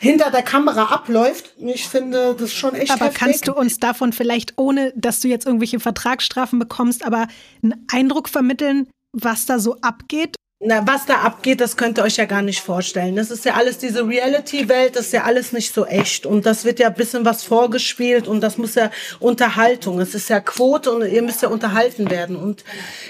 hinter 0.00 0.30
der 0.30 0.42
Kamera 0.42 0.84
abläuft. 0.86 1.54
Ich 1.58 1.86
finde 1.86 2.34
das 2.38 2.52
schon 2.52 2.74
echt 2.74 2.90
Aber 2.90 3.06
heftig. 3.06 3.20
kannst 3.20 3.48
du 3.48 3.52
uns 3.54 3.78
davon 3.78 4.12
vielleicht, 4.12 4.54
ohne 4.56 4.92
dass 4.96 5.20
du 5.20 5.28
jetzt 5.28 5.46
irgendwelche 5.46 5.80
Vertragsstrafen 5.80 6.58
bekommst, 6.58 7.04
aber 7.04 7.28
einen 7.62 7.86
Eindruck 7.92 8.28
vermitteln, 8.28 8.88
was 9.12 9.46
da 9.46 9.58
so 9.58 9.76
abgeht? 9.80 10.36
Na, 10.60 10.84
was 10.84 11.06
da 11.06 11.18
abgeht, 11.18 11.60
das 11.60 11.76
könnt 11.76 11.98
ihr 11.98 12.02
euch 12.02 12.16
ja 12.16 12.24
gar 12.24 12.42
nicht 12.42 12.60
vorstellen. 12.60 13.14
Das 13.14 13.30
ist 13.30 13.44
ja 13.44 13.54
alles 13.54 13.78
diese 13.78 14.04
Reality-Welt, 14.04 14.96
das 14.96 15.06
ist 15.06 15.12
ja 15.12 15.22
alles 15.22 15.52
nicht 15.52 15.72
so 15.72 15.86
echt. 15.86 16.26
Und 16.26 16.46
das 16.46 16.64
wird 16.64 16.80
ja 16.80 16.88
ein 16.88 16.94
bisschen 16.94 17.24
was 17.24 17.44
vorgespielt 17.44 18.26
und 18.26 18.40
das 18.40 18.58
muss 18.58 18.74
ja 18.74 18.90
Unterhaltung. 19.20 20.00
Es 20.00 20.16
ist 20.16 20.28
ja 20.28 20.40
Quote 20.40 20.90
und 20.90 21.06
ihr 21.06 21.22
müsst 21.22 21.42
ja 21.42 21.48
unterhalten 21.48 22.10
werden. 22.10 22.34
Und 22.34 22.64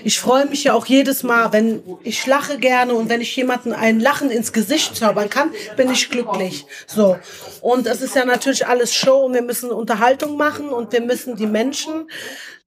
ich 0.05 0.21
freue 0.21 0.45
mich 0.45 0.65
ja 0.65 0.75
auch 0.75 0.85
jedes 0.85 1.23
Mal, 1.23 1.51
wenn 1.55 1.83
ich 2.03 2.27
lache 2.27 2.59
gerne 2.59 2.93
und 2.93 3.09
wenn 3.09 3.23
ich 3.23 3.35
jemanden 3.35 3.73
ein 3.73 3.99
Lachen 3.99 4.31
ins 4.31 4.53
Gesicht 4.53 4.95
zaubern 4.95 5.31
kann, 5.31 5.51
bin 5.75 5.91
ich 5.91 6.11
glücklich. 6.11 6.67
So. 6.87 7.17
Und 7.63 7.87
es 7.87 8.03
ist 8.03 8.15
ja 8.15 8.27
natürlich 8.27 8.67
alles 8.67 8.95
Show 8.95 9.25
und 9.25 9.33
wir 9.33 9.41
müssen 9.41 9.71
Unterhaltung 9.71 10.37
machen 10.37 10.69
und 10.69 10.93
wir 10.93 11.01
müssen 11.01 11.35
die 11.35 11.47
Menschen 11.47 12.11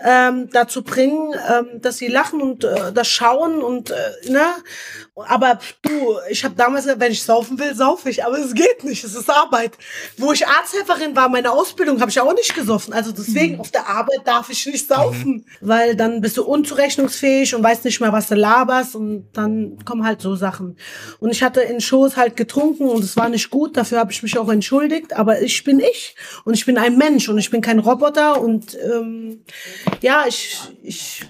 ähm, 0.04 0.50
dazu 0.52 0.84
bringen, 0.84 1.34
ähm, 1.50 1.82
dass 1.82 1.98
sie 1.98 2.08
lachen 2.08 2.42
und 2.42 2.64
äh, 2.64 2.92
das 2.94 3.08
schauen 3.08 3.62
und 3.62 3.92
äh, 3.92 3.96
ne. 4.30 4.46
Aber 5.14 5.60
du, 5.82 6.18
ich 6.30 6.44
habe 6.46 6.56
damals 6.56 6.86
gesagt, 6.86 7.02
wenn 7.02 7.12
ich 7.12 7.22
saufen 7.22 7.60
will, 7.60 7.76
saufe 7.76 8.10
ich. 8.10 8.24
Aber 8.24 8.38
es 8.38 8.54
geht 8.54 8.86
nicht, 8.86 9.04
es 9.04 9.14
ist 9.14 9.30
Arbeit. 9.30 9.78
Wo 10.18 10.32
ich 10.32 10.48
Arzthelferin 10.48 11.16
war, 11.18 11.28
meine 11.28 11.52
Ausbildung, 11.52 12.00
habe 12.00 12.10
ich 12.10 12.20
auch 12.20 12.34
nicht 12.34 12.56
gesoffen. 12.56 12.94
Also 12.94 13.12
deswegen 13.12 13.60
auf 13.60 13.72
der 13.72 13.90
Arbeit 13.90 14.22
darf 14.26 14.50
ich 14.50 14.66
nicht 14.66 14.88
saufen, 14.88 15.46
weil 15.60 15.98
dann 15.98 16.22
bist 16.22 16.38
du 16.38 16.44
unzurechnungsfähig 16.44 17.54
und 17.54 17.62
weißt 17.62 17.84
nicht 17.84 18.00
mehr, 18.00 18.14
was 18.14 18.28
du 18.28 18.36
laberst 18.36 18.96
und 18.96 19.28
dann 19.34 19.84
kommen 19.84 20.06
halt 20.06 20.22
so 20.22 20.36
Sachen. 20.36 20.78
Und 21.20 21.30
ich 21.30 21.44
hatte 21.44 21.60
in 21.60 21.82
Shows 21.82 22.16
halt 22.16 22.38
getrunken 22.38 22.88
und 22.88 23.04
es 23.04 23.18
war 23.18 23.28
nicht 23.28 23.50
gut. 23.50 23.76
Dafür 23.76 24.00
habe 24.00 24.14
ich 24.14 24.24
mich 24.24 24.38
auch 24.38 24.50
entschuldigt. 24.50 25.14
Aber 25.18 25.42
ich 25.42 25.66
bin 25.66 25.82
ich 25.82 26.16
und 26.46 26.54
ich 26.54 26.66
bin 26.66 26.78
ein 26.78 26.98
Mensch 26.98 27.28
und 27.28 27.38
ich 27.38 27.50
bin 27.50 27.60
kein 27.60 27.80
Roboter 27.80 28.42
und 28.42 28.78
ähm, 28.82 29.44
ja, 30.02 30.24
ich, 30.26 30.58
ich 30.82 31.26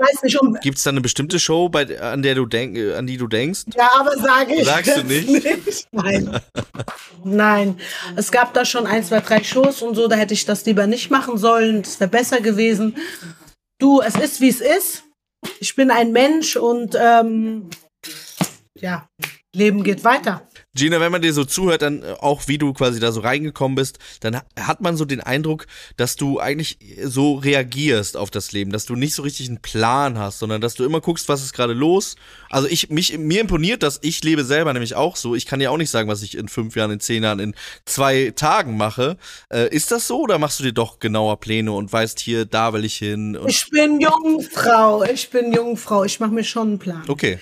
weiß 0.00 0.22
nicht, 0.22 0.40
um. 0.40 0.54
Gibt 0.62 0.78
es 0.78 0.84
da 0.84 0.90
eine 0.90 1.00
bestimmte 1.00 1.38
Show, 1.38 1.68
bei, 1.68 2.00
an, 2.00 2.22
der 2.22 2.34
du 2.34 2.46
denk, 2.46 2.76
an 2.96 3.06
die 3.06 3.16
du 3.16 3.26
denkst? 3.26 3.64
Ja, 3.76 3.90
aber 3.98 4.16
sage 4.16 4.54
ich. 4.54 4.64
Sagst 4.64 4.96
du 4.96 5.00
jetzt 5.02 5.28
nicht? 5.28 5.88
Nein. 5.92 6.40
Nein. 7.24 7.80
Es 8.16 8.32
gab 8.32 8.54
da 8.54 8.64
schon 8.64 8.86
ein, 8.86 9.04
zwei, 9.04 9.20
drei 9.20 9.44
Shows 9.44 9.82
und 9.82 9.94
so, 9.94 10.08
da 10.08 10.16
hätte 10.16 10.34
ich 10.34 10.44
das 10.44 10.64
lieber 10.64 10.86
nicht 10.86 11.10
machen 11.10 11.38
sollen. 11.38 11.82
Das 11.82 12.00
wäre 12.00 12.10
besser 12.10 12.40
gewesen. 12.40 12.96
Du, 13.78 14.00
es 14.00 14.16
ist, 14.16 14.40
wie 14.40 14.48
es 14.48 14.60
ist. 14.60 15.04
Ich 15.58 15.74
bin 15.74 15.90
ein 15.90 16.12
Mensch 16.12 16.56
und 16.56 16.96
ähm, 17.00 17.70
ja, 18.78 19.08
Leben 19.54 19.82
geht 19.82 20.04
weiter. 20.04 20.46
Gina, 20.76 21.00
wenn 21.00 21.10
man 21.10 21.20
dir 21.20 21.32
so 21.32 21.44
zuhört, 21.44 21.82
dann 21.82 22.02
äh, 22.04 22.14
auch 22.20 22.46
wie 22.46 22.56
du 22.56 22.72
quasi 22.72 23.00
da 23.00 23.10
so 23.10 23.20
reingekommen 23.22 23.74
bist, 23.74 23.98
dann 24.20 24.36
ha- 24.36 24.44
hat 24.60 24.80
man 24.80 24.96
so 24.96 25.04
den 25.04 25.20
Eindruck, 25.20 25.66
dass 25.96 26.14
du 26.14 26.38
eigentlich 26.38 26.78
so 27.02 27.34
reagierst 27.34 28.16
auf 28.16 28.30
das 28.30 28.52
Leben, 28.52 28.70
dass 28.70 28.86
du 28.86 28.94
nicht 28.94 29.14
so 29.14 29.22
richtig 29.22 29.48
einen 29.48 29.60
Plan 29.60 30.16
hast, 30.16 30.38
sondern 30.38 30.60
dass 30.60 30.74
du 30.74 30.84
immer 30.84 31.00
guckst, 31.00 31.28
was 31.28 31.42
ist 31.42 31.54
gerade 31.54 31.72
los. 31.72 32.14
Also 32.50 32.68
ich, 32.68 32.88
mich, 32.88 33.18
mir 33.18 33.40
imponiert 33.40 33.82
das, 33.82 33.98
ich 34.02 34.22
lebe 34.22 34.44
selber 34.44 34.72
nämlich 34.72 34.94
auch 34.94 35.16
so. 35.16 35.34
Ich 35.34 35.44
kann 35.46 35.58
dir 35.58 35.72
auch 35.72 35.76
nicht 35.76 35.90
sagen, 35.90 36.08
was 36.08 36.22
ich 36.22 36.36
in 36.36 36.46
fünf 36.46 36.76
Jahren, 36.76 36.92
in 36.92 37.00
zehn 37.00 37.24
Jahren, 37.24 37.40
in 37.40 37.54
zwei 37.84 38.32
Tagen 38.36 38.76
mache. 38.76 39.16
Äh, 39.52 39.74
ist 39.74 39.90
das 39.90 40.06
so 40.06 40.20
oder 40.20 40.38
machst 40.38 40.60
du 40.60 40.64
dir 40.64 40.72
doch 40.72 41.00
genauer 41.00 41.40
Pläne 41.40 41.72
und 41.72 41.92
weißt 41.92 42.20
hier, 42.20 42.44
da 42.44 42.72
will 42.72 42.84
ich 42.84 42.94
hin? 42.96 43.36
Ich 43.48 43.68
bin 43.70 44.00
Jungfrau. 44.00 45.02
Ich 45.02 45.30
bin 45.30 45.52
Jungfrau. 45.52 46.04
Ich 46.04 46.20
mache 46.20 46.30
mir 46.30 46.44
schon 46.44 46.68
einen 46.68 46.78
Plan. 46.78 47.02
okay. 47.08 47.40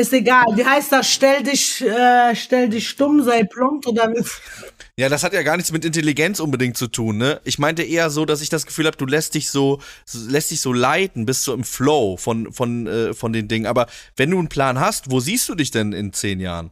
Ist 0.00 0.14
egal. 0.14 0.46
Wie 0.54 0.64
heißt 0.64 0.92
das? 0.92 1.10
Stell 1.12 1.42
dich, 1.42 1.82
äh, 1.82 2.34
stell 2.34 2.70
dich 2.70 2.88
stumm, 2.88 3.22
sei 3.22 3.44
plump 3.44 3.86
oder. 3.86 4.10
Ja, 4.96 5.10
das 5.10 5.22
hat 5.22 5.34
ja 5.34 5.42
gar 5.42 5.56
nichts 5.58 5.72
mit 5.72 5.84
Intelligenz 5.84 6.40
unbedingt 6.40 6.78
zu 6.78 6.86
tun, 6.86 7.18
ne? 7.18 7.40
Ich 7.44 7.58
meinte 7.58 7.82
eher 7.82 8.08
so, 8.08 8.24
dass 8.24 8.40
ich 8.40 8.48
das 8.48 8.64
Gefühl 8.64 8.86
habe, 8.86 8.96
du 8.96 9.04
lässt 9.04 9.34
dich 9.34 9.50
so, 9.50 9.80
so- 10.06 10.26
lässt 10.30 10.50
dich 10.52 10.62
so 10.62 10.72
leiten, 10.72 11.26
bist 11.26 11.44
so 11.44 11.52
im 11.52 11.64
Flow 11.64 12.16
von, 12.16 12.50
von, 12.50 12.86
äh, 12.86 13.12
von 13.12 13.34
den 13.34 13.46
Dingen. 13.46 13.66
Aber 13.66 13.88
wenn 14.16 14.30
du 14.30 14.38
einen 14.38 14.48
Plan 14.48 14.80
hast, 14.80 15.10
wo 15.10 15.20
siehst 15.20 15.46
du 15.50 15.54
dich 15.54 15.70
denn 15.70 15.92
in 15.92 16.14
zehn 16.14 16.40
Jahren? 16.40 16.70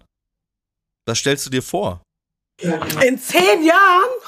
Was 1.06 1.18
stellst 1.18 1.44
du 1.44 1.50
dir 1.50 1.62
vor? 1.62 2.00
In 2.60 3.18
zehn 3.18 3.62
Jahren, 3.62 3.77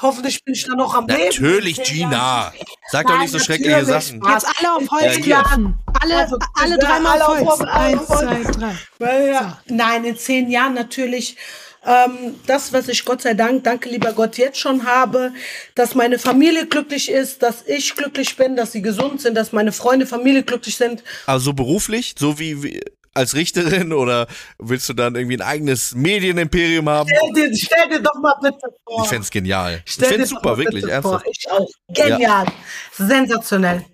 hoffentlich 0.01 0.43
bin 0.43 0.53
ich 0.53 0.65
dann 0.65 0.77
noch 0.77 0.93
am 0.95 1.07
Leben. 1.07 1.21
Natürlich, 1.23 1.79
In 1.79 1.85
zehn 1.85 1.95
Gina. 1.97 2.11
Jahren. 2.11 2.53
Sag 2.91 3.07
doch 3.07 3.19
nicht 3.19 3.31
so 3.31 3.39
schreckliche 3.39 3.71
natürlich. 3.81 4.05
Sachen. 4.05 4.21
Jetzt 4.27 4.47
alle 4.59 4.73
auf 4.75 4.91
Holz 4.91 5.03
Ja, 5.03 5.11
hier. 5.11 5.35
klopfen. 5.35 5.75
Alle, 6.01 6.15
Also, 6.17 6.37
alle 6.55 6.77
dreimal 6.77 7.21
auf 7.21 7.39
Holz. 7.39 7.61
Eins, 7.61 8.07
zwei, 8.07 8.75
drei. 8.99 9.27
Ja. 9.31 9.61
Nein, 9.67 10.05
in 10.05 10.17
zehn 10.17 10.49
Jahren 10.49 10.73
natürlich. 10.73 11.37
Ähm, 11.83 12.35
das, 12.45 12.73
was 12.73 12.87
ich 12.89 13.03
Gott 13.05 13.23
sei 13.23 13.33
Dank, 13.33 13.63
danke 13.63 13.89
lieber 13.89 14.13
Gott, 14.13 14.37
jetzt 14.37 14.59
schon 14.59 14.85
habe, 14.85 15.33
dass 15.73 15.95
meine 15.95 16.19
Familie 16.19 16.67
glücklich 16.67 17.09
ist, 17.09 17.41
dass 17.41 17.63
ich 17.65 17.95
glücklich 17.95 18.35
bin, 18.35 18.55
dass 18.55 18.71
sie 18.71 18.83
gesund 18.83 19.19
sind, 19.19 19.33
dass 19.35 19.51
meine 19.51 19.71
Freunde, 19.71 20.05
Familie 20.05 20.43
glücklich 20.43 20.77
sind. 20.77 21.03
Also 21.25 21.45
so 21.45 21.53
beruflich, 21.53 22.13
so 22.19 22.37
wie, 22.37 22.61
wie 22.61 22.81
als 23.13 23.35
Richterin 23.35 23.93
oder 23.93 24.27
willst 24.57 24.87
du 24.89 24.93
dann 24.93 25.15
irgendwie 25.15 25.37
ein 25.37 25.41
eigenes 25.41 25.93
Medienimperium 25.93 26.87
haben? 26.87 27.09
Stell 27.09 27.33
dir, 27.33 27.57
stell 27.57 27.89
dir 27.89 28.01
doch 28.01 28.15
mal 28.21 28.35
bitte 28.41 28.67
vor. 28.85 29.03
Ich 29.03 29.09
fänd's 29.09 29.29
genial. 29.29 29.81
Ich 29.85 29.93
Stell 29.93 30.09
dir 30.09 30.15
fänd's 30.15 30.29
doch 30.29 30.37
super, 30.37 30.57
wirklich, 30.57 30.85
ernsthaft. 30.85 31.23
Vor. 31.25 31.33
Ich 31.33 31.51
auch. 31.51 31.69
Genial. 31.89 32.45
Sensationell. 32.93 33.85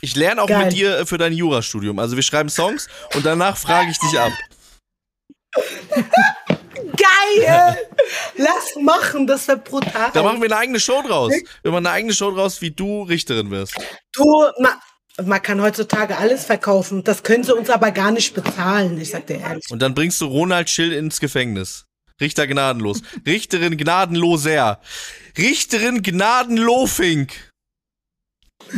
Ich 0.00 0.16
lerne 0.16 0.42
auch 0.42 0.48
Geil. 0.48 0.64
mit 0.64 0.74
dir 0.74 1.06
für 1.06 1.18
dein 1.18 1.32
Jurastudium. 1.32 1.98
Also 1.98 2.16
wir 2.16 2.22
schreiben 2.22 2.50
Songs 2.50 2.88
und 3.14 3.24
danach 3.24 3.56
frage 3.56 3.90
ich 3.90 3.98
dich 3.98 4.18
ab. 4.18 4.32
geil. 6.74 7.78
Lass 8.36 8.76
machen, 8.80 9.26
das 9.26 9.48
wäre 9.48 9.58
brutal. 9.58 10.10
Da 10.12 10.22
machen 10.22 10.40
wir 10.40 10.46
eine 10.46 10.56
eigene 10.56 10.80
Show 10.80 11.02
draus. 11.02 11.32
Wir 11.62 11.70
machen 11.70 11.86
eine 11.86 11.94
eigene 11.94 12.12
Show 12.12 12.30
draus, 12.32 12.60
wie 12.60 12.70
du 12.70 13.02
Richterin 13.02 13.50
wirst. 13.50 13.74
Du, 14.12 14.24
man 15.22 15.42
kann 15.42 15.60
heutzutage 15.60 16.16
alles 16.16 16.44
verkaufen. 16.44 17.04
Das 17.04 17.22
können 17.22 17.44
sie 17.44 17.54
uns 17.54 17.70
aber 17.70 17.92
gar 17.92 18.10
nicht 18.10 18.34
bezahlen, 18.34 19.00
ich 19.00 19.10
sag 19.10 19.26
dir 19.26 19.38
ehrlich. 19.38 19.64
Und 19.70 19.80
dann 19.80 19.94
bringst 19.94 20.20
du 20.20 20.26
Ronald 20.26 20.68
Schill 20.68 20.92
ins 20.92 21.20
Gefängnis. 21.20 21.86
Richter 22.20 22.46
gnadenlos. 22.46 23.02
Richterin 23.26 23.76
gnadenloser. 23.76 24.80
Richterin 25.36 26.02
gnadenlofink. 26.02 27.52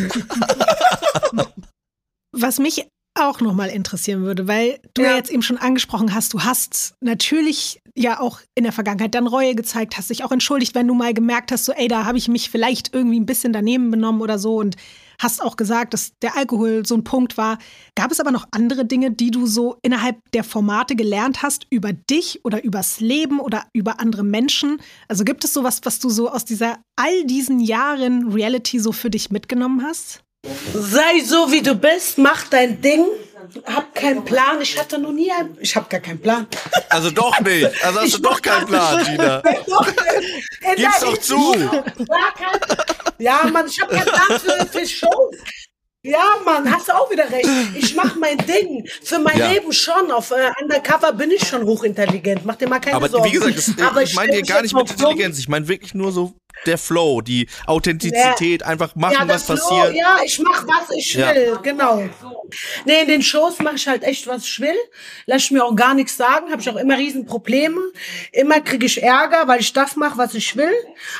Was 2.32 2.58
mich 2.58 2.86
auch 3.14 3.40
nochmal 3.40 3.70
interessieren 3.70 4.22
würde, 4.22 4.46
weil 4.46 4.78
du 4.94 5.02
ja. 5.02 5.10
Ja. 5.10 5.16
jetzt 5.16 5.30
eben 5.30 5.42
schon 5.42 5.56
angesprochen 5.56 6.14
hast, 6.14 6.34
du 6.34 6.42
hast 6.42 6.94
natürlich 7.00 7.80
ja 7.94 8.20
auch 8.20 8.40
in 8.54 8.64
der 8.64 8.72
Vergangenheit 8.72 9.14
dann 9.14 9.26
Reue 9.26 9.54
gezeigt, 9.54 9.96
hast 9.96 10.10
dich 10.10 10.22
auch 10.22 10.32
entschuldigt, 10.32 10.74
wenn 10.74 10.86
du 10.86 10.92
mal 10.92 11.14
gemerkt 11.14 11.50
hast, 11.50 11.64
so 11.64 11.72
ey, 11.72 11.88
da 11.88 12.04
habe 12.04 12.18
ich 12.18 12.28
mich 12.28 12.50
vielleicht 12.50 12.94
irgendwie 12.94 13.18
ein 13.18 13.24
bisschen 13.24 13.54
daneben 13.54 13.90
benommen 13.90 14.20
oder 14.20 14.38
so 14.38 14.56
und 14.56 14.76
hast 15.18 15.42
auch 15.42 15.56
gesagt, 15.56 15.94
dass 15.94 16.12
der 16.22 16.36
Alkohol 16.36 16.84
so 16.86 16.94
ein 16.94 17.04
Punkt 17.04 17.36
war. 17.36 17.58
Gab 17.94 18.10
es 18.10 18.20
aber 18.20 18.30
noch 18.30 18.46
andere 18.50 18.84
Dinge, 18.84 19.10
die 19.10 19.30
du 19.30 19.46
so 19.46 19.78
innerhalb 19.82 20.16
der 20.32 20.44
Formate 20.44 20.96
gelernt 20.96 21.42
hast 21.42 21.66
über 21.70 21.92
dich 21.92 22.44
oder 22.44 22.62
übers 22.64 23.00
Leben 23.00 23.40
oder 23.40 23.64
über 23.72 24.00
andere 24.00 24.24
Menschen? 24.24 24.80
Also 25.08 25.24
gibt 25.24 25.44
es 25.44 25.52
sowas, 25.52 25.80
was 25.84 25.98
du 25.98 26.08
so 26.10 26.30
aus 26.30 26.44
dieser 26.44 26.78
all 26.96 27.24
diesen 27.24 27.60
Jahren 27.60 28.32
Reality 28.32 28.78
so 28.80 28.92
für 28.92 29.10
dich 29.10 29.30
mitgenommen 29.30 29.82
hast? 29.82 30.22
Sei 30.74 31.20
so, 31.24 31.50
wie 31.50 31.62
du 31.62 31.74
bist, 31.74 32.18
mach 32.18 32.44
dein 32.48 32.80
Ding. 32.80 33.04
Hab 33.64 33.94
keinen 33.94 34.24
Plan. 34.24 34.60
Ich 34.60 34.78
hatte 34.78 34.98
noch 34.98 35.12
nie 35.12 35.30
einen. 35.30 35.56
Ich 35.60 35.76
hab 35.76 35.88
gar 35.88 36.00
keinen 36.00 36.20
Plan. 36.20 36.46
Also 36.88 37.10
doch 37.10 37.38
nicht. 37.40 37.66
Also 37.84 38.00
hast 38.00 38.06
Ich 38.08 38.14
du 38.14 38.22
doch 38.22 38.42
keinen 38.42 38.66
Plan. 38.66 39.04
Gina. 39.04 39.42
Doch, 39.66 39.86
Gib's 40.76 41.00
doch 41.00 41.18
zu. 41.18 41.52
Gar 41.52 42.32
Ja, 43.18 43.44
Mann, 43.52 43.66
ich 43.66 43.80
hab 43.80 43.88
keinen 43.90 44.04
Plan 44.04 44.40
für, 44.40 44.66
für 44.66 44.86
Shows. 44.86 45.36
Ja, 46.02 46.36
Mann, 46.44 46.72
hast 46.72 46.88
du 46.88 46.92
auch 46.94 47.10
wieder 47.10 47.28
recht. 47.28 47.48
Ich 47.74 47.94
mach 47.96 48.14
mein 48.14 48.38
Ding. 48.38 48.86
Für 49.02 49.18
mein 49.18 49.36
Ja. 49.38 49.50
Leben 49.50 49.72
schon. 49.72 50.12
Auf 50.12 50.30
äh, 50.30 50.52
Undercover 50.62 51.12
bin 51.12 51.32
ich 51.32 51.44
schon 51.48 51.64
hochintelligent. 51.64 52.44
Mach 52.44 52.54
dir 52.54 52.68
mal 52.68 52.78
keine 52.78 52.94
Aber 52.96 53.08
Sorgen. 53.08 53.24
wie 53.26 53.32
gesagt, 53.32 53.56
das, 53.58 53.72
Aber 53.84 54.02
ich 54.02 54.14
meine 54.14 54.40
gar 54.42 54.62
nicht 54.62 54.72
mit. 54.74 54.88
Intelligenz. 54.88 55.38
Ich 55.40 55.48
meine 55.48 55.66
wirklich 55.66 55.94
nur 55.94 56.12
so 56.12 56.34
der 56.64 56.78
Flow, 56.78 57.20
die 57.20 57.48
Authentizität, 57.66 58.62
einfach 58.62 58.94
machen, 58.94 59.16
Ja, 59.20 59.28
was 59.28 59.44
Flow, 59.44 59.56
passiert. 59.56 59.94
ja, 59.96 60.18
ich 60.24 60.38
mach 60.40 60.66
was 60.66 60.90
ich 60.96 61.14
Ja. 61.14 61.34
will, 61.34 61.58
genau. 61.62 62.08
Nee, 62.84 63.02
in 63.02 63.08
den 63.08 63.22
Shows 63.22 63.58
mache 63.60 63.76
ich 63.76 63.86
halt 63.88 64.02
echt 64.04 64.26
was 64.26 64.44
ich 64.46 64.60
will. 64.60 64.74
Lass 65.26 65.42
ich 65.44 65.50
mir 65.50 65.64
auch 65.64 65.74
gar 65.74 65.94
nichts 65.94 66.16
sagen, 66.16 66.50
habe 66.50 66.60
ich 66.62 66.68
auch 66.70 66.76
immer 66.76 66.96
riesen 66.96 67.26
Probleme. 67.26 67.80
Immer 68.32 68.60
kriege 68.60 68.86
ich 68.86 69.02
Ärger, 69.02 69.46
weil 69.48 69.60
ich 69.60 69.72
das 69.72 69.96
mache, 69.96 70.16
was 70.18 70.34
ich 70.34 70.56
will. 70.56 70.72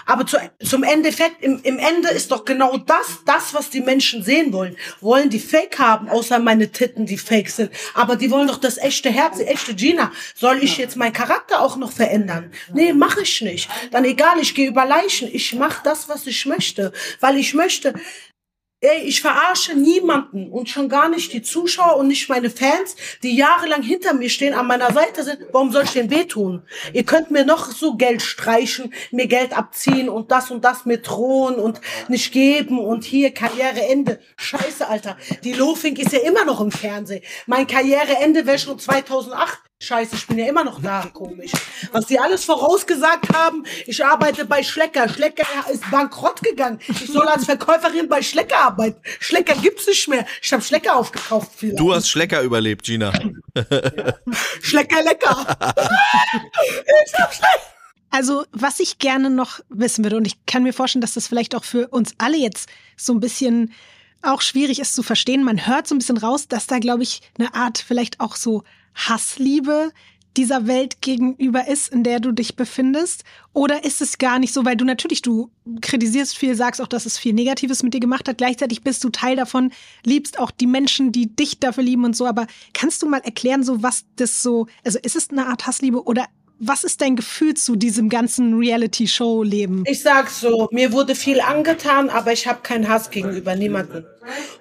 Aber 0.07 0.27
zu, 0.27 0.37
zum 0.65 0.83
Endeffekt, 0.85 1.43
im, 1.43 1.61
im 1.63 1.79
Ende 1.79 2.09
ist 2.11 2.31
doch 2.31 2.45
genau 2.45 2.77
das, 2.79 3.21
das, 3.25 3.55
was 3.55 3.71
die 3.71 3.81
Menschen 3.81 4.23
sehen 4.23 4.53
wollen. 4.53 4.77
Wollen 5.01 5.31
die 5.31 5.39
Fake 5.41 5.79
haben, 5.79 6.09
außer 6.09 6.39
meine 6.39 6.71
Titten, 6.71 7.07
die 7.07 7.19
Fake 7.19 7.51
sind. 7.51 7.71
Aber 7.95 8.17
die 8.17 8.31
wollen 8.31 8.47
doch 8.49 8.59
das 8.59 8.79
echte 8.79 9.11
Herz, 9.11 9.39
die 9.39 9.45
echte 9.47 9.75
Gina. 9.75 10.13
Soll 10.35 10.63
ich 10.63 10.79
jetzt 10.79 10.97
meinen 10.97 11.13
Charakter 11.13 11.61
auch 11.61 11.77
noch 11.77 11.93
verändern? 11.93 12.53
Nee, 12.73 12.93
mache 12.93 13.23
ich 13.23 13.41
nicht. 13.43 13.69
Dann 13.91 14.05
egal, 14.05 14.39
ich 14.41 14.55
gehe 14.55 14.69
über 14.69 14.85
Leichen. 14.87 15.26
Ich 15.33 15.55
mache 15.55 15.83
das, 15.85 16.09
was 16.09 16.27
ich 16.27 16.47
möchte. 16.47 16.93
Weil 17.21 17.37
ich 17.37 17.55
möchte, 17.55 17.95
Ey, 18.83 19.05
ich 19.05 19.23
verarsche 19.23 19.75
niemanden 19.75 20.51
und 20.51 20.69
schon 20.69 20.91
gar 20.91 21.09
nicht 21.09 21.33
die 21.33 21.41
Zuschauer 21.41 21.97
und 21.97 22.09
nicht 22.09 22.29
meine 22.29 22.51
Fans, 22.51 22.95
die 23.23 23.35
jahrelang 23.35 23.83
hinter 23.83 24.13
mir 24.13 24.29
stehen, 24.29 24.53
an 24.53 24.67
meiner 24.67 24.93
Seite 24.93 25.25
sind. 25.25 25.39
Warum 25.51 25.73
soll 25.73 25.85
ich 25.85 25.93
denen 25.93 26.11
wehtun? 26.11 26.63
Ihr 26.93 27.05
könnt 27.05 27.31
mir 27.31 27.47
noch 27.47 27.71
so 27.73 27.97
Geld 27.97 28.21
streichen, 28.21 28.93
mir 29.11 29.29
Geld 29.29 29.57
abziehen 29.57 30.11
und 30.11 30.31
das 30.31 30.51
und 30.51 30.63
das 30.63 30.85
mir 30.85 30.99
drohen 30.99 31.55
und 31.55 31.81
nicht 32.09 32.33
geben 32.33 32.79
und 32.79 33.05
hier 33.05 33.33
Karriereende. 33.33 34.21
Scheiße, 34.37 34.87
Alter. 34.87 35.17
Die 35.43 35.55
Lofink 35.55 35.99
ist 35.99 36.13
ja 36.13 36.19
immer 36.19 36.45
noch 36.45 36.61
im 36.61 36.71
Fernsehen. 36.71 37.23
Mein 37.47 37.67
Karriereende 37.67 38.45
wäre 38.45 38.59
schon 38.59 38.79
2008. 38.79 39.66
Scheiße, 39.79 40.17
ich 40.17 40.27
bin 40.27 40.39
ja 40.39 40.47
immer 40.47 40.65
noch 40.65 40.81
da, 40.81 41.07
komisch. 41.13 41.53
Was 41.93 42.07
die 42.07 42.19
alles 42.19 42.47
vorausgesagt 42.47 43.35
haben, 43.35 43.65
ich 43.87 44.03
arbeite 44.03 44.47
bei 44.47 44.63
Schlecker. 44.63 45.07
Schlecker 45.07 45.45
ist 45.71 45.91
bankrott 45.91 46.41
gegangen. 46.43 46.81
Ich 46.89 47.07
soll 47.09 47.29
als 47.29 47.45
Verkäuferin 47.45 48.09
bei 48.09 48.23
Schlecker 48.23 48.57
arbeiten. 48.57 48.99
Schlecker 49.21 49.55
gibt's 49.55 49.87
nicht 49.87 50.09
mehr. 50.09 50.25
Ich 50.41 50.51
habe 50.51 50.63
Schlecker 50.63 50.97
aufgekauft. 50.97 51.53
Vielleicht. 51.57 51.79
Du 51.79 51.93
hast 51.93 52.09
Schlecker 52.09 52.41
überlebt, 52.41 52.85
Gina. 52.85 53.13
Schlecker 54.63 55.03
lecker. 55.03 55.57
ich 57.07 57.15
hab 57.15 57.35
Schlecker. 57.35 57.63
Also, 58.11 58.47
was 58.53 58.81
ich 58.81 58.99
gerne 58.99 59.29
noch 59.29 59.61
wissen 59.69 60.05
würde, 60.05 60.17
und 60.17 60.27
ich 60.27 60.47
kann 60.47 60.63
mir 60.63 60.73
vorstellen, 60.73 61.03
dass 61.03 61.13
das 61.13 61.29
vielleicht 61.29 61.55
auch 61.55 61.65
für 61.65 61.89
uns 61.89 62.15
alle 62.17 62.39
jetzt 62.39 62.71
so 62.97 63.13
ein 63.13 63.21
bisschen 63.21 63.75
auch 64.23 64.41
schwierig 64.41 64.81
ist 64.81 64.95
zu 64.95 65.03
verstehen. 65.03 65.45
Man 65.45 65.67
hört 65.67 65.87
so 65.87 65.95
ein 65.95 65.99
bisschen 65.99 66.17
raus, 66.17 66.49
dass 66.49 66.67
da, 66.67 66.79
glaube 66.79 67.03
ich, 67.03 67.21
eine 67.39 67.55
Art 67.55 67.77
vielleicht 67.77 68.21
auch 68.21 68.37
so 68.37 68.65
Hassliebe 68.97 69.93
dieser 70.37 70.67
Welt 70.67 71.01
gegenüber 71.01 71.67
ist, 71.69 71.89
in 71.89 72.03
der 72.03 72.21
du 72.21 72.33
dich 72.33 72.57
befindest? 72.57 73.25
Oder 73.53 73.85
ist 73.85 74.03
es 74.03 74.19
gar 74.19 74.39
nicht 74.39 74.53
so, 74.53 74.65
weil 74.65 74.77
du 74.77 74.85
natürlich, 74.85 75.23
du 75.23 75.51
kritisierst 75.81 76.37
viel, 76.37 76.55
sagst 76.55 76.81
auch, 76.81 76.87
dass 76.87 77.07
es 77.07 77.19
viel 77.19 77.33
Negatives 77.33 77.83
mit 77.83 77.95
dir 77.95 78.01
gemacht 78.01 78.29
hat. 78.29 78.39
Gleichzeitig 78.39 78.83
bist 78.83 79.03
du 79.03 79.09
Teil 79.09 79.37
davon, 79.37 79.73
liebst 80.05 80.39
auch 80.39 80.51
die 80.51 80.67
Menschen, 80.67 81.13
die 81.13 81.35
dich 81.35 81.59
dafür 81.59 81.85
lieben 81.85 82.05
und 82.05 82.17
so. 82.17 82.27
Aber 82.27 82.47
kannst 82.75 83.03
du 83.03 83.09
mal 83.09 83.21
erklären, 83.21 83.63
so 83.63 83.83
was 83.83 84.05
das 84.17 84.43
so, 84.43 84.67
also 84.85 84.99
ist 85.03 85.17
es 85.17 85.31
eine 85.31 85.47
Art 85.47 85.67
Hassliebe 85.67 86.05
oder 86.05 86.27
was 86.59 86.85
ist 86.85 87.01
dein 87.01 87.17
Gefühl 87.17 87.55
zu 87.55 87.77
diesem 87.77 88.09
ganzen 88.09 88.59
Reality-Show-Leben? 88.59 89.85
Ich 89.87 90.03
sag 90.03 90.31
so, 90.31 90.69
mir 90.71 90.93
wurde 90.93 91.15
viel 91.15 91.41
angetan, 91.41 92.09
aber 92.09 92.33
ich 92.33 92.47
habe 92.47 92.61
keinen 92.63 92.89
Hass 92.89 93.11
gegenüber 93.11 93.55
niemanden. 93.55 94.07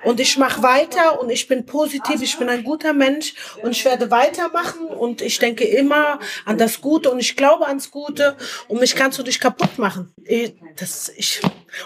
Und 0.04 0.20
ich 0.20 0.38
mache 0.38 0.62
weiter 0.62 1.20
und 1.20 1.30
ich 1.30 1.48
bin 1.48 1.66
positiv, 1.66 2.22
ich 2.22 2.38
bin 2.38 2.50
ein 2.50 2.64
guter 2.64 2.94
Mensch 2.94 3.34
und 3.64 3.72
ich 3.72 3.84
werde 3.86 4.12
weitermachen 4.12 4.86
und 4.88 5.22
ich 5.22 5.40
denke 5.40 5.64
immer 5.64 6.20
an 6.46 6.58
das 6.58 6.82
Gute 6.82 7.10
und 7.10 7.20
ich 7.20 7.36
glaube 7.36 7.68
ans 7.68 7.90
Gute 7.90 8.36
und 8.68 8.80
mich 8.80 8.96
kannst 8.96 9.18
du 9.18 9.24
nicht 9.24 9.40
kaputt 9.40 9.78
machen. 9.78 10.14
Ich, 10.24 10.54
das, 10.76 11.12
ich, 11.16 11.42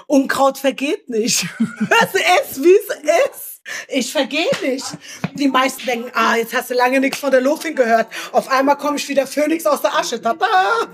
Unkraut 0.08 0.58
vergeht 0.58 1.10
nicht. 1.10 1.46
Es 2.02 2.14
ist, 2.14 2.64
wie 2.64 2.72
es 2.72 2.96
ist. 3.30 3.59
Ich 3.88 4.12
vergehe 4.12 4.50
nicht. 4.62 4.86
Die 5.34 5.48
meisten 5.48 5.86
denken, 5.86 6.12
ah, 6.14 6.36
jetzt 6.36 6.54
hast 6.54 6.70
du 6.70 6.74
lange 6.74 7.00
nichts 7.00 7.20
von 7.20 7.32
der 7.32 7.42
Lofin 7.42 7.76
gehört. 7.76 8.08
Auf 8.32 8.50
einmal 8.50 8.78
komme 8.78 8.98
ich 8.98 9.08
wieder 9.08 9.28
Phönix 9.28 9.66
aus 9.66 9.82
der 9.82 9.96
Asche. 9.96 10.22
Tada! 10.22 10.88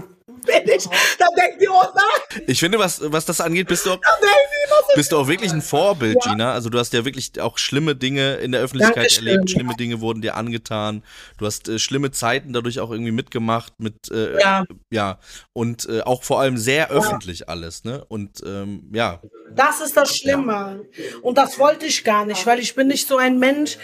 Bin 0.46 0.62
ich. 0.76 0.84
Dann 1.18 1.30
denken 1.40 1.60
die, 1.60 1.68
oh 1.68 1.82
nein. 1.96 2.44
Ich 2.46 2.60
finde, 2.60 2.78
was, 2.78 3.02
was 3.04 3.26
das 3.26 3.42
angeht, 3.42 3.68
bist 3.68 3.86
du 3.86 3.94
auch, 3.94 3.96
die, 3.98 4.96
bist 4.96 5.12
du 5.12 5.18
auch 5.18 5.28
wirklich 5.28 5.52
ein 5.52 5.62
Vorbild, 5.62 6.20
Gina. 6.22 6.54
Also 6.54 6.70
du 6.70 6.78
hast 6.78 6.94
ja 6.94 7.04
wirklich 7.04 7.40
auch 7.42 7.58
schlimme 7.58 7.96
Dinge 7.96 8.36
in 8.36 8.52
der 8.52 8.62
Öffentlichkeit 8.62 8.96
Dankeschön. 8.98 9.28
erlebt. 9.28 9.50
Schlimme 9.50 9.76
Dinge 9.76 10.02
wurden 10.02 10.22
dir 10.22 10.36
angetan. 10.36 11.04
Du 11.40 11.48
hast 11.48 11.68
äh, 11.68 11.80
schlimme 11.80 12.12
Zeiten 12.12 12.54
dadurch 12.54 12.80
auch 12.80 12.92
irgendwie 12.92 13.12
mitgemacht 13.12 13.74
mit, 13.80 14.12
äh, 14.12 14.40
Ja. 14.40 14.66
ja. 14.92 15.20
Und 15.54 15.90
äh, 15.90 16.02
auch 16.02 16.22
vor 16.24 16.40
allem 16.40 16.58
sehr 16.58 16.92
öffentlich 16.92 17.50
alles, 17.50 17.84
ne? 17.84 18.06
Und 18.08 18.42
ähm, 18.46 18.90
ja, 18.94 19.22
Das 19.52 19.80
ist 19.80 19.96
das 19.96 20.16
Schlimme. 20.16 20.86
Und 21.22 21.38
das 21.38 21.60
wollte 21.60 21.86
ich 21.86 22.04
gar 22.04 22.26
nicht, 22.26 22.46
weil 22.46 22.60
ich 22.60 22.74
bin 22.74 22.88
nicht 22.88 23.08
so 23.08 23.18
ein 23.18 23.38
Mensch, 23.38 23.78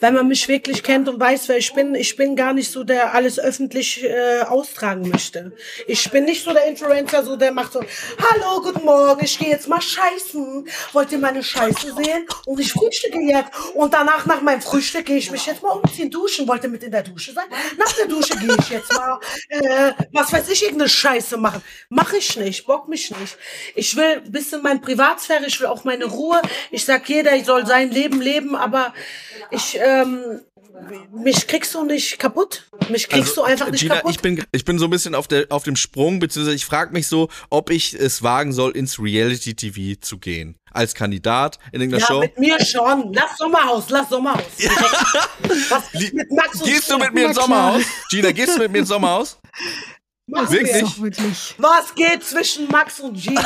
wenn 0.00 0.14
man 0.14 0.28
mich 0.28 0.46
wirklich 0.48 0.82
kennt 0.82 1.08
und 1.08 1.18
weiß, 1.18 1.48
wer 1.48 1.58
ich 1.58 1.72
bin. 1.74 1.94
Ich 1.94 2.16
bin 2.16 2.36
gar 2.36 2.52
nicht 2.52 2.70
so, 2.70 2.84
der 2.84 3.14
alles 3.14 3.38
öffentlich 3.38 4.04
äh, 4.04 4.42
austragen 4.42 5.08
möchte. 5.08 5.52
Ich 5.86 6.10
bin 6.10 6.24
nicht 6.24 6.44
so 6.44 6.52
der 6.52 6.66
Influencer, 6.66 7.24
so 7.24 7.36
der 7.36 7.52
macht 7.52 7.72
so, 7.72 7.80
hallo, 7.80 8.62
guten 8.62 8.84
Morgen, 8.84 9.24
ich 9.24 9.38
gehe 9.38 9.48
jetzt 9.48 9.68
mal 9.68 9.80
scheißen. 9.80 10.68
Wollt 10.92 11.12
ihr 11.12 11.18
meine 11.18 11.42
Scheiße 11.42 11.94
sehen? 11.94 12.26
Und 12.46 12.60
ich 12.60 12.72
frühstücke 12.72 13.20
jetzt. 13.20 13.50
Und 13.74 13.92
danach, 13.92 14.24
nach 14.26 14.40
meinem 14.40 14.62
Frühstück, 14.62 15.06
gehe 15.06 15.18
ich 15.18 15.30
mich 15.30 15.46
jetzt 15.46 15.62
mal 15.62 15.70
umziehen, 15.72 16.10
duschen. 16.10 16.46
Wollt 16.46 16.62
ihr 16.62 16.70
mit 16.70 16.82
in 16.84 16.92
der 16.92 17.02
Dusche 17.02 17.32
sein? 17.32 17.46
Nach 17.76 17.92
der 17.92 18.06
Dusche 18.06 18.36
gehe 18.36 18.54
ich 18.60 18.70
jetzt 18.70 18.92
mal, 18.92 19.18
äh, 19.48 19.92
was 20.12 20.32
weiß 20.32 20.48
ich, 20.50 20.62
irgendeine 20.62 20.88
Scheiße 20.88 21.36
machen. 21.36 21.62
Mach 21.88 22.12
ich 22.12 22.36
nicht, 22.36 22.66
bock 22.66 22.88
mich 22.88 23.10
nicht. 23.10 23.36
Ich 23.74 23.96
will 23.96 24.22
ein 24.24 24.30
bisschen 24.30 24.62
meine 24.62 24.80
Privatsphäre, 25.08 25.46
ich 25.46 25.60
will 25.60 25.66
auch 25.66 25.84
meine 25.84 26.04
Ruhe. 26.04 26.40
Ich 26.70 26.84
sag, 26.84 27.08
jeder 27.08 27.42
soll 27.44 27.66
sein 27.66 27.90
Leben 27.90 28.20
leben, 28.20 28.54
aber 28.54 28.92
ich, 29.50 29.78
ähm, 29.80 30.40
mich 31.12 31.46
kriegst 31.46 31.74
du 31.74 31.84
nicht 31.84 32.18
kaputt. 32.18 32.68
Mich 32.88 33.08
kriegst 33.08 33.36
du 33.36 33.42
einfach 33.42 33.70
nicht 33.70 33.82
Also, 33.82 33.86
Gina, 33.86 33.96
kaputt. 33.96 34.10
ich 34.12 34.20
bin, 34.20 34.44
ich 34.52 34.64
bin 34.64 34.78
so 34.78 34.86
ein 34.86 34.90
bisschen 34.90 35.14
auf, 35.14 35.26
der, 35.26 35.46
auf 35.50 35.64
dem 35.64 35.76
Sprung, 35.76 36.20
beziehungsweise 36.20 36.56
ich 36.56 36.64
frage 36.64 36.92
mich 36.92 37.08
so, 37.08 37.28
ob 37.50 37.70
ich 37.70 37.94
es 37.94 38.22
wagen 38.22 38.52
soll, 38.52 38.72
ins 38.72 38.98
Reality-TV 39.00 40.00
zu 40.00 40.18
gehen. 40.18 40.56
Als 40.70 40.94
Kandidat 40.94 41.58
in 41.72 41.80
irgendeiner 41.80 42.02
ja, 42.02 42.06
Show. 42.06 42.20
mit 42.20 42.38
mir 42.38 42.64
schon. 42.64 43.12
Lass 43.12 43.36
Sommerhaus, 43.38 43.88
lass 43.88 44.08
Sommerhaus. 44.10 44.42
Was 45.70 45.94
ist 45.94 46.12
mit 46.12 46.30
Max 46.30 46.60
und 46.60 46.68
Gehst 46.68 46.90
du 46.90 46.98
mit 46.98 47.14
mir 47.14 47.26
ins. 47.28 47.36
Sommerhaus? 47.36 47.82
Gina, 48.10 48.32
gehst 48.32 48.54
du 48.54 48.58
mit 48.60 48.70
mir 48.72 48.78
ins 48.80 48.88
Sommerhaus? 48.88 49.38
Machen 50.30 50.52
Wirklich? 50.52 51.02
wirklich. 51.02 51.54
Was 51.58 51.94
geht 51.94 52.22
zwischen 52.22 52.68
Max 52.68 53.00
und 53.00 53.14
Gina? 53.14 53.42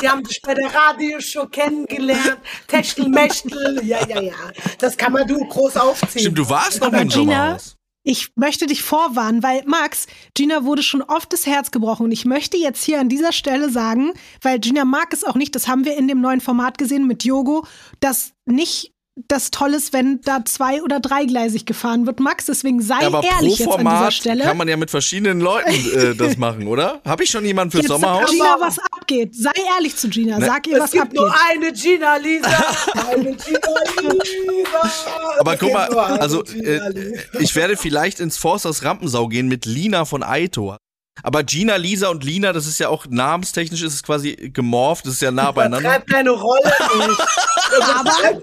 Die 0.00 0.08
haben 0.08 0.24
sich 0.24 0.40
bei 0.40 0.54
der 0.54 0.72
Radioshow 0.72 1.46
kennengelernt. 1.46 2.38
Techtelmechtel. 2.68 3.80
Ja, 3.84 4.06
ja, 4.08 4.20
ja. 4.22 4.34
Das 4.78 4.96
kann 4.96 5.12
man 5.12 5.26
du 5.26 5.38
groß 5.46 5.76
aufziehen. 5.76 6.20
Stimmt, 6.22 6.38
du 6.38 6.48
warst 6.48 6.80
noch 6.80 6.88
Aber 6.88 7.00
im 7.00 7.08
Gina- 7.08 7.22
Sommerhaus. 7.44 7.76
Ich 8.02 8.30
möchte 8.34 8.66
dich 8.66 8.82
vorwarnen, 8.82 9.42
weil 9.42 9.62
Max, 9.66 10.06
Gina 10.34 10.64
wurde 10.64 10.82
schon 10.82 11.02
oft 11.02 11.30
das 11.34 11.44
Herz 11.44 11.70
gebrochen 11.70 12.04
und 12.04 12.12
ich 12.12 12.24
möchte 12.24 12.56
jetzt 12.56 12.82
hier 12.82 12.98
an 12.98 13.10
dieser 13.10 13.30
Stelle 13.32 13.68
sagen, 13.68 14.14
weil 14.40 14.58
Gina 14.58 14.86
mag 14.86 15.12
es 15.12 15.22
auch 15.22 15.34
nicht, 15.34 15.54
das 15.54 15.68
haben 15.68 15.84
wir 15.84 15.98
in 15.98 16.08
dem 16.08 16.22
neuen 16.22 16.40
Format 16.40 16.78
gesehen 16.78 17.06
mit 17.06 17.24
Yogo, 17.24 17.66
dass 18.00 18.32
nicht 18.46 18.92
das 19.28 19.50
toll 19.50 19.74
ist, 19.74 19.92
wenn 19.92 20.20
da 20.22 20.44
zwei- 20.44 20.82
oder 20.82 21.00
dreigleisig 21.00 21.66
gefahren 21.66 22.06
wird, 22.06 22.20
Max. 22.20 22.46
Deswegen 22.46 22.80
sei 22.82 23.00
Ja, 23.00 23.06
aber 23.08 23.22
ehrlich 23.22 23.38
pro 23.38 23.40
jetzt 23.40 23.60
an 23.60 23.78
dieser 23.78 23.90
Format 23.90 24.12
Stelle. 24.14 24.44
kann 24.44 24.56
man 24.56 24.68
ja 24.68 24.76
mit 24.76 24.90
verschiedenen 24.90 25.40
Leuten 25.40 25.70
äh, 25.70 26.14
das 26.14 26.36
machen, 26.36 26.66
oder? 26.66 27.00
Habe 27.04 27.24
ich 27.24 27.30
schon 27.30 27.44
jemanden 27.44 27.72
fürs 27.72 27.82
jetzt 27.82 27.88
Sommerhaus? 27.90 28.22
sag 28.22 28.30
Gina, 28.30 28.56
was 28.60 28.78
abgeht. 28.78 29.34
Sei 29.34 29.50
ehrlich 29.76 29.96
zu 29.96 30.08
Gina. 30.08 30.38
Ne. 30.38 30.46
Sag 30.46 30.66
ihr, 30.66 30.76
Es 30.76 30.82
was 30.82 30.90
gibt 30.92 31.04
abgeht. 31.04 31.20
nur 31.20 31.34
eine 31.50 31.72
Gina 31.72 32.16
Lisa. 32.16 32.48
Eine 33.10 33.34
Gina 33.34 33.58
Lisa. 34.02 34.90
Aber 35.38 35.54
Es 35.54 35.60
guck 35.60 35.72
mal, 35.72 35.88
also 35.98 36.42
Gina 36.42 36.68
äh, 36.68 37.14
ich 37.38 37.54
werde 37.56 37.76
vielleicht 37.76 38.20
ins 38.20 38.36
Forsters 38.36 38.84
Rampensau 38.84 39.28
gehen 39.28 39.48
mit 39.48 39.66
Lina 39.66 40.04
von 40.04 40.22
Aito. 40.22 40.76
Aber 41.22 41.42
Gina, 41.44 41.76
Lisa 41.76 42.08
und 42.08 42.24
Lina, 42.24 42.52
das 42.54 42.66
ist 42.66 42.78
ja 42.80 42.88
auch 42.88 43.04
namenstechnisch 43.06 43.82
ist 43.82 43.92
es 43.94 44.02
quasi 44.02 44.50
gemorpht, 44.54 45.04
das 45.04 45.14
ist 45.14 45.22
ja 45.22 45.30
nah 45.30 45.50
beieinander. 45.52 45.80
Übertreib 45.80 46.06
deine 46.06 46.30
Rolle 46.30 46.62
nicht. 47.08 47.20
Aber 47.94 48.42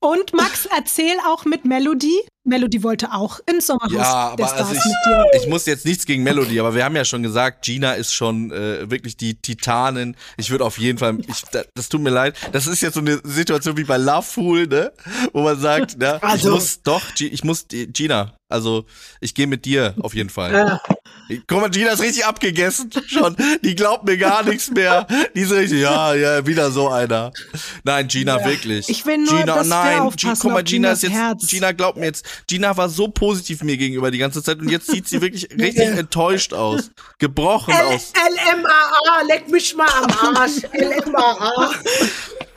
und 0.00 0.32
Max, 0.32 0.66
erzähl 0.76 1.16
auch 1.26 1.44
mit 1.44 1.64
Melody. 1.64 2.20
Melody 2.44 2.82
wollte 2.82 3.12
auch 3.12 3.38
ins 3.46 3.66
Sommerhaus 3.66 3.92
Ja, 3.92 4.30
aber 4.30 4.50
also 4.50 4.74
Stars 4.74 4.84
mit 4.86 4.94
dir. 5.06 5.24
ich, 5.34 5.42
ich 5.42 5.48
muss 5.48 5.66
jetzt 5.66 5.84
nichts 5.84 6.06
gegen 6.06 6.22
Melody, 6.22 6.58
aber 6.58 6.74
wir 6.74 6.84
haben 6.84 6.96
ja 6.96 7.04
schon 7.04 7.22
gesagt, 7.22 7.62
Gina 7.64 7.92
ist 7.92 8.14
schon 8.14 8.50
äh, 8.50 8.90
wirklich 8.90 9.16
die 9.18 9.34
Titanin. 9.34 10.16
Ich 10.38 10.50
würde 10.50 10.64
auf 10.64 10.78
jeden 10.78 10.96
Fall, 10.98 11.18
ich, 11.28 11.42
da- 11.52 11.64
das 11.74 11.90
tut 11.90 12.00
mir 12.00 12.08
leid, 12.10 12.34
das 12.52 12.66
ist 12.66 12.80
jetzt 12.80 12.94
so 12.94 13.00
eine 13.00 13.20
Situation 13.24 13.76
wie 13.76 13.84
bei 13.84 13.98
Love 13.98 14.22
Fool, 14.22 14.66
ne? 14.66 14.90
Wo 15.34 15.42
man 15.42 15.60
sagt, 15.60 15.98
ne, 15.98 16.16
ich 16.16 16.22
Also- 16.28 16.50
muss 16.52 16.82
doch, 16.82 17.02
ich 17.18 17.44
muss, 17.44 17.66
Gina, 17.68 18.32
also 18.48 18.86
ich 19.20 19.34
gehe 19.34 19.46
mit 19.46 19.66
dir 19.66 19.94
auf 20.00 20.14
jeden 20.14 20.30
Fall. 20.30 20.52
Ja. 20.52 20.80
Guck 21.46 21.60
mal, 21.60 21.70
Gina 21.70 21.92
ist 21.92 22.02
richtig 22.02 22.24
abgegessen 22.24 22.90
schon. 23.06 23.36
Die 23.62 23.74
glaubt 23.74 24.04
mir 24.04 24.16
gar 24.16 24.42
nichts 24.42 24.70
mehr. 24.70 25.06
Die 25.34 25.40
ist 25.40 25.52
richtig, 25.52 25.80
ja, 25.80 26.14
ja, 26.14 26.46
wieder 26.46 26.70
so 26.70 26.88
einer. 26.88 27.32
Nein, 27.84 28.08
Gina, 28.08 28.44
wirklich. 28.44 28.88
Ich 28.88 29.04
will 29.06 29.18
nur, 29.18 29.38
Gina, 29.38 29.54
dass 29.54 29.66
nein, 29.66 30.10
G 30.16 30.28
guck 30.38 30.52
mal, 30.52 30.64
Gina 30.64 30.92
ist 30.92 31.02
jetzt, 31.02 31.12
Herz. 31.12 31.46
Gina 31.46 31.72
glaubt 31.72 31.98
mir 31.98 32.06
jetzt, 32.06 32.24
Gina 32.46 32.76
war 32.76 32.88
so 32.88 33.08
positiv 33.08 33.62
mir 33.62 33.76
gegenüber 33.76 34.10
die 34.10 34.18
ganze 34.18 34.42
Zeit 34.42 34.58
und 34.58 34.70
jetzt 34.70 34.90
sieht 34.90 35.08
sie 35.08 35.20
wirklich 35.20 35.48
richtig 35.58 35.88
enttäuscht 35.88 36.52
aus. 36.52 36.90
Gebrochen 37.18 37.74
L 37.74 37.94
aus. 37.94 38.12
LMAA, 38.14 39.22
leck 39.28 39.48
mich 39.48 39.74
mal 39.74 39.88
am 39.88 40.36
Arsch. 40.36 40.62
LMAA. 40.72 41.74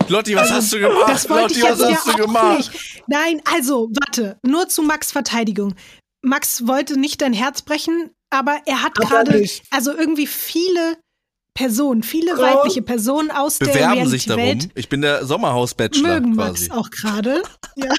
Lotti, 0.10 0.36
was 0.36 0.52
hast 0.52 0.74
du 0.74 0.80
gemacht? 0.80 1.10
Das 1.10 1.28
Lotti, 1.28 1.62
was 1.62 1.80
ja 1.80 1.92
hast 1.92 2.08
du 2.08 2.14
gemacht? 2.14 2.72
Nein, 3.08 3.42
also, 3.52 3.90
warte, 4.02 4.38
nur 4.44 4.68
zu 4.68 4.82
Max 4.82 5.12
Verteidigung. 5.12 5.76
Max 6.22 6.68
wollte 6.68 7.00
nicht 7.00 7.22
dein 7.22 7.34
Herz 7.34 7.62
brechen, 7.62 8.12
aber 8.34 8.58
er 8.66 8.82
hat 8.84 8.96
gerade, 8.96 9.48
also 9.70 9.96
irgendwie 9.96 10.28
viele 10.28 10.98
Personen, 11.54 12.02
viele 12.02 12.36
weibliche 12.38 12.82
Personen 12.82 13.30
aus 13.30 13.60
der 13.60 13.68
Bewerben 13.68 14.08
sich 14.08 14.26
darum. 14.26 14.60
Ich 14.74 14.90
bin 14.90 15.02
der 15.02 15.26
Sommerhaus-Bachelor 15.26 16.20
mögen 16.20 16.36
quasi. 16.36 16.68
Max 16.68 16.72
auch 16.72 16.90
gerade. 16.90 17.44
Ja. 17.76 17.94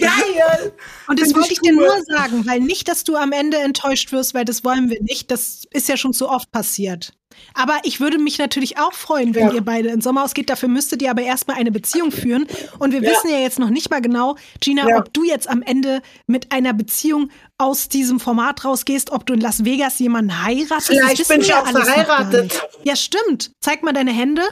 Geil. 0.00 0.72
Und 1.08 1.18
das 1.20 1.28
Find 1.28 1.36
wollte 1.38 1.52
ich 1.52 1.58
ich 1.58 1.60
dir 1.60 1.72
nur 1.74 2.02
sagen, 2.06 2.46
weil 2.46 2.60
nicht, 2.60 2.88
dass 2.88 3.04
du 3.04 3.16
am 3.16 3.32
Ende 3.32 3.58
enttäuscht 3.58 4.12
wirst, 4.12 4.34
weil 4.34 4.44
das 4.44 4.64
wollen 4.64 4.90
wir 4.90 5.00
nicht. 5.02 5.30
Das 5.30 5.64
ist 5.70 5.88
ja 5.88 5.96
schon 5.96 6.12
zu 6.12 6.28
oft 6.28 6.50
passiert. 6.50 7.12
Aber 7.54 7.78
ich 7.84 8.00
würde 8.00 8.18
mich 8.18 8.38
natürlich 8.38 8.78
auch 8.78 8.92
freuen, 8.92 9.34
wenn 9.34 9.48
Ja. 9.48 9.52
ihr 9.54 9.60
beide 9.62 9.88
ins 9.90 10.04
Sommerhaus 10.04 10.34
geht. 10.34 10.50
Dafür 10.50 10.68
müsstet 10.68 11.00
ihr 11.00 11.10
aber 11.10 11.22
erstmal 11.22 11.56
eine 11.56 11.70
Beziehung 11.70 12.10
führen. 12.12 12.46
Und 12.78 12.92
wir 12.92 13.02
Ja. 13.02 13.10
wissen 13.10 13.30
ja 13.30 13.38
jetzt 13.38 13.58
noch 13.58 13.70
nicht 13.70 13.88
mal 13.90 14.00
genau, 14.02 14.36
Gina, 14.60 14.86
Ja. 14.88 14.98
ob 14.98 15.12
du 15.14 15.24
jetzt 15.24 15.48
am 15.48 15.62
Ende 15.62 16.02
mit 16.26 16.52
einer 16.52 16.72
Beziehung 16.74 17.30
aus 17.56 17.88
diesem 17.88 18.20
Format 18.20 18.64
rausgehst, 18.64 19.10
ob 19.10 19.26
du 19.26 19.34
in 19.34 19.40
Las 19.40 19.64
Vegas 19.64 19.98
jemanden 20.00 20.42
heiratest. 20.44 20.88
Vielleicht 20.88 21.28
bin 21.28 21.40
ich 21.40 21.54
auch 21.54 21.66
verheiratet. 21.66 22.60
Ja, 22.84 22.96
stimmt. 22.96 23.52
Zeig 23.60 23.82
mal 23.82 23.92
deine 23.92 24.12
Hände. 24.12 24.42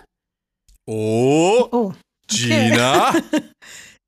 Oh, 0.86 1.68
Oh. 1.70 1.92
Gina. 2.28 3.14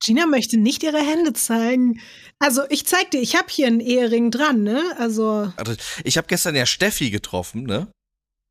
Gina 0.02 0.26
möchte 0.26 0.56
nicht 0.56 0.82
ihre 0.82 0.98
Hände 1.00 1.32
zeigen. 1.34 2.00
Also 2.38 2.62
ich 2.70 2.86
zeig 2.86 3.10
dir, 3.10 3.20
ich 3.20 3.36
habe 3.36 3.48
hier 3.50 3.66
einen 3.66 3.80
Ehering 3.80 4.30
dran, 4.30 4.62
ne? 4.62 4.82
Also 4.98 5.52
Warte, 5.56 5.76
Ich 6.04 6.16
habe 6.16 6.26
gestern 6.26 6.54
ja 6.56 6.66
Steffi 6.66 7.10
getroffen, 7.10 7.64
ne? 7.64 7.88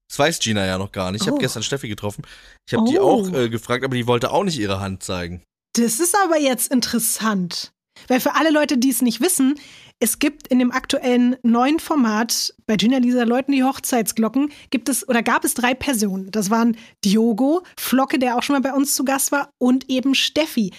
Das 0.09 0.19
weiß 0.19 0.39
Gina 0.39 0.65
ja 0.65 0.77
noch 0.77 0.91
gar 0.91 1.11
nicht. 1.11 1.21
Ich 1.21 1.27
habe 1.27 1.37
Oh. 1.37 1.41
gestern 1.41 1.63
Steffi 1.63 1.87
getroffen. 1.87 2.23
Ich 2.67 2.75
habe 2.75 2.89
die 2.89 2.99
Oh. 2.99 3.03
auch 3.25 3.33
äh, 3.33 3.49
gefragt, 3.49 3.83
aber 3.83 3.95
die 3.95 4.07
wollte 4.07 4.31
auch 4.31 4.43
nicht 4.43 4.57
ihre 4.59 4.79
Hand 4.79 5.03
zeigen. 5.03 5.41
Das 5.73 5.99
ist 5.99 6.15
aber 6.23 6.39
jetzt 6.39 6.71
interessant. 6.71 7.71
Weil 8.07 8.19
für 8.19 8.35
alle 8.35 8.49
Leute, 8.49 8.77
die 8.77 8.89
es 8.89 9.01
nicht 9.01 9.19
wissen, 9.21 9.59
es 9.99 10.19
gibt 10.19 10.47
in 10.47 10.59
dem 10.59 10.71
aktuellen 10.71 11.35
neuen 11.43 11.79
Format 11.79 12.53
bei 12.65 12.77
Gina 12.77 12.97
Lisa 12.97 13.23
Leuten 13.23 13.51
die 13.51 13.63
Hochzeitsglocken, 13.63 14.51
gibt 14.69 14.87
es 14.87 15.07
oder 15.07 15.21
gab 15.21 15.43
es 15.43 15.53
drei 15.53 15.73
Personen. 15.73 16.31
Das 16.31 16.49
waren 16.49 16.77
Diogo, 17.03 17.63
Flocke, 17.77 18.17
der 18.17 18.37
auch 18.37 18.43
schon 18.43 18.53
mal 18.55 18.61
bei 18.61 18.73
uns 18.73 18.95
zu 18.95 19.03
Gast 19.03 19.31
war, 19.31 19.51
und 19.57 19.89
eben 19.89 20.15
Steffi. 20.15 20.71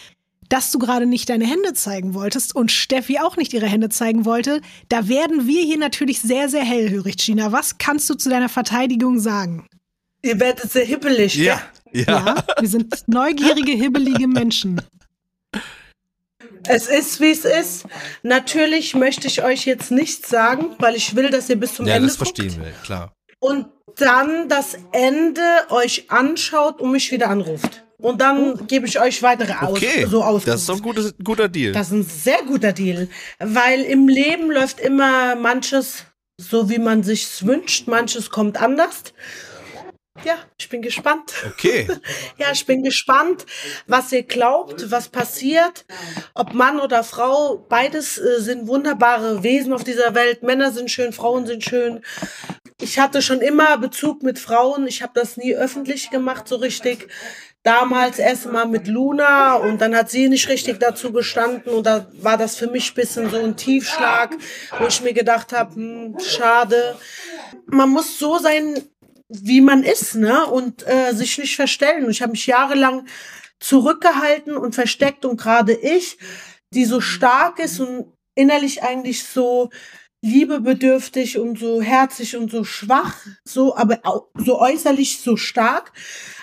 Dass 0.51 0.71
du 0.73 0.79
gerade 0.79 1.07
nicht 1.07 1.31
deine 1.31 1.47
Hände 1.47 1.73
zeigen 1.73 2.13
wolltest 2.13 2.55
und 2.55 2.71
Steffi 2.71 3.19
auch 3.21 3.37
nicht 3.39 3.55
ihre 3.55 3.67
Hände 3.67 3.89
zeigen 3.89 4.25
wollte, 4.27 4.61
da 4.91 5.09
werden 5.09 5.47
wir 5.47 5.63
hier 5.63 5.79
natürlich 5.79 6.21
sehr, 6.21 6.49
sehr 6.51 6.65
hellhörig, 6.65 7.17
Gina. 7.17 7.53
Was 7.53 7.79
kannst 7.79 8.11
du 8.11 8.15
zu 8.15 8.29
deiner 8.29 8.49
Verteidigung 8.51 9.19
sagen? 9.21 9.67
Ihr 10.23 10.39
werdet 10.39 10.71
sehr 10.71 10.85
hibbelig. 10.85 11.37
Ja. 11.37 11.63
Ja. 11.93 12.05
Ja, 12.07 12.45
wir 12.61 12.69
sind 12.69 13.05
neugierige, 13.09 13.73
hibbelige 13.73 14.29
Menschen. 14.29 14.81
Es 16.69 16.89
ist, 16.89 17.21
wie 17.21 17.31
es 17.31 17.45
ist. 17.45 17.87
Natürlich 18.23 18.95
möchte 18.95 19.27
ich 19.27 19.43
euch 19.43 19.65
jetzt 19.65 19.91
nichts 19.91 20.29
sagen, 20.29 20.75
weil 20.79 20.95
ich 20.95 21.17
will, 21.17 21.31
dass 21.31 21.49
ihr 21.49 21.57
bis 21.57 21.75
zum 21.75 21.87
Ja, 21.87 21.95
Ende 21.97 22.09
das 22.09 22.19
guckt. 22.19 22.37
verstehen 22.37 22.63
wir, 22.63 22.73
klar. 22.85 23.13
Und 23.39 23.67
dann 23.97 24.49
das 24.49 24.77
Ende 24.93 25.43
euch 25.71 26.11
anschaut 26.11 26.81
und 26.81 26.93
mich 26.93 27.11
wieder 27.13 27.29
anruft. 27.29 27.85
Und 28.01 28.21
dann 28.21 28.67
gebe 28.67 28.87
ich 28.87 29.01
euch 29.01 29.23
weitere 29.23 29.53
aus, 29.53 29.77
Okay, 29.79 30.07
so 30.09 30.23
aus. 30.25 30.45
das 30.45 30.61
ist 30.63 30.69
doch 30.69 30.77
ein 30.77 30.83
gutes, 30.83 31.15
guter 31.23 31.49
Deal. 31.49 31.73
Das 31.73 31.89
ist 31.89 31.93
ein 31.93 32.03
sehr 32.05 32.43
guter 32.47 32.73
Deal, 32.73 33.09
weil 33.39 33.83
im 33.83 34.09
Leben 34.09 34.51
läuft 34.51 34.81
immer 34.81 35.37
manches 35.37 36.05
so, 36.41 36.71
wie 36.71 36.79
man 36.79 37.03
sich's 37.03 37.45
wünscht, 37.45 37.87
manches 37.87 38.31
kommt 38.31 38.61
anders. 38.61 39.13
Ja, 40.25 40.35
ich 40.59 40.69
bin 40.69 40.83
gespannt. 40.83 41.33
Okay. 41.47 41.87
Ja, 42.39 42.49
ich 42.53 42.65
bin 42.67 42.83
gespannt, 42.83 43.45
was 43.87 44.11
ihr 44.13 44.23
glaubt, 44.23 44.91
was 44.91 45.09
passiert. 45.09 45.85
Ob 46.35 46.55
Mann 46.55 46.81
oder 46.81 47.05
Frau, 47.05 47.65
beides 47.69 48.17
äh, 48.19 48.41
sind 48.41 48.67
wunderbare 48.67 49.43
Wesen 49.43 49.73
auf 49.75 49.85
dieser 49.85 50.15
Welt. 50.15 50.43
Männer 50.43 50.73
sind 50.73 50.91
schön, 50.91 51.13
Frauen 51.13 51.47
sind 51.47 51.63
schön. 51.65 52.01
Ich 52.81 52.99
hatte 52.99 53.21
schon 53.21 53.41
immer 53.43 53.77
Bezug 53.77 54.23
mit 54.23 54.39
Frauen. 54.39 54.87
Ich 54.87 55.03
habe 55.03 55.13
das 55.15 55.37
nie 55.37 55.55
öffentlich 55.55 56.09
gemacht, 56.11 56.49
so 56.49 56.57
richtig. 56.57 57.09
Damals 57.63 58.19
erst 58.19 58.51
mal 58.51 58.67
mit 58.67 58.87
Luna 58.87 59.55
und 59.55 59.83
dann 59.83 59.95
hat 59.95 60.11
sie 60.11 60.29
nicht 60.31 60.49
richtig 60.49 60.81
dazu 60.81 61.13
gestanden 61.13 61.75
und 61.75 61.85
da 61.85 62.07
war 62.23 62.39
das 62.39 62.57
für 62.57 62.69
mich 62.69 62.93
ein 62.93 62.95
bisschen 62.95 63.29
so 63.29 63.37
ein 63.37 63.55
Tiefschlag, 63.55 64.35
wo 64.79 64.87
ich 64.87 65.03
mir 65.03 65.13
gedacht 65.13 65.53
habe, 65.53 65.75
hm, 65.75 66.17
schade. 66.21 66.97
Man 67.67 67.91
muss 67.91 68.19
so 68.19 68.39
sein, 68.39 68.81
wie 69.29 69.61
man 69.61 69.83
ist, 69.83 70.15
ne? 70.15 70.47
Und 70.47 70.87
äh, 70.89 71.13
sich 71.13 71.37
nicht 71.39 71.55
verstellen. 71.55 72.05
Und 72.07 72.11
ich 72.13 72.23
habe 72.23 72.33
mich 72.33 72.47
jahrelang 72.47 73.07
zurückgehalten 73.61 74.57
und 74.57 74.75
versteckt 74.75 75.27
und 75.27 75.39
gerade 75.39 75.75
ich, 75.75 76.17
die 76.73 76.87
so 76.87 77.01
stark 77.03 77.59
ist 77.59 77.79
und 77.79 78.07
innerlich 78.35 78.83
eigentlich 78.83 79.23
so 79.25 79.69
liebebedürftig 80.25 81.39
und 81.39 81.59
so 81.59 81.83
herzig 81.83 82.37
und 82.37 82.51
so 82.51 82.65
schwach, 82.65 83.17
so 83.45 83.77
aber 83.77 83.99
au- 84.05 84.29
so 84.35 84.59
äußerlich 84.59 85.21
so 85.21 85.37
stark. 85.37 85.93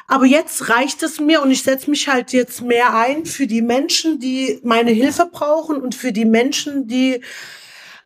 Aber 0.08 0.26
jetzt 0.26 0.70
reicht 0.70 1.04
es 1.04 1.20
mir 1.20 1.42
und 1.42 1.52
ich 1.52 1.64
setze 1.64 1.90
mich 1.90 2.08
halt 2.08 2.32
jetzt 2.32 2.62
mehr 2.62 2.96
ein 2.96 3.26
für 3.26 3.46
die 3.46 3.62
Menschen, 3.62 4.20
die 4.20 4.60
meine 4.64 4.92
Hilfe 4.92 5.30
brauchen 5.32 5.82
und 5.82 5.96
für 5.96 6.14
die 6.14 6.26
Menschen, 6.26 6.88
die 6.88 7.22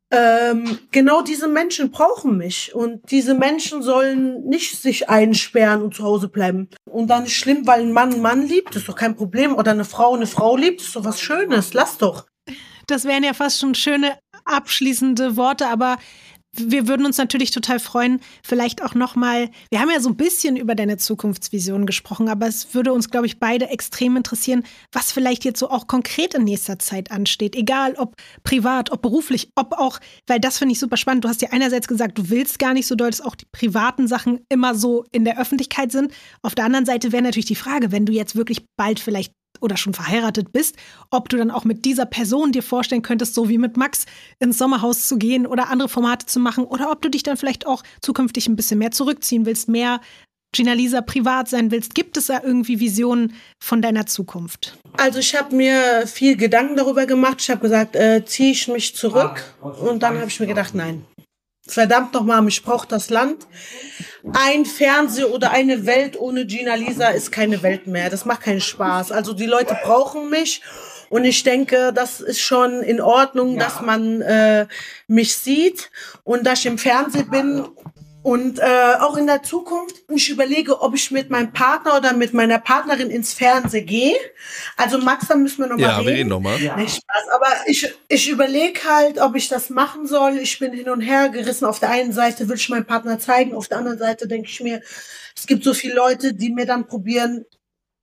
ähm, 0.10 0.80
genau 0.92 1.22
diese 1.22 1.48
Menschen 1.48 1.92
brauchen 1.92 2.38
mich 2.38 2.74
und 2.76 3.12
diese 3.12 3.34
Menschen 3.34 3.82
sollen 3.82 4.44
nicht 4.46 4.82
sich 4.82 5.10
einsperren 5.10 5.82
und 5.82 5.96
zu 5.96 6.04
Hause 6.04 6.28
bleiben. 6.28 6.70
Und 6.86 7.08
dann 7.08 7.26
ist 7.26 7.34
schlimm, 7.34 7.66
weil 7.66 7.82
ein 7.82 7.94
Mann 7.94 8.12
einen 8.12 8.22
Mann 8.22 8.48
liebt, 8.48 8.76
ist 8.76 8.90
doch 8.90 8.96
kein 8.96 9.16
Problem. 9.16 9.56
Oder 9.56 9.72
eine 9.72 9.86
Frau 9.86 10.14
eine 10.16 10.28
Frau 10.28 10.58
liebt, 10.58 10.82
ist 10.82 10.96
doch 10.96 11.06
was 11.06 11.22
Schönes. 11.22 11.74
Lass 11.74 11.98
doch. 11.98 12.26
Das 12.88 13.06
wären 13.06 13.24
ja 13.24 13.34
fast 13.34 13.60
schon 13.60 13.76
schöne 13.76 14.18
abschließende 14.44 15.38
Worte, 15.38 15.68
aber 15.68 15.98
wir 16.54 16.88
würden 16.88 17.06
uns 17.06 17.18
natürlich 17.18 17.52
total 17.52 17.80
freuen, 17.80 18.20
vielleicht 18.44 18.84
auch 18.84 18.94
nochmal, 18.94 19.50
wir 19.70 19.80
haben 19.80 19.90
ja 19.90 20.02
so 20.02 20.10
ein 20.10 20.18
bisschen 20.18 20.58
über 20.58 20.76
deine 20.76 20.98
Zukunftsvision 20.98 21.86
gesprochen, 21.86 22.28
aber 22.28 22.48
es 22.48 22.74
würde 22.74 22.92
uns, 22.92 23.10
glaube 23.10 23.26
ich, 23.26 23.40
beide 23.40 23.70
extrem 23.70 24.18
interessieren, 24.18 24.64
was 24.92 25.12
vielleicht 25.12 25.46
jetzt 25.46 25.60
so 25.60 25.70
auch 25.70 25.88
konkret 25.88 26.34
in 26.34 26.44
nächster 26.44 26.78
Zeit 26.78 27.12
ansteht. 27.12 27.56
Egal 27.56 27.96
ob 27.98 28.16
privat, 28.44 28.92
ob 28.92 29.02
beruflich, 29.02 29.50
ob 29.56 29.74
auch, 29.74 30.00
weil 30.28 30.40
das 30.40 30.58
finde 30.58 30.74
ich 30.74 30.80
super 30.80 30.98
spannend. 30.98 31.24
Du 31.24 31.30
hast 31.30 31.42
ja 31.42 31.50
einerseits 31.52 31.88
gesagt, 31.88 32.18
du 32.18 32.30
willst 32.30 32.60
gar 32.60 32.74
nicht 32.74 32.88
so 32.88 32.96
doll, 32.96 33.12
dass 33.12 33.22
auch 33.22 33.36
die 33.36 33.48
privaten 33.52 34.08
Sachen 34.08 34.42
immer 34.50 34.76
so 34.76 35.06
in 35.12 35.24
der 35.24 35.40
Öffentlichkeit 35.40 35.92
sind. 35.92 36.12
Auf 36.42 36.56
der 36.56 36.66
anderen 36.66 36.86
Seite 36.86 37.12
wäre 37.12 37.24
natürlich 37.24 37.46
die 37.46 37.56
Frage, 37.56 37.92
wenn 37.92 38.06
du 38.06 38.12
jetzt 38.12 38.36
wirklich 38.36 38.66
bald 38.78 39.00
vielleicht 39.00 39.34
oder 39.62 39.78
schon 39.78 39.94
verheiratet 39.94 40.52
bist, 40.52 40.76
ob 41.10 41.30
du 41.30 41.38
dann 41.38 41.52
auch 41.52 41.64
mit 41.64 41.86
dieser 41.86 42.06
Person 42.06 42.52
dir 42.52 42.64
vorstellen 42.64 43.02
könntest, 43.02 43.34
so 43.34 43.50
wie 43.50 43.58
mit 43.58 43.78
Max 43.78 44.06
ins 44.40 44.58
Sommerhaus 44.58 45.08
zu 45.08 45.18
gehen 45.18 45.48
oder 45.48 45.70
andere 45.70 45.90
Formate 45.90 46.26
zu 46.26 46.40
machen 46.40 46.66
oder 46.66 46.92
ob 46.92 47.02
du 47.02 47.10
dich 47.10 47.24
dann 47.24 47.38
vielleicht 47.38 47.66
auch 47.66 47.84
zukünftig 48.02 48.48
ein 48.48 48.56
bisschen 48.56 48.80
mehr 48.80 48.92
zurückziehen 48.92 49.46
willst, 49.46 49.70
mehr 49.70 50.02
Gina 50.54 50.74
Lisa 50.74 51.02
privat 51.02 51.48
sein 51.48 51.72
willst. 51.72 51.96
Gibt 51.96 52.18
es 52.18 52.28
da 52.28 52.42
irgendwie 52.44 52.80
Visionen 52.80 53.34
von 53.64 53.82
deiner 53.82 54.06
Zukunft? 54.06 54.78
Also 54.98 55.20
ich 55.20 55.34
habe 55.34 55.56
mir 55.56 56.06
viel 56.08 56.36
Gedanken 56.36 56.76
darüber 56.76 57.06
gemacht. 57.06 57.38
Ich 57.40 57.50
habe 57.50 57.62
gesagt, 57.62 57.96
äh, 57.96 58.26
ziehe 58.26 58.52
ich 58.52 58.68
mich 58.68 58.96
zurück. 58.96 59.44
Und 59.62 60.04
dann 60.04 60.18
habe 60.18 60.28
ich 60.28 60.40
mir 60.40 60.48
gedacht, 60.48 60.76
nein. 60.76 61.06
Verdammt 61.74 62.14
nochmal, 62.14 62.46
ich 62.48 62.64
brauche 62.64 62.88
das 62.88 63.10
Land. 63.10 63.48
Ein 64.34 64.66
Fernseh 64.66 65.24
oder 65.24 65.52
eine 65.52 65.86
Welt 65.86 66.20
ohne 66.20 66.46
Gina 66.46 66.76
Lisa 66.76 67.10
ist 67.10 67.32
keine 67.32 67.64
Welt 67.64 67.88
mehr. 67.88 68.10
Das 68.10 68.26
macht 68.26 68.42
keinen 68.42 68.62
Spaß. 68.62 69.12
Also 69.12 69.34
die 69.34 69.46
Leute 69.46 69.78
brauchen 69.84 70.30
mich. 70.30 70.62
Und 71.10 71.26
ich 71.26 71.44
denke, 71.44 71.92
das 71.94 72.22
ist 72.22 72.40
schon 72.40 72.82
in 72.82 73.02
Ordnung, 73.02 73.58
dass 73.58 73.82
man 73.82 74.22
äh, 74.22 74.68
mich 75.08 75.36
sieht 75.36 75.92
und 76.24 76.46
dass 76.46 76.60
ich 76.60 76.68
im 76.68 76.78
Fernsehen 76.78 77.30
bin 77.30 77.68
und 78.24 78.60
äh, 78.60 78.94
auch 79.00 79.18
in 79.18 79.26
der 79.28 79.42
Zukunft, 79.44 79.96
ich 80.10 80.30
überlege, 80.30 80.82
ob 80.82 80.94
ich 80.96 81.10
mit 81.12 81.30
meinem 81.30 81.52
Partner 81.54 81.98
oder 81.98 82.14
mit 82.14 82.34
meiner 82.34 82.60
Partnerin 82.60 83.10
ins 83.10 83.34
Fernsehen 83.34 83.86
gehe. 83.86 84.16
Also 84.78 84.98
Max, 85.00 85.28
da 85.28 85.36
müssen 85.36 85.60
wir 85.60 85.68
nochmal 85.68 85.82
Ja, 85.90 85.96
reden. 85.98 86.08
wir 86.08 86.14
reden 86.16 86.30
nochmal. 86.30 86.60
Nicht 86.78 86.96
Spaß, 86.98 87.30
aber 87.34 87.48
ich, 87.68 87.92
ich 88.08 88.30
überlege 88.30 88.80
halt, 88.84 89.20
ob 89.20 89.36
ich 89.36 89.48
das 89.48 89.70
machen 89.70 90.06
soll. 90.06 90.38
Ich 90.38 90.60
bin 90.60 90.72
hin 90.74 90.90
und 90.90 91.02
her 91.02 91.30
gerissen. 91.30 91.66
Auf 91.66 91.80
der 91.80 91.90
einen 91.90 92.14
Seite 92.14 92.48
will 92.48 92.58
ich 92.58 92.70
meinen 92.70 92.86
Partner 92.86 93.18
zeigen, 93.20 93.56
auf 93.56 93.68
der 93.68 93.80
anderen 93.80 93.98
Seite 93.98 94.28
denke 94.28 94.50
ich 94.50 94.60
mir, 94.62 94.82
es 95.36 95.48
gibt 95.48 95.64
so 95.64 95.74
viele 95.74 95.96
Leute, 95.96 96.34
die 96.34 96.52
mir 96.52 96.66
dann 96.66 96.86
probieren, 96.88 97.46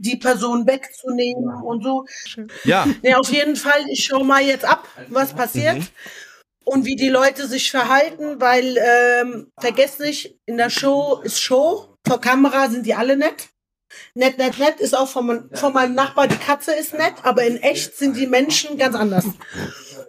die 0.01 0.17
Person 0.17 0.67
wegzunehmen 0.67 1.63
und 1.63 1.83
so. 1.83 2.05
Ja, 2.65 2.87
Nee, 3.03 3.15
auf 3.15 3.31
jeden 3.33 3.57
Fall, 3.57 3.85
ich 3.91 4.05
schaue 4.05 4.25
mal 4.25 4.43
jetzt 4.43 4.65
ab, 4.65 4.87
was 5.09 5.33
passiert 5.33 5.77
Mhm. 5.79 5.87
Und 6.69 6.85
wie 6.85 6.97
die 6.97 7.09
Leute 7.09 7.47
sich 7.47 7.71
verhalten, 7.71 8.41
weil 8.41 8.77
ähm, 8.79 9.51
vergesst 9.59 10.01
nicht, 10.01 10.39
in 10.47 10.59
der 10.59 10.71
Show 10.71 11.21
ist 11.25 11.41
Show, 11.41 11.97
vor 12.07 12.21
Kamera 12.21 12.69
sind 12.69 12.85
die 12.87 12.95
alle 12.95 13.17
nett. 13.17 13.49
Nett, 14.15 14.37
nett, 14.37 14.59
nett 14.59 14.79
ist 14.79 14.97
auch 14.97 15.09
von, 15.09 15.49
von 15.55 15.73
meinem 15.73 15.95
Nachbar, 15.95 16.29
die 16.29 16.37
Katze 16.37 16.73
ist 16.73 16.93
nett, 16.93 17.15
aber 17.23 17.45
in 17.45 17.57
echt 17.57 17.97
sind 17.97 18.17
die 18.17 18.27
Menschen 18.27 18.77
ganz 18.77 18.95
anders. 18.95 19.25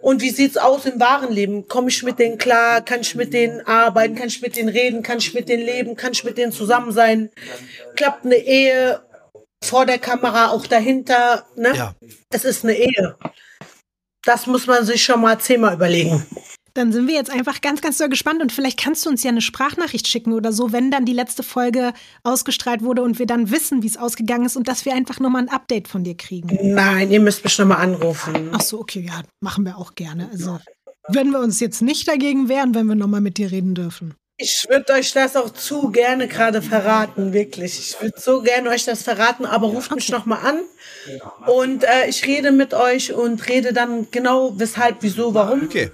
Und 0.02 0.20
wie 0.20 0.30
sieht's 0.30 0.58
aus 0.58 0.84
im 0.84 1.00
wahren 1.00 1.32
Leben? 1.32 1.66
Komme 1.66 1.88
ich 1.88 2.02
mit 2.02 2.18
denen 2.18 2.38
klar? 2.38 2.82
Kann 2.82 3.00
ich 3.00 3.14
mit 3.14 3.32
denen 3.32 3.66
arbeiten? 3.66 4.14
Kann 4.14 4.28
ich 4.28 4.42
mit 4.42 4.56
denen 4.56 4.68
reden? 4.68 5.02
Kann 5.02 5.18
ich 5.18 5.34
mit 5.34 5.48
denen 5.48 5.64
leben? 5.64 5.96
Kann 5.96 6.12
ich 6.12 6.24
mit 6.24 6.38
denen 6.38 6.52
zusammen 6.52 6.92
sein? 6.92 7.30
Klappt 7.96 8.24
eine 8.24 8.36
Ehe 8.36 9.00
vor 9.62 9.86
der 9.86 9.98
Kamera, 9.98 10.50
auch 10.50 10.66
dahinter? 10.66 11.46
Ne? 11.56 11.72
ja. 11.74 11.94
Es 12.30 12.44
ist 12.44 12.64
eine 12.64 12.76
Ehe. 12.76 13.16
Das 14.24 14.46
muss 14.46 14.66
man 14.66 14.84
sich 14.84 15.02
schon 15.02 15.20
mal 15.20 15.38
zehnmal 15.38 15.74
überlegen. 15.74 16.26
Dann 16.74 16.92
sind 16.92 17.08
wir 17.08 17.14
jetzt 17.14 17.30
einfach 17.30 17.60
ganz, 17.60 17.80
ganz 17.80 17.98
doll 17.98 18.08
gespannt 18.08 18.40
und 18.42 18.52
vielleicht 18.52 18.78
kannst 18.78 19.04
du 19.04 19.10
uns 19.10 19.22
ja 19.24 19.30
eine 19.30 19.40
Sprachnachricht 19.40 20.06
schicken 20.06 20.32
oder 20.32 20.52
so, 20.52 20.72
wenn 20.72 20.90
dann 20.90 21.04
die 21.04 21.12
letzte 21.12 21.42
Folge 21.42 21.92
ausgestrahlt 22.22 22.82
wurde 22.82 23.02
und 23.02 23.18
wir 23.18 23.26
dann 23.26 23.50
wissen, 23.50 23.82
wie 23.82 23.88
es 23.88 23.96
ausgegangen 23.96 24.46
ist 24.46 24.56
und 24.56 24.68
dass 24.68 24.84
wir 24.84 24.94
einfach 24.94 25.18
nochmal 25.18 25.42
ein 25.42 25.48
Update 25.48 25.88
von 25.88 26.04
dir 26.04 26.16
kriegen. 26.16 26.74
Nein, 26.74 27.10
ihr 27.10 27.20
müsst 27.20 27.42
mich 27.42 27.58
noch 27.58 27.66
mal 27.66 27.76
anrufen. 27.76 28.50
Ach 28.52 28.60
so, 28.60 28.80
okay, 28.80 29.00
ja, 29.00 29.22
machen 29.40 29.64
wir 29.64 29.78
auch 29.78 29.96
gerne. 29.96 30.28
Also, 30.30 30.60
wenn 31.08 31.30
wir 31.30 31.40
uns 31.40 31.58
jetzt 31.58 31.82
nicht 31.82 32.06
dagegen 32.06 32.48
wehren, 32.48 32.74
wenn 32.74 32.86
wir 32.86 32.94
nochmal 32.94 33.20
mit 33.20 33.38
dir 33.38 33.50
reden 33.50 33.74
dürfen. 33.74 34.14
Ich 34.42 34.66
würde 34.68 34.92
euch 34.94 35.12
das 35.12 35.36
auch 35.36 35.50
zu 35.50 35.90
gerne 35.90 36.26
gerade 36.26 36.62
verraten, 36.62 37.32
wirklich. 37.32 37.78
Ich 37.78 38.00
würde 38.00 38.18
so 38.18 38.40
gerne 38.42 38.70
euch 38.70 38.84
das 38.84 39.02
verraten, 39.02 39.44
aber 39.44 39.66
ruft 39.66 39.94
mich 39.94 40.08
noch 40.10 40.24
mal 40.24 40.38
an 40.38 40.60
und 41.46 41.84
äh, 41.84 42.08
ich 42.08 42.26
rede 42.26 42.50
mit 42.52 42.72
euch 42.72 43.12
und 43.12 43.46
rede 43.48 43.72
dann 43.72 44.08
genau 44.10 44.52
weshalb, 44.56 44.98
wieso, 45.00 45.34
warum 45.34 45.64
Okay. 45.64 45.90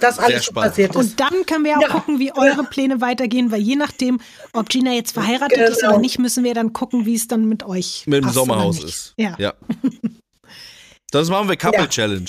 das 0.00 0.18
alles 0.18 0.44
so 0.44 0.52
passiert 0.52 0.90
ist. 0.90 0.96
Und 0.96 1.20
dann 1.20 1.46
können 1.46 1.64
wir 1.64 1.72
ja 1.72 1.78
auch 1.78 1.82
Ja. 1.82 1.88
gucken, 1.88 2.18
wie 2.18 2.32
eure 2.34 2.64
Pläne 2.64 3.00
weitergehen, 3.00 3.50
weil 3.50 3.60
je 3.60 3.76
nachdem, 3.76 4.20
ob 4.52 4.68
Gina 4.68 4.92
jetzt 4.92 5.12
verheiratet 5.12 5.58
ist 5.70 5.80
Genau. 5.80 5.92
oder 5.94 6.00
nicht, 6.00 6.18
müssen 6.18 6.44
wir 6.44 6.54
dann 6.54 6.72
gucken, 6.72 7.06
wie 7.06 7.14
es 7.14 7.28
dann 7.28 7.46
mit 7.46 7.64
euch 7.64 8.04
Mit 8.06 8.22
dem 8.24 8.30
Sommerhaus 8.30 8.76
nicht. 8.76 8.88
ist. 8.88 9.14
Ja. 9.16 9.34
ja. 9.38 9.54
Das 11.12 11.28
machen 11.30 11.48
wir 11.48 11.56
Couple 11.56 11.82
Ja. 11.82 11.86
Challenge. 11.86 12.28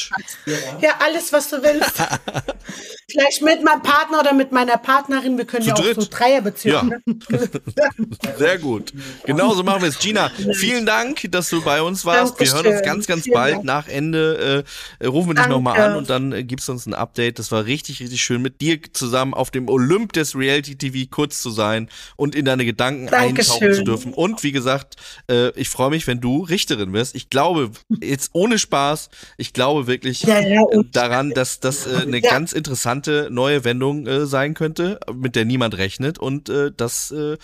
Ja, 0.81 0.91
alles, 0.99 1.33
was 1.33 1.49
du 1.49 1.57
willst. 1.63 1.93
Vielleicht 3.09 3.41
mit 3.41 3.63
meinem 3.63 3.81
Partner 3.81 4.19
oder 4.19 4.33
mit 4.33 4.51
meiner 4.51 4.77
Partnerin. 4.77 5.37
Wir 5.37 5.45
können 5.45 5.63
Zu 5.63 5.69
ja 5.69 5.75
auch 5.75 5.79
dritt. 5.81 5.95
so 6.01 6.07
Dreierbeziehungen. 6.09 7.01
Ja. 7.29 7.89
Sehr 8.37 8.57
gut. 8.59 8.93
Genauso 9.25 9.63
machen 9.63 9.81
wir 9.81 9.89
es. 9.89 9.97
Gina, 9.97 10.29
vielen 10.53 10.85
Dank, 10.85 11.25
dass 11.31 11.49
du 11.49 11.63
bei 11.63 11.81
uns 11.81 12.05
warst. 12.05 12.39
Wir 12.39 12.47
hören 12.47 12.57
uns 12.57 12.65
Dankeschön. 12.65 12.85
ganz, 12.85 13.07
ganz 13.07 13.23
Vielen 13.23 13.33
bald 13.33 13.53
Dank. 13.55 13.65
nach 13.65 13.87
Ende. 13.87 14.65
Äh, 14.99 15.05
äh, 15.05 15.07
rufen 15.07 15.29
wir 15.29 15.35
dich 15.35 15.47
nochmal 15.47 15.79
an 15.81 15.95
und 15.95 16.09
dann 16.09 16.31
äh, 16.33 16.43
gibst 16.43 16.67
du 16.67 16.73
uns 16.73 16.85
ein 16.85 16.93
Update. 16.93 17.39
Das 17.39 17.51
war 17.51 17.65
richtig, 17.65 17.99
richtig 18.01 18.21
schön, 18.21 18.41
mit 18.41 18.61
dir 18.61 18.79
zusammen 18.93 19.33
auf 19.33 19.49
dem 19.51 19.69
Olymp 19.69 20.13
des 20.13 20.35
Reality 20.35 20.77
TV 20.77 21.09
kurz 21.09 21.41
zu 21.41 21.49
sein 21.49 21.89
und 22.15 22.35
in 22.35 22.45
deine 22.45 22.65
Gedanken 22.65 23.07
Dankeschön. 23.07 23.53
eintauchen 23.55 23.73
zu 23.73 23.83
dürfen. 23.85 24.13
Und 24.13 24.43
wie 24.43 24.51
gesagt, 24.51 24.97
äh, 25.31 25.49
ich 25.59 25.69
freue 25.69 25.89
mich, 25.89 26.05
wenn 26.07 26.19
du 26.21 26.43
Richterin 26.43 26.93
wirst. 26.93 27.15
Ich 27.15 27.29
glaube, 27.29 27.71
jetzt 28.01 28.31
ohne 28.33 28.59
Spaß, 28.67 29.09
ich 29.37 29.53
glaube 29.53 29.87
wirklich 29.87 30.23
Ja, 30.23 30.39
ja, 30.39 30.61
daran, 30.91 31.31
dass 31.31 31.59
das 31.59 31.87
äh, 31.87 32.01
eine 32.01 32.21
Ja. 32.21 32.31
ganz 32.31 32.51
interessante 32.53 33.29
neue 33.31 33.63
Wendung 33.63 34.05
äh, 34.07 34.25
sein 34.25 34.53
könnte, 34.53 34.99
mit 35.13 35.35
der 35.35 35.45
niemand 35.45 35.77
rechnet 35.77 36.19
und 36.19 36.49
äh, 36.49 36.71
das 36.75 37.11
äh, 37.11 37.37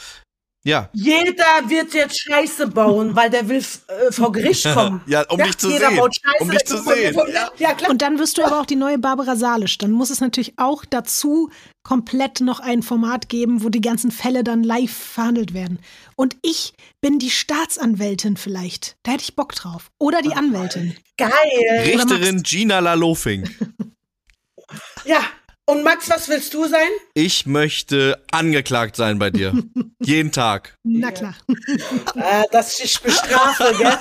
ja, 0.65 0.89
Jeder 0.93 1.67
wird 1.67 1.93
jetzt 1.93 2.17
Scheiße 2.21 2.67
bauen, 2.67 3.13
weil 3.17 3.29
der 3.29 3.49
will 3.49 3.57
äh, 3.57 4.11
vor 4.13 4.31
Gericht 4.31 4.63
kommen. 4.73 5.01
Ja, 5.07 5.25
um 5.29 5.37
dich 5.43 5.57
zu 5.57 5.69
jeder 5.69 5.89
sehen. 5.89 5.97
Baut 5.97 6.15
Scheiße, 6.15 6.41
Um 6.41 6.49
dich 6.51 6.63
zu 6.65 6.77
sehen. 6.81 7.15
Ja, 7.33 7.51
ja 7.57 7.73
klar. 7.73 7.91
Und 7.91 8.01
dann 8.01 8.17
wirst 8.17 8.37
du 8.37 8.45
aber 8.45 8.61
auch 8.61 8.65
die 8.65 8.77
neue 8.77 8.97
Barbara 8.97 9.35
Salisch. 9.35 9.77
Dann 9.77 9.91
muss 9.91 10.09
es 10.09 10.21
natürlich 10.21 10.53
auch 10.57 10.85
dazu 10.85 11.49
komplett 11.83 12.39
noch 12.39 12.61
ein 12.61 12.81
Format 12.81 13.27
geben, 13.27 13.61
wo 13.61 13.67
die 13.67 13.81
ganzen 13.81 14.09
Fälle 14.09 14.45
dann 14.45 14.63
live 14.63 14.89
verhandelt 14.93 15.53
werden. 15.53 15.79
Und 16.15 16.37
ich 16.41 16.73
bin 17.01 17.19
die 17.19 17.29
Staatsanwältin 17.29 18.37
vielleicht. 18.37 18.97
Da 19.03 19.13
hätte 19.13 19.23
ich 19.23 19.35
Bock 19.35 19.53
drauf. 19.53 19.91
Oder 19.97 20.21
die 20.21 20.33
Anwältin. 20.33 20.95
Geil. 21.17 21.31
Richterin 21.85 22.43
Gina 22.43 22.79
Lalofing. 22.79 23.49
Ja. 25.05 25.19
Und 25.65 25.83
Max, 25.83 26.09
was 26.09 26.27
willst 26.27 26.53
du 26.53 26.67
sein? 26.67 26.87
Ich 27.13 27.45
möchte 27.45 28.21
angeklagt 28.31 28.97
sein 28.97 29.17
bei 29.17 29.29
dir. 29.29 29.53
Jeden 29.99 30.33
Tag. 30.33 30.77
Na 30.83 31.09
klar. 31.11 31.35
Äh, 32.15 32.43
dass 32.51 32.79
ich 32.81 32.99
bestrafe, 32.99 33.73
gell? 33.77 33.97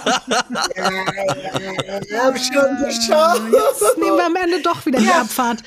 ja, 0.77 0.91
ja, 0.91 2.01
ja, 2.11 2.25
hab 2.25 2.37
schon 2.37 2.85
geschaut. 2.85 3.43
Jetzt 3.53 3.99
nehmen 3.99 4.17
wir 4.17 4.27
am 4.27 4.35
Ende 4.35 4.61
doch 4.61 4.85
wieder 4.87 4.99
die 4.99 5.09
Abfahrt. 5.09 5.63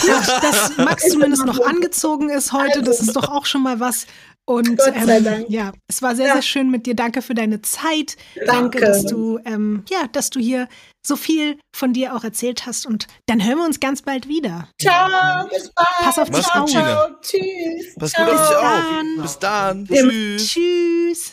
Gut, 0.00 0.42
dass 0.42 0.76
Max 0.78 1.04
zumindest 1.10 1.44
noch 1.44 1.60
angezogen 1.64 2.28
ist 2.30 2.52
heute, 2.52 2.82
das 2.82 2.98
ist 3.00 3.14
doch 3.14 3.28
auch 3.28 3.46
schon 3.46 3.62
mal 3.62 3.78
was. 3.78 4.06
Und 4.48 4.78
Gott 4.78 4.94
sei 4.94 5.16
ähm, 5.16 5.24
Dank. 5.24 5.46
ja, 5.50 5.72
es 5.88 6.02
war 6.02 6.14
sehr, 6.14 6.28
Ja. 6.28 6.32
sehr 6.34 6.42
schön 6.42 6.70
mit 6.70 6.86
dir. 6.86 6.94
Danke 6.94 7.20
für 7.20 7.34
deine 7.34 7.62
Zeit. 7.62 8.16
Danke, 8.46 8.78
Danke. 8.78 8.80
dass 8.80 9.04
du 9.04 9.40
ähm, 9.44 9.84
ja, 9.90 10.06
dass 10.12 10.30
du 10.30 10.38
hier 10.38 10.68
so 11.04 11.16
viel 11.16 11.58
von 11.74 11.92
dir 11.92 12.14
auch 12.14 12.22
erzählt 12.22 12.64
hast. 12.64 12.86
Und 12.86 13.08
dann 13.26 13.44
hören 13.44 13.58
wir 13.58 13.64
uns 13.64 13.80
ganz 13.80 14.02
bald 14.02 14.28
wieder. 14.28 14.68
Ciao, 14.80 15.48
bis 15.48 15.70
bald. 15.74 15.88
Pass 16.00 16.18
auf 16.20 16.30
dich 16.30 16.46
auf. 16.46 16.70
Ciao, 16.70 17.08
tschüss. 17.20 17.94
Pass 17.98 18.12
gut 18.12 18.28
auf 18.28 18.48
dich 18.48 18.56
auf. 18.56 19.22
Bis 19.22 19.38
dann. 19.40 19.84
Tschüss. 19.86 20.46
Tschüss. 20.48 21.32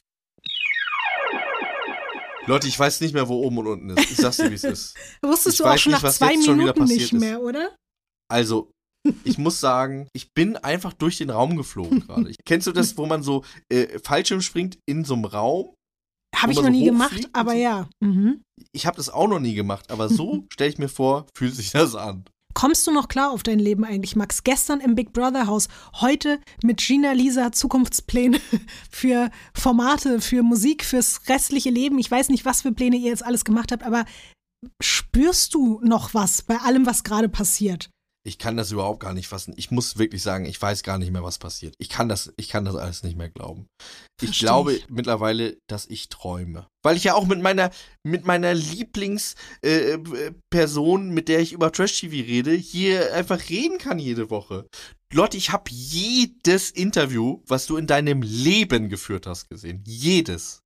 Leute, 2.45 2.67
ich 2.67 2.77
weiß 2.77 3.00
nicht 3.01 3.14
mehr, 3.14 3.27
wo 3.30 3.35
oben 3.43 3.59
und 3.59 3.67
unten 3.67 3.90
ist. 3.92 4.11
Ich 4.11 4.17
sag's 4.17 4.38
dir, 4.38 4.50
wie 4.50 4.56
es 4.56 4.64
ist. 4.66 4.98
Wusstest 5.22 5.59
Ich 5.59 5.64
du 5.64 5.69
auch 5.69 5.77
schon 5.77 5.93
nicht, 5.93 6.01
nach 6.01 6.09
was 6.09 6.17
zwei 6.17 6.33
jetzt 6.33 6.45
schon 6.45 6.56
wieder 6.56 6.74
Minuten 6.74 6.80
passiert 6.82 7.00
nicht 7.00 7.14
ist. 7.14 7.19
mehr, 7.19 7.42
oder? 7.42 7.69
Also, 8.30 8.72
ich 9.23 9.38
muss 9.38 9.59
sagen, 9.59 10.07
ich 10.14 10.33
bin 10.33 10.57
einfach 10.57 10.93
durch 10.93 11.17
den 11.17 11.30
Raum 11.30 11.57
geflogen 11.57 11.99
gerade. 12.07 12.33
Kennst 12.45 12.67
du 12.67 12.72
das, 12.72 12.98
wo 12.98 13.06
man 13.06 13.23
so 13.23 13.43
äh, 13.69 13.99
Fallschirm 13.99 14.41
springt 14.41 14.77
in 14.85 15.06
so 15.06 15.14
einem 15.14 15.25
Raum? 15.25 15.75
Habe 16.35 16.51
ich 16.51 16.57
noch 16.57 16.65
so 16.65 16.69
nie 16.69 16.85
gemacht, 16.85 17.30
aber 17.33 17.51
so? 17.51 17.57
ja. 17.57 17.90
Mhm. 17.99 18.41
Ich 18.72 18.85
habe 18.85 18.98
das 18.98 19.09
auch 19.09 19.27
noch 19.27 19.40
nie 19.40 19.53
gemacht, 19.53 19.91
aber 19.91 20.09
so 20.09 20.45
stelle 20.51 20.72
ich 20.72 20.77
mir 20.77 20.90
vor, 20.90 21.27
fühlt 21.35 21.56
sich 21.56 21.72
das 21.72 21.95
an. 21.95 22.25
Kommst 22.53 22.85
du 22.85 22.91
noch 22.91 23.07
klar 23.07 23.32
auf 23.32 23.41
dein 23.41 23.59
Leben 23.59 23.83
eigentlich, 23.83 24.15
Max? 24.15 24.43
Gestern 24.43 24.80
im 24.80 24.93
Big 24.93 25.11
Brother 25.11 25.48
Haus, 25.48 25.69
heute 26.01 26.40
mit 26.64 26.77
Gina 26.77 27.11
Lisa 27.11 27.51
Zukunftspläne 27.51 28.40
für 28.91 29.32
Formate, 29.56 30.22
für 30.22 30.43
Musik, 30.43 30.85
fürs 30.85 31.27
restliche 31.27 31.72
Leben. 31.72 31.98
Ich 31.98 32.09
weiß 32.09 32.30
nicht, 32.30 32.45
was 32.45 32.61
für 32.61 32.72
Pläne 32.72 32.98
ihr 32.98 33.09
jetzt 33.09 33.25
alles 33.25 33.43
gemacht 33.43 33.72
habt, 33.72 33.83
aber 33.83 34.06
spürst 34.82 35.56
du 35.56 35.80
noch 35.83 36.14
was 36.14 36.43
bei 36.43 36.57
allem, 36.57 36.85
was 36.85 37.03
gerade 37.03 37.27
passiert? 37.27 37.90
Ich 38.26 38.38
kann 38.38 38.56
das 38.56 38.72
überhaupt 38.72 39.02
gar 39.02 39.14
nicht 39.14 39.27
fassen. 39.27 39.53
Ich 39.58 39.69
muss 39.69 39.98
wirklich 39.98 40.24
sagen, 40.24 40.45
ich 40.45 40.61
weiß 40.61 40.84
gar 40.84 40.98
nicht 40.98 41.11
mehr, 41.11 41.24
was 41.24 41.40
passiert. 41.40 41.76
Ich 41.77 41.90
kann 41.90 42.08
das, 42.08 42.32
ich 42.38 42.48
kann 42.48 42.64
das 42.64 42.76
alles 42.76 43.03
nicht 43.03 43.18
mehr 43.18 43.30
glauben. 43.30 43.68
Ich 44.22 44.27
Versteh 44.30 44.45
glaube 44.45 44.74
ich. 44.76 44.90
mittlerweile, 44.90 45.58
dass 45.68 45.85
ich 45.85 46.08
träume. 46.08 46.66
Weil 46.84 46.95
ich 46.95 47.03
ja 47.03 47.16
auch 47.16 47.26
mit 47.26 47.42
meiner, 47.42 47.72
mit 48.03 48.26
meiner 48.26 48.53
Lieblingsperson, 48.53 49.35
äh, 49.64 51.10
äh, 51.10 51.11
mit 51.11 51.27
der 51.27 51.42
ich 51.42 51.52
über 51.52 51.72
Trash 51.72 52.00
TV 52.00 52.14
rede, 52.14 52.53
hier 52.53 53.14
einfach 53.14 53.50
reden 53.50 53.77
kann 53.77 54.00
jede 54.00 54.30
Woche. 54.30 54.68
Lotte, 55.11 55.35
ich 55.35 55.52
habe 55.52 55.69
jedes 55.69 56.72
Interview, 56.72 57.42
was 57.45 57.66
du 57.66 57.76
in 57.76 57.88
deinem 57.88 58.22
Leben 58.22 58.88
geführt 58.88 59.27
hast, 59.27 59.50
gesehen. 59.50 59.84
Jedes. 59.85 60.61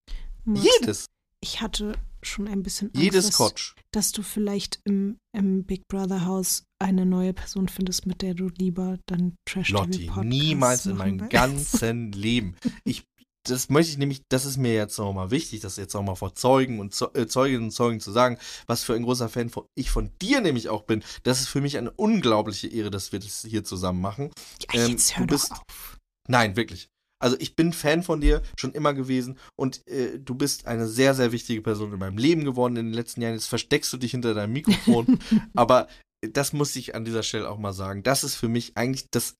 Max, 0.45 0.65
Jedes. 0.79 1.05
Ich 1.41 1.59
hatte 1.61 1.93
schon 2.23 2.47
ein 2.47 2.63
bisschen 2.63 2.87
Angst, 2.89 3.01
Jedes 3.01 3.29
dass, 3.37 3.73
dass 3.91 4.11
du 4.11 4.21
vielleicht 4.23 4.79
im, 4.85 5.17
im 5.35 5.63
Big 5.63 5.87
Brother 5.87 6.25
Haus 6.25 6.63
eine 6.79 7.05
neue 7.05 7.33
Person 7.33 7.67
findest, 7.69 8.05
mit 8.05 8.21
der 8.21 8.33
du 8.33 8.49
lieber 8.49 8.97
dann 9.07 9.35
trash 9.45 9.69
Lotti, 9.69 10.09
niemals 10.23 10.85
in 10.85 10.97
meinem 10.97 11.29
ganzen 11.29 12.11
Leben. 12.11 12.55
Ich, 12.83 13.03
das 13.47 13.69
möchte 13.69 13.91
ich 13.93 13.97
nämlich, 13.97 14.23
das 14.29 14.45
ist 14.45 14.57
mir 14.57 14.73
jetzt 14.73 14.97
nochmal 14.97 15.31
wichtig, 15.31 15.61
das 15.61 15.77
jetzt 15.77 15.93
nochmal 15.93 16.15
vor 16.17 16.35
Zeugen 16.35 16.79
und 16.79 16.93
äh, 17.13 17.27
Zeuginnen 17.27 17.65
und 17.65 17.71
Zeugen 17.71 17.99
zu 18.01 18.11
sagen, 18.11 18.37
was 18.65 18.83
für 18.83 18.93
ein 18.93 19.03
großer 19.03 19.29
Fan 19.29 19.49
von, 19.49 19.65
ich 19.75 19.89
von 19.89 20.11
dir 20.21 20.41
nämlich 20.41 20.67
auch 20.69 20.83
bin. 20.83 21.03
Das 21.23 21.39
ist 21.39 21.47
für 21.47 21.61
mich 21.61 21.77
eine 21.77 21.91
unglaubliche 21.91 22.67
Ehre, 22.67 22.91
dass 22.91 23.11
wir 23.13 23.19
das 23.19 23.45
hier 23.47 23.63
zusammen 23.63 24.01
machen. 24.01 24.31
Ja, 24.73 24.81
Ähm, 24.81 24.91
jetzt 24.91 25.11
du 25.11 25.19
hör 25.19 25.27
doch 25.27 25.33
bist- 25.33 25.51
auf. 25.51 25.97
Nein, 26.27 26.55
wirklich. 26.57 26.89
Also 27.19 27.35
ich 27.39 27.55
bin 27.55 27.73
Fan 27.73 28.03
von 28.03 28.21
dir 28.21 28.41
schon 28.57 28.73
immer 28.73 28.93
gewesen 28.93 29.37
und 29.59 29.85
äh, 29.87 30.19
du 30.19 30.35
bist 30.35 30.67
eine 30.67 30.87
sehr, 30.87 31.15
sehr 31.15 31.31
wichtige 31.31 31.61
Person 31.61 31.91
in 31.91 31.99
meinem 31.99 32.17
Leben 32.17 32.43
geworden 32.45 32.75
in 32.77 32.87
den 32.87 32.93
letzten 32.93 33.21
Jahren. 33.21 33.33
Jetzt 33.33 33.47
versteckst 33.47 33.91
du 33.91 33.97
dich 33.97 34.11
hinter 34.11 34.33
deinem 34.33 34.53
Mikrofon, 34.53 35.19
aber 35.55 35.87
das 36.21 36.53
muss 36.53 36.75
ich 36.75 36.95
an 36.95 37.05
dieser 37.05 37.23
Stelle 37.23 37.49
auch 37.49 37.57
mal 37.57 37.73
sagen. 37.73 38.03
Das 38.03 38.23
ist 38.23 38.35
für 38.35 38.47
mich 38.47 38.77
eigentlich 38.77 39.07
das 39.11 39.35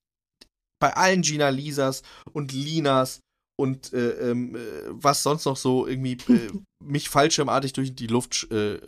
bei 0.80 0.95
allen 0.95 1.22
Gina 1.22 1.49
Lisas 1.49 2.03
und 2.33 2.51
Linas 2.51 3.22
und 3.59 3.93
äh, 3.93 4.31
ähm, 4.31 4.56
äh, 4.56 4.59
was 4.88 5.23
sonst 5.23 5.45
noch 5.45 5.57
so 5.57 5.88
irgendwie 5.88 6.17
äh, 6.31 6.51
mich 6.83 7.09
fallschirmartig 7.09 7.73
durch 7.73 7.95
die 7.95 8.07
Luft 8.07 8.49
äh, 8.51 8.80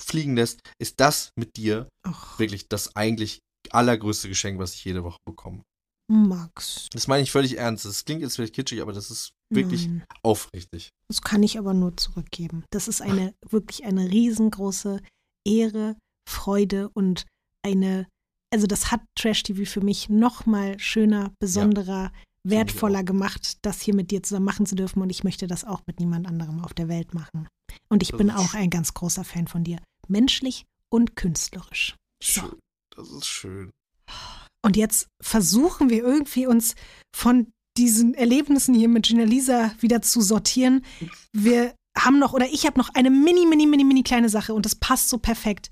fliegen 0.00 0.36
lässt, 0.36 0.60
ist 0.78 1.00
das 1.00 1.30
mit 1.36 1.56
dir 1.56 1.88
Ach, 2.06 2.38
wirklich 2.38 2.68
das 2.68 2.94
eigentlich 2.96 3.40
allergrößte 3.70 4.28
Geschenk, 4.28 4.58
was 4.58 4.74
ich 4.74 4.84
jede 4.84 5.02
Woche 5.02 5.18
bekomme. 5.26 5.62
Max. 6.08 6.88
Das 6.92 7.08
meine 7.08 7.22
ich 7.22 7.32
völlig 7.32 7.58
ernst. 7.58 7.84
Das 7.84 8.04
klingt 8.04 8.22
jetzt 8.22 8.36
vielleicht 8.36 8.54
kitschig, 8.54 8.80
aber 8.80 8.92
das 8.92 9.10
ist 9.10 9.32
wirklich 9.50 9.88
Nein, 9.88 10.04
aufrichtig. 10.22 10.90
das 11.08 11.22
kann 11.22 11.42
ich 11.42 11.58
aber 11.58 11.74
nur 11.74 11.96
zurückgeben. 11.96 12.64
Das 12.70 12.88
ist 12.88 13.02
eine 13.02 13.34
wirklich 13.48 13.84
eine 13.84 14.10
riesengroße 14.10 15.00
Ehre, 15.46 15.96
Freude 16.28 16.88
und 16.90 17.26
eine, 17.64 18.06
also 18.52 18.66
das 18.66 18.90
hat 18.90 19.00
Trash 19.16 19.42
TV 19.42 19.68
für 19.68 19.80
mich 19.80 20.08
noch 20.08 20.46
mal 20.46 20.78
schöner, 20.78 21.32
besonderer, 21.40 22.12
wertvoller 22.44 23.02
gemacht, 23.02 23.58
das 23.62 23.80
hier 23.80 23.94
mit 23.94 24.12
dir 24.12 24.22
zusammen 24.22 24.46
machen 24.46 24.66
zu 24.66 24.76
dürfen 24.76 25.02
und 25.02 25.10
ich 25.10 25.24
möchte 25.24 25.46
das 25.48 25.64
auch 25.64 25.82
mit 25.86 25.98
niemand 25.98 26.28
anderem 26.28 26.64
auf 26.64 26.74
der 26.74 26.88
Welt 26.88 27.14
machen. 27.14 27.48
Und 27.88 28.02
ich 28.02 28.10
Das 28.10 28.18
bin 28.18 28.30
auch 28.30 28.54
ein 28.54 28.70
ganz 28.70 28.94
großer 28.94 29.24
Fan 29.24 29.48
von 29.48 29.64
dir, 29.64 29.80
menschlich 30.06 30.64
und 30.88 31.16
künstlerisch. 31.16 31.96
So. 32.22 32.40
Schön. 32.42 32.58
Das 32.90 33.10
ist 33.10 33.26
schön. 33.26 33.70
Und 34.62 34.76
jetzt 34.76 35.08
versuchen 35.22 35.90
wir 35.90 35.98
irgendwie 36.02 36.46
uns 36.46 36.74
von 37.14 37.52
diesen 37.76 38.14
Erlebnissen 38.14 38.74
hier 38.74 38.88
mit 38.88 39.06
Gina 39.06 39.24
Lisa 39.24 39.72
wieder 39.80 40.02
zu 40.02 40.20
sortieren. 40.20 40.84
Wir 41.32 41.74
haben 41.96 42.18
noch, 42.18 42.32
oder 42.32 42.46
ich 42.48 42.66
habe 42.66 42.78
noch 42.78 42.90
eine 42.94 43.10
mini, 43.10 43.46
mini, 43.46 43.66
mini, 43.66 43.84
mini 43.84 44.02
kleine 44.02 44.28
Sache 44.28 44.54
und 44.54 44.64
das 44.66 44.74
passt 44.74 45.08
so 45.08 45.18
perfekt. 45.18 45.70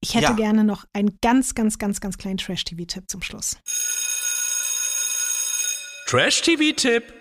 Ich 0.00 0.14
hätte 0.14 0.26
Ja. 0.26 0.32
gerne 0.32 0.62
noch 0.64 0.84
einen 0.92 1.18
ganz, 1.20 1.54
ganz, 1.54 1.78
ganz, 1.78 2.00
ganz 2.00 2.18
kleinen 2.18 2.38
Trash-TV-Tipp 2.38 3.04
zum 3.08 3.22
Schluss. 3.22 3.56
Trash-TV-Tipp. 6.06 7.12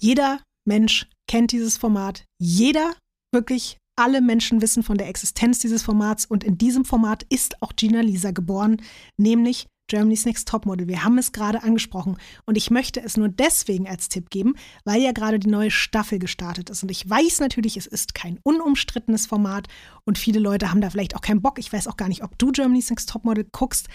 Jeder 0.00 0.40
Mensch 0.64 1.06
kennt 1.28 1.52
dieses 1.52 1.76
Format. 1.76 2.24
Jeder, 2.38 2.94
wirklich 3.32 3.76
alle 3.96 4.20
Menschen 4.20 4.62
wissen 4.62 4.82
von 4.82 4.96
der 4.96 5.08
Existenz 5.08 5.58
dieses 5.58 5.82
Formats. 5.82 6.24
Und 6.26 6.42
in 6.44 6.56
diesem 6.58 6.84
Format 6.84 7.24
ist 7.28 7.62
auch 7.62 7.74
Gina 7.76 8.00
Lisa 8.00 8.30
geboren, 8.30 8.80
nämlich 9.16 9.66
Germany's 9.88 10.24
Next 10.24 10.48
Topmodel. 10.48 10.88
Wir 10.88 11.04
haben 11.04 11.18
es 11.18 11.32
gerade 11.32 11.62
angesprochen. 11.62 12.16
Und 12.46 12.56
ich 12.56 12.70
möchte 12.70 13.00
es 13.02 13.16
nur 13.16 13.28
deswegen 13.28 13.88
als 13.88 14.08
Tipp 14.08 14.30
geben, 14.30 14.54
weil 14.84 15.02
ja 15.02 15.12
gerade 15.12 15.38
die 15.38 15.50
neue 15.50 15.70
Staffel 15.70 16.18
gestartet 16.18 16.70
ist. 16.70 16.82
Und 16.82 16.90
ich 16.90 17.08
weiß 17.08 17.40
natürlich, 17.40 17.76
es 17.76 17.86
ist 17.86 18.14
kein 18.14 18.38
unumstrittenes 18.42 19.26
Format. 19.26 19.68
Und 20.04 20.18
viele 20.18 20.40
Leute 20.40 20.70
haben 20.70 20.80
da 20.80 20.90
vielleicht 20.90 21.16
auch 21.16 21.20
keinen 21.20 21.42
Bock. 21.42 21.58
Ich 21.58 21.72
weiß 21.72 21.88
auch 21.88 21.96
gar 21.96 22.08
nicht, 22.08 22.22
ob 22.24 22.38
du 22.38 22.52
Germany's 22.52 22.90
Next 22.90 23.10
Topmodel 23.10 23.46
guckst. 23.52 23.88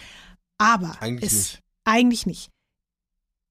Aber 0.58 1.02
Eigentlich 1.02 1.32
es, 1.32 1.38
nicht. 1.38 1.60
Eigentlich 1.86 2.26
nicht. 2.26 2.50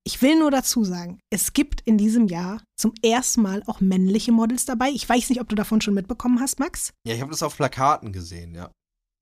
Ich 0.04 0.22
will 0.22 0.38
nur 0.38 0.52
dazu 0.52 0.84
sagen, 0.84 1.18
es 1.30 1.52
gibt 1.52 1.80
in 1.80 1.98
diesem 1.98 2.28
Jahr 2.28 2.62
zum 2.76 2.94
ersten 3.02 3.42
Mal 3.42 3.64
auch 3.66 3.80
männliche 3.80 4.30
Models 4.30 4.64
dabei. 4.64 4.90
Ich 4.90 5.08
weiß 5.08 5.30
nicht, 5.30 5.40
ob 5.40 5.48
du 5.48 5.56
davon 5.56 5.80
schon 5.80 5.94
mitbekommen 5.94 6.38
hast, 6.38 6.60
Max. 6.60 6.92
Ja, 7.04 7.14
ich 7.14 7.20
habe 7.20 7.32
das 7.32 7.42
auf 7.42 7.56
Plakaten 7.56 8.12
gesehen, 8.12 8.54
ja. 8.54 8.70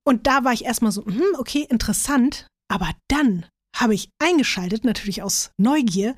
Und 0.07 0.27
da 0.27 0.45
war 0.45 0.53
ich 0.53 0.67
erstmal 0.67 0.93
so, 0.93 1.07
hm, 1.07 1.23
okay, 1.39 1.67
interessant. 1.71 2.49
Aber 2.69 2.91
dann 3.09 3.47
habe 3.77 3.95
ich 3.95 4.09
eingeschaltet, 4.19 4.85
natürlich 4.85 5.23
aus 5.23 5.51
Neugier, 5.59 6.15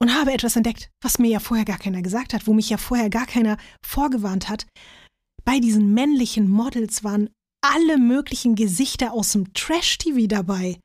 und 0.00 0.14
habe 0.14 0.32
etwas 0.32 0.56
entdeckt, 0.56 0.90
was 1.02 1.18
mir 1.18 1.28
ja 1.28 1.40
vorher 1.40 1.64
gar 1.64 1.78
keiner 1.78 2.02
gesagt 2.02 2.32
hat, 2.32 2.46
wo 2.46 2.54
mich 2.54 2.70
ja 2.70 2.76
vorher 2.76 3.10
gar 3.10 3.26
keiner 3.26 3.56
vorgewarnt 3.84 4.48
hat. 4.48 4.66
Bei 5.44 5.58
diesen 5.58 5.92
männlichen 5.92 6.48
Models 6.48 7.02
waren 7.02 7.30
alle 7.62 7.98
möglichen 7.98 8.54
Gesichter 8.54 9.12
aus 9.12 9.32
dem 9.32 9.52
Trash-TV 9.54 10.28
dabei. 10.28 10.78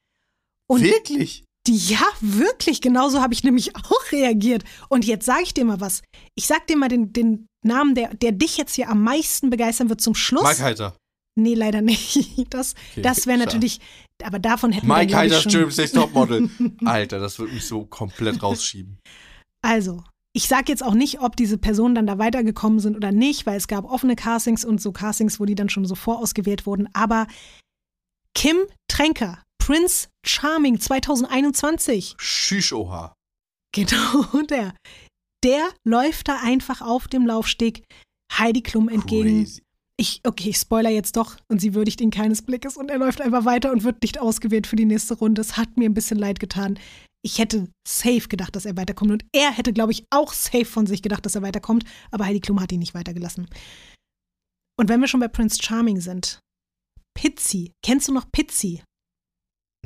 Und 0.67 0.81
Wirklich? 0.81 1.43
die, 1.67 1.77
ja, 1.77 2.05
wirklich, 2.19 2.81
genauso 2.81 3.21
habe 3.21 3.33
ich 3.33 3.43
nämlich 3.43 3.75
auch 3.75 4.11
reagiert. 4.11 4.63
Und 4.89 5.05
jetzt 5.05 5.25
sage 5.25 5.43
ich 5.43 5.53
dir 5.53 5.65
mal 5.65 5.79
was. 5.79 6.01
Ich 6.35 6.47
sag 6.47 6.65
dir 6.67 6.77
mal 6.77 6.89
den, 6.89 7.13
den 7.13 7.47
Namen, 7.63 7.95
der, 7.95 8.13
der 8.15 8.31
dich 8.31 8.57
jetzt 8.57 8.73
hier 8.75 8.89
am 8.89 9.03
meisten 9.03 9.49
begeistern 9.49 9.89
wird 9.89 10.01
zum 10.01 10.15
Schluss. 10.15 10.43
Mike 10.43 10.63
Heiter. 10.63 10.97
Nee, 11.35 11.55
leider 11.55 11.81
nicht. 11.81 12.19
Das, 12.49 12.75
Okay, 12.91 13.01
das 13.01 13.25
wäre 13.25 13.39
natürlich, 13.39 13.79
aber 14.23 14.37
davon 14.37 14.71
hätten 14.71 14.87
wir, 14.87 14.93
Mike 14.95 15.11
ich, 15.11 15.15
Heiter, 15.15 15.41
schon. 15.41 15.51
Germany's 15.51 15.77
Next 15.77 15.95
Topmodel. 15.95 16.49
Alter, 16.85 17.19
das 17.19 17.39
wird 17.39 17.51
mich 17.53 17.65
so 17.65 17.85
komplett 17.85 18.43
rausschieben. 18.43 18.99
Also, 19.65 20.03
ich 20.35 20.47
sage 20.47 20.65
jetzt 20.67 20.83
auch 20.83 20.93
nicht, 20.93 21.21
ob 21.21 21.35
diese 21.35 21.57
Personen 21.57 21.95
dann 21.95 22.07
da 22.07 22.17
weitergekommen 22.17 22.79
sind 22.79 22.95
oder 22.95 23.11
nicht, 23.11 23.45
weil 23.45 23.57
es 23.57 23.67
gab 23.67 23.85
offene 23.85 24.15
Castings 24.15 24.65
und 24.65 24.81
so 24.81 24.91
Castings, 24.91 25.39
wo 25.39 25.45
die 25.45 25.55
dann 25.55 25.69
schon 25.69 25.85
so 25.85 25.95
vorausgewählt 25.95 26.65
wurden. 26.65 26.89
Aber 26.93 27.27
Kim 28.35 28.57
Tränker, 28.87 29.41
Prince 29.59 30.09
Charming 30.25 30.79
2021, 30.79 32.15
Schüsch, 32.19 32.73
oha. 32.73 33.13
genau 33.73 34.41
der, 34.49 34.75
der 35.43 35.69
läuft 35.87 36.27
da 36.27 36.39
einfach 36.43 36.81
auf 36.81 37.07
dem 37.07 37.25
Laufsteg 37.25 37.83
Heidi 38.31 38.61
Klum 38.61 38.89
entgegen. 38.89 39.43
Crazy. 39.43 39.61
Ich, 40.03 40.19
okay, 40.27 40.49
ich 40.49 40.57
spoiler 40.57 40.89
jetzt 40.89 41.15
doch 41.15 41.37
und 41.47 41.61
sie 41.61 41.75
würdigt 41.75 42.01
ihn 42.01 42.11
keines 42.11 42.41
Blickes 42.41 42.75
und 42.75 42.91
er 42.91 42.97
läuft 42.97 43.21
einfach 43.21 43.45
weiter 43.45 43.71
und 43.71 43.85
wird 43.85 44.01
nicht 44.01 44.19
ausgewählt 44.19 44.67
für 44.67 44.75
die 44.75 44.83
nächste 44.83 45.13
Runde. 45.13 45.39
Es 45.39 45.55
hat 45.55 45.77
mir 45.77 45.85
ein 45.85 45.93
bisschen 45.93 46.19
leid 46.19 46.41
getan. 46.41 46.77
Ich 47.25 47.39
hätte 47.39 47.69
safe 47.87 48.27
gedacht, 48.27 48.53
dass 48.53 48.65
er 48.65 48.75
weiterkommt 48.75 49.11
und 49.11 49.25
er 49.31 49.55
hätte, 49.55 49.71
glaube 49.71 49.93
ich, 49.93 50.05
auch 50.09 50.33
safe 50.33 50.65
von 50.65 50.87
sich 50.87 51.03
gedacht, 51.03 51.25
dass 51.25 51.35
er 51.35 51.41
weiterkommt, 51.41 51.85
aber 52.11 52.25
Heidi 52.25 52.41
Klum 52.41 52.59
hat 52.59 52.73
ihn 52.73 52.79
nicht 52.79 52.93
weitergelassen. 52.93 53.47
Und 54.77 54.89
wenn 54.89 54.99
wir 54.99 55.07
schon 55.07 55.21
bei 55.21 55.29
Prince 55.29 55.63
Charming 55.63 56.01
sind, 56.01 56.39
Pizzi, 57.17 57.71
kennst 57.81 58.09
du 58.09 58.13
noch 58.13 58.29
Pizzi? 58.29 58.83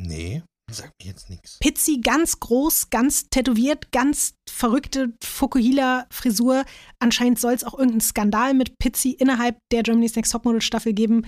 Nee, 0.02 0.42
sag 0.76 0.92
mir 1.00 1.08
jetzt 1.10 1.30
nichts. 1.30 1.60
Pizzi 1.60 2.02
ganz 2.02 2.40
groß, 2.40 2.90
ganz 2.90 3.30
tätowiert, 3.30 3.92
ganz 3.92 4.36
verrückte 4.50 5.14
Fukuhila-Frisur. 5.24 6.66
Anscheinend 7.00 7.40
soll 7.40 7.54
es 7.54 7.64
auch 7.64 7.74
irgendeinen 7.74 8.02
Skandal 8.02 8.54
mit 8.54 8.78
Pizzi 8.80 9.12
innerhalb 9.12 9.58
der 9.72 9.84
Germany's 9.84 10.16
Next 10.16 10.32
Topmodel-Staffel 10.32 10.94
geben. 10.94 11.26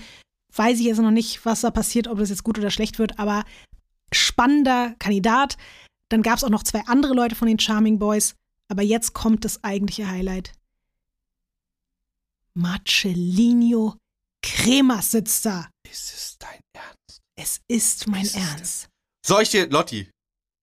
Weiß 0.54 0.78
ich 0.78 0.86
jetzt 0.86 0.98
noch 0.98 1.10
nicht, 1.10 1.44
was 1.46 1.62
da 1.62 1.70
passiert, 1.70 2.08
ob 2.08 2.18
das 2.18 2.28
jetzt 2.28 2.44
gut 2.44 2.58
oder 2.58 2.70
schlecht 2.70 2.98
wird, 2.98 3.18
aber 3.18 3.44
spannender 4.12 4.94
Kandidat. 4.98 5.56
Dann 6.10 6.22
gab 6.22 6.38
es 6.38 6.44
auch 6.44 6.50
noch 6.50 6.64
zwei 6.64 6.84
andere 6.86 7.14
Leute 7.14 7.36
von 7.36 7.48
den 7.48 7.58
Charming 7.58 7.98
Boys. 7.98 8.34
Aber 8.68 8.82
jetzt 8.82 9.14
kommt 9.14 9.44
das 9.44 9.64
eigentliche 9.64 10.08
Highlight. 10.08 10.52
Marcellino 12.54 13.96
Cremas 14.42 15.12
sitzt 15.12 15.46
da. 15.46 15.68
Ist 15.88 16.12
es 16.12 16.36
dein 16.38 16.60
Ernst? 16.72 17.20
Es 17.36 17.60
ist 17.68 18.06
mein 18.06 18.22
Ist 18.22 18.36
Ernst. 18.36 18.89
Soll 19.30 19.42
ich 19.44 19.50
dir, 19.50 19.68
Lotti, 19.70 20.10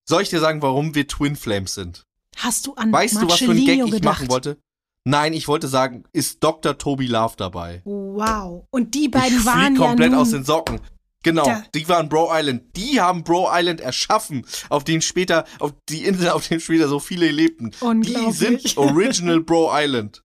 soll 0.06 0.20
ich 0.20 0.28
dir 0.28 0.40
sagen, 0.40 0.60
warum 0.60 0.94
wir 0.94 1.08
Twin 1.08 1.36
Flames 1.36 1.72
sind? 1.72 2.02
Hast 2.36 2.66
du 2.66 2.74
an 2.74 2.92
Weißt 2.92 3.14
du, 3.14 3.26
was 3.26 3.38
für 3.38 3.44
ein 3.46 3.56
Marcellino 3.56 3.84
Gag 3.86 3.86
ich 3.86 3.92
gedacht? 3.92 4.18
machen 4.20 4.28
wollte? 4.28 4.58
Nein, 5.04 5.32
ich 5.32 5.48
wollte 5.48 5.68
sagen, 5.68 6.04
ist 6.12 6.44
Dr. 6.44 6.76
Toby 6.76 7.06
Love 7.06 7.32
dabei? 7.38 7.80
Wow. 7.86 8.66
Und 8.70 8.94
die 8.94 9.08
beiden 9.08 9.38
ich 9.38 9.46
waren 9.46 9.74
ja 9.74 9.86
komplett 9.86 10.10
nun, 10.10 10.20
aus 10.20 10.32
den 10.32 10.44
Socken. 10.44 10.82
Genau, 11.22 11.46
Da- 11.46 11.64
die 11.74 11.88
waren 11.88 12.10
Bro 12.10 12.28
Island. 12.30 12.76
Die 12.76 13.00
haben 13.00 13.24
Bro 13.24 13.48
Island 13.50 13.80
erschaffen, 13.80 14.44
auf 14.68 14.84
den 14.84 15.00
später, 15.00 15.46
auf 15.60 15.72
die 15.88 16.04
Insel, 16.04 16.28
auf 16.28 16.46
dem 16.46 16.60
später 16.60 16.88
so 16.88 17.00
viele 17.00 17.30
lebten. 17.30 17.70
Die 18.02 18.32
sind 18.32 18.76
Original 18.76 19.40
Bro 19.40 19.70
Island. 19.72 20.20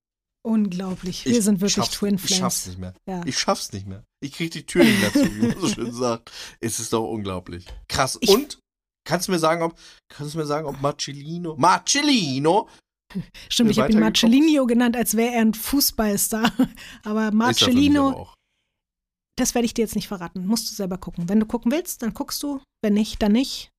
Unglaublich. 0.45 1.25
Wir 1.25 1.37
Ich 1.37 1.43
sind 1.43 1.61
wirklich 1.61 1.89
Twin 1.89 2.15
Ich 2.15 2.21
schaff's 2.35 2.63
Flames. 2.63 2.67
nicht 2.67 2.79
mehr. 2.79 2.93
Ja. 3.07 3.21
Ich 3.25 3.37
schaff's 3.39 3.71
nicht 3.73 3.87
mehr. 3.87 4.03
Ich 4.21 4.33
krieg 4.33 4.51
die 4.51 4.65
Tür 4.65 4.83
nicht 4.83 5.03
dazu, 5.03 5.19
wie 5.35 5.47
man 5.47 5.59
so 5.59 5.67
schön 5.69 5.91
sagt. 5.93 6.31
Es 6.59 6.79
ist 6.79 6.93
doch 6.93 7.07
unglaublich. 7.09 7.65
Krass. 7.87 8.17
Ich- 8.21 8.29
Und 8.29 8.59
kannst 9.07 9.27
du 9.27 9.31
mir 9.31 9.39
sagen, 9.39 9.61
ob 9.63 9.77
kannst 10.09 10.33
du 10.33 10.37
mir 10.39 10.45
sagen, 10.45 10.67
ob 10.67 10.79
Marcellino 10.81 11.55
Marcellino 11.57 12.67
Stimmt, 13.49 13.69
ich 13.71 13.79
habe 13.79 13.91
ihn? 13.91 13.99
Marcellino 13.99 14.65
genannt, 14.65 14.95
als 14.97 15.15
wäre 15.15 15.33
er 15.35 15.41
ein 15.41 15.53
Fußballstar. 15.53 16.51
Aber 17.03 17.25
er 17.25 17.31
Marcellino, 17.33 18.33
das 19.37 19.53
werde 19.55 19.65
ich 19.65 19.73
dir 19.73 19.83
jetzt 19.83 19.95
nicht 19.95 20.07
verraten. 20.07 20.45
Musst 20.47 20.69
du 20.71 20.75
selber 20.75 20.97
gucken. 20.97 21.29
Wenn 21.29 21.39
du 21.39 21.45
gucken 21.45 21.71
willst, 21.71 22.01
dann 22.01 22.13
guckst 22.13 22.41
du. 22.43 22.59
Wenn 22.81 22.93
nicht, 22.95 23.21
dann 23.21 23.31
nicht. 23.33 23.69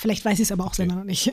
Vielleicht 0.00 0.24
weiß 0.24 0.38
ich 0.38 0.44
es 0.44 0.52
aber 0.52 0.64
auch 0.64 0.68
Okay. 0.68 0.76
selber 0.76 0.94
noch 0.96 1.04
nicht. 1.04 1.32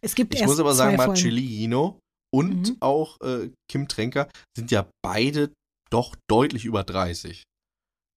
Es 0.00 0.14
gibt 0.14 0.34
Ich 0.34 0.40
erst 0.40 0.50
muss 0.50 0.60
aber 0.60 0.74
sagen. 0.74 0.96
Marcellino 0.96 1.98
und 2.34 2.70
Mhm. 2.70 2.76
auch 2.80 3.20
äh, 3.20 3.50
Kim 3.70 3.88
Tränker 3.88 4.28
sind 4.56 4.70
ja 4.70 4.88
beide 5.04 5.52
doch 5.90 6.16
deutlich 6.30 6.64
über 6.64 6.84
30. 6.84 7.42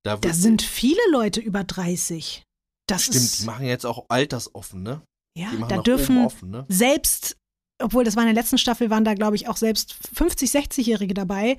Da, 0.06 0.18
Da 0.18 0.34
sind 0.34 0.61
viele 0.61 1.02
Leute 1.11 1.42
über 1.42 1.64
30. 1.64 2.44
Das 2.88 3.03
Stimmt, 3.03 3.16
ist, 3.18 3.40
die 3.42 3.45
machen 3.45 3.66
jetzt 3.66 3.85
auch 3.85 4.06
altersoffen, 4.10 4.84
ne? 4.84 5.02
ja, 5.38 5.50
da 5.68 5.80
dürfen 5.80 6.19
offen, 6.24 6.52
ne? 6.52 6.66
selbst, 6.69 7.35
obwohl 7.82 8.03
das 8.06 8.16
war 8.16 8.24
in 8.24 8.27
der 8.34 8.42
letzten 8.42 8.58
Staffel, 8.60 8.90
waren 8.90 9.03
da, 9.03 9.16
glaube 9.16 9.35
ich, 9.35 9.50
auch 9.50 9.58
selbst 9.58 9.95
50-, 10.16 10.50
60-Jährige 10.52 11.14
dabei. 11.14 11.58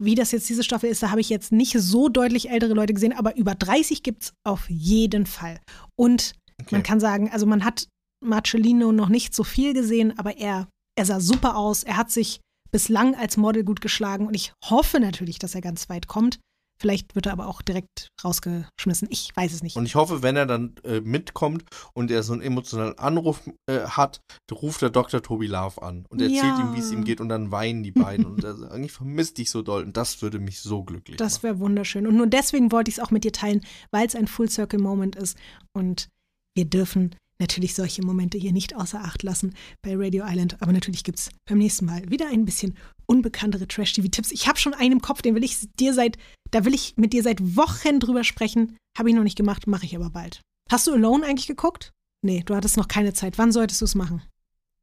Wie 0.00 0.14
das 0.14 0.30
jetzt 0.30 0.48
diese 0.48 0.62
Staffel 0.62 0.88
ist, 0.88 1.02
da 1.02 1.10
habe 1.10 1.20
ich 1.20 1.28
jetzt 1.28 1.50
nicht 1.52 1.72
so 1.78 2.08
deutlich 2.08 2.48
ältere 2.48 2.72
Leute 2.72 2.94
gesehen, 2.94 3.12
aber 3.12 3.36
über 3.36 3.54
30 3.56 4.02
gibt 4.02 4.22
es 4.22 4.32
auf 4.46 4.70
jeden 4.70 5.26
Fall. 5.26 5.60
Und 5.98 6.32
Okay. 6.60 6.74
man 6.74 6.82
kann 6.82 6.98
sagen, 7.00 7.30
also 7.30 7.46
man 7.46 7.64
hat 7.64 7.86
Marcellino 8.24 8.90
noch 8.92 9.08
nicht 9.08 9.32
so 9.34 9.44
viel 9.44 9.74
gesehen, 9.74 10.18
aber 10.18 10.38
er, 10.38 10.68
er 10.98 11.04
sah 11.06 11.20
super 11.20 11.56
aus. 11.56 11.84
Er 11.84 11.96
hat 11.96 12.10
sich 12.10 12.40
bislang 12.70 13.14
als 13.14 13.36
Model 13.36 13.64
gut 13.64 13.80
geschlagen 13.80 14.26
und 14.26 14.34
ich 14.34 14.52
hoffe 14.64 15.00
natürlich, 15.00 15.38
dass 15.38 15.54
er 15.54 15.60
ganz 15.62 15.88
weit 15.88 16.06
kommt. 16.08 16.38
Vielleicht 16.80 17.16
wird 17.16 17.26
er 17.26 17.32
aber 17.32 17.48
auch 17.48 17.60
direkt 17.60 18.06
rausgeschmissen. 18.22 19.08
Ich 19.10 19.30
weiß 19.34 19.52
es 19.52 19.62
nicht. 19.64 19.74
Und 19.76 19.84
ich 19.86 19.96
hoffe, 19.96 20.22
wenn 20.22 20.36
er 20.36 20.46
dann 20.46 20.76
äh, 20.84 21.00
mitkommt 21.00 21.64
und 21.92 22.08
er 22.12 22.22
so 22.22 22.32
einen 22.34 22.42
emotionalen 22.42 22.96
Anruf 22.98 23.40
äh, 23.68 23.80
hat, 23.80 24.20
ruft 24.52 24.82
er 24.82 24.90
Dr. 24.90 25.20
Tobi 25.20 25.48
Love 25.48 25.82
an 25.82 26.04
und 26.08 26.20
erzählt 26.22 26.56
Ja. 26.56 26.60
ihm, 26.60 26.74
wie 26.74 26.78
es 26.78 26.92
ihm 26.92 27.02
geht 27.02 27.20
und 27.20 27.30
dann 27.30 27.50
weinen 27.50 27.82
die 27.82 27.90
beiden 27.90 28.26
und 28.26 28.44
er 28.44 28.54
sagt, 28.54 28.70
eigentlich 28.70 28.92
vermisst 28.92 29.38
dich 29.38 29.50
so 29.50 29.62
doll 29.62 29.82
und 29.82 29.96
das 29.96 30.22
würde 30.22 30.38
mich 30.38 30.60
so 30.60 30.84
glücklich 30.84 31.16
Das 31.16 31.34
machen. 31.38 31.42
wäre 31.44 31.58
wunderschön. 31.58 32.06
Und 32.06 32.16
nur 32.16 32.28
deswegen 32.28 32.70
wollte 32.70 32.90
ich 32.90 32.98
es 32.98 33.02
auch 33.04 33.10
mit 33.10 33.24
dir 33.24 33.32
teilen, 33.32 33.60
weil 33.90 34.06
es 34.06 34.14
ein 34.14 34.28
Full 34.28 34.48
Circle 34.48 34.78
Moment 34.78 35.16
ist. 35.16 35.36
Und 35.72 36.08
wir 36.54 36.66
dürfen 36.66 37.16
natürlich 37.38 37.74
solche 37.74 38.02
Momente 38.02 38.38
hier 38.38 38.52
nicht 38.52 38.74
außer 38.74 39.00
Acht 39.00 39.22
lassen 39.22 39.54
bei 39.82 39.94
Radio 39.96 40.24
Island. 40.26 40.60
Aber 40.60 40.72
natürlich 40.72 41.04
gibt 41.04 41.18
es 41.18 41.30
beim 41.48 41.58
nächsten 41.58 41.86
Mal 41.86 42.10
wieder 42.10 42.28
ein 42.28 42.44
bisschen 42.44 42.76
unbekanntere 43.06 43.66
Trash-TV-Tipps. 43.66 44.32
Ich 44.32 44.48
habe 44.48 44.58
schon 44.58 44.74
einen 44.74 44.92
im 44.92 45.00
Kopf, 45.00 45.22
den 45.22 45.34
will 45.34 45.44
ich 45.44 45.56
dir 45.78 45.94
seit, 45.94 46.18
da 46.50 46.64
will 46.64 46.74
ich 46.74 46.96
mit 46.96 47.12
dir 47.12 47.22
seit 47.22 47.56
Wochen 47.56 48.00
drüber 48.00 48.24
sprechen. 48.24 48.76
Habe 48.96 49.10
ich 49.10 49.14
noch 49.14 49.22
nicht 49.22 49.38
gemacht, 49.38 49.66
mache 49.66 49.86
ich 49.86 49.96
aber 49.96 50.10
bald. 50.10 50.40
Hast 50.70 50.86
du 50.86 50.92
Alone 50.92 51.24
eigentlich 51.26 51.46
geguckt? 51.46 51.92
Nee, 52.22 52.42
du 52.44 52.54
hattest 52.54 52.76
noch 52.76 52.88
keine 52.88 53.14
Zeit. 53.14 53.38
Wann 53.38 53.52
solltest 53.52 53.80
du 53.80 53.84
es 53.84 53.94
machen? 53.94 54.22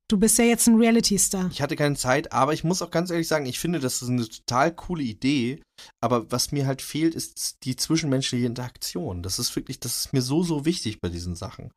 Du 0.07 0.19
bist 0.19 0.37
ja 0.37 0.45
jetzt 0.45 0.67
ein 0.67 0.75
Reality-Star. 0.75 1.49
Ich 1.51 1.63
hatte 1.63 1.75
keine 1.75 1.95
Zeit, 1.95 2.31
aber 2.31 2.53
ich 2.53 2.63
muss 2.63 2.83
auch 2.83 2.91
ganz 2.91 3.09
ehrlich 3.09 3.27
sagen, 3.27 3.47
ich 3.47 3.59
finde, 3.59 3.79
das 3.79 4.03
ist 4.03 4.09
eine 4.09 4.27
total 4.27 4.73
coole 4.73 5.03
Idee. 5.03 5.61
Aber 5.99 6.31
was 6.31 6.51
mir 6.51 6.67
halt 6.67 6.83
fehlt, 6.83 7.15
ist 7.15 7.63
die 7.63 7.75
zwischenmenschliche 7.75 8.45
Interaktion. 8.45 9.23
Das 9.23 9.39
ist 9.39 9.55
wirklich, 9.55 9.79
das 9.79 9.97
ist 9.97 10.13
mir 10.13 10.21
so, 10.21 10.43
so 10.43 10.63
wichtig 10.63 11.01
bei 11.01 11.09
diesen 11.09 11.35
Sachen. 11.35 11.71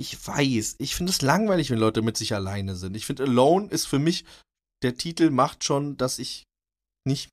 Ich 0.00 0.26
weiß, 0.26 0.76
ich 0.78 0.94
finde 0.94 1.10
es 1.10 1.22
langweilig, 1.22 1.70
wenn 1.70 1.78
Leute 1.78 2.02
mit 2.02 2.16
sich 2.16 2.34
alleine 2.34 2.74
sind. 2.76 2.96
Ich 2.96 3.06
finde, 3.06 3.24
Alone 3.24 3.68
ist 3.68 3.86
für 3.86 3.98
mich, 3.98 4.24
der 4.82 4.96
Titel 4.96 5.30
macht 5.30 5.64
schon, 5.64 5.96
dass 5.96 6.18
ich 6.18 6.44
nicht 7.04 7.30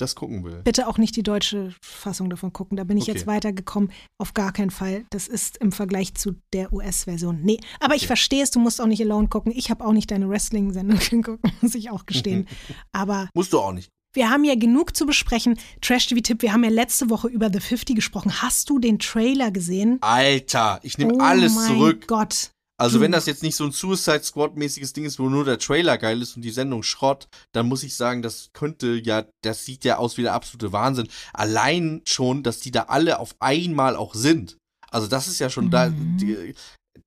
das 0.00 0.16
gucken 0.16 0.42
will. 0.42 0.62
Bitte 0.64 0.88
auch 0.88 0.98
nicht 0.98 1.14
die 1.14 1.22
deutsche 1.22 1.72
Fassung 1.80 2.28
davon 2.28 2.52
gucken. 2.52 2.76
Da 2.76 2.82
bin 2.82 2.96
ich 2.96 3.04
Okay. 3.04 3.12
jetzt 3.12 3.26
weitergekommen. 3.28 3.92
Auf 4.20 4.34
gar 4.34 4.52
keinen 4.52 4.70
Fall. 4.72 5.04
Das 5.10 5.28
ist 5.28 5.58
im 5.58 5.70
Vergleich 5.70 6.14
zu 6.14 6.34
der 6.52 6.72
US-Version. 6.72 7.40
Nee, 7.42 7.60
aber 7.78 7.94
ich 7.94 8.02
Okay. 8.02 8.06
verstehe 8.08 8.42
es. 8.42 8.50
Du 8.50 8.58
musst 8.58 8.80
auch 8.80 8.86
nicht 8.86 9.00
Alone 9.00 9.28
gucken. 9.28 9.52
Ich 9.54 9.70
habe 9.70 9.84
auch 9.84 9.92
nicht 9.92 10.10
deine 10.10 10.28
Wrestling-Sendung 10.28 10.98
geguckt, 11.10 11.44
muss 11.62 11.74
ich 11.76 11.90
auch 11.90 12.04
gestehen. 12.06 12.48
aber 12.92 13.30
Musst 13.34 13.52
du 13.52 13.60
auch 13.60 13.72
nicht. 13.72 13.90
Wir 14.16 14.30
haben 14.30 14.44
ja 14.44 14.54
genug 14.54 14.96
zu 14.96 15.06
besprechen. 15.06 15.58
Trash-TV-Tipp, 15.82 16.42
wir 16.42 16.52
haben 16.52 16.64
ja 16.64 16.70
letzte 16.70 17.10
Woche 17.10 17.28
über 17.28 17.50
The 17.52 17.60
50 17.60 17.94
gesprochen. 17.94 18.42
Hast 18.42 18.70
du 18.70 18.78
den 18.78 18.98
Trailer 18.98 19.50
gesehen? 19.50 19.98
Alter, 20.00 20.80
ich 20.82 20.98
nehme 20.98 21.14
oh 21.14 21.20
alles 21.20 21.54
mein 21.54 21.66
zurück. 21.66 22.06
Gott. 22.08 22.50
Also 22.78 23.00
wenn 23.00 23.12
das 23.12 23.24
jetzt 23.24 23.42
nicht 23.42 23.56
so 23.56 23.64
ein 23.64 23.72
Suicide 23.72 24.22
Squad-mäßiges 24.22 24.92
Ding 24.92 25.06
ist, 25.06 25.18
wo 25.18 25.30
nur 25.30 25.46
der 25.46 25.58
Trailer 25.58 25.96
geil 25.96 26.20
ist 26.20 26.36
und 26.36 26.42
die 26.42 26.50
Sendung 26.50 26.82
Schrott, 26.82 27.26
dann 27.52 27.68
muss 27.68 27.82
ich 27.82 27.94
sagen, 27.94 28.20
das 28.20 28.50
könnte 28.52 29.00
ja, 29.02 29.24
das 29.42 29.64
sieht 29.64 29.84
ja 29.84 29.96
aus 29.96 30.18
wie 30.18 30.22
der 30.22 30.34
absolute 30.34 30.72
Wahnsinn. 30.72 31.08
Allein 31.32 32.02
schon, 32.04 32.42
dass 32.42 32.60
die 32.60 32.70
da 32.72 32.82
alle 32.88 33.18
auf 33.18 33.34
einmal 33.40 33.96
auch 33.96 34.14
sind. 34.14 34.58
Also 34.90 35.06
das 35.06 35.26
ist 35.26 35.38
ja 35.38 35.48
schon 35.48 35.70
da, 35.70 35.88
Mhm. 35.88 36.18
die, 36.18 36.54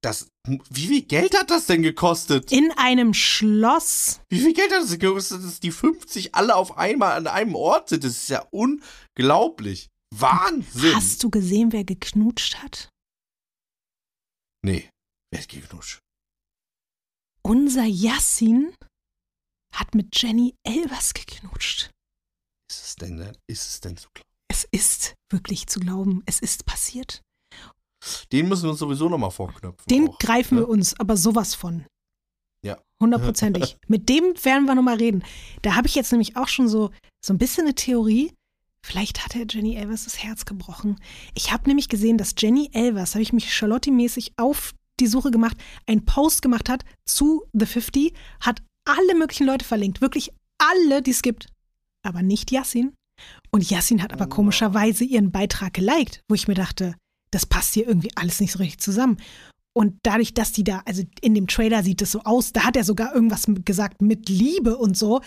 das, 0.02 0.30
wie 0.70 0.88
viel 0.88 1.02
Geld 1.04 1.38
hat 1.38 1.50
das 1.52 1.66
denn 1.66 1.82
gekostet? 1.82 2.52
In 2.52 2.72
einem 2.78 3.14
Schloss. 3.14 4.22
Wie 4.30 4.40
viel 4.40 4.54
Geld 4.54 4.72
hat 4.72 4.84
das 4.84 4.98
gekostet, 4.98 5.44
dass 5.44 5.60
die 5.60 5.72
50 5.72 6.36
alle 6.36 6.56
auf 6.56 6.78
einmal 6.78 7.14
an 7.14 7.28
einem 7.28 7.56
Ort 7.56 7.90
sind? 7.90 8.04
Das 8.04 8.12
ist 8.12 8.30
ja 8.30 8.48
unglaublich. 8.52 9.90
Wahnsinn. 10.16 10.96
Hast 10.96 11.24
du 11.24 11.30
gesehen, 11.30 11.72
wer 11.72 11.84
geknutscht 11.84 12.56
hat? 12.58 12.90
Nee, 14.66 14.90
wer 15.32 15.42
hat 15.42 15.50
geknutscht? 15.50 16.00
Unser 17.42 17.86
Yassin 17.86 18.74
hat 19.74 19.96
mit 19.96 20.20
Jenny 20.22 20.56
Elvers 20.64 21.14
geknutscht. 21.14 21.92
Ist 22.70 22.84
es 22.84 22.96
denn, 22.96 23.38
ist 23.48 23.68
es 23.68 23.80
denn 23.82 23.98
so 23.98 24.08
klar? 24.14 24.26
Es 24.52 24.68
ist 24.72 25.16
wirklich 25.32 25.68
zu 25.68 25.80
glauben, 25.80 26.24
es 26.26 26.40
ist 26.40 26.66
passiert. 26.66 27.22
Den 28.32 28.48
müssen 28.48 28.64
wir 28.64 28.70
uns 28.72 28.80
sowieso 28.80 29.10
nochmal 29.10 29.32
vorknöpfen. 29.32 29.86
Den 29.90 30.10
auch, 30.10 30.20
greifen 30.20 30.56
ne? 30.56 30.62
wir 30.62 30.70
uns 30.70 31.00
aber 31.00 31.18
sowas 31.18 31.56
von. 31.56 31.86
Ja. 32.64 32.78
Hundertprozentig. 33.02 33.78
Mit 33.88 34.10
dem 34.10 34.34
werden 34.44 34.66
wir 34.66 34.76
nochmal 34.76 34.98
reden. 34.98 35.24
Da 35.62 35.76
habe 35.76 35.88
ich 35.88 35.96
jetzt 35.96 36.12
nämlich 36.12 36.36
auch 36.38 36.48
schon 36.48 36.68
so, 36.68 36.92
so 37.24 37.34
ein 37.34 37.38
bisschen 37.38 37.66
eine 37.66 37.76
Theorie. 37.76 38.34
Vielleicht 38.86 39.26
hat 39.26 39.36
er 39.36 39.46
Jenny 39.50 39.76
Elvers 39.76 40.06
das 40.06 40.24
Herz 40.24 40.46
gebrochen. 40.46 41.00
Ich 41.36 41.52
habe 41.52 41.68
nämlich 41.68 41.90
gesehen, 41.90 42.18
dass 42.18 42.34
Jenny 42.38 42.70
Elvers, 42.74 43.14
habe 43.16 43.22
ich 43.24 43.34
mich 43.34 43.54
Charlotte-mäßig 43.54 44.34
auf 44.38 44.74
die 45.00 45.08
Suche 45.08 45.32
gemacht, 45.32 45.58
einen 45.86 46.06
Post 46.06 46.42
gemacht 46.42 46.70
hat 46.70 46.84
zu 47.06 47.44
The 47.54 47.66
50, 47.66 48.14
hat 48.42 48.62
alle 48.86 49.16
möglichen 49.16 49.46
Leute 49.48 49.66
verlinkt. 49.66 50.02
Wirklich 50.02 50.32
alle, 50.58 51.02
die 51.02 51.12
es 51.12 51.22
gibt. 51.22 51.48
Aber 52.04 52.22
nicht 52.22 52.52
Yassin. 52.52 52.94
Und 53.52 53.70
Yassin 53.70 54.02
hat 54.02 54.14
aber 54.14 54.26
Oh. 54.26 54.30
komischerweise 54.30 55.04
ihren 55.04 55.32
Beitrag 55.32 55.74
geliked, 55.74 56.22
wo 56.30 56.36
ich 56.36 56.48
mir 56.48 56.54
dachte, 56.54 56.96
das 57.32 57.46
passt 57.46 57.74
hier 57.74 57.88
irgendwie 57.88 58.12
alles 58.16 58.40
nicht 58.40 58.52
so 58.52 58.60
richtig 58.60 58.80
zusammen. 58.80 59.18
Und 59.74 60.00
dadurch, 60.04 60.34
dass 60.34 60.52
die 60.52 60.64
da, 60.64 60.82
also 60.86 61.04
in 61.22 61.36
dem 61.36 61.48
Trailer 61.48 61.84
sieht 61.84 62.02
es 62.02 62.12
so 62.12 62.22
aus, 62.24 62.52
da 62.52 62.64
hat 62.66 62.76
er 62.76 62.84
sogar 62.84 63.14
irgendwas 63.14 63.46
gesagt 63.66 64.02
mit 64.02 64.28
Liebe 64.28 64.78
und 64.78 64.98
so. 64.98 65.22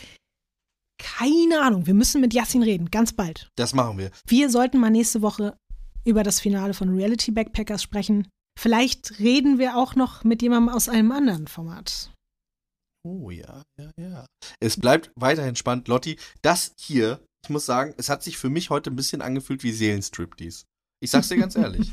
Keine 0.99 1.63
Ahnung, 1.63 1.87
wir 1.87 1.95
müssen 1.95 2.21
mit 2.21 2.35
Yassin 2.35 2.63
reden, 2.63 2.91
ganz 2.91 3.13
bald. 3.13 3.49
Das 3.57 3.75
machen 3.75 3.99
wir. 3.99 4.11
Wir 4.27 4.51
sollten 4.51 4.79
mal 4.79 4.91
nächste 4.91 5.23
Woche 5.23 5.57
über 6.05 6.23
das 6.23 6.41
Finale 6.41 6.75
von 6.75 6.95
Reality 6.95 7.31
Backpackers 7.31 7.83
sprechen. 7.83 8.29
Vielleicht 8.59 9.19
reden 9.19 9.59
wir 9.59 9.77
auch 9.77 9.95
noch 9.95 10.25
mit 10.25 10.43
jemandem 10.43 10.75
aus 10.75 10.89
einem 10.89 11.13
anderen 11.13 11.47
Format. 11.47 12.13
Oh 13.05 13.31
ja, 13.31 13.63
ja, 13.81 13.91
ja. 13.99 14.27
Es 14.61 14.79
bleibt 14.79 15.11
weiterhin 15.17 15.57
spannend. 15.57 15.89
Lotti, 15.89 16.19
das 16.43 16.75
hier, 16.79 17.25
ich 17.45 17.51
muss 17.51 17.67
sagen, 17.67 17.95
es 17.97 18.09
hat 18.09 18.23
sich 18.23 18.39
für 18.39 18.51
mich 18.51 18.71
heute 18.71 18.91
ein 18.91 18.97
bisschen 18.97 19.23
angefühlt 19.23 19.65
wie 19.65 19.73
Seelenstriptease. 19.73 20.65
Ich 21.03 21.11
sag's 21.11 21.29
dir 21.29 21.37
ganz 21.37 21.57
ehrlich. 21.57 21.91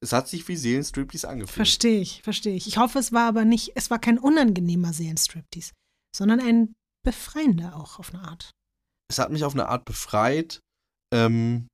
Es 0.00 0.12
hat 0.12 0.28
sich 0.28 0.46
wie 0.46 0.56
Seelenstriptease 0.56 1.28
angefühlt. 1.28 1.56
Verstehe 1.56 2.00
ich, 2.00 2.22
verstehe 2.22 2.54
ich. 2.54 2.68
Ich 2.68 2.78
hoffe, 2.78 3.00
es 3.00 3.12
war 3.12 3.26
aber 3.26 3.44
nicht, 3.44 3.72
es 3.74 3.90
war 3.90 3.98
kein 3.98 4.16
unangenehmer 4.18 4.92
Seelenstriptease, 4.92 5.72
sondern 6.14 6.38
ein 6.38 6.72
befreiender 7.04 7.74
auch 7.74 7.98
auf 7.98 8.14
eine 8.14 8.22
Art. 8.22 8.52
es 9.10 9.18
hat 9.18 9.32
mich 9.32 9.42
auf 9.42 9.54
eine 9.54 9.66
Art 9.66 9.84
befreit. 9.84 10.60
Ähm, 11.12 11.66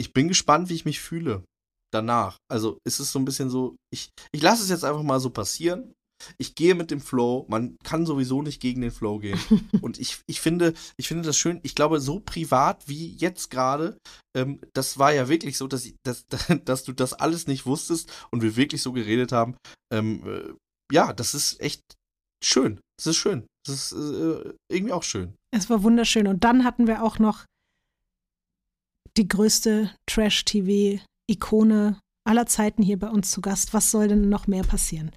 ich 0.00 0.12
bin 0.12 0.28
gespannt, 0.28 0.68
wie 0.68 0.74
ich 0.74 0.84
mich 0.84 1.00
fühle 1.00 1.44
danach. 1.92 2.36
Also 2.48 2.78
ist 2.86 3.00
es 3.00 3.10
so 3.10 3.18
ein 3.18 3.24
bisschen 3.24 3.50
so, 3.50 3.74
ich, 3.92 4.10
ich 4.32 4.40
lasse 4.40 4.62
es 4.62 4.68
jetzt 4.68 4.84
einfach 4.84 5.02
mal 5.02 5.18
so 5.18 5.30
passieren. 5.30 5.92
Ich 6.38 6.54
gehe 6.54 6.74
mit 6.74 6.90
dem 6.90 7.00
Flow. 7.00 7.46
Man 7.48 7.76
kann 7.84 8.06
sowieso 8.06 8.42
nicht 8.42 8.60
gegen 8.60 8.80
den 8.80 8.90
Flow 8.90 9.18
gehen. 9.18 9.38
Und 9.82 9.98
ich, 9.98 10.20
ich 10.26 10.40
finde, 10.40 10.74
ich 10.96 11.08
finde 11.08 11.24
das 11.24 11.36
schön. 11.36 11.60
Ich 11.62 11.74
glaube, 11.74 12.00
so 12.00 12.20
privat 12.20 12.88
wie 12.88 13.14
jetzt 13.16 13.50
gerade, 13.50 13.98
ähm, 14.36 14.60
das 14.72 14.98
war 14.98 15.12
ja 15.12 15.28
wirklich 15.28 15.56
so, 15.56 15.66
dass, 15.66 15.84
ich, 15.84 15.96
dass, 16.04 16.26
dass 16.64 16.84
du 16.84 16.92
das 16.92 17.12
alles 17.12 17.46
nicht 17.46 17.66
wusstest 17.66 18.10
und 18.30 18.42
wir 18.42 18.56
wirklich 18.56 18.82
so 18.82 18.92
geredet 18.92 19.32
haben. 19.32 19.56
Ähm, 19.92 20.26
äh, 20.26 20.52
ja, 20.92 21.12
das 21.12 21.34
ist 21.34 21.60
echt 21.60 21.82
schön. 22.42 22.80
Das 22.96 23.06
ist 23.06 23.16
schön. 23.16 23.46
Das 23.66 23.92
ist 23.92 23.92
äh, 23.92 24.52
irgendwie 24.70 24.92
auch 24.92 25.02
schön. 25.02 25.34
Es 25.50 25.70
war 25.70 25.82
wunderschön. 25.82 26.26
Und 26.26 26.44
dann 26.44 26.64
hatten 26.64 26.86
wir 26.86 27.02
auch 27.02 27.18
noch 27.18 27.44
die 29.16 29.28
größte 29.28 29.94
Trash-TV-Ikone 30.06 32.00
aller 32.26 32.46
Zeiten 32.46 32.82
hier 32.82 32.98
bei 32.98 33.08
uns 33.08 33.30
zu 33.30 33.40
Gast. 33.40 33.74
Was 33.74 33.90
soll 33.90 34.08
denn 34.08 34.28
noch 34.28 34.46
mehr 34.46 34.64
passieren? 34.64 35.12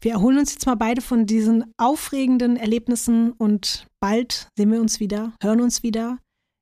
Wir 0.00 0.12
erholen 0.12 0.38
uns 0.38 0.52
jetzt 0.52 0.66
mal 0.66 0.76
beide 0.76 1.00
von 1.02 1.26
diesen 1.26 1.72
aufregenden 1.76 2.56
Erlebnissen 2.56 3.32
und 3.32 3.86
bald 4.00 4.48
sehen 4.56 4.70
wir 4.70 4.80
uns 4.80 5.00
wieder, 5.00 5.32
hören 5.42 5.60
uns 5.60 5.82
wieder. 5.82 6.18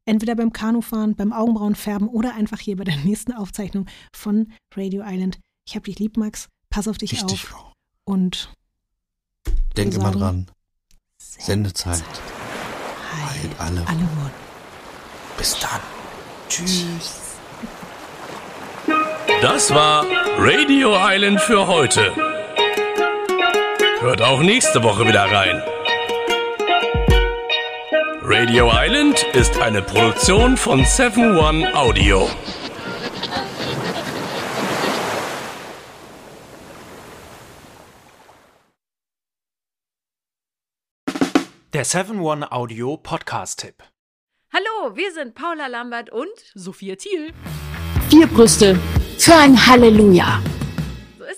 Entweder 0.09 0.37
beim 0.37 0.53
Kanufahren, 0.53 1.17
beim 1.17 1.33
Augenbrauenfärben 1.33 2.09
oder 2.09 2.35
einfach 2.35 2.61
hier 2.61 2.77
bei 2.77 2.85
der 2.85 2.97
nächsten 3.05 3.33
Aufzeichnung 3.33 3.87
von 4.15 4.53
Radio 4.75 5.03
Island. 5.05 5.39
Ich 5.69 5.77
hab 5.77 5.85
dich 5.85 5.99
lieb, 5.99 6.17
Max. 6.17 6.49
Pass 6.71 6.89
auf 6.89 6.97
dich 6.97 7.13
Richtig. 7.13 7.53
auf. 7.53 7.73
Und 8.05 8.53
Denk 9.77 9.95
immer 9.95 10.13
dran. 10.13 10.47
Sendezeit. 11.19 12.03
halt 12.03 13.35
Heilt 13.35 13.61
alle. 13.61 13.81
alle 13.87 14.01
Wunden. 14.01 14.31
Bis 15.37 15.59
dann. 15.59 15.81
Tschüss. 16.49 17.37
Das 19.43 19.75
war 19.75 20.07
Radio 20.39 20.95
Island 20.97 21.41
für 21.41 21.67
heute. 21.67 22.13
Hört 24.07 24.23
auch 24.23 24.41
nächste 24.41 24.85
Woche 24.85 25.05
wieder 25.09 25.25
rein. 25.25 25.61
Radio 28.23 28.71
Island 28.73 29.25
ist 29.35 29.61
eine 29.61 29.83
Produktion 29.83 30.57
von 30.57 30.85
7 30.85 31.37
One 31.37 31.75
Audio. 31.75 32.31
Der 41.73 41.85
7-One 41.85 42.53
Audio 42.53 42.99
Podcast-Tipp. 42.99 43.83
Hallo, 44.53 44.95
wir 44.95 45.13
sind 45.13 45.35
Paula 45.35 45.67
Lambert 45.67 46.11
und 46.11 46.31
Sophia 46.55 46.95
Thiel. 46.95 47.33
Vier 48.09 48.29
Brüste 48.29 48.79
für 49.19 49.35
ein 49.35 49.67
Halleluja. 49.67 50.41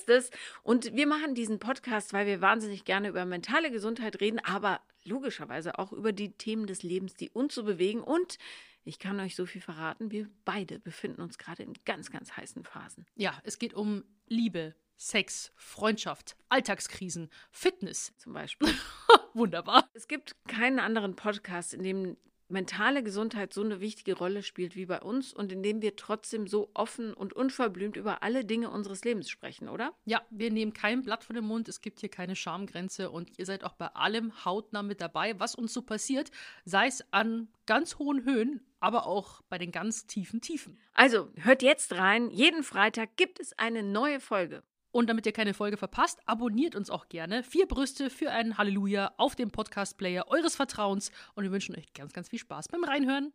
So 0.09 0.15
ist 0.15 0.25
es. 0.25 0.31
Und 0.63 0.97
wir 0.97 1.07
machen 1.07 1.35
diesen 1.35 1.59
Podcast, 1.59 2.13
weil 2.13 2.27
wir 2.27 2.41
wahnsinnig 2.41 2.85
gerne 2.85 3.09
über 3.09 3.25
mentale 3.25 3.71
Gesundheit 3.71 4.21
reden, 4.21 4.41
aber 4.41 4.81
logischerweise 5.05 5.79
auch 5.79 5.93
über 5.93 6.13
die 6.13 6.33
Themen 6.33 6.67
des 6.67 6.83
Lebens, 6.83 7.15
die 7.15 7.31
uns 7.31 7.55
so 7.55 7.65
bewegen. 7.65 8.03
Und 8.03 8.39
ich 8.85 8.99
kann 8.99 9.21
euch 9.21 9.37
so 9.37 9.47
viel 9.47 9.61
verraten, 9.61 10.11
wir 10.11 10.29
beide 10.45 10.79
befinden 10.79 11.23
uns 11.23 11.39
gerade 11.39 11.63
in 11.63 11.75
ganz, 11.85 12.11
ganz 12.11 12.37
heißen 12.37 12.65
Phasen. 12.65 13.07
Ja, 13.15 13.41
es 13.45 13.59
geht 13.59 13.75
um 13.75 14.05
Liebe, 14.27 14.75
Sex, 14.97 15.53
Freundschaft, 15.55 16.37
Alltagskrisen, 16.49 17.31
Fitness. 17.51 18.13
Zum 18.17 18.33
Beispiel. 18.33 18.69
Wunderbar. 19.35 19.89
Es 19.95 20.09
gibt 20.09 20.35
keinen 20.49 20.81
anderen 20.81 21.15
Podcast, 21.15 21.73
in 21.73 21.83
dem 21.83 22.17
mentale 22.49 23.03
Gesundheit 23.03 23.53
so 23.53 23.63
eine 23.63 23.81
wichtige 23.81 24.17
Rolle 24.17 24.43
spielt 24.43 24.77
wie 24.77 24.87
bei 24.87 25.01
uns 25.01 25.33
und 25.33 25.53
in 25.53 25.63
dem 25.63 25.83
wir 25.83 25.97
trotzdem 25.97 26.47
so 26.47 26.71
offen 26.75 27.13
und 27.15 27.33
unverblümt 27.33 27.97
über 27.97 28.23
alle 28.23 28.45
Dinge 28.45 28.71
unseres 28.71 29.05
Lebens 29.05 29.29
sprechen, 29.31 29.69
oder? 29.69 29.95
Ja, 30.05 30.23
wir 30.31 30.51
nehmen 30.51 30.73
kein 30.73 31.03
Blatt 31.03 31.25
vor 31.25 31.35
den 31.35 31.45
Mund, 31.45 31.69
es 31.69 31.81
gibt 31.81 32.01
hier 32.01 32.09
keine 32.09 32.37
Schamgrenze 32.37 33.11
und 33.11 33.39
ihr 33.39 33.47
seid 33.47 33.65
auch 33.65 33.75
bei 33.75 33.89
allem 33.89 34.45
hautnah 34.45 34.83
mit 34.83 35.01
dabei, 35.01 35.39
was 35.39 35.55
uns 35.55 35.73
so 35.73 35.83
passiert, 35.83 36.31
sei 36.65 36.87
es 36.87 37.05
an 37.13 37.49
ganz 37.67 37.99
hohen 37.99 38.25
Höhen, 38.25 38.61
aber 38.81 39.07
auch 39.07 39.43
bei 39.49 39.59
den 39.59 39.73
ganz 39.73 40.07
tiefen 40.07 40.41
Tiefen. 40.41 40.79
Also, 40.95 41.31
hört 41.37 41.63
jetzt 41.63 41.93
rein, 41.95 42.31
jeden 42.31 42.63
Freitag 42.63 43.17
gibt 43.17 43.41
es 43.41 43.53
eine 43.59 43.83
neue 43.83 44.21
Folge. 44.21 44.63
Und 44.91 45.09
damit 45.09 45.27
ihr 45.27 45.33
keine 45.33 45.55
Folge 45.55 45.77
verpasst, 45.77 46.21
abonniert 46.27 46.75
uns 46.75 46.91
auch 46.91 47.09
gerne. 47.09 47.43
Vier 47.43 47.67
Brüste 47.67 48.11
für 48.11 48.31
ein 48.31 48.57
Halleluja 48.57 49.13
auf 49.17 49.35
dem 49.35 49.51
Podcast-Player 49.51 50.29
eures 50.29 50.57
Vertrauens. 50.57 51.11
Und 51.35 51.45
wir 51.45 51.53
wünschen 51.53 51.77
euch 51.77 51.93
ganz, 51.93 52.13
ganz 52.13 52.29
viel 52.29 52.39
Spaß 52.39 52.69
beim 52.69 52.85
Reinhören. 52.85 53.33